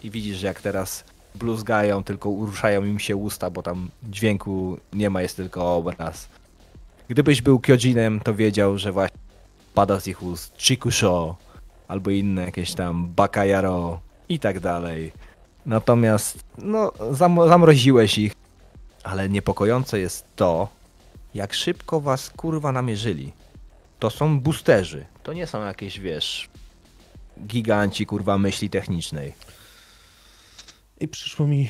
i 0.02 0.10
widzisz, 0.10 0.43
jak 0.43 0.60
teraz 0.60 1.05
bluzgają, 1.35 2.05
tylko 2.05 2.31
uruszają 2.31 2.85
im 2.85 2.99
się 2.99 3.17
usta, 3.17 3.51
bo 3.51 3.62
tam 3.62 3.89
dźwięku 4.02 4.78
nie 4.93 5.10
ma, 5.10 5.23
jest 5.23 5.36
tylko 5.36 5.77
obraz. 5.77 6.28
Gdybyś 7.09 7.43
był 7.43 7.60
Kyojinem, 7.60 8.20
to 8.20 8.35
wiedział, 8.35 8.78
że 8.78 8.93
właśnie 8.93 9.18
pada 9.75 10.01
z 10.01 10.07
ich 10.07 10.23
ust 10.23 10.55
Chikusho 10.59 11.36
albo 11.89 12.10
inne 12.10 12.43
jakieś 12.43 12.75
tam 12.75 13.09
Bakayaro 13.09 14.01
i 14.28 14.39
tak 14.39 14.60
dalej. 14.60 15.12
Natomiast, 15.67 16.39
no, 16.59 16.93
zam- 17.10 17.49
zamroziłeś 17.49 18.18
ich. 18.18 18.33
Ale 19.05 19.28
niepokojące 19.28 19.99
jest 19.99 20.25
to, 20.36 20.68
jak 21.34 21.55
szybko 21.55 22.00
was 22.00 22.31
kurwa 22.31 22.73
namierzyli. 22.73 23.32
To 23.98 24.10
są 24.10 24.40
boosterzy. 24.40 25.07
To 25.23 25.32
nie 25.32 25.47
są 25.47 25.65
jakieś, 25.65 26.00
wiesz, 26.00 26.48
giganci 27.47 28.07
kurwa 28.07 28.39
myśli 28.39 28.70
technicznej. 28.70 29.32
I 31.00 31.08
przyszło 31.08 31.47
mi 31.47 31.68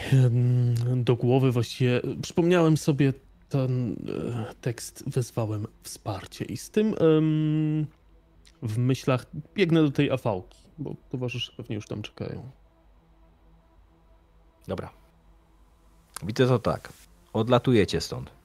do 0.97 1.17
głowy 1.17 1.53
właściwie, 1.53 2.01
przypomniałem 2.23 2.77
sobie 2.77 3.13
ten 3.49 3.93
e, 3.93 4.55
tekst, 4.61 5.05
wezwałem 5.07 5.67
wsparcie 5.83 6.45
i 6.45 6.57
z 6.57 6.71
tym 6.71 6.95
em, 7.01 7.87
w 8.63 8.79
myślach 8.79 9.27
biegnę 9.55 9.83
do 9.83 9.91
tej 9.91 10.11
afałki, 10.11 10.59
bo 10.79 10.95
towarzysze 11.11 11.53
pewnie 11.57 11.77
już 11.77 11.87
tam 11.87 12.03
czekają. 12.03 12.51
Dobra. 14.69 14.91
Widzę 16.23 16.47
to 16.47 16.59
tak. 16.59 16.93
Odlatujecie 17.33 18.01
stąd. 18.01 18.38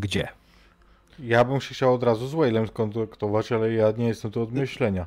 Gdzie? 0.00 0.28
Ja 1.18 1.44
bym 1.44 1.60
się 1.60 1.74
chciał 1.74 1.94
od 1.94 2.02
razu 2.02 2.28
z 2.28 2.34
Waylem 2.34 2.66
skontaktować, 2.68 3.52
ale 3.52 3.72
ja 3.72 3.92
nie 3.98 4.06
jestem 4.08 4.30
tu 4.30 4.42
od 4.42 4.52
myślenia. 4.52 5.06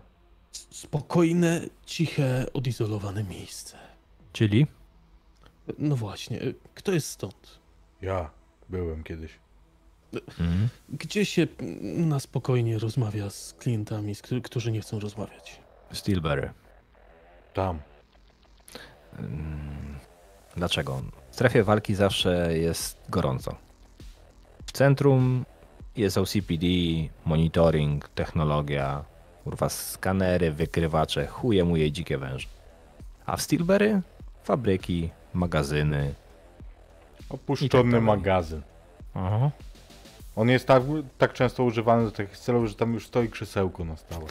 Spokojne, 0.71 1.61
ciche, 1.85 2.45
odizolowane 2.53 3.23
miejsce. 3.23 3.77
Czyli? 4.33 4.67
No 5.77 5.95
właśnie, 5.95 6.39
kto 6.75 6.91
jest 6.91 7.07
stąd? 7.07 7.59
Ja 8.01 8.29
byłem 8.69 9.03
kiedyś. 9.03 9.31
Mhm. 10.13 10.69
Gdzie 10.89 11.25
się 11.25 11.47
na 11.81 12.19
spokojnie 12.19 12.79
rozmawia 12.79 13.29
z 13.29 13.53
klientami, 13.53 14.15
z 14.15 14.21
którzy- 14.21 14.41
którzy 14.41 14.71
nie 14.71 14.81
chcą 14.81 14.99
rozmawiać? 14.99 15.59
Steelberry. 15.93 16.51
Tam. 17.53 17.79
Mm, 19.19 19.99
Dlaczego? 20.57 21.01
W 21.31 21.35
strefie 21.35 21.63
walki 21.63 21.95
zawsze 21.95 22.57
jest 22.57 22.97
gorąco. 23.09 23.55
Centrum 24.73 25.45
jest 25.95 26.17
OCPD, 26.17 26.65
monitoring, 27.25 28.07
technologia, 28.09 29.03
kurwa 29.43 29.69
skanery, 29.69 30.51
wykrywacze, 30.51 31.27
chuje 31.27 31.63
muje 31.65 31.91
dzikie 31.91 32.17
węże. 32.17 32.47
A 33.25 33.37
w 33.37 33.41
Steelberry 33.41 34.01
fabryki, 34.43 35.09
magazyny. 35.33 36.13
Tak 37.17 37.25
Opuszczony 37.29 37.91
dalej. 37.91 38.05
magazyn. 38.05 38.61
Aha. 39.13 39.51
On 40.35 40.49
jest 40.49 40.67
tak, 40.67 40.83
tak 41.17 41.33
często 41.33 41.63
używany 41.63 42.05
do 42.05 42.11
takich 42.11 42.37
celów, 42.37 42.67
że 42.67 42.75
tam 42.75 42.93
już 42.93 43.07
stoi 43.07 43.29
krzesełko 43.29 43.85
na 43.85 43.95
stałe. 43.97 44.25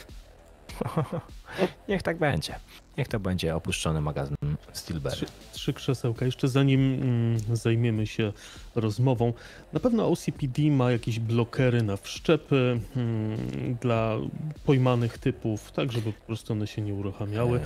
Niech 1.88 2.02
tak 2.02 2.18
będzie. 2.18 2.54
Niech 2.98 3.08
to 3.08 3.20
będzie 3.20 3.56
opuszczony 3.56 4.00
magazyn 4.00 4.36
Steelberry. 4.72 5.16
Trzy, 5.16 5.26
trzy 5.52 5.72
krzesełka. 5.72 6.26
Jeszcze 6.26 6.48
zanim 6.48 6.94
mm, 6.94 7.56
zajmiemy 7.56 8.06
się 8.06 8.32
rozmową, 8.74 9.32
na 9.72 9.80
pewno 9.80 10.08
OCPD 10.08 10.62
ma 10.62 10.92
jakieś 10.92 11.18
blokery 11.20 11.82
na 11.82 11.96
wszczepy 11.96 12.80
mm, 12.96 13.38
dla 13.80 14.16
pojmanych 14.64 15.18
typów, 15.18 15.72
tak 15.72 15.92
żeby 15.92 16.12
po 16.12 16.26
prostu 16.26 16.52
one 16.52 16.66
się 16.66 16.82
nie 16.82 16.94
uruchamiały. 16.94 17.60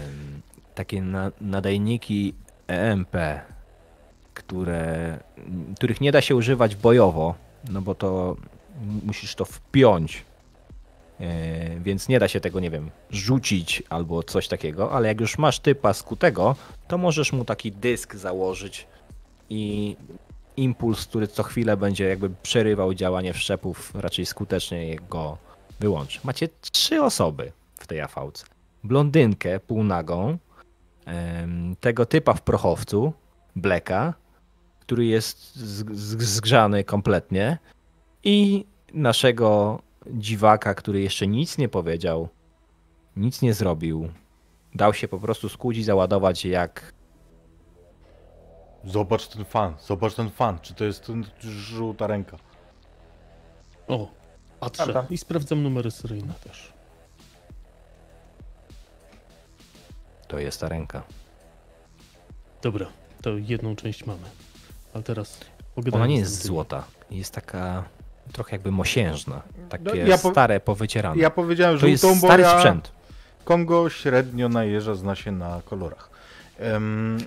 Takie 0.74 1.02
na, 1.02 1.32
nadajniki 1.40 2.34
EMP, 2.66 3.16
które, 4.34 5.18
których 5.76 6.00
nie 6.00 6.12
da 6.12 6.20
się 6.20 6.36
używać 6.36 6.76
bojowo, 6.76 7.34
no 7.68 7.82
bo 7.82 7.94
to 7.94 8.36
musisz 9.04 9.34
to 9.34 9.44
wpiąć, 9.44 10.24
więc 11.80 12.08
nie 12.08 12.18
da 12.18 12.28
się 12.28 12.40
tego, 12.40 12.60
nie 12.60 12.70
wiem, 12.70 12.90
rzucić 13.10 13.82
albo 13.88 14.22
coś 14.22 14.48
takiego, 14.48 14.92
ale 14.92 15.08
jak 15.08 15.20
już 15.20 15.38
masz 15.38 15.58
typa 15.60 15.92
skutego, 15.92 16.56
to 16.88 16.98
możesz 16.98 17.32
mu 17.32 17.44
taki 17.44 17.72
dysk 17.72 18.14
założyć 18.14 18.86
i 19.50 19.96
impuls, 20.56 21.06
który 21.06 21.28
co 21.28 21.42
chwilę 21.42 21.76
będzie 21.76 22.04
jakby 22.04 22.30
przerywał 22.42 22.94
działanie 22.94 23.32
wszczepów, 23.32 23.92
raczej 23.94 24.26
skutecznie 24.26 24.96
go 24.96 25.38
wyłączy. 25.80 26.20
Macie 26.24 26.48
trzy 26.60 27.02
osoby 27.02 27.52
w 27.74 27.86
tej 27.86 28.00
AV-ce 28.00 28.44
blondynkę 28.84 29.60
półnagą, 29.60 30.38
tego 31.80 32.06
typa 32.06 32.34
w 32.34 32.42
prochowcu, 32.42 33.12
Blacka, 33.56 34.14
który 34.80 35.06
jest 35.06 35.56
zgrzany 35.92 36.84
kompletnie 36.84 37.58
i 38.24 38.66
naszego 38.92 39.80
dziwaka, 40.12 40.74
który 40.74 41.00
jeszcze 41.00 41.26
nic 41.26 41.58
nie 41.58 41.68
powiedział, 41.68 42.28
nic 43.16 43.42
nie 43.42 43.54
zrobił. 43.54 44.08
Dał 44.74 44.94
się 44.94 45.08
po 45.08 45.18
prostu 45.18 45.48
skuć 45.48 45.76
i 45.76 45.84
załadować 45.84 46.44
jak 46.44 46.92
Zobacz 48.84 49.28
ten 49.28 49.44
fan, 49.44 49.74
zobacz 49.80 50.14
ten 50.14 50.30
fan. 50.30 50.58
Czy 50.62 50.74
to 50.74 50.84
jest 50.84 51.06
ten 51.06 51.24
żółta 51.40 52.06
ręka? 52.06 52.36
O, 53.88 54.08
patrzę 54.60 54.84
Prawda. 54.84 55.06
i 55.10 55.18
sprawdzam 55.18 55.62
numery 55.62 55.90
seryjne 55.90 56.34
też. 56.44 56.76
to 60.28 60.38
jest 60.38 60.60
ta 60.60 60.68
ręka. 60.68 61.02
Dobra, 62.62 62.86
to 63.22 63.30
jedną 63.30 63.76
część 63.76 64.06
mamy. 64.06 64.28
Ale 64.94 65.02
teraz 65.02 65.40
pogadajmy 65.74 66.04
Ona 66.04 66.06
nie 66.06 66.18
jest 66.18 66.46
złota, 66.46 66.84
jest 67.10 67.34
taka 67.34 67.88
trochę 68.32 68.54
jakby 68.56 68.70
mosiężna. 68.72 69.42
Takie 69.68 69.84
No, 69.84 69.94
ja 69.94 70.18
po- 70.18 70.30
stare, 70.30 70.60
powycierane. 70.60 71.16
Ja 71.22 71.30
powiedziałem 71.30 71.78
to 71.78 71.86
jest 71.86 72.04
stary 72.18 72.42
ja 72.42 72.58
sprzęt. 72.58 72.92
Kongo 73.44 73.90
średnio 73.90 74.48
najeżdża, 74.48 74.94
zna 74.94 75.14
się 75.14 75.32
na 75.32 75.60
kolorach. 75.64 76.10
Em, 76.58 77.18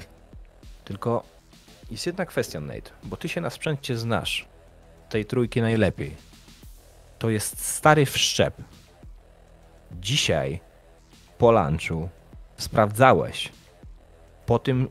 Tylko 0.86 1.24
jest 1.92 2.06
jedna 2.06 2.26
kwestia, 2.26 2.60
Nate, 2.60 2.92
bo 3.04 3.18
ty 3.18 3.30
się 3.30 3.42
na 3.42 3.50
sprzęcie 3.50 3.98
znasz. 3.98 4.46
Tej 5.10 5.26
trójki 5.26 5.62
najlepiej. 5.62 6.16
To 7.20 7.30
jest 7.30 7.66
stary 7.66 8.06
wszczep. 8.06 8.54
Dzisiaj 10.02 10.60
po 11.38 11.52
lunchu 11.52 12.10
sprawdzałeś 12.58 13.50
po 14.50 14.60
tym 14.60 14.88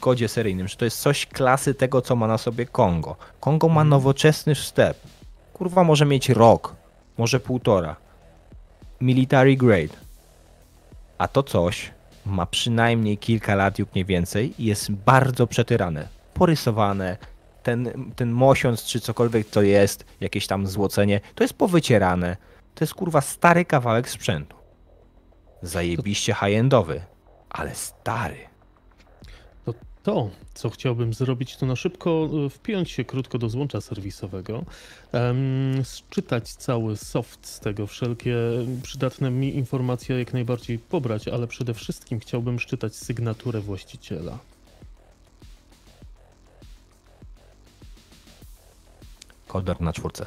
kodzie 0.00 0.28
seryjnym, 0.28 0.68
że 0.68 0.76
to 0.76 0.84
jest 0.84 1.00
coś 1.00 1.26
klasy 1.26 1.74
tego, 1.74 2.02
co 2.02 2.16
ma 2.16 2.26
na 2.26 2.38
sobie 2.38 2.66
Kongo. 2.66 3.16
Kongo 3.40 3.68
ma 3.68 3.84
nowoczesny 3.84 4.54
wszczep. 4.54 4.98
Kurwa 5.52 5.84
może 5.84 6.06
mieć 6.06 6.28
rok, 6.28 6.76
może 7.18 7.40
półtora. 7.40 7.96
Military 9.00 9.56
grade. 9.56 9.96
A 11.18 11.28
to 11.28 11.42
coś 11.42 11.90
ma 12.26 12.46
przynajmniej 12.46 13.18
kilka 13.18 13.54
lat 13.54 13.78
lub 13.78 13.94
nie 13.94 14.04
więcej 14.04 14.62
i 14.62 14.64
jest 14.64 14.92
bardzo 14.92 15.46
przetyrane, 15.46 16.08
porysowane. 16.34 17.16
Ten, 17.62 18.12
ten 18.16 18.30
mosiąc 18.30 18.84
czy 18.84 19.00
cokolwiek 19.00 19.50
to 19.50 19.62
jest, 19.62 20.04
jakieś 20.20 20.46
tam 20.46 20.66
złocenie, 20.66 21.20
to 21.34 21.44
jest 21.44 21.54
powycierane. 21.54 22.36
To 22.74 22.84
jest 22.84 22.94
kurwa 22.94 23.20
stary 23.20 23.64
kawałek 23.64 24.08
sprzętu. 24.08 24.56
Zajebiście 25.62 26.34
high-endowy, 26.34 27.00
ale 27.50 27.74
stary. 27.74 28.47
To 30.08 30.30
co 30.54 30.70
chciałbym 30.70 31.14
zrobić, 31.14 31.56
to 31.56 31.66
na 31.66 31.76
szybko 31.76 32.28
e, 32.46 32.50
wpiąć 32.50 32.90
się 32.90 33.04
krótko 33.04 33.38
do 33.38 33.48
złącza 33.48 33.80
serwisowego, 33.80 34.64
em, 35.12 35.84
sczytać 35.84 36.52
cały 36.54 36.96
soft 36.96 37.46
z 37.46 37.60
tego, 37.60 37.86
wszelkie 37.86 38.36
przydatne 38.82 39.30
mi 39.30 39.56
informacje 39.56 40.18
jak 40.18 40.32
najbardziej 40.32 40.78
pobrać, 40.78 41.28
ale 41.28 41.46
przede 41.46 41.74
wszystkim 41.74 42.20
chciałbym 42.20 42.60
szczytać 42.60 42.96
sygnaturę 42.96 43.60
właściciela. 43.60 44.38
Koder 49.46 49.80
na 49.80 49.92
czwórce. 49.92 50.26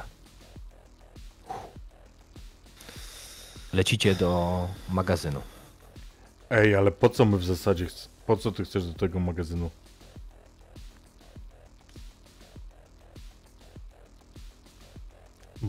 Lecicie 3.72 4.14
do 4.14 4.68
magazynu. 4.88 5.42
Ej, 6.50 6.74
ale 6.74 6.90
po 6.90 7.08
co 7.08 7.24
my 7.24 7.38
w 7.38 7.44
zasadzie, 7.44 7.86
chc- 7.86 8.11
po 8.26 8.36
co 8.36 8.52
ty 8.52 8.64
chcesz 8.64 8.86
do 8.86 8.94
tego 8.94 9.20
magazynu? 9.20 9.70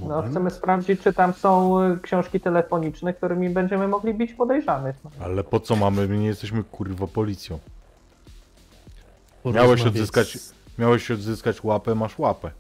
No, 0.07 0.22
chcemy 0.22 0.51
sprawdzić, 0.51 1.01
czy 1.01 1.14
tam 1.14 1.33
są 1.33 1.82
y, 1.83 1.99
książki 1.99 2.40
telefoniczne, 2.40 3.14
którymi 3.14 3.49
będziemy 3.49 3.88
mogli 3.88 4.14
bić 4.14 4.33
podejrzanych. 4.33 4.95
Ale 5.22 5.43
po 5.43 5.59
co 5.59 5.75
mamy, 5.75 6.07
my 6.07 6.17
nie 6.17 6.27
jesteśmy 6.27 6.64
kurwa 6.64 7.07
policją. 7.07 7.59
Porozmawiać 9.43 9.65
Miałeś 9.67 9.82
odzyskać- 9.95 10.38
Miałeś 10.77 11.11
odzyskać 11.11 11.64
łapę, 11.64 11.95
masz 11.95 12.19
łapę. 12.19 12.51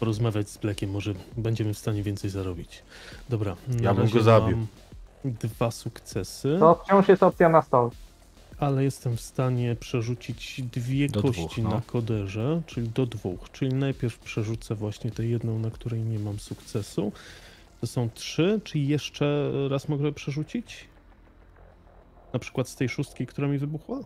porozmawiać 0.00 0.50
z 0.50 0.58
Blackiem, 0.58 0.90
może 0.90 1.14
będziemy 1.36 1.74
w 1.74 1.78
stanie 1.78 2.02
więcej 2.02 2.30
zarobić. 2.30 2.82
Dobra, 3.28 3.56
Ja 3.80 3.94
bym 3.94 4.08
go 4.10 4.22
zabił. 4.22 4.66
Dwa 5.24 5.70
sukcesy, 5.70 6.56
To 6.60 6.74
wciąż 6.84 7.08
jest 7.08 7.22
opcja 7.22 7.48
na 7.48 7.62
stole. 7.62 7.90
Ale 8.58 8.84
jestem 8.84 9.16
w 9.16 9.20
stanie 9.20 9.76
przerzucić 9.76 10.62
dwie 10.62 11.08
Do 11.08 11.22
kości 11.22 11.42
dwóch, 11.44 11.58
no. 11.58 11.70
na 11.70 11.80
koderze, 11.80 12.62
czyli 12.66 12.88
do 12.88 13.06
dwóch. 13.06 13.50
Czyli 13.52 13.74
najpierw 13.74 14.18
przerzucę 14.18 14.74
właśnie 14.74 15.10
tę 15.10 15.26
jedną, 15.26 15.58
na 15.58 15.70
której 15.70 16.00
nie 16.00 16.18
mam 16.18 16.38
sukcesu. 16.38 17.12
To 17.80 17.86
są 17.86 18.10
trzy, 18.10 18.60
czy 18.64 18.78
jeszcze 18.78 19.52
raz 19.70 19.88
mogę 19.88 20.12
przerzucić? 20.12 20.88
Na 22.32 22.38
przykład 22.38 22.68
z 22.68 22.76
tej 22.76 22.88
szóstki, 22.88 23.26
która 23.26 23.48
mi 23.48 23.58
wybuchła? 23.58 23.98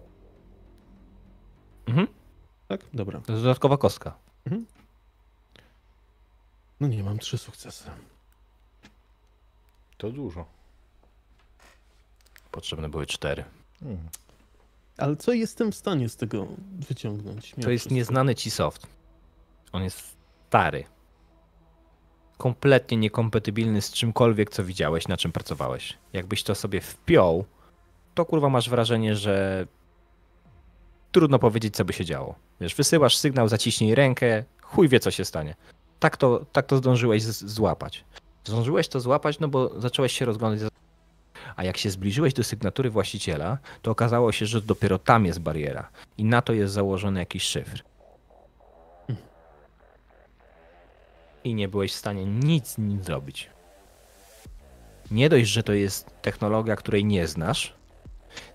Mhm. 1.86 2.06
Tak? 2.68 2.80
Dobra. 2.94 3.20
To 3.20 3.32
jest 3.32 3.44
dodatkowa 3.44 3.76
kostka. 3.76 4.14
No 6.80 6.88
nie, 6.88 7.02
mam 7.02 7.18
trzy 7.18 7.38
sukcesy. 7.38 7.90
To 9.98 10.10
dużo. 10.10 10.46
Potrzebne 12.50 12.88
były 12.88 13.06
cztery. 13.06 13.44
Hmm. 13.80 14.08
Ale 14.98 15.16
co 15.16 15.32
jestem 15.32 15.72
w 15.72 15.74
stanie 15.74 16.08
z 16.08 16.16
tego 16.16 16.46
wyciągnąć? 16.88 17.54
To 17.62 17.70
jest 17.70 17.82
wszystko? 17.82 17.94
nieznany 17.94 18.34
ci 18.34 18.50
soft. 18.50 18.86
On 19.72 19.82
jest 19.82 20.16
stary. 20.48 20.84
Kompletnie 22.38 22.96
niekompatybilny 22.98 23.82
z 23.82 23.92
czymkolwiek, 23.92 24.50
co 24.50 24.64
widziałeś, 24.64 25.08
na 25.08 25.16
czym 25.16 25.32
pracowałeś. 25.32 25.98
Jakbyś 26.12 26.42
to 26.42 26.54
sobie 26.54 26.80
wpiął, 26.80 27.44
to 28.14 28.24
kurwa 28.24 28.48
masz 28.48 28.70
wrażenie, 28.70 29.16
że 29.16 29.66
trudno 31.12 31.38
powiedzieć, 31.38 31.76
co 31.76 31.84
by 31.84 31.92
się 31.92 32.04
działo. 32.04 32.34
Wiesz, 32.60 32.74
wysyłasz 32.74 33.16
sygnał, 33.16 33.48
zaciśnij 33.48 33.94
rękę, 33.94 34.44
chuj 34.62 34.88
wie, 34.88 35.00
co 35.00 35.10
się 35.10 35.24
stanie. 35.24 35.54
Tak 36.00 36.16
to, 36.16 36.46
tak 36.52 36.66
to 36.66 36.76
zdążyłeś 36.76 37.22
z- 37.22 37.44
złapać. 37.44 38.04
Zdążyłeś 38.44 38.88
to 38.88 39.00
złapać, 39.00 39.38
no 39.38 39.48
bo 39.48 39.80
zacząłeś 39.80 40.12
się 40.12 40.24
rozglądać. 40.24 40.70
A 41.56 41.64
jak 41.64 41.76
się 41.76 41.90
zbliżyłeś 41.90 42.34
do 42.34 42.44
sygnatury 42.44 42.90
właściciela, 42.90 43.58
to 43.82 43.90
okazało 43.90 44.32
się, 44.32 44.46
że 44.46 44.60
dopiero 44.60 44.98
tam 44.98 45.26
jest 45.26 45.40
bariera 45.40 45.90
i 46.18 46.24
na 46.24 46.42
to 46.42 46.52
jest 46.52 46.74
założony 46.74 47.20
jakiś 47.20 47.42
szyfr. 47.42 47.82
I 51.44 51.54
nie 51.54 51.68
byłeś 51.68 51.92
w 51.92 51.96
stanie 51.96 52.24
nic 52.24 52.68
z 52.68 52.78
nim 52.78 53.02
zrobić. 53.02 53.50
Nie 55.10 55.28
dość, 55.28 55.48
że 55.48 55.62
to 55.62 55.72
jest 55.72 56.10
technologia, 56.22 56.76
której 56.76 57.04
nie 57.04 57.26
znasz, 57.26 57.74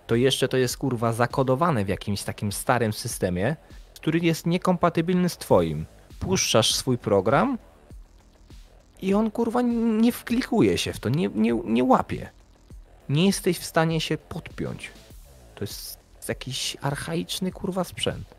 to 0.08 0.16
jeszcze 0.16 0.48
to 0.48 0.58
jest 0.58 0.78
kurwa 0.78 1.14
zakodowane 1.14 1.86
w 1.86 1.88
jakimś 1.88 2.24
takim 2.24 2.52
starym 2.52 2.94
systemie, 2.94 3.56
który 3.96 4.20
jest 4.20 4.46
niekompatybilny 4.46 5.30
z 5.30 5.38
twoim. 5.38 5.86
Puszczasz 6.20 6.76
swój 6.76 6.98
program 6.98 7.58
i 9.02 9.14
on 9.14 9.32
kurwa 9.32 9.62
nie 9.62 10.12
wklikuje 10.12 10.78
się 10.78 10.94
w 10.94 11.00
to, 11.00 11.10
nie, 11.10 11.30
nie, 11.36 11.62
nie 11.66 11.84
łapie. 11.84 12.30
Nie 13.10 13.26
jesteś 13.26 13.60
w 13.60 13.66
stanie 13.66 14.02
się 14.02 14.18
podpiąć. 14.18 14.92
To 15.56 15.64
jest 15.64 16.00
jakiś 16.28 16.78
archaiczny 16.82 17.52
kurwa 17.52 17.84
sprzęt. 17.84 18.36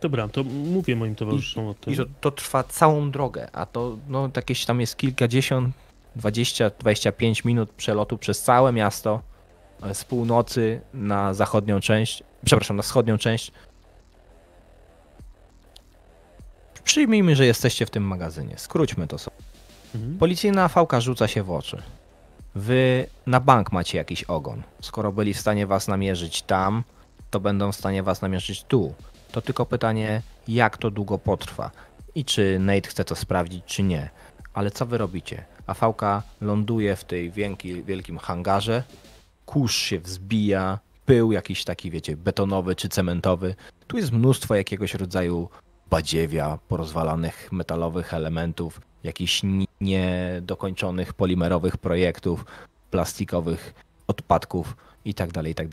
Dobra, 0.00 0.28
to 0.28 0.44
mówię 0.44 0.96
moim 0.96 1.14
towarzyszom 1.14 1.66
o 1.66 1.74
tym. 1.74 1.92
I 1.92 1.96
to, 1.96 2.04
to 2.20 2.30
trwa 2.30 2.64
całą 2.64 3.10
drogę, 3.10 3.48
a 3.52 3.66
to 3.66 3.98
no, 4.08 4.30
jakieś 4.36 4.64
tam 4.64 4.80
jest 4.80 4.96
kilkadziesiąt, 4.96 5.74
20, 6.16 6.70
25 6.78 7.44
minut 7.44 7.70
przelotu 7.70 8.18
przez 8.18 8.42
całe 8.42 8.72
miasto 8.72 9.22
z 9.92 10.04
północy 10.04 10.80
na 10.94 11.34
zachodnią 11.34 11.80
część, 11.80 12.22
przepraszam, 12.44 12.76
na 12.76 12.82
wschodnią 12.82 13.18
część. 13.18 13.52
Przyjmijmy, 16.86 17.36
że 17.36 17.46
jesteście 17.46 17.86
w 17.86 17.90
tym 17.90 18.02
magazynie. 18.02 18.54
Skróćmy 18.58 19.06
to 19.06 19.18
sobie. 19.18 19.36
Mhm. 19.94 20.18
Policyjna 20.18 20.68
fałka 20.68 21.00
rzuca 21.00 21.28
się 21.28 21.42
w 21.42 21.50
oczy. 21.50 21.82
Wy 22.54 23.06
na 23.26 23.40
bank 23.40 23.72
macie 23.72 23.98
jakiś 23.98 24.24
ogon. 24.24 24.62
Skoro 24.80 25.12
byli 25.12 25.34
w 25.34 25.40
stanie 25.40 25.66
was 25.66 25.88
namierzyć 25.88 26.42
tam, 26.42 26.82
to 27.30 27.40
będą 27.40 27.72
w 27.72 27.76
stanie 27.76 28.02
was 28.02 28.22
namierzyć 28.22 28.64
tu. 28.64 28.94
To 29.32 29.42
tylko 29.42 29.66
pytanie, 29.66 30.22
jak 30.48 30.76
to 30.78 30.90
długo 30.90 31.18
potrwa 31.18 31.70
i 32.14 32.24
czy 32.24 32.58
Nate 32.58 32.88
chce 32.88 33.04
to 33.04 33.16
sprawdzić, 33.16 33.64
czy 33.64 33.82
nie. 33.82 34.10
Ale 34.54 34.70
co 34.70 34.86
wy 34.86 34.98
robicie? 34.98 35.44
A 35.66 35.74
fałka 35.74 36.22
ląduje 36.40 36.96
w 36.96 37.04
tej 37.04 37.30
wielki, 37.30 37.82
wielkim 37.82 38.18
hangarze, 38.18 38.82
kurz 39.46 39.76
się 39.76 39.98
wzbija, 39.98 40.78
pył 41.06 41.32
jakiś 41.32 41.64
taki, 41.64 41.90
wiecie, 41.90 42.16
betonowy 42.16 42.76
czy 42.76 42.88
cementowy. 42.88 43.54
Tu 43.86 43.96
jest 43.96 44.12
mnóstwo 44.12 44.54
jakiegoś 44.54 44.94
rodzaju 44.94 45.48
badziewia, 45.90 46.58
porozwalanych 46.68 47.52
metalowych 47.52 48.14
elementów, 48.14 48.80
jakichś 49.04 49.42
ni- 49.42 49.68
niedokończonych 49.80 51.14
polimerowych 51.14 51.76
projektów, 51.76 52.44
plastikowych 52.90 53.74
odpadków 54.06 54.76
i 55.04 55.14
tak 55.14 55.32
dalej, 55.32 55.52
i 55.52 55.54
tak. 55.54 55.68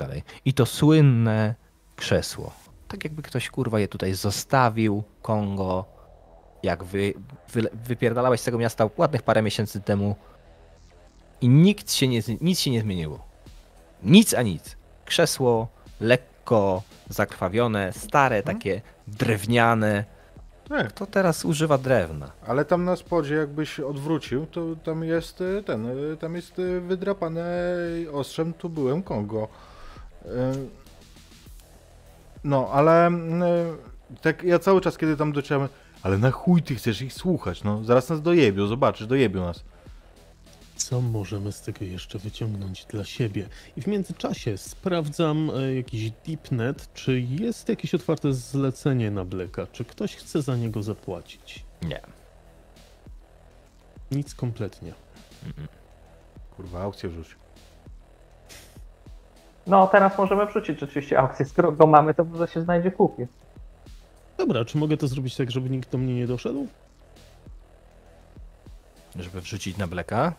I 0.46 0.54
to 0.54 0.66
słynne 0.66 1.56
krzesło. 1.96 2.52
Tak 2.88 3.04
jakby 3.04 3.22
ktoś 3.22 3.50
kurwa 3.50 3.80
je 3.80 3.88
tutaj 3.88 4.14
zostawił, 4.14 5.04
Kongo, 5.22 5.86
jak 6.64 6.84
wy, 6.84 7.14
wy 7.54 7.70
wypierdalałeś 7.74 8.42
z 8.42 8.44
tego 8.44 8.58
miasta 8.58 8.90
ładnych 8.98 9.24
parę 9.24 9.42
miesięcy 9.42 9.82
temu 9.82 10.16
i 11.42 11.50
nikt 11.50 11.92
się 11.92 12.08
nie, 12.08 12.22
nic 12.42 12.60
się 12.60 12.72
nie 12.72 12.82
zmieniło. 12.82 13.20
Nic 14.04 14.34
a 14.34 14.42
nic. 14.42 14.78
Krzesło 15.06 15.68
lekko 16.00 16.33
zakrwawione, 17.10 17.94
stare, 17.94 18.44
takie 18.44 18.82
drewniane. 19.08 20.06
Tak, 20.70 20.88
Kto 20.88 21.06
teraz 21.06 21.46
używa 21.46 21.78
drewna? 21.78 22.32
ale 22.48 22.66
tam 22.66 22.84
na 22.86 22.96
spodzie 22.96 23.36
jakbyś 23.36 23.80
odwrócił, 23.80 24.46
to 24.46 24.62
tam 24.84 25.04
jest 25.04 25.42
y, 25.42 25.64
ten, 25.66 25.86
y, 26.14 26.18
tam 26.18 26.36
jest 26.36 26.60
y, 26.60 26.82
wydrapane 26.82 27.46
ostrzem, 28.14 28.54
tu 28.54 28.70
byłem 28.70 29.04
Kongo. 29.04 29.48
No, 32.44 32.70
ale 32.72 33.12
tak 34.22 34.44
ja 34.44 34.60
cały 34.60 34.82
czas, 34.82 34.98
kiedy 34.98 35.18
tam 35.18 35.32
dociałem, 35.32 35.68
ale 36.04 36.18
na 36.18 36.32
chuj 36.32 36.64
ty 36.64 36.76
chcesz 36.76 37.02
ich 37.02 37.14
słuchać, 37.14 37.64
no, 37.64 37.84
zaraz 37.84 38.10
nas 38.10 38.22
dojebią, 38.22 38.68
zobaczysz, 38.68 39.08
dojebią 39.08 39.46
nas. 39.46 39.64
Co 40.76 41.02
możemy 41.02 41.52
z 41.52 41.62
tego 41.62 41.86
jeszcze 41.86 42.20
wyciągnąć 42.20 42.86
dla 42.86 43.04
siebie? 43.04 43.50
I 43.78 43.82
w 43.82 43.88
międzyczasie 43.88 44.58
sprawdzam 44.58 45.52
e, 45.56 45.76
jakiś 45.76 46.12
deepnet, 46.12 46.94
czy 46.94 47.20
jest 47.22 47.70
jakieś 47.70 47.96
otwarte 47.96 48.34
zlecenie 48.34 49.12
na 49.12 49.26
Bleka, 49.26 49.68
czy 49.72 49.86
ktoś 49.86 50.16
chce 50.16 50.42
za 50.42 50.56
niego 50.56 50.84
zapłacić. 50.84 51.66
Nie. 51.82 52.02
Nic 54.12 54.36
kompletnie. 54.36 54.94
Kurwa, 56.56 56.82
aukcję 56.82 57.10
rzuć. 57.10 57.36
No, 59.68 59.88
teraz 59.88 60.18
możemy 60.18 60.46
wrzucić 60.46 60.80
rzeczywiście 60.80 61.20
aukcję. 61.20 61.46
Skoro 61.46 61.72
go 61.72 61.88
mamy, 61.88 62.14
to 62.14 62.24
może 62.24 62.48
się 62.48 62.62
znajdzie 62.62 62.92
kupię. 62.92 63.28
Dobra, 64.38 64.66
czy 64.66 64.78
mogę 64.78 64.98
to 64.98 65.08
zrobić 65.08 65.36
tak, 65.36 65.52
żeby 65.52 65.70
nikt 65.70 65.92
do 65.92 65.98
mnie 65.98 66.16
nie 66.16 66.28
doszedł? 66.28 66.68
Żeby 69.16 69.42
wrzucić 69.42 69.78
na 69.78 69.88
bleka, 69.88 70.34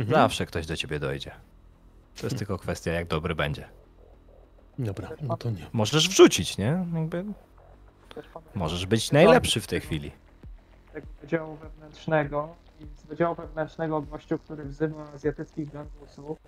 Mhm. 0.00 0.20
zawsze 0.22 0.46
ktoś 0.46 0.66
do 0.66 0.76
ciebie 0.76 0.98
dojdzie. 1.00 1.30
To 2.20 2.26
jest 2.26 2.38
tylko 2.38 2.58
kwestia, 2.58 2.92
jak 2.92 3.06
dobry 3.06 3.34
będzie. 3.34 3.68
Dobra, 4.78 5.10
no 5.22 5.36
to 5.36 5.50
nie. 5.50 5.66
Możesz 5.72 6.08
wrzucić, 6.08 6.58
nie? 6.58 6.84
Jakby 6.94 7.24
możesz 8.54 8.86
być 8.86 9.12
najlepszy 9.12 9.60
w 9.60 9.66
tej 9.66 9.80
chwili. 9.80 10.10
Tego 10.92 11.06
wydziału 11.20 11.56
wewnętrznego 11.56 12.54
i 12.80 12.84
z 12.84 13.06
wydziału 13.06 13.34
wewnętrznego 13.34 14.02
gościu, 14.02 14.38
który 14.38 14.64
wzywa 14.64 15.12
azjatyckich 15.12 15.72
gangusów, 15.72 16.38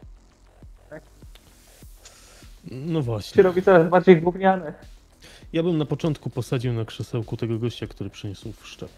No 2.70 3.00
się 3.00 3.02
właśnie. 3.04 3.42
robi 3.42 3.62
coraz 3.62 3.88
bardziej 3.90 4.22
gówniany. 4.22 4.74
Ja 5.52 5.62
bym 5.62 5.78
na 5.78 5.84
początku 5.84 6.30
posadził 6.30 6.72
na 6.72 6.84
krzesełku 6.84 7.36
tego 7.36 7.58
gościa, 7.58 7.86
który 7.86 8.10
przyniósł 8.10 8.52
wszczep. 8.52 8.90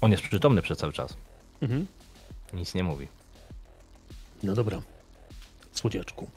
On 0.00 0.10
jest 0.10 0.22
przytomny 0.22 0.62
przez 0.62 0.78
cały 0.78 0.92
czas. 0.92 1.16
Mhm. 1.62 1.86
Nic 2.52 2.74
nie 2.74 2.84
mówi. 2.84 3.08
No 4.42 4.54
dobra. 4.54 4.82
Słodziaczku. 5.72 6.30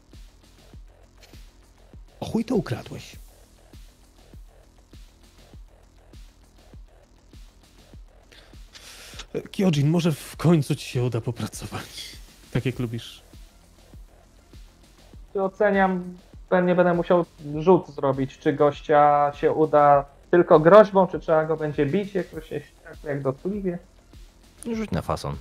O 2.19 2.25
chuj 2.25 2.45
to 2.45 2.55
ukradłeś. 2.55 3.15
E, 9.35 9.41
Kyojin, 9.41 9.89
może 9.89 10.11
w 10.11 10.35
końcu 10.37 10.75
ci 10.75 10.85
się 10.89 11.03
uda 11.03 11.21
popracować. 11.21 11.83
Tak 12.53 12.65
jak 12.65 12.79
lubisz. 12.79 13.21
Oceniam, 15.35 16.17
pewnie 16.49 16.75
będę 16.75 16.93
musiał 16.93 17.25
rzut 17.59 17.89
zrobić, 17.95 18.37
czy 18.37 18.53
gościa 18.53 19.31
się 19.35 19.51
uda 19.51 20.05
tylko 20.31 20.59
groźbą, 20.59 21.07
czy 21.07 21.19
trzeba 21.19 21.45
go 21.45 21.57
będzie 21.57 21.85
bić 21.85 22.13
jakoś 22.13 22.49
tak 22.83 23.03
jak 23.03 23.21
dotkliwie. 23.21 23.79
Rzuć 24.71 24.91
na 24.91 25.01
fason. 25.01 25.35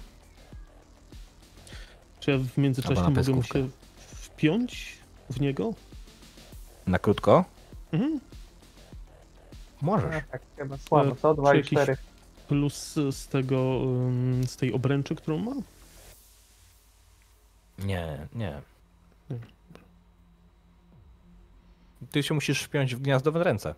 Czy 2.20 2.30
ja 2.30 2.38
w 2.38 2.58
międzyczasie 2.58 3.02
mogę 3.02 3.24
się 3.24 3.68
wpiąć 4.06 4.98
w 5.30 5.40
niego? 5.40 5.74
Na 6.86 6.98
krótko? 6.98 7.44
Mhm. 7.92 8.20
Możesz. 9.82 10.10
No, 10.14 10.20
tak 10.32 10.42
chyba 10.56 10.78
słabo, 10.78 11.12
E, 11.12 11.16
co? 11.16 11.34
2 11.34 11.50
czy 11.50 11.56
i 11.56 11.58
jakiś- 11.58 11.78
4. 11.78 11.96
Plus 12.48 12.94
z 13.10 13.28
tego, 13.28 13.80
z 14.46 14.56
tej 14.56 14.72
obręczy, 14.72 15.14
którą 15.14 15.38
ma? 15.38 15.52
Nie, 17.78 18.26
nie. 18.34 18.60
Ty 22.10 22.22
się 22.22 22.34
musisz 22.34 22.62
wpiąć 22.62 22.94
w 22.94 23.02
gniazdowe 23.02 23.44
ręce. 23.44 23.74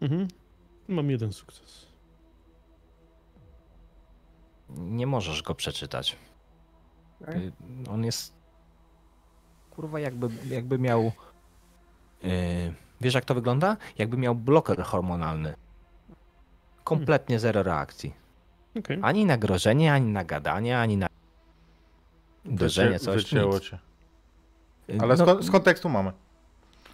Mhm. 0.00 0.28
Mam 0.88 1.10
jeden 1.10 1.32
sukces. 1.32 1.85
Nie 4.68 5.06
możesz 5.06 5.42
go 5.42 5.54
przeczytać. 5.54 6.16
Okej. 7.22 7.46
Y, 7.46 7.90
On 7.90 8.04
jest. 8.04 8.34
Kurwa, 9.70 10.00
jakby, 10.00 10.28
jakby 10.54 10.78
miał. 10.78 11.12
Yy, 12.22 12.30
wiesz, 13.00 13.14
jak 13.14 13.24
to 13.24 13.34
wygląda? 13.34 13.76
Jakby 13.98 14.16
miał 14.16 14.34
bloker 14.34 14.82
hormonalny. 14.82 15.54
Kompletnie 16.84 17.38
zero 17.38 17.62
reakcji. 17.62 18.14
Okej. 18.78 18.98
Ani 19.02 19.26
na 19.26 19.38
grożenie, 19.38 19.92
ani 19.92 20.12
na 20.12 20.24
gadanie, 20.24 20.78
ani 20.78 20.96
na 20.96 21.06
uderzenie, 22.44 22.98
coś. 22.98 23.22
Wycięło 23.22 23.60
cię. 23.60 23.78
Y, 24.90 24.98
Ale 25.00 25.16
no, 25.16 25.42
z 25.42 25.50
kontekstu 25.50 25.88
mamy. 25.88 26.12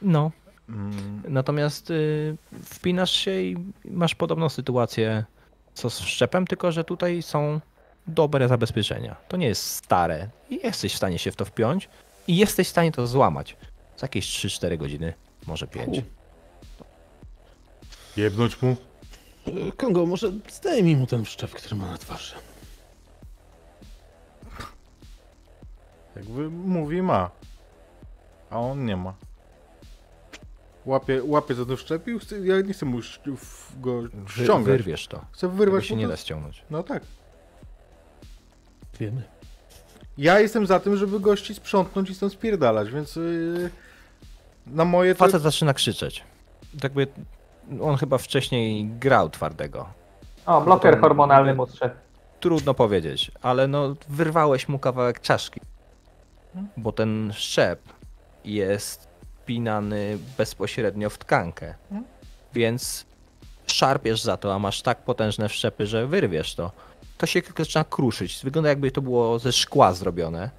No, 0.03 0.31
Mm, 0.69 1.23
natomiast 1.29 1.91
y, 1.91 2.37
wpinasz 2.65 3.11
się 3.11 3.41
i 3.41 3.57
masz 3.85 4.15
podobną 4.15 4.49
sytuację 4.49 5.25
co 5.75 5.91
z 5.91 6.01
szczepem, 6.01 6.47
tylko 6.47 6.73
że 6.73 6.85
tutaj 6.85 7.23
są 7.23 7.61
dobre 8.07 8.49
zabezpieczenia. 8.49 9.17
To 9.29 9.37
nie 9.37 9.47
jest 9.47 9.67
stare 9.67 10.29
i 10.51 10.61
jesteś 10.65 10.95
w 10.95 10.97
stanie 10.97 11.19
się 11.19 11.33
w 11.33 11.37
to 11.37 11.45
wpiąć 11.45 11.89
i 12.29 12.37
jesteś 12.37 12.67
w 12.67 12.71
stanie 12.71 12.93
to 12.93 13.07
złamać. 13.07 13.57
Za 13.97 14.05
jakieś 14.05 14.27
3-4 14.27 14.79
godziny, 14.79 15.15
może 15.47 15.67
5. 15.67 15.99
U. 15.99 16.03
jebnąć 18.17 18.63
mu. 18.63 18.77
E, 19.47 19.73
Kongo, 19.73 20.07
może 20.07 20.33
zdejmij 20.53 20.97
mu 20.97 21.07
ten 21.07 21.25
wszczep, 21.25 21.51
który 21.51 21.77
ma 21.77 21.91
na 21.91 21.99
twarzy. 21.99 22.35
Jakby 26.17 26.51
mówi 26.51 27.03
ma. 27.03 27.31
A 28.51 28.59
on 28.61 28.85
nie 28.87 28.97
ma. 28.97 29.15
Łapie, 30.87 31.21
łapie 31.25 31.55
za 31.55 31.67
to 31.67 31.77
szczepił, 31.77 32.19
chcę, 32.19 32.39
ja 32.41 32.61
nie 32.61 32.73
chcę 32.73 32.87
mu 32.87 32.99
sz- 32.99 33.37
w- 33.37 33.81
go 33.81 34.03
Wy, 34.03 34.45
ściągać. 34.45 34.67
wyrwiesz 34.67 35.07
to. 35.07 35.21
Chcę 35.33 35.41
Tego 35.47 35.53
wyrwać 35.59 35.87
się 35.87 35.95
mu 35.95 36.01
nie 36.01 36.09
da 36.09 36.17
ściągnąć. 36.17 36.63
No 36.71 36.83
tak. 36.83 37.03
Wiemy. 39.01 39.23
Ja 40.19 40.41
jestem 40.41 40.67
za 40.67 40.81
tym, 40.81 40.97
żeby 40.97 41.21
gości 41.21 41.55
sprzątnąć 41.55 42.11
i 42.11 42.15
stąd 42.15 42.33
spierdalać, 42.33 42.91
więc 42.91 43.17
yy, 43.17 43.71
na 44.67 44.85
moje 44.85 45.15
to... 45.15 45.19
Facet 45.19 45.43
zaczyna 45.43 45.75
krzyczeć. 45.75 46.25
Tak 46.81 46.93
by 46.93 47.07
on 47.81 47.97
chyba 47.97 48.19
wcześniej 48.19 48.87
grał 48.87 49.31
twardego. 49.31 49.87
O, 50.47 50.61
bloker 50.61 50.95
to- 50.95 51.01
hormonalny 51.01 51.55
mu. 51.55 51.67
Trudno 52.41 52.75
powiedzieć, 52.75 53.31
ale 53.43 53.69
no 53.69 53.95
wyrwałeś 54.09 54.69
mu 54.69 54.79
kawałek 54.79 55.21
czaszki. 55.21 55.61
Bo 56.77 56.93
ten 56.93 57.33
szczep 57.35 57.81
jest 58.45 59.09
pinany 59.47 60.19
bezpośrednio 60.39 61.11
w 61.11 61.19
tkankę. 61.19 61.75
Więc 62.55 63.07
szarpiesz 63.67 64.23
za 64.23 64.37
to, 64.37 64.55
a 64.55 64.59
masz 64.59 64.83
tak 64.83 64.99
potężne 64.99 65.49
wszczepy, 65.49 65.87
że 65.87 66.07
wyrwiesz 66.07 66.55
to. 66.55 66.73
To 67.19 67.27
się 67.27 67.43
tylko 67.43 67.65
zaczyna 67.65 67.85
kruszyć. 67.85 68.41
Wygląda 68.45 68.69
jakby 68.69 68.91
to 68.91 69.03
było 69.03 69.39
ze 69.39 69.53
szkła 69.53 69.93
zrobione. 69.93 70.51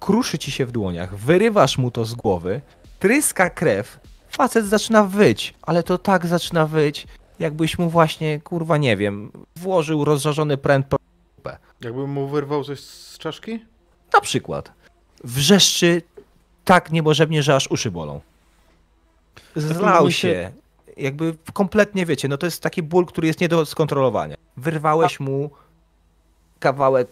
Kruszy 0.00 0.38
ci 0.38 0.50
się 0.50 0.66
w 0.66 0.72
dłoniach, 0.72 1.16
wyrywasz 1.16 1.78
mu 1.78 1.90
to 1.90 2.04
z 2.04 2.14
głowy, 2.14 2.60
tryska 2.98 3.50
krew, 3.50 4.00
facet 4.30 4.66
zaczyna 4.66 5.04
wyć, 5.04 5.54
ale 5.62 5.82
to 5.82 5.98
tak 5.98 6.26
zaczyna 6.26 6.66
wyć, 6.66 7.06
jakbyś 7.38 7.78
mu 7.78 7.90
właśnie, 7.90 8.40
kurwa 8.40 8.76
nie 8.76 8.96
wiem, 8.96 9.32
włożył 9.56 10.04
rozżarzony 10.04 10.56
pręt 10.56 10.86
po 10.86 10.96
Jakbym 11.80 12.10
mu 12.10 12.28
wyrwał 12.28 12.64
coś 12.64 12.80
z 12.80 13.18
czaszki? 13.18 13.60
na 14.14 14.20
przykład. 14.20 14.72
Wrzeszczy 15.24 16.02
tak 16.64 16.92
niebożebnie, 16.92 17.42
że 17.42 17.56
aż 17.56 17.70
uszy 17.70 17.90
bolą. 17.90 18.20
Zlał 19.56 20.10
się. 20.10 20.52
Jakby 20.96 21.34
kompletnie 21.52 22.06
wiecie, 22.06 22.28
no 22.28 22.36
to 22.38 22.46
jest 22.46 22.62
taki 22.62 22.82
ból, 22.82 23.06
który 23.06 23.26
jest 23.26 23.40
nie 23.40 23.48
do 23.48 23.66
skontrolowania. 23.66 24.36
Wyrwałeś 24.56 25.20
mu 25.20 25.50
kawałek 26.58 27.08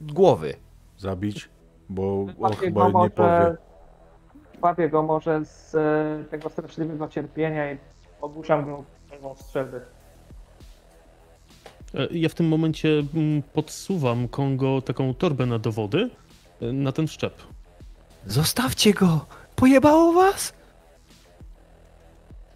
głowy. 0.00 0.54
Zabić? 0.98 1.48
Bo 1.88 2.26
on 2.40 2.52
chyba 2.56 2.86
nie 2.86 2.92
powie. 2.92 3.10
może, 3.10 3.56
łapie 4.62 4.88
go 4.88 5.02
może 5.02 5.44
z 5.44 5.74
e, 5.74 6.24
tego 6.30 6.50
straszliwego 6.50 7.08
cierpienia 7.08 7.72
i 7.72 7.78
Ogłuszam 8.20 8.64
go 8.64 8.84
kolbą 9.10 9.34
strzelby. 9.34 9.80
E, 11.94 12.06
Ja 12.10 12.28
w 12.28 12.34
tym 12.34 12.48
momencie 12.48 13.02
mm, 13.14 13.42
podsuwam 13.42 14.28
Kongo 14.28 14.82
taką 14.82 15.14
torbę 15.14 15.46
na 15.46 15.58
dowody 15.58 16.10
e, 16.62 16.72
na 16.72 16.92
ten 16.92 17.08
szczep. 17.08 17.34
Zostawcie 18.26 18.92
go! 18.94 19.26
Pojebało 19.56 20.12
was? 20.12 20.52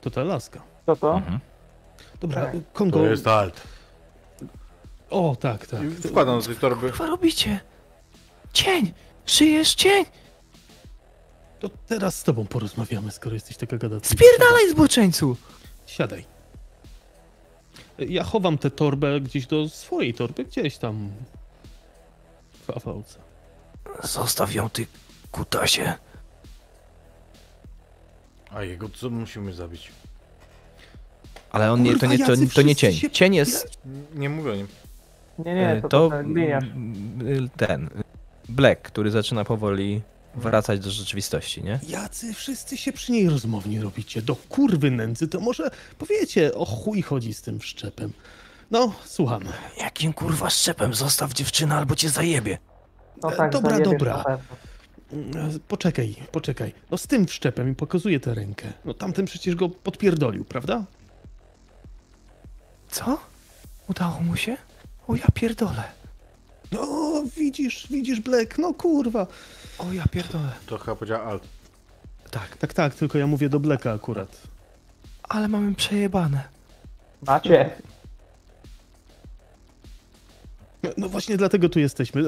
To 0.01 0.11
ta 0.11 0.23
laska. 0.25 0.63
Co 0.87 0.97
to? 0.97 1.15
Mhm. 1.17 1.41
Dobra, 2.21 2.45
Tak. 2.47 2.55
Kongo. 2.73 2.99
To 2.99 3.07
jest 3.07 3.27
alt. 3.27 3.61
O, 5.11 5.37
tak, 5.41 5.67
tak. 5.67 5.81
Wkładam 5.83 6.41
do 6.41 6.47
tej 6.47 6.57
torby. 6.57 6.93
Co 6.93 7.07
robicie? 7.07 7.61
Cień! 8.53 8.93
Żyjesz 9.27 9.75
cień! 9.75 10.05
To 11.61 11.69
teraz 11.87 12.19
z 12.19 12.23
tobą 12.23 12.47
porozmawiamy, 12.47 13.11
skoro 13.13 13.35
jesteś 13.35 13.57
taka 13.57 13.79
gadacka. 13.79 14.09
Spierdalaj 14.09 14.71
zboczeńcu! 14.71 15.37
Siadaj. 15.87 16.25
Ja 17.99 18.25
chowam 18.25 18.59
tę 18.59 18.71
torbę 18.71 19.21
gdzieś 19.21 19.47
do 19.47 19.69
swojej 19.69 20.15
torby, 20.15 20.45
gdzieś 20.45 20.79
tam 20.79 21.11
w 22.67 22.71
afałce. 22.71 23.19
Zostaw 24.03 24.55
ją, 24.55 24.71
ty 24.71 24.87
kutasie. 25.35 25.93
A 28.51 28.63
jego 28.63 28.89
co 28.89 29.11
musimy 29.11 29.53
zabić? 29.53 29.93
Ale 31.51 31.73
on 31.73 31.83
nie, 31.83 31.99
to, 31.99 32.07
nie, 32.07 32.19
to, 32.19 32.33
to 32.55 32.63
nie 32.63 32.77
cień. 32.77 32.95
Cień 33.13 33.35
jest 33.35 33.79
Nie 34.15 34.29
mówię 34.29 34.53
o 34.53 34.55
nim. 34.55 34.69
Nie, 35.39 35.55
nie, 35.55 35.69
e, 35.71 35.83
to, 35.83 35.89
to 35.89 36.11
to 36.11 37.67
ten 37.67 37.91
Black, 38.49 38.83
który 38.83 39.11
zaczyna 39.11 39.45
powoli 39.45 40.03
wracać 40.35 40.81
do 40.81 40.91
rzeczywistości, 40.91 41.65
nie? 41.65 41.81
Jacy 41.89 42.35
wszyscy 42.35 42.77
się 42.77 42.93
przy 42.93 43.13
niej 43.13 43.29
rozmownie 43.29 43.83
robicie? 43.83 44.23
Do 44.23 44.37
kurwy 44.37 44.91
nędzy, 44.91 45.29
to 45.29 45.41
może 45.41 45.71
powiecie, 45.99 46.55
o 46.55 46.65
chuj 46.65 47.03
chodzi 47.03 47.35
z 47.35 47.43
tym 47.43 47.61
wszczepem. 47.61 48.13
No, 48.71 48.95
słuchamy. 49.05 49.53
Jakim 49.79 50.13
kurwa 50.13 50.51
szczepem 50.51 50.95
zostaw 50.95 51.33
dziewczynę 51.33 51.75
albo 51.75 51.97
cię 51.97 52.09
zajebie. 52.09 52.59
No 53.23 53.31
tak, 53.31 53.53
dobra, 53.53 53.71
zajebiesz 53.71 53.93
dobra. 53.93 54.25
Mm, 55.15 55.61
Poczekaj, 55.69 56.15
poczekaj. 56.33 56.73
No 56.91 56.99
z 56.99 57.07
tym 57.07 57.27
wszczepem 57.27 57.73
i 57.73 57.75
pokazuje 57.75 58.21
tę 58.21 58.35
rękę. 58.35 58.73
No 58.85 58.95
tamten 58.95 59.25
przecież 59.25 59.55
go 59.55 59.69
podpierdolił, 59.69 60.45
prawda? 60.45 60.85
Co? 62.89 63.19
Udało 63.89 64.21
mu 64.21 64.37
się? 64.37 64.57
O 65.09 65.15
ja 65.17 65.27
pierdolę. 65.35 65.83
No, 66.73 66.87
widzisz, 67.37 67.87
widzisz, 67.91 68.21
Black, 68.21 68.59
no 68.59 68.75
kurwa. 68.75 69.27
O 69.79 69.93
ja 69.93 70.05
pierdolę. 70.11 70.53
To 70.67 70.79
chyba 70.79 70.97
powiedział 70.97 71.29
alt. 71.31 71.43
Tak, 72.31 72.57
Tak, 72.57 72.75
tak, 72.75 72.95
tylko 72.95 73.19
ja 73.19 73.27
mówię 73.27 73.49
do 73.49 73.61
Blacka 73.61 73.93
akurat. 73.93 74.41
ale 75.23 75.49
mamy 75.49 75.75
przejebane. 75.75 76.43
Macie. 77.27 77.71
No, 80.83 80.91
no 80.97 81.09
właśnie 81.09 81.37
dlatego 81.37 81.69
tu 81.69 81.79
jesteśmy. 81.81 82.23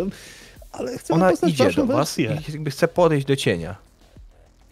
Ale 0.78 0.98
chcę 0.98 1.14
Ona 1.14 1.30
idzie 1.46 1.72
do 1.72 1.86
was 1.86 1.96
wersję. 1.96 2.38
i 2.48 2.52
jakby 2.52 2.70
chce 2.70 2.88
podejść 2.88 3.26
do 3.26 3.36
cienia. 3.36 3.76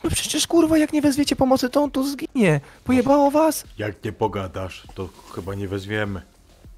No 0.04 0.10
przecież 0.10 0.46
kurwa, 0.46 0.78
jak 0.78 0.92
nie 0.92 1.02
wezwiecie 1.02 1.36
pomocy, 1.36 1.70
to 1.70 1.82
on 1.82 1.90
tu 1.90 2.04
zginie. 2.08 2.60
Pojebało 2.84 3.30
was? 3.30 3.64
Jak 3.78 4.04
nie 4.04 4.12
pogadasz, 4.12 4.82
to 4.94 5.08
chyba 5.34 5.54
nie 5.54 5.68
wezwiemy. 5.68 6.22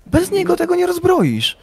Bez 0.06 0.30
niego 0.30 0.56
tego 0.56 0.76
nie 0.76 0.86
rozbroisz. 0.86 1.56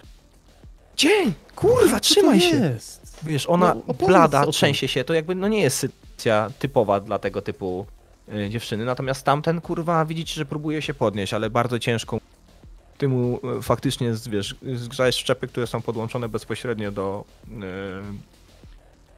Dzień! 0.97 1.33
Kurwa, 1.55 1.99
trzymaj 1.99 2.41
się! 2.41 2.55
Jest. 2.55 3.17
Wiesz, 3.23 3.49
ona 3.49 3.75
No, 3.87 3.93
blada, 3.93 4.45
trzęsie 4.47 4.87
się, 4.87 5.03
to 5.03 5.13
jakby 5.13 5.35
no 5.35 5.47
nie 5.47 5.61
jest 5.61 5.77
sytuacja 5.77 6.49
typowa 6.59 6.99
dla 6.99 7.19
tego 7.19 7.41
typu 7.41 7.85
y, 8.33 8.49
dziewczyny. 8.49 8.85
Natomiast 8.85 9.23
tamten 9.25 9.61
kurwa 9.61 10.05
widzicie, 10.05 10.33
że 10.33 10.45
próbuje 10.45 10.81
się 10.81 10.93
podnieść, 10.93 11.33
ale 11.33 11.49
bardzo 11.49 11.79
ciężką. 11.79 12.19
Ty 13.03 13.07
mu 13.07 13.39
y, 13.57 13.61
faktycznie 13.61 14.13
wiesz, 14.29 14.55
zgrzałeś 14.75 15.15
szczepy, 15.15 15.47
które 15.47 15.67
są 15.67 15.81
podłączone 15.81 16.29
bezpośrednio 16.29 16.91
do 16.91 17.23
y, 17.47 17.51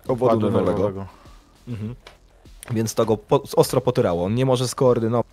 obwodu 0.07 0.51
nerwowego. 0.51 1.07
Mhm. 1.67 1.95
Więc 2.71 2.95
to 2.95 3.05
go 3.05 3.17
po, 3.17 3.41
ostro 3.55 3.81
potyrało. 3.81 4.25
On 4.25 4.35
nie 4.35 4.45
może 4.45 4.67
skoordynować. 4.67 5.25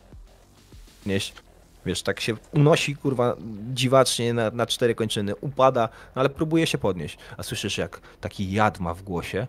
Wiesz, 1.87 2.03
tak 2.03 2.21
się 2.21 2.37
unosi, 2.55 2.97
kurwa, 2.97 3.37
dziwacznie 3.75 4.35
na, 4.35 4.51
na 4.51 4.67
cztery 4.67 4.95
kończyny, 4.95 5.37
upada, 5.37 5.89
no 6.17 6.21
ale 6.21 6.29
próbuje 6.29 6.67
się 6.67 6.79
podnieść. 6.79 7.19
A 7.37 7.43
słyszysz, 7.43 7.79
jak 7.79 8.01
taki 8.21 8.53
jad 8.53 8.81
ma 8.81 8.95
w 8.95 9.03
głosie. 9.03 9.47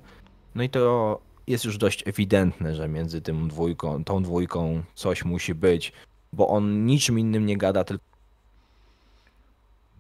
No 0.55 0.63
i 0.63 0.69
to 0.69 1.19
jest 1.47 1.65
już 1.65 1.77
dość 1.77 2.07
ewidentne, 2.07 2.75
że 2.75 2.87
między 2.87 3.21
tym 3.21 3.47
dwójką, 3.47 4.03
tą 4.03 4.23
dwójką 4.23 4.83
coś 4.95 5.25
musi 5.25 5.55
być, 5.55 5.93
bo 6.33 6.47
on 6.47 6.85
niczym 6.85 7.19
innym 7.19 7.45
nie 7.45 7.57
gada, 7.57 7.83
tylko 7.83 8.12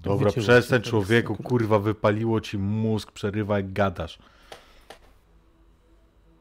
Dobra, 0.03 0.27
Wycięło 0.27 0.43
przestań 0.43 0.81
człowieku, 0.81 1.35
kurwa, 1.35 1.79
wypaliło 1.79 2.41
ci 2.41 2.57
mózg, 2.57 3.11
przerywa 3.11 3.57
jak 3.57 3.73
gadasz. 3.73 4.19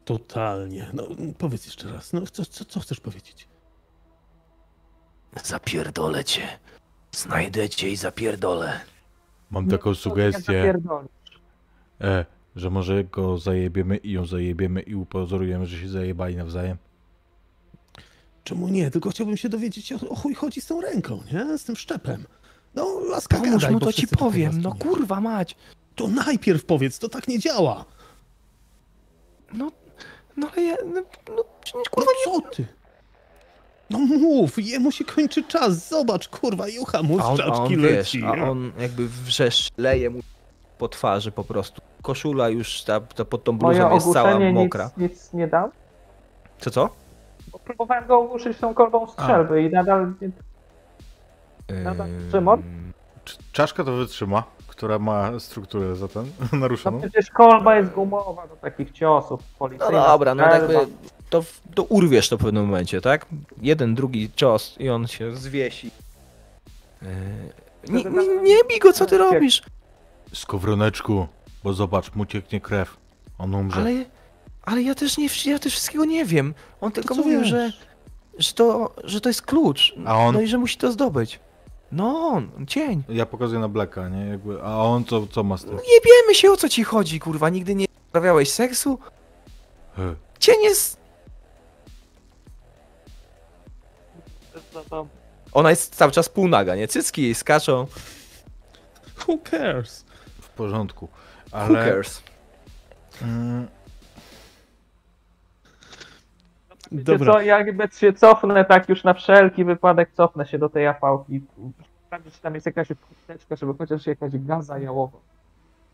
Totalnie. 0.05 0.87
No 0.93 1.07
powiedz 1.37 1.65
jeszcze 1.65 1.91
raz. 1.91 2.13
No 2.13 2.21
co, 2.21 2.45
co, 2.45 2.65
co 2.65 2.79
chcesz 2.79 2.99
powiedzieć? 2.99 3.47
zapierdolę 5.43 6.23
cię. 6.23 6.47
Znajdę 7.11 7.69
cię 7.69 7.89
i 7.89 7.95
zapierdolę. 7.95 8.79
Mam 9.51 9.65
Nie, 9.65 9.71
taką 9.71 9.95
sugestię, 9.95 10.73
e, 12.01 12.25
że 12.55 12.69
może 12.69 13.03
go 13.03 13.37
zajebiemy 13.37 13.97
i 13.97 14.11
ją 14.11 14.25
zajebiemy 14.25 14.81
i 14.81 14.95
upozorujemy, 14.95 15.65
że 15.65 15.77
się 15.77 15.89
zajebali 15.89 16.35
nawzajem. 16.35 16.77
Czemu 18.43 18.67
nie? 18.67 18.91
Tylko 18.91 19.09
chciałbym 19.09 19.37
się 19.37 19.49
dowiedzieć, 19.49 19.93
o, 19.93 20.09
o 20.09 20.15
chuj 20.15 20.33
chodzi 20.35 20.61
z 20.61 20.65
tą 20.65 20.81
ręką, 20.81 21.23
nie? 21.33 21.57
Z 21.57 21.63
tym 21.63 21.75
szczepem. 21.75 22.25
No, 22.75 22.99
laska 23.09 23.37
Pomóż 23.37 23.51
gadaj, 23.51 23.71
mu, 23.71 23.79
bo 23.79 23.85
to 23.85 23.93
ci 23.93 24.07
powiem. 24.07 24.61
No 24.61 24.75
kurwa 24.79 25.21
mać. 25.21 25.55
To 25.95 26.07
najpierw 26.07 26.65
powiedz, 26.65 26.99
to 26.99 27.09
tak 27.09 27.27
nie 27.27 27.39
działa. 27.39 27.85
No, 29.53 29.71
no 30.37 30.47
ale 30.53 30.63
ja, 30.63 30.75
no, 30.85 31.01
no 31.29 31.43
No 31.75 31.81
kurwa 31.91 32.11
co 32.25 32.41
ty? 32.41 32.65
No 33.89 33.99
mów, 33.99 34.51
jemu 34.57 34.91
się 34.91 35.05
kończy 35.05 35.43
czas, 35.43 35.89
zobacz, 35.89 36.27
kurwa, 36.27 36.67
jucha 36.67 37.03
mu 37.03 37.19
A 37.19 37.23
z 37.23 37.39
on, 37.39 37.41
a 37.41 37.45
on 37.53 37.69
wiesz, 37.69 37.79
leci. 37.81 38.23
a 38.23 38.31
on 38.31 38.71
jakby 38.79 39.07
wrzesz, 39.07 39.69
leje 39.77 40.09
mu 40.09 40.19
po 40.77 40.87
twarzy 40.87 41.31
po 41.31 41.43
prostu. 41.43 41.81
Koszula 42.01 42.49
już 42.49 42.83
ta, 42.83 42.99
ta 42.99 43.25
pod 43.25 43.43
tą 43.43 43.51
Moje 43.51 43.79
bluzą 43.79 43.95
jest 43.95 44.13
cała 44.13 44.39
mokra. 44.39 44.91
nic, 44.97 45.11
nic 45.11 45.33
nie 45.33 45.47
dał. 45.47 45.69
Co, 46.59 46.71
co? 46.71 46.89
Bo 47.51 47.59
próbowałem 47.59 48.07
go 48.07 48.19
ogłuszyć 48.19 48.57
tą 48.57 48.73
kolbą 48.73 49.07
strzelby 49.07 49.63
i 49.63 49.69
nadal... 49.69 50.13
Nadal 51.69 52.07
Ym, 52.09 52.31
Szymon? 52.31 52.63
Czy 53.25 53.37
czaszka 53.51 53.83
to 53.83 53.95
wytrzyma, 53.95 54.43
która 54.67 54.99
ma 54.99 55.39
strukturę 55.39 55.95
zatem 55.95 56.31
No 56.53 56.59
naruszoną? 56.59 56.99
przecież 57.01 57.29
kolba 57.31 57.75
jest 57.75 57.91
gumowa 57.91 58.47
do 58.47 58.55
takich 58.55 58.91
ciosów 58.91 59.39
No 59.41 59.57
policyjnych. 59.59 60.05
dobra, 60.05 60.35
no 60.35 60.43
jakby 60.43 60.77
to, 61.29 61.43
to 61.75 61.83
urwiesz 61.83 62.29
to 62.29 62.37
w 62.37 62.41
pewnym 62.41 62.65
momencie, 62.65 63.01
tak? 63.01 63.25
Jeden, 63.61 63.95
drugi 63.95 64.31
cios 64.35 64.75
i 64.79 64.89
on 64.89 65.07
się 65.07 65.35
zwiesi. 65.35 65.91
Yy, 67.01 67.07
nie, 67.89 68.03
nie, 68.03 68.27
nie 68.41 68.63
bij 68.69 68.79
go, 68.79 68.93
co 68.93 69.05
ty 69.05 69.17
robisz? 69.17 69.61
Skowroneczku, 70.33 71.27
bo 71.63 71.73
zobacz, 71.73 72.15
mu 72.15 72.25
cieknie 72.25 72.61
krew. 72.61 72.97
On 73.37 73.55
umrze. 73.55 73.81
Ale, 73.81 73.91
ale 74.63 74.81
ja 74.81 74.95
też 74.95 75.17
nie, 75.17 75.27
ja 75.45 75.59
też 75.59 75.73
wszystkiego 75.73 76.05
nie 76.05 76.25
wiem. 76.25 76.53
On 76.81 76.91
tylko 76.91 77.15
mówił, 77.15 77.43
że, 77.43 77.71
że, 78.37 78.53
to, 78.53 78.93
że 79.03 79.21
to 79.21 79.29
jest 79.29 79.41
klucz. 79.41 79.95
A 80.05 80.17
on- 80.17 80.33
No 80.35 80.41
i 80.41 80.47
że 80.47 80.57
musi 80.57 80.77
to 80.77 80.91
zdobyć. 80.91 81.39
No 81.95 82.27
on, 82.27 82.51
cień. 82.67 83.03
Ja 83.09 83.25
pokazuję 83.25 83.59
na 83.61 83.67
Blacka, 83.69 84.09
nie? 84.09 84.25
Jakby, 84.25 84.61
a 84.63 84.77
on 84.77 85.05
co, 85.05 85.27
co 85.27 85.43
ma 85.43 85.57
z 85.57 85.61
tym? 85.65 85.71
Jebiemy 85.71 86.35
się, 86.35 86.51
o 86.51 86.57
co 86.57 86.69
ci 86.69 86.83
chodzi, 86.83 87.19
kurwa. 87.19 87.49
Nigdy 87.49 87.75
nie 87.75 87.85
sprawiałeś 88.09 88.51
seksu? 88.51 88.99
He. 89.95 90.15
Cień 90.39 90.63
jest... 90.63 90.97
No 94.91 95.07
Ona 95.53 95.69
jest 95.69 95.95
cały 95.95 96.11
czas 96.11 96.29
półnaga, 96.29 96.75
nie? 96.75 96.87
Cycki 96.87 97.21
jej 97.21 97.35
skaczą. 97.35 97.87
Who 99.27 99.37
cares? 99.51 100.05
W 100.41 100.49
porządku. 100.49 101.07
Who 101.51 101.57
Ale... 101.57 101.85
cares? 101.89 102.21
Mm, 103.21 103.67
Wiecie 106.69 106.82
Dobra. 106.93 107.33
co, 107.33 107.41
jakby 107.41 107.87
się 107.97 108.13
cofnę 108.13 108.65
tak 108.65 108.89
już 108.89 109.03
na 109.03 109.13
wszelki 109.13 109.65
wypadek, 109.65 110.09
cofnę 110.13 110.45
się 110.45 110.59
do 110.59 110.69
tej 110.69 110.87
afałki. 110.87 111.41
Sprawdzić, 112.05 112.33
czy 112.33 112.41
tam 112.41 112.55
jest 112.55 112.65
jakaś 112.65 112.91
apteczka, 112.91 113.55
żeby 113.55 113.73
chociaż 113.77 114.07
jakaś 114.07 114.31
gaza 114.37 114.79
jałowa. 114.79 115.17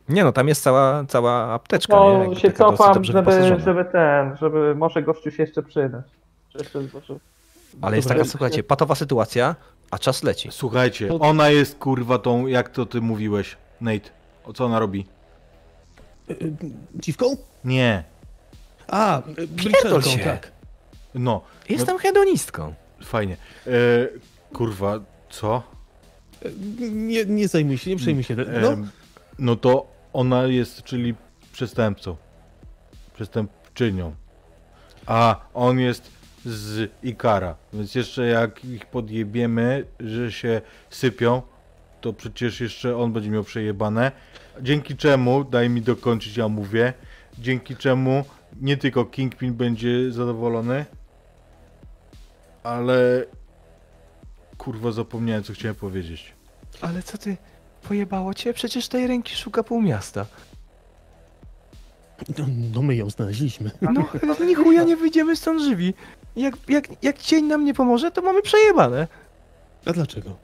Nie 0.10 0.24
no, 0.24 0.32
tam 0.32 0.48
jest 0.48 0.64
cała, 0.64 1.06
cała 1.06 1.54
apteczka, 1.54 1.94
nie? 1.94 2.00
To 2.02 2.22
Jakby 2.22 2.36
się 2.36 2.52
cofam, 2.52 3.04
żeby, 3.04 3.60
żeby 3.60 3.86
ten, 3.86 4.38
żeby 4.38 4.76
może 4.76 5.04
gościu 5.04 5.32
się 5.32 5.44
jeszcze 5.44 5.64
przydać. 5.64 6.06
Czy 6.50 6.58
Jeszcze, 6.58 6.80
może... 6.94 7.16
Ale 7.82 7.96
jest 7.96 8.08
Dobra. 8.08 8.24
taka, 8.24 8.30
słuchajcie, 8.30 8.64
patowa 8.64 8.96
sytuacja, 8.96 9.56
a 9.92 9.98
czas 9.98 10.24
leci. 10.24 10.50
Słuchajcie, 10.52 11.10
ona 11.20 11.50
jest 11.50 11.78
kurwa 11.80 12.20
tą, 12.20 12.48
jak 12.48 12.70
to 12.70 12.86
ty 12.86 13.02
mówiłeś, 13.02 13.58
Nate. 13.82 14.10
O 14.46 14.54
co 14.54 14.66
ona 14.66 14.80
robi? 14.80 15.06
Y, 16.30 16.34
y, 16.34 16.54
Dziwką? 16.96 17.26
Nie. 17.66 18.04
A, 18.88 19.20
y, 19.20 19.48
Bridgerką, 19.48 20.02
się. 20.02 20.24
tak. 20.24 20.52
No. 21.16 21.42
Jestem 21.70 21.98
hedonistką. 21.98 22.74
Fajnie. 23.04 23.38
E, 23.68 23.72
kurwa, 24.54 25.00
co? 25.30 25.64
Nie, 26.92 27.26
nie 27.26 27.48
zajmuj 27.48 27.78
się, 27.78 27.90
nie 27.90 27.98
przejmuj 27.98 28.24
się. 28.24 28.36
No, 28.36 28.72
Em, 28.72 28.90
no 29.40 29.56
to 29.56 29.88
ona 30.14 30.44
jest, 30.44 30.84
czyli 30.84 31.16
przestępcą. 31.52 32.16
Przestępczynią. 33.14 34.16
A 35.06 35.36
on 35.54 35.80
jest 35.80 36.12
z 36.46 36.92
Ikara. 37.04 37.56
Więc 37.74 37.96
jeszcze 37.96 38.28
jak 38.28 38.66
ich 38.66 38.86
podjebiemy, 38.86 39.86
że 40.00 40.32
się 40.32 40.62
sypią, 40.90 41.42
to 42.02 42.14
przecież 42.14 42.62
jeszcze 42.62 42.98
on 42.98 43.14
będzie 43.14 43.30
miał 43.30 43.44
przejebane. 43.44 44.12
Dzięki 44.62 44.96
czemu, 44.96 45.44
daj 45.44 45.70
mi 45.70 45.82
dokończyć, 45.82 46.38
ja 46.38 46.48
mówię, 46.48 46.94
dzięki 47.40 47.76
czemu 47.76 48.24
nie 48.62 48.78
tylko 48.78 49.06
Kingpin 49.06 49.54
będzie 49.54 50.12
zadowolony, 50.12 50.86
ale 52.64 53.26
kurwa 54.58 54.92
zapomniałem 54.92 55.44
co 55.44 55.54
chciałem 55.54 55.76
powiedzieć. 55.76 56.34
Ale 56.82 57.04
co 57.04 57.18
ty, 57.18 57.38
pojebało 57.88 58.34
cię? 58.34 58.54
Przecież 58.54 58.88
tej 58.88 59.08
ręki 59.08 59.36
szuka 59.36 59.64
pół 59.64 59.82
miasta. 59.82 60.26
no, 62.38 62.46
no 62.74 62.82
my 62.82 62.96
ją 62.96 63.10
znaleźliśmy. 63.10 63.72
No, 63.82 64.06
ni 64.48 64.56
chuja 64.56 64.84
nie 64.84 64.98
wyjdziemy 64.98 65.36
stąd 65.36 65.62
żywi. 65.62 65.94
Jak, 66.36 66.56
jak, 66.70 67.04
jak 67.04 67.18
cień 67.18 67.46
nam 67.46 67.66
nie 67.66 67.74
pomoże, 67.74 68.12
to 68.12 68.22
mamy 68.22 68.42
przejebane. 68.42 69.08
A 69.86 69.94
dlaczego? 69.94 70.36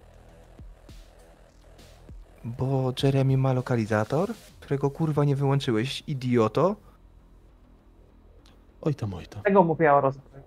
Bo 2.43 2.93
Jeremy 3.03 3.37
ma 3.37 3.53
lokalizator, 3.53 4.33
którego 4.59 4.89
kurwa 4.89 5.23
nie 5.23 5.35
wyłączyłeś, 5.35 6.03
idioto. 6.07 6.75
Oj 8.81 8.95
tam, 8.95 9.13
oj 9.13 9.27
tam. 9.27 9.43
Tego 9.43 9.63
mówiła 9.63 9.93
o 9.93 10.01
rozwoju. 10.01 10.43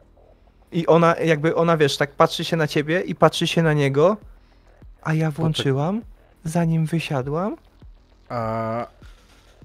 I 0.72 0.86
ona, 0.86 1.16
jakby 1.16 1.54
ona, 1.56 1.76
wiesz, 1.76 1.96
tak 1.96 2.10
patrzy 2.10 2.44
się 2.44 2.56
na 2.56 2.66
ciebie 2.66 3.00
i 3.00 3.14
patrzy 3.14 3.46
się 3.46 3.62
na 3.62 3.72
niego, 3.72 4.16
a 5.02 5.14
ja 5.14 5.30
włączyłam, 5.30 6.02
zanim 6.44 6.86
wysiadłam. 6.86 7.56
A 8.28 8.86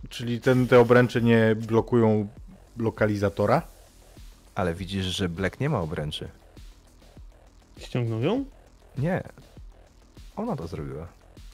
czyli 0.10 0.42
ten, 0.42 0.68
te 0.68 0.80
obręcze 0.80 1.22
nie 1.22 1.56
blokują 1.56 2.28
lokalizatora? 2.78 3.62
Ale 4.56 4.74
widzisz, 4.74 5.06
że 5.06 5.30
Black 5.30 5.60
nie 5.60 5.70
ma 5.70 5.80
obręczy. 5.80 6.28
Ściągnął 7.78 8.22
ją? 8.22 8.46
Nie. 8.98 9.24
Ona 10.36 10.56
to 10.56 10.68
zrobiła. 10.68 11.08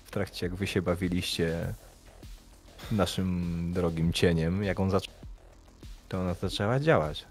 W 0.05 0.11
trakcie 0.11 0.45
jak 0.45 0.55
wy 0.55 0.67
się 0.67 0.81
bawiliście 0.81 1.73
naszym 2.91 3.71
drogim 3.73 4.13
cieniem, 4.13 4.63
jak 4.63 4.79
on 4.79 4.89
zaczął, 4.91 5.13
to 6.09 6.19
ona 6.21 6.33
zaczęła 6.33 6.79
działać. 6.79 7.25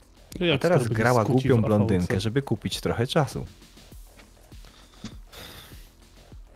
A 0.54 0.58
teraz 0.58 0.88
grała 0.88 1.24
głupią 1.24 1.62
blondynkę, 1.62 2.20
żeby 2.20 2.42
kupić 2.42 2.80
trochę 2.80 3.06
czasu. 3.06 3.46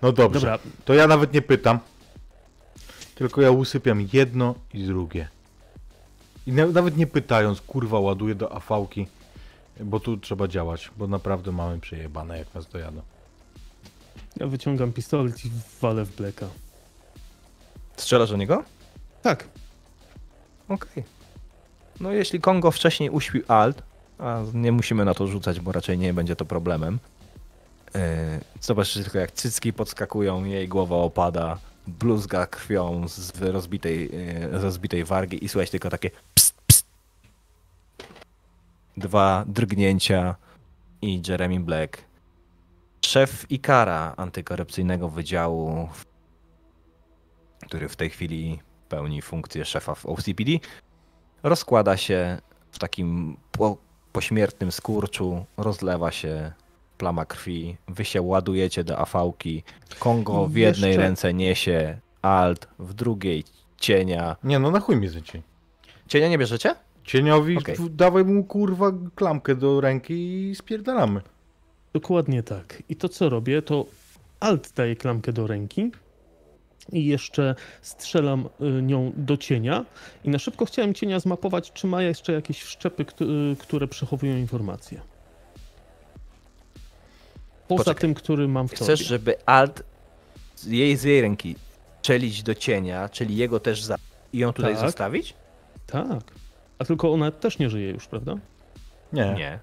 No 0.02 0.12
dobrze, 0.12 0.40
Dobra, 0.40 0.58
to 0.84 0.94
ja 0.94 1.06
nawet 1.06 1.32
nie 1.32 1.42
pytam. 1.42 1.78
Tylko 3.14 3.42
ja 3.42 3.50
usypiam 3.50 4.08
jedno 4.12 4.54
i 4.74 4.84
drugie. 4.84 5.28
I 6.46 6.52
na, 6.52 6.66
nawet 6.66 6.96
nie 6.96 7.06
pytając, 7.06 7.60
kurwa, 7.60 8.00
ładuję 8.00 8.34
do 8.34 8.52
afałki, 8.52 9.06
bo 9.80 10.00
tu 10.00 10.16
trzeba 10.16 10.48
działać, 10.48 10.90
bo 10.96 11.06
naprawdę 11.06 11.52
mamy 11.52 11.80
przejebane, 11.80 12.38
jak 12.38 12.54
nas 12.54 12.66
dojadą. 12.66 13.02
ja 14.36 14.46
wyciągam 14.46 14.92
pistolet 14.92 15.44
i 15.44 15.50
walę 15.80 16.04
w 16.04 16.16
Blacka. 16.16 16.46
Strzelasz 17.96 18.30
do 18.30 18.36
niego? 18.36 18.64
Tak, 19.22 19.48
Okej. 20.68 21.04
No 22.02 22.12
jeśli 22.12 22.40
Kongo 22.40 22.70
wcześniej 22.70 23.10
uśpił 23.10 23.42
alt, 23.48 23.82
a 24.18 24.40
nie 24.54 24.72
musimy 24.72 25.04
na 25.04 25.14
to 25.14 25.26
rzucać, 25.26 25.60
bo 25.60 25.72
raczej 25.72 25.98
nie 25.98 26.14
będzie 26.14 26.36
to 26.36 26.44
problemem. 26.44 26.98
Yy, 27.94 28.00
zobaczysz 28.60 28.94
tylko 29.04 29.18
jak 29.18 29.32
cycki 29.32 29.72
podskakują, 29.72 30.44
jej 30.44 30.68
głowa 30.68 30.96
opada, 30.96 31.58
bluzga 31.86 32.46
krwią 32.46 33.08
z 33.08 33.42
rozbitej, 33.42 34.10
yy, 34.12 34.58
rozbitej 34.58 35.04
wargi 35.04 35.44
i 35.44 35.48
słuchać 35.48 35.70
tylko 35.70 35.90
takie 35.90 36.10
pst, 36.34 36.54
pst. 36.66 36.86
Dwa 38.96 39.44
drgnięcia 39.46 40.36
i 41.02 41.22
Jeremy 41.28 41.60
Black. 41.60 42.04
Szef 43.04 43.50
Ikara, 43.50 44.14
antykorupcyjnego 44.16 45.08
wydziału, 45.08 45.88
który 47.66 47.88
w 47.88 47.96
tej 47.96 48.10
chwili 48.10 48.60
pełni 48.88 49.22
funkcję 49.22 49.64
szefa 49.64 49.94
w 49.94 50.06
OCPD, 50.06 50.50
rozkłada 51.42 51.96
się 51.96 52.38
w 52.70 52.78
takim 52.78 53.36
po, 53.52 53.76
pośmiertnym 54.12 54.72
skurczu, 54.72 55.44
rozlewa 55.56 56.10
się 56.10 56.52
plama 56.98 57.24
krwi, 57.24 57.76
wy 57.88 58.04
się 58.04 58.22
ładujecie 58.22 58.84
do 58.84 58.98
afałki, 58.98 59.62
Kongo 59.98 60.46
w 60.48 60.56
jednej 60.56 60.90
jeszcze- 60.90 61.02
ręce 61.02 61.34
niesie 61.34 61.98
alt, 62.22 62.68
w 62.78 62.94
drugiej 62.94 63.44
cienia. 63.76 64.36
Nie 64.44 64.58
no, 64.58 64.70
na 64.70 64.80
chuj 64.80 64.96
mi 64.96 65.10
cień. 65.22 65.42
Cienia 66.08 66.28
nie 66.28 66.38
bierzecie? 66.38 66.74
Cieniowi, 67.04 67.58
w- 67.58 67.88
dawaj 67.96 68.24
mu 68.24 68.44
kurwa 68.44 68.92
klamkę 69.14 69.54
do 69.54 69.80
ręki 69.80 70.14
i 70.50 70.54
spierdalamy. 70.54 71.20
dokładnie 71.94 72.42
tak. 72.42 72.82
I 72.88 72.96
to 72.96 73.08
co 73.08 73.28
robię, 73.28 73.62
to 73.62 73.86
alt 74.40 74.72
daje 74.76 74.96
klamkę 74.96 75.32
do 75.32 75.46
ręki 75.46 75.90
i 76.92 77.06
jeszcze 77.06 77.54
strzelam 77.82 78.48
y, 78.78 78.82
nią 78.82 79.12
do 79.16 79.36
cienia. 79.36 79.84
I 80.24 80.28
na 80.28 80.38
szybko 80.38 80.64
chciałem 80.64 80.94
cienia 80.94 81.20
zmapować, 81.20 81.72
czy 81.72 81.86
ma 81.86 82.02
jeszcze 82.02 82.32
jakieś 82.32 82.62
wszczepy, 82.62 83.02
y, 83.52 83.56
które 83.56 83.88
przechowują 83.88 84.36
informacje. 84.36 85.00
Poza 87.68 87.84
Poczekaj. 87.84 88.00
tym, 88.00 88.14
który 88.14 88.48
mam 88.48 88.68
w 88.68 88.72
Chcesz, 88.72 88.86
tobie. 89.00 89.08
żeby 89.08 89.34
alt 89.46 89.82
z 90.56 90.66
jej, 90.66 90.96
z 90.96 91.02
jej 91.02 91.20
ręki 91.22 91.56
czelić 92.02 92.42
do 92.42 92.54
cienia, 92.54 93.08
czyli 93.08 93.36
jego 93.36 93.60
też 93.60 93.82
za... 93.82 93.96
i 94.32 94.38
ją 94.38 94.52
tutaj 94.52 94.74
Tak. 94.74 94.84
zostawić? 94.84 95.34
Tak. 95.86 96.22
A 96.78 96.84
tylko 96.84 97.12
ona 97.12 97.30
też 97.30 97.58
nie 97.58 97.70
żyje 97.70 97.90
już, 97.90 98.06
prawda? 98.06 98.36
Nie, 99.12 99.34
Nie. 99.38 99.58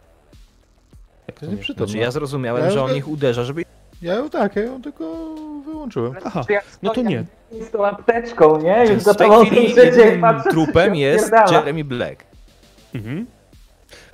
Jak 1.27 1.39
to 1.39 1.45
jest 1.45 1.57
nieprzytomna. 1.57 1.88
Znaczy 1.88 1.98
ja 2.03 2.11
zrozumiałem, 2.11 2.64
Ja 2.64 2.72
że 2.72 2.83
on 2.83 2.95
ich 2.95 3.07
uderza, 3.07 3.43
żeby 3.43 3.65
Ja 4.02 4.14
ją 4.14 4.30
tak, 4.30 4.56
ja 4.56 4.61
ją 4.61 4.82
tylko 4.82 5.36
wyłączyłem. 5.66 6.14
Aha, 6.26 6.45
no 6.84 6.94
to 6.94 7.02
nie. 7.02 7.24
Z 7.52 7.72
tą 7.72 7.86
apteczką, 7.86 8.61
nie? 8.61 8.82
Już 8.82 8.90
Więc 8.90 9.03
w 9.03 9.76
życie 9.76 10.18
patrzę, 10.22 10.50
trupem 10.50 10.95
jest. 11.06 11.32
Jeremy 11.52 11.84
Black. 11.84 12.24
Mhm. 12.95 13.26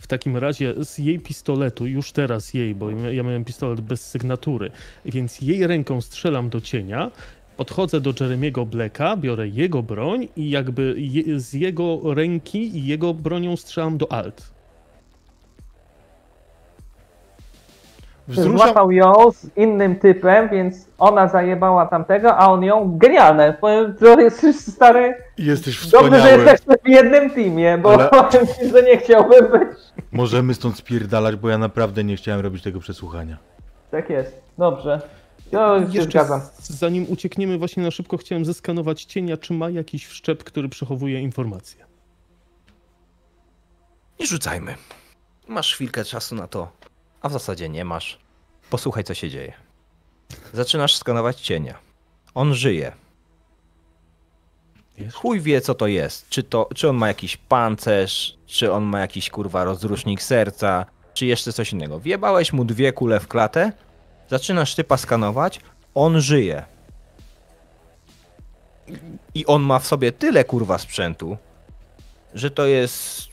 W 0.01 0.07
takim 0.07 0.37
razie 0.37 0.73
z 0.85 0.97
jej 0.97 1.19
pistoletu, 1.19 1.85
już 1.87 2.11
teraz 2.11 2.53
jej, 2.53 2.75
bo 2.75 2.89
ja 2.89 3.23
miałem 3.23 3.45
pistolet 3.45 3.81
bez 3.81 4.09
sygnatury, 4.09 4.71
więc 5.05 5.41
jej 5.41 5.67
ręką 5.67 6.01
strzelam 6.01 6.49
do 6.49 6.61
cienia, 6.61 7.11
podchodzę 7.57 8.01
do 8.01 8.13
Jeremiego 8.19 8.65
Blacka, 8.65 9.17
biorę 9.17 9.47
jego 9.47 9.83
broń 9.83 10.27
i 10.35 10.49
jakby 10.49 10.95
je, 10.97 11.39
z 11.39 11.53
jego 11.53 12.13
ręki 12.13 12.77
i 12.77 12.85
jego 12.85 13.13
bronią 13.13 13.57
strzelam 13.57 13.97
do 13.97 14.11
alt. 14.11 14.54
Wzruszam, 18.27 18.57
Złapał 18.57 18.91
ją 18.91 19.31
z 19.31 19.57
innym 19.57 19.95
typem, 19.95 20.49
więc 20.49 20.87
ona 20.97 21.27
zajebała 21.27 21.85
tamtego, 21.85 22.37
a 22.37 22.47
on 22.51 22.63
ją. 22.63 22.97
Genialne. 22.97 23.53
Powiem, 23.61 23.95
To 23.95 24.19
jesteś 24.21 24.55
stary. 24.55 25.13
jesteś 25.37 25.87
Dobrze, 25.87 26.09
że 26.11 26.17
wspaniały. 26.17 26.43
jesteśmy 26.43 26.75
w 26.85 26.87
jednym 26.89 27.29
teamie, 27.29 27.77
bo 27.77 27.93
Ale- 27.93 28.09
powiem 28.29 28.47
ci, 28.47 28.69
że 28.69 28.83
nie 28.83 28.97
chciałbym 28.97 29.51
być. 29.51 29.77
Możemy 30.11 30.53
stąd 30.53 30.77
spierdalać, 30.77 31.35
bo 31.35 31.49
ja 31.49 31.57
naprawdę 31.57 32.03
nie 32.03 32.15
chciałem 32.15 32.41
robić 32.41 32.63
tego 32.63 32.79
przesłuchania. 32.79 33.37
Tak 33.91 34.09
jest. 34.09 34.41
Dobrze. 34.57 35.01
To 35.51 35.79
się 35.79 35.85
Jeszcze 35.85 36.09
zgadzam. 36.11 36.41
zanim 36.61 37.05
uciekniemy 37.09 37.57
właśnie 37.57 37.83
na 37.83 37.91
szybko, 37.91 38.17
chciałem 38.17 38.45
zeskanować 38.45 39.03
cienia, 39.03 39.37
czy 39.37 39.53
ma 39.53 39.69
jakiś 39.69 40.05
wszczep, 40.05 40.43
który 40.43 40.69
przechowuje 40.69 41.21
informacje. 41.21 41.85
Nie 44.19 44.25
rzucajmy. 44.25 44.75
Masz 45.47 45.73
chwilkę 45.75 46.03
czasu 46.03 46.35
na 46.35 46.47
to, 46.47 46.67
a 47.25 47.29
w 47.29 47.31
zasadzie 47.31 47.69
nie 47.69 47.85
masz. 47.85 48.17
Posłuchaj, 48.69 49.03
co 49.03 49.13
się 49.13 49.29
dzieje. 49.29 49.53
Zaczynasz 50.53 50.95
skanować 50.95 51.41
cienia. 51.41 51.77
On 52.33 52.53
żyje. 52.53 52.91
Jest? 54.97 55.15
Chuj 55.15 55.41
wie, 55.41 55.61
co 55.61 55.75
to 55.75 55.87
jest. 55.87 56.29
Czy, 56.29 56.43
to, 56.43 56.69
czy 56.75 56.89
on 56.89 56.95
ma 56.95 57.07
jakiś 57.07 57.37
pancerz, 57.37 58.37
czy 58.45 58.71
on 58.71 58.83
ma 58.83 58.99
jakiś 58.99 59.29
kurwa 59.29 59.63
rozrusznik 59.63 60.21
serca, 60.21 60.85
czy 61.13 61.25
jeszcze 61.25 61.53
coś 61.53 61.73
innego. 61.73 61.99
Wjebałeś 61.99 62.53
mu 62.53 62.65
dwie 62.65 62.93
kule 62.93 63.19
w 63.19 63.27
klatę, 63.27 63.71
zaczynasz 64.29 64.75
typa 64.75 64.97
skanować, 64.97 65.59
on 65.95 66.21
żyje. 66.21 66.65
I 69.35 69.45
on 69.45 69.61
ma 69.61 69.79
w 69.79 69.87
sobie 69.87 70.11
tyle 70.11 70.43
kurwa 70.43 70.77
sprzętu, 70.77 71.37
że 72.33 72.51
to 72.51 72.65
jest. 72.65 73.27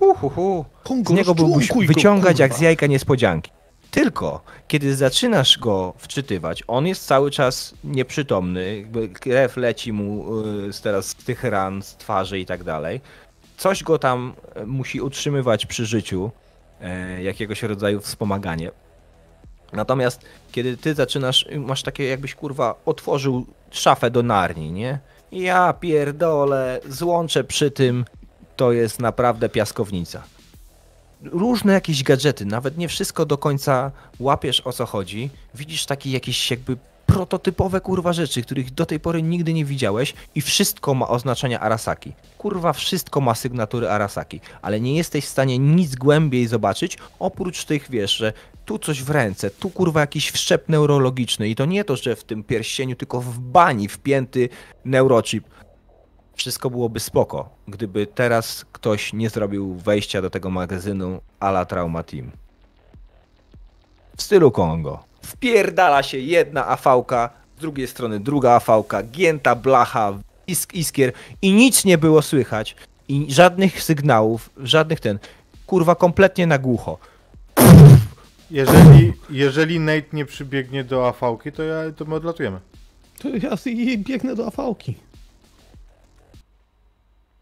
Hu, 0.00 0.14
hu, 0.14 0.28
hu. 0.28 0.64
Z 1.06 1.10
niego 1.10 1.34
byłbyś 1.34 1.68
wyciągać 1.86 2.38
jak 2.38 2.54
z 2.54 2.60
jajka 2.60 2.86
niespodzianki. 2.86 3.50
Tylko 3.90 4.40
kiedy 4.68 4.96
zaczynasz 4.96 5.58
go 5.58 5.94
wczytywać, 5.98 6.62
on 6.66 6.86
jest 6.86 7.06
cały 7.06 7.30
czas 7.30 7.74
nieprzytomny, 7.84 8.76
jakby 8.76 9.08
krew 9.08 9.56
leci 9.56 9.92
mu 9.92 10.40
y, 10.68 10.72
z 10.72 10.80
teraz 10.80 11.06
z 11.06 11.14
tych 11.14 11.44
ran, 11.44 11.82
z 11.82 11.96
twarzy 11.96 12.38
i 12.38 12.46
tak 12.46 12.64
dalej. 12.64 13.00
Coś 13.56 13.82
go 13.82 13.98
tam 13.98 14.32
e, 14.54 14.66
musi 14.66 15.00
utrzymywać 15.00 15.66
przy 15.66 15.86
życiu, 15.86 16.30
e, 16.80 17.22
jakiegoś 17.22 17.62
rodzaju 17.62 18.00
wspomaganie. 18.00 18.70
Natomiast 19.72 20.20
kiedy 20.52 20.76
ty 20.76 20.94
zaczynasz, 20.94 21.46
masz 21.56 21.82
takie 21.82 22.04
jakbyś 22.04 22.34
kurwa 22.34 22.74
otworzył 22.86 23.46
szafę 23.70 24.10
do 24.10 24.22
Narni, 24.22 24.72
nie? 24.72 24.98
Ja 25.32 25.72
pierdolę, 25.72 26.80
złączę 26.88 27.44
przy 27.44 27.70
tym, 27.70 28.04
to 28.60 28.72
jest 28.72 29.00
naprawdę 29.00 29.48
piaskownica. 29.48 30.22
Różne 31.22 31.72
jakieś 31.72 32.02
gadżety, 32.02 32.44
nawet 32.44 32.78
nie 32.78 32.88
wszystko 32.88 33.26
do 33.26 33.38
końca 33.38 33.90
łapiesz 34.18 34.60
o 34.60 34.72
co 34.72 34.86
chodzi. 34.86 35.30
Widzisz 35.54 35.86
takie 35.86 36.10
jakieś 36.10 36.50
jakby 36.50 36.76
prototypowe 37.06 37.80
kurwa 37.80 38.12
rzeczy, 38.12 38.42
których 38.42 38.70
do 38.70 38.86
tej 38.86 39.00
pory 39.00 39.22
nigdy 39.22 39.52
nie 39.52 39.64
widziałeś 39.64 40.14
i 40.34 40.40
wszystko 40.40 40.94
ma 40.94 41.08
oznaczenia 41.08 41.60
Arasaki. 41.60 42.12
Kurwa, 42.38 42.72
wszystko 42.72 43.20
ma 43.20 43.34
sygnatury 43.34 43.88
Arasaki, 43.88 44.40
ale 44.62 44.80
nie 44.80 44.96
jesteś 44.96 45.24
w 45.24 45.28
stanie 45.28 45.58
nic 45.58 45.96
głębiej 45.96 46.46
zobaczyć, 46.46 46.98
oprócz 47.18 47.64
tych, 47.64 47.90
wiesz, 47.90 48.16
że 48.16 48.32
tu 48.64 48.78
coś 48.78 49.02
w 49.02 49.10
ręce, 49.10 49.50
tu 49.50 49.70
kurwa 49.70 50.00
jakiś 50.00 50.30
wszczep 50.30 50.68
neurologiczny 50.68 51.48
i 51.48 51.54
to 51.54 51.64
nie 51.64 51.84
to, 51.84 51.96
że 51.96 52.16
w 52.16 52.24
tym 52.24 52.44
pierścieniu, 52.44 52.96
tylko 52.96 53.20
w 53.20 53.38
bani 53.38 53.88
wpięty 53.88 54.48
neurochip. 54.84 55.44
Wszystko 56.40 56.70
byłoby 56.70 57.00
spoko, 57.00 57.48
gdyby 57.68 58.06
teraz 58.06 58.64
ktoś 58.72 59.12
nie 59.12 59.30
zrobił 59.30 59.74
wejścia 59.74 60.22
do 60.22 60.30
tego 60.30 60.50
magazynu 60.50 61.20
ala 61.40 61.64
Trauma 61.64 62.02
Team. 62.02 62.30
W 64.16 64.22
stylu 64.22 64.50
Kongo. 64.50 65.04
Wpierdala 65.22 66.02
się 66.02 66.18
jedna 66.18 66.68
afałka, 66.68 67.30
z 67.58 67.60
drugiej 67.60 67.86
strony 67.86 68.20
druga 68.20 68.52
afałka, 68.52 69.02
gięta 69.02 69.54
blacha, 69.54 70.12
isk 70.46 70.74
iskier 70.74 71.12
i 71.42 71.52
nic 71.52 71.84
nie 71.84 71.98
było 71.98 72.22
słychać. 72.22 72.76
I 73.08 73.26
żadnych 73.28 73.82
sygnałów, 73.82 74.50
żadnych 74.56 75.00
ten. 75.00 75.18
Kurwa, 75.66 75.94
kompletnie 75.94 76.46
na 76.46 76.58
głucho. 76.58 76.98
Jeżeli, 78.50 79.12
jeżeli 79.30 79.80
Nate 79.80 80.08
nie 80.12 80.26
przybiegnie 80.26 80.84
do 80.84 81.08
AV-ki, 81.08 81.52
to, 81.52 81.62
ja, 81.62 81.92
to 81.96 82.04
my 82.04 82.14
odlatujemy. 82.14 82.60
To 83.18 83.28
ja 83.28 83.56
biegnę 83.96 84.34
do 84.34 84.46
afałki. 84.46 85.09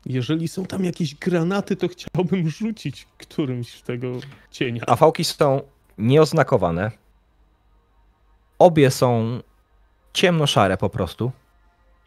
Jeżeli 0.07 0.49
są 0.49 0.67
tam 0.67 0.85
jakieś 0.85 1.15
granaty, 1.15 1.77
to 1.77 1.89
chciałbym 1.89 2.51
rzucić 2.51 3.07
którymś 3.19 3.73
w 3.73 3.83
tego 3.83 4.13
cienia. 4.51 4.83
Afałki 4.87 5.25
są 5.25 5.63
nieoznakowane. 5.99 6.91
Obie 8.59 8.91
są 8.91 9.41
ciemnoszare 10.13 10.77
po 10.77 10.91
prostu. 10.91 11.33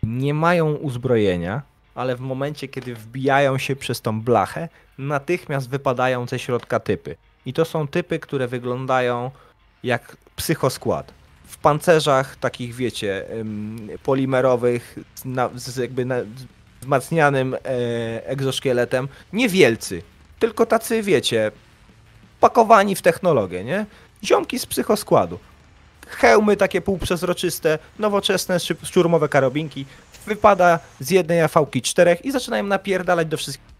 Nie 0.03 0.34
mają 0.34 0.74
uzbrojenia, 0.74 1.61
ale 1.95 2.16
w 2.16 2.20
momencie, 2.20 2.68
kiedy 2.68 2.95
wbijają 2.95 3.58
się 3.58 3.76
przez 3.76 4.02
tą 4.02 4.22
blachę, 4.22 4.70
natychmiast 4.98 5.70
wypadają 5.70 6.28
ze 6.28 6.40
środka 6.40 6.80
typy. 6.80 7.16
I 7.45 7.53
to 7.53 7.66
są 7.66 7.88
typy, 7.88 8.20
które 8.20 8.48
wyglądają 8.48 9.32
jak 9.84 10.18
psychoskład. 10.36 11.14
W 11.45 11.58
pancerzach 11.58 12.36
takich, 12.36 12.76
wiecie, 12.76 13.26
polimerowych, 14.03 15.00
z, 15.16 15.61
z 15.61 15.78
jakby 15.78 16.06
wzmacnianym 16.82 17.53
e, 17.53 17.60
egzoszkieletem. 18.27 19.08
Niewielcy, 19.34 20.01
tylko 20.40 20.66
tacy, 20.66 21.03
wiecie, 21.03 21.51
pakowani 22.40 22.95
w 22.95 23.01
technologię, 23.01 23.64
nie? 23.64 23.85
Ziomki 24.24 24.60
z 24.60 24.66
psychoskładu. 24.66 25.40
Hełmy 26.08 26.58
takie 26.58 26.82
półprzezroczyste, 26.82 27.80
nowoczesne 28.00 28.60
szturmowe 28.60 29.30
karabinki. 29.30 29.85
Wypada 30.26 30.80
z 31.00 31.10
jednej 31.10 31.42
AV-ki 31.42 31.82
czterech 31.82 32.26
i 32.26 32.32
zaczynają 32.32 32.64
napierdalać 32.64 33.27
do 33.27 33.38
wszystkich. 33.38 33.72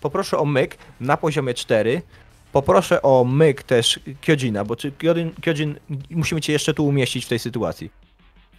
Poproszę 0.00 0.38
o 0.38 0.44
myk 0.44 0.78
na 1.00 1.16
poziomie 1.16 1.54
4. 1.54 2.02
Poproszę 2.52 3.02
o 3.02 3.24
myk 3.24 3.62
też 3.62 4.00
Kyojina, 4.20 4.64
bo 4.64 4.76
czy 4.76 4.92
Kyojin, 4.92 5.32
Kyojin 5.42 5.78
musimy 6.10 6.40
cię 6.40 6.52
jeszcze 6.52 6.74
tu 6.74 6.86
umieścić 6.86 7.24
w 7.24 7.28
tej 7.28 7.38
sytuacji. 7.38 7.90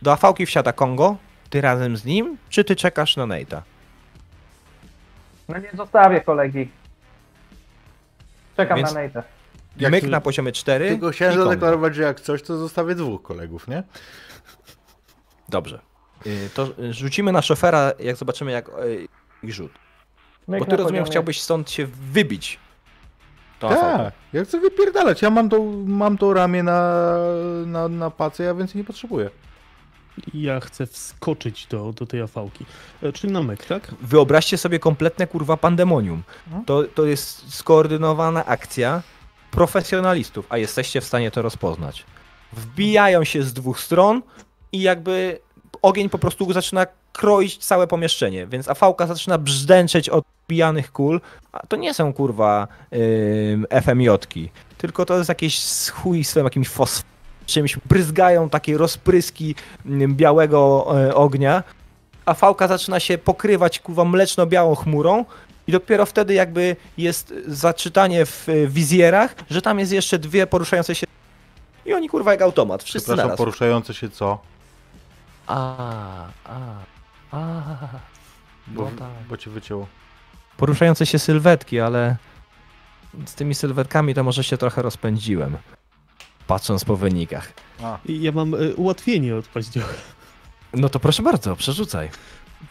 Do 0.01 0.14
AV-ki 0.14 0.45
wsiada 0.45 0.74
Kongo, 0.74 1.17
ty 1.50 1.61
razem 1.61 1.98
z 1.98 2.06
nim, 2.06 2.38
czy 2.50 2.64
ty 2.64 2.76
czekasz 2.76 3.18
na 3.18 3.24
Nate'a? 3.24 3.61
No 5.50 5.58
nie 5.58 5.69
zostawię 5.78 6.22
kolegi. 6.22 6.69
Czekam 8.58 8.78
Więc- 8.78 8.94
na 8.94 9.00
Nate'a. 9.02 9.24
Jak 9.78 9.92
myk 9.92 10.03
na 10.03 10.22
poziomie 10.22 10.52
4 10.52 10.90
Tylko 10.90 11.10
chciałem 11.11 11.38
zadeklarować, 11.44 11.95
że 11.95 12.02
jak 12.03 12.19
coś, 12.19 12.42
to 12.44 12.58
zostawię 12.58 12.95
dwóch 12.95 13.22
kolegów, 13.22 13.68
nie? 13.68 13.84
Dobrze. 15.50 15.80
Y, 16.28 16.50
To 16.53 16.68
rzucimy 16.92 17.32
na 17.32 17.42
szofera, 17.42 17.92
jak 18.00 18.16
zobaczymy 18.16 18.52
jak 18.52 18.69
y, 18.69 19.08
ich 19.44 19.53
rzut. 19.53 19.72
Myk 20.48 20.60
Bo 20.60 20.66
ty 20.66 20.76
rozumiem, 20.78 21.03
poziomie- 21.03 21.11
chciałbyś 21.11 21.42
stąd 21.42 21.72
się 21.72 21.86
wybić. 21.86 22.60
Tak, 23.60 24.14
ja 24.34 24.44
chcę 24.44 24.60
wypierdalać. 24.60 25.22
Ja 25.22 25.30
mam 25.30 25.50
to, 25.50 25.64
mam 25.86 26.18
to 26.18 26.34
ramię 26.34 26.64
na, 26.64 27.03
na, 27.66 27.88
na 27.88 28.10
pacę, 28.11 28.44
ja 28.44 28.53
więcej 28.56 28.78
nie 28.82 28.84
potrzebuję. 28.86 29.30
Ja 30.33 30.59
chcę 30.59 30.85
wskoczyć 30.85 31.67
do, 31.67 31.93
do 31.93 32.06
tej 32.06 32.22
afałki. 32.22 32.65
E, 33.03 33.14
Czyli 33.14 33.33
na 33.33 33.43
mek, 33.43 33.65
tak? 33.65 33.95
Wyobraźcie 34.01 34.57
sobie 34.57 34.80
kompletne 34.80 35.27
kurwa 35.27 35.57
pandemonium. 35.57 36.23
No. 36.51 36.64
To, 36.65 36.83
to 36.83 37.06
jest 37.06 37.56
skoordynowana 37.56 38.45
akcja 38.45 39.01
profesjonalistów, 39.51 40.45
a 40.49 40.57
jesteście 40.57 41.01
w 41.01 41.06
stanie 41.06 41.31
to 41.31 41.41
rozpoznać. 41.41 42.06
Wbijają 42.53 43.23
się 43.23 43.43
z 43.43 43.53
dwóch 43.53 43.80
stron 43.80 44.22
i 44.72 44.81
jakby 44.81 45.39
ogień 45.81 46.09
po 46.09 46.19
prostu 46.19 46.53
zaczyna 46.53 46.88
kroić 47.14 47.57
całe 47.57 47.88
pomieszczenie, 47.88 48.48
więc 48.48 48.67
AV-ka 48.69 49.07
zaczyna 49.07 49.38
brzdęczeć 49.38 50.09
od 50.09 50.25
bijanych 50.48 50.91
kul, 50.91 51.22
a 51.51 51.67
to 51.67 51.75
nie 51.75 51.93
są 51.93 52.14
kurwa 52.14 52.67
ym, 53.53 53.65
FMJ-ki, 53.81 54.49
tylko 54.77 55.06
to 55.06 55.17
jest 55.17 55.30
jakieś 55.30 55.59
z 55.59 55.89
chujstwem, 55.89 56.43
jakimś 56.43 56.67
fosf 56.67 57.03
czymś, 57.50 57.78
bryzgają 57.86 58.50
takie 58.50 58.78
rozpryski 58.78 59.56
ym, 59.86 60.16
białego 60.16 60.88
e, 61.08 61.16
ognia, 61.16 61.64
a 62.26 62.34
fałka 62.34 62.68
zaczyna 62.68 63.00
się 63.00 63.18
pokrywać 63.18 63.80
kurwa 63.80 64.06
mleczno-białą 64.06 64.76
chmurą 64.76 65.26
i 65.68 65.72
dopiero 65.72 66.06
wtedy 66.06 66.34
jakby 66.34 66.76
jest 66.98 67.34
zaczytanie 67.48 68.26
w 68.26 68.50
e, 68.50 68.68
wizjerach, 68.68 69.36
że 69.50 69.61
tam 69.61 69.80
jest 69.80 69.92
jeszcze 69.92 70.19
dwie 70.19 70.48
poruszające 70.48 70.95
się 70.95 71.08
i 71.86 71.94
oni 71.94 72.10
kurwa 72.10 72.32
jak 72.32 72.42
automat, 72.42 72.84
wszyscy 72.84 73.00
Przepraszam, 73.06 73.26
naraz. 73.26 73.38
poruszające 73.38 73.94
się 73.94 74.10
co? 74.10 74.40
A, 75.48 75.76
a, 76.45 76.58
a. 77.32 77.61
Bo, 78.68 78.84
No 78.84 78.90
tak. 79.00 79.08
bo 79.30 79.38
cię 79.38 79.50
wycięło. 79.52 79.88
Poruszające 80.58 81.06
się 81.06 81.19
sylwetki, 81.19 81.80
ale 81.80 82.16
z 83.26 83.34
tymi 83.36 83.56
sylwetkami 83.56 84.14
to 84.14 84.24
może 84.24 84.44
się 84.44 84.58
trochę 84.58 84.82
rozpędziłem. 84.82 85.58
Patrząc 86.50 86.86
po 86.86 86.95
wynikach. 86.95 87.53
A, 87.84 88.00
ja 88.06 88.32
mam 88.32 88.53
e, 88.53 88.76
ułatwienie 88.76 89.36
od 89.36 89.48
paździocha. 89.48 89.94
No 90.74 90.90
to 90.90 91.00
proszę 91.00 91.24
bardzo, 91.24 91.56
przerzucaj. 91.56 92.10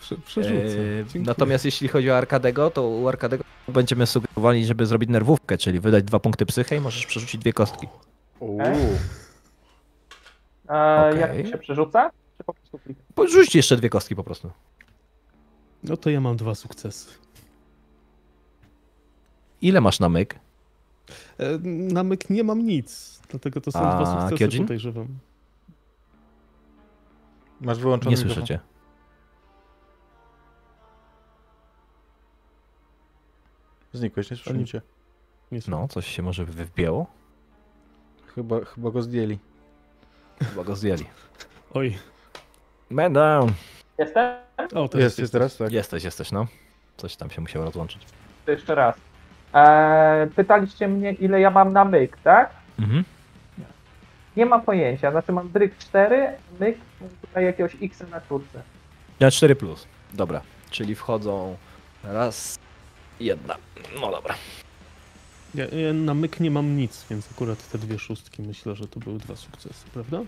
Prze, 0.01 0.17
przerzucę. 0.17 0.55
Dziękuję. 0.99 1.25
natomiast 1.25 1.65
jeśli 1.65 1.89
chodzi 1.89 2.11
o 2.11 2.17
Arkadego, 2.17 2.71
to 2.71 2.89
u 2.89 3.09
Arkadego 3.09 3.45
będziemy 3.69 4.07
sugerowali, 4.07 4.67
żeby 4.67 4.87
zrobić 4.87 5.11
nerwówkę, 5.11 5.59
czyli 5.59 5.81
wydać 5.81 6.05
dwa 6.05 6.19
punkty 6.19 6.47
psychy 6.47 6.77
i 6.77 6.81
możesz 6.81 7.07
przerzucić 7.07 7.41
dwie 7.41 7.53
kostki. 7.53 7.87
Uuu. 8.41 8.59
A 10.69 11.07
Okej. 11.11 11.21
Jak 11.21 11.47
się 11.47 11.59
przerzuca? 11.59 12.11
Czy 12.39 12.45
po 12.45 12.55
prostu 12.55 12.79
Rzuć 13.29 13.55
jeszcze 13.55 13.77
dwie 13.77 13.89
kostki 13.91 14.17
po 14.17 14.25
prostu. 14.25 14.51
No 15.83 15.97
to 15.97 16.11
ja 16.11 16.21
mam 16.21 16.37
dwa 16.37 16.55
sukcesy. 16.55 17.09
Ile 19.63 19.81
masz 19.81 20.01
na 20.01 20.09
myk? 20.09 20.35
E, 21.39 21.59
Na 21.93 22.03
myk 22.03 22.31
nie 22.31 22.45
mam 22.45 22.67
nic, 22.67 23.18
dlatego 23.29 23.61
to 23.61 23.73
są 23.73 23.79
A 23.81 23.97
dwa 23.97 24.21
sukcesy, 24.21 24.39
Kyojin? 24.49 24.63
podejrzewam. 24.65 25.07
Masz 27.61 27.79
wyłączony 27.79 28.11
Nie 28.11 28.17
słyszycie. 28.17 28.61
Znikłeś, 33.93 34.31
nie 34.31 34.37
słyszycie. 34.37 34.83
Nie. 35.53 35.61
No, 35.69 35.89
coś 35.89 36.07
się 36.07 36.23
może 36.23 36.45
wbiło? 36.45 37.07
Chyba, 38.35 38.65
chyba 38.65 38.91
go 38.91 39.03
zdjęli. 39.03 39.39
Chyba 40.45 40.65
go 40.65 40.77
zdjęli. 40.77 41.05
Oj, 41.75 41.99
Man 42.91 43.13
down. 43.13 43.53
Jestem? 43.99 44.37
o, 44.75 44.89
to 44.89 44.99
Jest, 44.99 45.19
jest 45.19 45.33
teraz, 45.33 45.57
tak? 45.57 45.73
Jesteś, 45.73 46.05
jesteś, 46.05 46.33
no. 46.33 46.47
Coś 46.97 47.17
tam 47.17 47.31
się 47.31 47.41
musiało 47.41 47.65
rozłączyć. 47.65 48.07
To 48.47 48.51
jeszcze 48.53 48.75
raz. 48.75 48.97
Eee, 49.55 50.31
pytaliście 50.31 50.89
mnie, 50.89 51.13
ile 51.13 51.41
ja 51.41 51.51
mam 51.51 51.73
na 51.73 51.85
myk, 51.85 52.17
tak? 52.25 52.51
Mhm. 52.79 53.05
Nie 54.39 54.47
mam 54.47 54.63
pojęcia. 54.63 55.11
Znaczy 55.11 55.33
mam 55.33 55.53
dryk 55.53 55.79
4, 55.79 56.33
myk 56.61 56.79
tutaj 57.21 57.45
jakiegoś 57.45 57.77
X 57.83 58.03
na 58.11 58.21
czwórce. 58.21 58.63
Ja 59.21 59.31
4 59.31 59.57
plus. 59.57 59.87
Dobra. 60.15 60.41
Czyli 60.71 60.95
wchodzą 60.95 61.57
raz, 62.05 62.59
jedna. 63.21 63.57
No 64.01 64.11
dobra. 64.11 64.35
Ja, 65.55 65.65
ja 65.65 65.93
na 65.93 66.15
myk 66.15 66.41
nie 66.41 66.51
mam 66.51 66.77
nic, 66.77 67.07
więc 67.11 67.29
akurat 67.31 67.69
te 67.69 67.79
dwie 67.79 67.99
szóstki 67.99 68.43
myślę, 68.43 68.75
że 68.75 68.89
to 68.89 69.01
były 69.01 69.19
dwa 69.19 69.37
sukcesy, 69.37 69.85
prawda? 69.93 70.21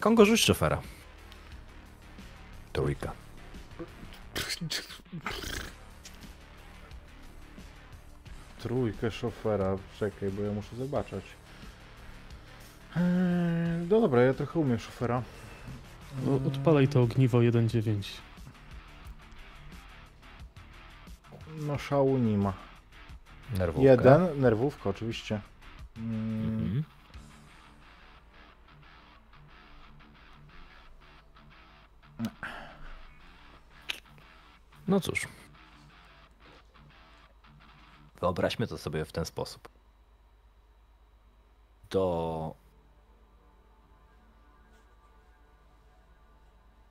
Kongo 0.00 0.24
rzuć 0.24 0.40
szofera. 0.40 0.82
Trójka. 2.72 3.12
trójkę 8.70 9.10
szofera. 9.10 9.76
Czekaj, 9.98 10.30
bo 10.30 10.42
ja 10.42 10.52
muszę 10.52 10.76
zobaczyć. 10.76 11.24
Eee, 12.96 13.02
no 13.90 14.00
dobra, 14.00 14.22
ja 14.22 14.34
trochę 14.34 14.60
umiem 14.60 14.78
szofera. 14.78 15.22
No, 16.26 16.34
odpalaj 16.46 16.88
to 16.88 17.02
ogniwo 17.02 17.38
1.9. 17.38 18.02
No 21.60 21.78
szału 21.78 22.18
nie 22.18 22.38
ma. 22.38 22.52
Nerwówka. 23.58 23.90
Jeden, 23.90 24.40
nerwówka 24.40 24.90
oczywiście. 24.90 25.40
Mm, 25.96 26.56
Mhm. 26.64 26.82
No 34.88 35.00
cóż. 35.00 35.28
Wyobraźmy 38.20 38.66
to 38.66 38.78
sobie 38.78 39.04
w 39.04 39.12
ten 39.12 39.24
sposób. 39.24 39.68
Do. 41.90 42.54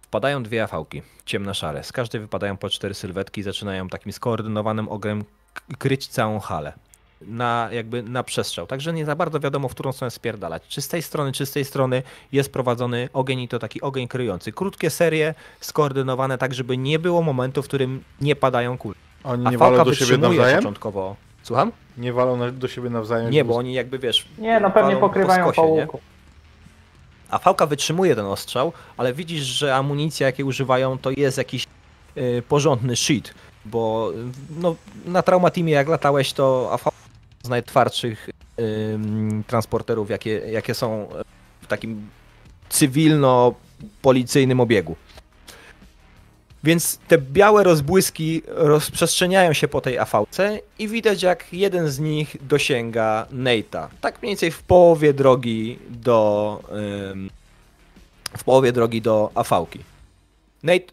Wpadają 0.02 0.44
dwie 0.44 0.64
afałki, 0.64 1.02
ciemno-szare. 1.26 1.84
Z 1.84 1.92
każdej 1.92 2.22
wypadają 2.22 2.58
po 2.58 2.70
cztery 2.70 2.94
sylwetki 2.94 3.42
i 3.42 3.44
zaczynają 3.44 3.88
takim 3.90 4.12
skoordynowanym 4.12 4.90
ogrem 4.90 5.24
kryć 5.78 6.08
całą 6.08 6.40
halę 6.40 6.74
na 7.22 7.70
jakby 7.72 8.04
na 8.04 8.24
przestrzał. 8.24 8.68
Także 8.68 8.94
nie 8.94 9.06
za 9.06 9.16
bardzo 9.16 9.40
wiadomo, 9.40 9.70
w 9.70 9.72
którą 9.72 9.92
stronę 9.92 10.12
spierdalać. 10.12 10.64
Czy 10.68 10.82
z 10.82 10.88
tej 10.88 11.02
strony, 11.02 11.32
czy 11.32 11.46
z 11.46 11.52
tej 11.52 11.66
strony 11.66 12.04
jest 12.32 12.54
prowadzony 12.54 13.10
ogień 13.14 13.40
i 13.40 13.48
to 13.48 13.60
taki 13.60 13.82
ogień 13.82 14.08
kryjący. 14.08 14.52
Krótkie 14.52 14.90
serie, 14.90 15.34
skoordynowane 15.60 16.38
tak, 16.38 16.54
żeby 16.54 16.78
nie 16.78 17.00
było 17.00 17.22
momentu, 17.22 17.64
w 17.64 17.68
którym 17.68 18.04
nie 18.22 18.36
padają 18.36 18.78
kule. 18.78 19.05
Oni 19.26 19.48
A 19.48 19.52
nie 19.52 19.58
walą 19.58 19.72
fałka 19.78 19.86
do 19.86 19.96
siebie 19.96 20.06
wytrzymuje 20.06 20.38
nawzajem? 20.40 20.60
początkowo. 20.60 21.16
Słucham? 21.44 21.72
Nie 21.98 22.14
walą 22.14 22.52
do 22.52 22.68
siebie 22.68 22.90
nawzajem? 22.90 23.30
Nie, 23.32 23.46
bo 23.46 23.56
oni 23.56 23.74
jakby 23.74 24.00
wiesz. 24.00 24.28
Nie, 24.38 24.60
no 24.60 24.72
pewnie 24.72 24.90
walą 24.90 25.00
po 25.02 25.08
pokrywają 25.08 25.44
skosie, 25.44 25.56
po 25.56 25.68
łuku. 25.68 26.00
A 27.30 27.38
fałka 27.38 27.66
wytrzymuje 27.66 28.16
ten 28.16 28.26
ostrzał, 28.26 28.74
ale 28.98 29.14
widzisz, 29.14 29.44
że 29.44 29.76
amunicja, 29.76 30.28
jakiej 30.28 30.46
używają, 30.46 30.98
to 30.98 31.12
jest 31.18 31.38
jakiś 31.38 31.68
y, 32.18 32.44
porządny 32.50 32.96
shit. 32.96 33.34
Bo 33.66 34.12
y, 34.16 34.16
no, 34.60 34.76
na 35.06 35.22
traumatimie 35.22 35.74
jak 35.74 35.88
latałeś, 35.88 36.34
to 36.34 36.70
AV 36.72 36.92
z 37.44 37.50
najtwardszych 37.50 38.30
ym, 38.60 39.44
transporterów, 39.48 40.10
jakie, 40.10 40.32
jakie 40.32 40.74
są 40.74 41.08
w 41.62 41.68
takim 41.68 42.10
cywilno-policyjnym 42.70 44.62
obiegu. 44.62 44.96
Więc 46.66 46.98
te 47.08 47.18
białe 47.18 47.64
rozbłyski 47.64 48.42
rozprzestrzeniają 48.48 49.54
się 49.54 49.68
po 49.68 49.82
tej 49.82 50.00
AV-ce 50.00 50.60
i 50.80 50.88
widać 50.88 51.24
jak 51.24 51.54
jeden 51.54 51.90
z 51.90 52.00
nich 52.00 52.38
dosięga 52.48 53.28
Nate'a. 53.32 53.88
Tak 54.02 54.22
mniej 54.22 54.32
więcej 54.32 54.52
w 54.52 54.64
połowie 54.64 55.14
drogi 55.14 55.80
do 55.90 56.60
w 58.38 58.44
połowie 58.44 58.72
drogi 58.72 59.02
do 59.02 59.32
AV-ki. 59.36 59.80
Nate, 60.64 60.86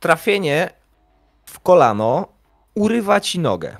trafienie 0.00 0.70
w 1.46 1.60
kolano 1.60 2.28
urywa 2.74 3.20
ci 3.20 3.38
nogę. 3.38 3.76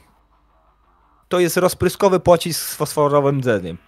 To 1.29 1.41
jest 1.41 1.57
rozpryskowy 1.57 2.21
pocisk 2.21 2.61
z 2.71 2.75
fosforowym 2.75 3.41
dzeniem. 3.41 3.79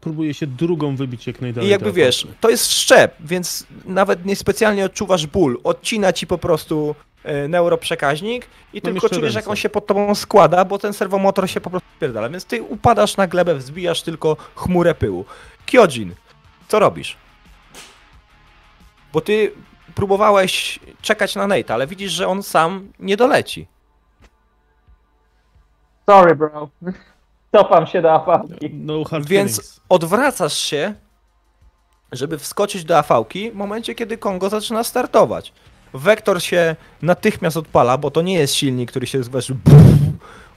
Próbuje 0.00 0.34
się 0.34 0.46
drugą 0.46 0.96
wybić 0.96 1.26
jak 1.26 1.40
najdalej. 1.40 1.68
I 1.68 1.70
jakby 1.70 1.92
wiesz, 1.92 2.26
to 2.40 2.50
jest 2.50 2.72
szczep, 2.72 3.14
więc 3.20 3.66
nawet 3.84 4.24
niespecjalnie 4.26 4.84
odczuwasz 4.84 5.26
ból. 5.26 5.60
Odcina 5.64 6.12
ci 6.12 6.26
po 6.26 6.38
prostu 6.38 6.94
e, 7.24 7.48
neuroprzekaźnik 7.48 8.46
i 8.72 8.82
tylko 8.82 9.06
jeszcze 9.06 9.16
czujesz, 9.16 9.34
jak 9.34 9.42
ręce. 9.42 9.50
on 9.50 9.56
się 9.56 9.68
pod 9.68 9.86
tobą 9.86 10.14
składa, 10.14 10.64
bo 10.64 10.78
ten 10.78 10.92
serwomotor 10.92 11.50
się 11.50 11.60
po 11.60 11.70
prostu 11.70 11.88
pierdala. 12.00 12.28
Więc 12.28 12.44
ty 12.44 12.62
upadasz 12.62 13.16
na 13.16 13.26
glebę, 13.26 13.54
wzbijasz 13.54 14.02
tylko 14.02 14.36
chmurę 14.54 14.94
pyłu. 14.94 15.24
Kyojin, 15.66 16.14
co 16.68 16.78
robisz? 16.78 17.16
Bo 19.12 19.20
ty 19.20 19.52
próbowałeś 19.94 20.80
czekać 21.02 21.36
na 21.36 21.46
Nate, 21.46 21.74
ale 21.74 21.86
widzisz, 21.86 22.12
że 22.12 22.28
on 22.28 22.42
sam 22.42 22.92
nie 22.98 23.16
doleci. 23.16 23.66
Sorry, 26.06 26.34
bro. 26.34 26.68
Cofam 27.52 27.86
się 27.86 28.02
do 28.02 28.12
apałki. 28.12 28.70
No 28.72 29.04
hard 29.04 29.26
Więc 29.28 29.56
feelings. 29.56 29.80
odwracasz 29.88 30.56
się, 30.56 30.94
żeby 32.12 32.38
wskoczyć 32.38 32.84
do 32.84 32.98
AV-ki 32.98 33.50
w 33.50 33.54
momencie, 33.54 33.94
kiedy 33.94 34.18
Kongo 34.18 34.48
zaczyna 34.48 34.84
startować. 34.84 35.52
Wektor 35.94 36.42
się 36.42 36.76
natychmiast 37.02 37.56
odpala, 37.56 37.98
bo 37.98 38.10
to 38.10 38.22
nie 38.22 38.34
jest 38.34 38.54
silnik, 38.54 38.90
który 38.90 39.06
się 39.06 39.20
wiesz, 39.32 39.52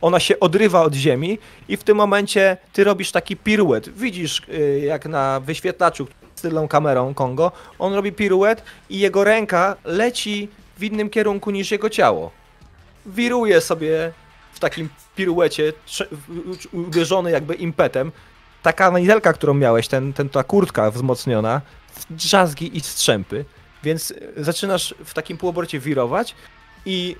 ona 0.01 0.19
się 0.19 0.39
odrywa 0.39 0.81
od 0.81 0.93
ziemi 0.93 1.39
i 1.67 1.77
w 1.77 1.83
tym 1.83 1.97
momencie 1.97 2.57
ty 2.73 2.83
robisz 2.83 3.11
taki 3.11 3.37
piruet. 3.37 3.89
Widzisz, 3.89 4.41
y, 4.49 4.79
jak 4.85 5.05
na 5.05 5.39
wyświetlaczu 5.39 6.07
z 6.35 6.41
tylną 6.41 6.67
kamerą 6.67 7.13
Kongo, 7.13 7.51
on 7.79 7.93
robi 7.93 8.11
piruet 8.11 8.63
i 8.89 8.99
jego 8.99 9.23
ręka 9.23 9.75
leci 9.85 10.49
w 10.77 10.83
innym 10.83 11.09
kierunku 11.09 11.51
niż 11.51 11.71
jego 11.71 11.89
ciało. 11.89 12.31
Wiruje 13.05 13.61
sobie 13.61 14.11
w 14.53 14.59
takim 14.59 14.89
piruecie, 15.21 15.73
uderzony 16.71 17.31
jakby 17.31 17.53
impetem. 17.53 18.11
Ta 18.61 18.73
kamizelka, 18.73 19.33
którą 19.33 19.53
miałeś, 19.53 19.87
ten, 19.87 20.13
ten, 20.13 20.29
ta 20.29 20.43
kurtka 20.43 20.91
wzmocniona, 20.91 21.61
drzazgi 22.09 22.77
i 22.77 22.81
strzępy. 22.81 23.45
Więc 23.83 24.11
y, 24.11 24.33
zaczynasz 24.37 24.95
w 25.05 25.13
takim 25.13 25.37
półobrocie 25.37 25.79
wirować 25.79 26.35
i 26.85 27.15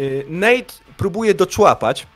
y, 0.00 0.24
Nate 0.28 0.74
próbuje 0.96 1.34
doczłapać, 1.34 2.06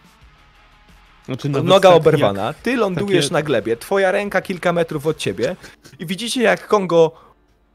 Znaczy, 1.24 1.48
nawet 1.48 1.68
noga 1.68 1.88
tak 1.88 1.98
oberwana, 1.98 2.54
ty 2.62 2.76
lądujesz 2.76 3.24
takie- 3.24 3.34
na 3.34 3.42
glebie, 3.42 3.76
twoja 3.76 4.12
ręka 4.12 4.40
kilka 4.40 4.72
metrów 4.72 5.06
od 5.06 5.16
ciebie 5.16 5.56
i 5.98 6.06
widzicie 6.06 6.42
jak 6.42 6.66
Kongo 6.66 7.27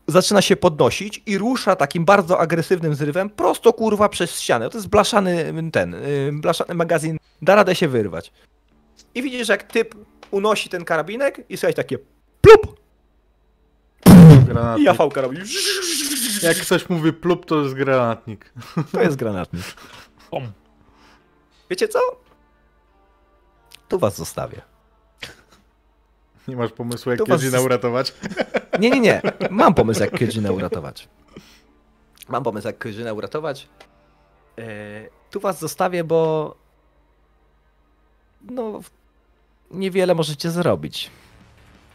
zaczyna 0.08 0.42
się 0.42 0.56
podnosić 0.56 1.24
i 1.26 1.38
rusza 1.38 1.76
takim 1.76 2.06
bardzo 2.06 2.40
agresywnym 2.40 2.96
zrywem 2.96 3.30
prosto 3.30 3.74
kurwa 3.74 4.10
przez 4.10 4.40
ścianę. 4.40 4.70
To 4.70 4.78
jest 4.78 4.88
blaszany 4.90 5.54
ten, 5.72 5.94
y, 5.94 6.30
blaszany 6.34 6.74
magazyn, 6.74 7.18
da 7.42 7.56
radę 7.56 7.76
się 7.76 7.88
wyrwać. 7.88 8.32
I 9.16 9.22
widzisz 9.22 9.48
jak 9.48 9.64
typ 9.64 9.96
unosi 10.32 10.70
ten 10.70 10.86
karabinek 10.86 11.46
i 11.50 11.58
słuchaj 11.58 11.74
takie 11.74 11.98
plup 12.42 12.80
i 14.06 14.46
Granatnik. 14.46 14.86
jafałka 14.86 15.22
robi. 15.22 15.38
Jak 16.44 16.58
ktoś 16.58 16.90
mówi 16.90 17.14
plup, 17.14 17.46
to 17.46 17.62
jest 17.62 17.74
granatnik. 17.76 18.54
To 18.92 19.02
jest 19.02 19.16
granatnik. 19.16 19.64
Pom. 20.32 20.52
Wiecie 21.70 21.88
co? 21.88 22.00
Tu 23.90 24.00
was 24.00 24.18
zostawię. 24.18 24.62
Nie 26.48 26.56
masz 26.56 26.72
pomysłu, 26.72 27.12
jak 27.12 27.20
was 27.20 27.42
Kiedzina 27.42 27.58
zas- 27.58 27.66
uratować? 27.66 28.14
Nie, 28.80 28.90
nie, 28.90 29.00
nie. 29.00 29.22
Mam 29.50 29.74
pomysł, 29.74 30.02
jak 30.02 30.12
Kyojinę 30.12 30.54
uratować. 30.54 31.08
Mam 32.30 32.44
pomysł, 32.44 32.68
jak 32.68 32.78
Kyojinę 32.78 33.14
uratować. 33.14 33.68
E, 34.58 34.64
tu 35.32 35.40
was 35.40 35.60
zostawię, 35.60 36.04
bo 36.04 36.56
no 38.50 38.82
niewiele 39.72 40.16
możecie 40.16 40.52
zrobić. 40.52 41.12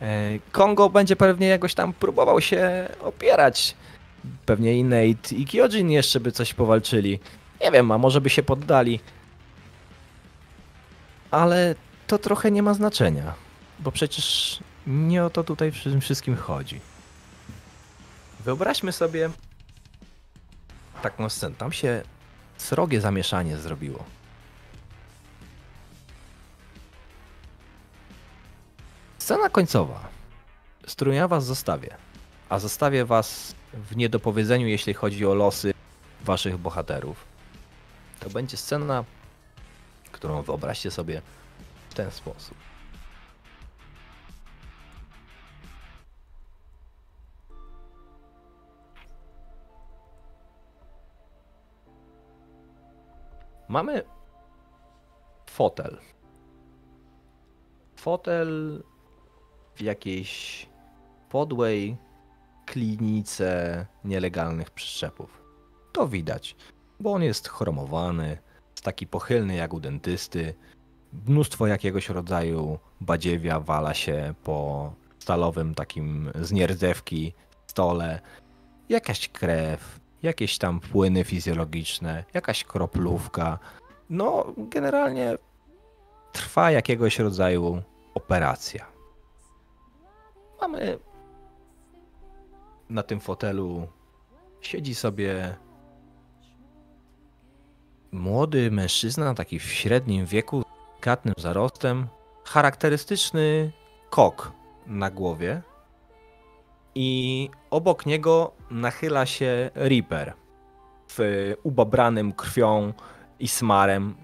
E, 0.02 0.38
Kongo 0.52 0.90
będzie 0.90 1.16
pewnie 1.16 1.48
jakoś 1.48 1.74
tam 1.74 1.92
próbował 1.92 2.40
się 2.40 2.88
opierać. 3.00 3.74
Pewnie 4.46 4.78
i 4.78 4.84
Nate 4.84 5.34
i 5.34 5.46
Kyojin 5.46 5.90
jeszcze 5.90 6.20
by 6.20 6.32
coś 6.32 6.54
powalczyli. 6.54 7.20
Nie 7.60 7.70
wiem, 7.70 7.90
a 7.90 7.98
może 7.98 8.20
by 8.20 8.30
się 8.30 8.42
poddali. 8.42 9.00
Ale 11.30 11.74
to 12.06 12.18
trochę 12.18 12.50
nie 12.50 12.62
ma 12.62 12.74
znaczenia. 12.74 13.34
Bo 13.78 13.92
przecież 13.92 14.58
nie 14.86 15.24
o 15.24 15.30
to 15.30 15.44
tutaj 15.44 15.72
przy 15.72 15.90
tym 15.90 16.00
wszystkim 16.00 16.36
chodzi. 16.36 16.80
Wyobraźmy 18.40 18.92
sobie 18.92 19.30
taką 21.02 21.28
scenę. 21.28 21.54
Tam 21.54 21.72
się 21.72 22.02
srogie 22.56 23.00
zamieszanie 23.00 23.56
zrobiło. 23.56 24.04
Scena 29.18 29.48
końcowa, 29.48 30.08
z 30.86 30.96
ja 31.12 31.28
was 31.28 31.44
zostawię, 31.44 31.96
a 32.48 32.58
zostawię 32.58 33.04
was 33.04 33.54
w 33.72 33.96
niedopowiedzeniu, 33.96 34.66
jeśli 34.66 34.94
chodzi 34.94 35.26
o 35.26 35.34
losy 35.34 35.74
waszych 36.24 36.58
bohaterów. 36.58 37.24
To 38.20 38.30
będzie 38.30 38.56
scena, 38.56 39.04
którą 40.12 40.42
wyobraźcie 40.42 40.90
sobie 40.90 41.22
w 41.90 41.94
ten 41.94 42.10
sposób. 42.10 42.56
Mamy 53.68 54.02
fotel. 55.50 55.98
Fotel 57.96 58.82
w 59.74 59.80
jakiejś 59.82 60.66
podłej 61.28 61.96
klinice 62.66 63.86
nielegalnych 64.04 64.70
przyczepów. 64.70 65.42
To 65.92 66.08
widać, 66.08 66.56
bo 67.00 67.12
on 67.12 67.22
jest 67.22 67.48
chromowany, 67.48 68.38
jest 68.70 68.84
taki 68.84 69.06
pochylny 69.06 69.54
jak 69.54 69.74
u 69.74 69.80
dentysty. 69.80 70.54
Mnóstwo 71.26 71.66
jakiegoś 71.66 72.08
rodzaju 72.08 72.78
badziewia 73.00 73.60
wala 73.60 73.94
się 73.94 74.34
po 74.44 74.92
stalowym 75.18 75.74
takim 75.74 76.30
z 76.40 76.52
nierdzewki 76.52 77.34
stole. 77.66 78.20
Jakaś 78.88 79.28
krew, 79.28 80.00
jakieś 80.22 80.58
tam 80.58 80.80
płyny 80.80 81.24
fizjologiczne, 81.24 82.24
jakaś 82.34 82.64
kroplówka. 82.64 83.58
No, 84.10 84.46
generalnie 84.56 85.38
trwa 86.32 86.70
jakiegoś 86.70 87.18
rodzaju 87.18 87.82
operacja. 88.14 88.86
Mamy 90.60 90.98
na 92.90 93.02
tym 93.02 93.20
fotelu 93.20 93.88
siedzi 94.60 94.94
sobie 94.94 95.56
młody 98.12 98.70
mężczyzna, 98.70 99.34
taki 99.34 99.58
w 99.58 99.62
średnim 99.62 100.26
wieku, 100.26 100.62
z 100.62 100.64
delikatnym 100.90 101.34
zarostem, 101.38 102.06
charakterystyczny 102.44 103.72
kok 104.10 104.52
na 104.86 105.10
głowie 105.10 105.62
i 106.94 107.50
obok 107.70 108.06
niego 108.06 108.52
nachyla 108.70 109.26
się 109.26 109.70
Reaper 109.74 110.32
w 111.10 111.54
ubabranym 111.62 112.32
krwią 112.32 112.92
i 113.40 113.48
smarem 113.48 114.14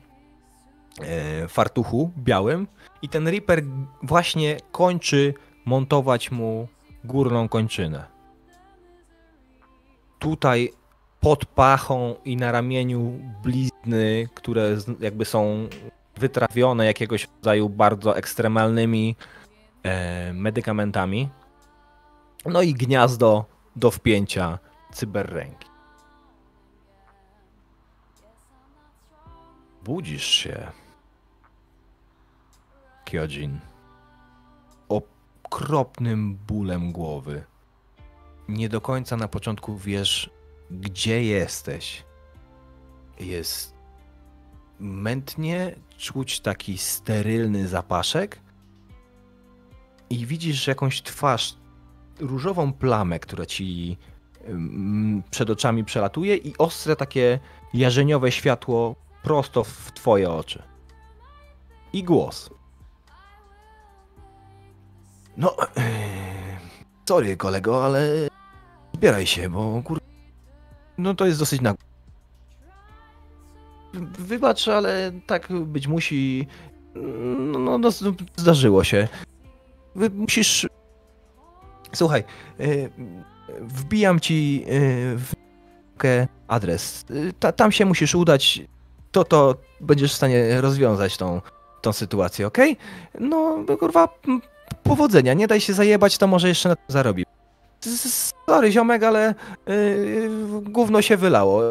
e, 1.01 1.49
fartuchu 1.49 2.11
białym 2.19 2.67
i 3.03 3.09
ten 3.09 3.29
Reaper 3.29 3.63
właśnie 4.03 4.57
kończy 4.73 5.35
montować 5.65 6.31
mu 6.31 6.69
górną 7.05 7.49
kończynę. 7.49 8.05
Tutaj 10.19 10.73
pod 11.21 11.47
pachą 11.47 12.15
i 12.25 12.37
na 12.37 12.53
ramieniu 12.53 13.21
blizny, 13.43 14.29
które 14.35 14.77
jakby 15.01 15.25
są 15.25 15.69
wytrawione 16.17 16.87
jakiegoś 16.87 17.29
rodzaju 17.37 17.69
bardzo 17.69 18.17
ekstremalnymi 18.17 19.17
e, 19.83 20.33
medykamentami. 20.33 21.29
No 22.47 22.63
i 22.63 22.75
gniazdo 22.75 23.45
do 23.77 23.91
wpięcia 23.91 24.59
cyberręki. 24.93 25.69
Budzisz 29.85 30.25
się, 30.25 30.73
Kyojin, 33.05 33.61
okropnym 34.89 36.35
bólem 36.35 36.93
głowy. 36.93 37.45
Nie 38.49 38.69
do 38.69 38.81
końca 38.81 39.17
na 39.17 39.29
początku 39.29 39.77
wiesz, 39.77 40.31
gdzie 40.71 41.25
jesteś. 41.25 42.05
Jest 43.21 43.75
mętnie, 44.81 45.77
czuć 45.99 46.41
taki 46.41 46.79
sterylny 46.79 47.69
zapaszek 47.69 48.41
i 50.11 50.27
widzisz 50.27 50.67
jakąś 50.67 51.03
twarz, 51.03 51.57
różową 52.21 52.73
plamę, 52.73 53.19
która 53.19 53.47
ci 53.47 53.97
przed 55.31 55.51
oczami 55.51 55.85
przelatuje 55.85 56.37
i 56.37 56.59
ostre 56.59 56.97
takie 56.97 57.39
jarzeniowe 57.75 58.33
światło 58.33 58.97
prosto 59.23 59.65
w 59.65 59.93
twoje 59.93 60.31
oczy. 60.31 60.63
I 61.93 62.05
głos. 62.05 62.51
No, 65.37 65.57
e, 65.77 65.91
sorry 67.09 67.37
kolego, 67.37 67.85
ale 67.85 68.29
zbieraj 68.95 69.27
się, 69.27 69.51
bo 69.51 69.83
kur... 69.83 70.01
No 70.99 71.15
to 71.15 71.27
jest 71.27 71.39
dosyć 71.39 71.61
na... 71.61 71.75
Wybacz, 74.19 74.69
ale 74.69 75.13
tak 75.27 75.49
być 75.53 75.87
musi. 75.87 76.47
No, 76.95 77.59
no, 77.59 77.79
no 77.79 77.91
zdarzyło 78.37 78.85
się. 78.85 79.09
Musisz. 80.15 80.67
Słuchaj, 81.95 82.25
y, 82.61 82.91
wbijam 83.61 84.21
ci 84.21 84.65
y, 84.69 85.17
w 85.19 85.33
adres. 86.49 87.05
Y, 87.11 87.33
Ta, 87.41 87.53
tam 87.53 87.73
się 87.73 87.85
musisz 87.85 88.15
udać. 88.15 88.61
To 89.13 89.25
to 89.25 89.55
będziesz 89.81 90.13
w 90.13 90.17
stanie 90.17 90.61
rozwiązać 90.61 91.17
tą, 91.17 91.41
tą 91.83 91.93
sytuację, 91.93 92.47
ok? 92.47 92.59
No, 93.21 93.65
kurwa, 93.81 94.09
powodzenia. 94.83 95.35
Nie 95.35 95.47
daj 95.47 95.61
się 95.61 95.73
zajebać, 95.73 96.19
to 96.19 96.27
może 96.27 96.49
jeszcze 96.49 96.69
na 96.69 96.77
tym 96.77 96.85
zarobi. 96.89 97.25
Sorry, 98.47 98.73
ziomek, 98.73 99.03
ale 99.03 99.35
yy, 99.67 100.31
gówno 100.63 101.03
się 101.03 101.17
wylało. 101.17 101.63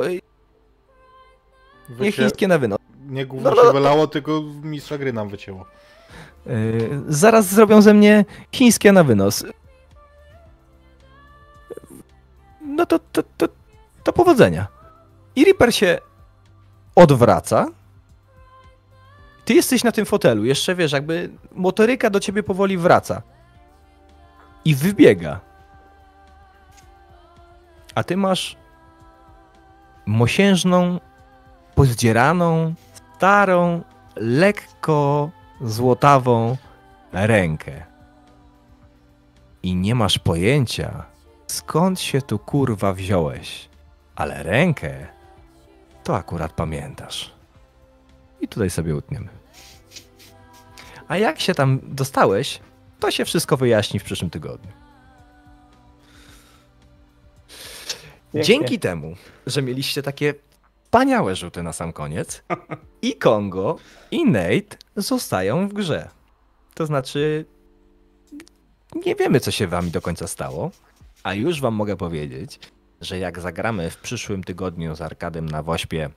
Nie 2.00 2.12
chińskie 2.12 2.48
na 2.48 2.58
wynos. 2.58 2.80
Nie 3.10 3.26
gówno 3.26 3.50
No, 3.50 3.56
no, 3.56 3.62
się 3.62 3.68
no. 3.68 3.74
wylało, 3.74 4.08
tylko 4.08 4.42
mistrza 4.64 4.98
gry 4.98 5.14
nam 5.14 5.30
wycięło. 5.30 5.66
Yy, 6.46 6.54
zaraz 7.08 7.46
zrobią 7.46 7.82
ze 7.82 7.94
mnie 7.94 8.26
chińskie 8.52 8.92
na 8.92 9.04
wynos. 9.04 9.46
No 12.66 12.86
to, 12.86 13.00
to, 13.00 13.24
to, 13.38 13.48
to 14.04 14.14
powodzenia. 14.14 14.68
I 15.36 15.46
Reaper 15.46 15.76
się 15.76 15.98
odwraca. 16.96 17.68
Ty 19.46 19.54
jesteś 19.54 19.84
na 19.84 19.92
tym 19.92 20.06
fotelu, 20.06 20.46
jeszcze 20.46 20.76
wiesz, 20.76 20.92
jakby 20.92 21.30
motoryka 21.52 22.10
do 22.10 22.20
ciebie 22.20 22.44
powoli 22.44 22.78
wraca. 22.78 23.22
I 24.66 24.76
wybiega. 24.76 25.40
A 27.96 28.04
ty 28.04 28.18
masz 28.18 28.58
mosiężną, 30.06 31.00
pozdzieraną, 31.76 32.74
starą, 33.16 33.82
lekko 34.16 35.30
złotawą 35.62 36.58
rękę. 37.14 37.86
I 39.64 39.76
nie 39.76 39.96
masz 39.96 40.20
pojęcia, 40.20 41.06
skąd 41.54 42.00
się 42.00 42.22
tu 42.22 42.40
kurwa 42.40 42.94
wziąłeś. 42.94 43.70
Ale 44.16 44.44
rękę 44.44 45.08
to 46.04 46.16
akurat 46.16 46.54
pamiętasz. 46.54 47.34
I 48.42 48.48
tutaj 48.48 48.70
sobie 48.70 48.96
utniemy. 48.96 49.28
A 51.08 51.18
jak 51.18 51.40
się 51.40 51.56
tam 51.56 51.80
dostałeś, 51.84 52.60
to 53.00 53.12
się 53.12 53.26
wszystko 53.26 53.58
wyjaśni 53.58 54.00
w 54.00 54.04
przyszłym 54.04 54.30
tygodniu. 54.30 54.72
Pięknie. 58.34 58.44
Dzięki 58.44 58.80
temu, 58.80 59.16
że 59.48 59.62
mieliście 59.62 60.04
takie 60.04 60.34
wspaniałe 60.84 61.36
rzuty 61.36 61.64
na 61.64 61.74
sam 61.74 61.94
koniec, 61.94 62.44
i 63.02 63.16
Kongo, 63.16 63.78
i 64.12 64.26
Nate 64.26 64.78
zostają 64.96 65.68
w 65.68 65.74
grze. 65.74 66.10
To 66.74 66.86
znaczy, 66.86 67.46
nie 69.06 69.16
wiemy, 69.16 69.40
co 69.40 69.52
się 69.52 69.68
wami 69.68 69.92
do 69.92 70.02
końca 70.02 70.28
stało, 70.28 70.72
a 71.24 71.34
już 71.34 71.62
wam 71.62 71.74
mogę 71.74 71.98
powiedzieć, 71.98 72.60
że 73.02 73.20
jak 73.20 73.40
zagramy 73.40 73.90
w 73.90 73.98
przyszłym 73.98 74.44
tygodniu 74.44 74.96
z 74.96 75.02
Arkadem 75.02 75.46
na 75.46 75.64
Wośpie 75.64 76.10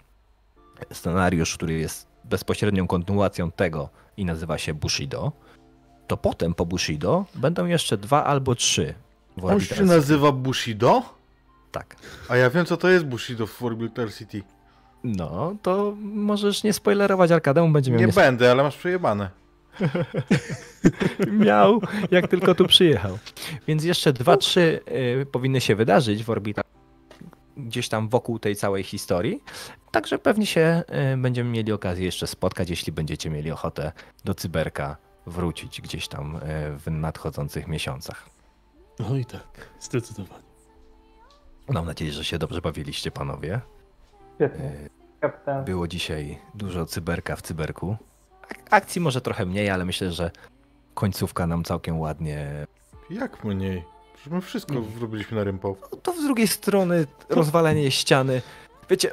scenariusz, 0.93 1.55
który 1.55 1.75
jest 1.75 2.09
bezpośrednią 2.25 2.87
kontynuacją 2.87 3.51
tego 3.51 3.89
i 4.17 4.25
nazywa 4.25 4.59
się 4.59 4.75
Bushido, 4.75 5.33
to 6.07 6.17
potem 6.17 6.55
po 6.55 6.67
Bushido 6.67 7.25
będą 7.35 7.67
jeszcze 7.67 7.97
dwa 7.97 8.25
albo 8.25 8.55
trzy. 8.55 8.95
On 9.43 9.61
się 9.61 9.85
nazywa 9.85 10.33
Bushido? 10.33 11.03
Tak. 11.73 11.97
A 12.29 12.37
ja 12.37 12.51
wiem, 12.51 12.67
co 12.67 12.77
to 12.77 12.89
jest 12.89 13.05
Bushido 13.05 13.47
w 13.47 13.63
Orbital 13.63 14.13
City. 14.13 14.43
No, 15.05 15.57
to 15.63 15.97
możesz 16.01 16.63
nie 16.63 16.73
spoilerować 16.73 17.31
Arkademu, 17.31 17.69
będzie 17.69 17.91
miał 17.91 18.01
Nie 18.01 18.07
nie 18.07 18.13
będę, 18.13 18.51
ale 18.51 18.63
masz 18.63 18.77
przejebane. 18.77 19.31
miał, 21.47 21.81
jak 22.11 22.29
tylko 22.29 22.55
tu 22.55 22.67
przyjechał. 22.67 23.19
Więc 23.69 23.85
jeszcze 23.85 24.13
dwa, 24.13 24.37
trzy 24.37 24.81
y, 25.23 25.27
powinny 25.27 25.61
się 25.61 25.77
wydarzyć 25.77 26.25
w 26.25 26.31
orbitach 26.31 26.65
gdzieś 27.57 27.89
tam 27.89 28.09
wokół 28.09 28.39
tej 28.39 28.57
całej 28.57 28.83
historii. 28.83 29.43
Także 29.91 30.19
pewnie 30.19 30.47
się 30.47 30.83
y, 31.15 31.17
będziemy 31.17 31.51
mieli 31.51 31.73
okazję 31.73 32.05
jeszcze 32.05 32.27
spotkać, 32.27 32.71
jeśli 32.71 32.93
będziecie 32.93 33.31
mieli 33.31 33.51
ochotę 33.51 33.93
do 34.25 34.35
cyberka 34.35 34.97
wrócić 35.27 35.81
gdzieś 35.81 36.09
tam 36.09 36.37
y, 36.37 36.41
w 36.79 36.91
nadchodzących 36.91 37.69
miesiącach. 37.69 38.29
Oj 39.11 39.25
tak, 39.25 39.71
zdecydowanie. 39.81 40.47
Mam 41.69 41.87
nadzieję, 41.87 42.13
że 42.13 42.25
się 42.25 42.39
dobrze 42.39 42.61
bawiliście, 42.61 43.11
panowie. 43.11 43.61
Świetnie. 44.35 44.73
Kapitan. 45.21 45.65
Było 45.65 45.89
dzisiaj 45.89 46.39
dużo 46.55 46.87
cyberka 46.87 47.37
w 47.37 47.43
cyberku. 47.43 47.97
Ak- 48.51 48.67
Akcji 48.71 49.01
może 49.01 49.21
trochę 49.21 49.47
mniej, 49.47 49.71
ale 49.71 49.85
myślę, 49.85 50.13
że 50.13 50.31
końcówka 50.95 51.47
nam 51.47 51.65
całkiem 51.65 52.01
ładnie 52.01 52.67
Jak 53.11 53.45
mniej? 53.45 53.85
Przecież 54.15 54.33
my 54.33 54.41
wszystko 54.41 54.73
Mm. 54.75 54.99
zrobiliśmy 54.99 55.37
na 55.37 55.45
rympał. 55.45 55.77
No 55.93 55.99
to 55.99 56.13
z 56.13 56.25
drugiej 56.25 56.49
strony 56.49 57.07
rozwalenie 57.29 57.91
ściany. 57.91 58.43
Wiecie, 58.91 59.11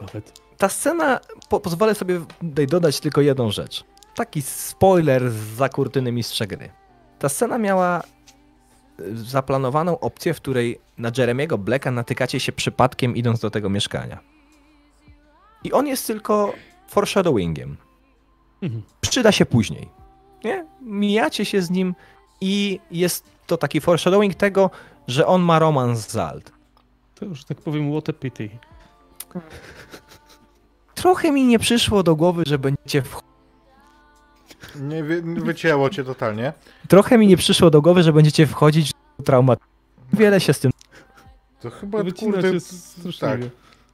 ta 0.57 0.69
scena, 0.69 1.19
po, 1.49 1.59
pozwolę 1.59 1.95
sobie 1.95 2.21
tutaj 2.41 2.67
dodać 2.67 2.99
tylko 2.99 3.21
jedną 3.21 3.51
rzecz. 3.51 3.83
Taki 4.15 4.41
spoiler 4.41 5.31
z 5.31 5.35
za 5.35 5.69
kurtyny 5.69 6.11
mistrza 6.11 6.45
gry. 6.45 6.69
Ta 7.19 7.29
scena 7.29 7.57
miała 7.57 8.01
y, 8.99 9.17
zaplanowaną 9.17 9.99
opcję, 9.99 10.33
w 10.33 10.37
której 10.41 10.79
na 10.97 11.11
Jeremiego 11.17 11.57
Blacka 11.57 11.91
natykacie 11.91 12.39
się 12.39 12.51
przypadkiem 12.51 13.15
idąc 13.15 13.39
do 13.39 13.49
tego 13.49 13.69
mieszkania. 13.69 14.19
I 15.63 15.71
on 15.73 15.87
jest 15.87 16.07
tylko 16.07 16.53
foreshadowingiem. 16.87 17.77
Mhm. 18.61 18.83
Przyda 19.13 19.31
się 19.31 19.45
później. 19.45 19.89
Nie? 20.43 20.65
Mijacie 20.81 21.45
się 21.45 21.61
z 21.61 21.69
nim 21.69 21.95
i 22.41 22.79
jest 22.91 23.25
to 23.47 23.57
taki 23.57 23.81
foreshadowing 23.81 24.35
tego, 24.35 24.69
że 25.07 25.27
on 25.27 25.41
ma 25.41 25.59
romans 25.59 26.09
z 26.09 26.17
Alt. 26.17 26.51
To 27.15 27.25
już 27.25 27.43
tak 27.43 27.61
powiem, 27.61 27.91
what 27.91 28.09
a 28.09 28.13
pity. 28.13 28.49
Trochę 30.95 31.31
mi 31.31 31.45
nie 31.45 31.59
przyszło 31.59 32.03
do 32.03 32.15
głowy, 32.15 32.43
że 32.47 32.59
będziecie 32.59 33.01
w... 33.01 33.21
Nie 34.75 35.03
wy, 35.03 35.21
wycięło 35.21 35.89
cię 35.89 36.03
totalnie. 36.03 36.53
Trochę 36.87 37.17
mi 37.17 37.27
nie 37.27 37.37
przyszło 37.37 37.69
do 37.69 37.81
głowy, 37.81 38.03
że 38.03 38.13
będziecie 38.13 38.47
wchodzić 38.47 38.91
w 39.19 39.23
traumat. 39.23 39.59
Wiele 40.13 40.39
się 40.39 40.53
z 40.53 40.59
tym. 40.59 40.71
To 41.61 41.69
chyba 41.69 42.03
Wycinać 42.03 42.41
kurde, 42.41 42.59
tak. 43.19 43.39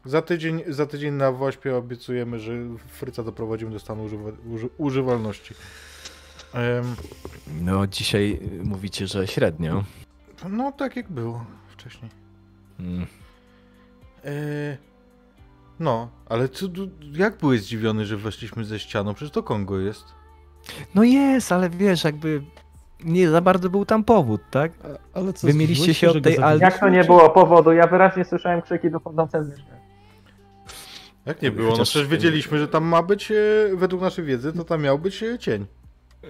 Za 0.05 0.21
tydzień, 0.21 0.63
za 0.67 0.85
tydzień 0.85 1.13
na 1.13 1.31
Wośpie 1.31 1.75
obiecujemy, 1.75 2.39
że 2.39 2.53
Fryca 2.87 3.23
doprowadzimy 3.23 3.71
do 3.71 3.79
stanu 3.79 4.03
używa, 4.03 4.29
uży, 4.49 4.69
używalności. 4.77 5.53
Em, 6.53 6.95
No, 7.61 7.87
dzisiaj 7.87 8.39
mówicie, 8.63 9.07
że 9.07 9.27
średnio. 9.27 9.83
no 10.49 10.71
tak 10.71 10.95
jak 10.95 11.11
było 11.11 11.45
wcześniej. 11.67 12.11
Mm. 12.79 13.05
E, 14.25 14.77
no, 15.79 16.09
ale 16.29 16.49
co, 16.49 16.65
jak 17.11 17.37
byłeś 17.37 17.61
zdziwiony, 17.61 18.05
że 18.05 18.17
weszliśmy 18.17 18.65
ze 18.65 18.79
ścianą? 18.79 19.13
Przecież 19.13 19.31
to 19.33 19.43
Kongo 19.43 19.79
jest. 19.79 20.05
No 20.95 21.03
jest, 21.03 21.51
ale 21.51 21.69
wiesz, 21.69 22.03
jakby 22.03 22.41
nie 23.03 23.29
za 23.29 23.41
bardzo 23.41 23.69
był 23.69 23.85
tam 23.85 24.03
powód, 24.03 24.41
tak? 24.51 24.71
A, 25.13 25.17
ale 25.19 25.33
co, 25.33 25.47
Wy 25.47 25.53
mieliście 25.53 25.93
się 25.93 26.09
od 26.09 26.23
tej 26.23 26.37
Jak 26.59 26.79
to 26.79 26.89
nie 26.89 27.03
było 27.03 27.29
powodu? 27.29 27.71
Ja 27.71 27.87
wyraźnie 27.87 28.25
słyszałem 28.25 28.61
krzyki 28.61 28.91
dochodzące 28.91 29.43
z 29.43 29.49
mieszkania. 29.49 29.78
Jak 31.29 31.41
nie 31.41 31.51
było? 31.51 31.67
No 31.67 31.71
Chociaż- 31.73 31.89
przecież 31.89 32.07
wiedzieliśmy, 32.07 32.59
że 32.59 32.67
tam 32.67 32.83
ma 32.83 33.03
być, 33.03 33.31
e, 33.31 33.35
według 33.75 34.01
naszej 34.01 34.25
wiedzy, 34.25 34.53
to 34.53 34.63
tam 34.63 34.81
miał 34.81 34.99
być 34.99 35.23
e, 35.23 35.39
cień. 35.39 35.65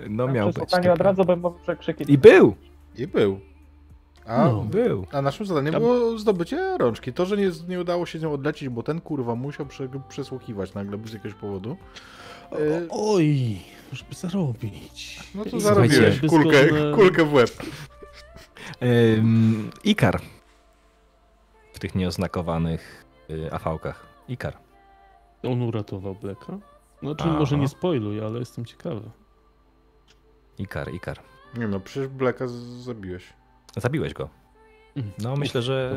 No 0.09 0.27
Na 0.27 0.33
miał 0.33 0.47
być. 0.47 0.55
przesłuchaniu 0.55 0.87
to 0.87 0.93
od 0.93 1.01
razu 1.01 1.25
bym 1.25 1.39
mówił, 1.39 1.59
że 1.67 1.75
krzyki. 1.77 2.11
I 2.13 2.17
był! 2.17 2.55
I 2.97 3.07
był. 3.07 3.39
A, 4.25 4.45
No. 4.45 4.61
Był. 4.61 5.05
a 5.11 5.21
naszym 5.21 5.45
zadaniem 5.45 5.73
Tam- 5.73 5.81
było 5.81 6.17
zdobycie 6.19 6.77
rączki. 6.77 7.13
To, 7.13 7.25
że 7.25 7.37
nie, 7.37 7.51
nie 7.67 7.79
udało 7.79 8.05
się 8.05 8.19
z 8.19 8.21
nią 8.21 8.33
odlecieć, 8.33 8.69
bo 8.69 8.83
ten 8.83 9.01
kurwa 9.01 9.35
musiał 9.35 9.65
prze, 9.65 9.89
przesłuchiwać 10.09 10.73
nagle 10.73 10.97
bez 10.97 11.13
jakiegoś 11.13 11.33
powodu. 11.39 11.77
E, 12.51 12.55
O, 12.89 13.13
oj, 13.13 13.59
żeby 13.91 14.15
zarobić. 14.15 15.19
no 15.35 15.45
to 15.45 15.59
zarobiłeś 15.59 16.19
kulkę, 16.29 16.57
kulkę 16.95 17.25
w 17.25 17.33
łeb. 17.33 17.49
Ym, 19.17 19.69
Ikar. 19.83 20.21
W 21.73 21.79
tych 21.79 21.95
nieoznakowanych 21.95 23.05
y, 23.29 23.53
afałkach. 23.53 24.05
Ikar. 24.29 24.57
On 25.43 25.61
uratował 25.61 26.15
Blacka? 26.15 26.57
No, 27.01 27.15
czy 27.15 27.23
Aha. 27.23 27.39
może 27.39 27.57
nie 27.57 27.67
spoiluj, 27.67 28.21
ale 28.21 28.39
jestem 28.39 28.65
ciekawy. 28.65 29.01
Ikar, 30.57 30.93
Ikar. 30.93 31.19
Nie 31.57 31.67
no, 31.67 31.79
przecież 31.79 32.07
Blacka 32.09 32.47
z- 32.47 32.51
zabiłeś. 32.83 33.33
Zabiłeś 33.77 34.13
go. 34.13 34.29
Mhm. 34.95 35.13
No 35.23 35.35
myślę, 35.35 35.61
że 35.61 35.91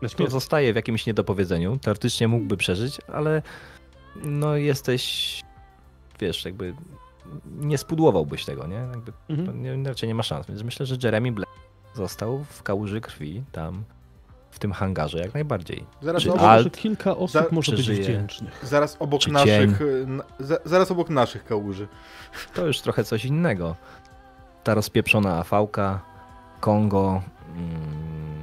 Dobra. 0.00 0.16
To 0.16 0.30
zostaje 0.30 0.72
w 0.72 0.76
jakimś 0.76 1.06
niedopowiedzeniu. 1.06 1.78
Teoretycznie 1.78 2.28
mógłby 2.28 2.56
przeżyć, 2.56 2.98
ale 3.12 3.42
no 4.16 4.56
jesteś, 4.56 5.42
wiesz, 6.20 6.44
jakby 6.44 6.74
nie 7.46 7.78
spudłowałbyś 7.78 8.44
tego, 8.44 8.66
nie? 8.66 8.74
Jakby 8.76 9.12
Mhm. 9.28 9.46
to 9.48 9.52
nie, 9.54 9.88
raczej 9.88 10.08
nie 10.08 10.14
ma 10.14 10.22
szans. 10.22 10.46
Więc 10.46 10.62
myślę, 10.62 10.86
że 10.86 10.96
Jeremy 11.02 11.32
Black 11.32 11.50
został 11.94 12.44
w 12.44 12.62
kałuży 12.62 13.00
krwi 13.00 13.42
tam 13.52 13.84
tym 14.60 14.72
hangarze 14.72 15.18
jak 15.18 15.34
najbardziej. 15.34 15.86
Zaraz 16.02 16.22
Czy 16.22 16.30
obok, 16.30 16.42
Al- 16.42 16.48
Ale 16.50 16.62
że 16.62 16.70
kilka 16.70 17.16
osób 17.16 17.30
za- 17.30 17.46
może 17.52 17.72
być 17.72 17.90
wdzięcznych. 17.90 18.60
zaraz 18.62 18.96
obok 18.98 19.20
czy 19.20 19.32
naszych, 19.32 19.80
na, 20.06 20.24
za, 20.38 20.56
zaraz 20.64 20.90
obok 20.90 21.10
naszych 21.10 21.44
kałuży. 21.44 21.88
To 22.54 22.66
już 22.66 22.80
trochę 22.80 23.04
coś 23.04 23.24
innego. 23.24 23.76
Ta 24.64 24.74
rozpieprzona 24.74 25.38
afałka, 25.38 26.00
Kongo 26.60 27.22
mm, 27.56 28.42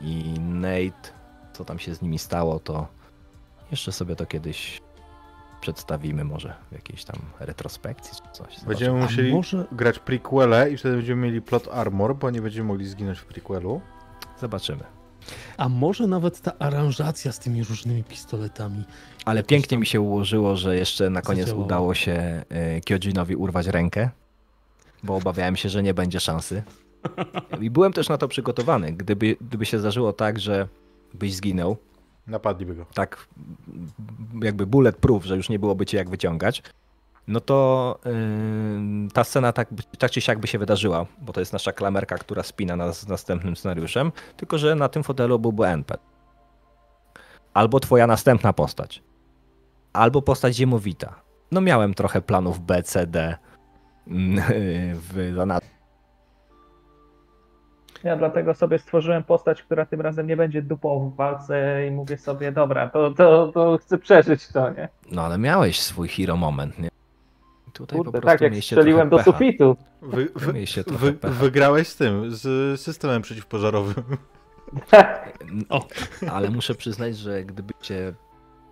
i 0.00 0.40
Nate, 0.40 1.10
co 1.52 1.64
tam 1.64 1.78
się 1.78 1.94
z 1.94 2.02
nimi 2.02 2.18
stało, 2.18 2.60
to 2.60 2.86
jeszcze 3.70 3.92
sobie 3.92 4.16
to 4.16 4.26
kiedyś 4.26 4.80
przedstawimy 5.60 6.24
może 6.24 6.54
w 6.70 6.72
jakiejś 6.72 7.04
tam 7.04 7.16
retrospekcji 7.40 8.18
czy 8.26 8.32
coś. 8.32 8.64
Będziemy 8.64 8.98
A 8.98 9.02
musieli 9.02 9.32
może- 9.32 9.64
grać 9.72 9.98
prequele 9.98 10.70
i 10.70 10.76
wtedy 10.76 10.96
będziemy 10.96 11.22
mieli 11.26 11.42
plot 11.42 11.68
armor, 11.72 12.16
bo 12.16 12.30
nie 12.30 12.42
będziemy 12.42 12.68
mogli 12.68 12.86
zginąć 12.86 13.18
w 13.18 13.24
prequelu. 13.24 13.80
Zobaczymy. 14.40 14.84
A 15.56 15.68
może 15.68 16.06
nawet 16.06 16.40
ta 16.40 16.58
aranżacja 16.58 17.32
z 17.32 17.38
tymi 17.38 17.64
różnymi 17.64 18.04
pistoletami. 18.04 18.84
Ale 19.24 19.42
pięknie 19.42 19.68
tam 19.68 19.80
mi 19.80 19.86
się 19.86 20.00
ułożyło, 20.00 20.56
że 20.56 20.76
jeszcze 20.76 21.10
na 21.10 21.22
koniec 21.22 21.40
zadziałało. 21.44 21.64
udało 21.66 21.94
się 21.94 22.44
e, 22.48 22.80
Kyojinowi 22.80 23.36
urwać 23.36 23.66
rękę, 23.66 24.10
bo 25.02 25.16
obawiałem 25.16 25.56
się, 25.56 25.68
że 25.68 25.82
nie 25.82 25.94
będzie 25.94 26.20
szansy. 26.20 26.62
I 27.60 27.70
byłem 27.70 27.92
też 27.92 28.08
na 28.08 28.18
to 28.18 28.28
przygotowany. 28.28 28.92
Gdyby, 28.92 29.36
gdyby 29.40 29.66
się 29.66 29.78
zdarzyło 29.78 30.12
tak, 30.12 30.38
że 30.40 30.68
byś 31.14 31.34
zginął, 31.34 31.76
Napadliby 32.26 32.74
go. 32.74 32.86
tak 32.94 33.28
jakby 34.42 34.66
bulletproof, 34.66 35.24
że 35.24 35.36
już 35.36 35.48
nie 35.48 35.58
byłoby 35.58 35.86
cię 35.86 35.96
jak 35.96 36.10
wyciągać, 36.10 36.62
no 37.28 37.40
to 37.40 37.98
yy, 38.04 39.08
ta 39.12 39.24
scena 39.24 39.52
tak, 39.52 39.68
tak 39.98 40.10
czy 40.10 40.20
siak 40.20 40.38
by 40.38 40.46
się 40.46 40.58
wydarzyła, 40.58 41.06
bo 41.18 41.32
to 41.32 41.40
jest 41.40 41.52
nasza 41.52 41.72
klamerka, 41.72 42.18
która 42.18 42.42
spina 42.42 42.76
nas 42.76 43.00
z 43.00 43.08
następnym 43.08 43.56
scenariuszem, 43.56 44.12
tylko 44.36 44.58
że 44.58 44.74
na 44.74 44.88
tym 44.88 45.02
fotelu 45.02 45.38
byłby 45.38 45.66
NPC. 45.66 46.02
Albo 47.54 47.80
twoja 47.80 48.06
następna 48.06 48.52
postać. 48.52 49.02
Albo 49.92 50.22
postać 50.22 50.56
ziemowita. 50.56 51.14
No 51.52 51.60
miałem 51.60 51.94
trochę 51.94 52.22
planów 52.22 52.60
B, 52.60 52.82
C, 52.82 53.06
D 53.06 53.36
mm, 54.06 54.44
w 55.12 55.32
zanadrzu. 55.36 55.70
Ja 58.04 58.16
dlatego 58.16 58.54
sobie 58.54 58.78
stworzyłem 58.78 59.24
postać, 59.24 59.62
która 59.62 59.86
tym 59.86 60.00
razem 60.00 60.26
nie 60.26 60.36
będzie 60.36 60.62
dupą 60.62 61.10
w 61.10 61.16
walce 61.16 61.86
i 61.86 61.90
mówię 61.90 62.18
sobie, 62.18 62.52
dobra, 62.52 62.88
to, 62.88 63.10
to, 63.10 63.52
to 63.54 63.78
chcę 63.78 63.98
przeżyć 63.98 64.48
to, 64.48 64.70
nie? 64.70 64.88
No 65.10 65.22
ale 65.22 65.38
miałeś 65.38 65.80
swój 65.80 66.08
hero 66.08 66.36
moment, 66.36 66.78
nie? 66.78 66.88
Tutaj 67.72 67.98
po 67.98 68.04
Kurde, 68.04 68.20
prostu 68.20 68.38
tak 68.44 68.52
jak 68.52 68.64
strzeliłem 68.64 69.08
do 69.08 69.16
pecha. 69.16 69.32
sufitu. 69.32 69.76
Wy, 70.02 70.28
wy, 70.34 70.52
wy, 70.86 71.30
wygrałeś 71.30 71.88
z 71.88 71.96
tym, 71.96 72.36
z 72.36 72.80
systemem 72.80 73.22
przeciwpożarowym. 73.22 74.04
O. 75.68 75.86
Ale 76.30 76.50
muszę 76.50 76.74
przyznać, 76.74 77.16
że 77.16 77.44
gdybyście 77.44 78.14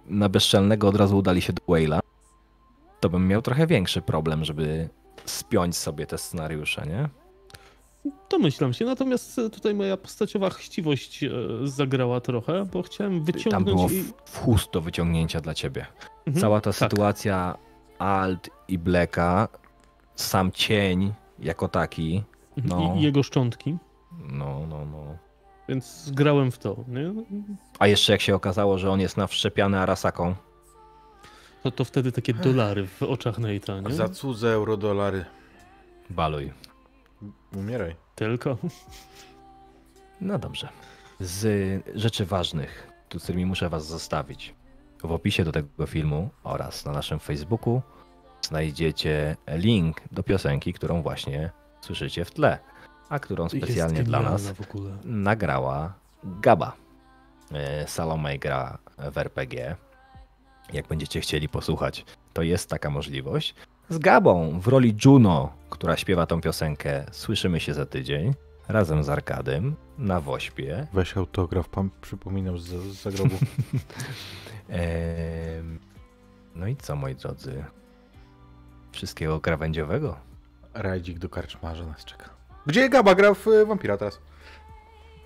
na 0.06 0.28
bezczelnego 0.28 0.88
od 0.88 0.96
razu 0.96 1.18
udali 1.18 1.42
się 1.42 1.52
do 1.52 1.62
Whale'a, 1.62 2.00
to 3.00 3.08
bym 3.08 3.28
miał 3.28 3.42
trochę 3.42 3.66
większy 3.66 4.02
problem, 4.02 4.44
żeby 4.44 4.88
spiąć 5.24 5.76
sobie 5.76 6.06
te 6.06 6.18
scenariusze, 6.18 6.86
nie? 6.86 7.08
Domyślam 8.30 8.72
się, 8.72 8.84
natomiast 8.84 9.36
tutaj 9.52 9.74
moja 9.74 9.96
postaciowa 9.96 10.50
chciwość 10.50 11.24
e, 11.24 11.30
zagrała 11.64 12.20
trochę, 12.20 12.64
bo 12.72 12.82
chciałem 12.82 13.12
Tam 13.16 13.24
wyciągnąć 13.24 13.66
było 13.66 13.88
i... 13.90 14.02
w, 14.02 14.12
w 14.24 14.38
chust 14.38 14.72
do 14.72 14.80
wyciągnięcia 14.80 15.40
dla 15.40 15.54
ciebie. 15.54 15.86
Mhm, 16.26 16.40
Cała 16.42 16.60
ta 16.60 16.72
tak. 16.72 16.90
sytuacja 16.90 17.58
Alt 17.98 18.50
i 18.68 18.78
Blacka, 18.78 19.48
sam 20.14 20.52
cień 20.52 21.12
jako 21.38 21.68
taki, 21.68 22.22
Mhm, 22.56 22.80
no. 22.82 22.94
I, 22.96 23.02
jego 23.02 23.22
szczątki, 23.22 23.76
no, 24.18 24.66
no, 24.68 24.84
no. 24.84 25.16
więc 25.68 26.10
grałem 26.14 26.50
w 26.50 26.58
to. 26.58 26.76
Nie? 26.88 27.12
A 27.78 27.86
jeszcze 27.86 28.12
jak 28.12 28.20
się 28.20 28.34
okazało, 28.34 28.78
że 28.78 28.90
on 28.90 29.00
jest 29.00 29.16
nawszczepiany 29.16 29.78
Arasaką, 29.78 30.34
To, 31.62 31.70
to 31.70 31.84
wtedy 31.84 32.12
takie 32.12 32.34
dolary 32.34 32.86
w 32.86 33.02
oczach 33.02 33.38
Nate'a, 33.38 33.88
nie? 33.88 33.94
Za 33.94 34.08
cudze 34.08 34.48
eurodolary. 34.52 35.24
baluj. 36.10 36.52
Umieraj. 37.56 37.96
Tylko. 38.14 38.56
No 40.20 40.38
dobrze. 40.38 40.68
Z 41.20 41.46
rzeczy 41.94 42.26
ważnych, 42.26 42.88
tu 43.08 43.18
z 43.18 43.22
którymi 43.22 43.46
muszę 43.46 43.68
Was 43.68 43.86
zostawić. 43.86 44.54
W 45.04 45.12
opisie 45.12 45.44
do 45.44 45.52
tego 45.52 45.86
filmu 45.86 46.28
oraz 46.42 46.84
na 46.84 46.92
naszym 46.92 47.18
Facebooku 47.18 47.82
znajdziecie 48.42 49.36
link 49.48 50.00
do 50.12 50.22
piosenki, 50.22 50.72
którą 50.72 51.02
właśnie 51.02 51.50
słyszycie 51.80 52.24
w 52.24 52.30
tle, 52.30 52.58
a 53.08 53.18
którą 53.18 53.48
specjalnie 53.48 54.02
dla 54.02 54.22
nas 54.22 54.52
nagrała 55.04 55.94
Gaba. 56.24 56.76
E, 57.52 57.88
Salome 57.88 58.38
gra 58.38 58.78
w 59.12 59.18
RPG. 59.18 59.76
Jak 60.72 60.86
będziecie 60.86 61.20
chcieli 61.20 61.48
posłuchać, 61.48 62.04
to 62.32 62.42
jest 62.42 62.70
taka 62.70 62.90
możliwość. 62.90 63.54
Z 63.88 63.98
Gabą 63.98 64.60
w 64.60 64.68
roli 64.68 64.96
Juno, 65.04 65.52
która 65.70 65.96
śpiewa 65.96 66.26
tą 66.26 66.40
piosenkę, 66.40 67.04
słyszymy 67.12 67.60
się 67.60 67.74
za 67.74 67.86
tydzień 67.86 68.34
razem 68.68 69.04
z 69.04 69.08
Arkadem 69.08 69.76
na 69.98 70.20
Wośpie. 70.20 70.86
Weź 70.92 71.16
autograf, 71.16 71.68
pan 71.68 71.90
przypominam 72.00 72.58
z, 72.58 72.64
z 72.64 73.02
zagrobu. 73.02 73.36
No 76.54 76.66
i 76.66 76.76
co, 76.76 76.96
moi 76.96 77.14
drodzy? 77.14 77.64
Wszystkiego 78.92 79.40
krawędziowego. 79.40 80.16
Rajdzik 80.74 81.18
do 81.18 81.28
karczmarza 81.28 81.86
nas 81.86 82.04
czeka. 82.04 82.30
Gdzie 82.66 82.88
Gaba 82.88 83.14
gra 83.14 83.34
w 83.34 83.48
y, 83.48 83.66
Wampira 83.66 83.96
teraz? 83.96 84.20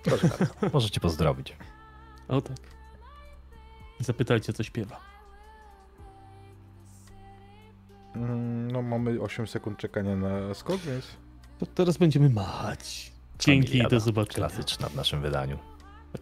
Proszę. 0.03 0.29
Możecie 0.73 0.99
pozdrowić. 0.99 1.57
O 2.27 2.41
tak. 2.41 2.57
Zapytajcie, 3.99 4.53
co 4.53 4.63
śpiewa. 4.63 4.99
Mm, 8.15 8.71
No 8.71 8.81
mamy 8.81 9.21
8 9.21 9.47
sekund 9.47 9.77
czekania 9.77 10.15
na 10.15 10.53
skok, 10.53 10.81
więc... 10.81 11.07
To 11.59 11.65
teraz 11.65 11.97
będziemy 11.97 12.29
machać. 12.29 13.12
Dzięki 13.39 13.67
i 13.67 13.71
Familiada. 13.71 13.89
do 13.89 13.99
zobaczenia. 13.99 14.47
Klasyczna 14.47 14.89
w 14.89 14.95
naszym 14.95 15.21
wydaniu. 15.21 15.59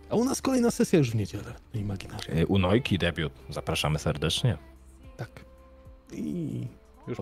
A 0.09 0.15
u 0.15 0.23
nas 0.25 0.41
kolejna 0.41 0.71
sesja 0.71 0.99
już 0.99 1.11
w 1.11 1.15
niedzielę. 1.15 1.53
Imaginarnie. 1.73 2.41
Y, 2.41 2.47
U 2.47 2.57
Nojki 2.57 2.97
debiut. 2.97 3.33
Zapraszamy 3.49 3.99
serdecznie. 3.99 4.57
Tak. 5.17 5.45
I 6.13 6.67